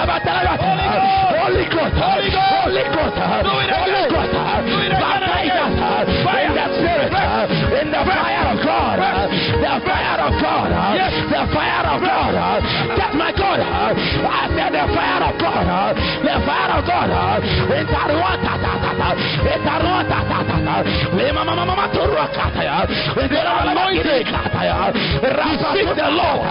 Holy 1.39 1.65
Ghost. 1.71 1.95
Holy 1.95 2.25
Ghost. 2.35 2.51
Holy 2.61 2.83
Ghost. 2.91 3.15
Do 3.15 3.53
it 3.63 3.71
Holy. 3.71 4.11
Ghost. 4.11 4.35
It 4.83 6.50
In 7.71 7.87
the 7.95 8.03
fire 8.03 8.51
of 8.51 8.59
God. 8.67 8.99
The 9.63 9.75
fire 9.87 10.21
of 10.27 10.35
God. 10.43 10.71
The 11.31 11.43
fire 11.55 11.87
of 11.87 12.01
God. 12.03 12.35
That's 12.99 13.15
my 13.15 13.31
God. 13.31 13.61
I 13.63 14.51
said 14.51 14.75
the 14.75 14.85
fire 14.91 15.23
of 15.23 15.35
God. 15.39 15.95
The 16.27 16.35
fire 16.43 16.73
of 16.75 16.83
God. 16.83 17.11
It's 17.71 17.95
a 17.95 18.05
rota. 18.11 18.53
It's 19.47 19.67
a 19.71 19.77
rota. 19.87 20.19
Lima 21.15 21.45
mama 21.45 21.65
mama 21.67 21.87
turua 21.95 22.27
kataya. 22.35 22.87
It's 22.91 23.35
a 23.35 23.43
anointing 23.71 24.27
kataya. 24.27 24.91
Seek 25.71 25.91
the 25.95 26.11
Lord. 26.11 26.43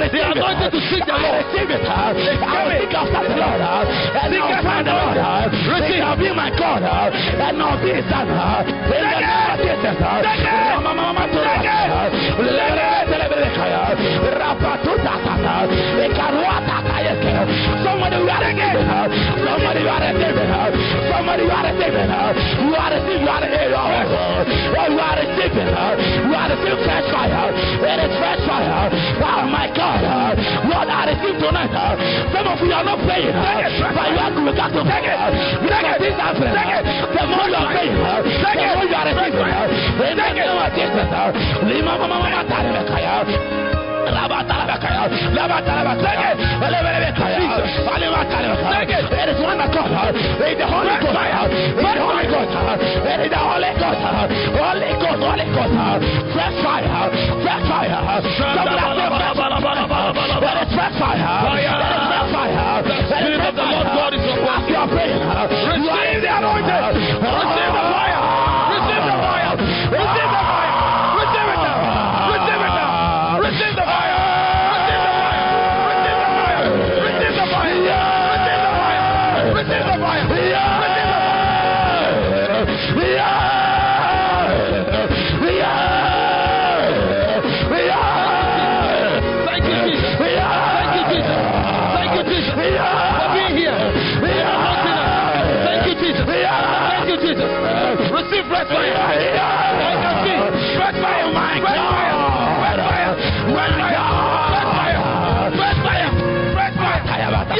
Receive 0.00 0.24
it. 0.24 0.40
anointing 0.40 0.70
to 0.72 0.80
seek 0.88 1.04
the 1.04 1.16
Lord. 1.20 1.44
Receive 1.44 1.70
it. 1.70 1.84
I 1.84 2.16
will 2.16 2.80
seek 2.80 2.94
after 2.96 3.28
the 3.28 3.36
Lord. 3.36 3.60
And 3.60 4.34
I'll 4.40 4.62
find 4.64 4.86
the 4.86 4.92
Lord. 4.92 5.16
It 5.84 6.00
shall 6.00 6.16
be 6.16 6.32
my 6.32 6.50
God. 6.56 6.82
And 6.82 7.60
I'll 7.60 7.76
be 7.76 7.92
his 7.92 8.04
son. 8.08 8.28
In 8.28 9.04
the 9.04 9.20
name 9.20 9.50
of 9.52 9.60
Jesus. 9.60 10.29
Somebody 17.84 18.16
you 18.16 18.28
are 18.28 18.40
receiving 18.40 18.86
her. 18.86 19.06
Somebody 19.44 19.80
you 19.80 19.88
are 19.88 20.00
receiving 20.00 20.50
her. 20.50 20.68
Somebody 21.10 21.42
you 21.42 21.50
are 21.50 21.66
receiving 21.66 22.10
her. 22.10 22.30
You 22.60 22.74
are 22.74 22.90
receiving 22.90 23.20
you 23.20 23.28
are 23.28 23.42
receiving 23.42 23.72
her. 23.72 24.44
You 24.90 24.98
are 24.98 25.16
receiving 25.16 25.70
her. 25.70 25.92
You 26.26 26.34
are 26.34 26.48
receiving 26.50 26.84
fresh 26.84 27.06
fire. 27.12 27.50
It 27.54 27.98
is 28.06 28.12
fresh 28.18 28.42
fire. 28.46 28.90
Oh 29.22 29.46
my 29.50 29.66
God. 29.74 30.38
Lord, 30.66 30.88
I 30.88 31.14
receive 31.14 31.38
tonight. 31.38 31.69
Of 32.60 32.66
you 32.68 32.76
are 32.76 32.84
not 32.84 33.00
praying. 33.08 33.32
But 33.32 34.12
you 34.12 34.20
are 34.20 34.36
to 34.36 34.84
take 34.84 35.08
it. 35.08 35.16
Because 35.64 35.96
things 35.96 36.20
happen. 36.20 36.52
The 36.52 37.24
more 37.24 37.48
you 37.48 37.56
are 37.56 37.72
praying, 37.72 37.96
the 37.96 38.04
more 38.04 38.84
you 38.84 38.92
are 38.92 39.08
receiving. 39.08 39.48
In 40.04 40.12
the 40.12 40.28
name 40.36 40.60
of 40.60 40.68
Jesus. 40.76 41.08
Lima 41.64 41.96
mama 41.96 42.20
mama 42.20 42.44
tarimekaya. 42.44 43.24
Labatalabakaya, 44.10 45.06
Labatalabakaya, 45.36 46.30
Levelebekaya, 46.60 47.62
Alimatalabakaya. 47.94 48.98
It 49.08 49.28
is 49.30 49.38
one 49.40 49.60
accord. 49.60 50.16
Is 50.18 50.58
the 50.58 50.66
Holy 50.66 50.96
Ghost. 51.00 51.16
Is 51.16 51.80
the 51.80 52.02
Holy 52.04 52.26
Ghost. 52.26 52.50
It 53.06 53.20
is 53.24 53.30
the 53.30 53.38
Holy 53.38 53.70
Ghost. 53.78 54.02
Holy 54.60 54.90
Ghost, 54.98 55.20
Holy 55.24 55.46
Ghost. 55.54 55.72
Fresh 56.34 56.56
fire, 56.60 57.08
fresh 57.40 57.64
fire. 57.70 58.20
Somebody 58.34 58.98
say 58.98 59.08
fresh 59.08 59.36
fire. 59.38 59.62
It 60.42 60.56
is 60.60 60.74
fresh 60.74 60.96
fire. 60.98 61.24
It 61.54 61.70
is. 61.70 62.09
The 62.09 62.09
Spirit 62.80 63.40
of 63.44 63.54
the 63.54 63.62
Lord 63.62 63.86
God 63.92 64.14
is 64.14 64.24
upon 64.24 64.64
you 64.64 64.80
Receive 64.80 66.22
the 66.24 66.30
anointing. 66.32 66.80
Receive 66.96 67.72
the 67.76 67.84
fire. 67.92 68.69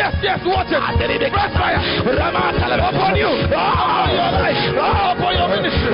Yes, 0.00 0.16
yes, 0.22 0.40
watch 0.46 0.72
it. 0.72 0.80
Fresh 1.30 1.52
fire. 1.52 1.76
Upon 1.76 3.16
you. 3.16 3.28
Upon 3.28 4.08
your 4.16 4.32
life. 4.32 4.56
Upon 4.72 5.32
your 5.36 5.48
ministry. 5.52 5.92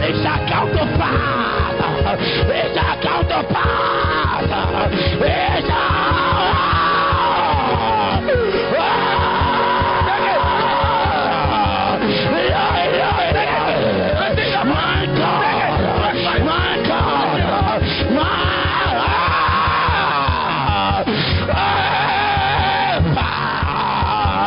It 0.00 0.14
shall 0.24 0.40
come 0.48 0.72
to 0.72 0.84
pass. 0.96 2.16
It 2.48 2.72
shall 2.72 2.96
come 3.04 3.28
to 3.28 3.44
pass. 3.52 4.92
It 5.20 5.66
shall. 5.66 5.95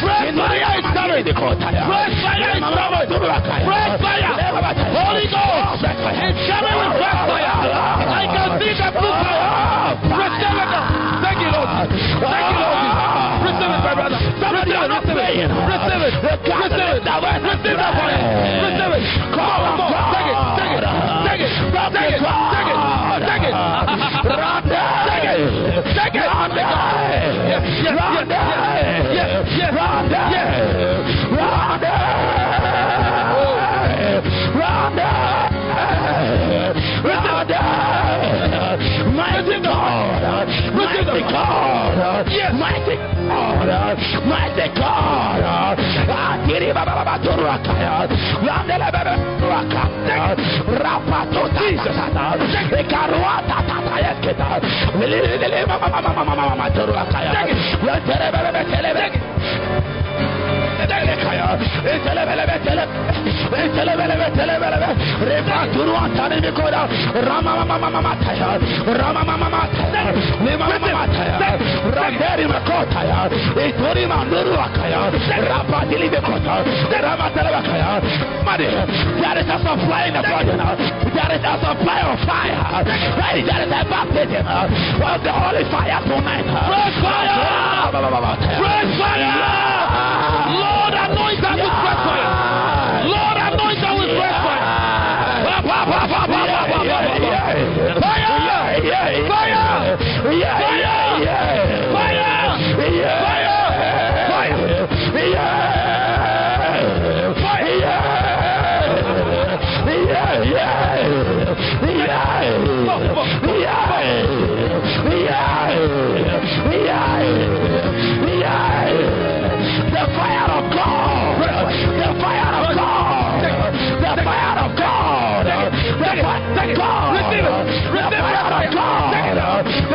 Fresh 0.00 0.30
fire 0.38 0.70
is 0.78 0.86
coming. 0.94 1.24
Fresh 1.90 2.14
fire 2.22 2.54
is 2.54 2.62
coming. 2.62 3.10
Fresh 3.66 3.98
fire. 4.00 4.34
Holy 4.94 5.26
Ghost 5.26 5.82
is 5.82 6.38
coming 6.46 6.76
with 6.78 6.94
fresh 7.00 7.20
fire. 7.26 7.58
I 8.06 8.24
can 8.30 8.50
see 8.62 8.70
the 8.70 8.88
blue 8.94 9.10
fire. 9.10 9.98
Receive 10.20 10.62
it. 10.62 10.70
It, 13.70 13.94
brother. 13.98 14.20
Receive 14.54 14.78
it. 14.78 14.90
Receive 14.90 15.18
it. 15.18 15.50
Receive 15.50 16.02
it. 16.06 16.14
Receive 16.46 16.86
it. 16.90 17.10
Receive 17.50 17.76
that. 17.76 17.94
Receive 18.62 18.94
it. 18.94 19.29
Round 31.32 31.84
God, 42.00 42.24
Yes. 42.32 42.52
mighty 42.56 42.96
God, 43.28 43.96
mighty 44.24 44.66
God. 44.80 45.76
Akiri 46.08 46.72
there 79.22 79.38
is 79.38 79.46
a 79.46 79.58
supply 79.62 80.10
in 80.10 80.14
the 80.14 80.22
body. 80.26 80.52
There 81.14 81.32
is 81.36 81.44
a 81.44 81.54
supply 81.62 82.00
of 82.02 82.18
fire. 82.26 82.82
There 83.46 83.62
is 83.62 83.70
a 83.70 83.82
baptism 83.86 84.46
of 84.46 85.18
the 85.22 85.32
holy 85.32 85.64
fire 85.70 86.02
tonight. 86.02 86.46
Fresh 86.66 86.96
fire! 86.98 87.90
Fresh 88.58 88.92
fire! 88.98 90.09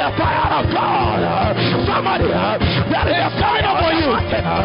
The 0.06 0.12
fire 0.22 0.62
of 0.62 0.70
God. 0.70 1.58
Somebody 1.90 2.30
uh, 2.30 2.62
that 2.94 3.10
is 3.10 3.34
coming 3.42 3.66
upon 3.66 3.98
you. 3.98 4.14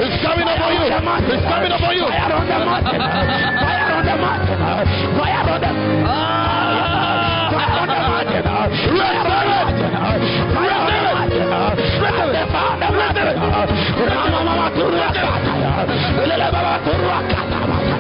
It's 0.05 0.21
coming 0.21 0.45
upon 0.45 0.69
you. 0.77 0.85
It's 0.85 1.01
coming 1.49 1.73
upon 1.73 1.97
you. 1.97 2.05
Fire 2.13 2.37
on 2.37 2.45
the 2.45 2.61
mountain. 2.61 3.01
Fire 3.01 3.89
on 3.89 4.05
the 4.05 4.17
mountain. 4.21 4.61
Fire 5.17 5.49
on 5.49 5.61
the 5.65 5.73
Fire 7.57 7.73
on 7.73 7.89
the 7.89 8.05
mountain. 8.05 8.45
uh, 8.45 8.69
Fire 8.93 9.17
on 9.17 9.33
the 9.33 9.41
mountain. 11.09 11.49
uh, 11.49 11.71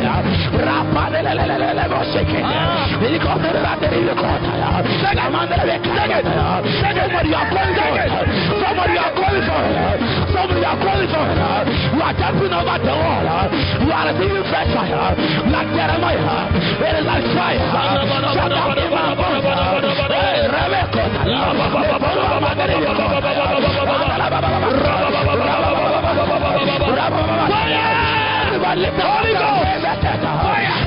Ah. 0.05 0.41
Somebody 7.01 8.97
are 8.97 9.13
calling 9.15 9.45
for 9.45 9.61
somebody 10.33 10.65
are 10.65 10.79
calling 10.81 11.09
for 11.09 11.25
are 12.11 12.15
you 12.15 12.19
jumping 12.19 12.53
over 12.53 12.79
the 12.83 12.91
wall, 12.91 13.29
are 13.29 13.49
fire, 14.75 15.15
like! 15.51 15.71
Holy 29.03 29.33
Ghost! 29.33 29.80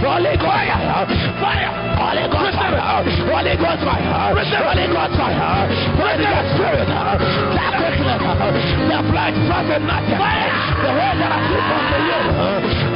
Holy 0.03 0.35
Ghost. 0.35 0.82
Fire. 0.93 1.09
Fire. 1.41 1.73
Holy 1.97 2.25
Ghost. 2.29 2.53
Fire. 2.53 2.77
Holy 3.25 3.55
Ghost. 3.57 3.81
Fire. 3.81 4.05
Holy 4.29 4.85
Ghost. 4.93 5.17
Fire. 5.17 5.65
Holy 5.97 6.21
Ghost. 6.21 6.53
Spirit. 6.53 6.85
That 6.85 7.73
quickness. 7.81 8.21
The 8.21 8.99
flesh 9.09 9.37
profit 9.49 9.81
nothing. 9.89 10.21
Fire. 10.21 10.53
The 10.85 10.91
words 10.93 11.17
that 11.17 11.33
sweet 11.49 11.65
unto 11.73 11.97
you. 11.97 12.21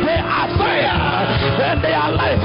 They 0.05 0.19
are 0.21 0.49
fire. 0.61 0.93
And 1.57 1.81
they 1.81 1.95
are 1.97 2.11
light. 2.13 2.37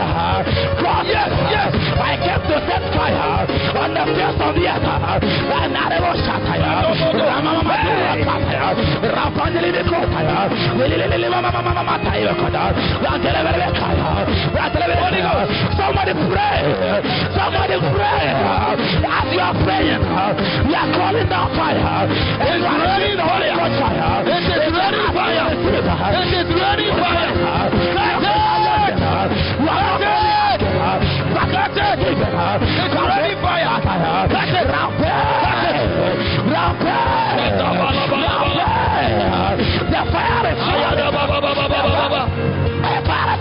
God. 0.81 1.05
Yes. 1.05 1.28
Yes. 1.52 1.70
I 2.00 2.16
came 2.16 2.40
to 2.48 2.56
set 2.64 2.82
fire 2.97 3.44
on 3.76 3.92
the 3.92 4.05
face 4.08 4.40
of 4.40 4.56
the 4.56 4.64
earth. 4.72 4.89
And 4.89 5.76
I 5.76 6.00
will 6.00 6.16
shut 6.24 6.40
fire. 6.48 6.97
Ramama. 7.12 7.76
Rapandeli 9.12 9.70
Mikotaya. 9.76 10.48
Lili 10.81 11.28
Mama 11.28 11.52
Mama 11.52 11.82
Mataya. 11.84 12.32
Holy 15.02 15.20
Ghost. 15.20 15.41
Somebody 15.76 16.12
pray. 16.30 16.58
Somebody 17.34 17.76
pray. 17.90 18.24
As 19.02 19.26
you 19.32 19.40
are 19.40 19.56
praying, 19.64 20.02
you 20.02 20.76
are 20.76 20.90
calling 20.94 21.28
down 21.28 21.50
fire. 21.56 21.78
And 21.78 22.62
you 22.62 22.66
are 22.66 22.78
receiving 22.78 23.16
the 23.18 23.26
Holy 23.26 23.50
Ghost 23.50 23.74
fire. 23.82 24.22
It 24.22 24.46
is 24.46 24.70
raining 24.70 25.10
fire. 25.10 25.50
It 25.50 26.30
is 26.30 26.48
ready 26.54 26.88
fire. 26.94 27.32
You 29.62 29.68
are 29.68 29.82
not 29.82 30.02
It's 32.52 32.94
ready 32.94 33.34
fire. 33.42 33.72
The 39.92 40.02
fire 40.10 40.41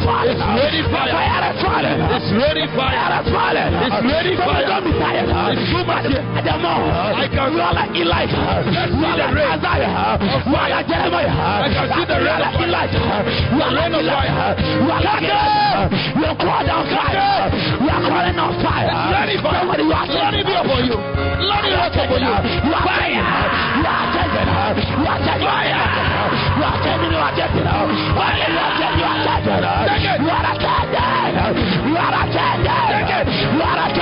it's 0.01 0.41
ready 0.41 0.81
fire. 0.89 1.13
fire 1.13 1.53
is 1.53 1.61
falling. 1.61 1.99
It's 2.09 2.29
ready 2.33 2.65
fire. 2.73 2.97
Fire 2.97 3.21
is 3.21 3.29
falling. 3.29 3.71
It's 3.85 3.99
ready 4.01 4.33
fire. 4.37 4.65
Don't 4.65 4.83
be 4.85 4.91
tired. 4.97 5.29
It's 5.29 5.65
too 5.69 5.83
much. 5.85 6.09
At 6.09 6.41
the 6.41 6.55
moment, 6.57 7.21
I 7.21 7.25
can 7.29 7.53
we 7.53 7.61
are 7.61 7.73
like 7.73 7.93
Elijah. 7.93 8.41
Let's 8.71 8.93
see 8.97 9.13
the 9.13 9.27
rain. 9.29 9.61
We 9.61 10.55
are 10.57 10.69
like 10.73 10.87
Jeremiah. 10.89 11.29
I 11.29 11.69
can 11.69 11.85
see 11.93 12.05
the 12.09 12.17
rain. 12.17 12.25
We 12.25 12.33
are 12.33 12.41
like 12.41 12.57
Elijah. 12.65 13.03
We 13.51 13.61
are 13.61 13.73
like 13.77 13.93
Elijah. 13.93 14.57
We 14.81 14.89
are 14.89 15.01
like 15.01 15.21
Elijah. 15.21 15.89
We 16.17 16.23
are 16.25 16.37
called 16.37 16.69
on 16.69 16.83
fire. 16.89 17.49
We 17.81 17.89
are 17.89 18.01
calling 18.01 18.39
on 18.41 18.53
fire. 18.65 18.89
Somebody, 19.41 19.83
you 19.85 19.93
are. 19.93 20.07
Let 20.07 20.33
it 20.33 20.45
be 20.45 20.53
upon 20.53 20.81
you. 20.89 20.97
Let 20.97 21.65
it 21.65 21.73
be 21.73 22.01
upon 22.01 22.21
you. 22.25 22.33
Fire. 22.81 23.21
You 23.77 23.85
are. 23.85 24.20
What 33.57 33.77
a 33.77 34.00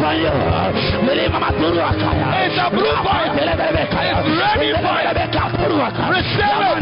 upon 0.00 0.16
you. 0.16 0.32
It's 2.40 2.56
a 2.56 2.70
blue 2.72 2.96
fire. 3.04 3.36
It's 3.36 3.52
ready 4.40 4.72
fire. 4.80 5.12
Receive 6.08 6.48
it. 6.56 6.80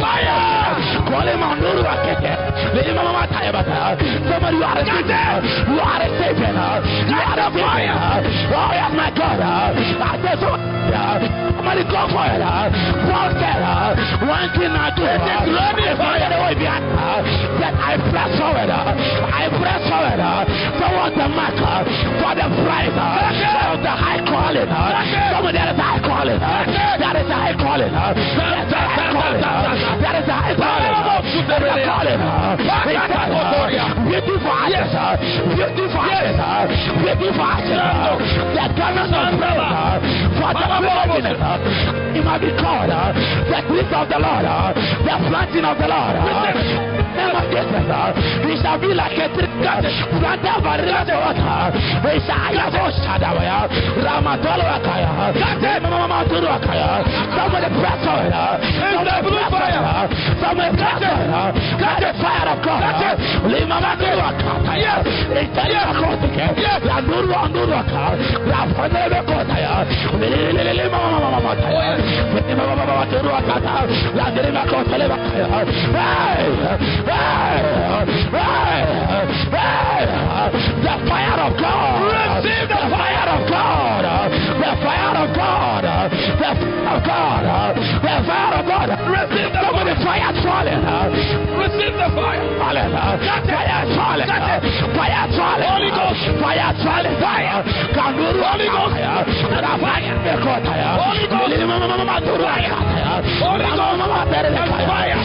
Fire! 0.00 0.46
Call 1.08 1.26
him 1.26 1.42
on 1.42 1.60
Nuruakaya. 1.60 2.55
Somebody 4.26 4.56
you 4.56 4.64
are 4.64 4.78
a 4.78 4.84
savior. 4.84 5.42
You 5.68 5.80
are 5.80 6.00
a 6.00 6.08
savior. 6.16 6.52
You 6.52 7.16
are 7.16 7.36
a 7.36 7.48
savior. 7.52 7.92
Oh 8.56 8.70
yes, 8.72 8.92
my 8.96 9.10
God. 9.12 9.40
I 9.40 10.16
said 10.24 10.38
so. 10.40 10.50
Somebody 11.56 11.82
go 11.90 12.02
for 12.14 12.24
it. 12.30 12.40
Paul 13.10 13.30
said, 13.36 13.58
one 14.22 14.48
thing 14.54 14.70
I 14.70 14.88
do 14.94 15.02
is 15.02 15.18
running 15.50 15.96
fire 15.98 16.30
the 16.30 16.38
way 16.38 16.54
behind 16.54 16.86
that 17.58 17.74
I 17.74 17.98
press 18.06 18.30
forward. 18.38 18.70
Uh, 18.70 18.94
I 18.94 19.50
press 19.50 19.82
forward 19.90 20.20
uh, 20.22 20.46
towards 20.78 21.16
the 21.18 21.26
mark 21.26 21.58
uh, 21.58 21.82
for 22.22 22.32
the 22.38 22.46
prize 22.62 22.94
of 22.94 23.82
the 23.82 23.90
high 23.90 24.22
calling. 24.30 24.68
Somebody 25.34 25.58
that 25.58 25.74
is 25.74 25.80
high 25.80 25.98
calling. 26.06 26.38
That 26.38 27.16
is 27.18 27.26
high 27.26 27.54
calling. 27.58 27.90
That 27.92 28.14
is 28.14 28.70
high 28.70 29.10
calling. 29.10 29.42
That 29.42 30.14
is 30.22 30.28
high 30.30 30.54
calling. 30.54 31.05
That 31.22 31.62
is 31.62 31.72
calling. 31.86 32.20
Beautiful 34.46 34.62
ashes. 34.62 35.26
Beautiful 35.58 36.00
ashes. 36.06 36.38
Beautiful 37.02 37.42
ashes. 37.42 37.82
The 38.54 38.64
garments 38.78 39.10
of 39.10 39.34
praise 39.42 40.06
for 40.38 40.52
the 40.54 40.66
privilege 40.78 41.96
it 42.16 42.24
might 42.24 42.40
be 42.40 42.48
called 42.56 42.88
uh, 42.88 43.12
the 43.12 43.60
gift 43.68 43.92
of 43.92 44.08
the 44.08 44.16
Lord, 44.16 44.44
uh, 44.48 44.72
the 44.72 45.14
planting 45.28 45.64
of 45.68 45.76
the 45.76 45.88
Lord. 45.88 46.16
Name 46.16 47.36
of 47.36 47.44
Jesus, 47.52 47.88
uh, 47.92 48.12
shall 48.62 48.80
be 48.80 48.90
like 48.92 49.16
a 49.20 49.28
tree 49.36 49.48
planted 49.62 50.60
by 50.64 50.76
the 50.80 50.88
river 50.88 51.16
water. 51.16 51.76
He 52.02 52.18
shall 52.24 52.56
have 52.56 52.72
a 52.72 52.84
shadow. 53.04 53.36
Ramatolakaya. 54.00 55.36
Somebody 57.36 57.68
press 57.78 58.02
on 58.06 58.26
it. 58.26 58.34
Somebody 58.90 59.20
press 59.28 59.52
on 59.54 59.70
it. 59.70 60.10
Somebody 60.40 60.70
press 60.76 61.02
on 61.04 61.20
it. 61.20 61.76
The 61.96 62.10
fire 62.20 62.48
of 62.52 62.58
God. 62.64 62.82
Lima 63.50 63.78
La. 73.26 73.40
La. 73.44 73.86
La 74.14 74.30
Derima 74.30 74.64
Kotele 74.66 75.06
Hey! 75.92 76.76
The 80.82 80.94
fire 81.08 81.40
of 81.40 81.52
God. 81.58 81.96
Receive 82.12 82.68
the 82.68 82.80
fire 82.90 83.28
of 83.28 83.50
God. 83.50 83.95
Fire 84.82 85.16
of 85.16 85.30
God. 85.36 85.84
Fire 86.38 86.56
of 86.92 86.98
God. 87.04 87.44
Fire 88.02 88.54
of 88.60 88.66
God. 88.66 88.88
Receive 89.06 89.52
the 89.52 89.60
Somebody 89.62 89.94
fire 90.02 90.32
falling. 90.42 90.80
Receive 91.56 91.94
the 91.96 92.08
fire. 92.16 92.42
Falling. 92.58 92.92
Fire 92.92 93.86
falling. 93.96 94.28
Fire 94.96 95.26
falling. 95.36 95.66
Holy 95.66 95.90
Ghost. 95.90 96.20
Fire 96.40 96.72
falling. 96.84 97.16
Fire. 97.20 97.62
Kanguru. 97.96 98.42
Holy 98.42 98.66
Ghost. 98.66 98.94
Fire. 98.96 99.24
Holy 101.06 101.26
Ghost. 101.26 101.36
Holy 101.36 101.56
Ghost. 101.56 101.70
Fire. 104.86 105.16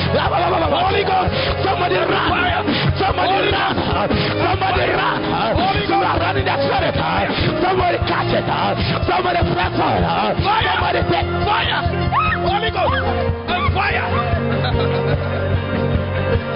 Holy 0.72 1.04
Ghost. 1.04 1.32
Somebody 1.64 1.96
run. 1.96 2.91
Somebody 3.12 3.52
run. 3.52 3.76
Somebody 4.40 4.88
run. 4.96 5.20
You 5.84 6.00
are 6.00 6.16
running 6.20 6.46
the 6.46 6.56
spirit. 6.64 6.96
Somebody 7.60 7.98
catch 8.08 8.32
it. 8.32 8.48
Somebody 9.04 9.42
press 9.52 9.76
on. 9.76 10.00
Somebody 10.40 11.02
take 11.12 11.28
fire. 11.44 11.84
Holy 12.48 12.72
Ghost. 12.72 13.04
And 13.52 13.74
fire. 13.76 14.08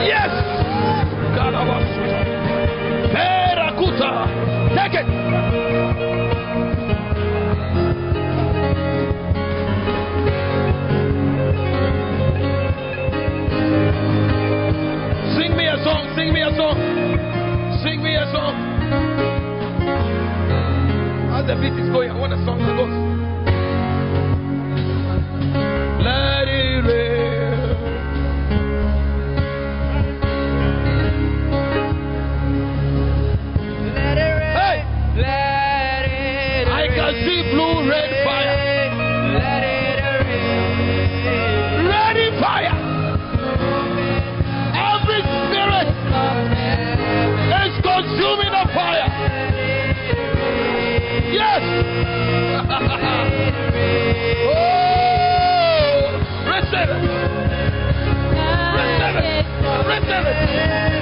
yes. 0.07 0.31
God 1.35 1.53
of 1.55 1.67
us. 1.67 2.05
Take 4.75 4.93
it. 4.93 5.64
Sing 15.55 15.63
me 15.63 15.69
a 15.69 15.77
song. 15.85 16.13
Sing 16.17 16.33
me 16.33 16.41
a 16.41 16.51
song. 16.57 16.75
Sing 17.81 18.03
me 18.03 18.13
a 18.13 18.25
song. 18.33 18.55
As 21.31 21.47
the 21.47 21.55
beat 21.55 21.79
is 21.81 21.89
going, 21.93 22.11
I 22.11 22.19
want 22.19 22.33
a 22.33 22.43
song 22.43 22.59
that 22.59 22.75
goes. 22.75 22.91
Let 26.03 26.49
it 26.49 26.83
rain. 26.83 27.55
Let 33.95 34.17
it 34.17 34.33
rain. 34.35 34.59
Hey! 34.59 34.83
Let 35.15 36.03
it 36.03 36.67
I 36.67 36.87
can 36.93 37.13
see 37.23 37.39
blue, 37.53 37.87
red 37.87 38.11
fire. 38.25 38.57
Let 39.39 39.63
it 39.63 40.03
rain. 40.27 41.87
Ready 41.87 42.27
fire. 42.41 42.74
consuming 48.15 48.51
the 48.51 48.65
fire. 48.73 49.07
Yes. 51.33 51.61
oh, 54.47 54.63
receive 56.47 56.89
it. 56.89 57.03
Receive 58.77 59.15
it. 59.19 59.45
Receive 59.85 60.25
it. 60.27 60.94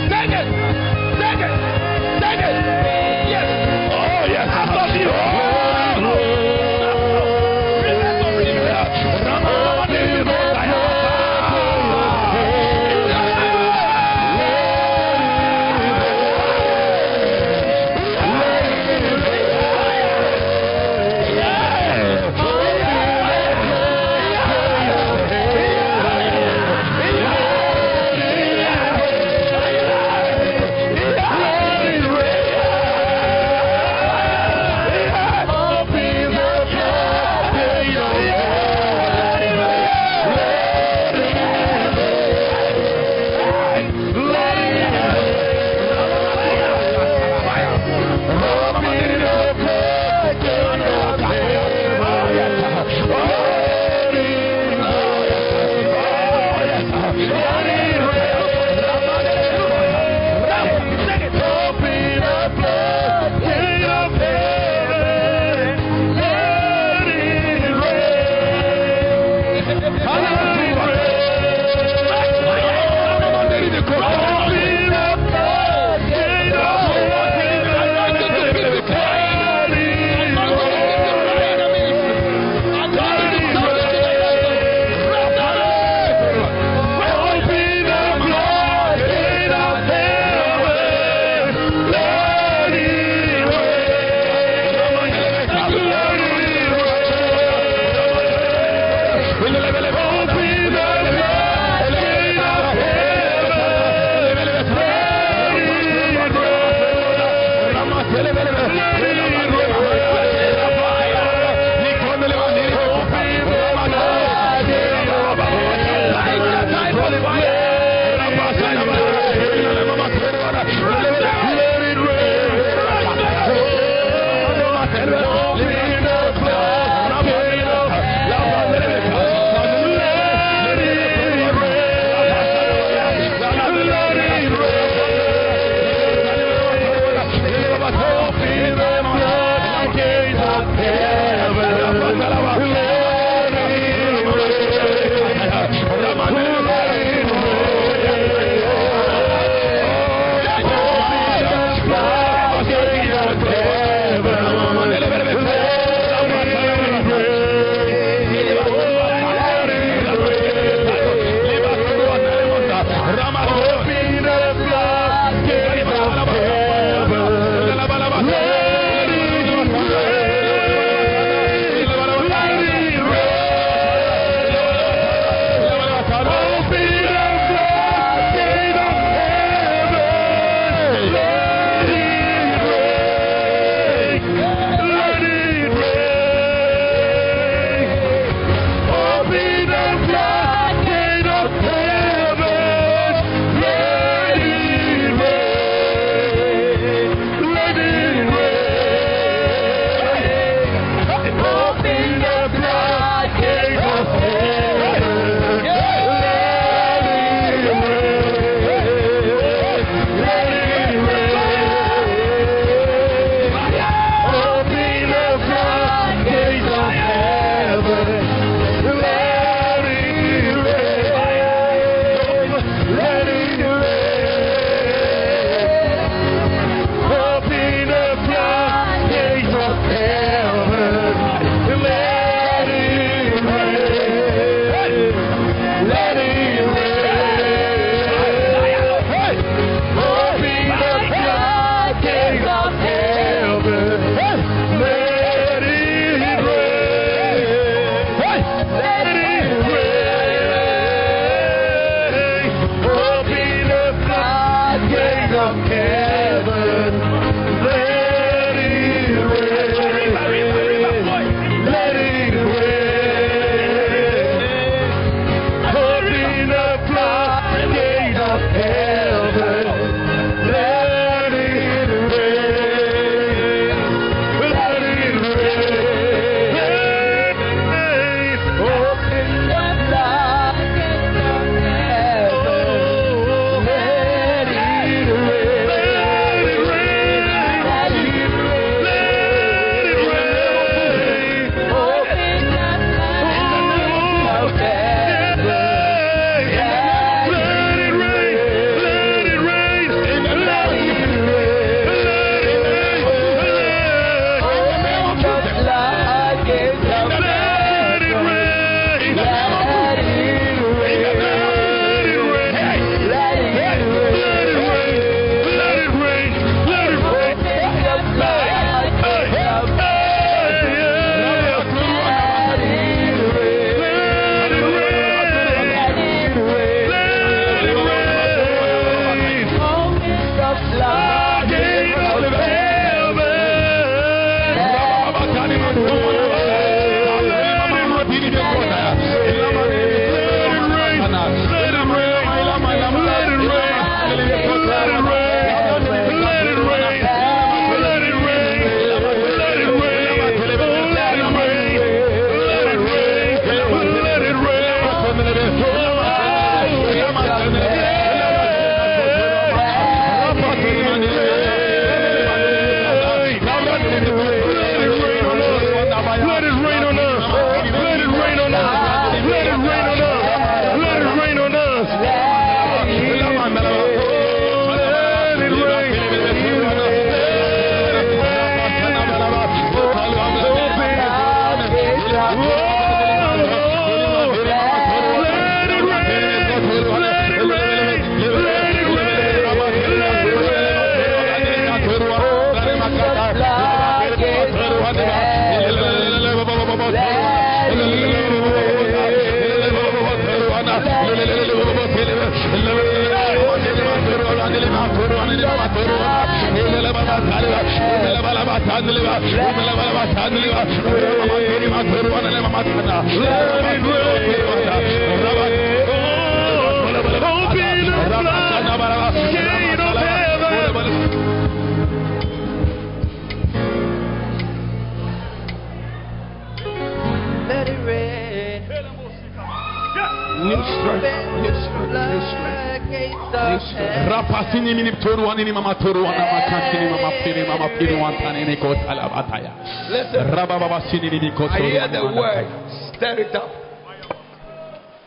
I 441.49 441.57
hear 441.71 441.87
the 441.89 442.03
word, 442.15 442.93
stir 442.95 443.17
it 443.19 443.35
up. 443.35 443.49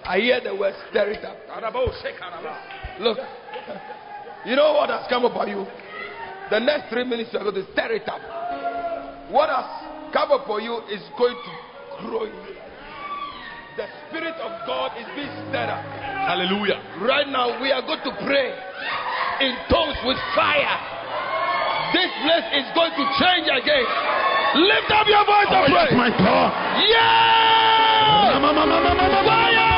I 0.05 0.19
hear 0.19 0.41
the 0.41 0.55
word, 0.55 0.75
stir 0.91 1.11
it 1.11 1.25
up. 1.25 1.37
Look, 3.01 3.19
you 4.45 4.57
know 4.57 4.73
what 4.75 4.91
has 4.91 5.07
come 5.09 5.25
upon 5.25 5.49
you? 5.49 5.67
The 6.51 6.59
next 6.61 6.91
three 6.91 7.05
minutes 7.05 7.31
you 7.33 7.39
are 7.39 7.45
going 7.45 7.57
to 7.57 7.73
stir 7.73 7.93
it 7.93 8.09
up. 8.09 8.21
What 9.31 9.51
has 9.51 9.67
come 10.13 10.31
upon 10.31 10.63
you 10.63 10.79
is 10.91 11.03
going 11.19 11.35
to 11.35 11.53
grow 12.07 12.25
you. 12.25 12.57
The 13.77 13.87
Spirit 14.09 14.35
of 14.41 14.67
God 14.67 14.97
is 14.97 15.07
being 15.15 15.29
stirred 15.51 15.69
up. 15.69 15.85
Hallelujah. 16.27 16.81
Right 17.03 17.29
now, 17.29 17.61
we 17.61 17.71
are 17.71 17.83
going 17.83 18.01
to 18.07 18.13
pray 18.25 18.55
in 19.45 19.53
tongues 19.69 19.99
with 20.07 20.17
fire. 20.35 20.79
This 21.93 22.11
place 22.25 22.49
is 22.63 22.67
going 22.75 22.95
to 22.97 23.05
change 23.21 23.47
again. 23.53 24.16
Lift 24.57 24.91
up 24.91 25.07
your 25.07 25.25
voice 25.29 25.47
Oh, 25.53 25.65
and 25.65 25.73
yes, 25.73 25.89
pray. 25.89 25.97
my 25.99 26.11
God. 26.11 26.53
Yeah! 26.89 29.76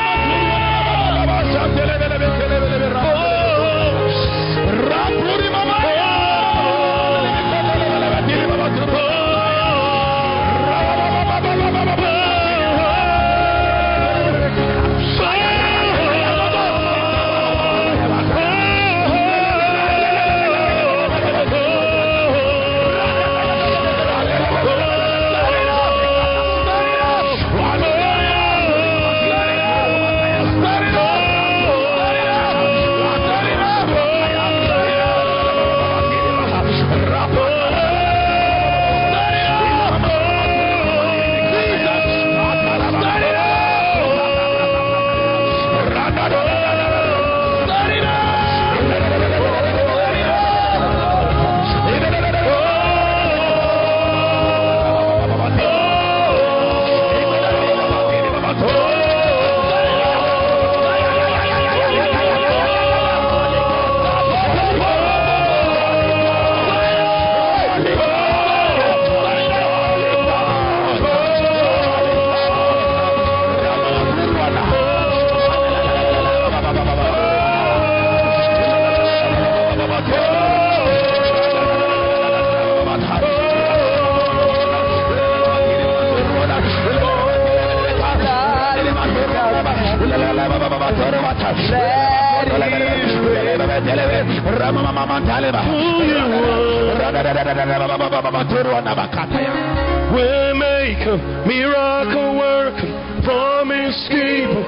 Waymaker, 100.15 101.17
miracle 101.45 102.35
worker, 102.37 102.89
promise 103.23 104.07
keeper, 104.09 104.63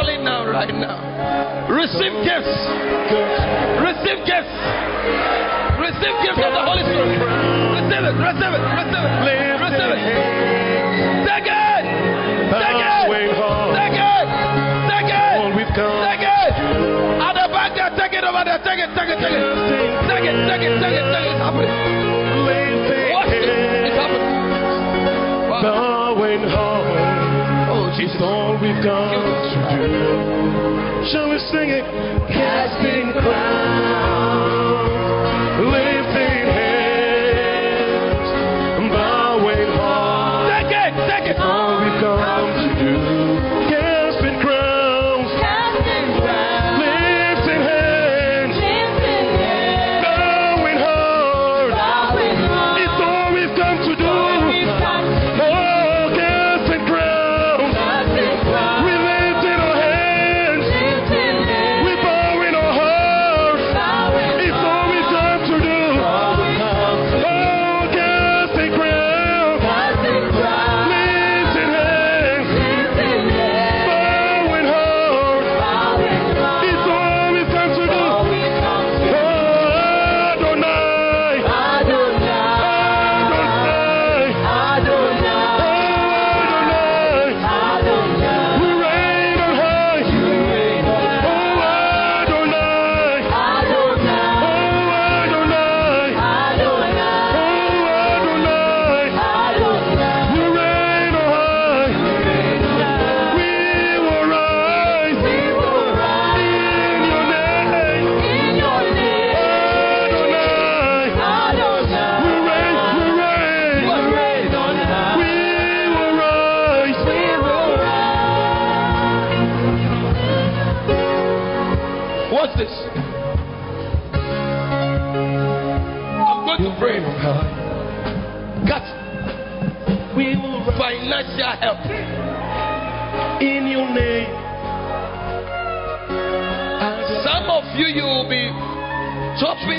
falling 0.00 0.24
down 0.24 0.48
right 0.48 0.72
now. 0.72 0.96
Receive 1.68 2.24
gifts. 2.24 2.56
Receive 3.84 4.24
gifts. 4.24 4.56
Receive 5.76 6.16
gifts 6.24 6.40
of 6.40 6.52
the 6.56 6.62
Holy 6.64 6.80
Spirit. 6.88 7.20
Receive 7.20 8.08
it. 8.08 8.16
Receive 8.16 8.48
it. 8.56 8.64
Receive 8.80 8.96
it. 8.96 9.60
Receive 9.60 9.92
it. 9.92 10.00
Take 11.28 11.52
it. 11.52 11.84
Take 12.48 12.80
it. 12.80 13.12
Take 13.76 13.92
it. 13.92 14.24
Take 14.88 15.12
it. 15.12 15.68
Take 15.68 16.24
it. 16.24 16.56
At 17.20 17.36
the 17.36 17.44
back 17.52 17.76
there, 17.76 17.92
take 18.00 18.16
it 18.16 18.24
over 18.24 18.40
there. 18.40 18.56
Take 18.64 18.80
it. 18.80 18.88
Take 18.96 19.12
it. 19.12 19.20
Take 19.20 19.36
it. 19.36 19.44
Take 20.08 20.24
it. 20.24 20.48
Take 20.48 20.64
it. 20.64 20.80
Take 20.80 20.96
it. 20.96 20.96
Take 20.96 20.96
it. 20.96 21.04
It's 21.28 21.44
happening. 21.44 21.68
Watch 23.12 23.36
it. 23.36 23.44
It's 23.44 23.96
happening. 24.00 24.24
Wow. 25.50 25.60
Bowing 25.60 26.48
home 26.48 26.69
Is 28.00 28.16
all 28.22 28.52
we've 28.52 28.82
got 28.82 29.12
to 29.12 29.76
do. 29.76 29.92
Shall 31.12 31.28
we 31.28 31.38
sing 31.52 31.68
it? 31.68 31.84
Casting 32.32 33.12
crowns, 33.12 33.59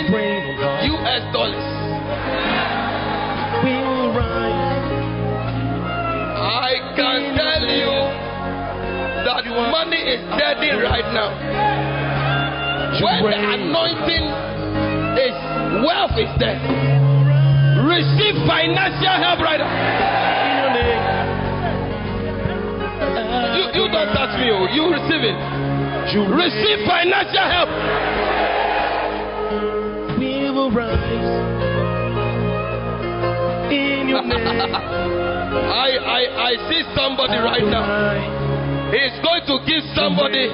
chopping 0.01 0.13
Rain 0.13 0.41
on 0.41 0.55
high. 0.57 0.85
US 0.85 1.33
dollars. 1.33 1.67
We 3.63 3.73
will 3.77 4.13
rise. 4.15 4.81
I 6.41 6.73
can 6.95 7.35
tell 7.35 7.63
you 7.69 7.91
that 9.25 9.45
money 9.71 10.01
is 10.01 10.21
deadly 10.37 10.71
right 10.81 11.05
now. 11.13 11.29
When 13.01 13.23
the 13.23 13.37
anointing 13.37 14.25
is, 15.17 15.35
wealth 15.85 16.17
is 16.17 16.31
there. 16.39 16.59
Receive 17.85 18.35
financial 18.47 19.15
help 19.21 19.39
right 19.39 19.59
now. 19.59 19.69
In 19.69 20.53
your 20.61 20.71
name. 20.73 21.01
You, 23.57 23.63
you 23.81 23.85
don't 23.91 24.11
touch 24.13 24.33
me, 24.39 24.49
oh. 24.51 24.67
you 24.71 24.91
receive 24.91 25.23
it. 25.23 25.37
Receive 26.11 26.85
financial 26.87 27.45
help. 27.47 27.69
Will. 31.21 31.61
In 33.71 34.09
your 34.09 34.21
name. 34.27 34.73
I, 35.51 35.89
I, 35.97 36.21
I 36.49 36.51
see 36.69 36.81
somebody 36.95 37.37
right 37.37 37.65
now. 37.65 37.85
He's 38.91 39.15
going 39.23 39.43
to 39.47 39.55
give 39.63 39.83
somebody. 39.95 40.51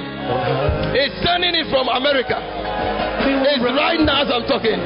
He's 0.94 1.14
sending 1.26 1.54
it 1.58 1.66
from 1.74 1.88
America. 1.90 2.38
It's 2.38 3.62
right 3.64 3.98
now 3.98 4.22
as 4.22 4.30
I'm 4.30 4.46
talking. 4.46 4.78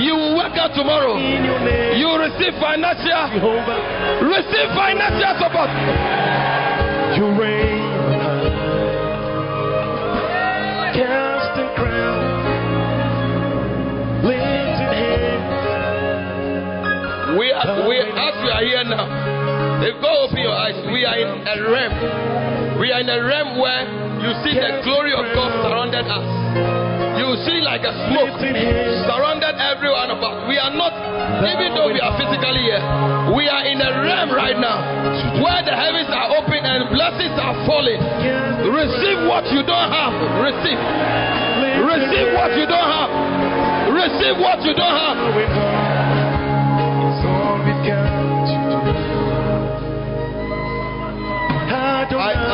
You 0.00 0.16
will 0.16 0.36
work 0.40 0.56
out 0.56 0.72
tomorrow. 0.74 1.20
In 1.20 1.44
your 1.44 1.60
name. 1.60 2.00
You 2.00 2.08
receive 2.16 2.56
financial. 2.56 3.28
Receive 4.24 4.68
financial 4.72 5.32
support. 5.36 5.68
If 19.82 19.98
God 20.00 20.30
open 20.30 20.38
your 20.38 20.54
eyes, 20.54 20.78
we 20.90 21.04
are 21.04 21.18
in 21.18 21.42
a 21.42 21.56
realm. 21.66 21.94
We 22.78 22.90
are 22.94 23.00
in 23.02 23.10
a 23.10 23.20
realm 23.22 23.58
where 23.58 23.82
you 24.22 24.30
see 24.46 24.54
the 24.54 24.82
glory 24.86 25.10
of 25.10 25.26
God 25.34 25.50
surrounded 25.66 26.06
us. 26.06 26.26
You 27.18 27.34
see 27.42 27.58
like 27.60 27.82
a 27.82 27.92
smoke 28.10 28.38
surrounded 28.38 29.54
everyone 29.58 30.10
of 30.14 30.22
us. 30.22 30.46
We 30.46 30.56
are 30.58 30.72
not, 30.72 30.94
even 31.42 31.74
though 31.74 31.90
we 31.90 31.98
are 31.98 32.14
physically 32.14 32.62
here, 32.70 32.82
we 33.34 33.50
are 33.50 33.64
in 33.66 33.82
a 33.82 33.90
realm 34.00 34.30
right 34.30 34.56
now 34.58 34.78
where 35.42 35.60
the 35.66 35.74
heavens 35.74 36.10
are 36.14 36.38
open 36.38 36.62
and 36.62 36.90
blessings 36.94 37.34
are 37.38 37.56
falling. 37.66 37.98
Receive 38.70 39.26
what 39.26 39.46
you 39.50 39.66
don't 39.66 39.90
have. 39.90 40.14
Receive. 40.38 40.78
Receive 41.82 42.28
what 42.38 42.54
you 42.54 42.66
don't 42.70 42.90
have. 42.90 43.10
Receive 43.90 44.36
what 44.38 44.62
you 44.62 44.74
don't 44.74 44.96
have. 44.96 45.81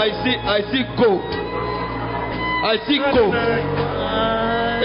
I, 0.08 0.24
see 0.24 0.36
I 0.40 0.58
see 0.72 0.82
gold. 0.96 1.20
I 1.20 2.74
see 2.88 2.96
gold. 3.12 3.36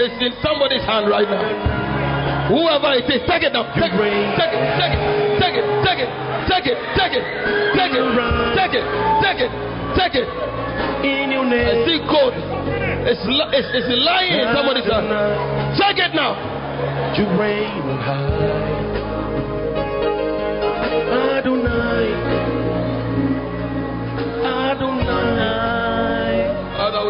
It's 0.04 0.18
in 0.20 0.36
somebody's 0.44 0.84
hand 0.84 1.08
right 1.08 1.24
now. 1.24 2.52
Whoever 2.52 2.92
it 2.92 3.08
is, 3.08 3.24
take 3.24 3.40
it 3.40 3.56
now. 3.56 3.64
Take 3.72 3.96
it, 3.96 4.04
take 4.36 4.52
it, 4.52 4.60
take 4.76 4.92
it, 4.92 5.08
take 5.40 5.56
it, 5.56 5.64
take 5.80 5.96
it, 5.96 6.08
take 6.44 6.66
it, 6.68 6.76
take 7.00 7.16
it, 7.16 7.24
take 7.72 7.96
it, 7.96 8.04
take 8.52 8.74
it, 8.76 8.84
take 9.24 9.40
it, 9.40 9.50
take 9.96 10.14
it. 10.20 10.28
In 11.08 11.32
your 11.32 11.48
I 11.48 11.88
see 11.88 12.04
gold. 12.04 12.36
It's, 13.08 13.20
it's, 13.24 13.68
it's 13.72 13.88
lying 14.04 14.44
in 14.44 14.52
somebody's 14.52 14.84
hand. 14.84 15.08
Take 15.80 16.04
it 16.04 16.12
now. 16.12 16.36
You 17.16 17.24
reign 17.40 17.96
high. 17.96 18.84
Adonai. 21.40 22.33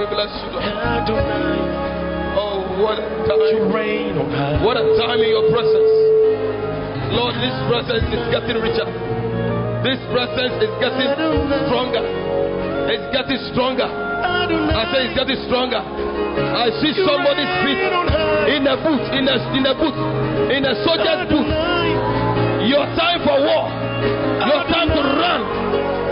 We 0.04 0.12
bless 0.12 0.32
you. 0.36 0.52
Lord. 0.52 0.68
Oh, 2.36 2.60
what 2.84 3.00
a 3.00 3.08
time. 3.24 3.72
high. 4.36 4.60
What 4.60 4.76
a 4.76 4.84
time 5.00 5.20
in 5.24 5.30
your 5.32 5.48
presence. 5.48 5.92
Lord, 7.16 7.32
this 7.40 7.56
presence 7.72 8.04
is 8.12 8.24
getting 8.28 8.60
richer. 8.60 8.84
This 9.80 10.00
presence 10.12 10.60
is 10.60 10.72
getting 10.76 11.08
stronger. 11.68 12.04
It's 12.92 13.08
getting 13.16 13.40
stronger. 13.52 13.88
I 13.88 14.92
say 14.92 15.08
it's 15.08 15.16
getting 15.16 15.40
stronger. 15.48 15.80
I 15.80 16.68
see 16.84 16.92
somebody's 17.00 17.52
feet 17.64 17.80
in 18.60 18.68
a 18.68 18.76
boot, 18.76 19.04
in 19.08 19.24
a 19.24 19.36
in 19.56 19.64
a 19.64 19.72
boot, 19.72 19.96
in 20.52 20.62
a 20.68 20.74
soldier's 20.84 21.24
boot. 21.32 21.48
Your 22.68 22.84
time 22.92 23.24
for 23.24 23.40
war. 23.40 23.72
Your 24.52 24.62
time 24.68 24.88
to 24.92 25.00
run 25.00 25.40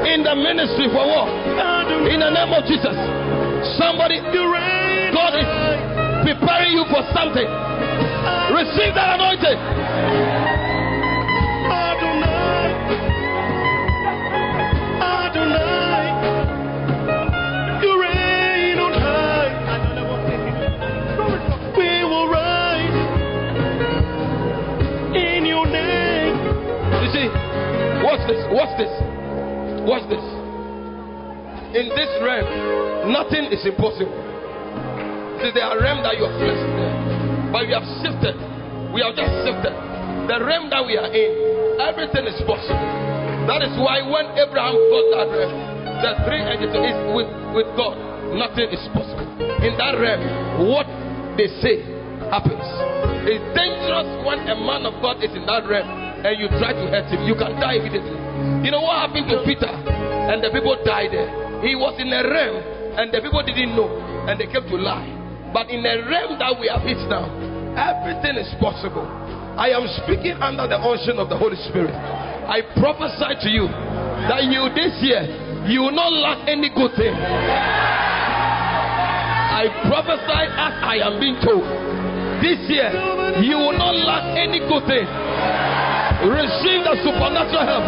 in 0.08 0.24
the 0.24 0.34
ministry 0.36 0.88
for 0.88 1.04
war. 1.04 1.28
In 2.08 2.20
the 2.20 2.30
name 2.32 2.52
of 2.56 2.64
Jesus. 2.64 3.11
Somebody, 3.78 4.18
God 4.20 5.34
is 5.38 5.46
preparing 6.26 6.72
you 6.72 6.84
for 6.90 7.02
something. 7.14 7.46
Receive 8.52 8.94
that 8.94 9.14
anointing. 9.14 9.58
Adonai. 11.70 12.74
Adonai. 14.98 16.04
You 17.82 17.90
reign 18.02 18.78
on 18.78 18.92
high. 18.98 19.50
We 21.76 22.04
will 22.04 22.28
rise 22.28 22.98
in 25.16 25.46
your 25.46 25.66
name. 25.66 26.36
You 27.02 27.08
see, 27.14 27.28
watch 28.02 28.26
this, 28.26 28.44
watch 28.50 28.76
this, 28.76 28.90
watch 29.86 30.08
this. 30.10 30.31
In 31.72 31.88
this 31.96 32.12
realm, 32.20 32.44
nothing 33.08 33.48
is 33.48 33.64
impossible. 33.64 34.12
See, 35.40 35.56
there 35.56 35.64
are 35.64 35.80
realms 35.80 36.04
that 36.04 36.20
you 36.20 36.28
are 36.28 36.36
blessed 36.36 36.68
there, 36.76 36.94
but 37.48 37.64
we 37.64 37.72
have 37.72 37.88
shifted. 38.04 38.36
We 38.92 39.00
have 39.00 39.16
just 39.16 39.32
shifted. 39.40 39.72
The 40.28 40.36
realm 40.44 40.68
that 40.68 40.84
we 40.84 41.00
are 41.00 41.08
in, 41.08 41.32
everything 41.80 42.28
is 42.28 42.36
possible. 42.44 42.76
That 43.48 43.64
is 43.64 43.72
why 43.80 44.04
when 44.04 44.36
Abraham 44.36 44.76
got 44.76 45.04
that 45.16 45.28
realm, 45.32 45.54
the 46.04 46.12
three 46.28 46.44
angels 46.44 46.76
is 46.76 46.98
with, 47.16 47.30
with 47.56 47.68
God, 47.72 47.96
nothing 48.36 48.68
is 48.68 48.84
possible. 48.92 49.24
In 49.64 49.72
that 49.80 49.96
realm, 49.96 50.68
what 50.68 50.84
they 51.40 51.48
say 51.64 51.80
happens. 52.28 52.68
It's 53.24 53.40
dangerous 53.56 54.08
when 54.28 54.44
a 54.44 54.60
man 54.60 54.84
of 54.84 55.00
God 55.00 55.24
is 55.24 55.32
in 55.32 55.48
that 55.48 55.64
realm 55.64 55.88
and 55.88 56.36
you 56.36 56.52
try 56.60 56.76
to 56.76 56.84
hurt 56.92 57.08
him. 57.08 57.24
You 57.24 57.34
can 57.34 57.56
die 57.56 57.80
immediately. 57.80 58.14
You 58.60 58.70
know 58.70 58.84
what 58.84 59.08
happened 59.08 59.26
to 59.32 59.40
Peter? 59.42 59.72
And 59.72 60.44
the 60.44 60.52
people 60.52 60.76
died 60.84 61.16
there. 61.16 61.41
He 61.62 61.78
was 61.78 61.94
in 62.02 62.10
a 62.10 62.26
realm 62.26 62.58
and 62.98 63.14
the 63.14 63.22
people 63.22 63.42
didn't 63.46 63.78
know 63.78 63.86
and 64.26 64.34
they 64.34 64.50
came 64.50 64.66
to 64.66 64.76
lie. 64.76 65.06
But 65.54 65.70
in 65.70 65.82
the 65.86 66.02
realm 66.10 66.38
that 66.42 66.58
we 66.58 66.66
have 66.66 66.82
hit 66.82 66.98
now, 67.06 67.30
everything 67.78 68.34
is 68.36 68.50
possible. 68.58 69.06
I 69.54 69.70
am 69.70 69.86
speaking 70.02 70.34
under 70.42 70.66
the 70.66 70.80
unction 70.80 71.22
of 71.22 71.28
the 71.28 71.38
Holy 71.38 71.56
Spirit. 71.70 71.94
I 71.94 72.66
prophesy 72.80 73.46
to 73.46 73.48
you 73.52 73.68
that 74.26 74.42
you 74.50 74.66
this 74.74 74.96
year 75.06 75.22
you 75.70 75.86
will 75.86 75.94
not 75.94 76.10
lack 76.10 76.48
any 76.48 76.66
good 76.74 76.90
thing. 76.98 77.14
I 79.62 79.70
prophesy 79.86 80.42
as 80.58 80.74
I 80.82 80.98
am 81.06 81.20
being 81.22 81.38
told. 81.38 81.62
This 82.42 82.58
year 82.66 82.90
you 83.38 83.54
will 83.54 83.78
not 83.78 83.94
lack 83.94 84.34
any 84.34 84.58
good 84.58 84.82
thing. 84.90 85.06
Receive 86.22 86.86
the 86.86 86.94
supernatural 87.02 87.66
help. 87.66 87.86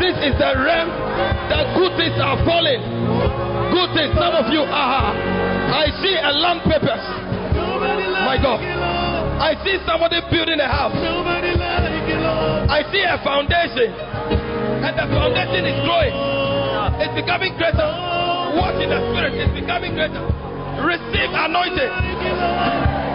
This 0.00 0.16
is 0.24 0.32
the 0.40 0.52
realm 0.56 0.88
that 1.52 1.76
good 1.76 1.92
things 2.00 2.16
are 2.16 2.40
falling. 2.44 2.80
Good 3.68 3.90
things. 3.92 4.16
Some 4.16 4.32
of 4.32 4.48
you, 4.48 4.64
are. 4.64 5.12
I 5.12 5.92
see 6.00 6.16
a 6.16 6.32
land 6.32 6.64
papers. 6.64 7.04
My 8.24 8.40
God. 8.40 8.64
I 9.38 9.54
see 9.60 9.76
somebody 9.84 10.20
building 10.32 10.58
a 10.60 10.68
house. 10.68 10.96
I 12.68 12.80
see 12.90 13.04
a 13.04 13.20
foundation. 13.20 13.92
And 14.84 14.96
the 14.96 15.06
foundation 15.12 15.68
is 15.68 15.78
growing. 15.84 16.14
It's 17.04 17.12
becoming 17.12 17.52
greater. 17.60 17.88
Walk 18.56 18.80
in 18.80 18.88
the 18.88 19.00
spirit. 19.12 19.36
It's 19.36 19.52
becoming 19.52 19.92
greater. 19.92 20.24
Receive 20.80 21.28
anointing. 21.28 23.07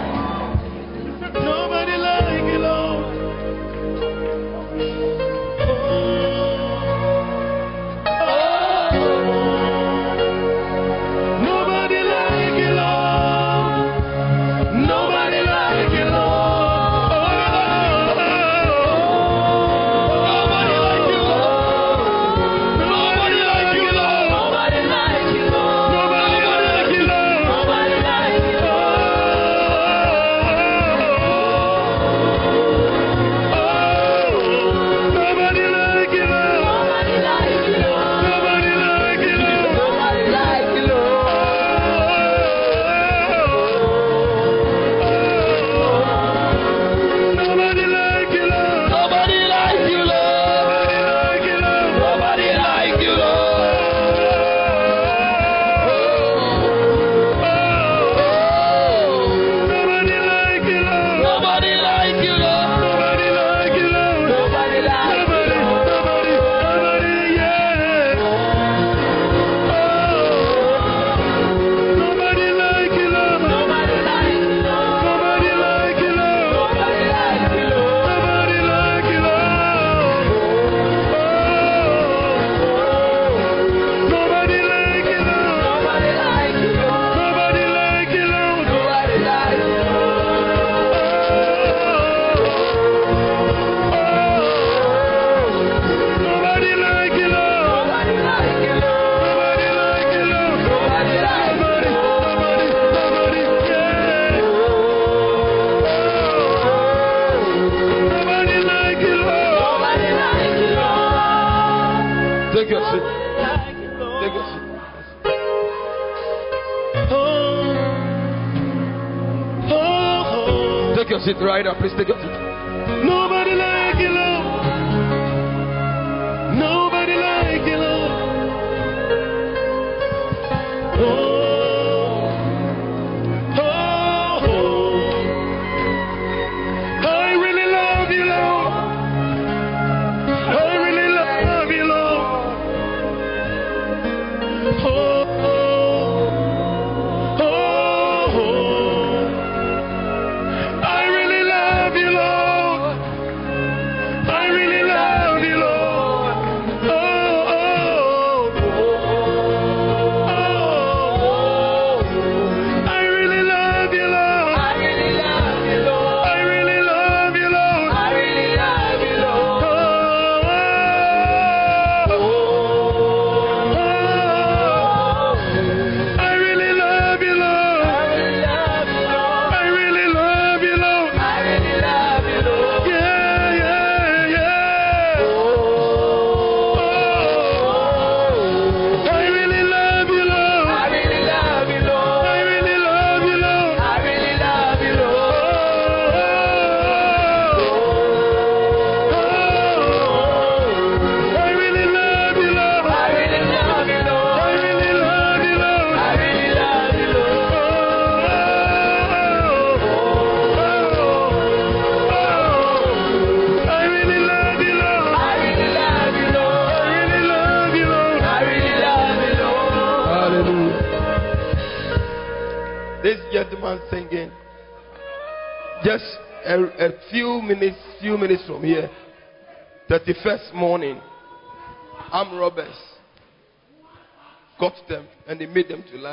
Please 121.80 121.92
take 121.98 122.13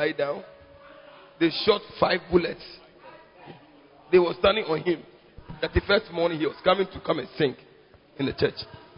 lie 0.01 0.11
down. 0.13 0.43
They 1.39 1.49
shot 1.65 1.81
five 1.99 2.19
bullets. 2.31 2.61
They 4.11 4.19
were 4.19 4.33
standing 4.39 4.65
on 4.65 4.81
him. 4.81 5.03
That 5.61 5.73
the 5.73 5.81
first 5.87 6.11
morning, 6.11 6.39
he 6.39 6.45
was 6.45 6.55
coming 6.63 6.87
to 6.93 6.99
come 7.05 7.19
and 7.19 7.27
sing 7.37 7.55
in 8.17 8.25
the 8.25 8.33
church. 8.33 8.55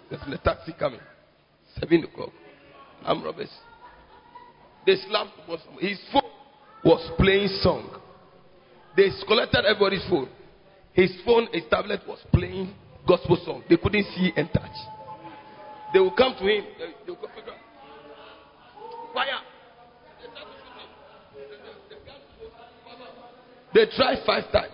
There's 0.10 0.22
a 0.28 0.38
taxi 0.38 0.74
coming. 0.78 1.00
Seven 1.80 2.04
o'clock. 2.04 2.30
I'm 3.06 3.24
robbers. 3.24 3.50
They 4.86 4.96
slapped 5.10 5.32
his 5.80 6.00
phone 6.12 6.22
was 6.84 7.12
playing 7.18 7.48
song. 7.62 7.90
They 8.96 9.10
collected 9.28 9.66
everybody's 9.66 10.06
phone. 10.10 10.30
His 10.94 11.12
phone, 11.26 11.48
his 11.52 11.64
tablet 11.70 12.02
was 12.08 12.20
playing 12.32 12.74
gospel 13.08 13.38
song. 13.46 13.64
They 13.70 13.78
couldn't 13.78 14.06
see 14.16 14.32
and 14.36 14.50
touch. 14.54 14.76
They 15.94 16.00
will 16.00 16.12
come 16.16 16.36
to 16.38 16.44
him. 16.44 16.66
They, 16.78 16.86
they 17.06 17.12
will. 17.12 17.18
Fire. 19.14 19.26
They 20.20 20.28
start 20.30 20.48
to 20.48 20.58
shoot 20.60 20.76
him. 20.82 20.90
The- 21.34 21.58
the- 21.64 21.96
the 21.96 21.98
gun 22.06 22.20
was- 22.42 22.52
They 23.74 23.86
tried 23.96 24.20
five 24.26 24.52
times. 24.52 24.74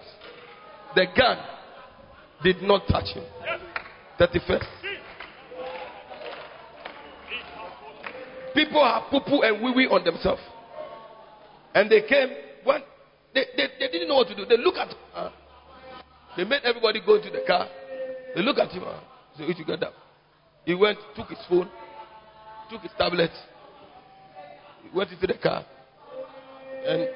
The 0.96 1.06
gun 1.16 1.38
did 2.44 2.62
not 2.62 2.88
touch 2.88 3.06
him. 3.14 3.24
31st. 4.20 4.66
People 8.54 8.84
have 8.84 9.04
poo 9.10 9.22
poo 9.22 9.42
and 9.42 9.64
wee 9.64 9.72
wee 9.72 9.88
on 9.88 10.04
themselves. 10.04 10.42
And 11.74 11.90
they 11.90 12.02
came 12.02 12.30
when 12.64 12.82
they, 13.34 13.46
they, 13.56 13.68
they 13.80 13.88
didn't 13.88 14.08
know 14.08 14.16
what 14.16 14.28
to 14.28 14.36
do. 14.36 14.46
They 14.46 14.58
look 14.58 14.76
at 14.76 14.94
uh, 15.16 15.30
they 16.36 16.44
made 16.44 16.62
everybody 16.64 17.00
go 17.06 17.16
into 17.16 17.30
the 17.30 17.44
car. 17.46 17.68
They 18.36 18.42
look 18.42 18.58
at 18.58 18.72
him. 18.72 18.84
Uh, 18.84 19.00
so 19.38 19.44
you 19.44 19.66
get 19.66 19.84
up. 19.84 19.94
He 20.66 20.74
went, 20.74 20.98
took 21.16 21.30
his 21.30 21.40
phone, 21.48 21.70
took 22.70 22.82
his 22.82 22.92
tablet, 22.98 23.32
went 24.94 25.12
into 25.12 25.28
the 25.28 25.34
car. 25.36 25.66
And 26.86 27.10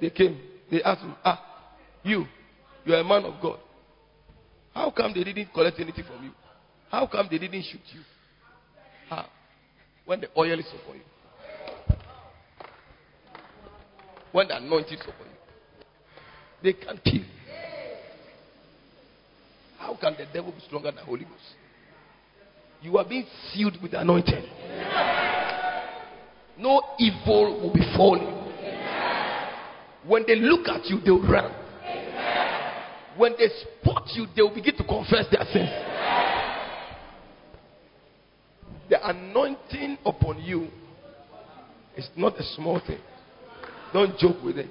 they 0.00 0.10
came. 0.10 0.40
They 0.70 0.82
asked 0.82 1.02
him, 1.02 1.14
Ah, 1.24 1.42
you, 2.02 2.26
you 2.84 2.94
are 2.94 3.00
a 3.00 3.04
man 3.04 3.24
of 3.24 3.40
God. 3.42 3.58
How 4.74 4.90
come 4.90 5.12
they 5.14 5.24
didn't 5.24 5.52
collect 5.52 5.78
anything 5.80 6.04
from 6.04 6.24
you? 6.24 6.30
How 6.90 7.06
come 7.06 7.28
they 7.30 7.38
didn't 7.38 7.62
shoot 7.62 7.80
you? 7.92 8.00
How? 9.08 9.26
When 10.04 10.20
the 10.20 10.28
oil 10.36 10.58
is 10.58 10.66
upon 10.66 10.96
you. 10.96 11.96
When 14.32 14.48
the 14.48 14.56
anointing 14.56 14.98
is 14.98 15.00
upon 15.00 15.26
you. 15.26 15.36
They 16.62 16.72
can't 16.72 17.02
kill. 17.02 17.22
How 19.78 19.96
can 19.96 20.14
the 20.18 20.26
devil 20.32 20.52
be 20.52 20.60
stronger 20.66 20.88
than 20.88 20.96
the 20.96 21.04
Holy 21.04 21.24
Ghost? 21.24 21.54
You 22.82 22.96
are 22.98 23.04
being 23.04 23.26
sealed 23.52 23.76
with 23.82 23.90
the 23.92 24.00
anointing. 24.00 24.44
No 26.58 26.82
evil 26.98 27.60
will 27.60 27.72
befall 27.72 28.18
you. 28.18 28.39
When 30.06 30.24
they 30.26 30.36
look 30.36 30.66
at 30.68 30.86
you, 30.86 31.00
they'll 31.04 31.22
run. 31.22 31.52
When 33.16 33.32
they 33.38 33.48
spot 33.48 34.08
you, 34.14 34.26
they 34.34 34.42
will 34.42 34.54
begin 34.54 34.76
to 34.76 34.84
confess 34.84 35.26
their 35.30 35.44
sins. 35.52 35.70
The 38.88 39.08
anointing 39.08 39.98
upon 40.04 40.42
you 40.42 40.68
is 41.96 42.08
not 42.16 42.38
a 42.38 42.42
small 42.54 42.80
thing. 42.86 42.98
Don't 43.92 44.16
joke 44.18 44.42
with 44.42 44.56
it. 44.56 44.70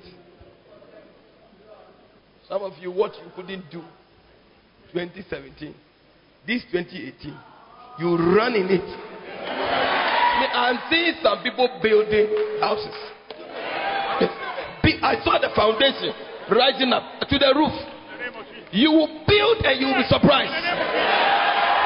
Some 2.48 2.64
of 2.64 2.74
you, 2.82 2.91
what 2.91 3.14
you 3.16 3.32
couldn't 3.35 3.69
do 3.69 3.82
2017, 4.93 5.75
this 6.48 6.64
2018, 6.72 7.38
you 7.99 8.17
run 8.35 8.56
in 8.56 8.67
it. 8.69 9.09
I'm 10.53 10.80
seeing 10.90 11.14
some 11.22 11.43
people 11.43 11.80
building 11.83 12.59
houses. 12.59 12.95
I 15.01 15.15
saw 15.23 15.39
the 15.39 15.49
foundation 15.55 16.13
rising 16.51 16.91
up 16.93 17.27
to 17.27 17.37
the 17.37 17.53
roof. 17.55 17.73
You 18.71 18.91
will 18.91 19.25
build 19.25 19.65
and 19.65 19.79
you 19.79 19.87
will 19.87 20.01
be 20.01 20.07
surprised. 20.09 20.53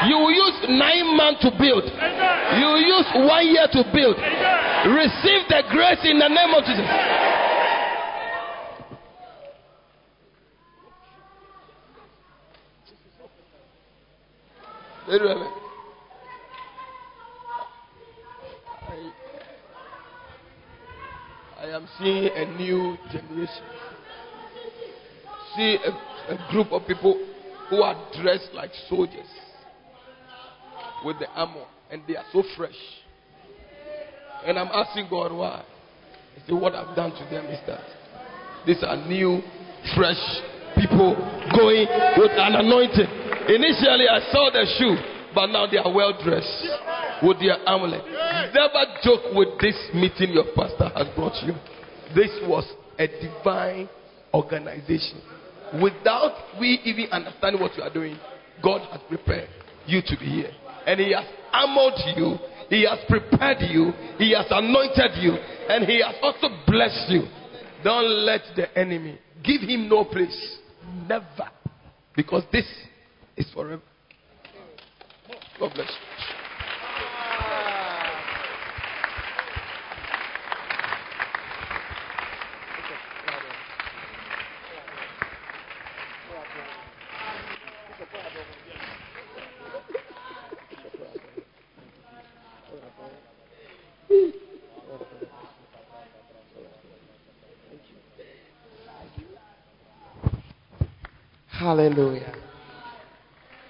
You 0.09 0.17
will 0.17 0.35
use 0.35 0.57
nine 0.67 1.15
months 1.15 1.41
to 1.41 1.51
build. 1.55 1.85
You 1.87 2.65
will 2.67 2.83
use 2.83 3.07
one 3.15 3.47
year 3.47 3.67
to 3.71 3.81
build. 3.93 4.17
Receive 4.17 5.47
the 5.47 5.63
grace 5.71 6.03
in 6.03 6.19
the 6.19 6.27
name 6.27 6.51
of 6.53 6.63
Jesus. 6.65 6.89
Very 15.07 15.25
well. 15.25 15.63
I, 21.63 21.67
am 21.67 21.87
seeing 21.97 22.29
a 22.35 22.57
new 22.57 22.97
generation. 23.09 23.63
See 25.55 25.77
a, 25.85 26.33
a 26.33 26.51
group 26.51 26.73
of 26.73 26.85
people 26.85 27.25
who 27.69 27.81
are 27.81 27.95
dressed 28.21 28.49
like 28.53 28.71
soldiers 28.89 29.27
with 31.05 31.19
the 31.19 31.27
armor 31.29 31.65
and 31.89 32.01
they 32.05 32.17
are 32.17 32.25
so 32.33 32.43
fresh. 32.57 32.75
And 34.45 34.59
I'm 34.59 34.67
asking 34.73 35.07
God 35.09 35.31
why. 35.31 35.63
I 36.35 36.47
say, 36.47 36.53
What 36.53 36.75
I've 36.75 36.97
done 36.97 37.11
to 37.11 37.29
them 37.33 37.45
is 37.45 37.59
that 37.65 37.81
these 38.65 38.83
are 38.83 38.97
new, 39.07 39.41
fresh 39.95 40.19
people 40.75 41.15
going 41.55 41.87
with 42.17 42.31
an 42.31 42.55
anointing. 42.55 43.07
Initially, 43.47 44.09
I 44.09 44.19
saw 44.33 44.49
the 44.51 44.65
shoe, 44.77 44.95
but 45.33 45.47
now 45.47 45.65
they 45.67 45.77
are 45.77 45.91
well 45.93 46.13
dressed 46.23 46.67
with 47.21 47.39
their 47.39 47.57
amulet. 47.67 48.03
Never 48.53 48.85
joke 49.03 49.33
with 49.33 49.59
this 49.59 49.75
meeting 49.93 50.33
your 50.33 50.45
pastor 50.55 50.89
has 50.95 51.07
brought 51.15 51.35
you. 51.43 51.53
This 52.15 52.31
was 52.47 52.65
a 52.99 53.07
divine 53.07 53.89
organization. 54.33 55.21
without 55.81 56.33
we 56.59 56.79
even 56.83 57.11
understanding 57.11 57.61
what 57.61 57.75
you 57.75 57.83
are 57.83 57.93
doing, 57.93 58.17
God 58.63 58.81
has 58.91 59.01
prepared 59.09 59.49
you 59.85 60.01
to 60.05 60.17
be 60.19 60.25
here. 60.25 60.51
And 60.85 60.99
He 60.99 61.13
has 61.13 61.25
armored 61.51 61.99
you, 62.15 62.37
He 62.69 62.85
has 62.85 62.99
prepared 63.07 63.57
you, 63.61 63.91
He 64.17 64.33
has 64.33 64.45
anointed 64.49 65.17
you, 65.21 65.33
and 65.33 65.85
He 65.85 66.01
has 66.01 66.15
also 66.21 66.49
blessed 66.67 67.09
you. 67.09 67.23
Don't 67.83 68.25
let 68.25 68.41
the 68.55 68.77
enemy 68.77 69.19
give 69.43 69.61
him 69.61 69.89
no 69.89 70.05
place. 70.05 70.57
Never. 71.07 71.49
Because 72.15 72.43
this 72.51 72.65
is 73.35 73.45
forever. 73.53 73.81
God 75.59 75.73
bless. 75.75 75.91
Hallelujah. 101.47 102.32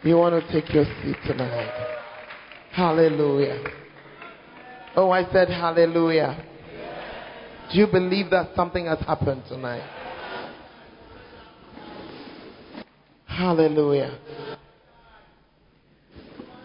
You 0.03 0.17
want 0.17 0.45
to 0.45 0.51
take 0.51 0.73
your 0.73 0.83
seat 0.83 1.15
tonight. 1.25 1.71
Hallelujah. 2.71 3.63
Oh, 4.97 5.11
I 5.11 5.23
said 5.31 5.47
hallelujah. 5.47 6.45
Do 7.71 7.79
you 7.79 7.87
believe 7.87 8.29
that 8.31 8.49
something 8.53 8.85
has 8.85 8.99
happened 8.99 9.43
tonight? 9.47 9.87
Hallelujah. 13.25 14.19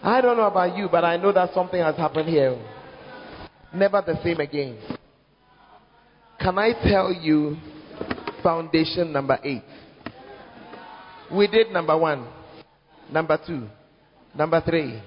I 0.02 0.20
don't 0.20 0.36
know 0.36 0.47
about 0.47 0.76
you, 0.76 0.89
but 0.91 1.05
I 1.05 1.17
know 1.17 1.33
that 1.33 1.55
something 1.55 1.81
has 1.81 1.97
happened 1.97 2.28
here. 2.28 2.60
Never 3.73 4.02
the 4.05 4.20
same 4.25 4.41
again. 4.41 4.78
Can 6.41 6.58
I 6.58 6.73
tell 6.73 7.12
you 7.12 7.57
foundation 8.42 9.12
number 9.12 9.39
eight? 9.44 9.62
We 11.33 11.47
did 11.47 11.70
number 11.70 11.97
one, 11.97 12.26
number 13.12 13.39
two, 13.47 13.67
number 14.37 14.61
three, 14.61 15.01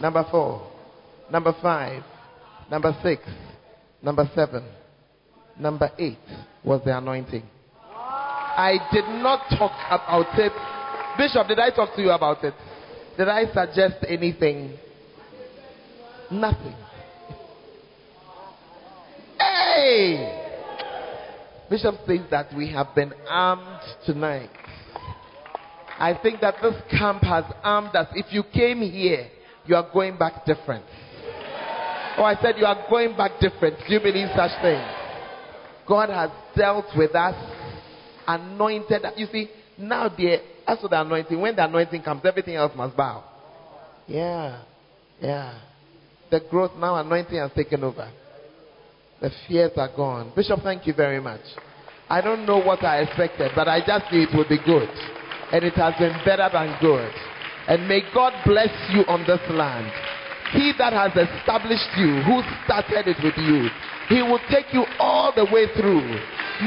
number 0.00 0.24
four, 0.30 0.70
number 1.30 1.54
five, 1.62 2.02
number 2.70 2.96
six, 3.02 3.22
number 4.02 4.28
seven, 4.34 4.64
number 5.58 5.90
eight 5.98 6.18
was 6.64 6.80
the 6.84 6.96
anointing. 6.96 7.42
I 7.92 8.78
did 8.92 9.04
not 9.22 9.40
talk 9.58 9.72
about 9.90 10.38
it. 10.38 10.52
Bishop, 11.18 11.46
did 11.46 11.58
I 11.58 11.70
talk 11.70 11.94
to 11.96 12.02
you 12.02 12.10
about 12.10 12.42
it? 12.42 12.54
Did 13.16 13.28
I 13.28 13.44
suggest 13.46 14.04
anything? 14.08 14.78
Nothing. 16.30 16.74
Hey! 19.38 20.42
Bishop 21.68 21.96
says 22.06 22.20
that 22.30 22.54
we 22.56 22.70
have 22.72 22.94
been 22.94 23.12
armed 23.28 23.80
tonight. 24.04 24.50
I 25.98 26.18
think 26.22 26.40
that 26.40 26.56
this 26.62 26.74
camp 26.90 27.22
has 27.22 27.44
armed 27.62 27.94
us. 27.96 28.08
If 28.14 28.32
you 28.32 28.42
came 28.42 28.80
here, 28.80 29.28
you 29.66 29.76
are 29.76 29.88
going 29.92 30.16
back 30.16 30.44
different. 30.44 30.84
Oh, 32.18 32.24
I 32.24 32.34
said 32.40 32.56
you 32.58 32.66
are 32.66 32.86
going 32.88 33.16
back 33.16 33.32
different. 33.40 33.76
Do 33.86 33.92
you 33.92 34.00
believe 34.00 34.28
such 34.36 34.52
things? 34.62 34.84
God 35.86 36.10
has 36.10 36.30
dealt 36.56 36.86
with 36.96 37.14
us, 37.14 37.34
anointed. 38.26 39.02
You 39.16 39.26
see, 39.32 39.50
now 39.78 40.08
the 40.08 40.40
as 40.66 40.80
for 40.80 40.88
the 40.88 41.00
anointing, 41.00 41.40
when 41.40 41.54
the 41.54 41.64
anointing 41.64 42.02
comes, 42.02 42.22
everything 42.24 42.56
else 42.56 42.72
must 42.74 42.96
bow. 42.96 43.22
Yeah, 44.06 44.62
yeah. 45.20 45.58
The 46.30 46.40
growth 46.50 46.72
now, 46.78 46.96
anointing 46.96 47.38
has 47.38 47.52
taken 47.52 47.84
over. 47.84 48.10
The 49.20 49.30
fears 49.46 49.72
are 49.76 49.90
gone. 49.94 50.32
Bishop, 50.34 50.60
thank 50.62 50.86
you 50.86 50.92
very 50.92 51.20
much. 51.20 51.40
I 52.08 52.20
don't 52.20 52.44
know 52.46 52.58
what 52.58 52.84
I 52.84 53.00
expected, 53.02 53.52
but 53.54 53.68
I 53.68 53.80
just 53.84 54.12
knew 54.12 54.22
it 54.22 54.36
would 54.36 54.48
be 54.48 54.58
good. 54.58 54.88
And 55.52 55.64
it 55.64 55.74
has 55.74 55.94
been 55.98 56.16
better 56.24 56.48
than 56.52 56.76
good. 56.80 57.12
And 57.68 57.88
may 57.88 58.02
God 58.14 58.32
bless 58.44 58.70
you 58.90 59.02
on 59.06 59.26
this 59.26 59.40
land. 59.50 59.90
He 60.52 60.72
that 60.78 60.92
has 60.92 61.10
established 61.10 61.90
you, 61.98 62.22
who 62.22 62.42
started 62.64 63.08
it 63.08 63.18
with 63.22 63.36
you, 63.36 63.68
he 64.08 64.22
will 64.22 64.40
take 64.48 64.72
you 64.72 64.84
all 64.98 65.32
the 65.34 65.44
way 65.44 65.66
through. 65.74 66.06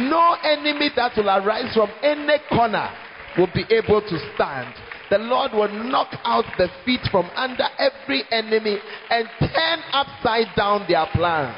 No 0.09 0.35
enemy 0.43 0.89
that 0.95 1.13
will 1.15 1.29
arise 1.29 1.73
from 1.73 1.89
any 2.03 2.37
corner 2.49 2.89
will 3.37 3.49
be 3.53 3.63
able 3.71 4.01
to 4.01 4.19
stand. 4.35 4.73
The 5.09 5.17
Lord 5.17 5.53
will 5.53 5.71
knock 5.89 6.13
out 6.23 6.45
the 6.57 6.67
feet 6.85 7.01
from 7.09 7.29
under 7.35 7.65
every 7.79 8.23
enemy 8.31 8.77
and 9.09 9.27
turn 9.39 9.79
upside 9.93 10.55
down 10.55 10.85
their 10.87 11.07
plans. 11.13 11.57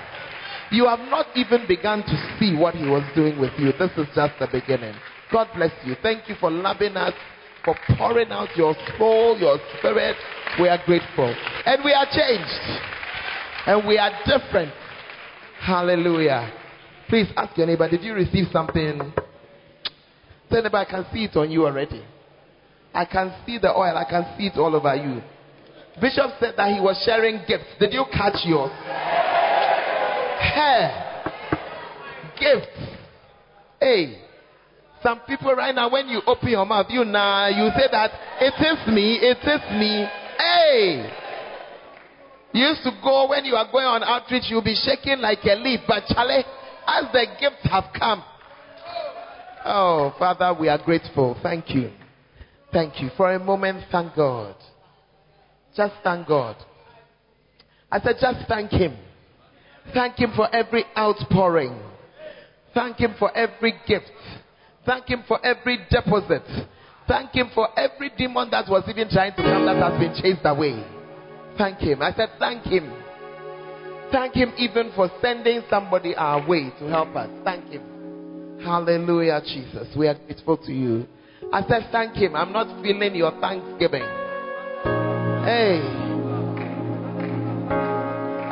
You 0.72 0.88
have 0.88 1.00
not 1.10 1.28
even 1.36 1.68
begun 1.68 2.04
to 2.04 2.38
see 2.40 2.56
what 2.56 2.76
He 2.76 2.88
was 2.88 3.04
doing 3.14 3.40
with 3.40 3.52
you. 3.58 3.74
This 3.74 3.92
is 3.98 4.08
just 4.16 4.40
the 4.40 4.48
beginning. 4.48 4.96
God 5.32 5.48
bless 5.56 5.72
you. 5.86 5.96
Thank 6.02 6.28
you 6.28 6.36
for 6.40 6.52
loving 6.52 6.96
us, 6.98 7.14
for 7.64 7.76
pouring 7.98 8.32
out 8.32 8.50
your 8.56 8.76
soul, 8.98 9.38
your 9.40 9.58
spirit. 9.78 10.16
We 10.60 10.68
are 10.68 10.80
grateful. 10.86 11.34
And 11.66 11.84
we 11.84 11.94
are 11.94 12.06
changed. 12.12 12.82
And 13.66 13.88
we 13.88 13.98
are 13.98 14.12
different. 14.26 14.74
Hallelujah. 15.60 16.52
Please 17.08 17.28
ask 17.38 17.58
your 17.58 17.68
neighbor, 17.68 17.90
did 17.90 18.04
you 18.04 18.14
receive 18.14 18.48
something? 18.52 19.14
Tell 20.50 20.64
neighbor, 20.64 20.78
I 20.78 20.86
can 20.86 21.06
see 21.14 21.26
it 21.26 21.36
on 21.36 21.52
you 21.52 21.66
already. 21.66 22.04
I 22.94 23.06
can 23.06 23.34
see 23.46 23.58
the 23.58 23.70
oil. 23.70 23.96
I 23.96 24.06
can 24.10 24.36
see 24.38 24.48
it 24.48 24.58
all 24.58 24.76
over 24.76 24.96
you. 24.96 25.22
Bishop 26.02 26.32
said 26.40 26.56
that 26.58 26.74
he 26.74 26.80
was 26.82 27.02
sharing 27.06 27.42
gifts. 27.48 27.66
Did 27.80 27.94
you 27.94 28.06
catch 28.12 28.46
yours? 28.46 28.72
Hair. 30.42 31.24
Gifts. 32.40 32.98
Hey. 33.80 34.31
Some 35.04 35.22
people 35.28 35.54
right 35.56 35.74
now, 35.74 35.90
when 35.90 36.08
you 36.08 36.22
open 36.28 36.50
your 36.50 36.66
mouth, 36.66 36.86
you 36.90 37.04
nah, 37.04 37.48
you 37.48 37.70
say 37.76 37.88
that 37.92 38.12
it 38.40 38.54
is 38.54 38.94
me, 38.94 39.18
it 39.22 39.38
is 39.38 39.62
me. 39.80 40.08
Hey. 40.38 41.12
You 42.54 42.68
used 42.68 42.84
to 42.84 42.92
go 43.04 43.30
when 43.30 43.46
you 43.46 43.56
are 43.56 43.72
going 43.72 43.86
on 43.86 44.04
outreach, 44.04 44.44
you'll 44.50 44.64
be 44.64 44.76
shaking 44.76 45.20
like 45.20 45.40
a 45.44 45.56
leaf. 45.56 45.80
But 45.88 46.04
Charlie, 46.08 46.44
as 46.86 47.06
the 47.14 47.26
gifts 47.40 47.64
have 47.72 47.86
come, 47.98 48.24
oh 49.66 50.14
Father, 50.20 50.56
we 50.60 50.68
are 50.68 50.84
grateful. 50.84 51.38
Thank 51.42 51.74
you. 51.74 51.92
Thank 52.72 53.02
you. 53.02 53.10
For 53.18 53.34
a 53.34 53.40
moment, 53.40 53.86
thank 53.92 54.16
God. 54.16 54.56
Just 55.76 55.94
thank 56.04 56.28
God. 56.28 56.58
I 57.92 58.00
said, 58.00 58.16
just 58.22 58.48
thank 58.48 58.72
Him. 58.72 58.98
Thank 59.94 60.20
Him 60.20 60.32
for 60.36 60.54
every 60.54 60.86
outpouring. 60.98 61.78
Thank 62.74 63.00
Him 63.00 63.16
for 63.18 63.36
every 63.36 63.74
gift. 63.88 64.12
Thank 64.86 65.08
Him 65.08 65.24
for 65.28 65.44
every 65.46 65.80
deposit. 65.90 66.44
Thank 67.08 67.32
Him 67.32 67.50
for 67.54 67.68
every 67.78 68.12
demon 68.18 68.50
that 68.52 68.68
was 68.70 68.84
even 68.88 69.10
trying 69.10 69.36
to 69.36 69.42
come 69.44 69.66
that 69.66 69.78
has 69.78 70.00
been 70.00 70.14
chased 70.22 70.46
away. 70.46 70.84
Thank 71.58 71.80
Him. 71.80 72.02
I 72.02 72.14
said, 72.14 72.30
thank 72.40 72.64
Him. 72.64 72.92
Thank 74.12 74.36
Him 74.36 74.54
even 74.58 74.92
for 74.96 75.10
sending 75.22 75.62
somebody 75.70 76.16
our 76.16 76.46
way 76.48 76.72
to 76.80 76.88
help 76.88 77.16
us. 77.16 77.30
Thank 77.44 77.70
Him. 77.70 78.60
Hallelujah, 78.64 79.42
Jesus. 79.44 79.88
We 79.98 80.08
are 80.08 80.16
grateful 80.16 80.58
to 80.58 80.72
you. 80.72 81.08
I 81.52 81.62
said, 81.68 81.90
thank 81.92 82.16
Him. 82.16 82.36
I'm 82.36 82.52
not 82.54 82.82
feeling 82.84 83.16
your 83.16 83.32
thanksgiving. 83.40 84.04
Hey. 85.44 85.82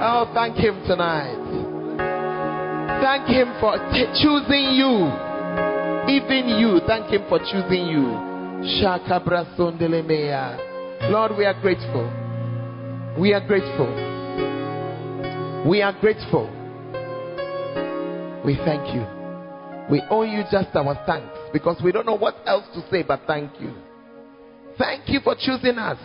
Oh, 0.02 0.32
thank 0.34 0.56
Him 0.58 0.82
tonight. 0.88 1.38
Thank 3.02 3.28
Him 3.28 3.54
for 3.60 3.78
t- 3.92 4.12
choosing 4.22 4.76
you. 4.76 5.29
Even 6.10 6.60
you. 6.60 6.82
Thank 6.88 7.08
Him 7.14 7.24
for 7.30 7.40
choosing 7.40 7.86
you. 7.88 8.18
Lord, 11.12 11.38
we 11.38 11.46
are 11.46 11.60
grateful. 11.62 12.10
We 13.20 13.34
are 13.34 13.46
grateful. 13.46 13.90
We 15.70 15.82
are 15.82 15.94
grateful. 16.00 16.50
We 18.46 18.56
thank 18.66 18.94
you. 18.96 19.06
We 19.92 20.02
owe 20.10 20.24
you 20.24 20.44
just 20.52 20.76
our 20.76 20.96
thanks 21.06 21.38
because 21.52 21.82
we 21.84 21.92
don't 21.92 22.06
know 22.06 22.18
what 22.18 22.36
else 22.46 22.66
to 22.74 22.82
say 22.90 23.04
but 23.04 23.22
thank 23.28 23.60
you. 23.60 23.74
Thank 24.78 25.10
you 25.10 25.20
for 25.20 25.36
choosing 25.38 25.78
us. 25.78 26.00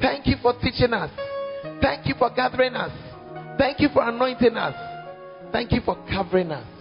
Thank 0.00 0.26
you 0.26 0.36
for 0.40 0.54
teaching 0.60 0.92
us. 0.92 1.10
Thank 1.80 2.06
you 2.06 2.14
for 2.18 2.30
gathering 2.34 2.74
us. 2.74 2.92
Thank 3.58 3.80
you 3.80 3.88
for 3.92 4.08
anointing 4.08 4.56
us. 4.56 4.74
Thank 5.52 5.72
you 5.72 5.80
for 5.84 5.96
covering 6.10 6.50
us. 6.50 6.71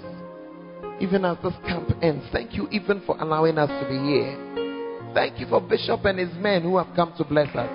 Even 1.01 1.25
as 1.25 1.35
this 1.41 1.53
camp 1.65 1.89
ends, 2.03 2.23
thank 2.31 2.53
you 2.53 2.67
even 2.69 3.01
for 3.07 3.19
allowing 3.19 3.57
us 3.57 3.69
to 3.69 3.89
be 3.89 3.97
here. 3.97 5.11
Thank 5.15 5.39
you 5.39 5.47
for 5.47 5.59
Bishop 5.59 6.05
and 6.05 6.19
his 6.19 6.31
men 6.37 6.61
who 6.61 6.77
have 6.77 6.95
come 6.95 7.11
to 7.17 7.23
bless 7.23 7.53
us. 7.55 7.69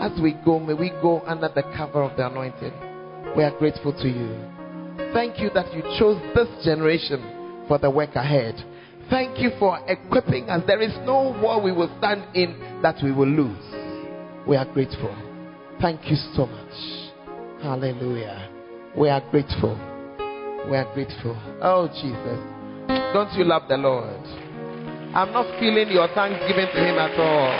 As 0.00 0.20
we 0.20 0.34
go, 0.44 0.58
may 0.58 0.74
we 0.74 0.90
go 1.00 1.22
under 1.26 1.48
the 1.48 1.62
cover 1.76 2.02
of 2.02 2.16
the 2.16 2.26
anointing. 2.26 2.72
We 3.36 3.44
are 3.44 3.56
grateful 3.56 3.92
to 3.92 4.08
you. 4.08 5.12
Thank 5.14 5.38
you 5.38 5.50
that 5.54 5.72
you 5.72 5.82
chose 5.96 6.20
this 6.34 6.48
generation 6.64 7.64
for 7.68 7.78
the 7.78 7.88
work 7.88 8.16
ahead. 8.16 8.56
Thank 9.10 9.38
you 9.38 9.50
for 9.60 9.78
equipping 9.86 10.50
us. 10.50 10.64
There 10.66 10.82
is 10.82 10.92
no 11.04 11.38
war 11.40 11.62
we 11.62 11.70
will 11.70 11.94
stand 11.98 12.24
in 12.34 12.80
that 12.82 12.96
we 13.02 13.12
will 13.12 13.28
lose. 13.28 14.46
We 14.48 14.56
are 14.56 14.66
grateful. 14.72 15.14
Thank 15.80 16.10
you 16.10 16.16
so 16.34 16.46
much. 16.46 17.62
Hallelujah. 17.62 18.50
We 18.96 19.08
are 19.08 19.22
grateful. 19.30 19.89
We 20.68 20.76
are 20.76 20.92
grateful. 20.94 21.36
Oh, 21.62 21.88
Jesus. 21.88 22.38
Don't 23.12 23.32
you 23.38 23.44
love 23.44 23.62
the 23.68 23.76
Lord? 23.76 24.20
I'm 25.14 25.32
not 25.32 25.46
feeling 25.58 25.90
your 25.90 26.06
thanksgiving 26.14 26.68
to 26.70 26.78
Him 26.78 26.94
at 26.98 27.18
all. 27.18 27.50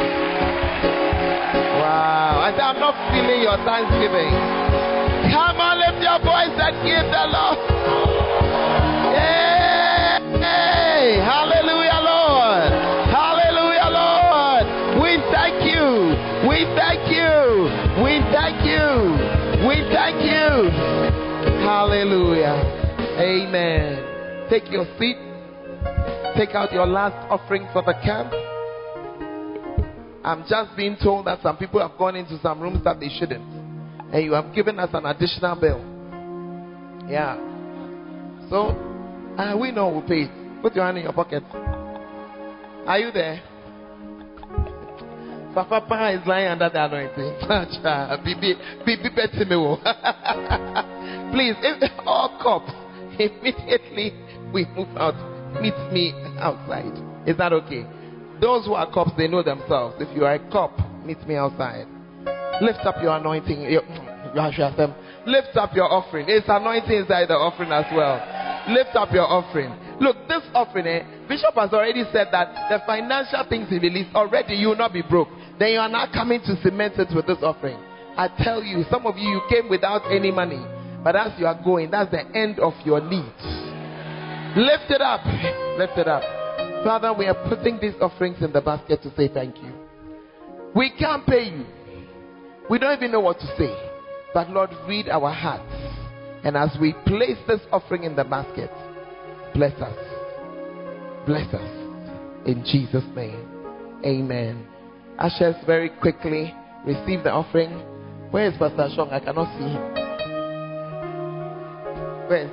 Wow. 1.83 2.47
I 2.47 2.53
said, 2.55 2.63
I'm 2.63 2.79
not 2.79 2.95
feeling 3.11 3.43
your 3.43 3.59
thanksgiving. 3.67 4.31
Come 5.35 5.59
on, 5.59 5.83
lift 5.83 5.99
your 5.99 6.23
voice 6.23 6.55
and 6.55 6.79
give 6.87 7.03
the 7.11 7.27
Lord. 7.27 7.59
Yay! 9.19 11.19
Hallelujah, 11.19 11.99
Lord. 12.07 12.71
Hallelujah, 13.11 13.91
Lord. 13.91 14.63
We 15.03 15.19
thank 15.35 15.67
you. 15.67 16.15
We 16.47 16.71
thank 16.79 17.03
you. 17.11 17.67
We 17.99 18.23
thank 18.31 18.63
you. 18.63 19.11
We 19.67 19.83
thank 19.91 20.23
you. 20.23 20.71
Hallelujah. 21.67 22.70
Amen. 23.21 24.49
Take 24.49 24.71
your 24.73 24.87
seat. 24.99 25.17
Take 26.37 26.55
out 26.55 26.73
your 26.73 26.87
last 26.87 27.15
offering 27.29 27.69
for 27.71 27.83
the 27.83 27.93
camp. 28.03 28.33
I'm 30.25 30.45
just 30.49 30.75
being 30.75 30.97
told 31.03 31.27
that 31.27 31.43
some 31.43 31.59
people 31.59 31.87
have 31.87 31.99
gone 31.99 32.17
into 32.17 32.41
some 32.41 32.61
rooms 32.61 32.83
that 32.85 32.99
they 32.99 33.11
shouldn't. 33.11 33.45
And 34.13 34.25
you 34.25 34.33
have 34.33 34.55
given 34.55 34.79
us 34.79 34.89
an 34.95 35.05
additional 35.05 35.55
bill. 35.61 35.85
Yeah. 37.11 37.37
So, 38.49 38.69
uh, 39.37 39.55
we 39.61 39.71
know 39.71 40.01
who 40.01 40.09
paid. 40.09 40.31
Put 40.63 40.75
your 40.75 40.85
hand 40.87 40.97
in 40.97 41.05
your 41.05 41.13
pocket. 41.13 41.43
Are 41.53 42.99
you 42.99 43.11
there? 43.13 43.43
Papa 45.53 46.19
is 46.19 46.27
lying 46.27 46.49
under 46.49 46.71
the 46.71 46.85
anointing. 46.85 47.37
Please, 51.33 51.57
all 52.07 52.39
cops, 52.41 52.73
immediately 53.29 54.13
we 54.53 54.65
move 54.77 54.89
out. 54.97 55.15
Meet 55.61 55.77
me 55.93 56.15
outside. 56.39 56.95
Is 57.27 57.37
that 57.37 57.53
okay? 57.53 57.85
Those 58.41 58.65
who 58.65 58.75
are 58.75 58.91
cops, 58.91 59.11
they 59.17 59.29
know 59.29 59.43
themselves. 59.43 59.97
If 59.99 60.15
you 60.17 60.25
are 60.25 60.35
a 60.35 60.51
cop, 60.51 60.73
meet 61.05 61.21
me 61.27 61.35
outside. 61.37 61.87
Lift 62.63 62.81
up 62.87 62.97
your 63.03 63.17
anointing. 63.17 63.63
Your, 63.63 63.83
lift 65.27 65.57
up 65.57 65.75
your 65.75 65.91
offering. 65.91 66.27
It's 66.29 66.47
anointing 66.49 67.05
inside 67.05 67.29
the 67.29 67.35
offering 67.35 67.73
as 67.73 67.85
well. 67.93 68.17
Lift 68.73 68.97
up 68.97 69.13
your 69.13 69.29
offering. 69.29 69.75
Look, 70.01 70.17
this 70.29 70.43
offering, 70.55 70.87
eh, 70.87 71.05
Bishop 71.29 71.53
has 71.55 71.73
already 71.73 72.05
said 72.13 72.29
that 72.33 72.71
the 72.71 72.81
financial 72.87 73.45
things 73.49 73.69
he 73.69 73.79
released 73.79 74.15
already, 74.15 74.55
you 74.55 74.69
will 74.69 74.81
not 74.81 74.93
be 74.93 75.03
broke. 75.03 75.29
Then 75.59 75.73
you 75.73 75.79
are 75.79 75.89
now 75.89 76.07
coming 76.13 76.41
to 76.41 76.57
cement 76.63 76.95
it 76.97 77.09
with 77.15 77.27
this 77.27 77.39
offering. 77.43 77.77
I 78.17 78.29
tell 78.43 78.63
you, 78.63 78.85
some 78.91 79.07
of 79.07 79.19
you, 79.19 79.29
you 79.29 79.43
came 79.51 79.69
without 79.69 80.11
any 80.11 80.31
money. 80.31 80.65
But 81.03 81.17
as 81.17 81.33
you 81.39 81.47
are 81.47 81.59
going, 81.63 81.91
that's 81.91 82.11
the 82.11 82.25
end 82.37 82.59
of 82.61 82.75
your 82.85 83.01
needs. 83.01 83.43
Lift 84.57 84.91
it 84.91 85.01
up. 85.01 85.25
Lift 85.79 85.97
it 85.97 86.09
up. 86.09 86.23
Father, 86.85 87.13
we 87.13 87.27
are 87.27 87.49
putting 87.49 87.79
these 87.81 87.95
offerings 88.01 88.43
in 88.43 88.53
the 88.53 88.61
basket 88.61 89.03
to 89.03 89.15
say 89.15 89.29
thank 89.29 89.57
you. 89.59 89.73
We 90.75 90.91
can't 90.99 91.27
pay 91.27 91.51
you. 91.51 91.67
We 92.69 92.79
don't 92.79 92.97
even 92.97 93.13
know 93.13 93.21
what 93.21 93.39
to 93.41 93.47
say. 93.59 93.75
But 94.33 94.51
Lord, 94.51 94.71
read 94.87 95.09
our 95.09 95.33
hearts. 95.33 95.73
And 96.45 96.57
as 96.57 96.77
we 96.81 96.95
place 97.07 97.37
this 97.47 97.61
offering 97.73 98.05
in 98.05 98.17
the 98.17 98.25
basket, 98.25 98.71
bless 99.55 99.79
us. 99.81 99.97
Bless 101.27 101.53
us. 101.53 101.71
In 102.47 102.65
Jesus' 102.65 103.05
name. 103.15 103.47
Amen. 104.05 104.67
Ushers, 105.19 105.57
very 105.67 105.91
quickly 106.01 106.55
receive 106.87 107.25
the 107.25 107.31
offering. 107.31 107.71
Where 108.31 108.49
is 108.49 108.57
Pastor 108.59 108.89
Shong? 108.95 109.11
I 109.11 109.21
cannot 109.21 109.53
see 109.59 109.65
him. 109.65 110.10
He? 112.31 112.47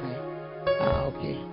Ah, 0.82 1.04
okay. 1.06 1.47